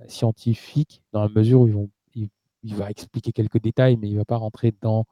scientifique, 0.07 1.03
dans 1.13 1.23
la 1.23 1.29
mesure 1.29 1.63
où 1.63 1.91
il, 2.15 2.31
va 2.77 2.91
expliquer 2.91 3.33
quelques 3.33 3.61
détails, 3.61 3.97
mais 3.97 4.09
il 4.09 4.13
ne 4.13 4.19
va 4.19 4.25
pas 4.25 4.37
rentrer 4.37 4.73
dans 4.81 5.05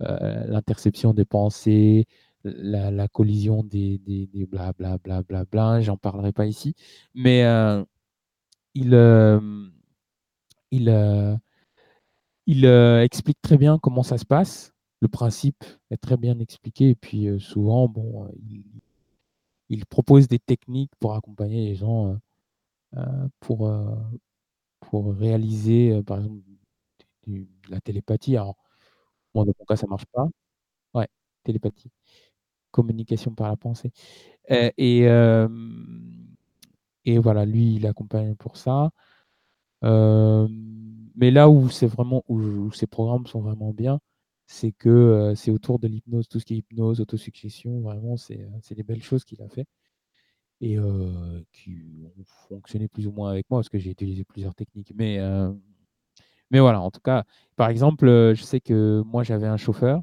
l'interception 0.00 1.14
des 1.14 1.24
pensées, 1.24 2.04
la, 2.44 3.08
collision 3.08 3.62
des, 3.64 3.98
des, 3.98 4.26
des 4.26 4.46
bla 4.46 4.72
bla 4.72 4.98
bla 4.98 5.22
bla 5.22 5.44
bla, 5.44 5.80
j'en 5.80 5.96
parlerai 5.96 6.32
pas 6.32 6.46
ici, 6.46 6.74
mais 7.14 7.44
euh, 7.44 7.84
il, 8.74 8.94
euh, 8.94 9.40
il, 10.70 10.88
euh, 10.88 11.36
il 12.46 12.64
explique 12.66 13.40
très 13.42 13.56
bien 13.58 13.78
comment 13.78 14.02
ça 14.02 14.18
se 14.18 14.24
passe, 14.24 14.72
le 15.00 15.08
principe 15.08 15.64
est 15.90 15.96
très 15.96 16.16
bien 16.16 16.38
expliqué, 16.38 16.90
et 16.90 16.94
puis 16.94 17.28
souvent, 17.40 17.88
bon, 17.88 18.28
il, 19.68 19.84
propose 19.86 20.28
des 20.28 20.38
techniques 20.38 20.92
pour 20.98 21.14
accompagner 21.14 21.66
les 21.66 21.74
gens 21.74 22.18
pour, 23.40 23.70
pour 24.80 25.14
réaliser, 25.14 26.02
par 26.04 26.18
exemple, 26.18 26.42
la 27.68 27.80
télépathie. 27.80 28.36
Alors, 28.36 28.56
moi, 29.34 29.44
dans 29.44 29.52
mon 29.58 29.64
cas, 29.66 29.76
ça 29.76 29.86
marche 29.86 30.06
pas. 30.06 30.28
Ouais, 30.94 31.08
télépathie. 31.44 31.90
Communication 32.74 33.32
par 33.34 33.48
la 33.48 33.56
pensée. 33.56 33.92
Euh, 34.50 34.70
et, 34.76 35.08
euh, 35.08 35.48
et 37.04 37.18
voilà, 37.18 37.46
lui, 37.46 37.76
il 37.76 37.86
accompagne 37.86 38.34
pour 38.34 38.56
ça. 38.56 38.90
Euh, 39.84 40.48
mais 41.16 41.30
là 41.30 41.48
où 41.48 41.68
c'est 41.70 41.86
vraiment 41.86 42.24
où, 42.28 42.38
où 42.40 42.72
ces 42.72 42.86
programmes 42.86 43.26
sont 43.26 43.40
vraiment 43.40 43.72
bien, 43.72 44.00
c'est 44.46 44.72
que 44.72 45.32
c'est 45.36 45.50
autour 45.50 45.78
de 45.78 45.88
l'hypnose, 45.88 46.28
tout 46.28 46.40
ce 46.40 46.44
qui 46.44 46.54
est 46.54 46.58
hypnose, 46.58 47.00
autosuggestion, 47.00 47.80
vraiment, 47.80 48.16
c'est 48.16 48.74
des 48.74 48.82
belles 48.82 49.02
choses 49.02 49.24
qu'il 49.24 49.40
a 49.42 49.48
fait 49.48 49.66
et 50.60 50.76
qui 51.52 51.78
ont 52.18 52.24
fonctionné 52.48 52.88
plus 52.88 53.06
ou 53.06 53.12
moins 53.12 53.30
avec 53.30 53.48
moi 53.50 53.60
parce 53.60 53.68
que 53.68 53.78
j'ai 53.78 53.90
utilisé 53.90 54.24
plusieurs 54.24 54.54
techniques. 54.54 54.92
Mais, 54.96 55.18
mais 56.50 56.60
voilà, 56.60 56.80
en 56.80 56.90
tout 56.90 57.00
cas, 57.00 57.24
par 57.56 57.68
exemple, 57.70 58.06
je 58.06 58.42
sais 58.42 58.60
que 58.60 59.02
moi 59.06 59.22
j'avais 59.24 59.46
un 59.48 59.56
chauffeur 59.56 60.02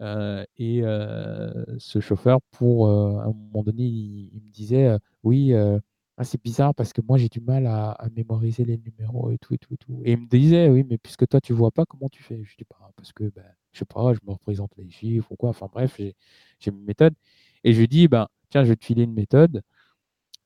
et 0.00 0.82
euh, 0.82 1.64
ce 1.78 2.00
chauffeur, 2.00 2.40
pour 2.52 2.86
euh, 2.88 3.18
à 3.18 3.24
un 3.24 3.32
moment 3.32 3.62
donné, 3.62 3.84
il, 3.84 4.40
me 4.44 4.50
disait 4.50 4.86
euh, 4.88 4.98
oui, 5.22 5.52
euh, 5.54 5.78
ah, 6.18 6.24
c'est 6.24 6.42
bizarre 6.42 6.74
parce 6.74 6.92
que 6.92 7.00
moi 7.02 7.18
j'ai 7.18 7.28
du 7.28 7.40
mal 7.40 7.66
à, 7.66 7.96
mémoriser 8.14 8.64
les 8.64 8.78
numéros 8.78 9.30
et 9.30 9.38
tout 9.38 9.54
et 9.54 9.58
tout 9.58 9.74
et 9.74 9.76
tout. 9.76 10.00
Et 10.04 10.12
il 10.12 10.20
me 10.20 10.26
disait 10.28 10.68
oui, 10.68 10.84
mais 10.88 10.98
puisque 10.98 11.26
toi 11.28 11.40
tu 11.40 11.52
vois 11.52 11.70
pas, 11.70 11.84
comment 11.86 12.08
tu 12.08 12.22
fais? 12.22 12.42
Je 12.44 12.56
dis 12.56 12.64
bah, 12.70 12.90
parce 12.96 13.12
que 13.12 13.24
ben, 13.24 13.44
je 13.72 13.78
sais 13.80 13.84
pas, 13.84 14.12
je 14.14 14.20
me 14.26 14.32
représente 14.32 14.72
les 14.78 14.90
chiffres 14.90 15.30
ou 15.32 15.36
quoi. 15.36 15.50
Enfin 15.50 15.68
bref, 15.72 15.96
j'ai 15.98 16.14
une 16.70 16.84
méthode. 16.84 17.14
Et 17.64 17.72
je 17.74 17.80
lui 17.80 17.88
dis 17.88 18.08
ben 18.08 18.28
tiens, 18.50 18.64
je 18.64 18.70
vais 18.70 18.76
te 18.76 18.84
filer 18.84 19.04
une 19.04 19.14
méthode. 19.14 19.62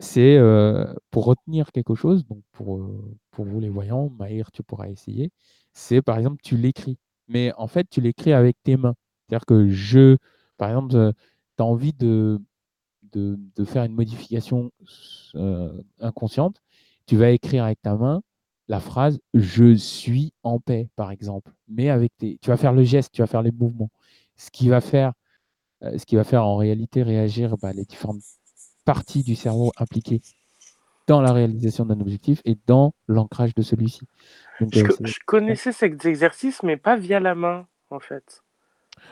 C'est 0.00 0.36
euh, 0.38 0.94
pour 1.10 1.26
retenir 1.26 1.72
quelque 1.72 1.94
chose, 1.94 2.24
donc 2.26 2.42
pour, 2.52 2.78
euh, 2.78 3.16
pour 3.30 3.44
vous 3.44 3.60
les 3.60 3.68
voyants, 3.68 4.08
Maïr, 4.18 4.50
tu 4.50 4.62
pourras 4.62 4.88
essayer. 4.88 5.30
C'est 5.74 6.00
par 6.02 6.18
exemple, 6.18 6.38
tu 6.42 6.56
l'écris. 6.56 6.98
Mais 7.28 7.52
en 7.58 7.66
fait, 7.68 7.86
tu 7.90 8.00
l'écris 8.00 8.32
avec 8.32 8.56
tes 8.62 8.76
mains. 8.78 8.94
C'est-à-dire 9.30 9.46
que 9.46 9.68
je, 9.68 10.16
par 10.56 10.70
exemple, 10.70 11.12
tu 11.56 11.62
as 11.62 11.64
envie 11.64 11.92
de, 11.92 12.40
de, 13.12 13.38
de 13.54 13.64
faire 13.64 13.84
une 13.84 13.94
modification 13.94 14.72
euh, 15.36 15.72
inconsciente, 16.00 16.60
tu 17.06 17.16
vas 17.16 17.30
écrire 17.30 17.64
avec 17.64 17.80
ta 17.80 17.94
main 17.94 18.22
la 18.66 18.80
phrase 18.80 19.18
je 19.34 19.74
suis 19.74 20.32
en 20.42 20.58
paix, 20.60 20.88
par 20.96 21.10
exemple. 21.10 21.50
Mais 21.68 21.90
avec 21.90 22.16
tes, 22.18 22.38
tu 22.40 22.50
vas 22.50 22.56
faire 22.56 22.72
le 22.72 22.84
geste, 22.84 23.12
tu 23.12 23.20
vas 23.20 23.26
faire 23.26 23.42
les 23.42 23.50
mouvements. 23.50 23.90
Ce 24.36 24.50
qui 24.50 24.68
va 24.68 24.80
faire, 24.80 25.12
euh, 25.82 25.96
ce 25.98 26.06
qui 26.06 26.16
va 26.16 26.24
faire 26.24 26.44
en 26.44 26.56
réalité 26.56 27.02
réagir 27.02 27.56
bah, 27.58 27.72
les 27.72 27.84
différentes 27.84 28.22
parties 28.84 29.22
du 29.22 29.34
cerveau 29.34 29.72
impliquées 29.76 30.22
dans 31.06 31.20
la 31.20 31.32
réalisation 31.32 31.84
d'un 31.84 32.00
objectif 32.00 32.40
et 32.44 32.56
dans 32.66 32.94
l'ancrage 33.08 33.54
de 33.54 33.62
celui-ci. 33.62 34.06
Je, 34.60 34.80
euh, 34.84 34.88
je 35.04 35.18
connaissais 35.26 35.72
cet 35.72 36.04
exercice, 36.04 36.62
mais 36.62 36.76
pas 36.76 36.96
via 36.96 37.18
la 37.18 37.34
main, 37.34 37.66
en 37.90 37.98
fait. 37.98 38.42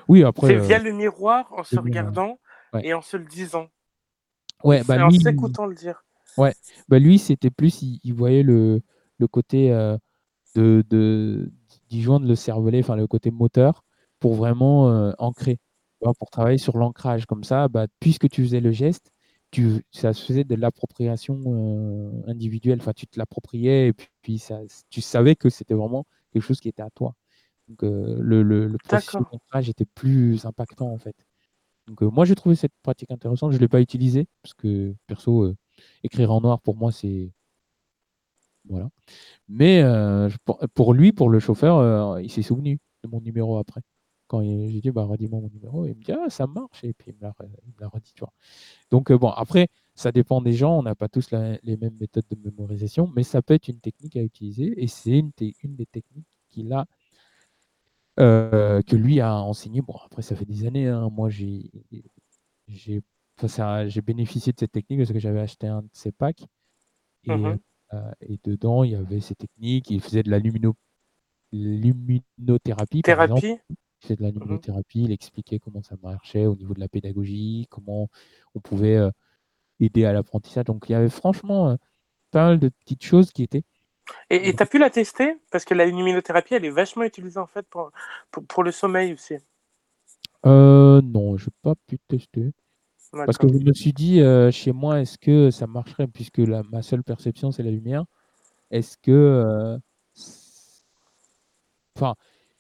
Oui, 0.09 0.23
après, 0.23 0.49
C'est 0.49 0.57
euh, 0.57 0.61
via 0.67 0.79
le 0.79 0.93
miroir, 0.93 1.53
en 1.53 1.65
se 1.65 1.75
bien, 1.75 1.83
regardant 1.83 2.39
ouais. 2.73 2.87
et 2.87 2.95
en 2.95 3.03
se 3.03 3.17
le 3.17 3.25
disant. 3.25 3.69
ouais, 4.65 4.83
bah 4.85 5.07
en 5.07 5.11
s'écoutant 5.11 5.67
le 5.67 5.75
dire. 5.75 6.05
Ouais, 6.37 6.55
bah 6.89 6.99
lui, 6.99 7.19
c'était 7.19 7.51
plus, 7.51 7.83
il, 7.83 8.01
il 8.05 8.15
voyait 8.15 8.43
le, 8.43 8.81
le 9.19 9.27
côté 9.27 9.73
euh, 9.73 9.97
de, 10.55 10.85
de, 10.89 11.51
d'y 11.89 12.03
joindre 12.03 12.27
le 12.27 12.35
cervelet, 12.35 12.81
enfin 12.81 12.97
le 12.97 13.07
côté 13.07 13.31
moteur, 13.31 13.85
pour 14.21 14.35
vraiment 14.35 14.91
euh, 14.91 15.13
ancrer, 15.19 15.59
pour 16.01 16.31
travailler 16.31 16.59
sur 16.59 16.77
l'ancrage. 16.79 17.27
Comme 17.27 17.45
ça, 17.45 17.69
bah, 17.69 17.87
puisque 18.01 18.29
tu 18.29 18.43
faisais 18.43 18.61
le 18.61 18.71
geste, 18.71 19.11
tu, 19.51 19.83
ça 19.91 20.13
se 20.13 20.25
faisait 20.25 20.45
de 20.45 20.55
l'appropriation 20.55 21.43
euh, 21.47 22.11
individuelle, 22.31 22.79
enfin 22.81 22.93
tu 22.95 23.07
te 23.07 23.19
l'appropriais 23.19 23.89
et 23.89 23.93
puis, 23.93 24.09
puis 24.23 24.39
ça, 24.39 24.61
tu 24.91 25.01
savais 25.01 25.37
que 25.37 25.49
c'était 25.49 25.75
vraiment 25.75 26.07
quelque 26.33 26.43
chose 26.43 26.61
qui 26.61 26.69
était 26.69 26.83
à 26.83 26.91
toi. 26.91 27.15
Donc 27.69 27.83
euh, 27.83 28.17
le, 28.21 28.43
le, 28.43 28.67
le 28.67 28.79
processus 28.79 29.21
d'ancrage 29.31 29.69
était 29.69 29.85
plus 29.85 30.45
impactant 30.47 30.91
en 30.91 30.99
fait. 30.99 31.17
Donc 31.87 32.03
euh, 32.03 32.11
moi 32.11 32.25
j'ai 32.25 32.35
trouvé 32.35 32.55
cette 32.55 32.73
pratique 32.83 33.11
intéressante, 33.11 33.53
je 33.53 33.57
ne 33.57 33.61
l'ai 33.61 33.69
pas 33.69 33.81
utilisée, 33.81 34.27
parce 34.43 34.55
que 34.55 34.95
perso, 35.07 35.45
euh, 35.45 35.57
écrire 36.03 36.33
en 36.33 36.41
noir 36.41 36.61
pour 36.61 36.77
moi 36.77 36.93
c'est 36.93 37.33
voilà. 38.69 38.91
Mais 39.49 39.83
pour, 40.45 40.59
pour 40.75 40.93
lui, 40.93 41.13
pour 41.13 41.31
le 41.31 41.39
chauffeur, 41.41 42.21
il 42.21 42.31
s'est 42.31 42.43
souvenu 42.43 42.79
de 43.03 43.09
mon 43.09 43.21
numéro 43.21 43.59
après. 43.59 43.81
Quand 44.27 44.43
j'ai 44.43 44.81
dit 44.83 44.91
bah 44.91 45.05
redis-moi 45.05 45.41
mon 45.41 45.49
numéro, 45.49 45.87
il 45.87 45.95
me 45.95 46.03
dit 46.03 46.13
ah 46.13 46.29
ça 46.29 46.47
marche 46.47 46.85
et 46.85 46.93
puis 46.93 47.13
il 47.13 47.15
me 47.17 47.23
l'a 47.81 47.89
redit, 47.89 48.13
tu 48.15 48.21
vois. 48.21 48.33
Donc 48.91 49.11
bon 49.13 49.31
après 49.31 49.69
ça 49.95 50.13
dépend 50.13 50.43
des 50.43 50.53
gens, 50.53 50.79
on 50.79 50.83
n'a 50.83 50.95
pas 50.95 51.09
tous 51.09 51.31
les 51.33 51.77
mêmes 51.79 51.97
méthodes 51.99 52.27
de 52.31 52.37
mémorisation, 52.45 53.11
mais 53.17 53.23
ça 53.23 53.41
peut 53.43 53.55
être 53.55 53.69
une 53.69 53.81
technique 53.81 54.17
à 54.17 54.23
utiliser 54.23 54.75
et 54.83 54.87
c'est 54.87 55.19
une, 55.19 55.33
une, 55.63 55.75
des 55.77 55.87
techniques 55.87 56.27
qu'il 56.51 56.73
a, 56.75 56.87
euh, 58.19 58.83
que 58.83 58.97
lui 58.97 59.21
a 59.21 59.35
enseigné. 59.35 59.81
Bon, 59.81 59.95
après, 60.05 60.23
ça 60.23 60.35
fait 60.35 60.45
des 60.45 60.67
années, 60.67 60.89
hein. 60.89 61.09
moi 61.11 61.29
j'ai 61.29 61.71
j'ai 62.69 64.03
bénéficié 64.03 64.53
de 64.53 64.59
cette 64.59 64.73
technique 64.73 64.99
parce 65.01 65.13
que 65.13 65.19
j'avais 65.19 65.41
acheté 65.41 65.69
un 65.69 65.83
de 65.83 65.89
ses 65.93 66.13
packs 66.13 66.45
et, 67.25 67.31
mmh 67.35 67.59
euh, 67.95 68.11
et, 68.21 68.39
dedans 68.45 68.85
il 68.85 68.91
y 68.91 68.95
avait 68.97 69.21
ces 69.21 69.35
techniques, 69.35 69.91
il 69.91 70.03
faisait 70.03 70.23
de 70.23 70.31
la 70.31 70.39
lumino, 70.39 70.75
luminothérapie. 71.53 73.01
Thérapie? 73.01 73.57
Il 73.71 73.77
faisait 74.01 74.17
de 74.17 74.23
la 74.23 74.31
mmh 74.31 74.41
luminothérapie, 74.41 75.05
il 75.05 75.13
expliquait 75.13 75.59
comment 75.59 75.83
ça 75.83 75.97
marchait 76.03 76.47
au 76.47 76.57
niveau 76.57 76.75
de 76.75 76.81
la 76.81 76.89
pédagogie, 76.89 77.67
comment 77.71 78.09
on 78.55 78.61
pouvait 78.61 78.97
euh, 78.97 79.11
aider 79.81 80.05
à 80.05 80.13
l'apprentissage. 80.13 80.65
Donc 80.65 80.87
il 80.89 80.93
y 80.93 80.95
avait 80.95 81.09
franchement 81.09 81.79
pas 82.31 82.49
mal 82.49 82.59
de 82.59 82.69
petites 82.69 83.05
choses 83.05 83.31
qui 83.31 83.43
étaient. 83.43 83.65
Et 84.31 84.55
tu 84.55 84.63
as 84.63 84.67
pu 84.67 84.79
la 84.79 84.91
tester? 84.91 85.37
Parce 85.51 85.65
que 85.65 85.75
la 85.75 85.87
luminothérapie, 85.87 86.55
elle 86.55 86.65
est 86.65 86.71
vachement 86.71 87.05
utilisée 87.05 87.39
en 87.39 87.47
fait 87.47 87.67
pour, 87.69 87.91
pour, 88.31 88.63
le 88.63 88.73
sommeil 88.73 89.13
aussi. 89.13 89.35
Euh, 90.47 91.01
non, 91.03 91.37
je 91.37 91.47
n'ai 91.47 91.53
pas 91.63 91.75
pu 91.87 91.99
tester. 92.09 92.53
Parce 93.13 93.39
que 93.39 93.49
je 93.49 93.59
me 93.59 93.73
suis 93.73 93.93
dit, 93.93 94.21
euh, 94.21 94.51
chez 94.51 94.73
moi, 94.73 95.01
est-ce 95.01 95.19
que 95.19 95.51
ça 95.51 95.67
marcherait? 95.67 96.07
Puisque 96.09 96.39
la, 96.39 96.63
ma 96.65 96.83
seule 96.83 97.03
perception, 97.03 97.51
c'est 97.51 97.63
la 97.63 97.71
lumière. 97.71 98.05
Est-ce 98.71 98.99
que. 98.99 99.11
Euh, 99.11 99.79
enfin, 101.97 102.15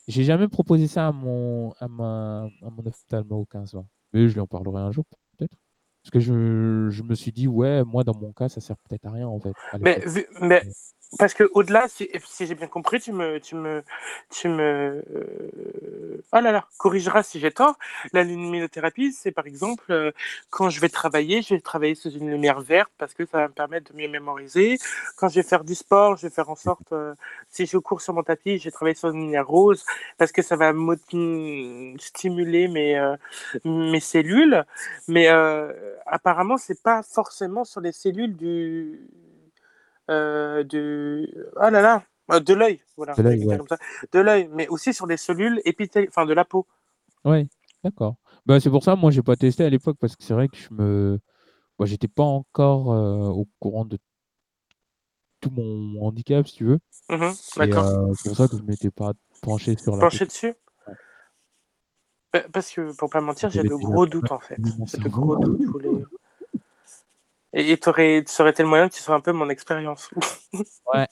j'ai 0.06 0.24
jamais 0.24 0.48
proposé 0.48 0.86
ça 0.86 1.08
à 1.08 1.12
mon, 1.12 1.72
à 1.80 1.88
ma, 1.88 2.48
à 2.62 2.70
mon 2.70 2.86
ophtalmo 2.86 3.44
15 3.50 3.74
ans. 3.74 3.86
Mais 4.12 4.26
je 4.26 4.34
lui 4.34 4.40
en 4.40 4.46
parlerai 4.46 4.80
un 4.80 4.90
jour, 4.90 5.04
peut-être. 5.36 5.54
Parce 6.02 6.10
que 6.10 6.20
je, 6.20 6.88
je, 6.88 7.02
me 7.02 7.14
suis 7.14 7.32
dit, 7.32 7.46
ouais, 7.46 7.84
moi, 7.84 8.04
dans 8.04 8.16
mon 8.18 8.32
cas, 8.32 8.48
ça 8.48 8.62
sert 8.62 8.76
peut-être 8.78 9.04
à 9.04 9.10
rien, 9.10 9.28
en 9.28 9.38
fait. 9.38 9.52
Mais, 9.80 10.02
mais 10.40 10.62
parce 11.16 11.32
que 11.32 11.44
au-delà, 11.54 11.88
si, 11.88 12.10
si 12.26 12.46
j'ai 12.46 12.54
bien 12.54 12.66
compris, 12.66 13.00
tu 13.00 13.12
me, 13.12 13.40
tu 13.40 13.54
me, 13.54 13.82
tu 14.30 14.48
me, 14.48 15.02
euh, 15.14 16.22
oh 16.34 16.40
là 16.40 16.52
là, 16.52 16.66
corrigeras 16.76 17.22
si 17.22 17.40
j'ai 17.40 17.50
tort. 17.50 17.78
La 18.12 18.24
luminothérapie, 18.24 19.12
c'est 19.12 19.32
par 19.32 19.46
exemple 19.46 19.84
euh, 19.90 20.12
quand 20.50 20.68
je 20.68 20.80
vais 20.80 20.90
travailler, 20.90 21.40
je 21.40 21.54
vais 21.54 21.60
travailler 21.60 21.94
sous 21.94 22.10
une 22.10 22.30
lumière 22.30 22.60
verte 22.60 22.90
parce 22.98 23.14
que 23.14 23.24
ça 23.24 23.38
va 23.38 23.48
me 23.48 23.54
permettre 23.54 23.92
de 23.92 23.96
mieux 23.96 24.08
mémoriser. 24.08 24.78
Quand 25.16 25.28
je 25.30 25.36
vais 25.36 25.42
faire 25.42 25.64
du 25.64 25.74
sport, 25.74 26.16
je 26.16 26.26
vais 26.26 26.34
faire 26.34 26.50
en 26.50 26.56
sorte, 26.56 26.92
euh, 26.92 27.14
si 27.48 27.64
je 27.64 27.78
cours 27.78 28.02
sur 28.02 28.12
mon 28.12 28.22
tapis, 28.22 28.58
je 28.58 28.64
vais 28.64 28.70
travailler 28.70 28.94
sur 28.94 29.08
une 29.08 29.22
lumière 29.22 29.46
rose 29.46 29.84
parce 30.18 30.32
que 30.32 30.42
ça 30.42 30.56
va 30.56 30.72
stimuler 31.98 32.68
mes, 32.68 33.14
mes 33.64 34.00
cellules. 34.00 34.64
Mais 35.08 35.28
apparemment, 36.06 36.58
c'est 36.58 36.82
pas 36.82 37.02
forcément 37.02 37.64
sur 37.64 37.80
les 37.80 37.92
cellules 37.92 38.36
du 38.36 39.00
euh, 40.10 40.64
de 40.64 41.28
ah 41.56 41.70
là 41.70 41.82
là 41.82 42.04
euh, 42.30 42.40
de 42.40 42.54
l'œil 42.54 42.80
voilà 42.96 43.14
de 43.14 44.20
l'œil 44.20 44.48
mais 44.52 44.68
aussi 44.68 44.94
sur 44.94 45.06
des 45.06 45.16
cellules 45.16 45.60
épithéliales 45.64 46.08
enfin 46.10 46.26
de 46.26 46.32
la 46.32 46.44
peau. 46.44 46.66
Oui 47.24 47.48
d'accord. 47.84 48.16
Bah, 48.46 48.60
c'est 48.60 48.70
pour 48.70 48.82
ça 48.82 48.96
moi 48.96 49.10
j'ai 49.10 49.22
pas 49.22 49.36
testé 49.36 49.64
à 49.64 49.70
l'époque 49.70 49.96
parce 50.00 50.16
que 50.16 50.24
c'est 50.24 50.34
vrai 50.34 50.48
que 50.48 50.56
je 50.56 50.68
me 50.72 51.20
bah, 51.78 51.86
j'étais 51.86 52.08
pas 52.08 52.24
encore 52.24 52.92
euh, 52.92 53.28
au 53.28 53.46
courant 53.60 53.84
de 53.84 53.98
tout 55.40 55.50
mon 55.50 56.02
handicap 56.02 56.46
si 56.48 56.54
tu 56.56 56.64
veux. 56.64 56.80
Mmh 57.10 57.30
d'accord. 57.56 58.14
c'est 58.16 58.28
pour 58.28 58.36
ça 58.36 58.48
que 58.48 58.56
je 58.56 58.62
m'étais 58.62 58.90
pas 58.90 59.12
penché 59.42 59.76
sur 59.76 59.96
la 59.96 60.00
penché 60.00 60.26
dessus? 60.26 60.54
Bah, 62.32 62.42
parce 62.52 62.70
que 62.70 62.94
pour 62.96 63.08
pas 63.08 63.20
mentir 63.20 63.50
j'ai 63.50 63.62
de 63.62 63.68
gros 63.68 64.06
doutes 64.06 64.32
en 64.32 64.40
fait. 64.40 64.60
de 64.60 65.08
gros 65.08 65.36
doutes 65.36 65.62
je 65.62 65.68
voulais 65.68 65.90
et 67.52 67.78
tu 67.78 67.88
aurais, 67.88 68.24
tel 68.54 68.66
moyen 68.66 68.88
que 68.88 68.94
tu 68.94 69.02
sois 69.02 69.14
un 69.14 69.20
peu 69.20 69.32
mon 69.32 69.48
expérience. 69.48 70.10
ouais. 70.94 71.06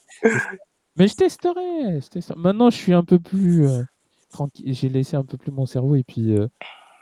Mais 0.95 1.07
je 1.07 1.15
testerai, 1.15 1.99
Maintenant, 2.35 2.69
je 2.69 2.77
suis 2.77 2.93
un 2.93 3.03
peu 3.03 3.19
plus 3.19 3.67
euh, 3.67 3.83
tranquille. 4.29 4.73
J'ai 4.73 4.89
laissé 4.89 5.15
un 5.15 5.23
peu 5.23 5.37
plus 5.37 5.51
mon 5.51 5.65
cerveau 5.65 5.95
et 5.95 6.03
puis 6.03 6.35
euh, 6.35 6.47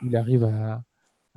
il 0.02 0.16
arrive 0.16 0.44
à, 0.44 0.82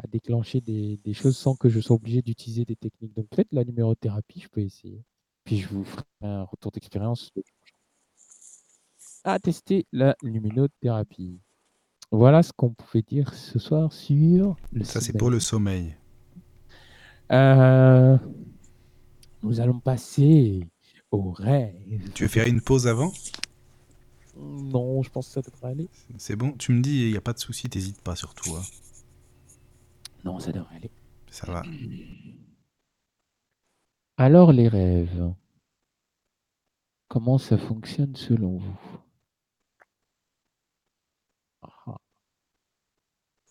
déclencher 0.07 0.61
des, 0.61 1.13
choses 1.13 1.37
sans 1.37 1.55
que 1.55 1.67
je 1.67 1.81
sois 1.81 1.97
obligé 1.97 2.21
d'utiliser 2.21 2.63
des 2.63 2.77
techniques. 2.77 3.13
Donc 3.15 3.27
peut-être 3.29 3.51
la 3.51 3.65
numérothérapie, 3.65 4.39
je 4.39 4.47
peux 4.47 4.61
essayer. 4.61 5.03
Puis 5.43 5.57
je 5.57 5.67
vous 5.67 5.83
ferai 5.83 6.03
un 6.21 6.43
retour 6.43 6.71
d'expérience. 6.71 7.31
À 9.25 9.39
tester 9.39 9.85
la 9.91 10.15
luminothérapie. 10.21 11.41
Voilà 12.11 12.43
ce 12.43 12.53
qu'on 12.53 12.69
pouvait 12.69 13.01
dire 13.01 13.33
ce 13.33 13.59
soir 13.59 13.91
sur 13.91 14.55
le 14.71 14.83
Ça, 14.85 15.01
c'est 15.01 15.17
pour 15.17 15.29
le 15.29 15.41
sommeil. 15.41 15.98
Euh, 17.31 18.17
nous 19.43 19.59
allons 19.59 19.79
passer 19.79 20.67
au 21.11 21.31
rêve. 21.31 21.75
Tu 22.13 22.23
veux 22.23 22.29
faire 22.29 22.47
une 22.47 22.61
pause 22.61 22.87
avant? 22.87 23.11
Non, 24.35 25.03
je 25.03 25.09
pense 25.09 25.27
que 25.27 25.33
ça 25.33 25.41
devrait 25.41 25.71
aller. 25.71 25.89
C'est 26.17 26.35
bon, 26.35 26.53
tu 26.53 26.71
me 26.71 26.81
dis, 26.81 27.07
il 27.07 27.11
n'y 27.11 27.17
a 27.17 27.21
pas 27.21 27.33
de 27.33 27.39
souci, 27.39 27.69
t'hésites 27.69 28.01
pas 28.01 28.15
surtout. 28.15 28.55
Hein. 28.55 28.61
Non, 30.23 30.39
ça 30.39 30.51
devrait 30.51 30.75
aller. 30.77 30.91
Ça 31.29 31.51
va. 31.51 31.63
Alors 34.17 34.51
les 34.51 34.67
rêves, 34.67 35.33
comment 37.07 37.37
ça 37.37 37.57
fonctionne 37.57 38.15
selon 38.15 38.57
vous? 38.57 38.79
Ah. 41.61 41.97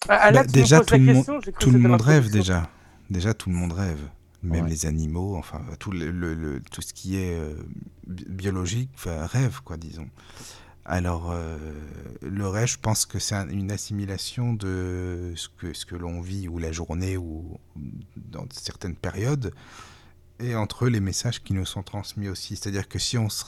Ah, 0.09 0.33
bah, 0.33 0.45
déjà, 0.45 0.81
tout, 0.81 0.95
le, 0.97 1.53
tout 1.53 1.71
le 1.71 1.79
monde 1.79 2.01
rêve 2.01 2.31
déjà 2.31 2.71
déjà 3.11 3.35
tout 3.35 3.49
le 3.51 3.57
monde 3.57 3.73
rêve, 3.73 4.01
même 4.43 4.67
les 4.67 4.87
animaux, 4.87 5.37
enfin 5.37 5.65
tout, 5.79 5.91
le, 5.91 6.61
tout 6.71 6.83
ce 6.83 6.93
qui 6.93 7.17
est 7.17 7.35
euh, 7.35 7.55
biologique 8.07 8.91
rêve, 9.05 9.61
quoi, 9.65 9.77
disons. 9.77 10.09
Alors, 10.85 11.33
euh, 11.33 11.59
le 12.23 12.49
rêve, 12.49 12.67
je 12.67 12.79
pense 12.79 13.05
que 13.05 13.19
c'est 13.19 13.35
une 13.51 13.71
assimilation 13.71 14.55
de 14.55 15.35
ce 15.37 15.49
que, 15.49 15.75
ce 15.75 15.85
que 15.85 15.95
l'on 15.95 16.23
vit, 16.23 16.49
ou 16.49 16.59
la 16.59 16.73
journée, 16.73 17.19
ou 17.19 17.59
dans 18.17 18.47
certaines 18.51 18.97
périodes, 18.97 19.53
et 20.41 20.55
entre 20.55 20.87
eux 20.87 20.89
les 20.89 21.01
messages 21.01 21.43
qui 21.43 21.53
nous 21.53 21.67
sont 21.67 21.83
transmis 21.83 22.29
aussi. 22.31 22.57
C'est-à-dire 22.57 22.89
que 22.89 22.99
si 22.99 23.19
on 23.19 23.29
se, 23.29 23.45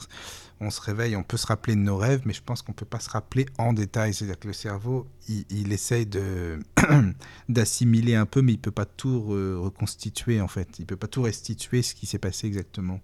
on 0.61 0.69
se 0.69 0.79
réveille, 0.79 1.15
on 1.15 1.23
peut 1.23 1.37
se 1.37 1.47
rappeler 1.47 1.75
de 1.75 1.81
nos 1.81 1.97
rêves, 1.97 2.21
mais 2.25 2.33
je 2.33 2.41
pense 2.41 2.61
qu'on 2.61 2.71
ne 2.71 2.77
peut 2.77 2.85
pas 2.85 2.99
se 2.99 3.09
rappeler 3.09 3.47
en 3.57 3.73
détail. 3.73 4.13
C'est-à-dire 4.13 4.39
que 4.39 4.47
le 4.47 4.53
cerveau, 4.53 5.07
il, 5.27 5.73
essaye 5.73 6.05
de 6.05 6.59
d'assimiler 7.49 8.15
un 8.15 8.25
peu, 8.25 8.41
mais 8.41 8.53
il 8.53 8.57
ne 8.57 8.61
peut 8.61 8.71
pas 8.71 8.85
tout 8.85 9.21
reconstituer 9.21 10.39
en 10.39 10.47
fait. 10.47 10.79
Il 10.79 10.83
ne 10.83 10.87
peut 10.87 10.95
pas 10.95 11.07
tout 11.07 11.23
restituer 11.23 11.81
ce 11.81 11.95
qui 11.95 12.05
s'est 12.05 12.19
passé 12.19 12.47
exactement. 12.47 12.99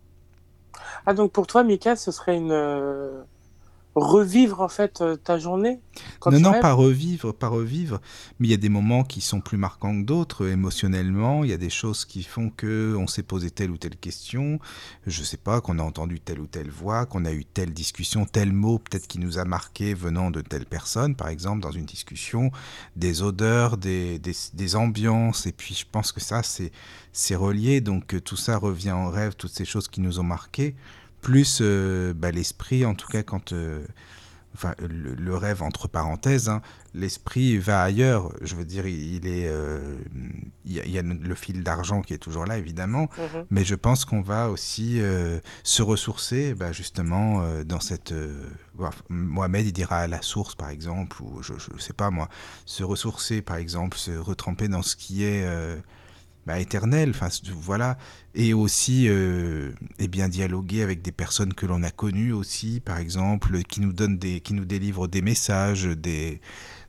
Ah 1.06 1.14
donc 1.14 1.32
pour 1.32 1.48
toi, 1.48 1.64
Mika, 1.64 1.96
ce 1.96 2.12
serait 2.12 2.38
une, 2.38 2.52
euh, 2.52 3.24
revivre 3.99 4.61
en 4.61 4.68
fait 4.68 5.02
euh, 5.02 5.15
ta 5.15 5.38
journée 5.38 5.80
Non, 6.26 6.40
non, 6.40 6.60
pas 6.60 6.74
revivre, 6.74 7.34
pas 7.34 7.48
revivre, 7.48 7.99
mais 8.40 8.48
il 8.48 8.52
y 8.52 8.53
a 8.53 8.57
des 8.57 8.69
moments 8.69 9.03
qui 9.03 9.22
sont 9.22 9.41
plus 9.41 9.57
marquants 9.57 9.99
que 9.99 10.06
d'autres 10.06 10.48
émotionnellement. 10.48 11.44
Il 11.44 11.49
y 11.49 11.53
a 11.53 11.57
des 11.57 11.69
choses 11.69 12.06
qui 12.06 12.24
font 12.24 12.49
que 12.49 12.95
on 12.98 13.07
s'est 13.07 13.24
posé 13.24 13.52
telle 13.52 13.72
ou 13.72 13.78
telle 13.78 13.98
question. 13.98 14.60
Je 15.06 15.24
sais 15.24 15.38
pas, 15.38 15.61
qu'on 15.61 15.80
a 15.80 15.84
entendu 15.84 16.19
telle 16.19 16.40
ou 16.40 16.48
telle 16.48 16.69
voix, 16.69 17.06
qu'on 17.06 17.26
a 17.26 17.32
eu 17.32 17.45
telle 17.45 17.74
discussion, 17.74 18.26
tel 18.26 18.53
mot 18.53 18.80
peut-être 18.80 19.07
qui 19.07 19.19
nous 19.19 19.40
a 19.40 19.45
marqué 19.45 19.94
venant 19.94 20.32
de 20.32 20.41
telle 20.41 20.65
personne, 20.65 21.15
par 21.15 21.30
exemple 21.30 21.61
dans 21.61 21.72
une 21.72 21.86
discussion, 21.86 22.52
des 22.95 23.22
odeurs, 23.22 23.78
des, 23.78 24.19
des, 24.19 24.36
des 24.53 24.76
ambiances. 24.76 25.45
Et 25.45 25.52
puis 25.52 25.74
je 25.74 25.86
pense 25.91 26.11
que 26.11 26.19
ça 26.22 26.44
c'est 26.44 26.72
c'est 27.11 27.36
relié, 27.36 27.82
donc 27.82 28.14
euh, 28.14 28.22
tout 28.22 28.36
ça 28.38 28.57
revient 28.57 28.91
en 28.91 29.10
rêve, 29.10 29.36
toutes 29.36 29.52
ces 29.52 29.65
choses 29.65 29.88
qui 29.88 30.02
nous 30.02 30.19
ont 30.19 30.24
marqués 30.24 30.76
plus 31.22 31.60
euh, 31.61 32.14
bah, 32.14 32.31
l'esprit, 32.31 32.85
en 32.85 32.95
tout 32.95 33.07
cas 33.07 33.23
quand... 33.23 33.53
Euh, 33.53 33.85
enfin, 34.56 34.73
le, 34.80 35.35
rêve 35.35 35.61
entre 35.61 35.88
parenthèses, 35.88 36.49
hein, 36.49 36.61
l'esprit 36.95 37.57
va 37.57 37.84
ailleurs. 37.84 38.34
Je 38.41 38.56
veux 38.56 38.65
dire, 38.65 38.88
il, 38.88 39.27
est, 39.27 39.48
euh, 39.48 39.98
il, 40.65 40.73
y 40.73 40.98
a, 40.98 41.03
le 41.03 41.35
fil 41.35 41.64
d'argent 41.64 42.02
qui 42.02 42.14
est 42.15 42.18
toujours 42.18 42.45
là, 42.45 42.57
évidemment, 42.57 43.07
mhm. 43.19 43.45
mais 43.52 43.64
je 43.64 43.76
pense 43.76 44.03
qu'on 44.03 44.22
va 44.22 44.49
aussi 44.49 44.99
se 45.64 45.84
ressourcer, 45.84 46.56
bah, 46.56 46.72
justement, 46.72 47.44
dans 47.65 47.80
cette. 47.80 48.15
Mohamed, 49.10 49.68
il 49.68 49.73
dira 49.73 49.98
à 49.99 50.07
la 50.07 50.23
source, 50.23 50.56
par 50.56 50.69
exemple, 50.69 51.22
ou 51.22 51.44
je 51.44 51.53
ne 51.53 51.80
sais 51.80 51.94
pas 51.94 52.10
moi, 52.10 52.27
se 52.65 52.84
ressourcer, 52.84 53.44
par 53.44 53.57
exemple, 53.57 53.95
se 53.98 54.11
retremper 54.11 54.68
dans 54.68 54.81
ce 54.81 54.95
qui 54.95 55.23
est 55.23 55.45
bah, 56.48 56.60
éternel, 56.61 57.10
enfin 57.10 57.28
voilà, 57.60 57.98
et 58.34 58.53
aussi 58.53 59.10
euh, 59.10 59.72
eh 59.99 60.07
bien 60.07 60.30
dialoguer 60.30 60.82
avec 60.82 61.02
des 61.02 61.11
personnes 61.11 61.53
que 61.53 61.65
l'on 61.65 61.84
a 61.84 61.91
connues 61.91 62.32
aussi, 62.32 62.80
par 62.80 62.99
exemple, 62.99 63.64
qui 63.64 63.82
nous 63.82 63.91
donnent 63.91 64.18
des, 64.18 64.40
qui 64.40 64.53
nous 64.53 64.64
délivrent 64.64 65.10
des 65.10 65.22
messages, 65.22 65.84
des, 65.84 66.40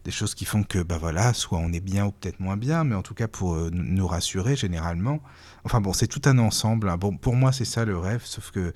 des 0.04 0.10
choses 0.12 0.36
qui 0.36 0.44
font 0.44 0.62
que 0.62 0.80
bah 0.80 0.96
voilà, 0.96 1.34
soit 1.34 1.58
on 1.58 1.72
est 1.72 1.80
bien 1.80 2.06
ou 2.06 2.12
peut-être 2.12 2.38
moins 2.38 2.56
bien, 2.56 2.84
mais 2.84 2.94
en 2.94 3.02
tout 3.02 3.14
cas 3.14 3.26
pour 3.26 3.56
euh, 3.56 3.68
nous 3.72 4.06
rassurer 4.06 4.54
généralement. 4.54 5.20
Enfin 5.64 5.80
bon, 5.80 5.92
c'est 5.92 6.06
tout 6.06 6.22
un 6.26 6.38
ensemble. 6.38 6.88
Hein. 6.88 6.96
Bon, 6.96 7.16
pour 7.16 7.34
moi 7.34 7.50
c'est 7.50 7.64
ça 7.64 7.84
le 7.84 7.98
rêve, 7.98 8.22
sauf 8.24 8.52
que 8.52 8.72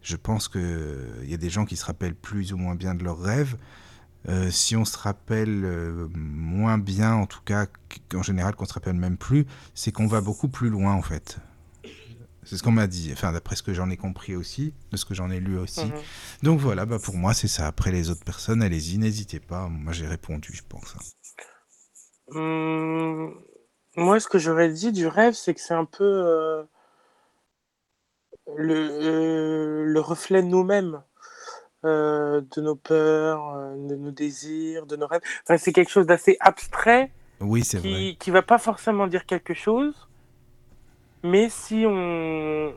je 0.00 0.16
pense 0.16 0.48
que 0.48 1.08
il 1.24 1.30
y 1.30 1.34
a 1.34 1.36
des 1.36 1.50
gens 1.50 1.66
qui 1.66 1.76
se 1.76 1.84
rappellent 1.84 2.14
plus 2.14 2.54
ou 2.54 2.56
moins 2.56 2.74
bien 2.74 2.94
de 2.94 3.04
leurs 3.04 3.20
rêves. 3.20 3.58
Euh, 4.28 4.50
si 4.50 4.76
on 4.76 4.84
se 4.84 4.96
rappelle 4.96 5.64
euh, 5.64 6.08
moins 6.14 6.78
bien, 6.78 7.14
en 7.14 7.26
tout 7.26 7.40
cas, 7.44 7.66
qu'en 8.08 8.22
général 8.22 8.54
qu'on 8.54 8.66
se 8.66 8.74
rappelle 8.74 8.94
même 8.94 9.16
plus, 9.16 9.46
c'est 9.74 9.90
qu'on 9.92 10.06
va 10.06 10.20
beaucoup 10.20 10.48
plus 10.48 10.70
loin 10.70 10.94
en 10.94 11.02
fait. 11.02 11.38
C'est 12.44 12.56
ce 12.56 12.62
qu'on 12.62 12.72
m'a 12.72 12.86
dit, 12.88 13.10
enfin 13.12 13.32
d'après 13.32 13.54
ce 13.56 13.62
que 13.62 13.72
j'en 13.72 13.88
ai 13.90 13.96
compris 13.96 14.34
aussi, 14.34 14.74
de 14.90 14.96
ce 14.96 15.04
que 15.04 15.14
j'en 15.14 15.30
ai 15.30 15.38
lu 15.40 15.58
aussi. 15.58 15.84
Mhm. 15.84 15.92
Donc 16.42 16.60
voilà, 16.60 16.86
bah 16.86 16.98
pour 16.98 17.14
moi 17.16 17.34
c'est 17.34 17.48
ça. 17.48 17.66
Après 17.68 17.92
les 17.92 18.10
autres 18.10 18.24
personnes, 18.24 18.62
allez-y, 18.62 18.98
n'hésitez 18.98 19.40
pas. 19.40 19.68
Moi 19.68 19.92
j'ai 19.92 20.06
répondu, 20.08 20.50
je 20.52 20.62
pense. 20.68 20.94
hein. 20.96 21.02
Hum, 22.34 23.34
moi, 23.96 24.18
ce 24.20 24.26
que 24.28 24.38
j'aurais 24.38 24.70
dit 24.70 24.90
du 24.92 25.06
rêve, 25.06 25.34
c'est 25.34 25.54
que 25.54 25.60
c'est 25.60 25.74
un 25.74 25.84
peu 25.84 26.04
euh, 26.04 26.62
le, 28.56 29.84
le 29.84 30.00
reflet 30.00 30.42
de 30.42 30.48
nous-mêmes, 30.48 31.02
euh, 31.84 32.40
de 32.56 32.60
nos 32.62 32.74
peurs, 32.76 33.54
euh, 33.56 33.74
de 33.88 33.96
nos 33.96 34.10
désirs, 34.10 34.86
de 34.86 34.96
nos 34.96 35.06
rêves. 35.06 35.22
Enfin, 35.44 35.56
c'est 35.58 35.72
quelque 35.72 35.90
chose 35.90 36.06
d'assez 36.06 36.36
abstrait 36.40 37.10
Oui, 37.40 37.64
c'est 37.64 37.78
vrai. 37.78 37.88
qui, 37.88 38.16
qui 38.18 38.30
va 38.30 38.42
pas 38.42 38.58
forcément 38.58 39.06
dire 39.06 39.26
quelque 39.26 39.54
chose, 39.54 40.08
mais 41.22 41.48
si 41.48 41.84
on 41.86 42.72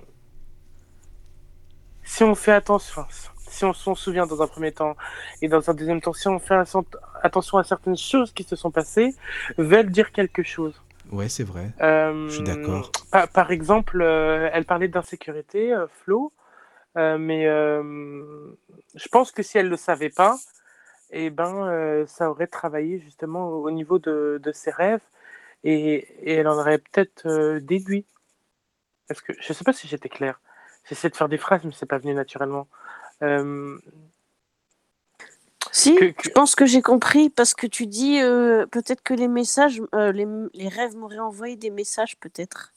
si 2.04 2.24
on 2.24 2.36
fait 2.36 2.52
attention, 2.52 3.04
si 3.48 3.66
on 3.66 3.74
s'en 3.74 3.96
souvient 3.96 4.28
dans 4.28 4.42
un 4.42 4.48
premier 4.48 4.72
temps 4.72 4.96
et 5.42 5.48
dans 5.48 5.70
un 5.70 5.74
deuxième 5.74 6.02
temps, 6.02 6.14
si 6.14 6.28
on 6.28 6.38
fait 6.40 6.54
atten- 6.56 6.86
attention 7.24 7.58
à 7.58 7.64
certaines 7.64 7.98
choses 7.98 8.32
qui 8.32 8.44
se 8.44 8.56
sont 8.56 8.70
passées, 8.72 9.16
veulent 9.58 9.90
dire 9.90 10.12
quelque 10.12 10.44
chose. 10.44 10.80
Ouais, 11.12 11.30
c'est 11.30 11.44
vrai. 11.44 11.72
Euh, 11.82 12.28
Je 12.30 12.34
suis 12.36 12.44
d'accord. 12.44 12.92
Par, 13.12 13.28
par 13.30 13.52
exemple, 13.52 14.02
euh, 14.02 14.50
elle 14.54 14.66
parlait 14.66 14.88
d'insécurité, 14.88 15.74
euh, 15.74 15.88
Flo, 16.04 16.32
euh, 16.32 16.45
mais 16.96 17.46
euh, 17.48 17.84
je 18.96 19.08
pense 19.10 19.32
que 19.32 19.44
si 19.44 19.58
elle 19.58 19.70
le 19.70 19.78
savait 19.78 20.10
pas, 20.10 20.38
eh 21.12 21.30
ben, 21.30 21.68
euh, 21.68 22.06
ça 22.08 22.30
aurait 22.30 22.48
travaillé 22.48 23.00
justement 23.00 23.50
au 23.50 23.72
niveau 23.72 24.00
de, 24.00 24.40
de 24.42 24.52
ses 24.52 24.72
rêves 24.72 25.02
et, 25.64 25.96
et 26.22 26.34
elle 26.36 26.48
en 26.48 26.58
aurait 26.58 26.80
peut-être 26.80 27.28
euh, 27.28 27.60
déduit. 27.60 28.06
Parce 29.08 29.22
que 29.22 29.34
je 29.40 29.54
sais 29.54 29.64
pas 29.64 29.74
si 29.74 29.88
j'étais 29.88 30.10
clair. 30.10 30.40
J'essaie 30.86 31.10
de 31.10 31.16
faire 31.16 31.30
des 31.30 31.38
phrases, 31.38 31.64
mais 31.64 31.72
c'est 31.76 31.86
pas 31.86 31.98
venu 31.98 32.14
naturellement. 32.14 32.68
Euh, 33.24 33.78
Si, 35.72 35.96
Que- 35.96 36.06
que- 36.12 36.24
je 36.24 36.30
pense 36.30 36.56
que 36.56 36.66
j'ai 36.66 36.82
compris 36.82 37.30
parce 37.30 37.54
que 37.54 37.68
tu 37.68 37.86
dis 37.86 38.22
euh, 38.22 38.66
peut-être 38.68 39.02
que 39.02 39.14
les 39.14 39.28
messages, 39.28 39.82
euh, 39.94 40.12
les, 40.12 40.26
les 40.54 40.70
rêves 40.70 40.96
m'auraient 40.96 41.20
envoyé 41.20 41.56
des 41.58 41.70
messages 41.70 42.18
peut-être. 42.18 42.74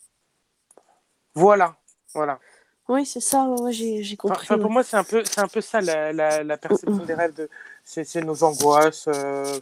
voilà, 1.35 1.77
voilà. 2.15 2.41
Oui, 2.89 3.05
c'est 3.05 3.21
ça, 3.21 3.45
ouais, 3.45 3.73
j'ai 3.73 4.17
compris. 4.17 4.39
enfin, 4.43 4.59
pour 4.59 4.71
moi, 4.71 4.83
c'est 4.83 4.97
un 4.97 5.05
peu, 5.05 5.23
c'est 5.25 5.41
un 5.41 5.49
peu 5.49 5.61
ça 5.61 5.81
la, 5.81 6.13
la, 6.13 6.43
la 6.43 6.57
perception 6.57 7.05
des 7.05 7.15
rêves. 7.15 7.35
De, 7.35 7.49
c'est, 7.85 8.05
c'est 8.05 8.23
nos 8.23 8.43
angoisses, 8.45 9.07
euh, 9.09 9.59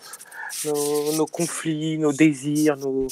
nos, 0.65 1.13
nos 1.17 1.27
conflits, 1.27 1.99
nos 1.99 2.13
désirs, 2.13 2.77
nos. 2.77 3.09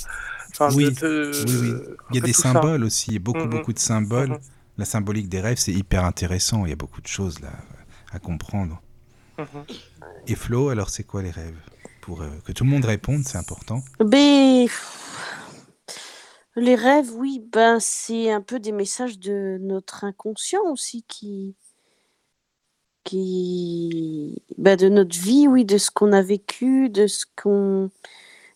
Enfin, 0.52 0.68
Oui, 0.74 0.84
de- 0.86 0.90
de- 0.92 1.44
Oui, 1.46 1.56
oui. 1.88 1.94
Il 2.10 2.16
y 2.16 2.18
a 2.18 2.24
des 2.24 2.32
ça. 2.32 2.52
symboles 2.52 2.84
aussi, 2.84 3.10
il 3.10 3.14
y 3.14 3.16
a 3.16 3.20
beaucoup, 3.20 3.40
Mhm. 3.40 3.50
beaucoup 3.50 3.72
de 3.72 3.78
symboles. 3.78 4.30
Mhm. 4.30 4.38
La 4.78 4.84
symbolique 4.84 5.28
des 5.28 5.40
rêves, 5.40 5.58
c'est 5.58 5.72
hyper 5.72 6.04
intéressant. 6.04 6.64
Il 6.64 6.70
y 6.70 6.72
a 6.72 6.76
beaucoup 6.76 7.00
de 7.00 7.06
choses 7.08 7.40
là 7.40 7.50
à 8.12 8.18
comprendre. 8.20 8.80
Mhm. 9.38 9.46
Et 10.28 10.34
Flo, 10.36 10.68
alors 10.68 10.90
c'est 10.90 11.04
quoi 11.04 11.22
les 11.22 11.30
rêves? 11.32 11.56
Pour 12.00 12.22
euh, 12.22 12.28
que 12.44 12.52
tout 12.52 12.62
le 12.64 12.70
monde 12.70 12.84
réponde, 12.84 13.24
c'est 13.24 13.38
important. 13.38 13.82
Ben, 13.98 14.66
les 16.56 16.74
rêves, 16.74 17.12
oui, 17.16 17.40
ben 17.40 17.78
c'est 17.80 18.30
un 18.30 18.40
peu 18.42 18.58
des 18.60 18.72
messages 18.72 19.18
de 19.18 19.58
notre 19.60 20.04
inconscient 20.04 20.62
aussi 20.70 21.02
qui, 21.04 21.56
qui, 23.04 24.42
ben, 24.58 24.76
de 24.76 24.88
notre 24.88 25.16
vie, 25.18 25.46
oui, 25.48 25.64
de 25.64 25.78
ce 25.78 25.90
qu'on 25.90 26.12
a 26.12 26.22
vécu, 26.22 26.88
de 26.88 27.06
ce 27.06 27.26
qu'on, 27.36 27.90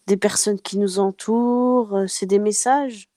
des 0.07 0.17
personnes 0.17 0.61
qui 0.61 0.79
nous 0.79 0.99
entourent. 1.01 1.97
euh, 1.97 2.07
C'est 2.09 2.27
des 2.27 2.39
messages 2.39 3.11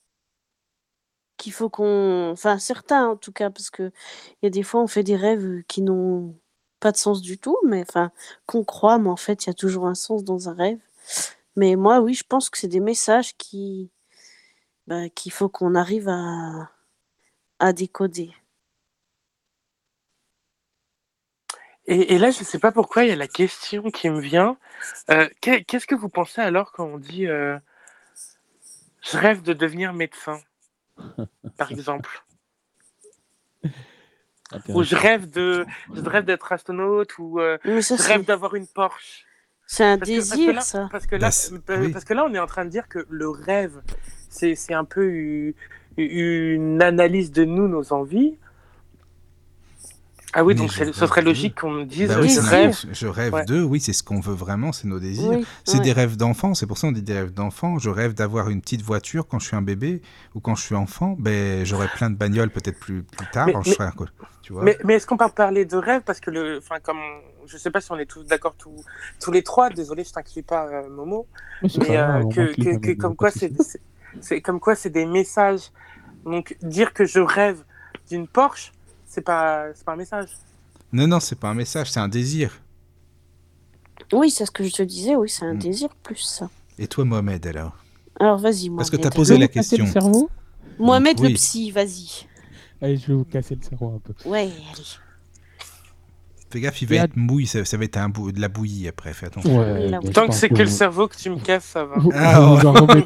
qu'il 1.38 1.54
faut 1.54 1.70
qu'on, 1.70 2.30
enfin 2.32 2.60
certains 2.60 3.08
en 3.10 3.16
tout 3.18 3.32
cas, 3.32 3.50
parce 3.50 3.70
que 3.70 3.92
il 4.42 4.46
y 4.46 4.48
a 4.48 4.50
des 4.50 4.64
fois 4.64 4.82
on 4.82 4.88
fait 4.88 5.04
des 5.04 5.16
rêves 5.16 5.64
qui 5.68 5.82
n'ont 5.82 6.36
pas 6.80 6.92
de 6.92 6.98
sens 6.98 7.22
du 7.22 7.38
tout, 7.40 7.58
mais 7.66 7.82
enfin 7.88 8.12
qu'on 8.46 8.64
croit, 8.64 9.00
mais 9.00 9.10
en 9.10 9.16
fait 9.18 9.46
il 9.46 9.50
y 9.50 9.52
a 9.52 9.54
toujours 9.54 9.88
un 9.88 9.96
sens 9.96 10.24
dans 10.24 10.50
un 10.50 10.54
rêve. 10.54 10.80
Mais 11.56 11.76
moi, 11.76 12.00
oui, 12.02 12.14
je 12.14 12.24
pense 12.28 12.50
que 12.50 12.58
c'est 12.58 12.68
des 12.70 12.80
messages 12.82 13.36
qui, 13.38 13.92
bah, 14.88 15.10
qu'il 15.10 15.32
faut 15.32 15.50
qu'on 15.50 15.76
arrive 15.76 16.10
à, 16.10 16.70
à 17.60 17.74
décoder. 17.74 18.32
Et, 21.88 22.14
et 22.14 22.20
là, 22.20 22.30
je 22.32 22.44
sais 22.44 22.60
pas 22.60 22.72
pourquoi, 22.72 23.04
il 23.04 23.10
y 23.10 23.14
a 23.14 23.16
la 23.16 23.28
question 23.28 23.90
qui 23.90 24.10
me 24.10 24.20
vient. 24.22 24.58
Euh, 25.10 25.28
qu'est- 25.42 25.64
qu'est-ce 25.64 25.88
que 25.88 25.96
vous 25.96 26.10
pensez 26.10 26.42
alors 26.42 26.72
quand 26.72 26.86
on 26.86 26.98
dit 26.98 27.28
euh, 27.28 27.58
je 29.02 29.18
rêve 29.18 29.42
de 29.42 29.54
devenir 29.54 29.92
médecin, 29.94 30.40
par 31.58 31.72
exemple? 31.72 32.24
Ou 34.70 34.84
je 34.84 34.96
rêve 34.96 35.30
de, 35.30 35.66
je 35.94 36.02
rêve 36.02 36.26
d'être 36.26 36.52
astronaute, 36.52 37.18
ou 37.18 37.40
euh, 37.40 37.58
ça, 37.82 37.96
je 37.96 38.04
rêve 38.04 38.26
d'avoir 38.26 38.54
une 38.56 38.68
Porsche. 38.68 39.26
c'est 39.66 39.86
un 39.86 39.98
Parce 39.98 40.10
que- 40.12 40.16
parce 40.18 40.30
que 40.30 40.36
désir, 40.36 40.54
là- 40.56 40.62
ça. 40.62 40.88
Parce 40.92 41.08
que 41.08 41.16
là, 41.16 41.30
Bah, 41.68 41.76
oui. 41.80 41.92
parce 41.94 42.06
que 42.06 42.14
là, 42.14 42.26
on 42.26 42.34
est 42.34 42.40
en 42.40 42.48
train 42.48 42.66
de 42.66 42.70
dire 42.70 42.88
que 42.90 43.06
le 43.10 43.30
rêve, 43.30 43.82
c'est 44.32 44.56
c'est 44.56 44.74
un 44.74 44.86
peu 44.86 45.54
une 45.98 46.82
analyse 46.82 47.32
de 47.32 47.46
nous, 47.46 47.68
nos 47.68 47.94
envies. 47.94 48.38
Ah 50.34 50.46
oui, 50.46 50.54
Mais 50.54 50.62
donc 50.62 50.72
ce 50.72 50.94
serait 50.94 51.22
logique 51.22 51.60
qu'on 51.60 51.72
me 51.72 51.84
dise 51.84 52.08
Bah 52.08 52.16
je 52.16 52.22
oui, 52.22 52.40
rêve. 52.40 52.78
Je 52.94 53.06
rêve 53.08 53.34
Ouais. 53.34 53.44
d'eux, 53.44 53.64
oui, 53.64 53.82
c'est 53.82 53.92
ce 53.92 54.02
qu'on 54.02 54.22
veut 54.22 54.34
vraiment, 54.34 54.72
c'est 54.72 54.88
nos 54.88 54.98
désirs. 55.00 55.30
Oui, 55.30 55.46
C'est 55.66 55.80
ouais. 55.80 55.84
des 55.84 55.92
rêves 55.92 56.16
d'enfant, 56.16 56.54
c'est 56.54 56.66
pour 56.68 56.78
ça 56.78 56.88
qu'on 56.88 56.94
dit 56.94 57.02
des 57.02 57.12
rêves 57.14 57.34
d'enfant. 57.34 57.80
Je 57.80 57.90
rêve 57.90 58.14
d'avoir 58.14 58.50
une 58.50 58.62
petite 58.62 58.82
voiture 58.82 59.28
quand 59.28 59.40
je 59.40 59.48
suis 59.48 59.58
un 59.58 59.62
bébé 59.62 60.02
ou 60.34 60.40
quand 60.40 60.56
je 60.56 60.62
suis 60.64 60.76
enfant. 60.76 61.18
Ben, 61.20 61.66
j'aurai 61.66 61.88
plein 61.90 62.10
de 62.10 62.16
bagnoles 62.16 62.50
peut-être 62.50 62.80
plus, 62.80 63.04
plus 63.04 63.28
tard. 63.28 63.48
Mais- 63.48 63.54
mais- 63.66 63.74
serai 63.74 63.90
tu 64.42 64.54
vois. 64.54 64.64
Mais, 64.64 64.78
mais 64.86 64.94
est-ce 64.96 65.06
qu'on 65.06 65.18
peut 65.18 65.28
parler 65.36 65.66
de 65.66 65.76
rêve? 65.76 66.02
Parce 66.06 66.22
que, 66.22 66.32
le, 66.32 66.60
enfin, 66.60 66.80
comme 66.82 67.00
je 67.46 67.58
sais 67.58 67.70
pas 67.70 67.82
si 67.82 67.92
on 67.92 67.98
est 68.00 68.06
tous 68.06 68.24
d'accord 68.24 68.56
tous, 68.58 68.86
tous 69.20 69.32
les 69.32 69.44
trois, 69.44 69.70
désolé, 69.70 70.06
je 70.06 70.14
t'inclus 70.14 70.44
pas, 70.44 70.66
euh, 70.68 70.90
Momo, 70.90 71.28
Mais 71.62 71.98
euh, 71.98 72.24
que, 72.30 72.78
que, 72.78 72.94
comme 72.94 73.18
quoi 73.18 73.32
c'est. 73.32 73.52
C'est- 74.20 74.42
comme 74.42 74.60
quoi 74.60 74.76
c'est 74.76 74.90
des 74.90 75.06
messages. 75.06 75.72
Donc 76.26 76.56
dire 76.62 76.94
que 76.94 77.06
je 77.06 77.20
rêve 77.20 77.64
d'une 78.10 78.28
Porsche, 78.28 78.72
c'est 79.06 79.22
pas 79.22 79.68
c'est 79.74 79.84
pas 79.86 79.94
un 79.94 79.98
message. 79.98 80.30
Non, 80.94 81.08
non, 81.08 81.20
c'est 81.20 81.40
pas 81.40 81.50
un 81.50 81.54
message, 81.54 81.90
c'est 81.92 82.00
un 82.02 82.10
désir. 82.10 82.62
Oui, 84.14 84.30
c'est 84.30 84.46
ce 84.46 84.52
que 84.52 84.64
je 84.64 84.72
te 84.74 84.84
disais, 84.84 85.16
oui, 85.16 85.30
c'est 85.30 85.46
un 85.46 85.54
Mm. 85.54 85.60
désir 85.60 85.90
plus 86.04 86.18
ça. 86.18 86.50
Et 86.78 86.88
toi, 86.88 87.06
Mohamed, 87.06 87.46
alors? 87.48 87.78
Alors 88.20 88.38
vas-y, 88.38 88.70
Parce 88.70 88.90
que 88.90 88.98
Mohamed. 88.98 89.12
t'as 89.12 89.16
posé 89.16 89.38
la 89.38 89.48
casser 89.48 89.78
le 89.78 89.84
question. 89.86 90.02
cerveau? 90.02 90.30
Mohamed 90.80 91.20
Oui. 91.22 91.30
le 91.30 91.34
psy, 91.36 91.72
vas-y. 91.72 92.28
Allez, 92.82 92.98
je 92.98 93.08
vais 93.08 93.14
vous 93.14 93.24
casser 93.26 93.56
le 93.56 93.62
cerveau 93.62 93.94
un 93.96 94.00
peu. 94.00 94.14
Ouais, 94.30 94.42
allez. 94.42 94.84
Fais 96.52 96.60
gaffe, 96.60 96.82
il 96.82 96.88
va 96.90 96.96
être 96.96 97.16
mouille, 97.16 97.48
ça, 97.48 97.64
ça 97.64 97.78
va 97.78 97.86
être 97.86 97.98
un 97.98 98.10
bou- 98.10 98.32
de 98.34 98.42
la 98.42 98.50
bouillie 98.50 98.88
après, 98.88 99.14
fais 99.14 99.28
attention. 99.28 99.58
Ouais, 99.58 99.90
Tant 100.14 100.28
que 100.28 100.34
c'est 100.34 100.50
que 100.50 100.56
le 100.56 100.66
cerveau 100.68 101.08
que 101.08 101.16
tu 101.16 101.30
me 101.30 101.40
casses, 101.40 101.64
ça 101.66 101.86
va. 101.86 101.96
Ah, 102.14 102.56
ouais. 102.84 103.04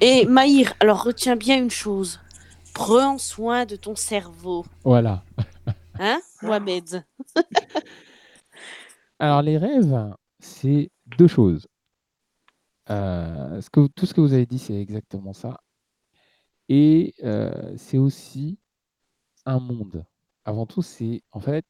Et 0.00 0.24
Maïr, 0.26 0.72
alors 0.80 1.02
retiens 1.02 1.34
bien 1.36 1.58
une 1.58 1.70
chose. 1.70 2.20
Prends 2.72 3.18
soin 3.18 3.66
de 3.66 3.76
ton 3.76 3.96
cerveau. 3.96 4.64
voilà. 4.84 5.24
Hein, 5.98 6.20
Mohamed? 6.42 7.04
Alors, 9.18 9.42
les 9.42 9.58
rêves, 9.58 10.12
c'est 10.40 10.90
deux 11.18 11.28
choses. 11.28 11.66
Euh, 12.90 13.60
ce 13.60 13.70
que, 13.70 13.86
tout 13.88 14.06
ce 14.06 14.12
que 14.14 14.20
vous 14.20 14.32
avez 14.32 14.46
dit, 14.46 14.58
c'est 14.58 14.74
exactement 14.80 15.32
ça. 15.32 15.60
Et 16.68 17.14
euh, 17.22 17.74
c'est 17.76 17.98
aussi 17.98 18.58
un 19.46 19.60
monde. 19.60 20.04
Avant 20.44 20.66
tout, 20.66 20.82
c'est 20.82 21.22
en 21.32 21.40
fait, 21.40 21.64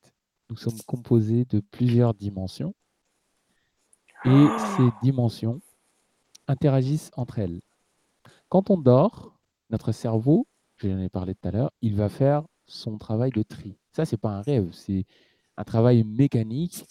nous 0.50 0.56
sommes 0.56 0.80
composés 0.86 1.44
de 1.46 1.60
plusieurs 1.60 2.14
dimensions. 2.14 2.74
Et 4.24 4.46
ces 4.76 4.88
dimensions 5.02 5.60
interagissent 6.48 7.10
entre 7.16 7.38
elles. 7.38 7.60
Quand 8.48 8.70
on 8.70 8.78
dort, 8.78 9.38
notre 9.70 9.92
cerveau, 9.92 10.46
j'en 10.78 10.98
ai 10.98 11.08
parlé 11.08 11.34
tout 11.34 11.48
à 11.48 11.50
l'heure, 11.50 11.70
il 11.82 11.94
va 11.94 12.08
faire 12.08 12.44
son 12.66 12.98
travail 12.98 13.30
de 13.30 13.42
tri. 13.42 13.76
Ça, 13.92 14.04
c'est 14.04 14.16
pas 14.16 14.30
un 14.30 14.42
rêve, 14.42 14.70
c'est 14.72 15.04
un 15.56 15.64
travail 15.64 16.04
mécanique 16.04 16.84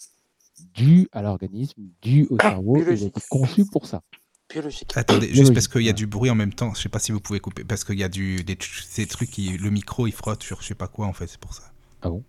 dû 0.74 1.08
à 1.12 1.22
l'organisme, 1.22 1.82
dû 2.00 2.26
au 2.30 2.38
cerveau. 2.38 2.76
Il 2.76 2.88
a 2.88 2.92
été 2.92 3.20
conçu 3.28 3.66
pour 3.66 3.86
ça. 3.86 4.02
Biologique. 4.48 4.92
Attendez, 4.94 5.32
juste 5.32 5.54
parce 5.54 5.68
qu'il 5.68 5.82
y 5.82 5.88
a 5.88 5.94
du 5.94 6.06
bruit 6.06 6.30
en 6.30 6.34
même 6.34 6.52
temps, 6.52 6.74
je 6.74 6.82
sais 6.82 6.88
pas 6.88 6.98
si 6.98 7.12
vous 7.12 7.20
pouvez 7.20 7.40
couper, 7.40 7.64
parce 7.64 7.82
qu'il 7.82 7.98
y 7.98 8.04
a 8.04 8.08
du, 8.08 8.44
des, 8.44 8.58
ces 8.60 9.06
trucs 9.06 9.30
qui, 9.30 9.56
le 9.56 9.70
micro 9.70 10.06
il 10.06 10.12
frotte 10.12 10.42
sur 10.42 10.60
je 10.60 10.68
sais 10.68 10.74
pas 10.74 10.86
quoi 10.86 11.06
en 11.06 11.12
fait, 11.12 11.26
c'est 11.26 11.40
pour 11.40 11.54
ça. 11.54 11.72
Il 12.04 12.22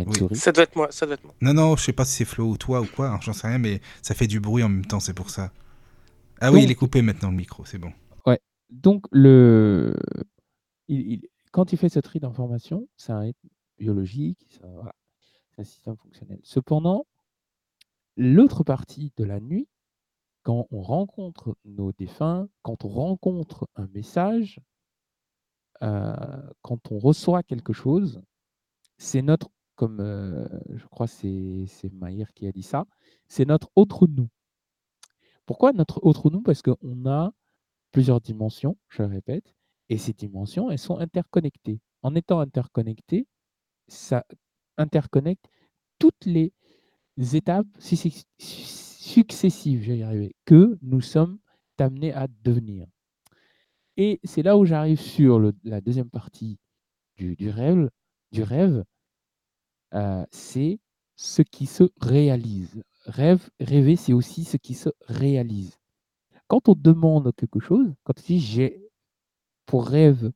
y 0.00 0.02
a 0.02 0.04
une 0.04 0.10
Oui. 0.10 0.18
souris. 0.18 0.36
Ça 0.36 0.52
doit 0.52 0.64
être 0.64 0.76
moi, 0.76 0.90
ça 0.90 1.06
doit 1.06 1.14
être 1.14 1.24
moi. 1.24 1.34
Non, 1.40 1.54
non, 1.54 1.76
je 1.76 1.82
sais 1.84 1.92
pas 1.92 2.04
si 2.04 2.16
c'est 2.16 2.24
Flo 2.24 2.48
ou 2.50 2.56
toi 2.56 2.80
ou 2.80 2.86
quoi, 2.86 3.08
hein, 3.10 3.18
j'en 3.22 3.32
sais 3.32 3.46
rien, 3.48 3.58
mais 3.58 3.80
ça 4.02 4.14
fait 4.14 4.26
du 4.26 4.40
bruit 4.40 4.62
en 4.62 4.68
même 4.68 4.84
temps, 4.86 5.00
c'est 5.00 5.14
pour 5.14 5.30
ça. 5.30 5.52
Ah 6.40 6.50
oui, 6.50 6.60
Donc- 6.60 6.64
il 6.64 6.70
est 6.72 6.74
coupé 6.74 7.02
maintenant 7.02 7.30
le 7.30 7.36
micro, 7.36 7.64
c'est 7.64 7.78
bon. 7.78 7.92
Donc, 8.72 9.06
le... 9.10 9.96
il- 10.86 11.14
il- 11.14 11.28
quand 11.50 11.72
il 11.72 11.76
fait 11.76 11.88
ce 11.88 11.98
tri 11.98 12.20
d'informations, 12.20 12.86
c'est 12.96 13.10
un 13.10 13.18
rythme 13.18 13.48
biologique, 13.78 14.38
ça- 14.48 14.68
voilà, 14.72 14.94
c'est 15.18 15.60
un 15.62 15.64
système 15.64 15.96
fonctionnel. 15.96 16.38
Cependant, 16.44 17.04
l'autre 18.16 18.62
partie 18.62 19.12
de 19.16 19.24
la 19.24 19.40
nuit, 19.40 19.66
quand 20.44 20.68
on 20.70 20.82
rencontre 20.82 21.56
nos 21.64 21.90
défunts, 21.90 22.48
quand 22.62 22.84
on 22.84 22.88
rencontre 22.90 23.68
un 23.74 23.88
message, 23.88 24.60
quand 25.80 26.92
on 26.92 26.98
reçoit 27.00 27.42
quelque 27.42 27.72
chose, 27.72 28.22
c'est 28.98 29.22
notre, 29.22 29.50
comme 29.80 30.46
je 30.68 30.86
crois 30.88 31.06
c'est 31.06 31.90
Maïr 31.94 32.34
qui 32.34 32.46
a 32.46 32.52
dit 32.52 32.62
ça, 32.62 32.84
c'est 33.28 33.46
notre 33.46 33.70
autre 33.76 34.06
nous. 34.06 34.28
Pourquoi 35.46 35.72
notre 35.72 36.04
autre 36.04 36.28
nous? 36.28 36.42
Parce 36.42 36.60
qu'on 36.60 37.06
a 37.06 37.32
plusieurs 37.90 38.20
dimensions, 38.20 38.76
je 38.90 39.00
le 39.00 39.08
répète, 39.08 39.54
et 39.88 39.96
ces 39.96 40.12
dimensions, 40.12 40.70
elles 40.70 40.78
sont 40.78 40.98
interconnectées. 40.98 41.80
En 42.02 42.14
étant 42.14 42.40
interconnectées, 42.40 43.26
ça 43.88 44.26
interconnecte 44.76 45.48
toutes 45.98 46.26
les 46.26 46.52
étapes 47.16 47.66
successives, 47.78 49.24
que 50.44 50.78
nous 50.82 51.00
sommes 51.00 51.38
amenés 51.78 52.12
à 52.12 52.26
devenir. 52.42 52.86
Et 53.96 54.20
c'est 54.24 54.42
là 54.42 54.58
où 54.58 54.66
j'arrive 54.66 55.00
sur 55.00 55.40
la 55.64 55.80
deuxième 55.80 56.10
partie. 56.10 56.58
Du 57.16 57.48
rêve, 57.50 57.88
euh, 59.94 60.24
c'est 60.30 60.78
ce 61.16 61.42
qui 61.42 61.66
se 61.66 61.84
réalise. 62.00 62.82
Rêve, 63.04 63.48
rêver, 63.60 63.96
c'est 63.96 64.12
aussi 64.12 64.44
ce 64.44 64.56
qui 64.56 64.74
se 64.74 64.90
réalise. 65.06 65.78
Quand 66.48 66.68
on 66.68 66.74
demande 66.74 67.32
quelque 67.36 67.60
chose, 67.60 67.92
quand 68.04 68.18
on 68.18 68.22
dit 68.22 68.40
j'ai 68.40 68.82
pour 69.66 69.86
rêve 69.86 70.32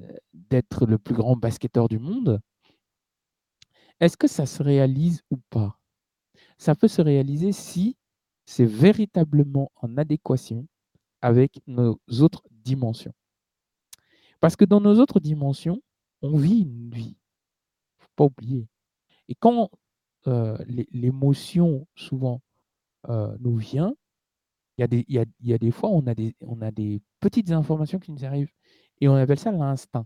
euh, 0.00 0.16
d'être 0.34 0.86
le 0.86 0.98
plus 0.98 1.14
grand 1.14 1.36
basketteur 1.36 1.88
du 1.88 1.98
monde, 1.98 2.40
est-ce 4.00 4.16
que 4.16 4.28
ça 4.28 4.46
se 4.46 4.62
réalise 4.62 5.22
ou 5.30 5.36
pas? 5.50 5.78
Ça 6.58 6.74
peut 6.74 6.88
se 6.88 7.02
réaliser 7.02 7.52
si 7.52 7.96
c'est 8.46 8.66
véritablement 8.66 9.70
en 9.76 9.96
adéquation 9.96 10.66
avec 11.22 11.60
nos 11.66 12.00
autres 12.20 12.42
dimensions. 12.50 13.12
Parce 14.40 14.56
que 14.56 14.64
dans 14.64 14.80
nos 14.80 14.98
autres 14.98 15.20
dimensions, 15.20 15.82
on 16.22 16.36
vit 16.36 16.62
une 16.62 16.90
vie. 16.90 17.16
Pas 18.20 18.26
oublier. 18.26 18.68
Et 19.28 19.34
quand 19.34 19.70
euh, 20.26 20.54
l'émotion, 20.68 21.86
souvent, 21.94 22.42
euh, 23.08 23.34
nous 23.40 23.56
vient, 23.56 23.94
il 24.76 24.82
y, 24.82 24.84
a 24.84 24.86
des, 24.88 25.06
y, 25.08 25.18
a, 25.18 25.24
y 25.40 25.54
a 25.54 25.58
des 25.58 25.70
fois, 25.70 25.88
on 25.88 26.06
a 26.06 26.14
des, 26.14 26.36
on 26.42 26.60
a 26.60 26.70
des 26.70 27.00
petites 27.20 27.50
informations 27.50 27.98
qui 27.98 28.12
nous 28.12 28.22
arrivent. 28.26 28.52
Et 29.00 29.08
on 29.08 29.14
appelle 29.14 29.38
ça 29.38 29.52
l'instinct. 29.52 30.04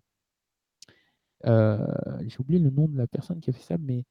Euh, 1.47 1.85
j'ai 2.25 2.39
oublié 2.39 2.61
le 2.61 2.71
nom 2.71 2.87
de 2.87 2.97
la 2.97 3.09
personne 3.09 3.41
qui 3.41 3.51
a 3.51 3.53
fait 3.53 3.65
ça, 3.65 3.79
mais 3.79 4.05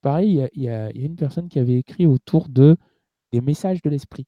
pareil, 0.00 0.48
il 0.54 0.62
y, 0.64 0.68
a, 0.68 0.90
une 0.90 1.14
personne 1.14 1.48
qui 1.48 1.60
avait 1.60 1.78
écrit 1.78 2.06
autour 2.06 2.48
de 2.48 2.76
des 3.30 3.40
messages 3.40 3.82
de 3.82 3.90
l'esprit. 3.90 4.26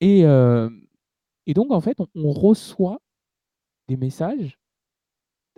Et, 0.00 0.20
et 0.20 1.54
donc, 1.54 1.72
en 1.72 1.80
fait, 1.82 1.98
on, 2.14 2.32
reçoit 2.32 3.02
des 3.86 3.98
messages 3.98 4.58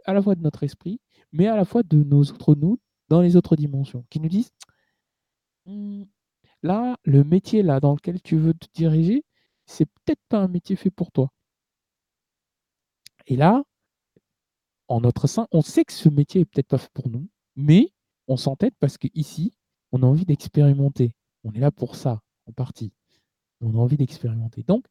à 0.04 0.14
la 0.14 0.20
fois 0.20 0.34
de 0.34 0.42
notre 0.42 0.64
esprit, 0.64 1.00
mais 1.32 1.46
à 1.46 1.56
la 1.56 1.64
fois 1.64 1.82
de 1.82 2.02
nos 2.02 2.22
autres 2.22 2.54
nous 2.54 2.78
dans 3.08 3.20
les 3.20 3.36
autres 3.36 3.56
dimensions, 3.56 4.04
qui 4.10 4.20
nous 4.20 4.28
disent 4.28 4.52
«Mmh, 5.66 6.04
là, 6.62 6.96
le 7.04 7.24
métier 7.24 7.62
là 7.62 7.80
dans 7.80 7.94
lequel 7.94 8.20
tu 8.22 8.36
veux 8.36 8.54
te 8.54 8.66
diriger, 8.74 9.24
c'est 9.66 9.86
peut-être 9.86 10.22
pas 10.28 10.38
un 10.38 10.48
métier 10.48 10.76
fait 10.76 10.90
pour 10.90 11.12
toi. 11.12 11.30
Et 13.26 13.36
là, 13.36 13.62
en 14.88 15.00
notre 15.00 15.26
sein, 15.26 15.46
on 15.52 15.62
sait 15.62 15.84
que 15.84 15.92
ce 15.92 16.08
métier 16.08 16.42
est 16.42 16.44
peut-être 16.44 16.68
pas 16.68 16.78
fait 16.78 16.90
pour 16.92 17.08
nous, 17.08 17.28
mais 17.56 17.92
on 18.28 18.36
s'entête 18.36 18.74
parce 18.80 18.98
qu'ici, 18.98 19.52
on 19.92 20.02
a 20.02 20.06
envie 20.06 20.24
d'expérimenter. 20.24 21.14
On 21.44 21.52
est 21.52 21.60
là 21.60 21.70
pour 21.70 21.96
ça, 21.96 22.22
en 22.46 22.52
partie. 22.52 22.92
On 23.60 23.74
a 23.74 23.78
envie 23.78 23.96
d'expérimenter. 23.96 24.62
Donc, 24.64 24.86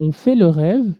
on 0.00 0.12
fait 0.12 0.34
le 0.34 0.46
rêve 0.46 0.94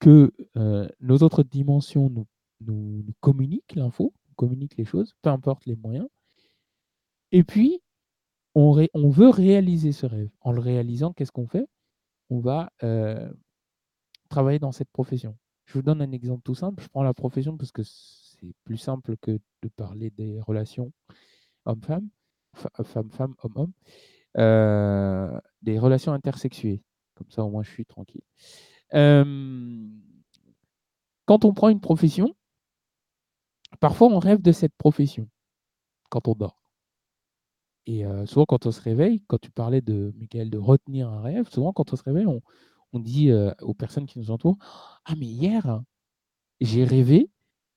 que 0.00 0.32
euh, 0.56 0.88
nos 1.00 1.18
autres 1.18 1.42
dimensions 1.42 2.08
nous, 2.10 2.26
nous, 2.60 3.04
communiquent 3.20 3.74
l'info, 3.74 4.12
communiquent 4.36 4.76
les 4.76 4.84
choses, 4.84 5.14
peu 5.22 5.30
importe 5.30 5.66
les 5.66 5.76
moyens. 5.76 6.08
Et 7.32 7.44
puis, 7.44 7.82
on, 8.54 8.72
veut 9.10 9.28
réaliser 9.28 9.92
ce 9.92 10.06
rêve. 10.06 10.30
En 10.40 10.52
le 10.52 10.60
réalisant, 10.60 11.12
qu'est-ce 11.12 11.32
qu'on 11.32 11.46
fait? 11.46 11.68
On 12.30 12.40
va 12.40 12.72
euh, 12.82 13.30
travailler 14.28 14.58
dans 14.58 14.72
cette 14.72 14.90
profession. 14.90 15.36
Je 15.66 15.74
vous 15.74 15.82
donne 15.82 16.02
un 16.02 16.12
exemple 16.12 16.42
tout 16.42 16.54
simple. 16.54 16.82
Je 16.82 16.88
prends 16.88 17.02
la 17.02 17.14
profession 17.14 17.56
parce 17.56 17.72
que 17.72 17.82
c'est 17.84 18.54
plus 18.64 18.78
simple 18.78 19.16
que 19.18 19.38
de 19.62 19.68
parler 19.68 20.10
des 20.10 20.40
relations 20.40 20.92
homme-femme, 21.66 22.08
femme-femme, 22.82 23.34
homme-homme, 23.42 23.72
euh, 24.38 25.40
des 25.62 25.78
relations 25.78 26.12
intersexuées. 26.12 26.82
Comme 27.14 27.30
ça, 27.30 27.44
au 27.44 27.50
moins, 27.50 27.62
je 27.62 27.70
suis 27.70 27.86
tranquille. 27.86 28.22
quand 31.26 31.44
on 31.44 31.52
prend 31.52 31.68
une 31.68 31.80
profession, 31.80 32.34
parfois 33.80 34.08
on 34.08 34.18
rêve 34.18 34.42
de 34.42 34.52
cette 34.52 34.74
profession 34.76 35.28
quand 36.10 36.28
on 36.28 36.34
dort. 36.34 36.62
Et 37.86 38.04
euh, 38.04 38.26
souvent, 38.26 38.44
quand 38.44 38.66
on 38.66 38.70
se 38.70 38.82
réveille, 38.82 39.22
quand 39.28 39.38
tu 39.38 39.50
parlais 39.50 39.80
de 39.80 40.12
Michael 40.18 40.50
de 40.50 40.58
retenir 40.58 41.08
un 41.08 41.22
rêve, 41.22 41.48
souvent 41.50 41.72
quand 41.72 41.92
on 41.92 41.96
se 41.96 42.02
réveille, 42.02 42.26
on, 42.26 42.40
dit 43.00 43.30
aux 43.60 43.74
personnes 43.74 44.06
qui 44.06 44.18
nous 44.18 44.30
entourent 44.30 44.58
Ah, 45.04 45.14
mais 45.16 45.26
hier, 45.26 45.82
j'ai 46.60 46.84
rêvé 46.84 47.30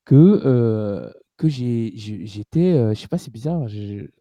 que, 0.06 1.14
que 1.38 1.48
j'étais, 1.48 2.94
je 2.94 3.00
sais 3.00 3.08
pas, 3.08 3.18
c'est 3.18 3.32
bizarre, 3.32 3.68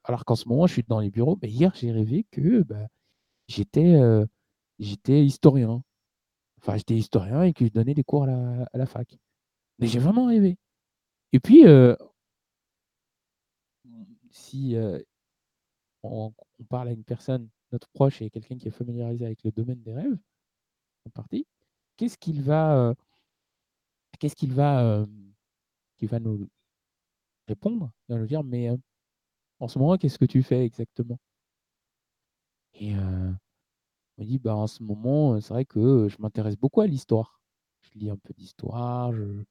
alors 0.05 0.25
qu'en 0.25 0.36
ce 0.36 0.49
moment, 0.49 0.67
je 0.67 0.75
suis 0.75 0.84
dans 0.86 1.00
les 1.00 1.10
bureaux, 1.10 1.39
mais 1.42 1.49
hier, 1.49 1.73
j'ai 1.75 1.91
rêvé 1.92 2.26
que 2.31 2.62
bah, 2.62 2.89
j'étais 3.49 3.99
j'étais 4.81 5.25
historien. 5.25 5.83
Enfin, 6.59 6.76
j'étais 6.76 6.97
historien 6.97 7.42
et 7.44 7.52
que 7.52 7.65
je 7.67 7.70
donnais 7.70 7.94
des 7.94 8.05
cours 8.05 8.25
à 8.25 8.26
la, 8.26 8.68
à 8.73 8.78
la 8.78 8.86
fac. 8.86 9.18
Mais 9.78 9.86
j'ai 9.86 9.99
vraiment 9.99 10.26
rêvé. 10.26 10.59
Et 11.33 11.41
puis, 11.41 11.65
si 14.31 14.76
on, 16.02 16.33
parle 16.68 16.89
à 16.89 16.92
une 16.92 17.05
personne, 17.05 17.49
notre 17.73 17.89
proche 17.91 18.20
et 18.23 18.31
quelqu'un 18.31 18.59
qui 18.59 18.68
est 18.68 18.73
familiarisé 18.73 19.25
avec 19.26 19.44
le 19.44 19.52
domaine 19.52 19.81
des 19.83 19.94
rêves, 19.94 20.18
en 21.07 21.10
partie, 21.10 21.47
qu'est-ce 21.97 22.18
qu'il 22.18 22.42
va, 22.42 22.94
qu'est-ce 24.18 24.36
qu'il 24.36 24.52
va, 24.52 25.07
va 26.02 26.20
nous 26.20 26.49
répondre 27.49 27.91
Il 28.09 28.15
va 28.15 28.20
nous 28.20 28.26
dire, 28.26 28.44
mais 28.44 28.70
en 29.60 29.68
ce 29.68 29.78
moment, 29.78 29.97
qu'est-ce 29.99 30.18
que 30.18 30.25
tu 30.25 30.42
fais 30.42 30.65
exactement? 30.65 31.18
Et 32.75 32.94
on 32.97 34.25
dit, 34.25 34.39
bah, 34.39 34.55
en 34.55 34.67
ce 34.67 34.83
moment, 34.83 35.41
c'est 35.41 35.52
vrai 35.52 35.65
que 35.65 36.09
je 36.09 36.17
m'intéresse 36.18 36.57
beaucoup 36.57 36.81
à 36.81 36.86
l'histoire. 36.86 37.41
Je 37.81 37.99
lis 37.99 38.10
un 38.10 38.17
peu 38.17 38.34
d'histoire, 38.36 39.12
je... 39.12 39.44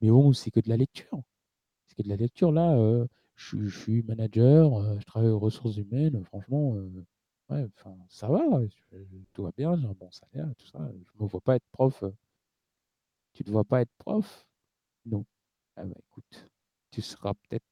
mais 0.00 0.10
bon, 0.10 0.32
c'est 0.32 0.50
que 0.50 0.60
de 0.60 0.68
la 0.68 0.76
lecture. 0.76 1.22
C'est 1.86 1.96
que 1.96 2.02
de 2.02 2.08
la 2.08 2.16
lecture. 2.16 2.52
Là, 2.52 2.76
je, 3.36 3.68
suis 3.68 4.02
manager, 4.02 4.98
je 4.98 5.04
travaille 5.04 5.30
aux 5.30 5.38
ressources 5.38 5.76
humaines. 5.76 6.22
Franchement, 6.24 6.76
Ouais, 7.48 7.64
ça 8.08 8.28
va, 8.28 8.40
tout 9.32 9.44
va 9.44 9.52
bien, 9.56 9.76
j'ai 9.76 9.86
un 9.86 9.92
bon 9.92 10.10
salaire, 10.10 10.48
tout 10.58 10.66
ça. 10.66 10.80
Je 10.92 11.22
me 11.22 11.28
vois 11.28 11.40
pas 11.40 11.54
être 11.56 11.66
prof. 11.70 12.02
Tu 13.34 13.44
te 13.44 13.50
vois 13.50 13.64
pas 13.64 13.82
être 13.82 13.92
prof? 13.98 14.46
Non. 15.06 15.24
Ah 15.76 15.84
bah 15.84 15.94
écoute, 15.98 16.50
tu 16.90 17.02
seras 17.02 17.34
peut-être. 17.34 17.64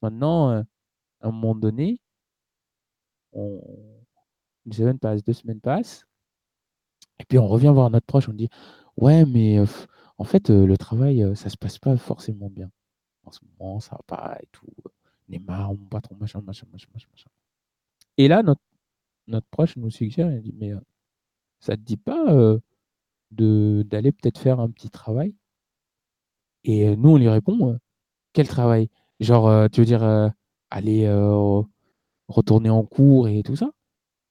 Maintenant, 0.00 0.50
à 0.50 0.64
un 1.22 1.30
moment 1.32 1.54
donné, 1.54 2.00
on... 3.32 3.60
une 4.66 4.72
semaine 4.72 4.98
passe, 4.98 5.22
deux 5.24 5.32
semaines 5.32 5.60
passent, 5.60 6.06
et 7.18 7.24
puis 7.24 7.38
on 7.38 7.48
revient 7.48 7.72
voir 7.74 7.90
notre 7.90 8.06
proche, 8.06 8.28
on 8.28 8.32
dit 8.32 8.48
Ouais, 8.96 9.24
mais 9.26 9.58
en 10.18 10.24
fait, 10.24 10.50
le 10.50 10.76
travail, 10.78 11.24
ça 11.36 11.50
se 11.50 11.56
passe 11.56 11.78
pas 11.78 11.96
forcément 11.96 12.50
bien. 12.50 12.70
En 13.24 13.32
ce 13.32 13.40
moment, 13.58 13.80
ça 13.80 13.96
va 13.96 14.02
pas 14.06 14.38
et 14.42 14.46
tout. 14.52 14.66
On 15.28 15.32
est 15.32 15.38
marre, 15.38 15.74
mon 15.74 15.86
patron, 15.86 16.16
machin, 16.16 16.40
machin, 16.42 16.66
machin, 16.72 16.88
machin, 16.92 17.08
machin. 17.10 17.30
Et 18.16 18.28
là, 18.28 18.42
notre, 18.42 18.60
proche 19.50 19.76
nous 19.76 19.90
suggère, 19.90 20.30
il 20.32 20.42
dit, 20.42 20.54
mais 20.56 20.72
ça 21.60 21.76
te 21.76 21.82
dit 21.82 21.96
pas 21.96 22.58
d'aller 23.30 24.12
peut-être 24.12 24.38
faire 24.38 24.60
un 24.60 24.70
petit 24.70 24.90
travail? 24.90 25.34
Et 26.64 26.94
nous, 26.96 27.10
on 27.10 27.16
lui 27.16 27.28
répond, 27.28 27.78
quel 28.32 28.46
travail? 28.46 28.88
Genre, 29.20 29.68
tu 29.70 29.80
veux 29.80 29.86
dire, 29.86 30.32
aller 30.70 31.08
retourner 32.28 32.70
en 32.70 32.84
cours 32.84 33.28
et 33.28 33.42
tout 33.42 33.56
ça? 33.56 33.70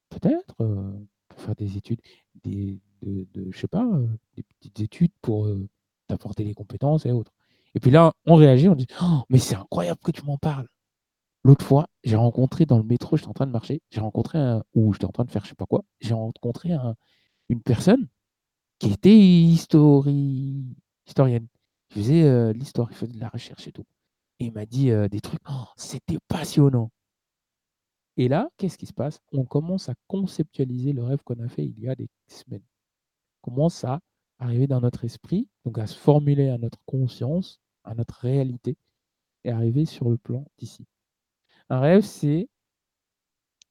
Peut-être, 0.10 0.56
pour 1.28 1.42
faire 1.42 1.56
des 1.56 1.78
études, 1.78 2.02
des, 2.44 2.80
de, 3.04 3.52
je 3.52 3.60
sais 3.60 3.68
pas, 3.68 3.88
des 4.36 4.44
petites 4.44 4.80
études 4.80 5.12
pour 5.22 5.50
t'apporter 6.08 6.44
les 6.44 6.54
compétences 6.54 7.06
et 7.06 7.12
autres. 7.12 7.32
Et 7.76 7.80
puis 7.80 7.92
là, 7.92 8.12
on 8.26 8.36
réagit, 8.36 8.70
on 8.70 8.76
dit, 8.76 8.88
«Oh, 9.02 9.24
mais 9.30 9.40
c'est 9.40 9.56
incroyable 9.56 10.00
que 10.04 10.12
tu 10.12 10.24
m'en 10.24 10.38
parles. 10.38 10.68
L'autre 11.44 11.66
fois, 11.66 11.88
j'ai 12.04 12.16
rencontré 12.16 12.66
dans 12.66 12.78
le 12.78 12.84
métro, 12.84 13.18
j'étais 13.18 13.30
en 13.30 13.34
train 13.34 13.48
de 13.48 13.52
marcher, 13.52 13.82
j'ai 13.92 14.00
rencontré 14.00 14.38
un, 14.40 14.64
ou 14.76 14.94
j'étais 14.94 15.06
en 15.06 15.12
train 15.12 15.26
de 15.26 15.32
faire 15.32 15.44
je 15.44 15.50
sais 15.50 15.56
pas 15.56 15.66
quoi, 15.66 15.84
j'ai 16.00 16.14
rencontré 16.14 16.72
une 17.50 17.62
personne 17.62 18.08
qui 18.80 18.92
était 18.92 19.18
historienne, 19.18 20.76
qui 21.90 22.00
faisait 22.00 22.24
euh, 22.24 22.54
l'histoire, 22.54 22.90
qui 22.90 22.96
faisait 22.96 23.14
de 23.14 23.20
la 23.20 23.30
recherche 23.30 23.68
et 23.68 23.72
tout. 23.72 23.86
Et 24.40 24.46
il 24.46 24.54
m'a 24.54 24.66
dit 24.66 24.92
euh, 24.92 25.08
des 25.10 25.22
trucs, 25.22 25.42
oh, 25.50 25.66
c'était 25.78 26.18
passionnant. 26.28 26.92
Et 28.18 28.28
là, 28.28 28.50
qu'est-ce 28.58 28.78
qui 28.78 28.86
se 28.86 28.94
passe? 28.94 29.20
On 29.32 29.46
commence 29.46 29.90
à 29.90 29.96
conceptualiser 30.08 30.94
le 30.94 31.04
rêve 31.04 31.20
qu'on 31.24 31.40
a 31.40 31.50
fait 31.50 31.66
il 31.66 31.80
y 31.80 31.90
a 31.90 31.96
des 31.96 32.10
semaines. 32.28 32.64
Commence 33.44 33.84
à, 33.84 34.00
arriver 34.40 34.68
dans 34.68 34.82
notre 34.82 35.06
esprit, 35.06 35.48
donc 35.66 35.78
à 35.78 35.86
se 35.86 35.98
formuler 35.98 36.50
à 36.50 36.58
notre 36.58 36.80
conscience, 36.86 37.62
à 37.84 37.94
notre 37.94 38.16
réalité, 38.16 38.78
et 39.44 39.52
arriver 39.52 39.86
sur 39.86 40.10
le 40.10 40.18
plan 40.18 40.46
d'ici. 40.58 40.88
Un 41.70 41.80
rêve, 41.80 42.02
c'est 42.02 42.50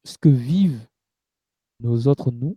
ce 0.05 0.19
que 0.19 0.29
vivent 0.29 0.87
nos 1.81 2.07
autres 2.07 2.31
nous 2.31 2.57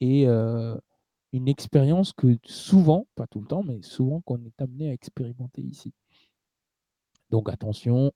et 0.00 0.26
une 0.26 1.48
expérience 1.48 2.12
que 2.12 2.38
souvent, 2.44 3.06
pas 3.14 3.26
tout 3.26 3.40
le 3.40 3.46
temps, 3.46 3.62
mais 3.62 3.82
souvent 3.82 4.20
qu'on 4.20 4.44
est 4.44 4.60
amené 4.60 4.90
à 4.90 4.92
expérimenter 4.92 5.62
ici. 5.62 5.92
Donc 7.30 7.48
attention, 7.48 8.12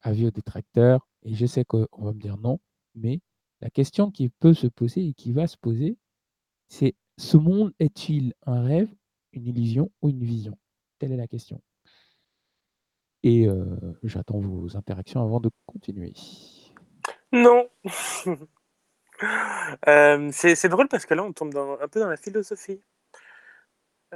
avis 0.00 0.26
aux 0.26 0.30
détracteurs, 0.30 1.06
et 1.22 1.34
je 1.34 1.46
sais 1.46 1.64
qu'on 1.64 1.86
va 1.98 2.12
me 2.12 2.20
dire 2.20 2.36
non, 2.38 2.58
mais 2.94 3.20
la 3.60 3.70
question 3.70 4.10
qui 4.10 4.28
peut 4.28 4.54
se 4.54 4.66
poser 4.66 5.06
et 5.06 5.14
qui 5.14 5.32
va 5.32 5.46
se 5.46 5.56
poser, 5.56 5.96
c'est 6.72 6.94
ce 7.18 7.36
monde 7.36 7.74
est-il 7.78 8.32
un 8.46 8.64
rêve, 8.64 8.88
une 9.34 9.46
illusion 9.46 9.90
ou 10.00 10.08
une 10.08 10.24
vision? 10.24 10.56
Telle 10.98 11.12
est 11.12 11.18
la 11.18 11.26
question. 11.26 11.60
Et 13.22 13.46
j'attends 14.02 14.40
vos 14.40 14.74
interactions 14.74 15.22
avant 15.22 15.38
de 15.38 15.50
continuer. 15.66 16.14
Non. 17.32 17.68
Euh, 19.86 20.30
c'est 20.32 20.68
drôle 20.68 20.88
parce 20.88 21.06
que 21.06 21.14
là, 21.14 21.22
on 21.22 21.32
tombe 21.32 21.56
un 21.56 21.86
peu 21.86 22.00
dans 22.00 22.08
la 22.08 22.16
philosophie. 22.16 22.82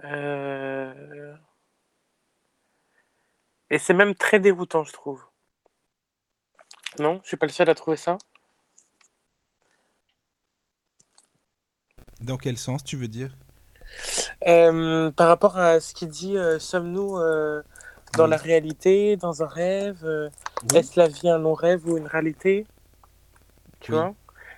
Euh, 0.03 1.37
et 3.71 3.79
c'est 3.79 3.95
même 3.95 4.17
très 4.17 4.41
déroutant, 4.41 4.83
je 4.83 4.93
trouve. 4.93 5.25
Non? 6.99 7.21
Je 7.23 7.29
suis 7.29 7.37
pas 7.37 7.47
le 7.47 7.53
seul 7.53 7.71
à 7.71 7.77
trouver 7.77 7.97
ça? 7.97 8.19
Dans 12.21 12.37
quel 12.37 12.57
sens 12.57 12.83
tu 12.83 12.97
veux 12.97 13.09
dire? 13.09 13.37
Euh, 14.47 15.11
Par 15.11 15.29
rapport 15.29 15.59
à 15.59 15.81
ce 15.81 15.95
qu'il 15.95 16.09
dit, 16.09 16.37
sommes-nous 16.59 17.19
dans 18.15 18.27
la 18.27 18.37
réalité, 18.37 19.17
dans 19.17 19.43
un 19.43 19.47
rêve? 19.47 20.31
Est-ce 20.75 20.99
la 20.99 21.09
vie 21.09 21.29
un 21.29 21.39
long 21.39 21.55
rêve 21.55 21.87
ou 21.87 21.97
une 21.97 22.07
réalité? 22.07 22.67
Tu 23.81 23.93
vois? 23.93 24.15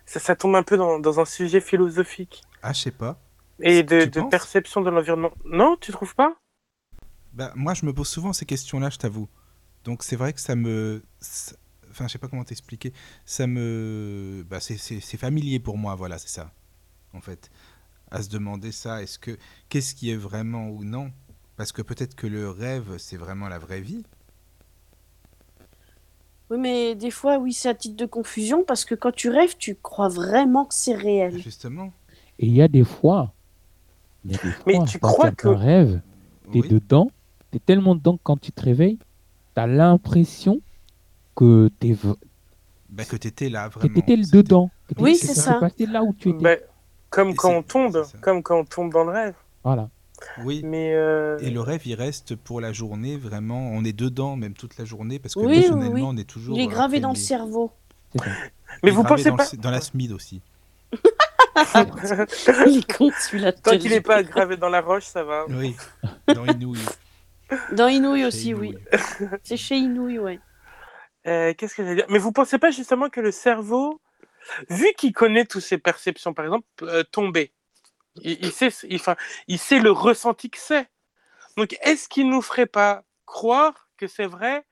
Ça, 0.07 0.35
tombe 0.35 0.57
un 0.57 0.63
peu 0.63 0.77
dans, 0.77 1.21
un 1.21 1.25
sujet 1.25 1.61
philosophique. 1.61 2.43
Ah, 2.63 2.73
je 2.73 2.81
sais 2.81 2.91
pas. 2.91 3.21
Et 3.61 3.83
de, 3.83 4.29
perception 4.29 4.81
de 4.81 4.91
l'environnement. 4.91 5.33
Non, 5.45 5.77
tu 5.79 5.93
trouves 5.93 6.15
pas? 6.15 6.35
Bah, 7.33 7.53
Moi, 7.55 7.75
je 7.75 7.85
me 7.85 7.93
pose 7.93 8.09
souvent 8.09 8.33
ces 8.33 8.47
questions-là, 8.47 8.89
je 8.91 8.99
t'avoue. 8.99 9.29
Donc, 9.85 10.03
c'est 10.03 10.17
vrai 10.17 10.33
que 10.33 10.41
ça 10.41 10.55
me. 10.55 11.03
Enfin, 11.91 12.07
je 12.07 12.13
sais 12.13 12.19
pas 12.19 12.29
comment 12.29 12.45
t'expliquer. 12.45 12.93
Ça 13.27 13.47
me. 13.47 14.45
Bah, 14.49 14.61
c'est 14.61 15.17
familier 15.19 15.61
pour 15.61 15.77
moi, 15.77 15.95
voilà, 15.95 16.19
c'est 16.19 16.29
ça. 16.29 16.53
En 17.15 17.21
fait. 17.21 17.51
À 18.11 18.23
se 18.23 18.31
demander 18.31 18.73
ça, 18.73 19.03
est-ce 19.03 19.19
que. 19.19 19.37
Qu'est-ce 19.69 19.95
qui 19.95 20.11
est 20.11 20.17
vraiment 20.17 20.69
ou 20.71 20.85
non? 20.85 21.13
Parce 21.57 21.73
que 21.73 21.83
peut-être 21.83 22.15
que 22.15 22.27
le 22.27 22.49
rêve, 22.49 22.97
c'est 22.99 23.17
vraiment 23.17 23.49
la 23.49 23.59
vraie 23.59 23.81
vie. 23.81 24.05
Oui, 26.51 26.59
mais 26.59 26.95
des 26.95 27.11
fois, 27.11 27.39
oui, 27.39 27.53
c'est 27.53 27.69
à 27.69 27.75
titre 27.75 27.97
de 27.97 28.07
confusion 28.07 28.65
parce 28.65 28.85
que 28.85 28.95
quand 28.95 29.13
tu 29.13 29.29
rêves, 29.29 29.57
tu 29.59 29.75
crois 29.75 30.09
vraiment 30.09 30.65
que 30.65 30.75
c'est 30.75 30.95
réel. 30.95 31.39
Justement. 31.39 31.93
Et 32.39 32.47
il 32.47 32.55
y 32.55 32.63
a 32.63 32.69
des 32.69 32.85
fois, 32.85 33.35
il 34.25 34.33
y 34.33 34.35
a 34.37 34.43
des 34.43 34.53
fois 34.53 34.63
mais 34.67 34.85
tu 34.87 34.99
crois 34.99 35.31
que 35.33 35.49
rêve, 35.49 36.01
tu 36.53 36.59
es 36.59 36.63
dedans, 36.63 37.11
tu 37.51 37.57
es 37.59 37.61
tellement 37.61 37.95
dedans 37.95 38.17
que 38.17 38.23
quand 38.23 38.41
tu 38.41 38.53
te 38.53 38.63
réveilles, 38.63 38.99
tu 39.55 39.61
as 39.61 39.67
l'impression 39.67 40.61
que 41.35 41.71
tu 41.81 41.91
es. 41.91 41.97
Bah, 42.89 43.05
que 43.05 43.17
tu 43.17 43.29
étais 43.29 43.49
là, 43.49 43.69
vraiment. 43.69 43.89
Que 43.89 44.01
tu 44.01 44.13
étais 44.13 44.17
dedans. 44.17 44.71
oui, 44.99 45.17
c'est 45.17 45.35
ça. 45.35 45.55
passé 45.55 45.87
là 45.87 46.03
où 46.03 46.15
tu 46.15 46.31
étais. 46.31 46.43
Bah, 46.43 46.57
comme 47.11 47.35
quand 47.35 47.53
on 47.53 47.63
tombe, 47.63 48.05
comme 48.21 48.43
quand 48.43 48.59
on 48.59 48.65
tombe 48.65 48.93
dans 48.93 49.05
le 49.05 49.11
rêve. 49.11 49.35
Voilà. 49.65 49.89
Oui. 50.45 50.63
Mais 50.65 50.95
euh, 50.95 51.39
Et 51.39 51.51
le 51.51 51.61
rêve, 51.61 51.87
il 51.87 51.95
reste 51.95 52.37
pour 52.37 52.61
la 52.61 52.73
journée, 52.73 53.17
vraiment. 53.17 53.71
On 53.73 53.85
est 53.85 53.93
dedans, 53.93 54.37
même 54.37 54.55
toute 54.55 54.77
la 54.79 54.85
journée, 54.85 55.19
parce 55.19 55.35
que 55.35 55.41
oui, 55.41 55.67
on 55.73 56.17
est 56.17 56.25
toujours. 56.25 56.57
Il 56.57 56.63
est 56.63 56.67
gravé 56.67 57.01
dans 57.01 57.11
le 57.11 57.17
cerveau. 57.17 57.73
Mais 58.83 58.91
vous 58.91 59.05
pensez 59.05 59.31
dans 59.31 59.37
pas. 59.37 59.47
dans 59.59 59.71
la 59.71 59.81
SMID 59.81 60.13
aussi. 60.13 60.43
il 61.75 62.79
est 62.79 62.93
con 62.93 63.11
celui-là. 63.19 63.53
Tant 63.53 63.77
qu'il 63.77 63.91
n'est 63.91 64.01
pas 64.01 64.23
gravé 64.23 64.57
dans 64.57 64.69
la 64.69 64.81
roche, 64.81 65.05
ça 65.05 65.25
va. 65.25 65.45
Oui, 65.49 65.77
dans 66.35 66.45
Inouï. 66.47 66.79
Dans 67.73 67.89
Inouï 67.89 68.25
aussi, 68.25 68.55
oui. 68.55 68.77
C'est 69.43 69.57
chez 69.57 69.77
Inouï, 69.77 70.19
ouais. 70.19 70.41
Euh, 71.27 71.53
qu'est-ce 71.57 71.75
que 71.75 71.83
j'allais 71.83 71.97
dire? 71.97 72.07
Mais 72.09 72.19
vous 72.19 72.33
pensez 72.33 72.59
pas 72.59 72.71
justement 72.71 73.09
que 73.09 73.21
le 73.21 73.33
cerveau, 73.33 74.01
vu 74.69 74.93
qu'il 74.97 75.13
connaît 75.13 75.45
toutes 75.45 75.63
ses 75.63 75.79
perceptions, 75.79 76.35
par 76.35 76.45
exemple, 76.45 76.67
euh, 76.83 77.03
tomber, 77.05 77.53
il, 78.23 78.53
sait, 78.53 78.71
il, 79.47 79.59
sait 79.59 79.79
le 79.79 79.91
ressenti 79.91 80.51
que 80.51 80.59
c'est. 80.59 80.89
Donc, 81.57 81.77
est-ce 81.83 82.09
qu'il 82.09 82.29
nous 82.29 82.43
ferait 82.43 82.67
pas 82.67 83.05
croire 83.27 83.89
que 83.97 84.07
c'est 84.07 84.27
vrai 84.27 84.65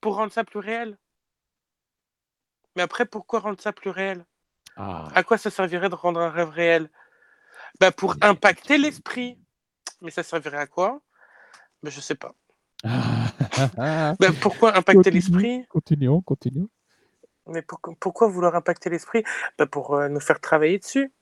pour 0.00 0.16
rendre 0.16 0.32
ça 0.32 0.44
plus 0.44 0.58
réel? 0.58 0.98
Mais 2.76 2.82
après, 2.82 3.06
pourquoi 3.06 3.40
rendre 3.40 3.60
ça 3.60 3.72
plus 3.72 3.90
réel? 3.90 4.24
Ah. 4.76 5.08
À 5.14 5.22
quoi 5.22 5.38
ça 5.38 5.50
servirait 5.50 5.88
de 5.88 5.94
rendre 5.94 6.20
un 6.20 6.30
rêve 6.30 6.50
réel? 6.50 6.90
Bah, 7.80 7.90
Pour 7.90 8.16
impacter 8.20 8.78
l'esprit. 8.78 9.38
Mais 10.00 10.10
ça 10.10 10.22
servirait 10.22 10.58
à 10.58 10.66
quoi? 10.66 11.00
Bah, 11.82 11.90
Je 11.90 12.00
sais 12.00 12.14
pas. 12.14 12.34
bah, 12.86 14.30
pourquoi 14.40 14.76
impacter 14.76 15.10
l'esprit? 15.10 15.66
Continuons, 15.68 16.20
continuons. 16.20 16.68
Mais 17.48 17.62
pourquoi 17.62 18.28
vouloir 18.28 18.54
impacter 18.54 18.90
l'esprit? 18.90 19.24
Bah, 19.58 19.66
Pour 19.66 19.94
euh, 19.94 20.08
nous 20.08 20.20
faire 20.20 20.40
travailler 20.40 20.78
dessus 20.78 21.12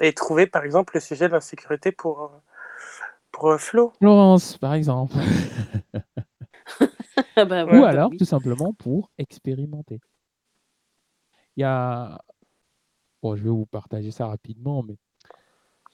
et 0.00 0.12
trouver 0.12 0.46
par 0.46 0.64
exemple 0.64 0.94
le 0.94 1.00
sujet 1.00 1.28
de 1.28 1.32
l'insécurité 1.32 1.92
pour, 1.92 2.22
euh, 2.22 2.28
pour 3.30 3.50
euh, 3.50 3.58
Flo. 3.58 3.92
Florence, 3.98 4.58
par 4.58 4.74
exemple. 4.74 5.14
Ah 7.36 7.44
bah 7.44 7.64
Ou 7.64 7.84
alors 7.84 8.10
tout 8.16 8.24
simplement 8.24 8.72
pour 8.72 9.10
expérimenter. 9.18 10.00
Il 11.56 11.60
y 11.60 11.64
a. 11.64 12.20
Bon, 13.22 13.36
je 13.36 13.42
vais 13.42 13.50
vous 13.50 13.66
partager 13.66 14.10
ça 14.10 14.26
rapidement, 14.26 14.82
mais 14.82 14.96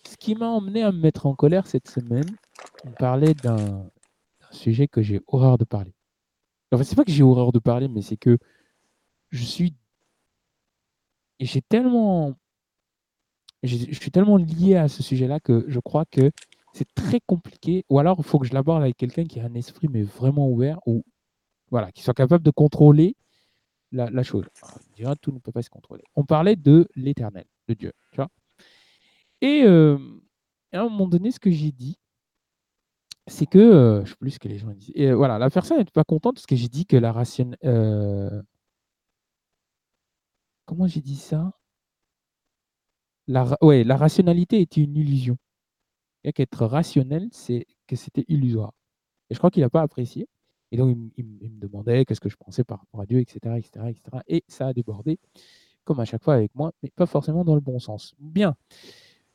ce 0.07 0.17
qui 0.17 0.35
m'a 0.35 0.49
emmené 0.49 0.83
à 0.83 0.93
me 0.93 0.99
mettre 0.99 1.27
en 1.27 1.35
colère 1.35 1.67
cette 1.67 1.89
semaine, 1.89 2.37
on 2.85 2.91
parlait 2.93 3.35
d'un 3.35 3.87
sujet 4.51 4.89
que 4.89 5.03
j'ai 5.03 5.21
horreur 5.27 5.59
de 5.59 5.65
parler. 5.65 5.95
Enfin, 6.73 6.85
c'est 6.85 6.97
pas 6.97 7.05
que 7.05 7.13
j'ai 7.13 7.23
horreur 7.23 7.53
de 7.53 7.59
parler, 7.59 7.89
mais 7.89 8.03
c'est 8.03 8.17
que 8.17 8.39
je 9.31 9.45
suis. 9.45 9.75
J'ai 11.41 11.63
tellement 11.63 12.37
je, 13.63 13.77
suis 13.95 14.11
tellement 14.11 14.37
lié 14.37 14.77
à 14.77 14.89
ce 14.89 15.03
sujet-là 15.03 15.41
que 15.41 15.65
je 15.69 15.81
crois 15.81 16.05
que 16.07 16.31
c'est 16.73 16.93
très 16.95 17.21
compliqué. 17.21 17.85
Ou 17.89 17.99
alors, 17.99 18.17
il 18.19 18.25
faut 18.25 18.39
que 18.39 18.47
je 18.47 18.55
l'aborde 18.55 18.83
avec 18.83 18.97
quelqu'un 18.97 19.25
qui 19.25 19.41
a 19.41 19.45
un 19.45 19.55
esprit 19.55 19.89
mais 19.89 20.03
vraiment 20.03 20.49
ouvert 20.49 20.79
ou 20.87 21.05
voilà, 21.71 21.93
qui 21.93 22.03
soit 22.03 22.15
capable 22.15 22.45
de 22.45 22.51
contrôler 22.51 23.17
la, 23.93 24.23
chose. 24.23 24.45
Alors, 24.99 25.17
tout 25.19 25.33
ne 25.33 25.39
peut 25.39 25.53
pas 25.53 25.63
se 25.63 25.71
contrôler. 25.71 26.05
On 26.15 26.25
parlait 26.25 26.57
de 26.57 26.89
l'éternel, 26.95 27.45
de 27.69 27.75
Dieu. 27.75 27.93
Tu 28.13 28.17
vois 28.17 28.29
et 29.43 29.63
euh, 29.65 29.97
à 30.73 30.81
un 30.81 30.85
moment 30.85 31.09
donné, 31.09 31.31
ce 31.31 31.41
que 31.41 31.51
j'ai 31.51 31.73
dit, 31.73 31.99
c'est 33.27 33.47
que, 33.47 33.59
euh, 33.59 34.05
je 34.05 34.11
sais 34.11 34.17
plus 34.21 34.31
ce 34.33 34.39
que 34.39 34.49
les 34.49 34.59
gens 34.59 34.69
disent. 34.69 34.93
Et 34.95 35.09
euh, 35.09 35.15
voilà, 35.15 35.39
la 35.39 35.49
personne 35.49 35.79
n'était 35.79 35.91
pas 35.93 36.05
contente 36.05 36.35
parce 36.35 36.47
que 36.47 36.57
j'ai 36.57 36.69
dit 36.69 36.87
que 36.87 36.97
la 36.97 37.13
ration. 37.13 37.53
Comment 40.71 40.87
j'ai 40.87 41.01
dit 41.01 41.17
ça? 41.17 41.53
La, 43.27 43.57
la 43.61 43.97
rationalité 43.97 44.61
était 44.61 44.81
une 44.81 44.97
illusion. 44.97 45.37
Et 46.23 46.33
qu'être 46.33 46.65
rationnel, 46.65 47.29
c'est 47.33 47.67
que 47.89 47.97
c'était 47.97 48.25
illusoire. 48.29 48.73
Et 49.29 49.35
je 49.35 49.39
crois 49.39 49.51
qu'il 49.51 49.63
n'a 49.63 49.71
pas 49.71 49.83
apprécié. 49.83 50.29
Et 50.71 50.77
donc, 50.77 50.97
il, 51.17 51.25
me 51.27 51.61
demandait 51.61 52.05
qu'est-ce 52.05 52.21
que 52.21 52.29
je 52.29 52.37
pensais 52.37 52.63
par 52.63 52.79
rapport 52.79 53.01
à 53.01 53.07
Dieu, 53.07 53.19
etc., 53.19 53.57
etc., 53.59 53.87
etc. 53.89 54.23
Et 54.29 54.45
ça 54.47 54.69
a 54.69 54.73
débordé, 54.73 55.19
comme 55.83 55.99
à 55.99 56.05
chaque 56.05 56.23
fois 56.23 56.35
avec 56.35 56.55
moi, 56.55 56.73
mais 56.85 56.91
pas 56.95 57.07
forcément 57.07 57.45
dans 57.45 57.57
le 57.57 57.61
bon 57.61 57.81
sens. 57.81 58.15
Bien. 58.21 58.55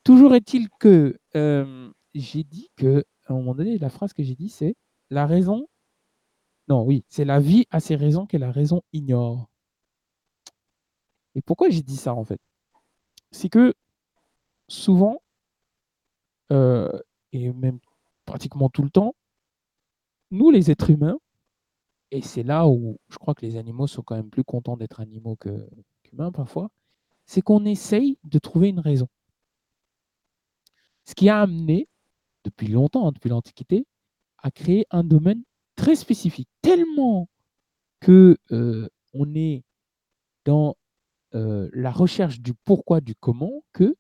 Toujours 0.05 0.35
est-il 0.35 0.69
que 0.79 1.19
euh, 1.35 1.91
j'ai 2.13 2.45
dit 2.45 2.69
que, 2.77 3.03
à 3.25 3.33
un 3.33 3.35
moment 3.35 3.55
donné, 3.55 3.77
la 3.77 3.89
phrase 3.89 4.13
que 4.13 4.23
j'ai 4.23 4.35
dit, 4.35 4.47
c'est 4.47 4.75
la 5.09 5.25
raison. 5.25 5.67
Non, 6.69 6.83
oui, 6.85 7.03
c'est 7.09 7.25
la 7.25 7.41
vie 7.41 7.65
a 7.71 7.81
ses 7.81 7.97
raisons 7.97 8.25
que 8.25 8.37
la 8.37 8.51
raison 8.51 8.83
ignore. 8.93 9.49
Et 11.35 11.41
pourquoi 11.41 11.69
j'ai 11.69 11.81
dit 11.81 11.97
ça, 11.97 12.13
en 12.13 12.23
fait? 12.23 12.39
C'est 13.31 13.49
que 13.49 13.73
souvent, 14.67 15.21
euh, 16.51 16.89
et 17.31 17.51
même 17.51 17.79
pratiquement 18.25 18.69
tout 18.69 18.83
le 18.83 18.89
temps, 18.89 19.15
nous 20.31 20.51
les 20.51 20.71
êtres 20.71 20.89
humains, 20.89 21.19
et 22.11 22.21
c'est 22.21 22.43
là 22.43 22.67
où 22.67 22.97
je 23.09 23.17
crois 23.17 23.35
que 23.35 23.45
les 23.45 23.57
animaux 23.57 23.87
sont 23.87 24.01
quand 24.01 24.15
même 24.15 24.29
plus 24.29 24.43
contents 24.43 24.77
d'être 24.77 24.99
animaux 24.99 25.35
qu'humains 25.35 26.31
parfois, 26.31 26.69
c'est 27.25 27.41
qu'on 27.41 27.65
essaye 27.65 28.17
de 28.23 28.39
trouver 28.39 28.69
une 28.69 28.79
raison. 28.79 29.07
Ce 31.05 31.15
qui 31.15 31.29
a 31.29 31.41
amené, 31.41 31.87
depuis 32.43 32.67
longtemps, 32.67 33.07
hein, 33.07 33.11
depuis 33.11 33.29
l'Antiquité, 33.29 33.85
à 34.37 34.51
créer 34.51 34.85
un 34.91 35.03
domaine 35.03 35.43
très 35.75 35.95
spécifique, 35.95 36.49
tellement 36.61 37.27
que 37.99 38.37
euh, 38.51 38.87
on 39.13 39.33
est 39.35 39.63
dans 40.45 40.75
euh, 41.35 41.69
la 41.73 41.91
recherche 41.91 42.39
du 42.39 42.53
pourquoi, 42.53 43.01
du 43.01 43.15
comment, 43.15 43.63
que 43.73 43.95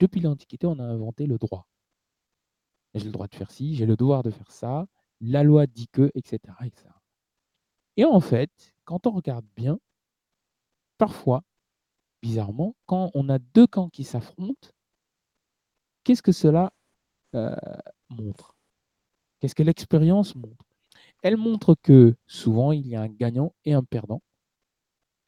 depuis 0.00 0.20
l'Antiquité, 0.20 0.66
on 0.66 0.78
a 0.78 0.84
inventé 0.84 1.26
le 1.26 1.38
droit. 1.38 1.66
J'ai 2.94 3.06
le 3.06 3.12
droit 3.12 3.26
de 3.26 3.34
faire 3.34 3.50
ci, 3.50 3.74
j'ai 3.74 3.86
le 3.86 3.96
devoir 3.96 4.22
de 4.22 4.30
faire 4.30 4.50
ça, 4.50 4.86
la 5.20 5.42
loi 5.42 5.66
dit 5.66 5.88
que, 5.88 6.10
etc.. 6.14 6.38
Et 7.96 8.04
en 8.04 8.20
fait, 8.20 8.74
quand 8.84 9.06
on 9.06 9.12
regarde 9.12 9.46
bien, 9.56 9.78
parfois, 10.98 11.42
bizarrement, 12.22 12.74
quand 12.86 13.10
on 13.14 13.28
a 13.28 13.38
deux 13.38 13.66
camps 13.66 13.88
qui 13.88 14.04
s'affrontent, 14.04 14.68
qu'est-ce 16.04 16.22
que 16.22 16.32
cela 16.32 16.72
euh, 17.34 17.56
montre? 18.10 18.56
Qu'est-ce 19.40 19.54
que 19.54 19.62
l'expérience 19.62 20.34
montre? 20.34 20.64
Elle 21.22 21.36
montre 21.36 21.74
que 21.82 22.16
souvent, 22.26 22.72
il 22.72 22.86
y 22.86 22.96
a 22.96 23.02
un 23.02 23.08
gagnant 23.08 23.54
et 23.64 23.72
un 23.72 23.82
perdant. 23.82 24.22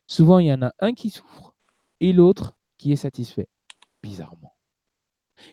Souvent, 0.06 0.38
il 0.38 0.46
y 0.46 0.52
en 0.52 0.62
a 0.62 0.72
un 0.78 0.92
qui 0.92 1.10
souffre 1.10 1.54
et 2.00 2.12
l'autre 2.12 2.56
qui 2.78 2.92
est 2.92 2.96
satisfait, 2.96 3.48
bizarrement. 4.02 4.54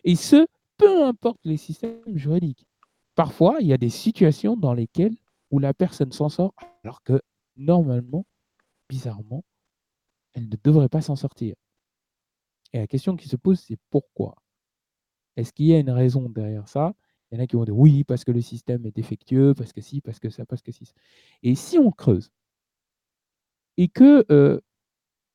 Et 0.04 0.16
ce, 0.16 0.46
peu 0.76 1.04
importe 1.04 1.40
les 1.44 1.56
systèmes 1.56 2.16
juridiques. 2.16 2.66
Parfois, 3.14 3.58
il 3.60 3.66
y 3.66 3.72
a 3.72 3.78
des 3.78 3.90
situations 3.90 4.56
dans 4.56 4.74
lesquelles 4.74 5.16
la 5.60 5.74
personne 5.74 6.12
s'en 6.12 6.28
sort 6.28 6.54
alors 6.82 7.02
que 7.02 7.20
normalement, 7.56 8.26
bizarrement, 8.88 9.44
elle 10.32 10.48
ne 10.48 10.56
devrait 10.62 10.88
pas 10.88 11.00
s'en 11.00 11.16
sortir. 11.16 11.54
Et 12.72 12.78
la 12.78 12.86
question 12.86 13.16
qui 13.16 13.28
se 13.28 13.36
pose, 13.36 13.60
c'est 13.60 13.78
pourquoi? 13.90 14.34
Est-ce 15.36 15.52
qu'il 15.52 15.66
y 15.66 15.74
a 15.74 15.78
une 15.78 15.90
raison 15.90 16.28
derrière 16.28 16.68
ça? 16.68 16.94
Il 17.30 17.36
y 17.36 17.40
en 17.40 17.44
a 17.44 17.46
qui 17.46 17.56
vont 17.56 17.64
dire 17.64 17.76
oui, 17.76 18.04
parce 18.04 18.24
que 18.24 18.32
le 18.32 18.40
système 18.40 18.84
est 18.86 18.94
défectueux, 18.94 19.54
parce 19.54 19.72
que 19.72 19.80
si, 19.80 20.00
parce 20.00 20.18
que 20.18 20.30
ça, 20.30 20.44
parce 20.44 20.62
que 20.62 20.72
si. 20.72 20.84
Et 21.42 21.54
si 21.54 21.78
on 21.78 21.90
creuse 21.90 22.30
et 23.76 23.88
que 23.88 24.24
euh, 24.30 24.60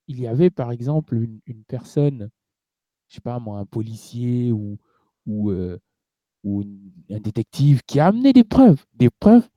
il 0.08 0.20
y 0.20 0.28
avait 0.28 0.50
par 0.50 0.72
exemple 0.72 1.16
une, 1.16 1.64
personne, 1.68 2.30
je 3.08 3.16
sais 3.16 3.22
pas 3.22 3.40
moi, 3.40 3.60
un 3.60 3.66
policier 3.66 4.52
ou, 4.52 4.80
euh, 5.52 5.80
un 6.46 7.20
détective 7.20 7.82
qui 7.86 8.00
a 8.00 8.08
amené 8.08 8.34
des 8.34 8.44
preuves, 8.44 8.86
des 8.94 9.10
preuves 9.10 9.48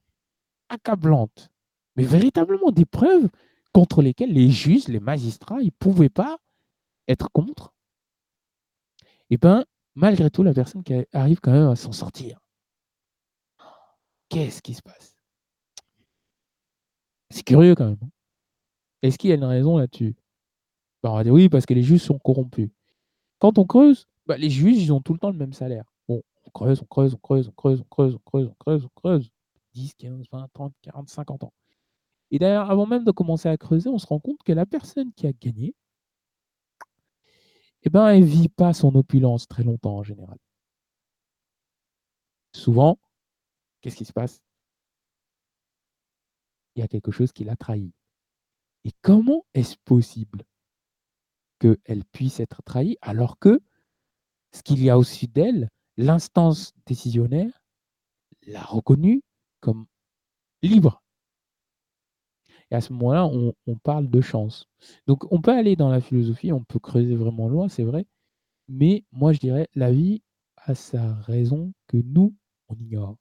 accablantes, 0.69 1.51
mais 1.97 2.05
véritablement 2.05 2.70
des 2.70 2.85
preuves 2.85 3.28
contre 3.73 4.02
lesquelles 4.02 4.33
les 4.33 4.51
juges, 4.51 4.89
les 4.89 5.01
magistrats, 5.01 5.61
ils 5.61 5.67
ne 5.67 5.70
pouvaient 5.70 6.09
pas 6.09 6.39
être 7.09 7.31
contre. 7.33 7.73
Et 9.31 9.36
eh 9.36 9.39
bien, 9.39 9.65
malgré 9.94 10.31
tout, 10.31 10.43
la 10.43 10.52
personne 10.52 10.83
arrive 11.15 11.41
quand 11.41 11.52
même 11.52 11.69
à 11.69 11.77
s'en 11.77 11.93
sortir. 11.93 12.39
Qu'est-ce 14.28 14.61
qui 14.61 14.75
se 14.75 14.83
passe? 14.83 15.17
C'est 17.31 17.43
curieux 17.43 17.75
quand 17.75 17.89
même. 17.89 18.11
Est-ce 19.03 19.19
qu'il 19.19 19.31
y 19.31 19.33
a 19.33 19.37
une 19.37 19.45
raison 19.45 19.79
là-dessus? 19.79 20.15
Bah, 21.03 21.13
On 21.13 21.17
va 21.17 21.25
dire 21.25 21.33
oui, 21.33 21.49
parce 21.49 21.67
que 21.67 21.75
les 21.75 21.83
juges 21.83 22.03
sont 22.03 22.19
corrompus. 22.19 22.71
Quand 23.39 23.59
on 23.59 23.67
creuse, 23.67 24.07
bah, 24.27 24.37
les 24.37 24.51
juges, 24.51 24.79
ils 24.83 24.93
ont 24.93 25.01
tout 25.01 25.13
le 25.13 25.19
temps 25.19 25.31
le 25.31 25.37
même 25.39 25.53
salaire. 25.53 25.85
Bon, 26.09 26.23
on 26.47 26.51
creuse, 26.51 26.81
on 26.83 26.87
creuse, 26.87 27.15
on 27.15 27.19
creuse, 27.19 27.49
on 27.49 27.53
creuse, 27.53 27.81
on 27.83 27.85
creuse, 27.89 28.15
on 28.15 28.21
creuse, 28.31 28.49
on 28.49 28.55
creuse, 28.59 28.85
on 28.85 29.01
creuse. 29.01 29.31
10, 29.75 29.95
15, 29.95 30.27
20, 30.31 30.49
30, 30.53 30.75
40, 30.83 31.09
50 31.09 31.45
ans. 31.45 31.53
Et 32.31 32.39
d'ailleurs, 32.39 32.71
avant 32.71 32.87
même 32.87 33.05
de 33.05 33.11
commencer 33.13 33.49
à 33.49 33.57
creuser, 33.57 33.89
on 33.91 33.99
se 33.99 34.07
rend 34.07 34.21
compte 34.21 34.43
que 34.45 34.53
la 34.53 34.67
personne 34.67 35.13
qui 35.15 35.27
a 35.27 35.33
gagné, 35.33 35.75
eh 37.85 37.91
ben, 37.91 38.09
elle 38.09 38.21
ne 38.23 38.27
vit 38.27 38.49
pas 38.49 38.73
son 38.73 38.95
opulence 38.95 39.47
très 39.49 39.63
longtemps 39.65 39.97
en 39.99 40.03
général. 40.03 40.39
Souvent, 42.55 42.99
qu'est-ce 43.83 43.97
qui 43.97 44.05
se 44.05 44.13
passe? 44.13 44.41
Il 46.77 46.81
y 46.81 46.83
a 46.83 46.89
quelque 46.89 47.11
chose 47.11 47.33
qui 47.33 47.45
l'a 47.45 47.57
trahi. 47.57 47.93
Et 48.85 48.93
comment 49.02 49.44
est-ce 49.55 49.77
possible 49.85 50.44
qu'elle 51.61 52.05
puisse 52.12 52.41
être 52.41 52.62
trahie 52.62 52.97
alors 53.01 53.39
que 53.39 53.61
ce 54.52 54.62
qu'il 54.62 54.83
y 54.83 54.91
a 54.91 54.99
au-dessus 54.99 55.28
d'elle, 55.28 55.70
l'instance 55.97 56.73
décisionnaire, 56.86 57.62
l'a 58.47 58.62
reconnue 58.62 59.23
comme 59.61 59.86
libre? 60.62 61.02
Et 62.70 62.75
à 62.75 62.81
ce 62.81 62.93
moment-là, 62.94 63.27
on, 63.27 63.77
parle 63.77 64.09
de 64.09 64.20
chance. 64.23 64.67
Donc 65.07 65.31
on 65.31 65.43
peut 65.43 65.52
aller 65.52 65.77
dans 65.77 65.91
la 65.91 66.01
philosophie, 66.01 66.52
on 66.52 66.65
peut 66.65 66.78
creuser 66.78 67.15
vraiment 67.15 67.49
loin, 67.49 67.69
c'est 67.69 67.85
vrai, 67.85 68.07
mais 68.67 69.05
moi 69.12 69.35
je 69.35 69.41
dirais, 69.41 69.69
la 69.75 69.93
vie 69.93 70.23
a 70.57 70.75
sa 70.75 71.15
raison 71.17 71.75
que 71.86 71.99
nous, 71.99 72.35
on 72.69 72.77
ignore. 72.77 73.19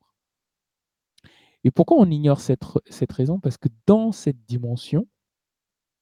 Et 1.65 1.71
pourquoi 1.71 1.97
on 1.97 2.09
ignore 2.09 2.39
cette, 2.39 2.63
cette 2.89 3.11
raison? 3.11 3.39
Parce 3.39 3.57
que 3.57 3.67
dans 3.85 4.13
cette 4.13 4.41
dimension, 4.45 5.05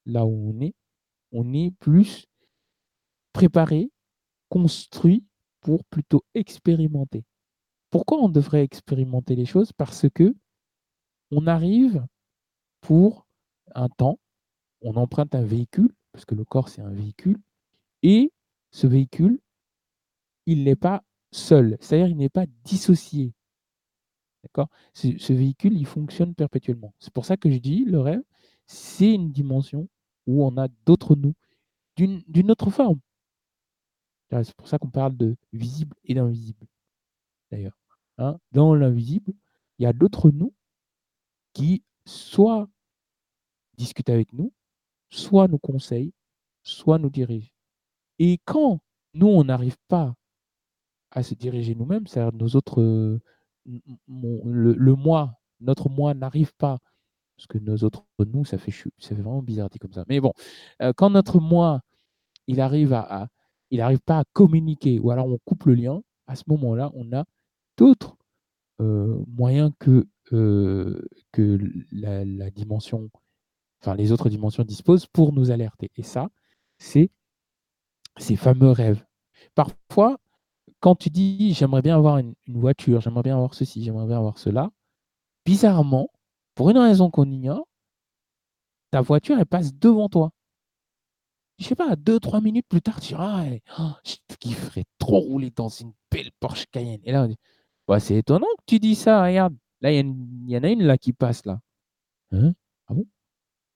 là 0.06 0.26
où 0.26 0.50
on 0.50 0.60
est, 0.60 0.74
on 1.32 1.52
est 1.52 1.72
plus 1.78 2.26
préparé, 3.32 3.90
construit 4.48 5.24
pour 5.60 5.84
plutôt 5.84 6.24
expérimenter. 6.34 7.24
Pourquoi 7.90 8.18
on 8.18 8.28
devrait 8.28 8.62
expérimenter 8.62 9.36
les 9.36 9.46
choses? 9.46 9.72
Parce 9.72 10.06
que 10.12 10.34
on 11.30 11.46
arrive 11.46 12.04
pour 12.80 13.26
un 13.74 13.88
temps, 13.88 14.18
on 14.82 14.94
emprunte 14.96 15.34
un 15.34 15.44
véhicule, 15.44 15.92
parce 16.12 16.24
que 16.24 16.34
le 16.34 16.44
corps 16.44 16.68
c'est 16.68 16.82
un 16.82 16.90
véhicule, 16.90 17.38
et 18.02 18.32
ce 18.70 18.86
véhicule, 18.86 19.38
il 20.46 20.64
n'est 20.64 20.76
pas 20.76 21.02
seul, 21.32 21.76
c'est-à-dire 21.80 22.08
il 22.08 22.16
n'est 22.16 22.28
pas 22.28 22.46
dissocié. 22.64 23.32
D'accord? 24.42 24.68
Ce, 24.94 25.18
ce, 25.18 25.32
véhicule, 25.32 25.74
il 25.74 25.86
fonctionne 25.86 26.34
perpétuellement. 26.34 26.94
C'est 26.98 27.12
pour 27.12 27.26
ça 27.26 27.36
que 27.36 27.50
je 27.50 27.58
dis, 27.58 27.84
le 27.84 28.00
rêve, 28.00 28.22
c'est 28.70 29.14
une 29.14 29.32
dimension 29.32 29.88
où 30.28 30.44
on 30.44 30.56
a 30.56 30.68
d'autres 30.86 31.16
nous, 31.16 31.34
d'une 31.96 32.50
autre 32.52 32.70
forme. 32.70 33.00
C'est 34.30 34.54
pour 34.54 34.68
ça 34.68 34.78
qu'on 34.78 34.90
parle 34.90 35.16
de 35.16 35.36
visible 35.52 35.96
et 36.04 36.14
d'invisible, 36.14 36.68
d'ailleurs. 37.50 37.76
Hein. 38.18 38.38
Dans 38.52 38.76
l'invisible, 38.76 39.32
il 39.78 39.82
y 39.82 39.86
a 39.86 39.92
d'autres 39.92 40.30
nous 40.30 40.54
qui 41.52 41.82
soit 42.06 42.68
discutent 43.76 44.10
avec 44.10 44.32
nous, 44.32 44.52
soit 45.08 45.48
nous 45.48 45.58
conseillent, 45.58 46.14
soit 46.62 46.98
nous 46.98 47.10
dirigent. 47.10 47.50
Et 48.20 48.38
quand 48.44 48.78
nous, 49.14 49.26
on 49.26 49.42
n'arrive 49.42 49.78
pas 49.88 50.14
à 51.10 51.24
se 51.24 51.34
diriger 51.34 51.74
nous-mêmes, 51.74 52.06
c'est-à-dire 52.06 52.38
nos 52.38 52.54
autres, 52.54 52.80
le, 53.66 54.94
moi, 54.94 55.40
notre 55.58 55.88
moi 55.88 56.14
n'arrive 56.14 56.54
pas, 56.54 56.78
parce 57.40 57.46
que 57.46 57.58
nos 57.58 57.78
autres 57.78 58.04
nous, 58.18 58.44
ça 58.44 58.58
fait, 58.58 58.70
ça 58.70 59.08
fait 59.08 59.14
vraiment 59.14 59.40
bizarre 59.40 59.70
comme 59.80 59.94
ça. 59.94 60.04
Mais 60.08 60.20
bon, 60.20 60.34
euh, 60.82 60.92
quand 60.94 61.08
notre 61.08 61.40
moi, 61.40 61.80
il 62.46 62.60
arrive 62.60 62.92
à, 62.92 63.28
il 63.70 63.78
n'arrive 63.78 64.00
pas 64.00 64.18
à 64.18 64.24
communiquer, 64.34 64.98
ou 64.98 65.10
alors 65.10 65.26
on 65.26 65.38
coupe 65.38 65.64
le 65.64 65.74
lien, 65.74 66.02
à 66.26 66.36
ce 66.36 66.44
moment-là, 66.48 66.90
on 66.94 67.10
a 67.14 67.24
d'autres 67.78 68.18
euh, 68.82 69.24
moyens 69.26 69.72
que, 69.78 70.06
euh, 70.34 71.08
que 71.32 71.58
la, 71.92 72.50
dimension, 72.50 73.08
enfin 73.80 73.94
les 73.94 74.12
autres 74.12 74.28
dimensions 74.28 74.62
disposent 74.62 75.06
pour 75.06 75.32
nous 75.32 75.50
alerter. 75.50 75.90
Et 75.96 76.02
ça, 76.02 76.28
c'est 76.76 77.10
ces 78.18 78.36
fameux 78.36 78.70
rêves. 78.70 79.02
Parfois, 79.54 80.18
quand 80.80 80.94
tu 80.94 81.08
dis 81.08 81.54
j'aimerais 81.54 81.80
bien 81.80 81.96
avoir 81.96 82.18
une, 82.18 82.34
voiture, 82.48 83.00
j'aimerais 83.00 83.22
bien 83.22 83.36
avoir 83.36 83.54
ceci, 83.54 83.82
j'aimerais 83.82 84.06
bien 84.06 84.18
avoir 84.18 84.36
cela, 84.36 84.70
bizarrement, 85.46 86.10
pour 86.54 86.70
une 86.70 86.78
raison 86.78 87.10
qu'on 87.10 87.30
ignore, 87.30 87.66
ta 88.90 89.00
voiture, 89.00 89.38
elle 89.38 89.46
passe 89.46 89.74
devant 89.74 90.08
toi 90.08 90.32
je 91.60 91.66
sais 91.66 91.74
pas, 91.74 91.94
deux, 91.94 92.18
trois 92.18 92.40
minutes 92.40 92.66
plus 92.68 92.80
tard, 92.80 93.00
tu 93.00 93.08
diras, 93.08 93.44
ah, 93.44 93.78
oh, 93.78 93.92
je 94.04 94.16
kifferais 94.38 94.84
trop 94.98 95.20
rouler 95.20 95.50
dans 95.50 95.68
une 95.68 95.92
belle 96.10 96.30
Porsche 96.40 96.64
Cayenne. 96.72 97.00
Et 97.04 97.12
là, 97.12 97.24
on 97.24 97.28
dit, 97.28 97.36
bah, 97.86 98.00
c'est 98.00 98.16
étonnant 98.16 98.46
que 98.58 98.64
tu 98.66 98.78
dis 98.80 98.94
ça, 98.94 99.22
regarde. 99.22 99.54
Là, 99.82 99.92
il 99.92 99.98
y, 100.46 100.56
en 100.56 100.62
a 100.62 100.68
une 100.68 100.82
là 100.84 100.98
qui 100.98 101.12
passe 101.12 101.44
là. 101.46 101.60
Hein? 102.32 102.54
Ah 102.88 102.94
bon? 102.94 103.06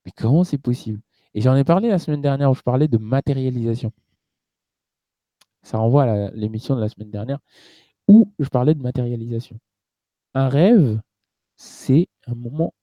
Mais 0.07 0.13
comment 0.17 0.45
c'est 0.45 0.59
possible? 0.59 1.01
Et 1.35 1.41
j'en 1.43 1.57
ai 1.57 1.65
parlé 1.65 1.89
la 1.89 1.99
semaine 1.99 2.23
dernière 2.23 2.51
où 2.51 2.55
je 2.55 2.63
parlais 2.63 2.89
de 2.89 2.99
matérialisation. 2.99 3.93
Ça 5.63 5.79
renvoie 5.79 6.05
à 6.05 6.31
l'émission 6.33 6.77
de 6.77 6.81
la 6.81 6.89
semaine 6.89 7.11
dernière 7.11 7.39
où 8.09 8.33
je 8.39 8.49
parlais 8.49 8.75
de 8.75 8.83
matérialisation. 8.83 9.59
Un 10.35 10.49
rêve, 10.49 11.01
c'est 11.57 12.09
un 12.27 12.35
moment 12.35 12.75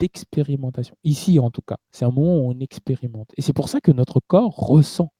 d'expérimentation. 0.00 0.96
Ici, 1.04 1.38
en 1.38 1.50
tout 1.50 1.62
cas, 1.62 1.78
c'est 1.90 2.04
un 2.04 2.10
moment 2.10 2.38
où 2.38 2.50
on 2.50 2.60
expérimente. 2.60 3.30
Et 3.36 3.42
c'est 3.42 3.52
pour 3.52 3.68
ça 3.68 3.80
que 3.80 3.90
notre 3.92 4.20
corps 4.20 4.54
ressent 4.54 5.12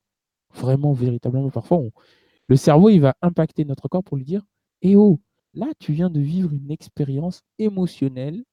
vraiment, 0.54 0.92
véritablement. 0.92 1.50
Parfois, 1.50 1.82
le 2.48 2.56
cerveau, 2.56 2.88
il 2.88 3.00
va 3.00 3.14
impacter 3.22 3.64
notre 3.64 3.88
corps 3.88 4.04
pour 4.04 4.16
lui 4.16 4.24
dire 4.24 4.44
Eh 4.82 4.96
oh, 4.96 5.20
là, 5.54 5.68
tu 5.78 5.92
viens 5.92 6.10
de 6.10 6.20
vivre 6.20 6.52
une 6.52 6.70
expérience 6.70 7.42
émotionnelle 7.58 8.44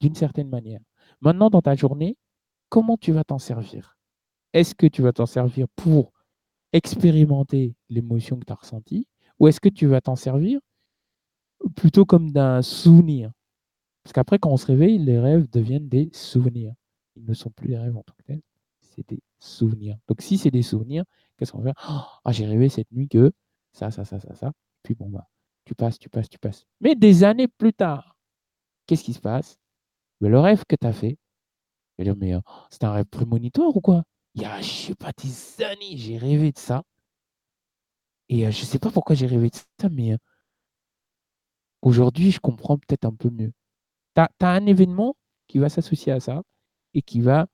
d'une 0.00 0.14
certaine 0.14 0.48
manière. 0.48 0.80
Maintenant, 1.20 1.50
dans 1.50 1.62
ta 1.62 1.74
journée, 1.74 2.16
comment 2.68 2.96
tu 2.96 3.12
vas 3.12 3.24
t'en 3.24 3.38
servir? 3.38 3.96
Est-ce 4.52 4.74
que 4.74 4.86
tu 4.86 5.02
vas 5.02 5.12
t'en 5.12 5.26
servir 5.26 5.66
pour 5.76 6.12
expérimenter 6.72 7.74
l'émotion 7.88 8.38
que 8.38 8.44
tu 8.44 8.52
as 8.52 8.56
ressentie 8.56 9.06
ou 9.38 9.48
est-ce 9.48 9.60
que 9.60 9.68
tu 9.68 9.86
vas 9.86 10.00
t'en 10.00 10.16
servir 10.16 10.60
plutôt 11.74 12.04
comme 12.04 12.32
d'un 12.32 12.62
souvenir? 12.62 13.30
Parce 14.06 14.12
qu'après, 14.12 14.38
quand 14.38 14.50
on 14.50 14.56
se 14.56 14.66
réveille, 14.66 14.98
les 14.98 15.18
rêves 15.18 15.50
deviennent 15.50 15.88
des 15.88 16.10
souvenirs. 16.12 16.72
Ils 17.16 17.24
ne 17.24 17.34
sont 17.34 17.50
plus 17.50 17.70
des 17.70 17.76
rêves 17.76 17.96
en 17.96 18.04
tant 18.04 18.14
que 18.16 18.22
tels, 18.22 18.40
c'est 18.80 19.04
des 19.08 19.20
souvenirs. 19.40 19.98
Donc, 20.06 20.22
si 20.22 20.38
c'est 20.38 20.52
des 20.52 20.62
souvenirs, 20.62 21.02
qu'est-ce 21.36 21.50
qu'on 21.50 21.58
va 21.58 21.72
faire? 21.74 22.20
Ah, 22.24 22.30
j'ai 22.30 22.46
rêvé 22.46 22.68
cette 22.68 22.92
nuit 22.92 23.08
que 23.08 23.32
ça, 23.72 23.90
ça, 23.90 24.04
ça, 24.04 24.20
ça, 24.20 24.32
ça. 24.36 24.52
Puis 24.84 24.94
bon, 24.94 25.10
bah, 25.10 25.26
tu 25.64 25.74
passes, 25.74 25.98
tu 25.98 26.08
passes, 26.08 26.28
tu 26.28 26.38
passes. 26.38 26.66
Mais 26.80 26.94
des 26.94 27.24
années 27.24 27.48
plus 27.48 27.72
tard, 27.72 28.16
qu'est-ce 28.86 29.02
qui 29.02 29.12
se 29.12 29.18
passe? 29.18 29.58
Le 30.20 30.38
rêve 30.38 30.62
que 30.68 30.76
tu 30.76 30.86
as 30.86 30.92
fait, 30.92 31.18
mais 31.98 32.36
oh, 32.36 32.40
c'est 32.70 32.84
un 32.84 32.92
rêve 32.92 33.06
prémonitoire 33.06 33.76
ou 33.76 33.80
quoi? 33.80 34.04
Il 34.36 34.42
y 34.42 34.44
a, 34.44 34.60
je 34.60 34.70
sais 34.70 34.94
pas, 34.94 35.10
des 35.20 35.64
années, 35.64 35.96
j'ai 35.96 36.16
rêvé 36.16 36.52
de 36.52 36.58
ça. 36.58 36.84
Et 38.28 38.46
euh, 38.46 38.52
je 38.52 38.64
sais 38.64 38.78
pas 38.78 38.92
pourquoi 38.92 39.16
j'ai 39.16 39.26
rêvé 39.26 39.50
de 39.50 39.56
ça, 39.56 39.88
mais 39.90 40.12
euh, 40.12 40.18
aujourd'hui, 41.82 42.30
je 42.30 42.38
comprends 42.38 42.78
peut-être 42.78 43.04
un 43.04 43.12
peu 43.12 43.30
mieux. 43.30 43.50
Tu 44.16 44.22
as, 44.22 44.30
un 44.40 44.66
événement 44.66 45.16
qui 45.46 45.58
va 45.58 45.68
s'associer 45.68 46.12
à 46.12 46.20
ça 46.20 46.42
et 46.94 47.02
qui 47.02 47.20
va 47.20 47.46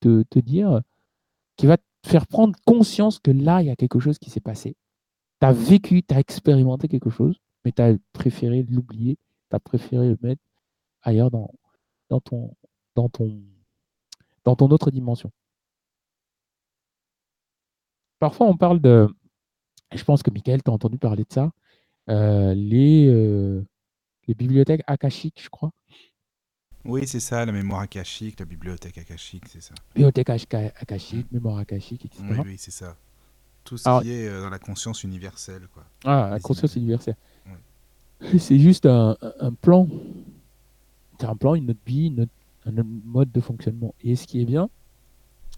te, 0.00 0.24
dire, 0.38 0.80
qui 1.56 1.66
va 1.66 1.76
te 1.76 1.82
faire 2.06 2.26
prendre 2.26 2.58
conscience 2.64 3.18
que 3.18 3.30
là, 3.30 3.60
il 3.62 3.66
y 3.66 3.70
a 3.70 3.76
quelque 3.76 3.98
chose 3.98 4.18
qui 4.18 4.30
s'est 4.30 4.40
passé. 4.40 4.76
Tu 5.40 5.46
as 5.46 5.52
vécu, 5.52 6.02
tu 6.02 6.14
as 6.14 6.20
expérimenté 6.20 6.88
quelque 6.88 7.10
chose, 7.10 7.36
mais 7.64 7.72
tu 7.72 7.82
as 7.82 7.94
préféré 8.12 8.62
l'oublier, 8.70 9.18
tu 9.50 9.56
as 9.56 9.60
préféré 9.60 10.08
le 10.08 10.18
mettre 10.22 10.42
ailleurs 11.02 11.30
dans 11.30 12.20
ton 12.20 12.56
autre 12.96 14.90
dimension. 14.90 15.30
Parfois, 18.20 18.46
on 18.46 18.56
parle 18.56 18.80
de, 18.80 19.08
je 19.94 20.04
pense 20.04 20.22
que 20.22 20.30
Michael, 20.30 20.62
tu 20.62 20.70
as 20.70 20.74
entendu 20.74 20.98
parler 20.98 21.24
de 21.24 21.32
ça, 21.32 21.50
euh, 22.10 22.54
les, 22.54 23.08
euh, 23.08 23.64
les 24.30 24.34
bibliothèques 24.34 24.82
akashiques, 24.86 25.40
je 25.42 25.48
crois. 25.48 25.72
Oui, 26.84 27.06
c'est 27.08 27.18
ça, 27.18 27.44
la 27.44 27.50
mémoire 27.50 27.80
akashique, 27.80 28.38
la 28.38 28.46
bibliothèque 28.46 28.96
akashique, 28.96 29.42
c'est 29.48 29.60
ça. 29.60 29.74
Bibliothèque 29.92 30.30
akashique, 30.30 31.26
mémoire 31.32 31.58
akashique, 31.58 32.04
etc. 32.04 32.22
Oui, 32.30 32.38
oui, 32.44 32.54
c'est 32.56 32.70
ça. 32.70 32.96
Tout 33.64 33.76
ce 33.76 34.02
qui 34.02 34.12
est 34.12 34.28
euh, 34.28 34.40
dans 34.40 34.48
la 34.48 34.60
conscience 34.60 35.02
universelle. 35.02 35.66
Quoi. 35.74 35.84
Ah, 36.04 36.28
la 36.30 36.38
conscience 36.38 36.76
universelle. 36.76 37.16
C'est 38.38 38.58
juste 38.58 38.84
un, 38.84 39.16
un 39.40 39.52
plan. 39.52 39.88
C'est 41.18 41.26
un 41.26 41.34
plan, 41.34 41.54
une 41.54 41.70
autre 41.70 41.80
vie, 41.86 42.08
une 42.08 42.28
un 42.66 42.72
mode 43.04 43.32
de 43.32 43.40
fonctionnement. 43.40 43.94
Et 44.04 44.14
ce 44.14 44.26
qui 44.26 44.42
est 44.42 44.44
bien 44.44 44.68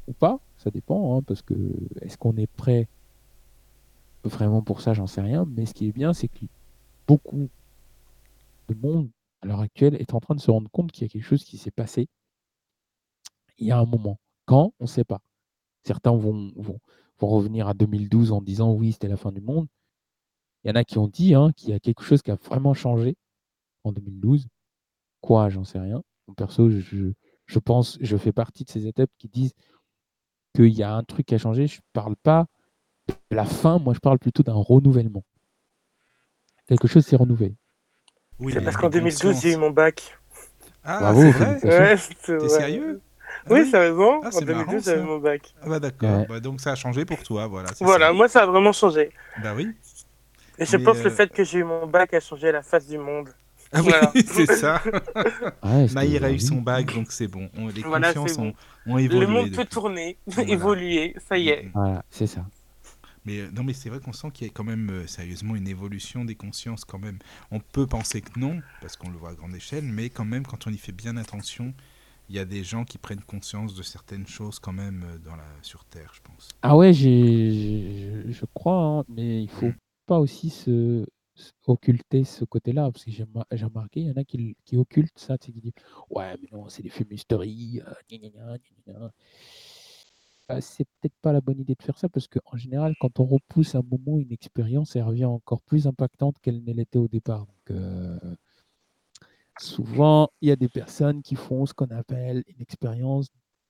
ou 0.06 0.12
pas, 0.12 0.38
ça 0.58 0.70
dépend, 0.70 1.18
hein, 1.18 1.22
parce 1.26 1.42
que 1.42 1.54
est-ce 2.00 2.16
qu'on 2.16 2.36
est 2.36 2.46
prêt 2.46 2.86
vraiment 4.24 4.62
pour 4.62 4.80
ça, 4.80 4.94
j'en 4.94 5.08
sais 5.08 5.20
rien. 5.20 5.44
Mais 5.44 5.66
ce 5.66 5.74
qui 5.74 5.88
est 5.88 5.92
bien, 5.92 6.12
c'est 6.12 6.28
que 6.28 6.46
beaucoup 7.08 7.48
de 8.74 8.80
monde 8.80 9.10
à 9.42 9.46
l'heure 9.46 9.60
actuelle 9.60 9.94
est 9.96 10.14
en 10.14 10.20
train 10.20 10.34
de 10.34 10.40
se 10.40 10.50
rendre 10.50 10.70
compte 10.70 10.92
qu'il 10.92 11.02
y 11.02 11.06
a 11.06 11.08
quelque 11.08 11.24
chose 11.24 11.44
qui 11.44 11.58
s'est 11.58 11.70
passé 11.70 12.08
il 13.62 13.66
y 13.68 13.70
a 13.70 13.78
un 13.78 13.86
moment. 13.86 14.18
Quand? 14.44 14.74
On 14.80 14.84
ne 14.84 14.88
sait 14.88 15.04
pas. 15.04 15.20
Certains 15.84 16.12
vont, 16.12 16.52
vont, 16.56 16.80
vont, 17.18 17.28
revenir 17.28 17.68
à 17.68 17.74
2012 17.74 18.32
en 18.32 18.42
disant 18.42 18.72
oui, 18.72 18.92
c'était 18.92 19.08
la 19.08 19.16
fin 19.16 19.32
du 19.32 19.40
monde. 19.40 19.66
Il 20.64 20.68
y 20.68 20.70
en 20.70 20.76
a 20.76 20.84
qui 20.84 20.98
ont 20.98 21.08
dit 21.08 21.34
hein, 21.34 21.50
qu'il 21.56 21.70
y 21.70 21.72
a 21.72 21.80
quelque 21.80 22.02
chose 22.02 22.22
qui 22.22 22.30
a 22.30 22.36
vraiment 22.36 22.74
changé 22.74 23.16
en 23.84 23.92
2012. 23.92 24.46
Quoi 25.20 25.48
J'en 25.48 25.64
sais 25.64 25.78
rien. 25.78 26.02
perso, 26.36 26.70
je, 26.70 27.12
je 27.46 27.58
pense, 27.58 27.98
je 28.00 28.16
fais 28.16 28.32
partie 28.32 28.64
de 28.64 28.70
ces 28.70 28.86
étapes 28.86 29.10
qui 29.18 29.28
disent 29.28 29.54
qu'il 30.54 30.74
y 30.74 30.82
a 30.82 30.94
un 30.94 31.04
truc 31.04 31.26
qui 31.26 31.34
a 31.34 31.38
changé. 31.38 31.66
Je 31.66 31.78
ne 31.78 31.86
parle 31.92 32.16
pas 32.16 32.46
de 33.08 33.14
la 33.36 33.44
fin, 33.44 33.78
moi 33.78 33.94
je 33.94 34.00
parle 34.00 34.18
plutôt 34.18 34.42
d'un 34.42 34.54
renouvellement. 34.54 35.24
Quelque 36.66 36.88
chose 36.88 37.04
s'est 37.04 37.16
renouvelé. 37.16 37.56
Oui, 38.40 38.52
c'est 38.52 38.60
parce 38.60 38.76
qu'en 38.76 38.88
2012, 38.88 39.40
j'ai 39.40 39.52
eu 39.52 39.56
mon 39.56 39.70
bac. 39.70 40.18
Ah, 40.84 40.98
Bravo, 41.00 41.22
c'est 41.22 41.66
vrai 41.66 41.96
T'es 42.24 42.48
sérieux? 42.48 43.00
Ah 43.44 43.54
oui, 43.54 43.68
sérieusement, 43.68 44.20
ah, 44.22 44.30
en 44.32 44.40
2012, 44.40 44.84
j'avais 44.84 45.02
mon 45.02 45.18
bac. 45.18 45.54
Ah 45.62 45.68
bah 45.68 45.80
d'accord, 45.80 46.26
bah, 46.28 46.38
donc 46.38 46.60
ça 46.60 46.72
a 46.72 46.74
changé 46.74 47.04
pour 47.04 47.22
toi, 47.22 47.46
voilà. 47.46 47.70
Voilà, 47.80 48.12
moi 48.12 48.28
ça 48.28 48.42
a 48.42 48.46
vraiment 48.46 48.72
changé. 48.72 49.10
Bah 49.42 49.52
oui. 49.56 49.70
Et 50.58 50.66
je 50.66 50.76
pense 50.76 50.98
que 50.98 51.04
le 51.04 51.10
euh, 51.10 51.14
fait 51.14 51.32
que 51.32 51.42
j'ai 51.42 51.58
eu 51.58 51.64
mon 51.64 51.86
bac 51.86 52.14
a 52.14 52.20
changé 52.20 52.52
la 52.52 52.62
face 52.62 52.86
du 52.86 52.98
monde. 52.98 53.30
Ah 53.72 53.80
oui, 53.82 54.22
c'est 54.26 54.46
ça. 54.46 54.82
Maïr 55.94 56.24
a 56.24 56.30
eu 56.30 56.38
son 56.38 56.56
bac, 56.56 56.94
donc 56.94 57.10
c'est 57.10 57.26
bon. 57.26 57.48
les 57.74 57.82
consciences 57.82 58.38
ont, 58.38 58.52
ont, 58.86 58.98
évolué. 58.98 59.26
Le 59.26 59.32
monde 59.32 59.50
peut 59.50 59.64
tourner, 59.64 60.18
évoluer, 60.46 61.16
ça 61.28 61.38
y 61.38 61.48
est. 61.48 61.70
Voilà, 61.74 62.04
c'est 62.10 62.26
ça. 62.26 62.44
Mais 63.24 63.40
euh, 63.40 63.50
non, 63.52 63.62
mais 63.62 63.72
c'est 63.72 63.88
vrai 63.88 64.00
qu'on 64.00 64.12
sent 64.12 64.30
qu'il 64.32 64.46
y 64.46 64.50
a 64.50 64.52
quand 64.52 64.64
même 64.64 64.90
euh, 64.90 65.06
sérieusement 65.06 65.54
une 65.54 65.68
évolution 65.68 66.24
des 66.24 66.34
consciences 66.34 66.84
quand 66.84 66.98
même. 66.98 67.18
On 67.50 67.60
peut 67.60 67.86
penser 67.86 68.20
que 68.20 68.38
non, 68.38 68.60
parce 68.80 68.96
qu'on 68.96 69.10
le 69.10 69.16
voit 69.16 69.30
à 69.30 69.34
grande 69.34 69.54
échelle, 69.54 69.84
mais 69.84 70.10
quand 70.10 70.24
même, 70.24 70.44
quand 70.44 70.66
on 70.66 70.70
y 70.70 70.78
fait 70.78 70.92
bien 70.92 71.16
attention, 71.16 71.74
il 72.28 72.36
y 72.36 72.38
a 72.38 72.44
des 72.44 72.64
gens 72.64 72.84
qui 72.84 72.98
prennent 72.98 73.22
conscience 73.22 73.74
de 73.74 73.82
certaines 73.82 74.26
choses 74.26 74.58
quand 74.58 74.72
même 74.72 75.04
euh, 75.04 75.18
dans 75.18 75.36
la, 75.36 75.46
sur 75.62 75.84
Terre, 75.84 76.12
je 76.14 76.20
pense. 76.22 76.48
Ah 76.62 76.76
ouais, 76.76 76.92
j'ai, 76.92 78.24
je 78.28 78.44
crois, 78.54 78.98
hein, 78.98 79.04
mais 79.08 79.42
il 79.42 79.48
faut 79.50 79.68
mm. 79.68 79.76
pas 80.06 80.18
aussi 80.18 80.50
se, 80.50 81.06
occulter 81.66 82.24
ce 82.24 82.44
côté-là, 82.44 82.90
parce 82.90 83.04
que 83.04 83.10
j'ai, 83.10 83.24
remarqué, 83.64 84.00
il 84.00 84.06
y 84.06 84.10
en 84.10 84.16
a 84.16 84.24
qui, 84.24 84.56
qui 84.64 84.76
occultent 84.76 85.18
ça, 85.18 85.38
qui 85.38 85.52
disent 85.52 85.72
ouais, 86.10 86.36
mais 86.40 86.48
non, 86.52 86.68
c'est 86.68 86.82
des 86.82 86.90
fumisteries, 86.90 87.80
bah, 90.48 90.60
c'est 90.60 90.84
peut-être 90.84 91.14
pas 91.22 91.32
la 91.32 91.40
bonne 91.40 91.60
idée 91.60 91.74
de 91.74 91.82
faire 91.82 91.98
ça 91.98 92.08
parce 92.08 92.26
qu'en 92.28 92.56
général, 92.56 92.94
quand 93.00 93.20
on 93.20 93.24
repousse 93.24 93.74
un 93.74 93.82
moment, 93.82 94.18
une 94.18 94.32
expérience, 94.32 94.96
elle 94.96 95.04
revient 95.04 95.24
encore 95.24 95.62
plus 95.62 95.86
impactante 95.86 96.36
qu'elle 96.40 96.62
ne 96.64 96.72
l'était 96.72 96.98
au 96.98 97.08
départ. 97.08 97.46
Donc, 97.46 97.70
euh, 97.70 98.18
souvent, 99.58 100.28
il 100.40 100.48
y 100.48 100.52
a 100.52 100.56
des 100.56 100.68
personnes 100.68 101.22
qui 101.22 101.36
font 101.36 101.66
ce 101.66 101.74
qu'on 101.74 101.90
appelle 101.90 102.42
une 102.48 102.60
expérience 102.60 103.28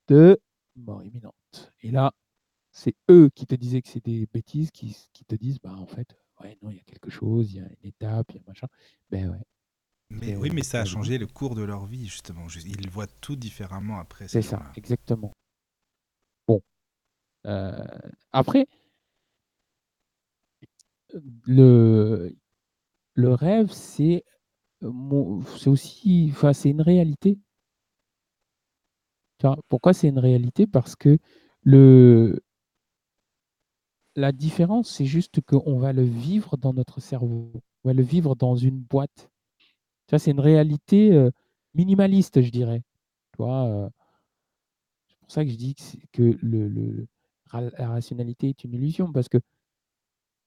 de 0.08 0.38
mort 0.76 1.04
imminente. 1.04 1.72
Et 1.82 1.90
là, 1.90 2.12
c'est 2.70 2.94
eux 3.10 3.28
qui 3.34 3.46
te 3.46 3.54
disaient 3.54 3.82
que 3.82 3.88
c'est 3.88 4.04
des 4.04 4.26
bêtises, 4.32 4.70
qui, 4.70 4.96
te 5.28 5.34
disent, 5.34 5.58
bah 5.60 5.74
en 5.76 5.86
fait, 5.86 6.16
ouais, 6.40 6.56
non, 6.62 6.70
il 6.70 6.76
y 6.76 6.80
a 6.80 6.84
quelque 6.84 7.10
chose, 7.10 7.52
il 7.52 7.58
y 7.58 7.60
a 7.60 7.66
une 7.66 7.88
étape, 7.88 8.26
il 8.30 8.36
y 8.36 8.38
a 8.38 8.42
machin. 8.46 8.66
Ben 9.10 9.30
ouais. 9.30 9.42
Mais 10.10 10.36
oui, 10.36 10.50
mais 10.52 10.62
ça 10.62 10.80
a 10.80 10.84
changé 10.84 11.16
le 11.16 11.26
cours 11.26 11.54
de 11.54 11.62
leur 11.62 11.86
vie, 11.86 12.06
justement. 12.06 12.46
Ils 12.64 12.90
voient 12.90 13.06
tout 13.06 13.36
différemment 13.36 13.98
après. 13.98 14.28
C'est 14.28 14.42
ça, 14.42 14.62
exactement. 14.76 15.32
Euh, 17.46 17.84
après, 18.32 18.66
le, 21.46 22.34
le 23.14 23.34
rêve, 23.34 23.70
c'est 23.72 24.24
c'est 25.58 25.68
aussi, 25.70 26.28
enfin, 26.32 26.52
c'est 26.52 26.70
une 26.70 26.82
réalité. 26.82 27.38
Pourquoi 29.68 29.92
c'est 29.92 30.08
une 30.08 30.18
réalité? 30.18 30.66
Parce 30.66 30.96
que 30.96 31.18
le, 31.62 32.40
la 34.16 34.32
différence, 34.32 34.90
c'est 34.90 35.06
juste 35.06 35.40
qu'on 35.40 35.78
va 35.78 35.92
le 35.92 36.02
vivre 36.02 36.56
dans 36.56 36.72
notre 36.72 37.00
cerveau. 37.00 37.52
On 37.84 37.88
va 37.88 37.94
le 37.94 38.02
vivre 38.02 38.36
dans 38.36 38.56
une 38.56 38.78
boîte. 38.80 39.30
Ça, 40.10 40.18
c'est 40.18 40.30
une 40.32 40.40
réalité 40.40 41.12
euh, 41.12 41.30
minimaliste, 41.74 42.40
je 42.42 42.50
dirais. 42.50 42.82
Euh, 43.40 43.88
c'est 45.08 45.18
pour 45.20 45.30
ça 45.30 45.44
que 45.44 45.50
je 45.50 45.56
dis 45.56 45.74
que, 46.12 46.38
le, 46.42 47.06
la 47.60 47.88
rationalité 47.88 48.50
est 48.50 48.64
une 48.64 48.74
illusion 48.74 49.12
parce 49.12 49.28
que 49.28 49.38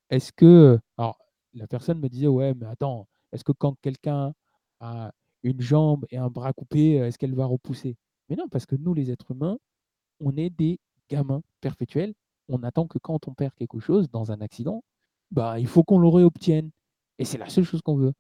est-ce 0.10 0.32
que 0.32 0.80
alors 0.98 1.18
la 1.54 1.68
personne 1.68 2.00
me 2.00 2.10
disait 2.10 2.28
ouais 2.28 2.54
mais 2.54 2.66
attends 2.66 3.08
est-ce 3.32 3.44
que 3.44 3.52
quand 3.52 3.76
quelqu'un 3.82 4.34
a 4.80 5.12
une 5.44 5.62
jambe 5.62 6.06
et 6.10 6.18
un 6.18 6.30
bras 6.30 6.54
coupés 6.54 6.94
est-ce 6.96 7.18
qu'elle 7.18 7.36
va 7.36 7.46
repousser? 7.46 7.98
Mais 8.30 8.36
non 8.36 8.48
parce 8.50 8.66
que 8.66 8.76
nous 8.76 8.94
les 8.94 9.12
êtres 9.12 9.32
humains 9.32 9.58
on 10.20 10.36
est 10.38 10.50
des 10.50 10.80
gamins 11.10 11.42
perpétuels. 11.62 12.14
On 12.48 12.64
attend 12.64 12.88
que 12.88 13.00
quand 13.00 13.28
on 13.28 13.34
perd 13.34 13.54
quelque 13.56 13.80
chose 13.80 14.10
dans 14.10 14.32
un 14.32 14.42
accident 14.42 14.84
bah 15.32 15.60
il 15.60 15.68
faut 15.68 15.84
qu'on 15.84 16.00
le 16.00 16.08
réobtienne. 16.08 16.72
Et 17.20 17.26
c'est 17.26 17.38
la 17.38 17.50
seule 17.50 17.64
chose 17.66 17.82
qu'on 17.82 17.96
veut. 17.98 18.14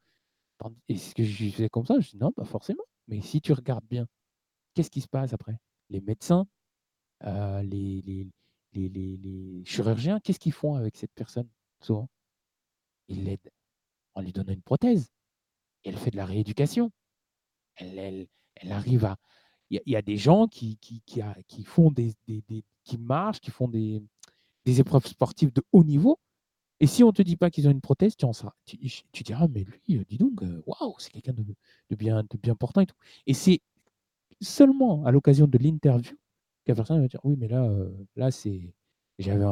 Et 0.89 0.97
ce 0.97 1.13
que 1.15 1.23
je 1.23 1.49
faisais 1.49 1.69
comme 1.69 1.85
ça 1.85 1.99
je 1.99 2.11
dis 2.11 2.17
non 2.17 2.31
pas 2.31 2.45
forcément. 2.45 2.83
Mais 3.07 3.21
si 3.21 3.41
tu 3.41 3.53
regardes 3.53 3.85
bien 3.87 4.07
qu'est-ce 4.73 4.91
qui 4.91 5.01
se 5.01 5.07
passe 5.07 5.33
après? 5.33 5.57
Les 5.89 6.01
médecins 6.01 6.47
euh, 7.23 7.61
les, 7.63 8.27
chirurgiens, 9.65 10.19
qu'est-ce 10.19 10.39
qu'ils 10.39 10.53
font 10.53 10.75
avec 10.75 10.97
cette 10.97 11.13
personne 11.13 11.47
souvent? 11.81 12.09
Ils 13.07 13.23
l'aident 13.23 13.51
en 14.15 14.21
lui 14.21 14.31
donnant 14.31 14.53
une 14.53 14.61
prothèse. 14.61 15.11
elle 15.83 15.97
fait 15.97 16.11
de 16.11 16.17
la 16.17 16.25
rééducation. 16.25 16.91
Elle, 17.75 18.27
arrive 18.69 19.05
à. 19.05 19.17
Il 19.69 19.81
y, 19.85 19.95
a 19.95 20.01
des 20.01 20.17
gens 20.17 20.47
qui, 20.47 20.77
qui, 20.77 21.01
qui, 21.01 21.63
font 21.63 21.91
des, 21.91 22.13
qui 22.83 22.97
marchent, 22.99 23.39
qui 23.39 23.49
font 23.51 23.67
des, 23.67 24.01
des 24.63 24.79
épreuves 24.79 25.05
sportives 25.07 25.51
de 25.51 25.63
haut 25.71 25.83
niveau. 25.83 26.19
Et 26.79 26.87
si 26.87 27.03
on 27.03 27.07
ne 27.07 27.11
te 27.11 27.21
dit 27.21 27.35
pas 27.35 27.49
qu'ils 27.49 27.67
ont 27.67 27.71
une 27.71 27.81
prothèse, 27.81 28.15
tu, 28.15 28.25
en 28.25 28.31
tu, 28.65 28.77
tu 29.11 29.23
diras, 29.23 29.47
mais 29.47 29.63
lui, 29.63 29.97
euh, 29.97 30.03
dis 30.07 30.17
donc, 30.17 30.43
euh, 30.43 30.61
waouh, 30.67 30.95
c'est 30.99 31.09
quelqu'un 31.09 31.33
de, 31.33 31.43
de, 31.43 31.95
bien, 31.95 32.23
de 32.23 32.37
bien 32.37 32.55
portant 32.55 32.81
et 32.81 32.85
tout. 32.85 32.95
Et 33.25 33.33
c'est 33.33 33.61
seulement 34.41 35.03
à 35.05 35.11
l'occasion 35.11 35.47
de 35.47 35.57
l'interview 35.57 36.15
la 36.67 36.75
personne 36.75 37.01
va 37.01 37.07
dire 37.07 37.19
oui, 37.23 37.35
mais 37.37 37.47
là, 37.47 37.69
là 38.15 38.31
c'est 38.31 38.73
j'avais 39.19 39.45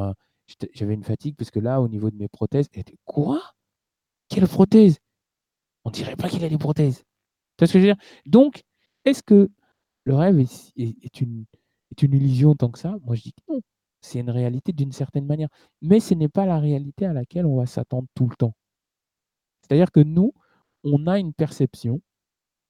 j'avais 0.74 0.94
une 0.94 1.04
fatigue 1.04 1.36
parce 1.36 1.52
que 1.52 1.60
là, 1.60 1.82
au 1.82 1.88
niveau 1.88 2.10
de 2.10 2.18
mes 2.18 2.28
prothèses, 2.28 2.68
quoi? 3.06 3.42
Quelle 4.30 4.48
prothèse? 4.48 4.98
On 5.86 5.92
dirait 5.92 6.16
pas 6.16 6.30
qu'il 6.30 6.44
a 6.44 6.50
des 6.50 6.58
prothèses. 6.58 7.00
Tu 7.00 7.06
vois 7.60 7.68
ce 7.68 7.74
que 7.74 7.80
je 7.80 7.86
veux 7.86 7.94
dire? 7.94 8.04
Donc, 8.26 8.64
est-ce 9.06 9.22
que 9.24 9.50
le 10.06 10.16
rêve 10.16 10.40
est, 10.40 11.22
une, 11.22 11.46
est 11.92 12.02
une 12.02 12.14
illusion 12.14 12.56
tant 12.56 12.70
que 12.70 12.80
ça? 12.80 12.96
Moi, 13.04 13.16
je 13.16 13.24
dis 13.24 13.34
que 13.34 13.54
non. 13.54 13.62
C'est 14.02 14.20
une 14.20 14.30
réalité 14.30 14.74
d'une 14.74 14.92
certaine 14.92 15.26
manière. 15.26 15.50
Mais 15.82 16.00
ce 16.00 16.14
n'est 16.14 16.30
pas 16.30 16.46
la 16.46 16.60
réalité 16.60 17.06
à 17.06 17.14
laquelle 17.14 17.46
on 17.46 17.58
va 17.58 17.66
s'attendre 17.66 18.08
tout 18.16 18.28
le 18.28 18.36
temps. 18.36 18.54
C'est-à-dire 19.62 19.92
que 19.92 20.02
nous, 20.02 20.34
on 20.84 21.08
a 21.08 21.20
une 21.20 21.34
perception 21.34 22.02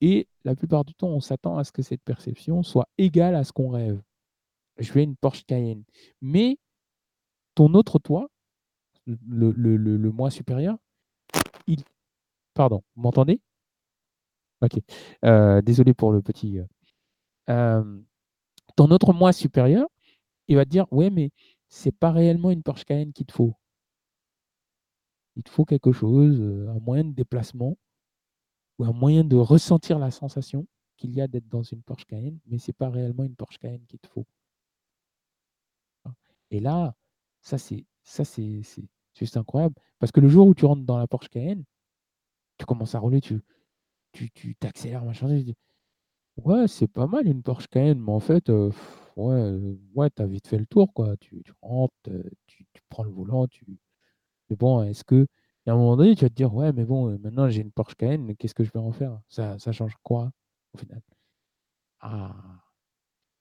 et 0.02 0.28
la 0.44 0.56
plupart 0.56 0.86
du 0.86 0.94
temps, 0.94 1.08
on 1.08 1.22
s'attend 1.22 1.58
à 1.58 1.64
ce 1.64 1.72
que 1.72 1.82
cette 1.82 2.04
perception 2.04 2.62
soit 2.62 2.88
égale 2.98 3.36
à 3.36 3.44
ce 3.44 3.52
qu'on 3.52 3.70
rêve. 3.70 4.02
Je 4.78 4.92
vais 4.94 5.04
une 5.04 5.16
Porsche 5.16 5.44
Cayenne. 5.46 5.84
Mais 6.22 6.58
ton 7.56 7.74
autre 7.74 8.00
toi, 8.00 8.30
le, 9.08 9.52
le, 9.52 9.78
le, 9.78 10.12
moi 10.12 10.32
supérieur, 10.32 10.78
il... 11.68 11.84
Pardon, 12.54 12.84
vous 12.96 13.04
m'entendez? 13.04 13.42
Ok. 14.62 14.80
Euh, 15.26 15.62
désolé 15.62 15.94
pour 15.94 16.12
le 16.12 16.22
petit. 16.22 16.60
Euh, 16.60 16.66
euh, 17.50 18.02
ton 18.76 18.92
autre 18.92 19.14
moi 19.14 19.34
supérieur, 19.34 19.88
il 20.48 20.56
va 20.58 20.66
te 20.66 20.70
dire 20.70 20.88
Ouais, 20.92 21.10
mais 21.10 21.32
c'est 21.70 21.92
pas 21.92 22.12
réellement 22.12 22.52
une 22.52 22.64
Porsche 22.64 22.86
Cayenne 22.86 23.14
qu'il 23.14 23.26
te 23.26 23.34
faut. 23.34 23.56
Il 25.36 25.44
te 25.44 25.50
faut 25.50 25.66
quelque 25.66 25.92
chose, 25.92 26.42
un 26.42 26.80
moyen 26.80 27.04
de 27.04 27.14
déplacement 27.14 27.78
ou 28.80 28.86
un 28.86 28.92
moyen 28.94 29.24
de 29.24 29.36
ressentir 29.36 30.00
la 30.00 30.12
sensation 30.12 30.68
qu'il 30.98 31.14
y 31.14 31.22
a 31.22 31.28
d'être 31.28 31.48
dans 31.50 31.64
une 31.64 31.82
Porsche 31.84 32.06
Cayenne, 32.06 32.40
mais 32.48 32.60
ce 32.60 32.70
n'est 32.70 32.74
pas 32.74 32.90
réellement 32.90 33.24
une 33.24 33.36
Porsche 33.36 33.58
Cayenne 33.60 33.86
qu'il 33.88 34.00
te 34.00 34.08
faut. 34.08 34.26
Et 36.54 36.62
là, 36.62 36.96
ça 37.42 37.58
c'est 37.58 37.86
ça 38.04 38.26
c'est 38.26 38.62
juste 39.16 39.38
incroyable. 39.38 39.76
Parce 40.00 40.12
que 40.14 40.22
le 40.22 40.30
jour 40.30 40.48
où 40.48 40.54
tu 40.56 40.66
rentres 40.66 40.86
dans 40.86 40.98
la 40.98 41.08
Porsche 41.08 41.30
Cayenne, 41.30 41.64
tu 42.58 42.66
commences 42.66 42.96
à 42.96 43.00
rouler, 43.00 43.22
tu 43.22 43.42
tu 44.14 44.56
t'accélères 44.56 45.06
machin, 45.06 45.28
tu 45.30 45.44
dis 45.44 45.56
ouais 46.38 46.68
c'est 46.68 46.88
pas 46.88 47.08
mal 47.08 47.28
une 47.28 47.44
Porsche 47.44 47.68
Cayenne, 47.70 48.00
mais 48.02 48.12
en 48.14 48.20
fait 48.22 48.50
euh, 48.50 48.72
ouais 49.18 49.36
euh, 49.36 49.78
ouais 49.96 50.10
t'as 50.12 50.28
vite 50.28 50.48
fait 50.48 50.58
le 50.60 50.66
tour 50.68 50.94
quoi, 50.94 51.18
tu, 51.18 51.44
tu 51.44 51.54
rentres, 51.62 51.94
euh, 52.10 52.24
tu, 52.48 52.66
tu, 52.74 52.82
prends 52.90 53.04
le 53.04 53.12
volant, 53.12 53.48
tu 53.48 53.66
mais 54.50 54.56
bon 54.58 54.84
est-ce 54.84 55.04
que 55.04 55.28
et 55.66 55.70
à 55.70 55.74
un 55.74 55.78
moment 55.78 55.96
donné, 55.98 56.16
tu 56.16 56.26
vas 56.26 56.30
te 56.30 56.36
dire, 56.36 56.54
ouais, 56.54 56.74
mais 56.74 56.86
bon, 56.86 57.10
euh, 57.10 57.18
maintenant 57.20 57.50
j'ai 57.50 57.62
une 57.62 57.72
Porsche 57.72 57.96
Cayenne, 57.96 58.36
qu'est-ce 58.36 58.54
que 58.56 58.64
je 58.64 58.72
vais 58.72 58.80
en 58.80 58.92
faire? 58.92 59.20
Ça, 59.30 59.58
ça 59.60 59.72
change 59.72 59.96
quoi 60.04 60.32
au 60.74 60.78
final? 60.78 61.02
Ah, 62.02 62.63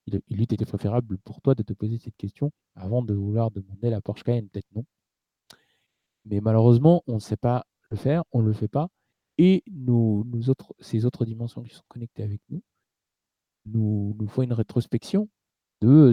il, 0.07 0.21
il 0.27 0.39
eût 0.39 0.43
été 0.43 0.65
préférable 0.65 1.17
pour 1.19 1.41
toi 1.41 1.55
de 1.55 1.63
te 1.63 1.73
poser 1.73 1.97
cette 1.97 2.17
question 2.17 2.51
avant 2.75 3.01
de 3.01 3.13
vouloir 3.13 3.51
demander 3.51 3.89
la 3.89 4.01
Porsche 4.01 4.23
Cayenne, 4.23 4.49
peut-être 4.49 4.71
non. 4.75 4.85
Mais 6.25 6.41
malheureusement, 6.41 7.03
on 7.07 7.15
ne 7.15 7.19
sait 7.19 7.37
pas 7.37 7.65
le 7.89 7.97
faire, 7.97 8.23
on 8.31 8.41
ne 8.41 8.47
le 8.47 8.53
fait 8.53 8.67
pas. 8.67 8.87
Et 9.37 9.63
ces 10.79 11.05
autres 11.05 11.25
dimensions 11.25 11.63
qui 11.63 11.73
sont 11.73 11.83
connectées 11.87 12.23
avec 12.23 12.41
nous, 12.49 12.61
nous, 13.65 14.27
font 14.27 14.43
une 14.43 14.53
rétrospection 14.53 15.29
de 15.81 16.11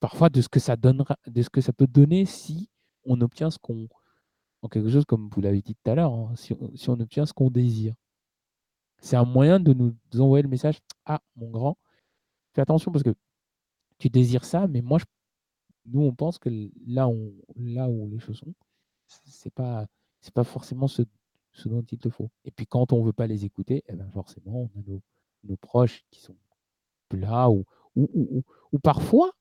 parfois 0.00 0.28
de 0.28 0.40
ce 0.40 0.48
que 0.48 0.60
ça 0.60 0.76
donnera, 0.76 1.16
de 1.26 1.42
ce 1.42 1.50
que 1.50 1.60
ça 1.60 1.72
peut 1.72 1.86
donner 1.86 2.24
si 2.24 2.68
on 3.04 3.20
obtient 3.20 3.50
ce 3.50 3.58
qu'on 3.58 3.88
en 4.62 4.68
quelque 4.68 4.90
chose 4.90 5.04
comme 5.06 5.30
vous 5.32 5.40
l'avez 5.40 5.62
dit 5.62 5.74
tout 5.74 5.90
à 5.90 5.94
l'heure, 5.94 6.12
hein, 6.12 6.32
si, 6.36 6.52
on 6.88 7.00
obtient 7.00 7.24
ce 7.24 7.32
qu'on 7.32 7.50
désire. 7.50 7.94
C'est 8.98 9.16
un 9.16 9.24
moyen 9.24 9.58
de 9.58 9.72
nous 9.72 9.96
envoyer 10.18 10.42
le 10.42 10.48
message 10.50 10.80
Ah, 11.06 11.22
mon 11.36 11.50
grand, 11.50 11.78
fais 12.54 12.62
attention 12.62 12.92
parce 12.92 13.04
que 13.04 13.14
tu 13.98 14.08
désires 14.08 14.44
ça, 14.44 14.66
mais 14.66 14.80
moi, 14.82 14.98
nous, 15.86 16.02
on 16.02 16.14
pense 16.14 16.38
que 16.38 16.50
là, 16.86 17.08
où 17.08 18.08
les 18.10 18.18
choses 18.18 18.38
sont, 18.38 18.54
c'est 19.06 19.52
pas, 19.52 19.86
pas 20.34 20.44
forcément 20.44 20.88
ce, 20.88 21.02
dont 21.66 21.82
il 21.90 21.98
te 21.98 22.10
faut. 22.10 22.30
Et 22.44 22.50
puis, 22.50 22.66
quand 22.66 22.92
on 22.92 23.02
veut 23.02 23.12
pas 23.12 23.26
les 23.26 23.44
écouter, 23.44 23.82
eh 23.88 23.94
ben 23.94 24.10
forcément, 24.10 24.70
on 24.74 24.80
a 24.80 25.00
nos, 25.44 25.56
proches 25.56 26.04
qui 26.10 26.20
sont 26.20 26.36
là 27.12 27.50
ou, 27.50 27.64
parfois, 28.82 29.32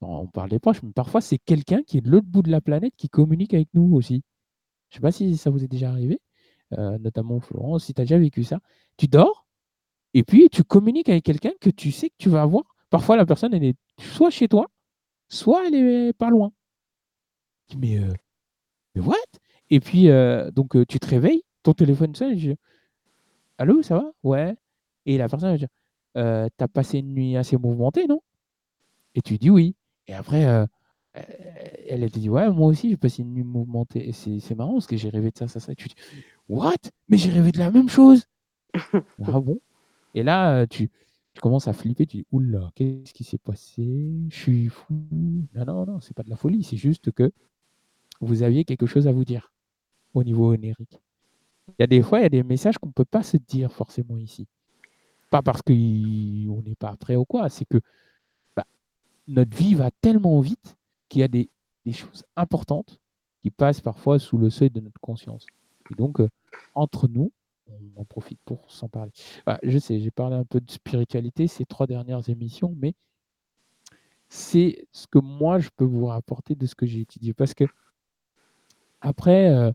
on 0.00 0.26
parle 0.26 0.50
des 0.50 0.58
proches, 0.58 0.82
mais 0.82 0.92
parfois, 0.92 1.20
c'est 1.20 1.38
quelqu'un 1.38 1.82
qui 1.82 1.98
est 1.98 2.00
de 2.00 2.10
l'autre 2.10 2.26
bout 2.26 2.42
de 2.42 2.50
la 2.50 2.60
planète 2.60 2.94
qui 2.96 3.08
communique 3.08 3.54
avec 3.54 3.68
nous 3.74 3.94
aussi. 3.94 4.22
Je 4.90 4.96
ne 4.96 4.98
sais 4.98 5.02
pas 5.02 5.12
si 5.12 5.36
ça 5.36 5.50
vous 5.50 5.64
est 5.64 5.68
déjà 5.68 5.90
arrivé, 5.90 6.20
euh, 6.72 6.98
notamment 6.98 7.40
Florence, 7.40 7.84
si 7.84 7.94
tu 7.94 8.00
as 8.00 8.04
déjà 8.04 8.18
vécu 8.18 8.44
ça. 8.44 8.60
Tu 8.96 9.08
dors? 9.08 9.41
Et 10.14 10.22
puis 10.24 10.48
tu 10.50 10.64
communiques 10.64 11.08
avec 11.08 11.24
quelqu'un 11.24 11.52
que 11.60 11.70
tu 11.70 11.92
sais 11.92 12.10
que 12.10 12.14
tu 12.18 12.28
vas 12.28 12.42
avoir. 12.42 12.64
Parfois, 12.90 13.16
la 13.16 13.26
personne, 13.26 13.54
elle 13.54 13.64
est 13.64 13.76
soit 13.98 14.30
chez 14.30 14.48
toi, 14.48 14.66
soit 15.28 15.66
elle 15.66 15.74
est 15.74 16.12
pas 16.12 16.30
loin. 16.30 16.52
Mais, 17.78 17.98
euh, 17.98 18.12
mais 18.94 19.00
what? 19.00 19.16
Et 19.70 19.80
puis, 19.80 20.08
euh, 20.10 20.50
donc, 20.50 20.76
tu 20.86 21.00
te 21.00 21.06
réveilles, 21.06 21.42
ton 21.62 21.72
téléphone 21.72 22.14
sonne, 22.14 22.38
je... 22.38 22.52
Allô, 23.58 23.82
ça 23.82 23.96
va? 23.96 24.12
Ouais. 24.22 24.54
Et 25.06 25.16
la 25.16 25.28
personne 25.28 25.50
va 25.50 25.58
dire 25.58 25.68
T'as 26.14 26.68
passé 26.68 26.98
une 26.98 27.14
nuit 27.14 27.36
assez 27.36 27.56
mouvementée, 27.56 28.06
non? 28.06 28.20
Et 29.14 29.22
tu 29.22 29.38
dis 29.38 29.50
oui. 29.50 29.74
Et 30.06 30.14
après, 30.14 30.66
elle 31.88 32.04
a 32.04 32.08
dit 32.08 32.28
ouais 32.28 32.50
moi 32.50 32.68
aussi 32.68 32.90
j'ai 32.90 32.96
passé 32.96 33.22
une 33.22 33.34
nuit 33.34 33.44
mouvementée 33.44 34.08
et 34.08 34.12
c'est 34.12 34.54
marrant 34.54 34.74
parce 34.74 34.86
que 34.86 34.96
j'ai 34.96 35.10
rêvé 35.10 35.30
de 35.30 35.36
ça 35.38 35.48
ça 35.48 35.60
ça 35.60 35.72
et 35.72 35.74
tu 35.74 35.88
dis 35.88 35.94
what? 36.48 36.76
Mais 37.08 37.18
j'ai 37.18 37.30
rêvé 37.30 37.52
de 37.52 37.58
la 37.58 37.70
même 37.70 37.88
chose 37.88 38.24
ah 38.74 39.40
bon? 39.40 39.60
Et 40.14 40.22
là 40.22 40.66
tu, 40.66 40.90
tu 41.34 41.40
commences 41.40 41.68
à 41.68 41.72
flipper 41.72 42.06
tu 42.06 42.18
dis 42.18 42.26
oula 42.32 42.70
qu'est-ce 42.74 43.12
qui 43.12 43.24
s'est 43.24 43.38
passé? 43.38 44.10
Je 44.28 44.36
suis 44.36 44.68
fou 44.68 44.94
non 45.54 45.64
non 45.64 45.86
non 45.86 46.00
c'est 46.00 46.14
pas 46.14 46.22
de 46.22 46.30
la 46.30 46.36
folie 46.36 46.62
c'est 46.64 46.76
juste 46.76 47.12
que 47.12 47.32
vous 48.20 48.42
aviez 48.42 48.64
quelque 48.64 48.86
chose 48.86 49.08
à 49.08 49.12
vous 49.12 49.24
dire 49.24 49.52
au 50.14 50.24
niveau 50.24 50.52
onérique 50.52 51.00
il 51.68 51.74
y 51.80 51.84
a 51.84 51.86
des 51.86 52.02
fois 52.02 52.20
il 52.20 52.22
y 52.22 52.26
a 52.26 52.30
des 52.30 52.42
messages 52.42 52.78
qu'on 52.78 52.90
peut 52.90 53.04
pas 53.04 53.22
se 53.22 53.36
dire 53.36 53.72
forcément 53.72 54.16
ici. 54.18 54.46
Pas 55.30 55.42
parce 55.42 55.62
qu'on 55.62 55.72
n'est 55.72 56.74
pas 56.78 56.96
prêt 56.96 57.16
ou 57.16 57.24
quoi 57.24 57.48
c'est 57.48 57.64
que 57.64 57.80
bah, 58.56 58.66
notre 59.28 59.56
vie 59.56 59.74
va 59.74 59.90
tellement 59.90 60.40
vite 60.40 60.76
qu'il 61.08 61.20
y 61.20 61.24
a 61.24 61.28
des, 61.28 61.48
choses 61.92 62.24
importantes 62.36 63.00
qui 63.42 63.50
passent 63.50 63.80
parfois 63.80 64.18
sous 64.18 64.38
le 64.38 64.50
seuil 64.50 64.70
de 64.70 64.80
notre 64.80 65.00
conscience. 65.00 65.46
Et 65.90 65.94
donc, 65.94 66.20
euh, 66.20 66.28
entre 66.74 67.08
nous, 67.08 67.32
on 67.96 68.00
en 68.00 68.04
profite 68.04 68.40
pour 68.44 68.70
s'en 68.70 68.88
parler. 68.88 69.12
Bah, 69.46 69.58
je 69.62 69.78
sais, 69.78 70.00
j'ai 70.00 70.10
parlé 70.10 70.36
un 70.36 70.44
peu 70.44 70.60
de 70.60 70.70
spiritualité 70.70 71.46
ces 71.46 71.64
trois 71.64 71.86
dernières 71.86 72.28
émissions, 72.28 72.74
mais 72.78 72.94
c'est 74.28 74.86
ce 74.92 75.06
que 75.06 75.18
moi, 75.18 75.58
je 75.58 75.68
peux 75.76 75.84
vous 75.84 76.06
rapporter 76.06 76.54
de 76.54 76.66
ce 76.66 76.74
que 76.74 76.86
j'ai 76.86 77.00
étudié. 77.00 77.34
Parce 77.34 77.52
que, 77.54 77.64
après, 79.00 79.50
euh, 79.50 79.72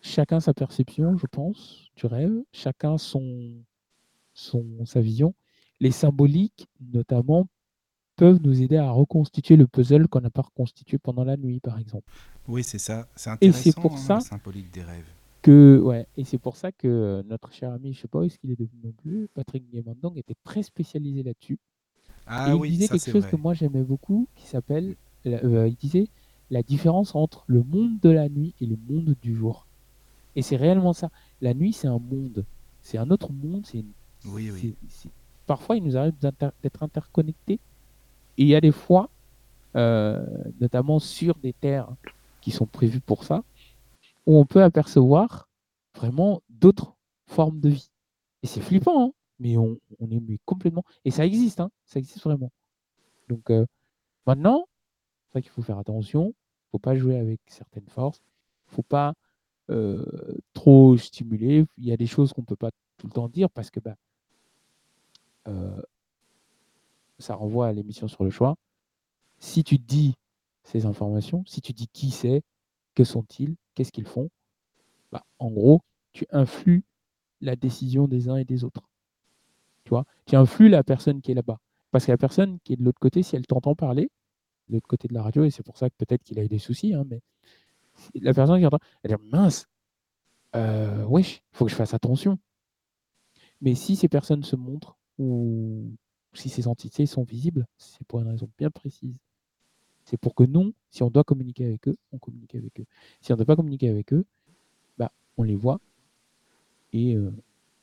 chacun 0.00 0.40
sa 0.40 0.54
perception, 0.54 1.16
je 1.16 1.26
pense, 1.26 1.88
du 1.96 2.06
rêve, 2.06 2.32
chacun 2.52 2.98
son, 2.98 3.62
son, 4.32 4.84
sa 4.84 5.00
vision. 5.00 5.34
Les 5.80 5.92
symboliques, 5.92 6.68
notamment, 6.80 7.46
peuvent 8.16 8.40
nous 8.42 8.62
aider 8.62 8.76
à 8.76 8.90
reconstituer 8.90 9.56
le 9.56 9.66
puzzle 9.66 10.08
qu'on 10.08 10.20
n'a 10.20 10.30
pas 10.30 10.42
reconstitué 10.42 10.98
pendant 10.98 11.24
la 11.24 11.36
nuit, 11.36 11.60
par 11.60 11.78
exemple. 11.78 12.12
Oui, 12.46 12.64
c'est 12.64 12.78
ça. 12.78 13.08
C'est 13.16 13.30
intéressant, 13.30 13.58
et 13.58 13.62
c'est 13.62 13.80
pour 13.80 13.94
hein, 13.94 13.96
ça 13.96 14.20
symbolique 14.20 14.70
des 14.72 14.82
rêves. 14.82 15.13
Que, 15.44 15.78
ouais, 15.78 16.06
et 16.16 16.24
c'est 16.24 16.38
pour 16.38 16.56
ça 16.56 16.72
que 16.72 16.88
euh, 16.88 17.22
notre 17.28 17.52
cher 17.52 17.70
ami, 17.70 17.92
je 17.92 17.98
ne 17.98 18.02
sais 18.02 18.08
pas 18.08 18.20
où 18.20 18.22
est-ce 18.22 18.38
qu'il 18.38 18.50
est 18.50 18.58
devenu 18.58 18.80
non 18.82 18.92
plus, 18.92 19.28
Patrick 19.34 19.62
Guémandong, 19.70 20.16
était 20.16 20.36
très 20.42 20.62
spécialisé 20.62 21.22
là-dessus. 21.22 21.58
Ah, 22.26 22.54
et 22.54 22.56
il 22.66 22.70
disait 22.70 22.88
quelque 22.88 23.10
chose 23.10 23.26
que 23.26 23.36
moi 23.36 23.52
j'aimais 23.52 23.82
beaucoup, 23.82 24.26
qui 24.36 24.46
s'appelle, 24.46 24.96
euh, 25.26 25.68
il 25.68 25.74
disait 25.74 26.08
la 26.50 26.62
différence 26.62 27.14
entre 27.14 27.44
le 27.46 27.62
monde 27.62 28.00
de 28.00 28.08
la 28.08 28.30
nuit 28.30 28.54
et 28.62 28.64
le 28.64 28.78
monde 28.88 29.14
du 29.20 29.36
jour. 29.36 29.66
Et 30.34 30.40
c'est 30.40 30.56
réellement 30.56 30.94
ça. 30.94 31.10
La 31.42 31.52
nuit, 31.52 31.74
c'est 31.74 31.88
un 31.88 31.98
monde. 31.98 32.46
C'est 32.80 32.96
un 32.96 33.10
autre 33.10 33.30
monde. 33.30 33.66
C'est 33.66 33.84
oui, 34.24 34.50
oui. 34.50 34.74
Parfois, 35.46 35.76
il 35.76 35.84
nous 35.84 35.98
arrive 35.98 36.14
d'être 36.18 36.82
interconnectés 36.82 37.60
et 38.38 38.42
il 38.42 38.46
y 38.46 38.54
a 38.54 38.62
des 38.62 38.72
fois, 38.72 39.10
euh, 39.76 40.24
notamment 40.58 41.00
sur 41.00 41.34
des 41.34 41.52
terres 41.52 41.88
qui 42.40 42.50
sont 42.50 42.64
prévues 42.64 43.00
pour 43.00 43.24
ça, 43.24 43.44
où 44.26 44.36
on 44.38 44.46
peut 44.46 44.62
apercevoir 44.62 45.48
vraiment 45.94 46.42
d'autres 46.48 46.96
formes 47.26 47.60
de 47.60 47.70
vie. 47.70 47.90
Et 48.42 48.46
c'est 48.46 48.60
flippant, 48.60 49.06
hein, 49.06 49.12
mais 49.38 49.56
on, 49.56 49.78
est 50.10 50.40
complètement. 50.44 50.84
Et 51.04 51.10
ça 51.10 51.24
existe, 51.26 51.60
hein, 51.60 51.70
ça 51.84 51.98
existe 51.98 52.22
vraiment. 52.22 52.50
Donc 53.28 53.50
euh, 53.50 53.66
maintenant, 54.26 54.66
c'est 55.26 55.32
vrai 55.32 55.42
qu'il 55.42 55.50
faut 55.50 55.62
faire 55.62 55.78
attention. 55.78 56.26
Il 56.26 56.28
ne 56.28 56.70
faut 56.72 56.78
pas 56.78 56.96
jouer 56.96 57.16
avec 57.16 57.40
certaines 57.46 57.88
forces. 57.88 58.22
Il 58.66 58.72
ne 58.72 58.76
faut 58.76 58.82
pas 58.82 59.14
euh, 59.70 60.04
trop 60.52 60.96
stimuler. 60.96 61.64
Il 61.78 61.84
y 61.84 61.92
a 61.92 61.96
des 61.96 62.06
choses 62.06 62.32
qu'on 62.32 62.42
ne 62.42 62.46
peut 62.46 62.56
pas 62.56 62.70
tout 62.98 63.06
le 63.06 63.12
temps 63.12 63.28
dire 63.28 63.50
parce 63.50 63.70
que 63.70 63.80
bah, 63.80 63.96
ça 67.18 67.34
renvoie 67.34 67.68
à 67.68 67.72
l'émission 67.72 68.08
sur 68.08 68.24
le 68.24 68.30
choix. 68.30 68.56
Si 69.38 69.64
tu 69.64 69.78
dis 69.78 70.14
ces 70.62 70.86
informations, 70.86 71.44
si 71.46 71.60
tu 71.60 71.72
dis 71.72 71.88
qui 71.88 72.10
c'est, 72.10 72.42
que 72.94 73.04
sont-ils, 73.04 73.56
qu'est-ce 73.74 73.92
qu'ils 73.92 74.06
font, 74.06 74.30
bah, 75.12 75.24
en 75.38 75.50
gros, 75.50 75.82
tu 76.12 76.26
influes 76.30 76.84
la 77.40 77.56
décision 77.56 78.08
des 78.08 78.28
uns 78.28 78.36
et 78.36 78.44
des 78.44 78.64
autres. 78.64 78.88
Tu 79.84 79.90
vois, 79.90 80.04
tu 80.26 80.36
influes 80.36 80.68
la 80.68 80.82
personne 80.82 81.20
qui 81.20 81.32
est 81.32 81.34
là-bas. 81.34 81.58
Parce 81.90 82.06
que 82.06 82.10
la 82.10 82.18
personne 82.18 82.58
qui 82.64 82.72
est 82.72 82.76
de 82.76 82.84
l'autre 82.84 82.98
côté, 83.00 83.22
si 83.22 83.36
elle 83.36 83.46
t'entend 83.46 83.74
parler, 83.74 84.10
de 84.68 84.74
l'autre 84.74 84.88
côté 84.88 85.08
de 85.08 85.14
la 85.14 85.22
radio, 85.22 85.44
et 85.44 85.50
c'est 85.50 85.62
pour 85.62 85.76
ça 85.76 85.90
que 85.90 85.94
peut-être 85.96 86.22
qu'il 86.22 86.38
a 86.38 86.44
eu 86.44 86.48
des 86.48 86.58
soucis, 86.58 86.94
hein, 86.94 87.04
mais 87.06 87.20
la 88.14 88.34
personne 88.34 88.58
qui 88.58 88.66
entend, 88.66 88.80
elle 89.02 89.16
dit 89.16 89.22
mince, 89.30 89.66
euh, 90.56 91.04
wesh, 91.04 91.42
il 91.52 91.56
faut 91.56 91.64
que 91.64 91.70
je 91.70 91.76
fasse 91.76 91.94
attention. 91.94 92.38
Mais 93.60 93.74
si 93.74 93.96
ces 93.96 94.08
personnes 94.08 94.42
se 94.42 94.56
montrent 94.56 94.96
ou 95.18 95.92
si 96.32 96.48
ces 96.48 96.66
entités 96.68 97.06
sont 97.06 97.22
visibles, 97.24 97.66
c'est 97.78 98.06
pour 98.06 98.20
une 98.20 98.28
raison 98.28 98.48
bien 98.58 98.70
précise. 98.70 99.14
C'est 100.04 100.18
pour 100.18 100.34
que 100.34 100.44
non, 100.44 100.72
si 100.90 101.02
on 101.02 101.10
doit 101.10 101.24
communiquer 101.24 101.66
avec 101.66 101.88
eux, 101.88 101.96
on 102.12 102.18
communique 102.18 102.54
avec 102.54 102.78
eux. 102.80 102.84
Si 103.20 103.32
on 103.32 103.34
ne 103.34 103.38
doit 103.38 103.46
pas 103.46 103.56
communiquer 103.56 103.88
avec 103.88 104.12
eux, 104.12 104.24
bah, 104.98 105.10
on 105.36 105.42
les 105.42 105.56
voit 105.56 105.80
et 106.92 107.14
euh, 107.14 107.32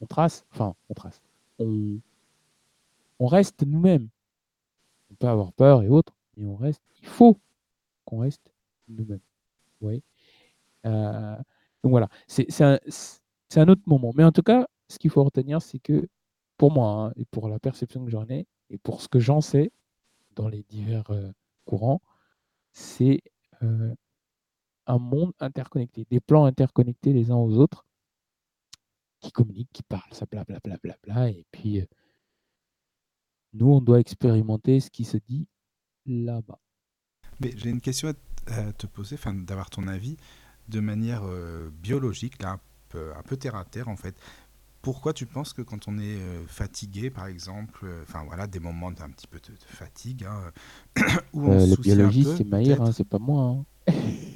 on 0.01 0.05
trace, 0.05 0.45
enfin, 0.51 0.75
on 0.89 0.93
trace. 0.93 1.21
On, 1.59 1.99
reste 3.19 3.63
nous-mêmes. 3.63 4.09
On 5.11 5.15
peut 5.15 5.27
avoir 5.27 5.51
peur 5.53 5.83
et 5.83 5.89
autres, 5.89 6.13
mais 6.37 6.45
on 6.45 6.55
reste, 6.55 6.81
il 7.01 7.07
faut 7.07 7.37
qu'on 8.05 8.19
reste 8.19 8.51
nous-mêmes. 8.87 9.19
Oui. 9.81 10.01
Euh, 10.85 11.35
donc 11.83 11.91
voilà, 11.91 12.09
c'est 12.27 12.61
un, 12.61 12.79
un, 13.55 13.67
autre 13.67 13.81
moment. 13.85 14.11
Mais 14.15 14.23
en 14.23 14.31
tout 14.31 14.41
cas, 14.41 14.67
ce 14.87 14.97
qu'il 14.97 15.11
faut 15.11 15.23
retenir, 15.23 15.61
c'est 15.61 15.79
que 15.79 16.07
pour 16.57 16.71
moi, 16.71 17.07
hein, 17.07 17.13
et 17.15 17.25
pour 17.25 17.47
la 17.49 17.59
perception 17.59 18.03
que 18.05 18.11
j'en 18.11 18.27
ai, 18.29 18.47
et 18.69 18.77
pour 18.77 19.01
ce 19.01 19.07
que 19.07 19.19
j'en 19.19 19.41
sais 19.41 19.71
dans 20.35 20.47
les 20.47 20.63
divers 20.69 21.09
euh, 21.11 21.31
courants, 21.65 22.01
c'est 22.71 23.21
euh, 23.63 23.93
un 24.87 24.97
monde 24.97 25.33
interconnecté, 25.39 26.05
des 26.09 26.19
plans 26.19 26.45
interconnectés 26.45 27.13
les 27.13 27.31
uns 27.31 27.35
aux 27.35 27.57
autres, 27.57 27.85
qui 29.19 29.31
communiquent, 29.31 29.71
qui 29.71 29.83
parlent, 29.83 30.13
ça 30.13 30.25
bla 30.25 30.43
bla 30.43 30.59
bla 30.63 30.77
bla 30.81 30.95
bla, 31.03 31.29
et 31.29 31.45
puis 31.51 31.85
nous, 33.53 33.67
on 33.67 33.81
doit 33.81 33.99
expérimenter 33.99 34.79
ce 34.79 34.89
qui 34.89 35.03
se 35.03 35.17
dit 35.17 35.47
là-bas. 36.05 36.59
Mais 37.39 37.51
j'ai 37.55 37.69
une 37.69 37.81
question 37.81 38.13
à 38.47 38.73
te 38.73 38.87
poser, 38.87 39.17
d'avoir 39.45 39.69
ton 39.69 39.87
avis 39.87 40.17
de 40.67 40.79
manière 40.79 41.23
euh, 41.25 41.69
biologique, 41.69 42.41
là, 42.41 42.51
un 42.51 42.59
peu, 42.89 43.13
un 43.15 43.21
peu, 43.23 43.37
terre 43.37 43.55
à 43.55 43.65
terre 43.65 43.89
en 43.89 43.95
fait. 43.95 44.15
Pourquoi 44.81 45.13
tu 45.13 45.25
penses 45.25 45.53
que 45.53 45.61
quand 45.61 45.87
on 45.87 45.99
est 45.99 46.17
euh, 46.17 46.43
fatigué, 46.47 47.09
par 47.09 47.27
exemple, 47.27 47.85
euh, 47.85 48.03
enfin 48.03 48.23
voilà, 48.25 48.47
des 48.47 48.59
moments 48.59 48.91
d'un 48.91 49.09
petit 49.09 49.27
peu 49.27 49.39
de, 49.39 49.53
fatigue, 49.67 50.25
hein, 50.25 50.51
où 51.33 51.45
on 51.47 51.67
le 51.67 51.75
biologiste 51.75 52.37
c'est 52.37 52.47
Maïr, 52.47 52.81
hein, 52.81 52.91
c'est 52.91 53.07
pas 53.07 53.19
moi. 53.19 53.63
Hein. 53.87 53.93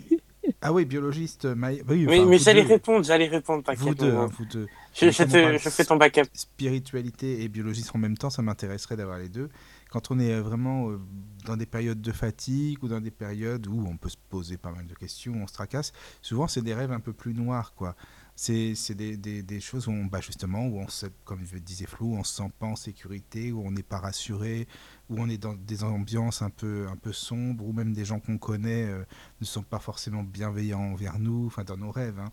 Ah 0.62 0.74
oui, 0.74 0.86
biologiste, 0.86 1.48
Oui, 1.88 2.26
mais 2.28 2.38
j'allais 2.38 2.62
répondre, 2.62 3.06
j'allais 3.06 3.28
répondre, 3.28 3.64
Vous 3.78 3.96
deux, 3.96 4.16
hein, 4.16 4.30
vous 4.38 4.46
deux. 4.46 4.68
Je, 4.94 5.12
je, 5.12 5.70
fais 5.70 5.86
ton 5.86 5.96
backup. 5.96 6.24
Spiritualité 6.34 7.44
et 7.44 7.48
biologiste 7.50 7.92
en 7.94 8.00
même 8.00 8.18
temps, 8.18 8.30
ça 8.30 8.42
m'intéresserait 8.42 8.96
d'avoir 8.96 9.20
les 9.20 9.30
deux. 9.30 9.50
Quand 9.92 10.12
on 10.12 10.20
est 10.20 10.34
euh, 10.34 10.42
vraiment 10.42 10.90
euh, 10.90 11.00
dans 11.46 11.56
des 11.56 11.66
périodes 11.66 12.02
de 12.02 12.12
fatigue 12.12 12.84
ou 12.84 12.88
dans 12.88 13.00
des 13.00 13.12
périodes 13.12 13.68
où 13.68 13.86
on 13.88 13.98
peut 13.98 14.10
se 14.10 14.18
poser 14.30 14.58
pas 14.58 14.72
mal 14.72 14.88
de 14.88 14.94
questions, 14.94 15.34
on 15.42 15.48
se 15.48 15.54
tracasse, 15.54 15.94
souvent 16.22 16.48
c'est 16.48 16.62
des 16.62 16.74
rêves 16.74 16.92
un 16.92 17.00
peu 17.00 17.14
plus 17.14 17.34
noirs, 17.34 17.74
quoi 17.76 17.96
c'est 18.36 18.94
des, 18.96 19.16
des, 19.16 19.44
des, 19.44 19.60
choses 19.62 19.88
où 19.88 19.94
bah 20.10 20.20
justement, 20.20 20.66
où 20.68 20.80
on 20.80 20.90
se, 20.90 21.06
comme 21.24 21.46
je 21.46 21.58
disais 21.58 21.86
Flou, 21.86 22.16
on 22.16 22.24
se 22.24 22.36
sent 22.36 22.52
pas 22.60 22.66
en 22.66 22.76
sécurité, 22.76 23.54
où 23.54 23.66
on 23.66 23.72
n'est 23.72 23.84
pas 23.84 23.98
rassuré, 23.98 24.68
où 25.10 25.16
on 25.20 25.30
est 25.30 25.38
dans 25.38 25.54
des 25.54 25.84
ambiances 25.84 26.42
un 26.42 26.50
peu, 26.50 26.88
un 26.90 26.98
peu 26.98 27.14
sombres, 27.14 27.66
où 27.66 27.72
même 27.72 27.94
des 27.94 28.04
gens 28.04 28.20
qu'on 28.20 28.38
connaît 28.38 28.84
euh, 28.84 29.06
ne 29.40 29.46
sont 29.46 29.64
pas 29.64 29.80
forcément 29.80 30.24
bienveillants 30.24 30.82
envers 30.82 31.18
nous, 31.18 31.46
enfin 31.48 31.64
dans 31.64 31.78
nos 31.78 31.92
rêves. 31.92 32.20
Hein. 32.20 32.30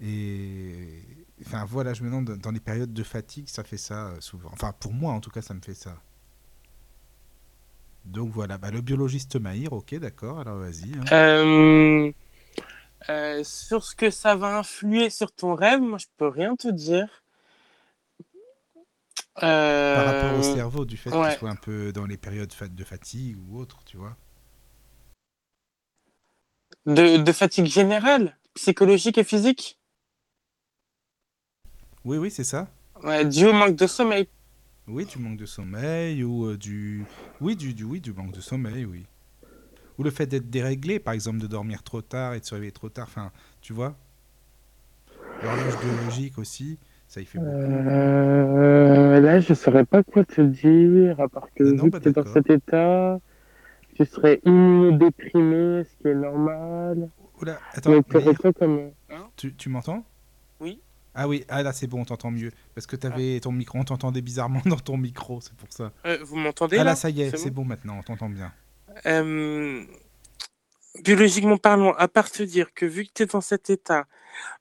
Et 0.00 1.02
enfin 1.44 1.64
voilà, 1.66 1.92
je 1.92 2.02
me 2.02 2.08
demande, 2.08 2.38
dans 2.38 2.50
les 2.50 2.60
périodes 2.60 2.92
de 2.92 3.02
fatigue, 3.02 3.48
ça 3.48 3.64
fait 3.64 3.76
ça 3.76 4.08
euh, 4.08 4.20
souvent. 4.20 4.50
Enfin 4.52 4.72
pour 4.72 4.94
moi 4.94 5.12
en 5.12 5.20
tout 5.20 5.30
cas, 5.30 5.42
ça 5.42 5.52
me 5.52 5.60
fait 5.60 5.74
ça. 5.74 6.00
Donc 8.06 8.30
voilà, 8.30 8.58
bah, 8.58 8.70
le 8.70 8.80
biologiste 8.80 9.36
Maïr, 9.36 9.72
ok, 9.72 9.94
d'accord, 9.96 10.38
alors 10.40 10.58
vas-y. 10.58 10.92
Hein. 10.94 11.04
Euh... 11.12 12.12
Euh, 13.10 13.44
sur 13.44 13.84
ce 13.84 13.94
que 13.94 14.10
ça 14.10 14.34
va 14.34 14.58
influer 14.58 15.10
sur 15.10 15.30
ton 15.32 15.54
rêve, 15.54 15.80
moi 15.80 15.98
je 15.98 16.06
peux 16.16 16.28
rien 16.28 16.56
te 16.56 16.68
dire. 16.68 17.22
Par 19.34 20.04
rapport 20.04 20.32
au 20.32 20.38
euh, 20.38 20.54
cerveau, 20.54 20.84
du 20.84 20.96
fait 20.96 21.10
qu'il 21.10 21.32
soit 21.32 21.50
un 21.50 21.56
peu 21.56 21.92
dans 21.92 22.06
les 22.06 22.16
périodes 22.16 22.52
de 22.70 22.84
fatigue 22.84 23.36
ou 23.48 23.58
autre, 23.58 23.80
tu 23.84 23.96
vois. 23.96 24.16
De, 26.86 27.32
fatigue 27.32 27.66
générale, 27.66 28.36
psychologique 28.54 29.18
et 29.18 29.24
physique? 29.24 29.78
Oui, 32.04 32.18
oui, 32.18 32.30
c'est 32.30 32.44
ça. 32.44 32.68
Ouais, 33.02 33.24
dû 33.24 33.46
au 33.46 33.52
manque 33.52 33.76
de 33.76 33.86
sommeil. 33.86 34.28
Oui, 34.86 35.06
du 35.06 35.18
manque 35.18 35.38
de 35.38 35.46
sommeil 35.46 36.22
ou 36.22 36.46
euh, 36.46 36.58
du... 36.58 37.04
Oui, 37.40 37.56
du, 37.56 37.72
du, 37.72 37.84
oui, 37.84 38.00
du 38.00 38.12
manque 38.12 38.32
de 38.32 38.40
sommeil, 38.40 38.84
oui. 38.84 39.06
Ou 39.98 40.02
le 40.02 40.10
fait 40.10 40.26
d'être 40.26 40.50
déréglé, 40.50 40.98
par 40.98 41.14
exemple, 41.14 41.38
de 41.38 41.46
dormir 41.46 41.82
trop 41.82 42.02
tard 42.02 42.34
et 42.34 42.40
de 42.40 42.44
se 42.44 42.54
réveiller 42.54 42.72
trop 42.72 42.88
tard. 42.88 43.06
Enfin, 43.08 43.30
tu 43.60 43.72
vois 43.72 43.96
L'horloge 45.42 45.78
biologique 45.80 46.38
aussi, 46.38 46.78
ça 47.06 47.20
y 47.20 47.24
fait 47.24 47.38
beaucoup. 47.38 47.50
Euh, 47.50 49.20
là, 49.20 49.40
je 49.40 49.52
ne 49.52 49.54
saurais 49.54 49.84
pas 49.84 50.02
quoi 50.02 50.24
te 50.24 50.40
dire, 50.40 51.20
à 51.20 51.28
part 51.28 51.48
que 51.54 51.64
vu 51.64 51.90
que 51.90 51.98
tu 51.98 52.08
es 52.08 52.12
dans 52.12 52.26
cet 52.26 52.50
état, 52.50 53.20
tu 53.94 54.04
serais 54.04 54.40
immunodéprimé, 54.44 55.84
ce 55.84 55.96
qui 56.00 56.08
est 56.08 56.14
normal. 56.14 57.08
Oula, 57.40 57.58
attends, 57.72 58.02
comme... 58.58 58.90
Hein? 59.10 59.28
Tu, 59.36 59.54
tu 59.54 59.68
m'entends? 59.68 60.04
Oui. 60.60 60.80
Ah 61.14 61.28
oui, 61.28 61.44
ah 61.48 61.62
là 61.62 61.72
c'est 61.72 61.86
bon, 61.86 62.00
on 62.00 62.04
t'entend 62.04 62.32
mieux. 62.32 62.50
Parce 62.74 62.86
que 62.86 62.96
avais 63.06 63.38
ton 63.38 63.52
micro, 63.52 63.78
on 63.78 63.84
t'entendait 63.84 64.20
bizarrement 64.20 64.62
dans 64.66 64.76
ton 64.76 64.96
micro, 64.96 65.40
c'est 65.40 65.54
pour 65.54 65.68
ça. 65.70 65.92
Euh, 66.06 66.18
vous 66.22 66.36
m'entendez 66.36 66.76
Ah 66.78 66.84
là, 66.84 66.96
ça 66.96 67.10
y 67.10 67.22
est, 67.22 67.36
c'est 67.36 67.50
bon, 67.50 67.62
bon 67.62 67.68
maintenant, 67.68 67.96
on 67.98 68.02
t'entend 68.02 68.28
bien. 68.28 68.52
Euh, 69.06 69.84
biologiquement 71.02 71.58
parlant, 71.58 71.92
à 71.94 72.08
part 72.08 72.30
te 72.30 72.42
dire 72.42 72.72
que 72.74 72.86
vu 72.86 73.04
que 73.06 73.10
tu 73.14 73.22
es 73.24 73.26
dans 73.26 73.40
cet 73.40 73.70
état, 73.70 74.06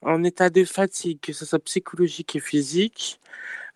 en 0.01 0.23
état 0.23 0.49
de 0.49 0.63
fatigue, 0.65 1.19
que 1.21 1.33
ce 1.33 1.45
soit 1.45 1.63
psychologique 1.63 2.35
et 2.35 2.39
physique, 2.39 3.19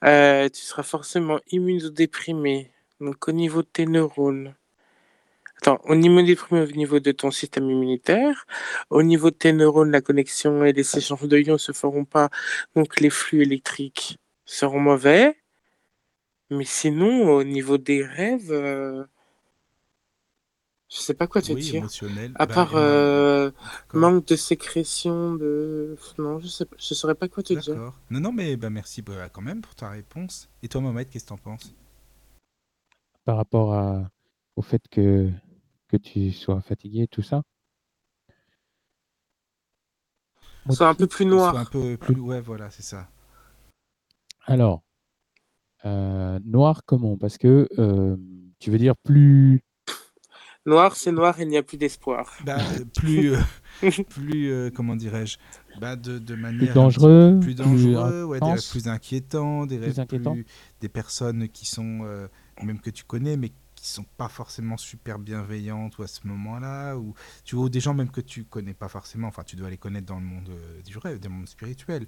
euh, 0.03 0.49
tu 0.49 0.61
seras 0.61 0.83
forcément 0.83 1.39
immunodéprimé. 1.51 2.71
Donc 3.01 3.27
au 3.27 3.31
niveau 3.31 3.61
de 3.61 3.67
tes 3.67 3.85
neurones. 3.85 4.55
Attends, 5.59 5.79
au 5.85 5.95
niveau 5.95 6.21
déprimé 6.21 6.61
au 6.61 6.67
niveau 6.67 6.99
de 6.99 7.11
ton 7.11 7.31
système 7.31 7.69
immunitaire, 7.69 8.45
au 8.91 9.01
niveau 9.01 9.31
de 9.31 9.35
tes 9.35 9.53
neurones, 9.53 9.91
la 9.91 10.01
connexion 10.01 10.63
et 10.63 10.71
les 10.73 10.97
échanges 10.97 11.27
de 11.27 11.39
ions 11.39 11.57
se 11.57 11.71
feront 11.71 12.05
pas, 12.05 12.29
donc 12.75 12.99
les 12.99 13.09
flux 13.09 13.41
électriques 13.41 14.19
seront 14.45 14.79
mauvais. 14.79 15.35
Mais 16.51 16.65
sinon, 16.65 17.29
au 17.29 17.43
niveau 17.43 17.77
des 17.77 18.03
rêves, 18.05 18.51
euh, 18.51 19.05
je 20.89 20.97
sais 20.97 21.13
pas 21.13 21.27
quoi 21.27 21.41
te 21.41 21.51
dire. 21.51 21.75
Émotionnel. 21.75 22.31
À 22.35 22.45
bah, 22.45 22.53
part 22.53 22.75
euh, 22.75 23.51
manque 23.93 24.27
de 24.27 24.35
sécrétion 24.35 25.35
de. 25.35 25.97
Non, 26.17 26.39
je 26.39 26.47
sais 26.47 26.65
je 26.77 26.93
saurais 26.93 27.15
pas 27.15 27.27
quoi 27.27 27.43
te 27.43 27.53
dire. 27.53 27.93
Non, 28.09 28.19
non, 28.19 28.31
mais 28.31 28.55
bah, 28.55 28.69
merci 28.69 29.01
bah, 29.01 29.29
quand 29.29 29.41
même 29.41 29.61
pour 29.61 29.75
ta 29.75 29.89
réponse. 29.89 30.49
Et 30.63 30.69
toi, 30.69 30.81
Mohamed, 30.81 31.09
qu'est-ce 31.09 31.25
que 31.25 31.29
t'en 31.29 31.37
penses? 31.37 31.75
Par 33.25 33.35
rapport 33.37 33.73
à... 33.73 34.09
au 34.55 34.61
fait 34.61 34.81
que... 34.89 35.29
que 35.89 35.97
tu 35.97 36.31
sois 36.31 36.61
fatigué, 36.61 37.07
tout 37.07 37.21
ça 37.21 37.41
Soit 40.69 40.87
un 40.87 40.95
peu 40.95 41.07
plus 41.07 41.25
noir. 41.25 41.51
Soit 41.51 41.59
un 41.61 41.65
peu 41.65 41.97
plus. 41.97 42.19
Ouais, 42.19 42.41
voilà, 42.41 42.69
c'est 42.69 42.83
ça. 42.83 43.09
Alors, 44.45 44.83
euh, 45.85 46.39
noir 46.45 46.81
comment? 46.85 47.17
Parce 47.17 47.37
que 47.37 47.67
euh, 47.77 48.17
tu 48.59 48.71
veux 48.71 48.77
dire 48.77 48.95
plus 48.97 49.61
Noir, 50.67 50.97
c'est 50.97 51.13
noir, 51.13 51.39
il 51.39 51.47
n'y 51.47 51.55
a 51.55 51.63
plus 51.63 51.77
d'espoir. 51.77 52.29
Bah, 52.43 52.57
euh, 52.59 52.83
plus, 52.93 53.33
euh, 53.33 53.39
plus 54.09 54.51
euh, 54.51 54.69
comment 54.69 54.97
dirais-je 54.97 55.37
bah, 55.79 55.95
de, 55.95 56.19
de, 56.19 56.35
manière 56.35 56.59
plus 56.59 56.73
dangereux, 56.73 57.39
plus, 57.41 57.55
dangereux, 57.55 58.25
ouais, 58.25 58.41
des 58.41 58.61
plus 58.69 58.89
inquiétants, 58.89 59.65
des 59.65 59.77
plus, 59.77 59.97
inquiétant. 59.97 60.35
des 60.81 60.89
personnes 60.89 61.47
qui 61.47 61.65
sont 61.65 62.05
même 62.61 62.81
que 62.81 62.89
tu 62.89 63.05
connais, 63.05 63.37
mais 63.37 63.53
qui 63.75 63.87
sont 63.87 64.05
pas 64.17 64.27
forcément 64.27 64.75
super 64.75 65.19
bienveillantes 65.19 65.97
ou 65.99 66.03
à 66.03 66.07
ce 66.07 66.27
moment-là, 66.27 66.97
ou 66.97 67.13
tu 67.45 67.55
vois 67.55 67.69
des 67.69 67.79
gens 67.79 67.93
même 67.93 68.11
que 68.11 68.19
tu 68.19 68.43
connais 68.43 68.73
pas 68.73 68.89
forcément. 68.89 69.29
Enfin, 69.29 69.43
tu 69.45 69.55
dois 69.55 69.69
les 69.69 69.77
connaître 69.77 70.07
dans 70.07 70.19
le 70.19 70.25
monde 70.25 70.49
du 70.85 70.97
rêve, 70.97 71.19
dans 71.21 71.29
le 71.29 71.35
monde 71.35 71.47
spirituel 71.47 72.07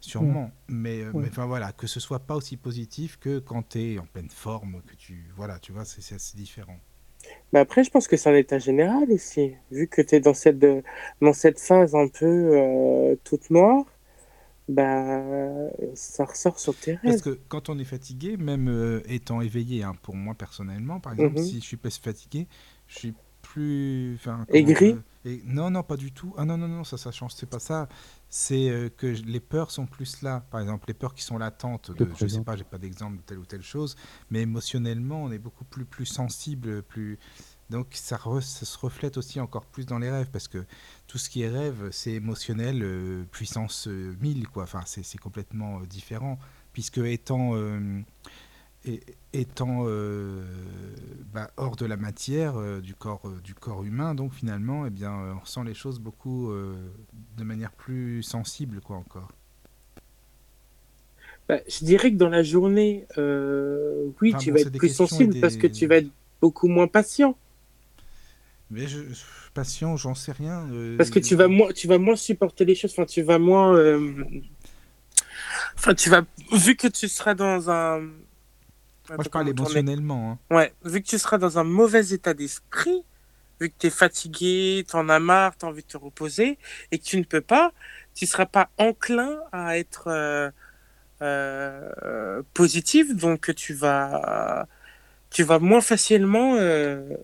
sûrement. 0.00 0.50
Mais, 0.68 1.04
mais 1.14 1.28
enfin 1.30 1.46
voilà, 1.46 1.72
que 1.72 1.86
ce 1.86 2.00
soit 2.00 2.18
pas 2.18 2.36
aussi 2.36 2.58
positif 2.58 3.16
que 3.18 3.38
quand 3.38 3.70
tu 3.70 3.80
es 3.80 3.98
en 3.98 4.04
pleine 4.04 4.28
forme, 4.28 4.82
que 4.82 4.94
tu 4.94 5.24
voilà, 5.34 5.58
tu 5.58 5.72
vois, 5.72 5.86
c'est 5.86 6.14
assez 6.14 6.36
différent. 6.36 6.78
Mais 7.52 7.60
après, 7.60 7.84
je 7.84 7.90
pense 7.90 8.08
que 8.08 8.16
c'est 8.16 8.30
un 8.30 8.34
état 8.34 8.58
général 8.58 9.10
ici. 9.10 9.52
Vu 9.70 9.86
que 9.86 10.02
tu 10.02 10.16
es 10.16 10.20
dans 10.20 10.34
cette, 10.34 10.58
dans 10.58 11.32
cette 11.32 11.60
phase 11.60 11.94
un 11.94 12.08
peu 12.08 12.26
euh, 12.26 13.14
toute 13.22 13.50
noire, 13.50 13.84
bah, 14.68 15.22
ça 15.94 16.24
ressort 16.24 16.58
sur 16.58 16.74
tes 16.74 16.94
rêves. 16.94 17.00
Parce 17.04 17.22
que 17.22 17.38
quand 17.48 17.68
on 17.68 17.78
est 17.78 17.84
fatigué, 17.84 18.36
même 18.36 18.68
euh, 18.68 19.02
étant 19.06 19.40
éveillé, 19.40 19.82
hein, 19.82 19.94
pour 20.02 20.16
moi 20.16 20.34
personnellement, 20.34 21.00
par 21.00 21.12
exemple, 21.12 21.38
mhm. 21.38 21.44
si 21.44 21.60
je 21.60 21.64
suis 21.64 21.76
pas 21.76 21.90
fatigué, 21.90 22.48
je 22.88 22.98
suis 22.98 23.14
plus. 23.42 24.18
Aigri? 24.48 24.96
et... 25.24 25.40
Non, 25.44 25.70
non, 25.70 25.82
pas 25.82 25.96
du 25.96 26.12
tout. 26.12 26.34
Ah 26.36 26.44
non, 26.44 26.56
non, 26.56 26.68
non, 26.68 26.84
ça, 26.84 26.96
ça 26.96 27.12
change. 27.12 27.32
C'est 27.34 27.48
pas 27.48 27.58
ça. 27.58 27.88
C'est 28.36 28.68
euh, 28.68 28.88
que 28.88 29.06
les 29.06 29.38
peurs 29.38 29.70
sont 29.70 29.86
plus 29.86 30.20
là. 30.20 30.44
Par 30.50 30.60
exemple, 30.60 30.86
les 30.88 30.94
peurs 30.94 31.14
qui 31.14 31.22
sont 31.22 31.38
latentes. 31.38 31.92
De, 31.92 32.04
je 32.18 32.26
sais 32.26 32.40
pas, 32.40 32.56
j'ai 32.56 32.64
pas 32.64 32.78
d'exemple 32.78 33.18
de 33.18 33.22
telle 33.22 33.38
ou 33.38 33.46
telle 33.46 33.62
chose. 33.62 33.94
Mais 34.28 34.40
émotionnellement, 34.40 35.22
on 35.22 35.30
est 35.30 35.38
beaucoup 35.38 35.64
plus, 35.64 35.84
plus 35.84 36.04
sensible. 36.04 36.82
Plus... 36.82 37.20
Donc 37.70 37.86
ça, 37.92 38.18
ça, 38.18 38.66
se 38.66 38.76
reflète 38.76 39.18
aussi 39.18 39.38
encore 39.38 39.66
plus 39.66 39.86
dans 39.86 40.00
les 40.00 40.10
rêves. 40.10 40.30
Parce 40.32 40.48
que 40.48 40.66
tout 41.06 41.16
ce 41.16 41.30
qui 41.30 41.42
est 41.42 41.48
rêve, 41.48 41.90
c'est 41.92 42.10
émotionnel, 42.10 42.82
euh, 42.82 43.22
puissance 43.30 43.86
1000. 43.86 44.48
Quoi. 44.48 44.64
Enfin, 44.64 44.82
c'est 44.84 45.18
complètement 45.18 45.78
euh, 45.78 45.86
différent. 45.86 46.36
Puisque 46.72 46.98
étant 46.98 47.52
et, 48.84 49.00
étant 49.32 49.84
euh, 49.86 50.42
bah, 51.32 51.50
hors 51.56 51.76
de 51.76 51.86
la 51.86 51.96
matière 51.96 52.56
euh, 52.56 52.80
du 52.80 52.94
corps 52.94 53.22
euh, 53.24 53.40
du 53.42 53.54
corps 53.54 53.82
humain, 53.84 54.14
donc 54.14 54.32
finalement, 54.32 54.86
eh 54.86 54.90
bien, 54.90 55.12
on 55.12 55.40
ressent 55.40 55.62
les 55.62 55.74
choses 55.74 55.98
beaucoup 55.98 56.52
de 57.36 57.44
manière 57.44 57.72
plus 57.72 58.22
sensible, 58.22 58.80
quoi, 58.80 58.96
encore. 58.96 59.32
Bah, 61.48 61.58
je 61.68 61.84
dirais 61.84 62.10
que 62.10 62.16
dans 62.16 62.30
la 62.30 62.42
journée, 62.42 63.06
oui, 64.20 64.34
tu 64.38 64.50
vas 64.50 64.60
être 64.60 64.72
plus 64.72 64.94
sensible 64.94 65.40
parce 65.40 65.56
que 65.56 65.66
tu 65.66 65.86
vas 65.86 65.96
être 65.96 66.10
beaucoup 66.40 66.68
moins 66.68 66.86
patient. 66.86 67.36
Mais 68.70 68.86
je, 68.86 68.98
patient, 69.52 69.96
j'en 69.96 70.14
sais 70.14 70.32
rien. 70.32 70.66
Parce 70.96 71.10
que 71.10 71.18
tu 71.18 71.36
vas 71.36 71.48
moins, 71.48 71.70
tu 71.72 71.86
vas 71.86 71.98
moins 71.98 72.16
supporter 72.16 72.64
les 72.64 72.74
choses. 72.74 72.92
Enfin, 72.92 73.04
tu 73.04 73.22
vas 73.22 73.38
moins. 73.38 73.78
Enfin, 75.76 75.94
tu 75.94 76.08
vas 76.08 76.22
vu 76.52 76.76
que 76.76 76.88
tu 76.88 77.08
seras 77.08 77.34
dans 77.34 77.70
un 77.70 78.00
moi, 79.08 79.18
je 79.22 79.28
parle 79.28 79.48
émotionnellement. 79.48 80.32
Hein. 80.32 80.54
Ouais, 80.54 80.72
vu 80.84 81.02
que 81.02 81.06
tu 81.06 81.18
seras 81.18 81.38
dans 81.38 81.58
un 81.58 81.64
mauvais 81.64 82.08
état 82.08 82.34
d'esprit, 82.34 83.04
vu 83.60 83.70
que 83.70 83.74
tu 83.78 83.86
es 83.88 83.90
fatigué, 83.90 84.84
tu 84.88 84.96
en 84.96 85.08
as 85.08 85.18
marre, 85.20 85.56
tu 85.56 85.66
as 85.66 85.68
envie 85.68 85.82
de 85.82 85.88
te 85.88 85.96
reposer, 85.96 86.58
et 86.90 86.98
que 86.98 87.04
tu 87.04 87.18
ne 87.18 87.24
peux 87.24 87.40
pas, 87.40 87.72
tu 88.14 88.24
ne 88.24 88.28
seras 88.28 88.46
pas 88.46 88.70
enclin 88.78 89.38
à 89.52 89.78
être 89.78 90.08
euh, 90.08 90.50
euh, 91.22 92.42
positif, 92.54 93.14
donc 93.14 93.54
tu 93.54 93.74
vas 93.74 94.66
tu 95.34 95.42
vas 95.42 95.58
moins 95.58 95.80
facilement. 95.80 96.54
Euh, 96.54 97.16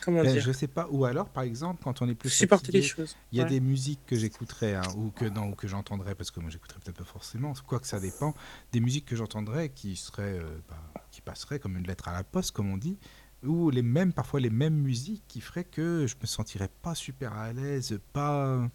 comment 0.00 0.22
ben, 0.22 0.32
dire 0.32 0.40
Je 0.40 0.52
sais 0.52 0.68
pas. 0.68 0.86
Ou 0.92 1.04
alors, 1.04 1.28
par 1.28 1.42
exemple, 1.42 1.82
quand 1.82 2.00
on 2.00 2.08
est 2.08 2.14
plus. 2.14 2.30
Supporter 2.30 2.70
les 2.70 2.82
choses. 2.82 3.16
Il 3.32 3.38
y 3.38 3.40
a 3.40 3.44
des 3.44 3.58
musiques 3.58 4.00
que 4.06 4.14
j'écouterais, 4.14 4.74
hein, 4.74 4.82
ou 4.96 5.10
que, 5.10 5.24
non, 5.24 5.48
ou 5.48 5.54
que 5.56 5.66
j'entendrais, 5.66 6.14
parce 6.14 6.30
que 6.30 6.38
moi 6.38 6.50
j'écouterais 6.50 6.78
peut-être 6.78 6.98
pas 6.98 7.04
forcément, 7.04 7.52
quoi 7.66 7.80
que 7.80 7.88
ça 7.88 7.98
dépend. 7.98 8.32
Des 8.70 8.78
musiques 8.78 9.06
que 9.06 9.16
j'entendrais 9.16 9.70
qui, 9.70 9.96
seraient, 9.96 10.38
euh, 10.38 10.60
bah, 10.68 11.04
qui 11.10 11.20
passeraient 11.20 11.58
comme 11.58 11.76
une 11.76 11.86
lettre 11.86 12.06
à 12.06 12.12
la 12.12 12.22
poste, 12.22 12.52
comme 12.52 12.72
on 12.72 12.76
dit. 12.76 12.96
Ou 13.42 13.70
les 13.70 13.82
mêmes, 13.82 14.12
parfois 14.12 14.38
les 14.38 14.50
mêmes 14.50 14.76
musiques 14.76 15.24
qui 15.26 15.40
feraient 15.40 15.64
que 15.64 16.06
je 16.06 16.14
me 16.20 16.26
sentirais 16.26 16.70
pas 16.82 16.94
super 16.94 17.32
à 17.32 17.52
l'aise, 17.52 17.98
pas, 18.12 18.68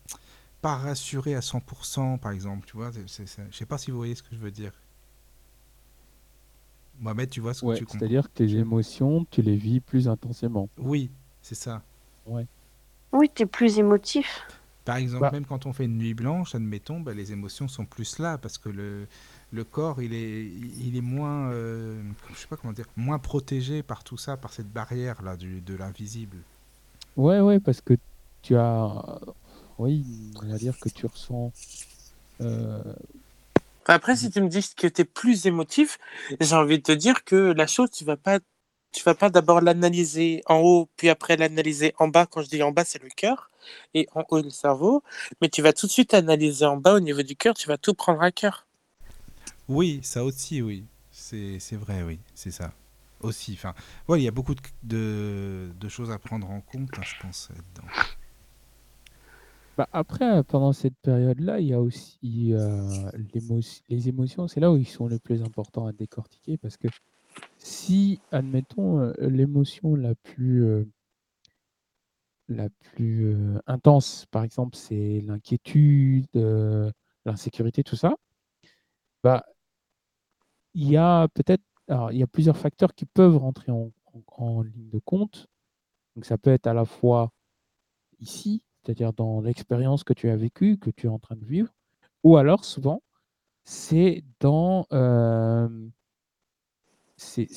pas 0.62 0.76
rassuré 0.76 1.36
à 1.36 1.40
100%, 1.40 2.20
par 2.20 2.34
exemple. 2.34 2.68
Tu 2.68 2.76
vois, 2.76 2.92
je 2.92 3.24
sais 3.52 3.66
pas 3.66 3.78
si 3.78 3.92
vous 3.92 3.98
voyez 3.98 4.16
ce 4.16 4.24
que 4.24 4.36
je 4.36 4.40
veux 4.40 4.52
dire. 4.52 4.74
Mohamed, 7.00 7.30
tu 7.30 7.42
vois 7.42 7.54
ce 7.54 7.62
que 7.62 7.76
tu 7.76 7.86
comprends. 7.86 8.00
C'est-à-dire 8.00 8.24
que 8.24 8.38
tes 8.38 8.56
émotions, 8.56 9.26
tu 9.30 9.42
les 9.42 9.56
vis 9.56 9.80
plus 9.80 10.08
intensément. 10.08 10.70
Oui, 10.78 11.10
c'est 11.42 11.56
ça. 11.56 11.82
Ouais. 12.26 12.48
Oui, 13.12 13.30
tu 13.34 13.44
es 13.44 13.46
plus 13.46 13.78
émotif. 13.80 14.42
Par 14.86 14.98
exemple, 14.98 15.22
bah. 15.22 15.32
même 15.32 15.46
quand 15.46 15.66
on 15.66 15.74
fait 15.74 15.86
une 15.86 15.98
nuit 15.98 16.14
blanche, 16.14 16.56
admettons, 16.56 17.00
bah, 17.00 17.14
les 17.14 17.32
émotions 17.32 17.68
sont 17.68 17.86
plus 17.86 18.20
là 18.20 18.38
parce 18.38 18.58
que 18.58 18.70
le, 18.70 19.08
le 19.52 19.64
corps, 19.64 20.02
il 20.02 20.14
est, 20.14 20.46
il 20.46 20.98
est 20.98 21.02
moins, 21.02 21.52
euh, 21.52 22.02
je 22.34 22.40
sais 22.40 22.48
pas 22.48 22.58
comment 22.58 22.74
dire, 22.74 22.88
moins 22.98 23.20
protégé 23.20 23.82
par 23.82 24.04
tout 24.04 24.18
ça, 24.18 24.36
par 24.36 24.52
cette 24.52 24.72
barrière 24.72 25.22
là 25.22 25.38
du, 25.38 25.62
de 25.62 25.76
l'invisible. 25.76 26.38
Ouais, 27.16 27.40
ouais, 27.40 27.60
parce 27.60 27.80
que 27.80 27.94
tu 28.42 28.58
as, 28.58 29.20
oui, 29.78 30.06
on 30.42 30.48
va 30.48 30.58
dire 30.58 30.78
que 30.78 30.90
tu 30.90 31.06
ressens 31.06 31.54
euh, 32.42 32.82
après, 33.86 34.16
si 34.16 34.30
tu 34.30 34.42
me 34.42 34.48
dis 34.48 34.68
que 34.76 34.88
tu 34.88 35.02
es 35.02 35.06
plus 35.06 35.46
émotif, 35.46 35.98
j'ai 36.40 36.56
envie 36.56 36.78
de 36.78 36.84
te 36.84 36.92
dire 36.92 37.24
que 37.24 37.36
la 37.36 37.68
chose, 37.68 37.92
tu 37.92 38.06
vas 38.06 38.18
pas, 38.18 38.40
tu 38.92 39.04
vas 39.04 39.16
pas 39.16 39.30
d'abord 39.30 39.62
l'analyser 39.62 40.42
en 40.46 40.60
haut, 40.60 40.90
puis 40.96 41.10
après 41.10 41.38
l'analyser 41.38 41.94
en 41.98 42.08
bas. 42.08 42.26
Quand 42.26 42.42
je 42.42 42.50
dis 42.50 42.64
en 42.64 42.72
bas, 42.72 42.86
c'est 42.86 43.02
le 43.02 43.10
cœur, 43.10 43.52
et 43.94 44.08
en 44.14 44.24
haut, 44.30 44.42
le 44.42 44.50
cerveau. 44.50 45.04
Mais 45.42 45.50
tu 45.50 45.62
vas 45.62 45.74
tout 45.74 45.88
de 45.88 45.92
suite 45.92 46.14
analyser 46.14 46.66
en 46.66 46.78
bas 46.78 46.96
au 46.96 47.00
niveau 47.00 47.24
du 47.24 47.36
cœur, 47.36 47.54
tu 47.56 47.68
vas 47.68 47.78
tout 47.78 47.94
prendre 47.94 48.22
à 48.22 48.32
cœur. 48.32 48.68
Oui, 49.68 50.00
ça 50.04 50.24
aussi, 50.24 50.62
oui. 50.62 50.86
C'est 51.12 51.76
vrai, 51.76 52.04
oui, 52.04 52.20
c'est 52.36 52.52
ça. 52.52 52.74
Aussi, 53.22 53.54
enfin, 53.54 53.74
il 54.10 54.24
y 54.24 54.28
a 54.28 54.32
beaucoup 54.32 54.56
de, 54.84 55.72
de, 55.74 55.90
choses 55.90 56.12
à 56.12 56.20
prendre 56.20 56.50
en 56.50 56.60
compte, 56.60 56.98
hein, 56.98 57.04
je 57.06 57.16
pense, 57.16 57.50
dedans. 57.74 57.88
Bah, 59.78 59.90
après, 59.92 60.44
pendant 60.44 60.72
cette 60.72 60.98
période-là, 61.02 61.60
il 61.60 61.68
y 61.68 61.74
a 61.74 61.82
aussi 61.82 62.54
euh, 62.54 63.10
les 63.90 64.08
émotions. 64.08 64.48
C'est 64.48 64.60
là 64.60 64.72
où 64.72 64.78
ils 64.78 64.88
sont 64.88 65.08
les 65.08 65.18
plus 65.20 65.42
importants 65.42 65.88
à 65.88 65.94
décortiquer 65.94 66.58
parce 66.58 66.78
que 66.78 66.88
si, 67.58 68.20
admettons, 68.32 69.00
euh, 69.00 69.14
l'émotion 69.20 69.96
la 69.96 70.14
plus, 70.16 70.64
euh, 70.66 70.86
la 72.50 72.70
plus 72.70 73.36
intense, 73.68 74.28
par 74.32 74.44
exemple, 74.44 74.76
c'est 74.76 75.22
l'inquiétude, 75.22 76.28
l'insécurité, 77.26 77.84
tout 77.84 77.96
ça, 77.96 78.16
bah, 79.24 79.44
il 80.76 80.90
y 80.90 80.98
a 80.98 81.28
peut-être, 81.30 81.64
plusieurs 82.32 82.58
facteurs 82.58 82.94
qui 82.96 83.06
peuvent 83.06 83.38
rentrer 83.38 83.72
en, 83.72 83.92
en 84.28 84.62
ligne 84.62 84.90
de 84.90 85.00
compte. 85.00 85.48
Donc, 86.16 86.26
ça 86.26 86.38
peut 86.38 86.52
être 86.52 86.68
à 86.68 86.74
la 86.74 86.86
fois 86.86 87.32
ici, 88.20 88.62
c'est-à-dire 88.84 89.14
dans 89.14 89.42
l'expérience 89.42 90.04
que 90.04 90.14
tu 90.14 90.30
as 90.30 90.36
vécue, 90.36 90.78
que 90.78 90.90
tu 90.90 91.08
es 91.08 91.10
en 91.10 91.20
train 91.20 91.36
de 91.36 91.46
vivre, 91.46 91.74
ou 92.24 92.38
alors 92.38 92.66
souvent, 92.66 93.02
c'est 93.64 94.24
dans, 94.40 94.86
euh, 94.92 95.70
c'est, 97.18 97.48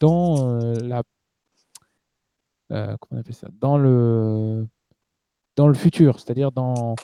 dans 0.00 0.60
euh, 0.60 0.74
la, 0.80 1.02
euh, 2.72 2.96
comment 3.00 3.18
on 3.18 3.20
appelle 3.20 3.34
ça, 3.34 3.48
dans 3.60 3.78
le, 3.78 4.66
dans 5.56 5.68
le 5.68 5.74
futur, 5.74 6.18
c'est-à-dire 6.18 6.52
dans, 6.52 6.96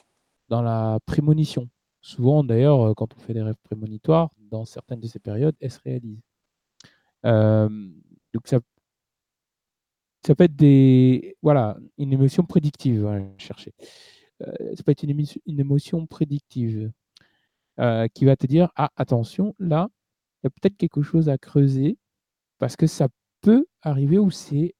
dans 0.49 0.63
la 0.63 0.99
prémonition. 1.07 1.69
Souvent, 2.01 2.45
d'ailleurs, 2.45 2.95
quand 2.97 3.15
on 3.15 3.19
fait 3.21 3.35
des 3.35 3.43
rêves 3.43 3.57
prémonitoires, 3.63 4.31
dans 4.39 4.65
certaines 4.65 5.01
de 5.01 5.07
ces 5.07 5.19
périodes, 5.19 5.57
elles 5.61 5.71
se 5.71 5.81
réalisent. 5.81 6.23
donc 7.25 8.47
ça 8.47 8.61
ça 10.29 10.35
peut 10.35 10.45
être 10.45 10.57
des, 10.57 11.39
voilà, 11.41 11.79
une 11.97 12.13
émotion 12.13 12.45
prédictive, 12.45 13.01
voilà, 13.01 13.25
chercher. 13.39 13.73
Euh, 14.43 14.77
ça 14.77 14.83
peut 14.83 14.93
être 14.93 15.03
une, 15.03 15.25
une 15.47 15.59
émotion 15.59 16.07
prédictive 16.07 16.93
euh, 17.81 18.09
qui 18.09 18.27
va 18.27 18.37
te 18.37 18.47
dire 18.47 18.71
ah 18.77 18.91
attention 18.97 19.55
là 19.59 19.89
il 20.43 20.47
y 20.47 20.49
a 20.49 20.51
peut-être 20.51 20.77
quelque 20.77 21.01
chose 21.01 21.31
à 21.31 21.39
creuser 21.39 21.97
parce 22.59 22.77
que 22.77 22.87
ça 22.87 23.09
peut 23.41 23.67
arriver 23.81 24.19
ou 24.19 24.31
c'est 24.31 24.75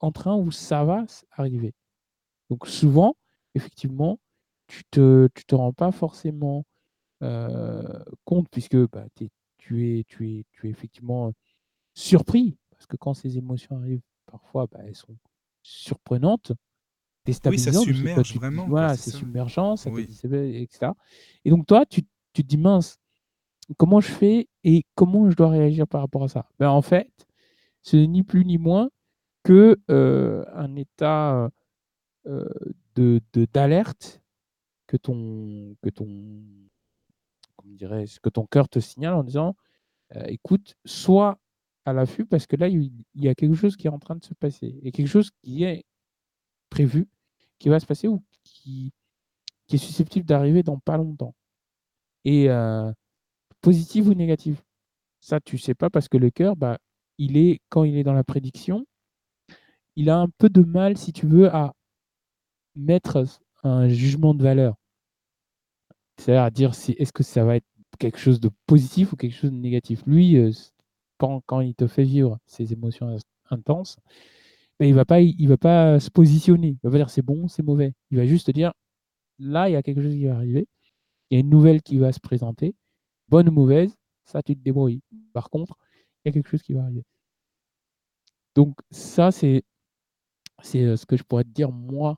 en 0.00 0.12
train 0.12 0.36
où 0.36 0.50
ça 0.50 0.84
va 0.84 1.06
arriver. 1.30 1.72
Donc 2.50 2.66
souvent 2.66 3.16
effectivement 3.54 4.18
tu 4.66 4.84
te 4.90 5.28
tu 5.34 5.46
te 5.46 5.54
rends 5.54 5.72
pas 5.72 5.90
forcément 5.90 6.66
euh, 7.22 8.04
compte 8.26 8.46
puisque 8.50 8.76
bah, 8.90 9.06
tu 9.16 9.24
es 9.24 9.30
tu 9.56 9.88
es 9.88 10.44
tu 10.50 10.68
es 10.68 10.70
effectivement 10.70 11.32
surpris 11.94 12.58
parce 12.72 12.86
que 12.86 12.98
quand 12.98 13.14
ces 13.14 13.38
émotions 13.38 13.78
arrivent 13.78 14.02
parfois, 14.32 14.66
bah, 14.66 14.80
elles 14.86 14.96
sont 14.96 15.14
surprenantes, 15.62 16.52
déstabilisantes. 17.24 17.86
Oui, 17.86 17.92
ça 17.92 17.94
submerge 17.94 18.34
vraiment. 18.34 18.66
Voilà, 18.66 18.96
c'est 18.96 19.10
submergent, 19.10 19.76
ça 19.76 19.90
etc. 19.90 20.92
Et 21.44 21.50
donc, 21.50 21.66
toi, 21.66 21.84
tu, 21.86 22.02
tu 22.32 22.42
te 22.42 22.48
dis, 22.48 22.56
mince, 22.56 22.98
comment 23.76 24.00
je 24.00 24.10
fais 24.10 24.48
et 24.64 24.84
comment 24.94 25.30
je 25.30 25.36
dois 25.36 25.50
réagir 25.50 25.86
par 25.86 26.00
rapport 26.00 26.24
à 26.24 26.28
ça? 26.28 26.48
Ben, 26.58 26.70
En 26.70 26.82
fait, 26.82 27.10
ce 27.82 27.96
n'est 27.96 28.06
ni 28.06 28.22
plus 28.22 28.44
ni 28.44 28.58
moins 28.58 28.90
que 29.44 29.78
euh, 29.90 30.44
un 30.54 30.76
état 30.76 31.50
euh, 32.26 32.48
de 32.94 33.20
d'alerte 33.52 34.22
que 34.86 34.96
ton 34.96 35.74
que 35.82 35.90
ton 35.90 36.06
comment 37.56 37.74
dirais 37.74 38.04
que 38.22 38.28
ton 38.28 38.46
cœur 38.46 38.68
te 38.68 38.78
signale 38.78 39.14
en 39.14 39.24
disant 39.24 39.56
euh, 40.14 40.22
écoute 40.26 40.76
soit 40.84 41.38
à 41.84 41.92
l'affût 41.92 42.24
parce 42.24 42.46
que 42.46 42.56
là, 42.56 42.68
il 42.68 42.92
y 43.14 43.28
a 43.28 43.34
quelque 43.34 43.54
chose 43.54 43.76
qui 43.76 43.86
est 43.86 43.90
en 43.90 43.98
train 43.98 44.16
de 44.16 44.24
se 44.24 44.34
passer. 44.34 44.80
A 44.84 44.90
quelque 44.90 45.08
chose 45.08 45.30
qui 45.42 45.64
est 45.64 45.84
prévu, 46.70 47.08
qui 47.58 47.68
va 47.68 47.80
se 47.80 47.86
passer 47.86 48.08
ou 48.08 48.22
qui, 48.44 48.92
est 49.70 49.78
susceptible 49.78 50.26
d'arriver 50.26 50.62
dans 50.62 50.78
pas 50.78 50.98
longtemps. 50.98 51.34
Et 52.24 52.50
euh, 52.50 52.92
positif 53.62 54.06
ou 54.06 54.14
négatif, 54.14 54.62
ça, 55.20 55.40
tu 55.40 55.56
sais 55.56 55.74
pas 55.74 55.88
parce 55.88 56.08
que 56.08 56.18
le 56.18 56.30
cœur, 56.30 56.56
bah, 56.56 56.78
il 57.18 57.36
est, 57.36 57.60
quand 57.70 57.84
il 57.84 57.96
est 57.96 58.04
dans 58.04 58.12
la 58.12 58.24
prédiction, 58.24 58.84
il 59.96 60.10
a 60.10 60.18
un 60.18 60.28
peu 60.28 60.50
de 60.50 60.62
mal, 60.62 60.98
si 60.98 61.12
tu 61.12 61.26
veux, 61.26 61.54
à 61.54 61.74
mettre 62.74 63.24
un 63.62 63.88
jugement 63.88 64.34
de 64.34 64.42
valeur. 64.42 64.76
C'est-à-dire 66.18 66.42
à 66.42 66.50
dire 66.50 66.70
est-ce 66.98 67.12
que 67.12 67.22
ça 67.22 67.44
va 67.44 67.56
être 67.56 67.66
quelque 67.98 68.18
chose 68.18 68.40
de 68.40 68.50
positif 68.66 69.12
ou 69.12 69.16
quelque 69.16 69.34
chose 69.34 69.50
de 69.50 69.56
négatif? 69.56 70.02
Lui, 70.06 70.36
quand, 71.46 71.60
il 71.60 71.74
te 71.74 71.86
fait 71.86 72.04
vivre 72.04 72.38
ces 72.46 72.72
émotions 72.72 73.16
intenses, 73.50 73.98
ben, 74.78 74.86
il 74.86 74.92
ne 74.92 74.96
va, 74.96 75.04
pas, 75.04 75.20
il 75.20 75.48
va 75.48 75.56
pas 75.56 76.00
se 76.00 76.10
positionner. 76.10 76.68
Il 76.68 76.78
va 76.82 76.90
pas 76.90 76.96
dire 76.98 77.10
c'est 77.10 77.22
bon, 77.22 77.48
c'est 77.48 77.62
mauvais. 77.62 77.94
Il 78.10 78.18
va 78.18 78.26
juste 78.26 78.46
te 78.46 78.52
dire 78.52 78.72
là, 79.38 79.68
il 79.68 79.72
y 79.72 79.76
a 79.76 79.82
quelque 79.82 80.02
chose 80.02 80.14
qui 80.14 80.26
va 80.26 80.36
arriver. 80.36 80.66
Il 81.30 81.34
y 81.34 81.36
a 81.38 81.40
une 81.40 81.50
nouvelle 81.50 81.82
qui 81.82 81.98
va 81.98 82.12
se 82.12 82.20
présenter. 82.20 82.74
Bonne 83.28 83.48
ou 83.48 83.52
mauvaise, 83.52 83.94
ça, 84.24 84.42
tu 84.42 84.54
te 84.56 84.60
débrouilles. 84.62 85.00
Par 85.32 85.50
contre, 85.50 85.76
il 86.24 86.28
y 86.28 86.30
a 86.30 86.32
quelque 86.32 86.48
chose 86.48 86.62
qui 86.62 86.74
va 86.74 86.82
arriver. 86.82 87.04
Donc, 88.54 88.76
ça, 88.90 89.30
c'est 89.32 89.64
euh, 90.74 90.96
ce 90.96 91.06
que 91.06 91.16
je 91.16 91.22
pourrais 91.22 91.44
te 91.44 91.50
dire, 91.50 91.72
moi, 91.72 92.16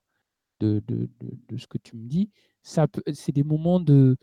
de, 0.61 0.83
de, 0.87 1.57
ce 1.57 1.67
que 1.67 1.79
tu 1.79 1.97
me 1.97 2.07
dis. 2.09 2.31
C'est 2.63 3.33
des 3.33 3.43
moments 3.43 3.81
de 3.81 4.17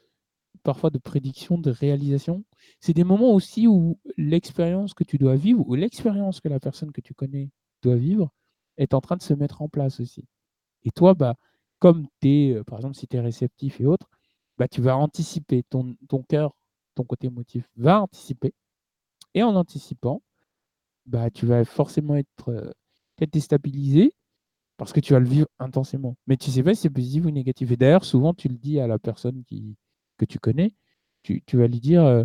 parfois 0.63 0.89
de 0.89 0.97
prédiction, 0.97 1.57
de 1.57 1.71
réalisation. 1.71 2.43
C'est 2.79 2.93
des 2.93 3.03
moments 3.03 3.33
aussi 3.33 3.67
où 3.67 3.99
l'expérience 4.17 4.93
que 4.93 5.03
tu 5.03 5.17
dois 5.17 5.35
vivre 5.35 5.67
ou 5.67 5.75
l'expérience 5.75 6.39
que 6.39 6.49
la 6.49 6.59
personne 6.59 6.91
que 6.91 7.01
tu 7.01 7.13
connais 7.13 7.49
doit 7.81 7.95
vivre 7.95 8.31
est 8.77 8.93
en 8.93 9.01
train 9.01 9.17
de 9.17 9.21
se 9.21 9.33
mettre 9.33 9.61
en 9.61 9.69
place 9.69 9.99
aussi. 9.99 10.25
Et 10.83 10.91
toi, 10.91 11.13
bah, 11.13 11.35
comme 11.79 12.07
tu 12.21 12.29
es, 12.29 12.53
euh, 12.55 12.63
par 12.63 12.79
exemple, 12.79 12.95
si 12.95 13.07
tu 13.07 13.17
es 13.17 13.19
réceptif 13.19 13.81
et 13.81 13.85
autres, 13.85 14.09
bah, 14.57 14.67
tu 14.67 14.81
vas 14.81 14.97
anticiper, 14.97 15.63
ton, 15.63 15.95
ton 16.09 16.23
cœur, 16.23 16.55
ton 16.95 17.03
côté 17.03 17.27
émotif 17.27 17.67
va 17.75 18.01
anticiper. 18.01 18.53
Et 19.33 19.43
en 19.43 19.55
anticipant, 19.55 20.21
bah, 21.05 21.29
tu 21.31 21.45
vas 21.45 21.65
forcément 21.65 22.15
être, 22.15 22.49
euh, 22.49 22.71
être 23.19 23.33
déstabilisé 23.33 24.13
parce 24.77 24.93
que 24.93 24.99
tu 24.99 25.13
vas 25.13 25.19
le 25.19 25.27
vivre 25.27 25.47
intensément. 25.59 26.17
Mais 26.27 26.37
tu 26.37 26.51
sais 26.51 26.63
pas 26.63 26.75
si 26.75 26.81
c'est 26.83 26.89
positif 26.89 27.25
ou 27.25 27.31
négatif. 27.31 27.71
Et 27.71 27.77
d'ailleurs, 27.77 28.05
souvent, 28.05 28.33
tu 28.33 28.47
le 28.49 28.57
dis 28.57 28.79
à 28.79 28.87
la 28.87 28.99
personne 28.99 29.43
qui, 29.45 29.75
que 30.27 30.33
tu 30.33 30.39
connais, 30.39 30.73
tu, 31.23 31.41
tu 31.45 31.57
vas 31.57 31.67
lui 31.67 31.79
dire, 31.79 32.03
euh, 32.03 32.23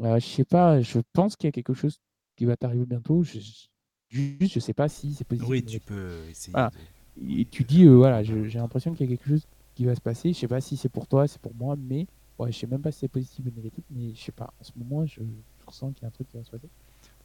euh, 0.00 0.20
je 0.20 0.26
sais 0.26 0.44
pas, 0.44 0.80
je 0.82 1.00
pense 1.12 1.36
qu'il 1.36 1.48
y 1.48 1.50
a 1.50 1.52
quelque 1.52 1.74
chose 1.74 2.00
qui 2.36 2.44
va 2.46 2.56
t'arriver 2.56 2.86
bientôt. 2.86 3.22
Je, 3.22 3.40
juste, 4.10 4.54
je 4.54 4.60
sais 4.60 4.74
pas 4.74 4.88
si 4.88 5.14
c'est 5.14 5.24
positif. 5.26 5.48
Oui, 5.50 5.64
tu 5.64 5.80
peux 5.80 6.24
essayer. 6.28 6.54
Voilà. 6.54 6.70
de- 7.16 7.40
Et 7.40 7.44
tu 7.46 7.64
dis, 7.64 7.84
euh, 7.84 7.96
voilà, 7.96 8.22
j'ai 8.22 8.34
l'impression 8.58 8.94
qu'il 8.94 9.10
y 9.10 9.12
a 9.12 9.16
quelque 9.16 9.28
chose 9.28 9.46
qui 9.74 9.84
va 9.84 9.94
se 9.94 10.00
passer. 10.00 10.32
Je 10.32 10.38
sais 10.38 10.48
pas 10.48 10.60
si 10.60 10.76
c'est 10.76 10.88
pour 10.88 11.06
toi, 11.06 11.26
c'est 11.28 11.40
pour 11.40 11.54
moi, 11.54 11.76
mais 11.76 12.06
ouais, 12.38 12.52
je 12.52 12.58
sais 12.58 12.66
même 12.66 12.82
pas 12.82 12.92
si 12.92 13.00
c'est 13.00 13.08
positif 13.08 13.44
ou 13.46 13.50
négatif, 13.50 13.84
mais 13.90 14.14
je 14.14 14.20
sais 14.22 14.32
pas. 14.32 14.52
En 14.60 14.64
ce 14.64 14.72
moment, 14.76 15.06
je, 15.06 15.20
je 15.22 15.66
ressens 15.66 15.92
qu'il 15.92 16.02
y 16.02 16.06
a 16.06 16.08
un 16.08 16.10
truc 16.12 16.28
qui 16.28 16.36
va 16.36 16.44
se 16.44 16.50
passer. 16.50 16.70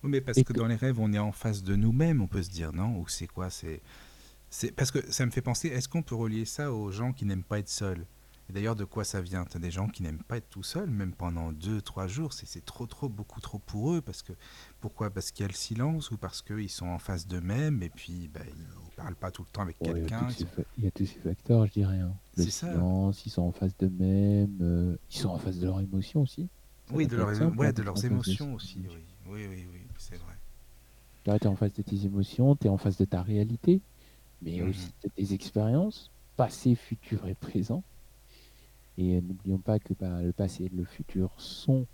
Oui, 0.04 0.10
mais 0.10 0.22
parce 0.22 0.44
que 0.44 0.54
que- 0.54 0.54
dans 0.54 0.68
les 0.68 0.76
rêves, 0.76 1.00
on 1.00 1.14
est 1.14 1.20
en 1.20 1.32
face 1.32 1.64
de 1.64 1.76
nous-mêmes, 1.76 2.22
on 2.22 2.28
peut 2.28 2.44
se 2.44 2.50
dire, 2.50 2.74
non 2.74 2.98
Ou 3.00 3.08
c'est 3.08 3.28
quoi 3.28 3.50
C'est 3.50 3.82
c'est 4.50 4.72
parce 4.74 4.92
que 4.92 5.12
ça 5.12 5.26
me 5.26 5.32
fait 5.32 5.42
penser, 5.42 5.70
est-ce 5.70 5.90
qu'on 5.90 6.04
peut 6.04 6.16
relier 6.16 6.46
ça 6.46 6.74
aux 6.74 6.92
gens 6.92 7.14
qui 7.14 7.26
n'aiment 7.26 7.44
pas 7.44 7.60
être 7.60 7.70
seuls? 7.70 8.06
Et 8.54 8.58
d'ailleurs, 8.62 8.76
de 8.76 8.86
quoi 8.86 9.04
ça 9.04 9.20
vient? 9.20 9.46
T'as 9.46 9.58
des 9.58 9.72
gens 9.72 9.88
qui 9.88 10.04
n'aiment 10.04 10.22
pas 10.22 10.38
être 10.38 10.48
tout 10.48 10.62
seuls, 10.62 10.92
même 10.92 11.16
pendant 11.16 11.52
deux, 11.52 11.82
trois 11.82 12.06
jours, 12.06 12.34
c'est 12.34 12.64
trop, 12.64 12.86
trop, 12.86 13.10
beaucoup 13.10 13.42
trop 13.42 13.58
pour 13.58 13.94
eux. 13.96 14.02
Parce 14.02 14.22
que 14.22 14.34
pourquoi? 14.80 15.10
Parce 15.10 15.32
qu'il 15.32 15.42
y 15.42 15.46
a 15.46 15.48
le 15.48 15.56
silence 15.56 16.12
ou 16.12 16.20
parce 16.20 16.44
qu'ils 16.44 16.70
sont 16.70 16.86
en 16.86 17.00
face 17.00 17.26
d'eux-mêmes 17.26 17.82
et 17.82 17.90
puis 17.90 18.28
bah, 18.28 18.42
ils 18.48 18.68
parlent 18.96 19.16
pas 19.16 19.32
tout 19.32 19.42
le 19.42 19.50
temps 19.50 19.64
avec 19.64 19.82
Ouais, 19.82 20.08
quelqu'un. 20.08 20.28
sont- 20.30 20.48
il 20.78 20.84
y 20.84 20.88
a 20.88 20.92
tous 20.92 21.06
ces 21.06 21.20
facteurs, 21.20 21.66
je 21.68 21.74
dirais. 21.74 22.00
hein. 22.00 22.20
Le 22.36 22.46
C'est 22.46 22.52
ça. 22.52 22.68
silence, 22.70 23.26
ils 23.26 23.30
sont 23.32 23.42
en 23.42 23.52
face 23.52 23.76
d'eux-mêmes, 23.78 24.60
euh, 24.62 24.98
ils 25.10 25.18
sont 25.18 25.30
en 25.30 25.40
face 25.40 25.58
de 25.60 25.66
leurs 25.66 25.82
émotions 25.82 26.22
aussi. 26.22 26.50
Ça, 26.86 26.96
Oui, 26.96 27.08
de 27.08 27.18
simple, 27.34 27.58
ouais, 27.58 27.68
hein, 27.68 27.74
de 27.74 27.82
leurs 27.84 28.06
émotions 28.06 28.54
aussi. 28.54 28.88
Oui, 28.88 29.06
oui, 29.26 29.48
oui, 29.48 29.66
oui 29.72 29.88
c'est 29.98 30.18
vrai. 30.18 30.38
Là, 31.26 31.40
tu 31.40 31.46
es 31.46 31.50
en 31.50 31.56
face 31.56 31.74
de 31.74 31.82
tes 31.82 32.06
émotions, 32.06 32.56
tu 32.56 32.68
es 32.68 32.70
en 32.70 32.78
face 32.78 32.98
de 32.98 33.06
ta 33.06 33.22
réalité, 33.24 33.82
mais 34.42 34.62
Mhm. 34.62 34.70
aussi 34.70 34.94
de 35.04 35.10
tes 35.10 35.34
expériences, 35.34 36.12
passé, 36.38 36.76
futur 36.76 37.28
et 37.28 37.36
présent. 37.36 37.84
Et 38.98 39.18
euh, 39.18 39.22
n'oublions 39.22 39.60
pas 39.60 39.80
que 39.80 39.94
bah, 39.94 40.22
le 40.22 40.34
passé 40.34 40.66
et 40.66 40.70
le 40.70 40.86
futur 40.86 41.34
sont 41.40 41.88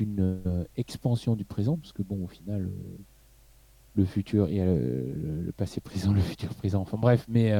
une 0.00 0.20
euh, 0.46 0.64
expansion 0.76 1.36
du 1.36 1.44
présent, 1.44 1.78
parce 1.78 1.92
que 1.92 2.02
bon, 2.02 2.24
au 2.24 2.28
final, 2.28 2.62
euh, 2.66 2.98
le 3.94 4.04
futur, 4.04 4.48
il 4.48 4.56
y 4.56 4.60
a 4.60 4.66
le, 4.66 5.52
passé 5.56 5.80
présent, 5.80 6.12
le 6.14 6.20
futur 6.20 6.54
présent, 6.54 6.80
enfin 6.80 6.96
bref, 6.98 7.26
mais 7.28 7.52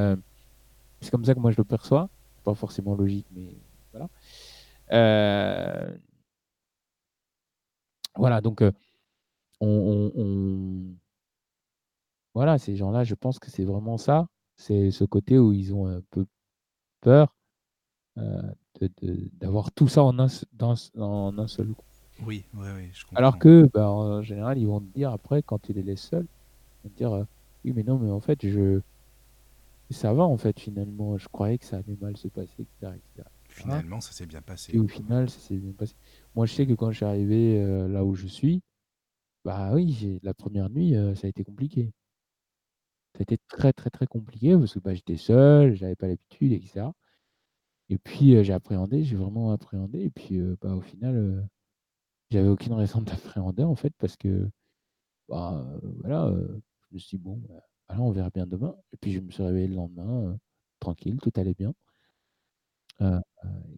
c'est 1.00 1.10
comme 1.10 1.24
ça 1.24 1.34
que 1.34 1.40
moi 1.40 1.50
je 1.50 1.56
le 1.58 1.64
perçois. 1.64 2.08
Pas 2.44 2.54
forcément 2.54 2.94
logique, 2.94 3.26
mais 3.32 3.56
voilà. 3.92 4.08
Voilà, 8.16 8.40
donc 8.40 8.62
on, 8.62 9.68
on- 9.68 10.12
on- 10.16 10.96
voilà, 12.34 12.58
ces 12.58 12.76
gens-là, 12.76 13.04
je 13.04 13.14
pense 13.14 13.38
que 13.38 13.50
c'est 13.50 13.64
vraiment 13.64 13.98
ça. 13.98 14.26
C'est 14.56 14.90
ce 14.90 15.04
côté 15.04 15.38
où 15.38 15.52
ils 15.52 15.74
ont 15.74 15.86
un 15.86 16.00
peu 16.10 16.26
peur 17.00 17.36
de- 18.82 19.06
de- 19.06 19.28
d'avoir 19.40 19.70
tout 19.72 19.88
ça 19.88 20.02
en 20.02 20.18
un, 20.18 20.26
dans, 20.54 20.74
en 20.98 21.38
un 21.38 21.46
seul 21.48 21.68
coup. 21.68 21.84
Oui, 22.24 22.44
oui, 22.54 22.66
oui, 22.76 22.88
je 22.92 23.02
comprends. 23.04 23.16
Alors 23.16 23.38
que, 23.38 23.68
bah, 23.72 23.90
en 23.90 24.22
général, 24.22 24.58
ils 24.58 24.66
vont 24.66 24.80
te 24.80 24.92
dire 24.94 25.10
après, 25.10 25.42
quand 25.42 25.60
tu 25.60 25.72
les 25.72 25.82
laisses 25.82 26.08
seuls, 26.08 26.26
ils 26.84 26.88
vont 26.88 26.90
te 26.92 26.96
dire 26.98 27.12
euh, 27.12 27.24
Oui, 27.64 27.72
mais 27.74 27.82
non, 27.82 27.98
mais 27.98 28.10
en 28.10 28.20
fait, 28.20 28.46
je. 28.46 28.80
Ça 29.90 30.14
va, 30.14 30.24
en 30.24 30.36
fait, 30.38 30.58
finalement. 30.58 31.18
Je 31.18 31.28
croyais 31.28 31.58
que 31.58 31.64
ça 31.66 31.76
allait 31.76 31.96
mal 32.00 32.16
se 32.16 32.28
passer, 32.28 32.54
etc. 32.62 32.96
etc. 32.96 33.28
Finalement, 33.48 34.00
ça 34.00 34.12
s'est 34.12 34.26
bien 34.26 34.40
passé. 34.40 34.74
Et 34.74 34.78
au 34.78 34.88
final, 34.88 35.28
ça 35.28 35.38
s'est 35.38 35.56
bien 35.56 35.72
passé. 35.72 35.94
Moi, 36.34 36.46
je 36.46 36.54
sais 36.54 36.66
que 36.66 36.72
quand 36.72 36.90
je 36.90 36.96
suis 36.96 37.04
arrivé 37.04 37.60
euh, 37.60 37.88
là 37.88 38.04
où 38.04 38.14
je 38.14 38.26
suis, 38.26 38.62
bah 39.44 39.72
oui, 39.74 40.18
la 40.22 40.32
première 40.32 40.70
nuit, 40.70 40.96
euh, 40.96 41.14
ça 41.14 41.26
a 41.26 41.30
été 41.30 41.44
compliqué. 41.44 41.92
Ça 43.14 43.18
a 43.20 43.22
été 43.22 43.38
très, 43.48 43.74
très, 43.74 43.90
très 43.90 44.06
compliqué 44.06 44.56
parce 44.56 44.72
que 44.72 44.78
bah, 44.78 44.94
j'étais 44.94 45.18
seul, 45.18 45.74
j'avais 45.74 45.96
pas 45.96 46.06
l'habitude, 46.06 46.52
etc. 46.52 46.86
Et 47.92 47.98
puis, 47.98 48.34
euh, 48.36 48.42
j'ai 48.42 48.52
appréhendé, 48.52 49.04
j'ai 49.04 49.16
vraiment 49.16 49.52
appréhendé. 49.52 50.00
Et 50.02 50.10
puis, 50.10 50.38
euh, 50.40 50.56
bah, 50.60 50.74
au 50.74 50.80
final, 50.80 51.14
euh, 51.16 51.42
j'avais 52.30 52.48
aucune 52.48 52.74
raison 52.74 53.02
d'appréhender, 53.02 53.64
en 53.64 53.76
fait, 53.76 53.92
parce 53.98 54.16
que, 54.16 54.50
bah, 55.28 55.66
voilà, 56.00 56.32
je 56.90 56.94
me 56.94 56.98
suis 57.00 57.18
dit, 57.18 57.24
bon, 57.24 57.38
bah, 57.48 57.62
voilà, 57.88 58.02
on 58.02 58.12
verra 58.12 58.30
bien 58.30 58.46
demain. 58.46 58.76
Et 58.94 58.98
puis, 58.98 59.12
je 59.12 59.20
me 59.20 59.30
suis 59.32 59.42
réveillé 59.44 59.68
le 59.68 59.76
lendemain, 59.76 60.38
tranquille, 60.80 61.18
tout 61.22 61.32
allait 61.36 61.54
bien. 61.54 61.74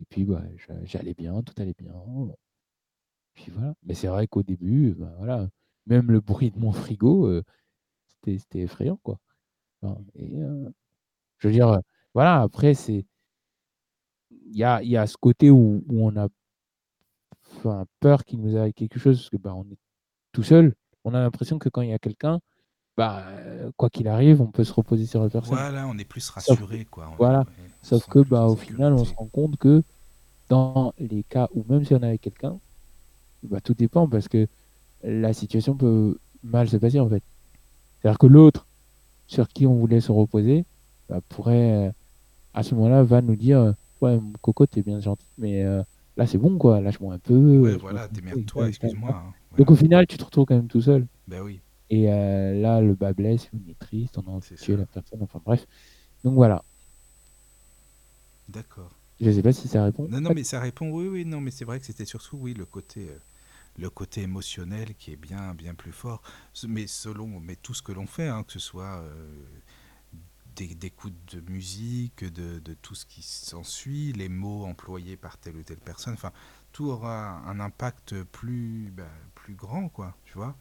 Et 0.00 0.04
puis, 0.08 0.24
bah, 0.24 0.42
j'a- 0.56 0.84
j'allais 0.84 1.14
bien, 1.14 1.42
tout 1.42 1.54
allait 1.60 1.74
bien. 1.78 1.92
Puis 3.34 3.50
voilà. 3.52 3.74
Mais 3.84 3.94
c'est 3.94 4.08
vrai 4.08 4.26
qu'au 4.26 4.42
début, 4.42 4.94
bah, 4.94 5.12
voilà, 5.18 5.48
même 5.86 6.10
le 6.10 6.20
bruit 6.20 6.50
de 6.50 6.58
mon 6.58 6.72
frigo, 6.72 7.26
euh, 7.26 7.42
c'était 8.24 8.60
effrayant, 8.60 8.98
quoi. 9.02 9.18
Je 11.38 11.48
veux 11.48 11.52
dire, 11.52 11.80
voilà, 12.14 12.42
après, 12.42 12.74
c'est. 12.74 13.04
Il 14.50 14.56
y 14.56 14.64
a, 14.64 14.82
y 14.82 14.96
a 14.96 15.06
ce 15.06 15.16
côté 15.16 15.50
où, 15.50 15.82
où 15.88 16.06
on 16.06 16.16
a 16.16 16.28
enfin, 17.56 17.84
peur 18.00 18.24
qu'il 18.24 18.40
nous 18.40 18.56
arrive 18.56 18.72
quelque 18.74 18.98
chose, 18.98 19.18
parce 19.18 19.30
que 19.30 19.36
bah, 19.36 19.54
on 19.54 19.62
est 19.64 19.78
tout 20.32 20.42
seul. 20.42 20.74
On 21.04 21.14
a 21.14 21.20
l'impression 21.20 21.58
que 21.58 21.68
quand 21.68 21.82
il 21.82 21.90
y 21.90 21.92
a 21.92 21.98
quelqu'un, 21.98 22.40
bah, 22.96 23.24
quoi 23.76 23.90
qu'il 23.90 24.08
arrive, 24.08 24.40
on 24.40 24.46
peut 24.46 24.64
se 24.64 24.72
reposer 24.72 25.06
sur 25.06 25.22
la 25.22 25.28
personne. 25.28 25.54
Voilà, 25.56 25.86
on 25.88 25.98
est 25.98 26.04
plus 26.04 26.20
Sauf- 26.20 26.34
rassuré, 26.48 26.86
quoi. 26.90 27.08
On- 27.12 27.16
voilà. 27.16 27.44
Sauf 27.82 28.06
que 28.06 28.20
bah, 28.20 28.46
au 28.46 28.56
final, 28.56 28.92
on 28.92 29.04
se 29.04 29.14
rend 29.14 29.26
compte 29.26 29.56
que 29.56 29.82
dans 30.48 30.92
les 30.98 31.22
cas 31.22 31.48
où 31.54 31.64
même 31.68 31.84
si 31.84 31.94
on 31.94 32.00
est 32.02 32.06
avec 32.06 32.20
quelqu'un, 32.20 32.58
bah, 33.42 33.60
tout 33.60 33.74
dépend 33.74 34.08
parce 34.08 34.28
que 34.28 34.46
la 35.02 35.32
situation 35.32 35.74
peut 35.76 36.16
mal 36.42 36.68
se 36.68 36.76
passer 36.76 37.00
en 37.00 37.08
fait. 37.08 37.22
C'est-à-dire 38.00 38.18
que 38.18 38.26
l'autre 38.26 38.66
sur 39.26 39.48
qui 39.48 39.66
on 39.66 39.74
voulait 39.74 40.00
se 40.00 40.12
reposer 40.12 40.64
bah, 41.08 41.20
pourrait 41.28 41.88
euh, 41.88 41.90
à 42.54 42.62
ce 42.62 42.74
moment-là 42.74 43.02
va 43.02 43.20
nous 43.20 43.36
dire 43.36 43.74
ouais 44.04 44.20
mon 44.20 44.32
coco 44.40 44.66
t'es 44.66 44.82
bien 44.82 45.00
gentil 45.00 45.26
mais 45.38 45.64
euh, 45.64 45.82
là 46.16 46.26
c'est 46.26 46.38
bon 46.38 46.58
quoi 46.58 46.80
lâche-moi 46.80 47.14
un 47.14 47.18
peu 47.18 47.34
Ouais, 47.58 47.70
euh, 47.72 47.76
voilà, 47.76 48.08
démerde-toi, 48.08 48.68
excuse-moi. 48.68 49.10
hein. 49.16 49.34
Donc 49.56 49.70
au 49.70 49.76
final 49.76 50.06
tu 50.06 50.16
te 50.18 50.24
retrouves 50.24 50.46
quand 50.46 50.56
même 50.56 50.68
tout 50.68 50.80
seul 50.80 51.06
Ben 51.26 51.42
oui. 51.42 51.60
et 51.90 52.10
euh, 52.12 52.54
là 52.60 52.80
le 52.80 52.94
bas 52.94 53.12
blesse 53.14 53.50
on 53.54 53.70
est 53.70 53.78
triste 53.78 54.18
on 54.18 54.38
a 54.38 54.40
ça. 54.40 54.72
la 54.76 54.86
personne 54.86 55.22
enfin 55.22 55.40
bref 55.44 55.66
donc 56.24 56.34
voilà 56.34 56.64
D'accord. 58.48 58.90
je 59.20 59.30
sais 59.30 59.42
pas 59.42 59.52
si 59.52 59.68
ça 59.68 59.84
répond 59.84 60.08
Non, 60.08 60.20
non, 60.20 60.30
mais 60.34 60.44
ça 60.44 60.60
répond, 60.60 60.90
oui, 60.90 61.08
oui, 61.08 61.24
non, 61.24 61.40
mais 61.40 61.50
c'est 61.50 61.64
vrai 61.64 61.80
que 61.80 61.86
c'était 61.86 62.04
surtout, 62.04 62.36
oui, 62.36 62.54
le 62.54 62.66
côté, 62.66 63.08
euh, 63.08 63.18
le 63.78 63.90
côté 63.90 64.22
émotionnel 64.22 64.94
qui 64.96 65.12
est 65.12 65.16
bien, 65.16 65.54
bien 65.54 65.74
plus 65.74 65.92
fort. 65.92 66.22
Mais 66.68 66.86
selon, 66.86 67.40
mais 67.40 67.56
tout 67.56 67.74
ce 67.74 67.82
que 67.82 67.92
l'on 67.92 68.06
fait, 68.06 68.28
hein, 68.28 68.42
que 68.44 68.52
ce 68.52 68.58
soit 68.58 68.98
euh, 69.02 69.44
coups 70.90 71.14
de 71.32 71.40
musique, 71.50 72.24
de, 72.24 72.58
de 72.60 72.74
tout 72.74 72.94
ce 72.94 73.06
qui 73.06 73.22
s'ensuit, 73.22 74.12
les 74.12 74.28
mots 74.28 74.64
employés 74.64 75.16
par 75.16 75.38
telle 75.38 75.56
ou 75.56 75.62
telle 75.62 75.78
personne, 75.78 76.14
enfin, 76.14 76.32
tout 76.72 76.86
aura 76.86 77.38
un 77.48 77.60
impact 77.60 78.22
plus, 78.24 78.92
bah, 78.96 79.04
plus 79.34 79.54
grand, 79.54 79.88
quoi, 79.88 80.16
tu 80.24 80.34
vois. 80.34 80.56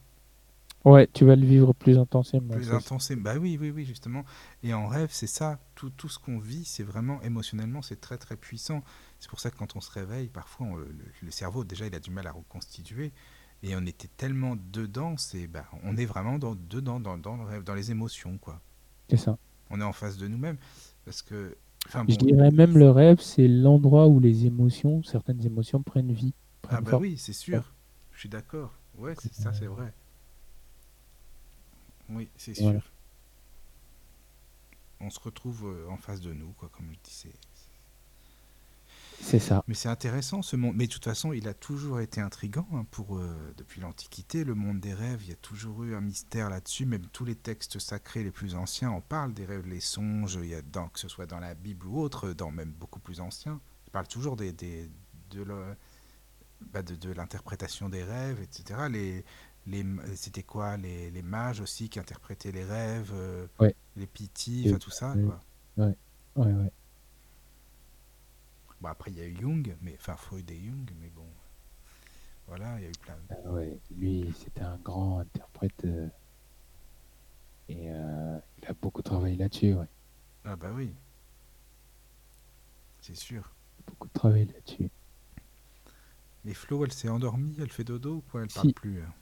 ouais 0.86 1.08
tu 1.14 1.26
vas 1.26 1.36
le 1.36 1.46
vivre 1.46 1.74
plus 1.74 1.98
intensément 1.98 2.62
Plus 2.62 2.72
intense. 2.72 3.12
Bah 3.14 3.36
oui, 3.40 3.58
oui, 3.60 3.72
oui, 3.72 3.84
justement. 3.86 4.24
Et 4.62 4.74
en 4.74 4.88
rêve, 4.88 5.10
c'est 5.12 5.28
ça. 5.28 5.60
Tout, 5.76 5.90
tout 5.90 6.08
ce 6.08 6.20
qu'on 6.20 6.38
vit, 6.40 6.66
c'est 6.66 6.84
vraiment 6.84 7.20
émotionnellement, 7.24 7.82
c'est 7.82 8.00
très, 8.00 8.18
très 8.18 8.36
puissant. 8.38 8.84
C'est 9.20 9.30
pour 9.30 9.40
ça 9.40 9.50
que 9.50 9.58
quand 9.58 9.76
on 9.76 9.82
se 9.82 9.92
réveille, 9.92 10.28
parfois, 10.30 10.68
on- 10.68 10.76
le, 10.76 10.88
le 11.22 11.32
cerveau, 11.32 11.64
déjà, 11.64 11.88
il 11.88 11.96
a 11.96 12.00
du 12.00 12.12
mal 12.12 12.28
à 12.28 12.32
reconstituer. 12.32 13.12
Et 13.64 13.76
on 13.76 13.86
était 13.86 14.10
tellement 14.18 14.56
dedans, 14.72 15.18
c'est, 15.18 15.48
bah, 15.48 15.66
on 15.84 15.98
est 15.98 16.06
vraiment 16.06 16.38
dans, 16.38 16.54
dedans, 16.56 17.00
dans, 17.00 17.18
dans 17.18 17.38
le 17.38 17.44
rêve, 17.44 17.64
dans 17.64 17.76
les 17.76 17.90
émotions, 17.92 18.38
quoi. 18.38 18.62
c'est 19.10 19.18
ça 19.18 19.38
On 19.74 19.82
est 19.82 19.84
en 19.84 19.92
face 19.92 20.18
de 20.18 20.27
nous-mêmes. 20.27 20.58
Parce 21.03 21.22
que. 21.22 21.58
Enfin, 21.88 22.06
je 22.08 22.16
dirais 22.16 22.52
même 22.52 22.77
le 22.77 22.90
rêve 22.92 23.19
c'est 23.19 23.48
l'endroit 23.50 24.08
où 24.08 24.22
les 24.22 24.45
émotions 24.45 25.03
certaines 25.03 25.45
émotions 25.45 25.84
prennent 25.84 26.14
vie 26.14 26.34
Ah, 26.69 26.80
bah 26.80 26.92
forme. 26.92 27.03
oui, 27.03 27.18
c'est 27.18 27.34
sûr. 27.34 27.74
Je 28.14 28.19
suis 28.19 28.30
d'accord. 28.30 28.72
Ouais, 28.98 29.16
c'est 29.22 29.34
ça, 29.34 29.52
c'est 29.52 29.66
vrai. 29.66 29.92
Oui, 32.10 32.30
c'est 32.38 32.53
sûr. 32.53 32.64
Voilà. 32.66 32.80
On 35.02 35.10
se 35.10 35.19
retrouve 35.19 35.66
euh, 35.66 35.90
en 35.90 35.98
face 35.98 36.22
de 36.22 36.32
nous, 36.32 36.53
quoi, 36.58 36.69
comme 36.72 36.85
je 36.93 37.00
disais. 37.03 37.34
C'est 39.24 39.40
ça 39.40 39.64
Mais 39.68 39.74
c'est 39.74 39.90
intéressant 39.90 40.42
ce 40.42 40.56
monde. 40.56 40.76
Mais 40.76 40.88
de 40.88 40.92
toute 40.93 41.03
façon, 41.06 41.34
il 41.34 41.48
a 41.48 41.53
toujours 41.53 42.00
été 42.02 42.22
intrigant 42.22 42.68
hein, 42.74 42.85
pour 42.92 43.18
euh, 43.18 43.53
depuis 43.58 43.82
l'Antiquité, 43.82 44.43
le 44.43 44.53
monde 44.56 44.80
des 44.80 44.93
rêves. 44.93 45.22
Il 45.24 45.30
y 45.30 45.34
a 45.34 45.38
toujours 45.38 45.84
eu 45.84 45.95
un 45.95 46.02
mystère 46.02 46.50
là-dessus. 46.50 46.85
Même 46.85 47.06
tous 47.08 47.26
les 47.26 47.35
textes 47.35 47.80
sacrés 47.80 48.24
les 48.24 48.32
plus 48.32 48.56
anciens 48.56 48.90
en 48.92 49.02
parlent 49.02 49.34
des 49.34 49.45
rêves, 49.45 49.66
les 49.68 49.80
songes. 49.80 50.38
Il 50.42 50.50
y 50.50 50.56
a 50.56 50.61
dans, 50.61 50.88
que 50.90 51.00
ce 51.00 51.08
soit 51.08 51.26
dans 51.26 51.40
la 51.40 51.53
Bible 51.56 51.88
ou 51.88 52.00
autre, 52.00 52.34
dans 52.34 52.52
même 52.52 52.72
beaucoup 52.72 53.00
plus 53.00 53.19
anciens, 53.22 53.60
ils 53.88 53.92
parlent 53.92 54.08
toujours 54.08 54.35
des, 54.35 54.52
des- 54.52 54.90
de, 55.32 55.43
le- 55.43 55.76
bah, 56.72 56.84
de, 56.84 56.95
de 56.95 57.11
l'interprétation 57.11 57.90
des 57.90 58.03
rêves, 58.03 58.40
etc. 58.42 58.82
Les, 58.92 59.26
les, 59.66 59.85
c'était 60.16 60.43
quoi 60.43 60.77
les, 60.77 61.10
les 61.11 61.22
mages 61.22 61.61
aussi 61.61 61.90
qui 61.90 62.00
interprétaient 62.00 62.52
les 62.52 62.66
rêves, 62.66 63.11
euh, 63.14 63.48
Ouais. 63.60 63.76
les 63.95 64.08
enfin 64.68 64.77
tout 64.77 64.92
ça. 64.92 65.14
ouais. 65.14 65.24
Quoi. 65.24 65.42
Ouais, 66.35 66.53
ouais. 66.53 66.72
Bon, 68.84 68.90
après, 68.90 69.12
il 69.12 69.18
y 69.18 69.22
a 69.22 69.26
eu 69.26 69.38
Jung, 69.40 69.74
mais, 69.82 69.95
enfin 69.98 70.18
Freud 70.18 70.52
et 70.52 70.60
Jung, 70.60 70.92
mais 71.00 71.10
bon. 71.16 71.24
Voilà, 72.48 72.78
il 72.80 72.84
y 72.84 72.86
a 72.86 72.90
eu 72.90 72.92
plein. 73.02 73.16
Ah 73.32 73.50
ouais, 73.52 73.78
lui, 73.98 74.34
c'était 74.38 74.60
un 74.60 74.76
grand 74.84 75.20
interprète. 75.20 75.86
euh, 75.86 76.08
et 77.70 77.90
euh, 77.90 78.38
il 78.62 78.68
a 78.68 78.74
beaucoup 78.74 79.02
travaillé 79.02 79.38
là-dessus, 79.38 79.74
ouais. 79.74 79.86
Ah 80.44 80.58
bah 80.58 80.72
oui. 80.76 80.94
C'est 83.00 83.16
sûr. 83.16 83.50
Beaucoup 83.88 84.10
travaillé 84.10 84.45
là-dessus. 84.48 84.90
Mais 86.44 86.53
Flo, 86.53 86.84
elle 86.84 86.92
s'est 86.92 87.08
endormie, 87.08 87.56
elle 87.62 87.72
fait 87.72 87.86
dodo 87.86 88.16
ou 88.16 88.22
quoi? 88.30 88.42
Elle 88.42 88.50
Si. 88.50 88.56
parle 88.56 88.74
plus. 88.74 89.02
hein 89.02 89.14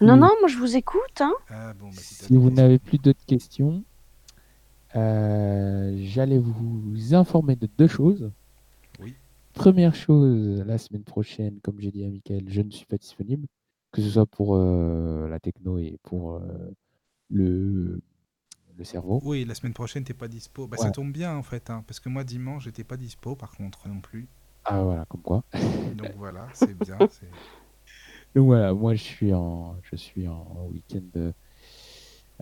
Non, 0.00 0.16
non, 0.16 0.30
moi 0.38 0.46
je 0.48 0.58
vous 0.58 0.76
écoute. 0.76 1.20
Hein. 1.20 1.34
Ah 1.48 1.74
bon, 1.74 1.88
bah, 1.88 1.94
si 1.96 2.36
vous 2.36 2.50
n'avez 2.50 2.78
plus 2.78 2.98
d'autres 2.98 3.24
questions, 3.26 3.82
euh, 4.94 5.96
j'allais 6.04 6.38
vous 6.38 7.14
informer 7.16 7.56
de 7.56 7.66
deux 7.76 7.88
choses. 7.88 8.30
Première 9.56 9.94
chose, 9.94 10.62
la 10.66 10.76
semaine 10.76 11.02
prochaine, 11.02 11.60
comme 11.62 11.80
j'ai 11.80 11.90
dit 11.90 12.04
à 12.04 12.08
Michael, 12.08 12.44
je 12.46 12.60
ne 12.60 12.70
suis 12.70 12.84
pas 12.84 12.98
disponible, 12.98 13.46
que 13.90 14.02
ce 14.02 14.10
soit 14.10 14.26
pour 14.26 14.54
euh, 14.54 15.28
la 15.30 15.40
techno 15.40 15.78
et 15.78 15.98
pour 16.02 16.34
euh, 16.34 16.40
le, 17.30 18.02
le 18.76 18.84
cerveau. 18.84 19.18
Oui, 19.24 19.46
la 19.46 19.54
semaine 19.54 19.72
prochaine, 19.72 20.04
t'es 20.04 20.12
pas 20.12 20.28
dispo. 20.28 20.66
Bah, 20.66 20.76
ça 20.76 20.90
tombe 20.90 21.10
bien 21.10 21.34
en 21.34 21.42
fait, 21.42 21.70
hein, 21.70 21.82
parce 21.86 22.00
que 22.00 22.10
moi, 22.10 22.22
dimanche, 22.22 22.64
j'étais 22.64 22.84
pas 22.84 22.98
dispo 22.98 23.34
par 23.34 23.56
contre 23.56 23.88
non 23.88 24.00
plus. 24.00 24.28
Ah 24.66 24.82
voilà, 24.82 25.06
comme 25.06 25.22
quoi. 25.22 25.42
Donc 25.94 26.12
voilà, 26.18 26.48
c'est 26.52 26.76
bien. 26.78 26.98
Donc 28.34 28.44
voilà, 28.44 28.74
moi 28.74 28.94
je 28.94 29.02
suis 29.02 29.32
en, 29.32 29.76
je 29.90 29.96
suis 29.96 30.28
en 30.28 30.68
week-end 30.70 31.32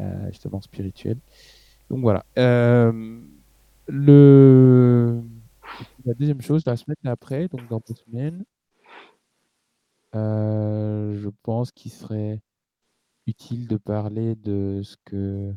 euh, 0.01 0.27
justement 0.31 0.61
spirituel. 0.61 1.19
Donc 1.89 2.01
voilà. 2.01 2.25
Le, 3.87 5.23
la 6.05 6.15
deuxième 6.15 6.41
chose, 6.41 6.65
la 6.67 6.77
semaine 6.77 6.97
d'après, 7.03 7.49
donc 7.49 7.67
dans 7.69 7.81
deux 7.87 7.95
semaines, 7.95 8.45
euh, 10.15 11.19
je 11.21 11.29
pense 11.43 11.73
qu'il 11.73 11.91
serait 11.91 12.41
utile 13.27 13.67
de 13.67 13.77
parler 13.77 14.35
de 14.37 14.81
ce 14.85 14.97
que, 15.05 15.55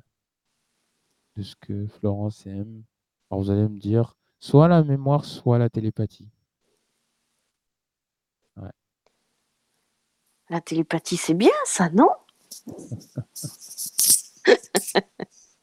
de 1.35 1.43
ce 1.43 1.55
que 1.55 1.87
Florence 1.87 2.45
aime. 2.47 2.83
Alors 3.29 3.43
vous 3.43 3.51
allez 3.51 3.67
me 3.67 3.79
dire, 3.79 4.15
soit 4.39 4.67
la 4.67 4.83
mémoire, 4.83 5.25
soit 5.25 5.57
la 5.59 5.69
télépathie. 5.69 6.29
La 10.49 10.61
télépathie, 10.61 11.17
c'est 11.17 11.33
bien 11.33 11.51
ça, 11.65 11.89
non? 11.89 12.07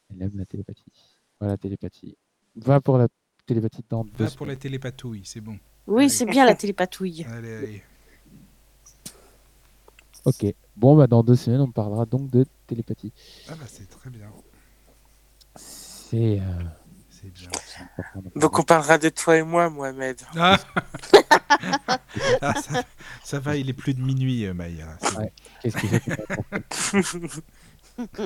Elle 0.09 0.21
aime 0.21 0.37
la 0.37 0.45
télépathie. 0.45 0.91
Voilà, 1.39 1.53
la 1.53 1.57
télépathie. 1.57 2.15
Va 2.55 2.79
pour 2.81 2.99
la 2.99 3.07
télépathie 3.45 3.83
dans 3.89 4.03
deux 4.03 4.25
Va 4.25 4.31
pour 4.31 4.45
la 4.45 4.55
télépatouille, 4.55 5.21
c'est 5.25 5.41
bon. 5.41 5.57
Oui, 5.87 6.09
c'est 6.09 6.25
bien 6.25 6.45
la 6.45 6.55
télépatouille. 6.55 7.25
Allez, 7.31 7.53
allez. 7.55 7.83
Ok. 10.25 10.45
Bon, 10.75 10.95
bah, 10.97 11.07
dans 11.07 11.23
deux 11.23 11.35
semaines, 11.35 11.61
on 11.61 11.71
parlera 11.71 12.05
donc 12.05 12.29
de 12.31 12.45
télépathie. 12.67 13.13
Ah 13.47 13.53
bah 13.59 13.65
c'est 13.67 13.87
très 13.89 14.09
bien. 14.09 14.27
C'est. 15.55 16.39
euh, 16.39 16.63
C'est 17.09 17.31
bien. 17.31 17.49
Donc 18.35 18.57
on 18.59 18.63
parler. 18.63 18.65
parlera 18.65 18.97
de 18.97 19.09
toi 19.09 19.37
et 19.37 19.43
moi, 19.43 19.69
Mohamed. 19.69 20.19
Ah, 20.35 20.57
Ah, 22.41 22.53
ça, 22.61 22.83
ça 23.23 23.39
va, 23.39 23.55
il 23.57 23.69
est 23.69 23.73
plus 23.73 23.93
de 23.93 24.01
minuit, 24.01 24.45
euh, 24.45 24.53
Maïra. 24.53 24.95
c'est 24.99 25.17
Ouais. 25.17 25.31
Qu'est-ce 25.61 25.77
que 25.77 25.87
j'ai 25.87 25.99
fait 25.99 27.41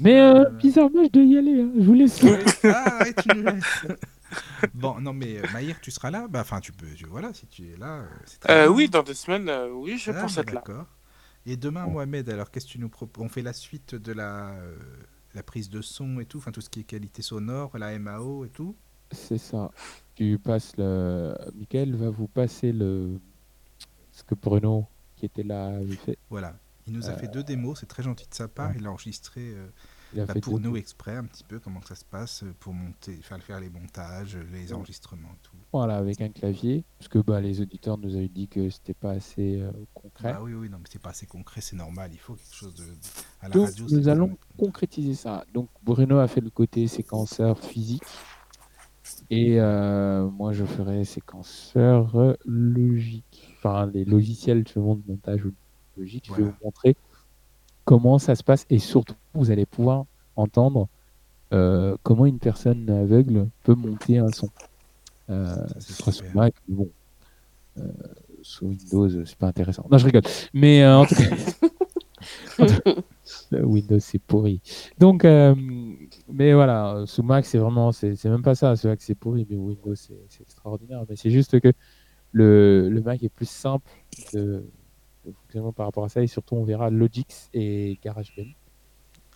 Mais 0.00 0.20
euh, 0.20 0.48
bizarrement, 0.50 1.04
je 1.04 1.10
dois 1.10 1.22
y 1.22 1.38
aller. 1.38 1.62
hein. 1.62 1.70
Je 1.78 1.82
vous 1.84 1.94
laisse. 1.94 2.20
Ah, 2.64 2.98
ouais, 3.02 3.14
tu 3.14 3.28
nous 3.36 3.42
laisses. 3.42 3.86
Bon, 4.74 5.00
non, 5.00 5.12
mais 5.12 5.38
euh, 5.38 5.48
Maïr, 5.48 5.80
tu 5.80 5.90
seras 5.90 6.10
là 6.10 6.28
Bah, 6.28 6.40
enfin, 6.40 6.60
tu 6.60 6.72
peux. 6.72 6.92
tu- 6.94 7.06
voilà, 7.06 7.32
si 7.34 7.46
tu 7.46 7.70
es 7.72 7.76
là, 7.76 8.00
euh, 8.02 8.08
c'est 8.26 8.40
très 8.40 8.54
Euh, 8.54 8.68
bien. 8.68 8.68
oui, 8.68 8.88
dans 8.88 9.02
deux 9.02 9.14
semaines, 9.14 9.48
euh, 9.48 9.70
oui, 9.70 9.98
je 9.98 10.10
Ah, 10.10 10.12
pense 10.12 10.36
bah, 10.36 10.42
être 10.42 10.52
là. 10.52 10.64
D'accord. 10.64 10.86
Et 11.46 11.56
demain, 11.56 11.86
Mohamed, 11.88 12.28
alors 12.30 12.50
qu'est-ce 12.50 12.66
que 12.66 12.72
tu 12.72 12.78
nous 12.78 12.88
proposes 12.88 13.24
On 13.24 13.28
fait 13.28 13.42
la 13.42 13.52
suite 13.52 13.94
de 13.96 14.12
la, 14.12 14.50
euh, 14.54 14.76
la 15.34 15.42
prise 15.42 15.70
de 15.70 15.82
son 15.82 16.20
et 16.20 16.26
tout, 16.26 16.38
enfin 16.38 16.52
tout 16.52 16.60
ce 16.60 16.70
qui 16.70 16.80
est 16.80 16.84
qualité 16.84 17.22
sonore, 17.22 17.76
la 17.78 17.92
MAO 17.92 18.44
et 18.44 18.50
tout? 18.50 18.76
C'est 19.10 19.38
ça. 19.38 19.70
Tu 20.14 20.38
passes 20.38 20.76
le. 20.76 21.34
Michael 21.54 21.94
va 21.96 22.10
vous 22.10 22.28
passer 22.28 22.72
le. 22.72 23.20
Ce 24.12 24.24
que 24.24 24.34
Bruno, 24.36 24.86
qui 25.16 25.26
était 25.26 25.44
là, 25.44 25.68
avait 25.76 25.96
fait. 25.96 26.18
Voilà. 26.30 26.58
Il 26.86 26.92
nous 26.94 27.10
a 27.10 27.12
Euh, 27.12 27.14
fait 27.14 27.28
deux 27.28 27.44
démos, 27.44 27.78
c'est 27.80 27.86
très 27.86 28.02
gentil 28.02 28.28
de 28.28 28.34
sa 28.34 28.48
part. 28.48 28.70
ouais. 28.70 28.76
Il 28.76 28.86
a 28.86 28.90
enregistré 28.90 29.40
euh, 29.40 29.68
Il 30.14 30.20
a 30.20 30.26
bah, 30.26 30.34
fait 30.34 30.40
pour 30.40 30.60
nous 30.60 30.76
exprès 30.76 31.16
un 31.16 31.24
petit 31.24 31.44
peu 31.44 31.58
comment 31.58 31.80
ça 31.82 31.94
se 31.94 32.04
passe 32.04 32.42
euh, 32.42 32.54
pour 32.60 32.74
monter, 32.74 33.16
faire, 33.22 33.42
faire 33.42 33.60
les 33.60 33.70
montages, 33.70 34.36
les 34.52 34.72
enregistrements 34.72 35.34
tout. 35.42 35.56
Voilà, 35.72 35.96
avec 35.96 36.20
un 36.20 36.28
clavier. 36.28 36.84
Parce 36.98 37.08
que 37.08 37.18
bah, 37.18 37.40
les 37.40 37.60
auditeurs 37.60 37.96
nous 37.98 38.14
avaient 38.14 38.28
dit 38.28 38.48
que 38.48 38.68
c'était 38.68 38.94
pas 38.94 39.12
assez 39.12 39.60
euh, 39.60 39.72
concret. 39.94 40.34
Bah 40.34 40.40
oui, 40.42 40.52
oui, 40.54 40.68
non, 40.68 40.78
mais 40.78 40.84
c'est 40.90 41.00
pas 41.00 41.10
assez 41.10 41.26
concret, 41.26 41.60
c'est 41.60 41.76
normal. 41.76 42.10
Il 42.12 42.18
faut 42.18 42.34
quelque 42.34 42.54
chose 42.54 42.74
de. 42.74 42.84
À 43.40 43.48
la 43.48 43.54
Donc, 43.54 43.68
radio, 43.68 43.86
nous 43.90 44.08
allons 44.08 44.38
concrétiser 44.58 45.14
ça. 45.14 45.44
Donc, 45.54 45.68
Bruno 45.82 46.18
a 46.18 46.28
fait 46.28 46.40
le 46.40 46.50
côté 46.50 46.86
séquenceur 46.88 47.58
physique. 47.58 48.02
Et 49.30 49.60
euh, 49.60 50.28
moi, 50.28 50.52
je 50.52 50.64
ferai 50.64 51.04
séquenceur 51.04 52.14
euh, 52.16 52.34
logique. 52.44 53.54
Enfin, 53.56 53.86
les 53.86 54.04
logiciels 54.04 54.58
justement 54.58 54.96
de 54.96 55.02
montage 55.08 55.42
logique. 55.96 56.26
Je 56.28 56.34
vais 56.34 56.42
vous 56.44 56.54
montrer 56.62 56.96
comment 57.84 58.18
ça 58.18 58.34
se 58.34 58.42
passe. 58.42 58.66
Et 58.70 58.78
surtout, 58.78 59.14
vous 59.34 59.50
allez 59.50 59.66
pouvoir 59.66 60.04
entendre 60.36 60.88
euh, 61.52 61.96
comment 62.02 62.26
une 62.26 62.38
personne 62.38 62.88
aveugle 62.88 63.48
peut 63.62 63.74
monter 63.74 64.18
un 64.18 64.28
son. 64.28 64.48
Euh, 65.30 65.56
ce 65.78 65.92
sera 65.92 66.12
sur. 66.12 66.24
Mac, 66.34 66.54
mais 66.68 66.76
bon. 66.76 66.88
Euh, 67.78 67.82
sous 68.42 68.66
Windows, 68.66 69.08
c'est 69.24 69.36
pas 69.36 69.48
intéressant. 69.48 69.86
Non, 69.90 69.98
je 69.98 70.06
rigole. 70.06 70.22
Mais 70.52 70.82
euh, 70.82 70.96
en 70.98 71.06
tout 71.06 71.14
cas. 71.14 71.30
Windows, 73.52 73.98
c'est 74.00 74.18
pourri. 74.18 74.60
Donc, 74.98 75.24
euh, 75.24 75.54
mais 76.30 76.52
voilà, 76.52 77.04
sous 77.06 77.22
Mac, 77.22 77.44
c'est 77.46 77.58
vraiment, 77.58 77.92
c'est 77.92 78.16
c'est 78.16 78.28
même 78.28 78.42
pas 78.42 78.54
ça. 78.54 78.76
Sous 78.76 78.88
Mac, 78.88 79.00
c'est 79.00 79.14
pourri, 79.14 79.46
mais 79.48 79.56
Windows, 79.56 79.94
c'est 79.94 80.18
c'est 80.28 80.42
extraordinaire. 80.42 81.04
Mais 81.08 81.16
c'est 81.16 81.30
juste 81.30 81.60
que 81.60 81.72
le, 82.32 82.88
le 82.88 83.00
Mac 83.00 83.22
est 83.22 83.28
plus 83.28 83.48
simple 83.48 83.90
de, 84.32 84.64
fonctionnement 85.30 85.72
par 85.72 85.86
rapport 85.86 86.04
à 86.04 86.08
ça. 86.08 86.22
Et 86.22 86.26
surtout, 86.26 86.56
on 86.56 86.64
verra 86.64 86.90
Logix 86.90 87.48
et 87.54 87.98
GarageBand. 88.02 88.50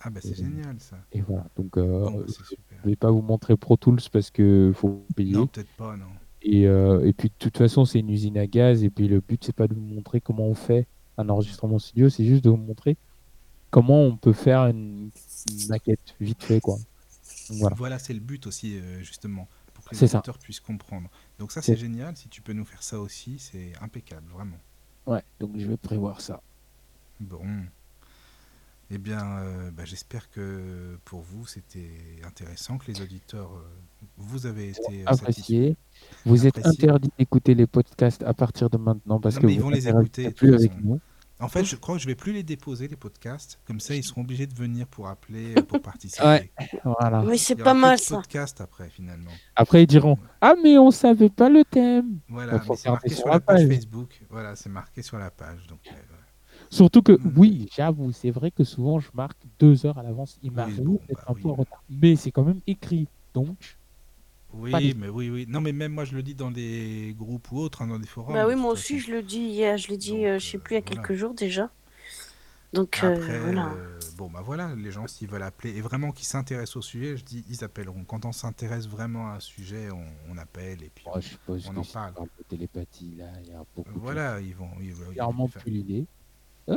Ah, 0.01 0.09
bah 0.09 0.19
c'est 0.21 0.35
génial 0.35 0.79
ça. 0.79 0.97
Et 1.11 1.21
voilà. 1.21 1.47
Donc, 1.55 1.77
euh, 1.77 2.09
bah, 2.09 2.23
c'est 2.27 2.55
je 2.83 2.89
vais 2.89 2.95
pas 2.95 3.09
vous 3.09 3.21
montrer 3.21 3.57
Pro 3.57 3.77
Tools 3.77 3.99
parce 4.11 4.29
que 4.29 4.71
faut 4.75 5.05
payer. 5.15 5.33
Non, 5.33 5.47
peut-être 5.47 5.71
pas, 5.77 5.95
non. 5.95 6.05
Et, 6.43 6.67
euh, 6.67 7.05
et 7.05 7.13
puis 7.13 7.29
de 7.29 7.33
toute 7.39 7.57
façon, 7.57 7.85
c'est 7.85 7.99
une 7.99 8.09
usine 8.09 8.37
à 8.37 8.45
gaz. 8.45 8.83
Et 8.83 8.89
puis 8.89 9.07
le 9.07 9.21
but, 9.21 9.43
c'est 9.43 9.55
pas 9.55 9.67
de 9.67 9.73
vous 9.73 9.81
montrer 9.81 10.21
comment 10.21 10.45
on 10.45 10.53
fait 10.53 10.87
un 11.17 11.29
enregistrement 11.29 11.79
studio, 11.79 12.09
c'est 12.09 12.25
juste 12.25 12.43
de 12.43 12.49
vous 12.51 12.57
montrer 12.57 12.95
comment 13.71 14.01
on 14.03 14.15
peut 14.15 14.33
faire 14.33 14.67
une, 14.67 15.09
une 15.51 15.67
maquette 15.67 16.15
vite 16.21 16.43
fait, 16.43 16.61
quoi. 16.61 16.77
Donc, 17.49 17.57
voilà. 17.59 17.75
Voilà, 17.75 17.99
c'est 17.99 18.13
le 18.13 18.19
but 18.19 18.45
aussi, 18.47 18.77
euh, 18.77 18.99
justement, 19.01 19.47
pour 19.73 19.85
que 19.85 19.95
les 19.95 20.07
ça. 20.07 20.17
auditeurs 20.17 20.37
puissent 20.37 20.59
comprendre. 20.59 21.09
Donc 21.39 21.51
ça, 21.51 21.61
c'est 21.61 21.75
génial. 21.75 22.15
Si 22.15 22.29
tu 22.29 22.41
peux 22.41 22.53
nous 22.53 22.65
faire 22.65 22.83
ça 22.83 22.99
aussi, 22.99 23.39
c'est 23.39 23.73
impeccable, 23.81 24.27
vraiment. 24.31 24.57
Ouais, 25.07 25.23
donc 25.39 25.51
je 25.57 25.65
vais 25.65 25.77
prévoir 25.77 26.21
ça. 26.21 26.41
Bon. 27.19 27.41
Eh 28.89 28.97
bien, 28.97 29.39
euh, 29.39 29.71
bah, 29.71 29.83
j'espère 29.83 30.29
que 30.31 30.97
pour 31.03 31.21
vous, 31.21 31.45
c'était 31.45 31.89
intéressant, 32.23 32.77
que 32.77 32.89
les 32.89 33.01
auditeurs, 33.01 33.51
euh, 33.51 34.05
vous 34.17 34.45
avez 34.45 34.69
été 34.69 34.79
euh, 34.79 35.13
satisfaits. 35.13 35.23
Apprécié. 35.23 35.77
Vous 36.25 36.45
êtes 36.45 36.65
interdit 36.65 37.09
d'écouter 37.17 37.53
les 37.53 37.67
podcasts 37.67 38.23
à 38.23 38.33
partir 38.33 38.69
de 38.69 38.77
maintenant 38.77 39.19
parce 39.19 39.35
Non, 39.35 39.41
que 39.41 39.45
mais 39.47 39.53
ils 39.55 39.59
vous 39.59 39.65
vont 39.65 39.69
les 39.71 39.89
écouter, 39.89 40.31
plus 40.31 40.53
avec 40.53 40.71
nous. 40.81 41.01
En 41.39 41.47
fait, 41.49 41.63
je 41.65 41.75
crois 41.75 41.95
que 41.95 42.01
je 42.01 42.07
vais 42.07 42.15
plus 42.15 42.33
les 42.33 42.41
déposer, 42.41 42.87
les 42.87 42.95
podcasts. 42.95 43.59
Comme 43.65 43.79
ça, 43.79 43.93
ils 43.93 44.03
seront 44.03 44.21
obligés 44.21 44.47
de 44.47 44.55
venir 44.55 44.87
pour 44.87 45.07
appeler, 45.07 45.53
euh, 45.55 45.61
pour 45.61 45.79
participer. 45.81 46.25
Ouais. 46.25 46.51
Voilà. 46.83 47.21
Oui, 47.23 47.37
c'est 47.37 47.55
pas 47.55 47.75
mal 47.75 47.99
ça. 47.99 48.15
podcast 48.15 48.59
après, 48.59 48.89
finalement. 48.89 49.29
Après, 49.55 49.83
ils 49.83 49.87
diront 49.87 50.17
Ah, 50.41 50.55
mais 50.63 50.77
on 50.79 50.89
savait 50.89 51.29
pas 51.29 51.47
le 51.49 51.63
thème. 51.63 52.19
Voilà, 52.27 52.59
c'est 52.75 52.89
marqué 52.89 53.09
sur 53.09 53.17
sur 53.19 53.27
la 53.29 53.39
page 53.39 53.67
page. 53.67 53.67
Facebook. 53.75 54.19
Voilà, 54.31 54.55
c'est 54.55 54.69
marqué 54.69 55.01
sur 55.03 55.19
la 55.19 55.29
page. 55.29 55.67
Donc, 55.67 55.79
euh, 55.87 55.91
voilà. 56.09 56.23
Surtout 56.71 57.01
que, 57.03 57.11
Mhm. 57.13 57.33
oui, 57.37 57.69
j'avoue, 57.75 58.11
c'est 58.11 58.31
vrai 58.31 58.49
que 58.51 58.63
souvent 58.63 58.99
je 58.99 59.09
marque 59.13 59.37
deux 59.59 59.85
heures 59.85 59.99
à 59.99 60.03
l'avance. 60.03 60.39
Il 60.41 60.49
Oui, 60.49 60.55
m'arrive 60.55 60.81
bon, 60.83 60.99
d'être 61.07 61.19
bah 61.19 61.25
un 61.29 61.33
oui. 61.33 61.41
peu 61.43 61.49
en 61.49 61.53
retard. 61.53 61.83
Mais 61.89 62.15
c'est 62.15 62.31
quand 62.31 62.43
même 62.43 62.61
écrit. 62.65 63.07
Donc, 63.35 63.76
Oui, 64.59 64.71
Pas 64.71 64.79
mais 64.97 65.09
oui, 65.09 65.29
oui. 65.29 65.45
Non, 65.47 65.61
mais 65.61 65.71
même 65.71 65.93
moi, 65.93 66.05
je 66.05 66.15
le 66.15 66.23
dis 66.23 66.35
dans 66.35 66.51
des 66.51 67.13
groupes 67.17 67.51
ou 67.51 67.59
autres, 67.59 67.81
hein, 67.81 67.87
dans 67.87 67.99
des 67.99 68.07
forums. 68.07 68.33
Bah 68.33 68.43
de 68.43 68.49
oui, 68.49 68.55
moi 68.55 68.71
aussi, 68.71 68.99
façon. 68.99 69.07
je 69.07 69.11
le 69.15 69.21
dis, 69.21 69.39
hier, 69.39 69.77
je 69.77 69.87
l'ai 69.89 69.97
dit, 69.97 70.11
Donc, 70.11 70.25
euh, 70.25 70.39
je 70.39 70.45
sais 70.45 70.57
euh, 70.57 70.61
plus, 70.61 70.75
il 70.75 70.77
y 70.79 70.79
a 70.79 70.81
voilà. 70.85 71.01
quelques 71.01 71.13
jours 71.15 71.33
déjà. 71.33 71.69
Donc 72.73 73.03
euh, 73.03 73.15
voilà. 73.43 73.71
euh, 73.73 73.99
bon, 74.17 74.29
bah 74.29 74.41
voilà, 74.43 74.75
les 74.75 74.91
gens, 74.91 75.07
s'ils 75.07 75.29
veulent 75.29 75.43
appeler 75.43 75.75
et 75.77 75.81
vraiment 75.81 76.11
qui 76.11 76.25
s'intéressent 76.25 76.77
au 76.77 76.81
sujet, 76.81 77.15
je 77.15 77.23
dis, 77.23 77.45
ils 77.49 77.63
appelleront. 77.63 78.03
Quand 78.03 78.25
on 78.25 78.31
s'intéresse 78.33 78.87
vraiment 78.87 79.29
à 79.31 79.35
un 79.35 79.39
sujet, 79.39 79.89
on, 79.89 80.05
on 80.29 80.37
appelle 80.37 80.83
et 80.83 80.89
puis 80.93 81.05
Moi, 81.05 81.19
je 81.21 81.29
suppose 81.29 81.65
on 81.67 81.73
que 81.73 81.79
en 81.79 81.83
si 81.83 81.93
parle. 81.93 82.11
on 82.11 82.13
parle 82.15 82.29
de 82.37 82.43
télépathie, 82.43 83.15
là, 83.15 83.25
il 83.43 83.49
y 83.49 83.53
a 83.53 83.63
beaucoup 83.75 83.93
de 83.93 83.99
Voilà, 83.99 84.41
ils 84.41 84.53
vont. 84.55 84.69
Ils, 84.81 84.93
vont- 84.93 85.11
clairement 85.11 85.43
enfin, 85.45 85.59
plus 85.61 85.71
l'idée. 85.71 86.05
Ah, 86.67 86.75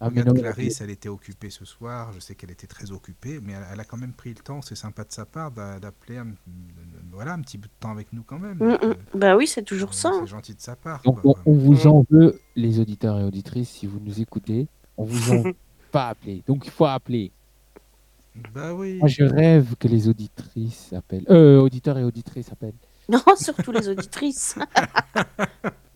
Regarde 0.00 0.28
non, 0.28 0.34
Clarisse, 0.34 0.80
elle 0.80 0.90
était 0.90 1.08
occupée 1.08 1.50
ce 1.50 1.64
soir. 1.64 2.12
Je 2.12 2.20
sais 2.20 2.34
qu'elle 2.36 2.52
était 2.52 2.68
très 2.68 2.92
occupée, 2.92 3.40
mais 3.42 3.52
elle, 3.54 3.64
elle 3.72 3.80
a 3.80 3.84
quand 3.84 3.96
même 3.96 4.12
pris 4.12 4.30
le 4.30 4.36
temps. 4.36 4.62
C'est 4.62 4.76
sympa 4.76 5.02
de 5.04 5.10
sa 5.12 5.26
part 5.26 5.50
d'a- 5.50 5.80
d'appeler 5.80 6.18
un, 6.18 6.28
voilà, 7.10 7.32
un 7.32 7.40
petit 7.40 7.58
bout 7.58 7.66
de 7.66 7.72
temps 7.80 7.90
avec 7.90 8.12
nous 8.12 8.22
quand 8.22 8.38
même. 8.38 8.58
Mm, 8.58 8.64
mm. 8.64 8.78
euh, 8.84 8.94
Bah 9.14 9.36
oui, 9.36 9.46
c'est 9.48 9.64
toujours 9.64 9.90
euh, 9.90 9.92
ça. 9.94 10.12
C'est 10.20 10.26
gentil 10.28 10.54
de 10.54 10.60
sa 10.60 10.76
part. 10.76 11.02
Donc, 11.02 11.18
on 11.24 11.52
vous 11.52 11.84
Mm. 11.84 11.88
en 11.88 12.04
veut, 12.10 12.40
les 12.54 12.78
auditeurs 12.78 13.18
et 13.18 13.24
auditrices, 13.24 13.70
si 13.70 13.86
vous 13.86 13.98
nous 13.98 14.20
écoutez, 14.20 14.68
on 14.96 15.04
vous 15.04 15.32
en 15.32 15.42
veut 15.42 15.54
pas 15.90 16.10
appeler. 16.10 16.42
Donc, 16.46 16.64
il 16.66 16.70
faut 16.70 16.86
appeler. 16.86 17.32
Bah 18.54 18.72
oui. 18.74 18.98
Moi, 18.98 19.08
je 19.08 19.24
rêve 19.24 19.74
que 19.80 19.88
les 19.88 20.08
auditrices 20.08 20.92
appellent. 20.92 21.26
Euh, 21.28 21.58
auditeurs 21.58 21.98
et 21.98 22.04
auditrices 22.04 22.52
appellent. 22.52 22.76
Non, 23.08 23.20
surtout 23.36 23.72
les 23.72 23.88
auditrices. 23.88 24.54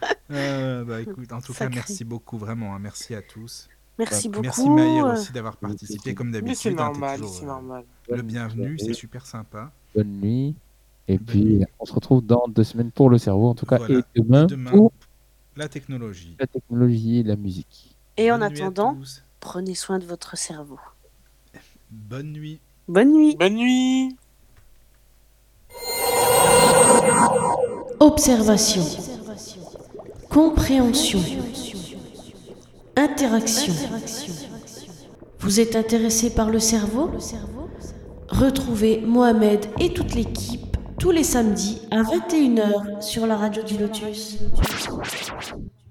Euh, 0.30 0.84
bah 0.84 1.00
écoute, 1.00 1.32
en 1.32 1.40
tout 1.40 1.52
Sacré. 1.52 1.74
cas, 1.74 1.80
merci 1.80 2.04
beaucoup, 2.04 2.38
vraiment. 2.38 2.74
hein, 2.74 2.78
merci 2.78 3.14
à 3.16 3.20
tous. 3.22 3.68
Merci 3.98 4.28
Bah, 4.28 4.34
beaucoup. 4.36 4.42
Merci 4.44 4.70
Maïr 4.70 5.04
aussi 5.06 5.32
d'avoir 5.32 5.56
participé 5.56 6.14
comme 6.14 6.28
c'est 6.28 6.40
d'habitude. 6.40 6.78
hein, 6.78 6.92
c'est 7.26 7.42
euh, 7.42 7.46
normal. 7.46 7.84
Le 8.08 8.22
bienvenu, 8.22 8.78
c'est 8.78 8.92
super 8.94 9.26
sympa. 9.26 9.72
Bonne 9.94 10.20
nuit. 10.20 10.54
Et 11.08 11.16
Bonne 11.18 11.26
puis, 11.26 11.44
nuit. 11.56 11.64
on 11.80 11.84
se 11.84 11.92
retrouve 11.92 12.24
dans 12.24 12.46
deux 12.46 12.62
semaines 12.62 12.92
pour 12.92 13.10
le 13.10 13.18
cerveau, 13.18 13.48
en 13.48 13.54
tout 13.54 13.66
cas, 13.66 13.78
Voilà. 13.78 13.98
et 13.98 14.20
demain, 14.20 14.44
Demain, 14.46 14.70
pour 14.70 14.92
la 15.56 15.68
technologie. 15.68 16.36
la 16.38 16.46
technologie 16.46 17.18
et 17.18 17.22
la 17.24 17.34
musique. 17.36 17.96
Et 18.16 18.30
en 18.30 18.38
Bonne 18.38 18.44
attendant, 18.44 18.96
prenez 19.40 19.74
soin 19.74 19.98
de 19.98 20.04
votre 20.06 20.36
cerveau. 20.38 20.78
Bonne 21.90 22.30
nuit. 22.32 22.60
Bonne 22.86 23.12
nuit. 23.12 23.36
Bonne 23.36 23.54
nuit 23.56 24.16
Observation. 27.98 28.82
Compréhension. 30.30 31.20
Interaction. 32.96 33.74
Vous 35.40 35.60
êtes 35.60 35.76
intéressé 35.76 36.30
par 36.30 36.50
le 36.50 36.58
cerveau? 36.58 37.10
Retrouvez 38.28 39.00
Mohamed 39.00 39.66
et 39.80 39.92
toute 39.92 40.14
l'équipe 40.14 40.70
tous 41.00 41.10
les 41.10 41.24
samedis 41.24 41.80
à 41.90 42.02
21h 42.02 43.00
sur 43.00 43.26
la 43.26 43.36
radio 43.36 43.62
du 43.62 43.78
Lotus. 43.78 44.36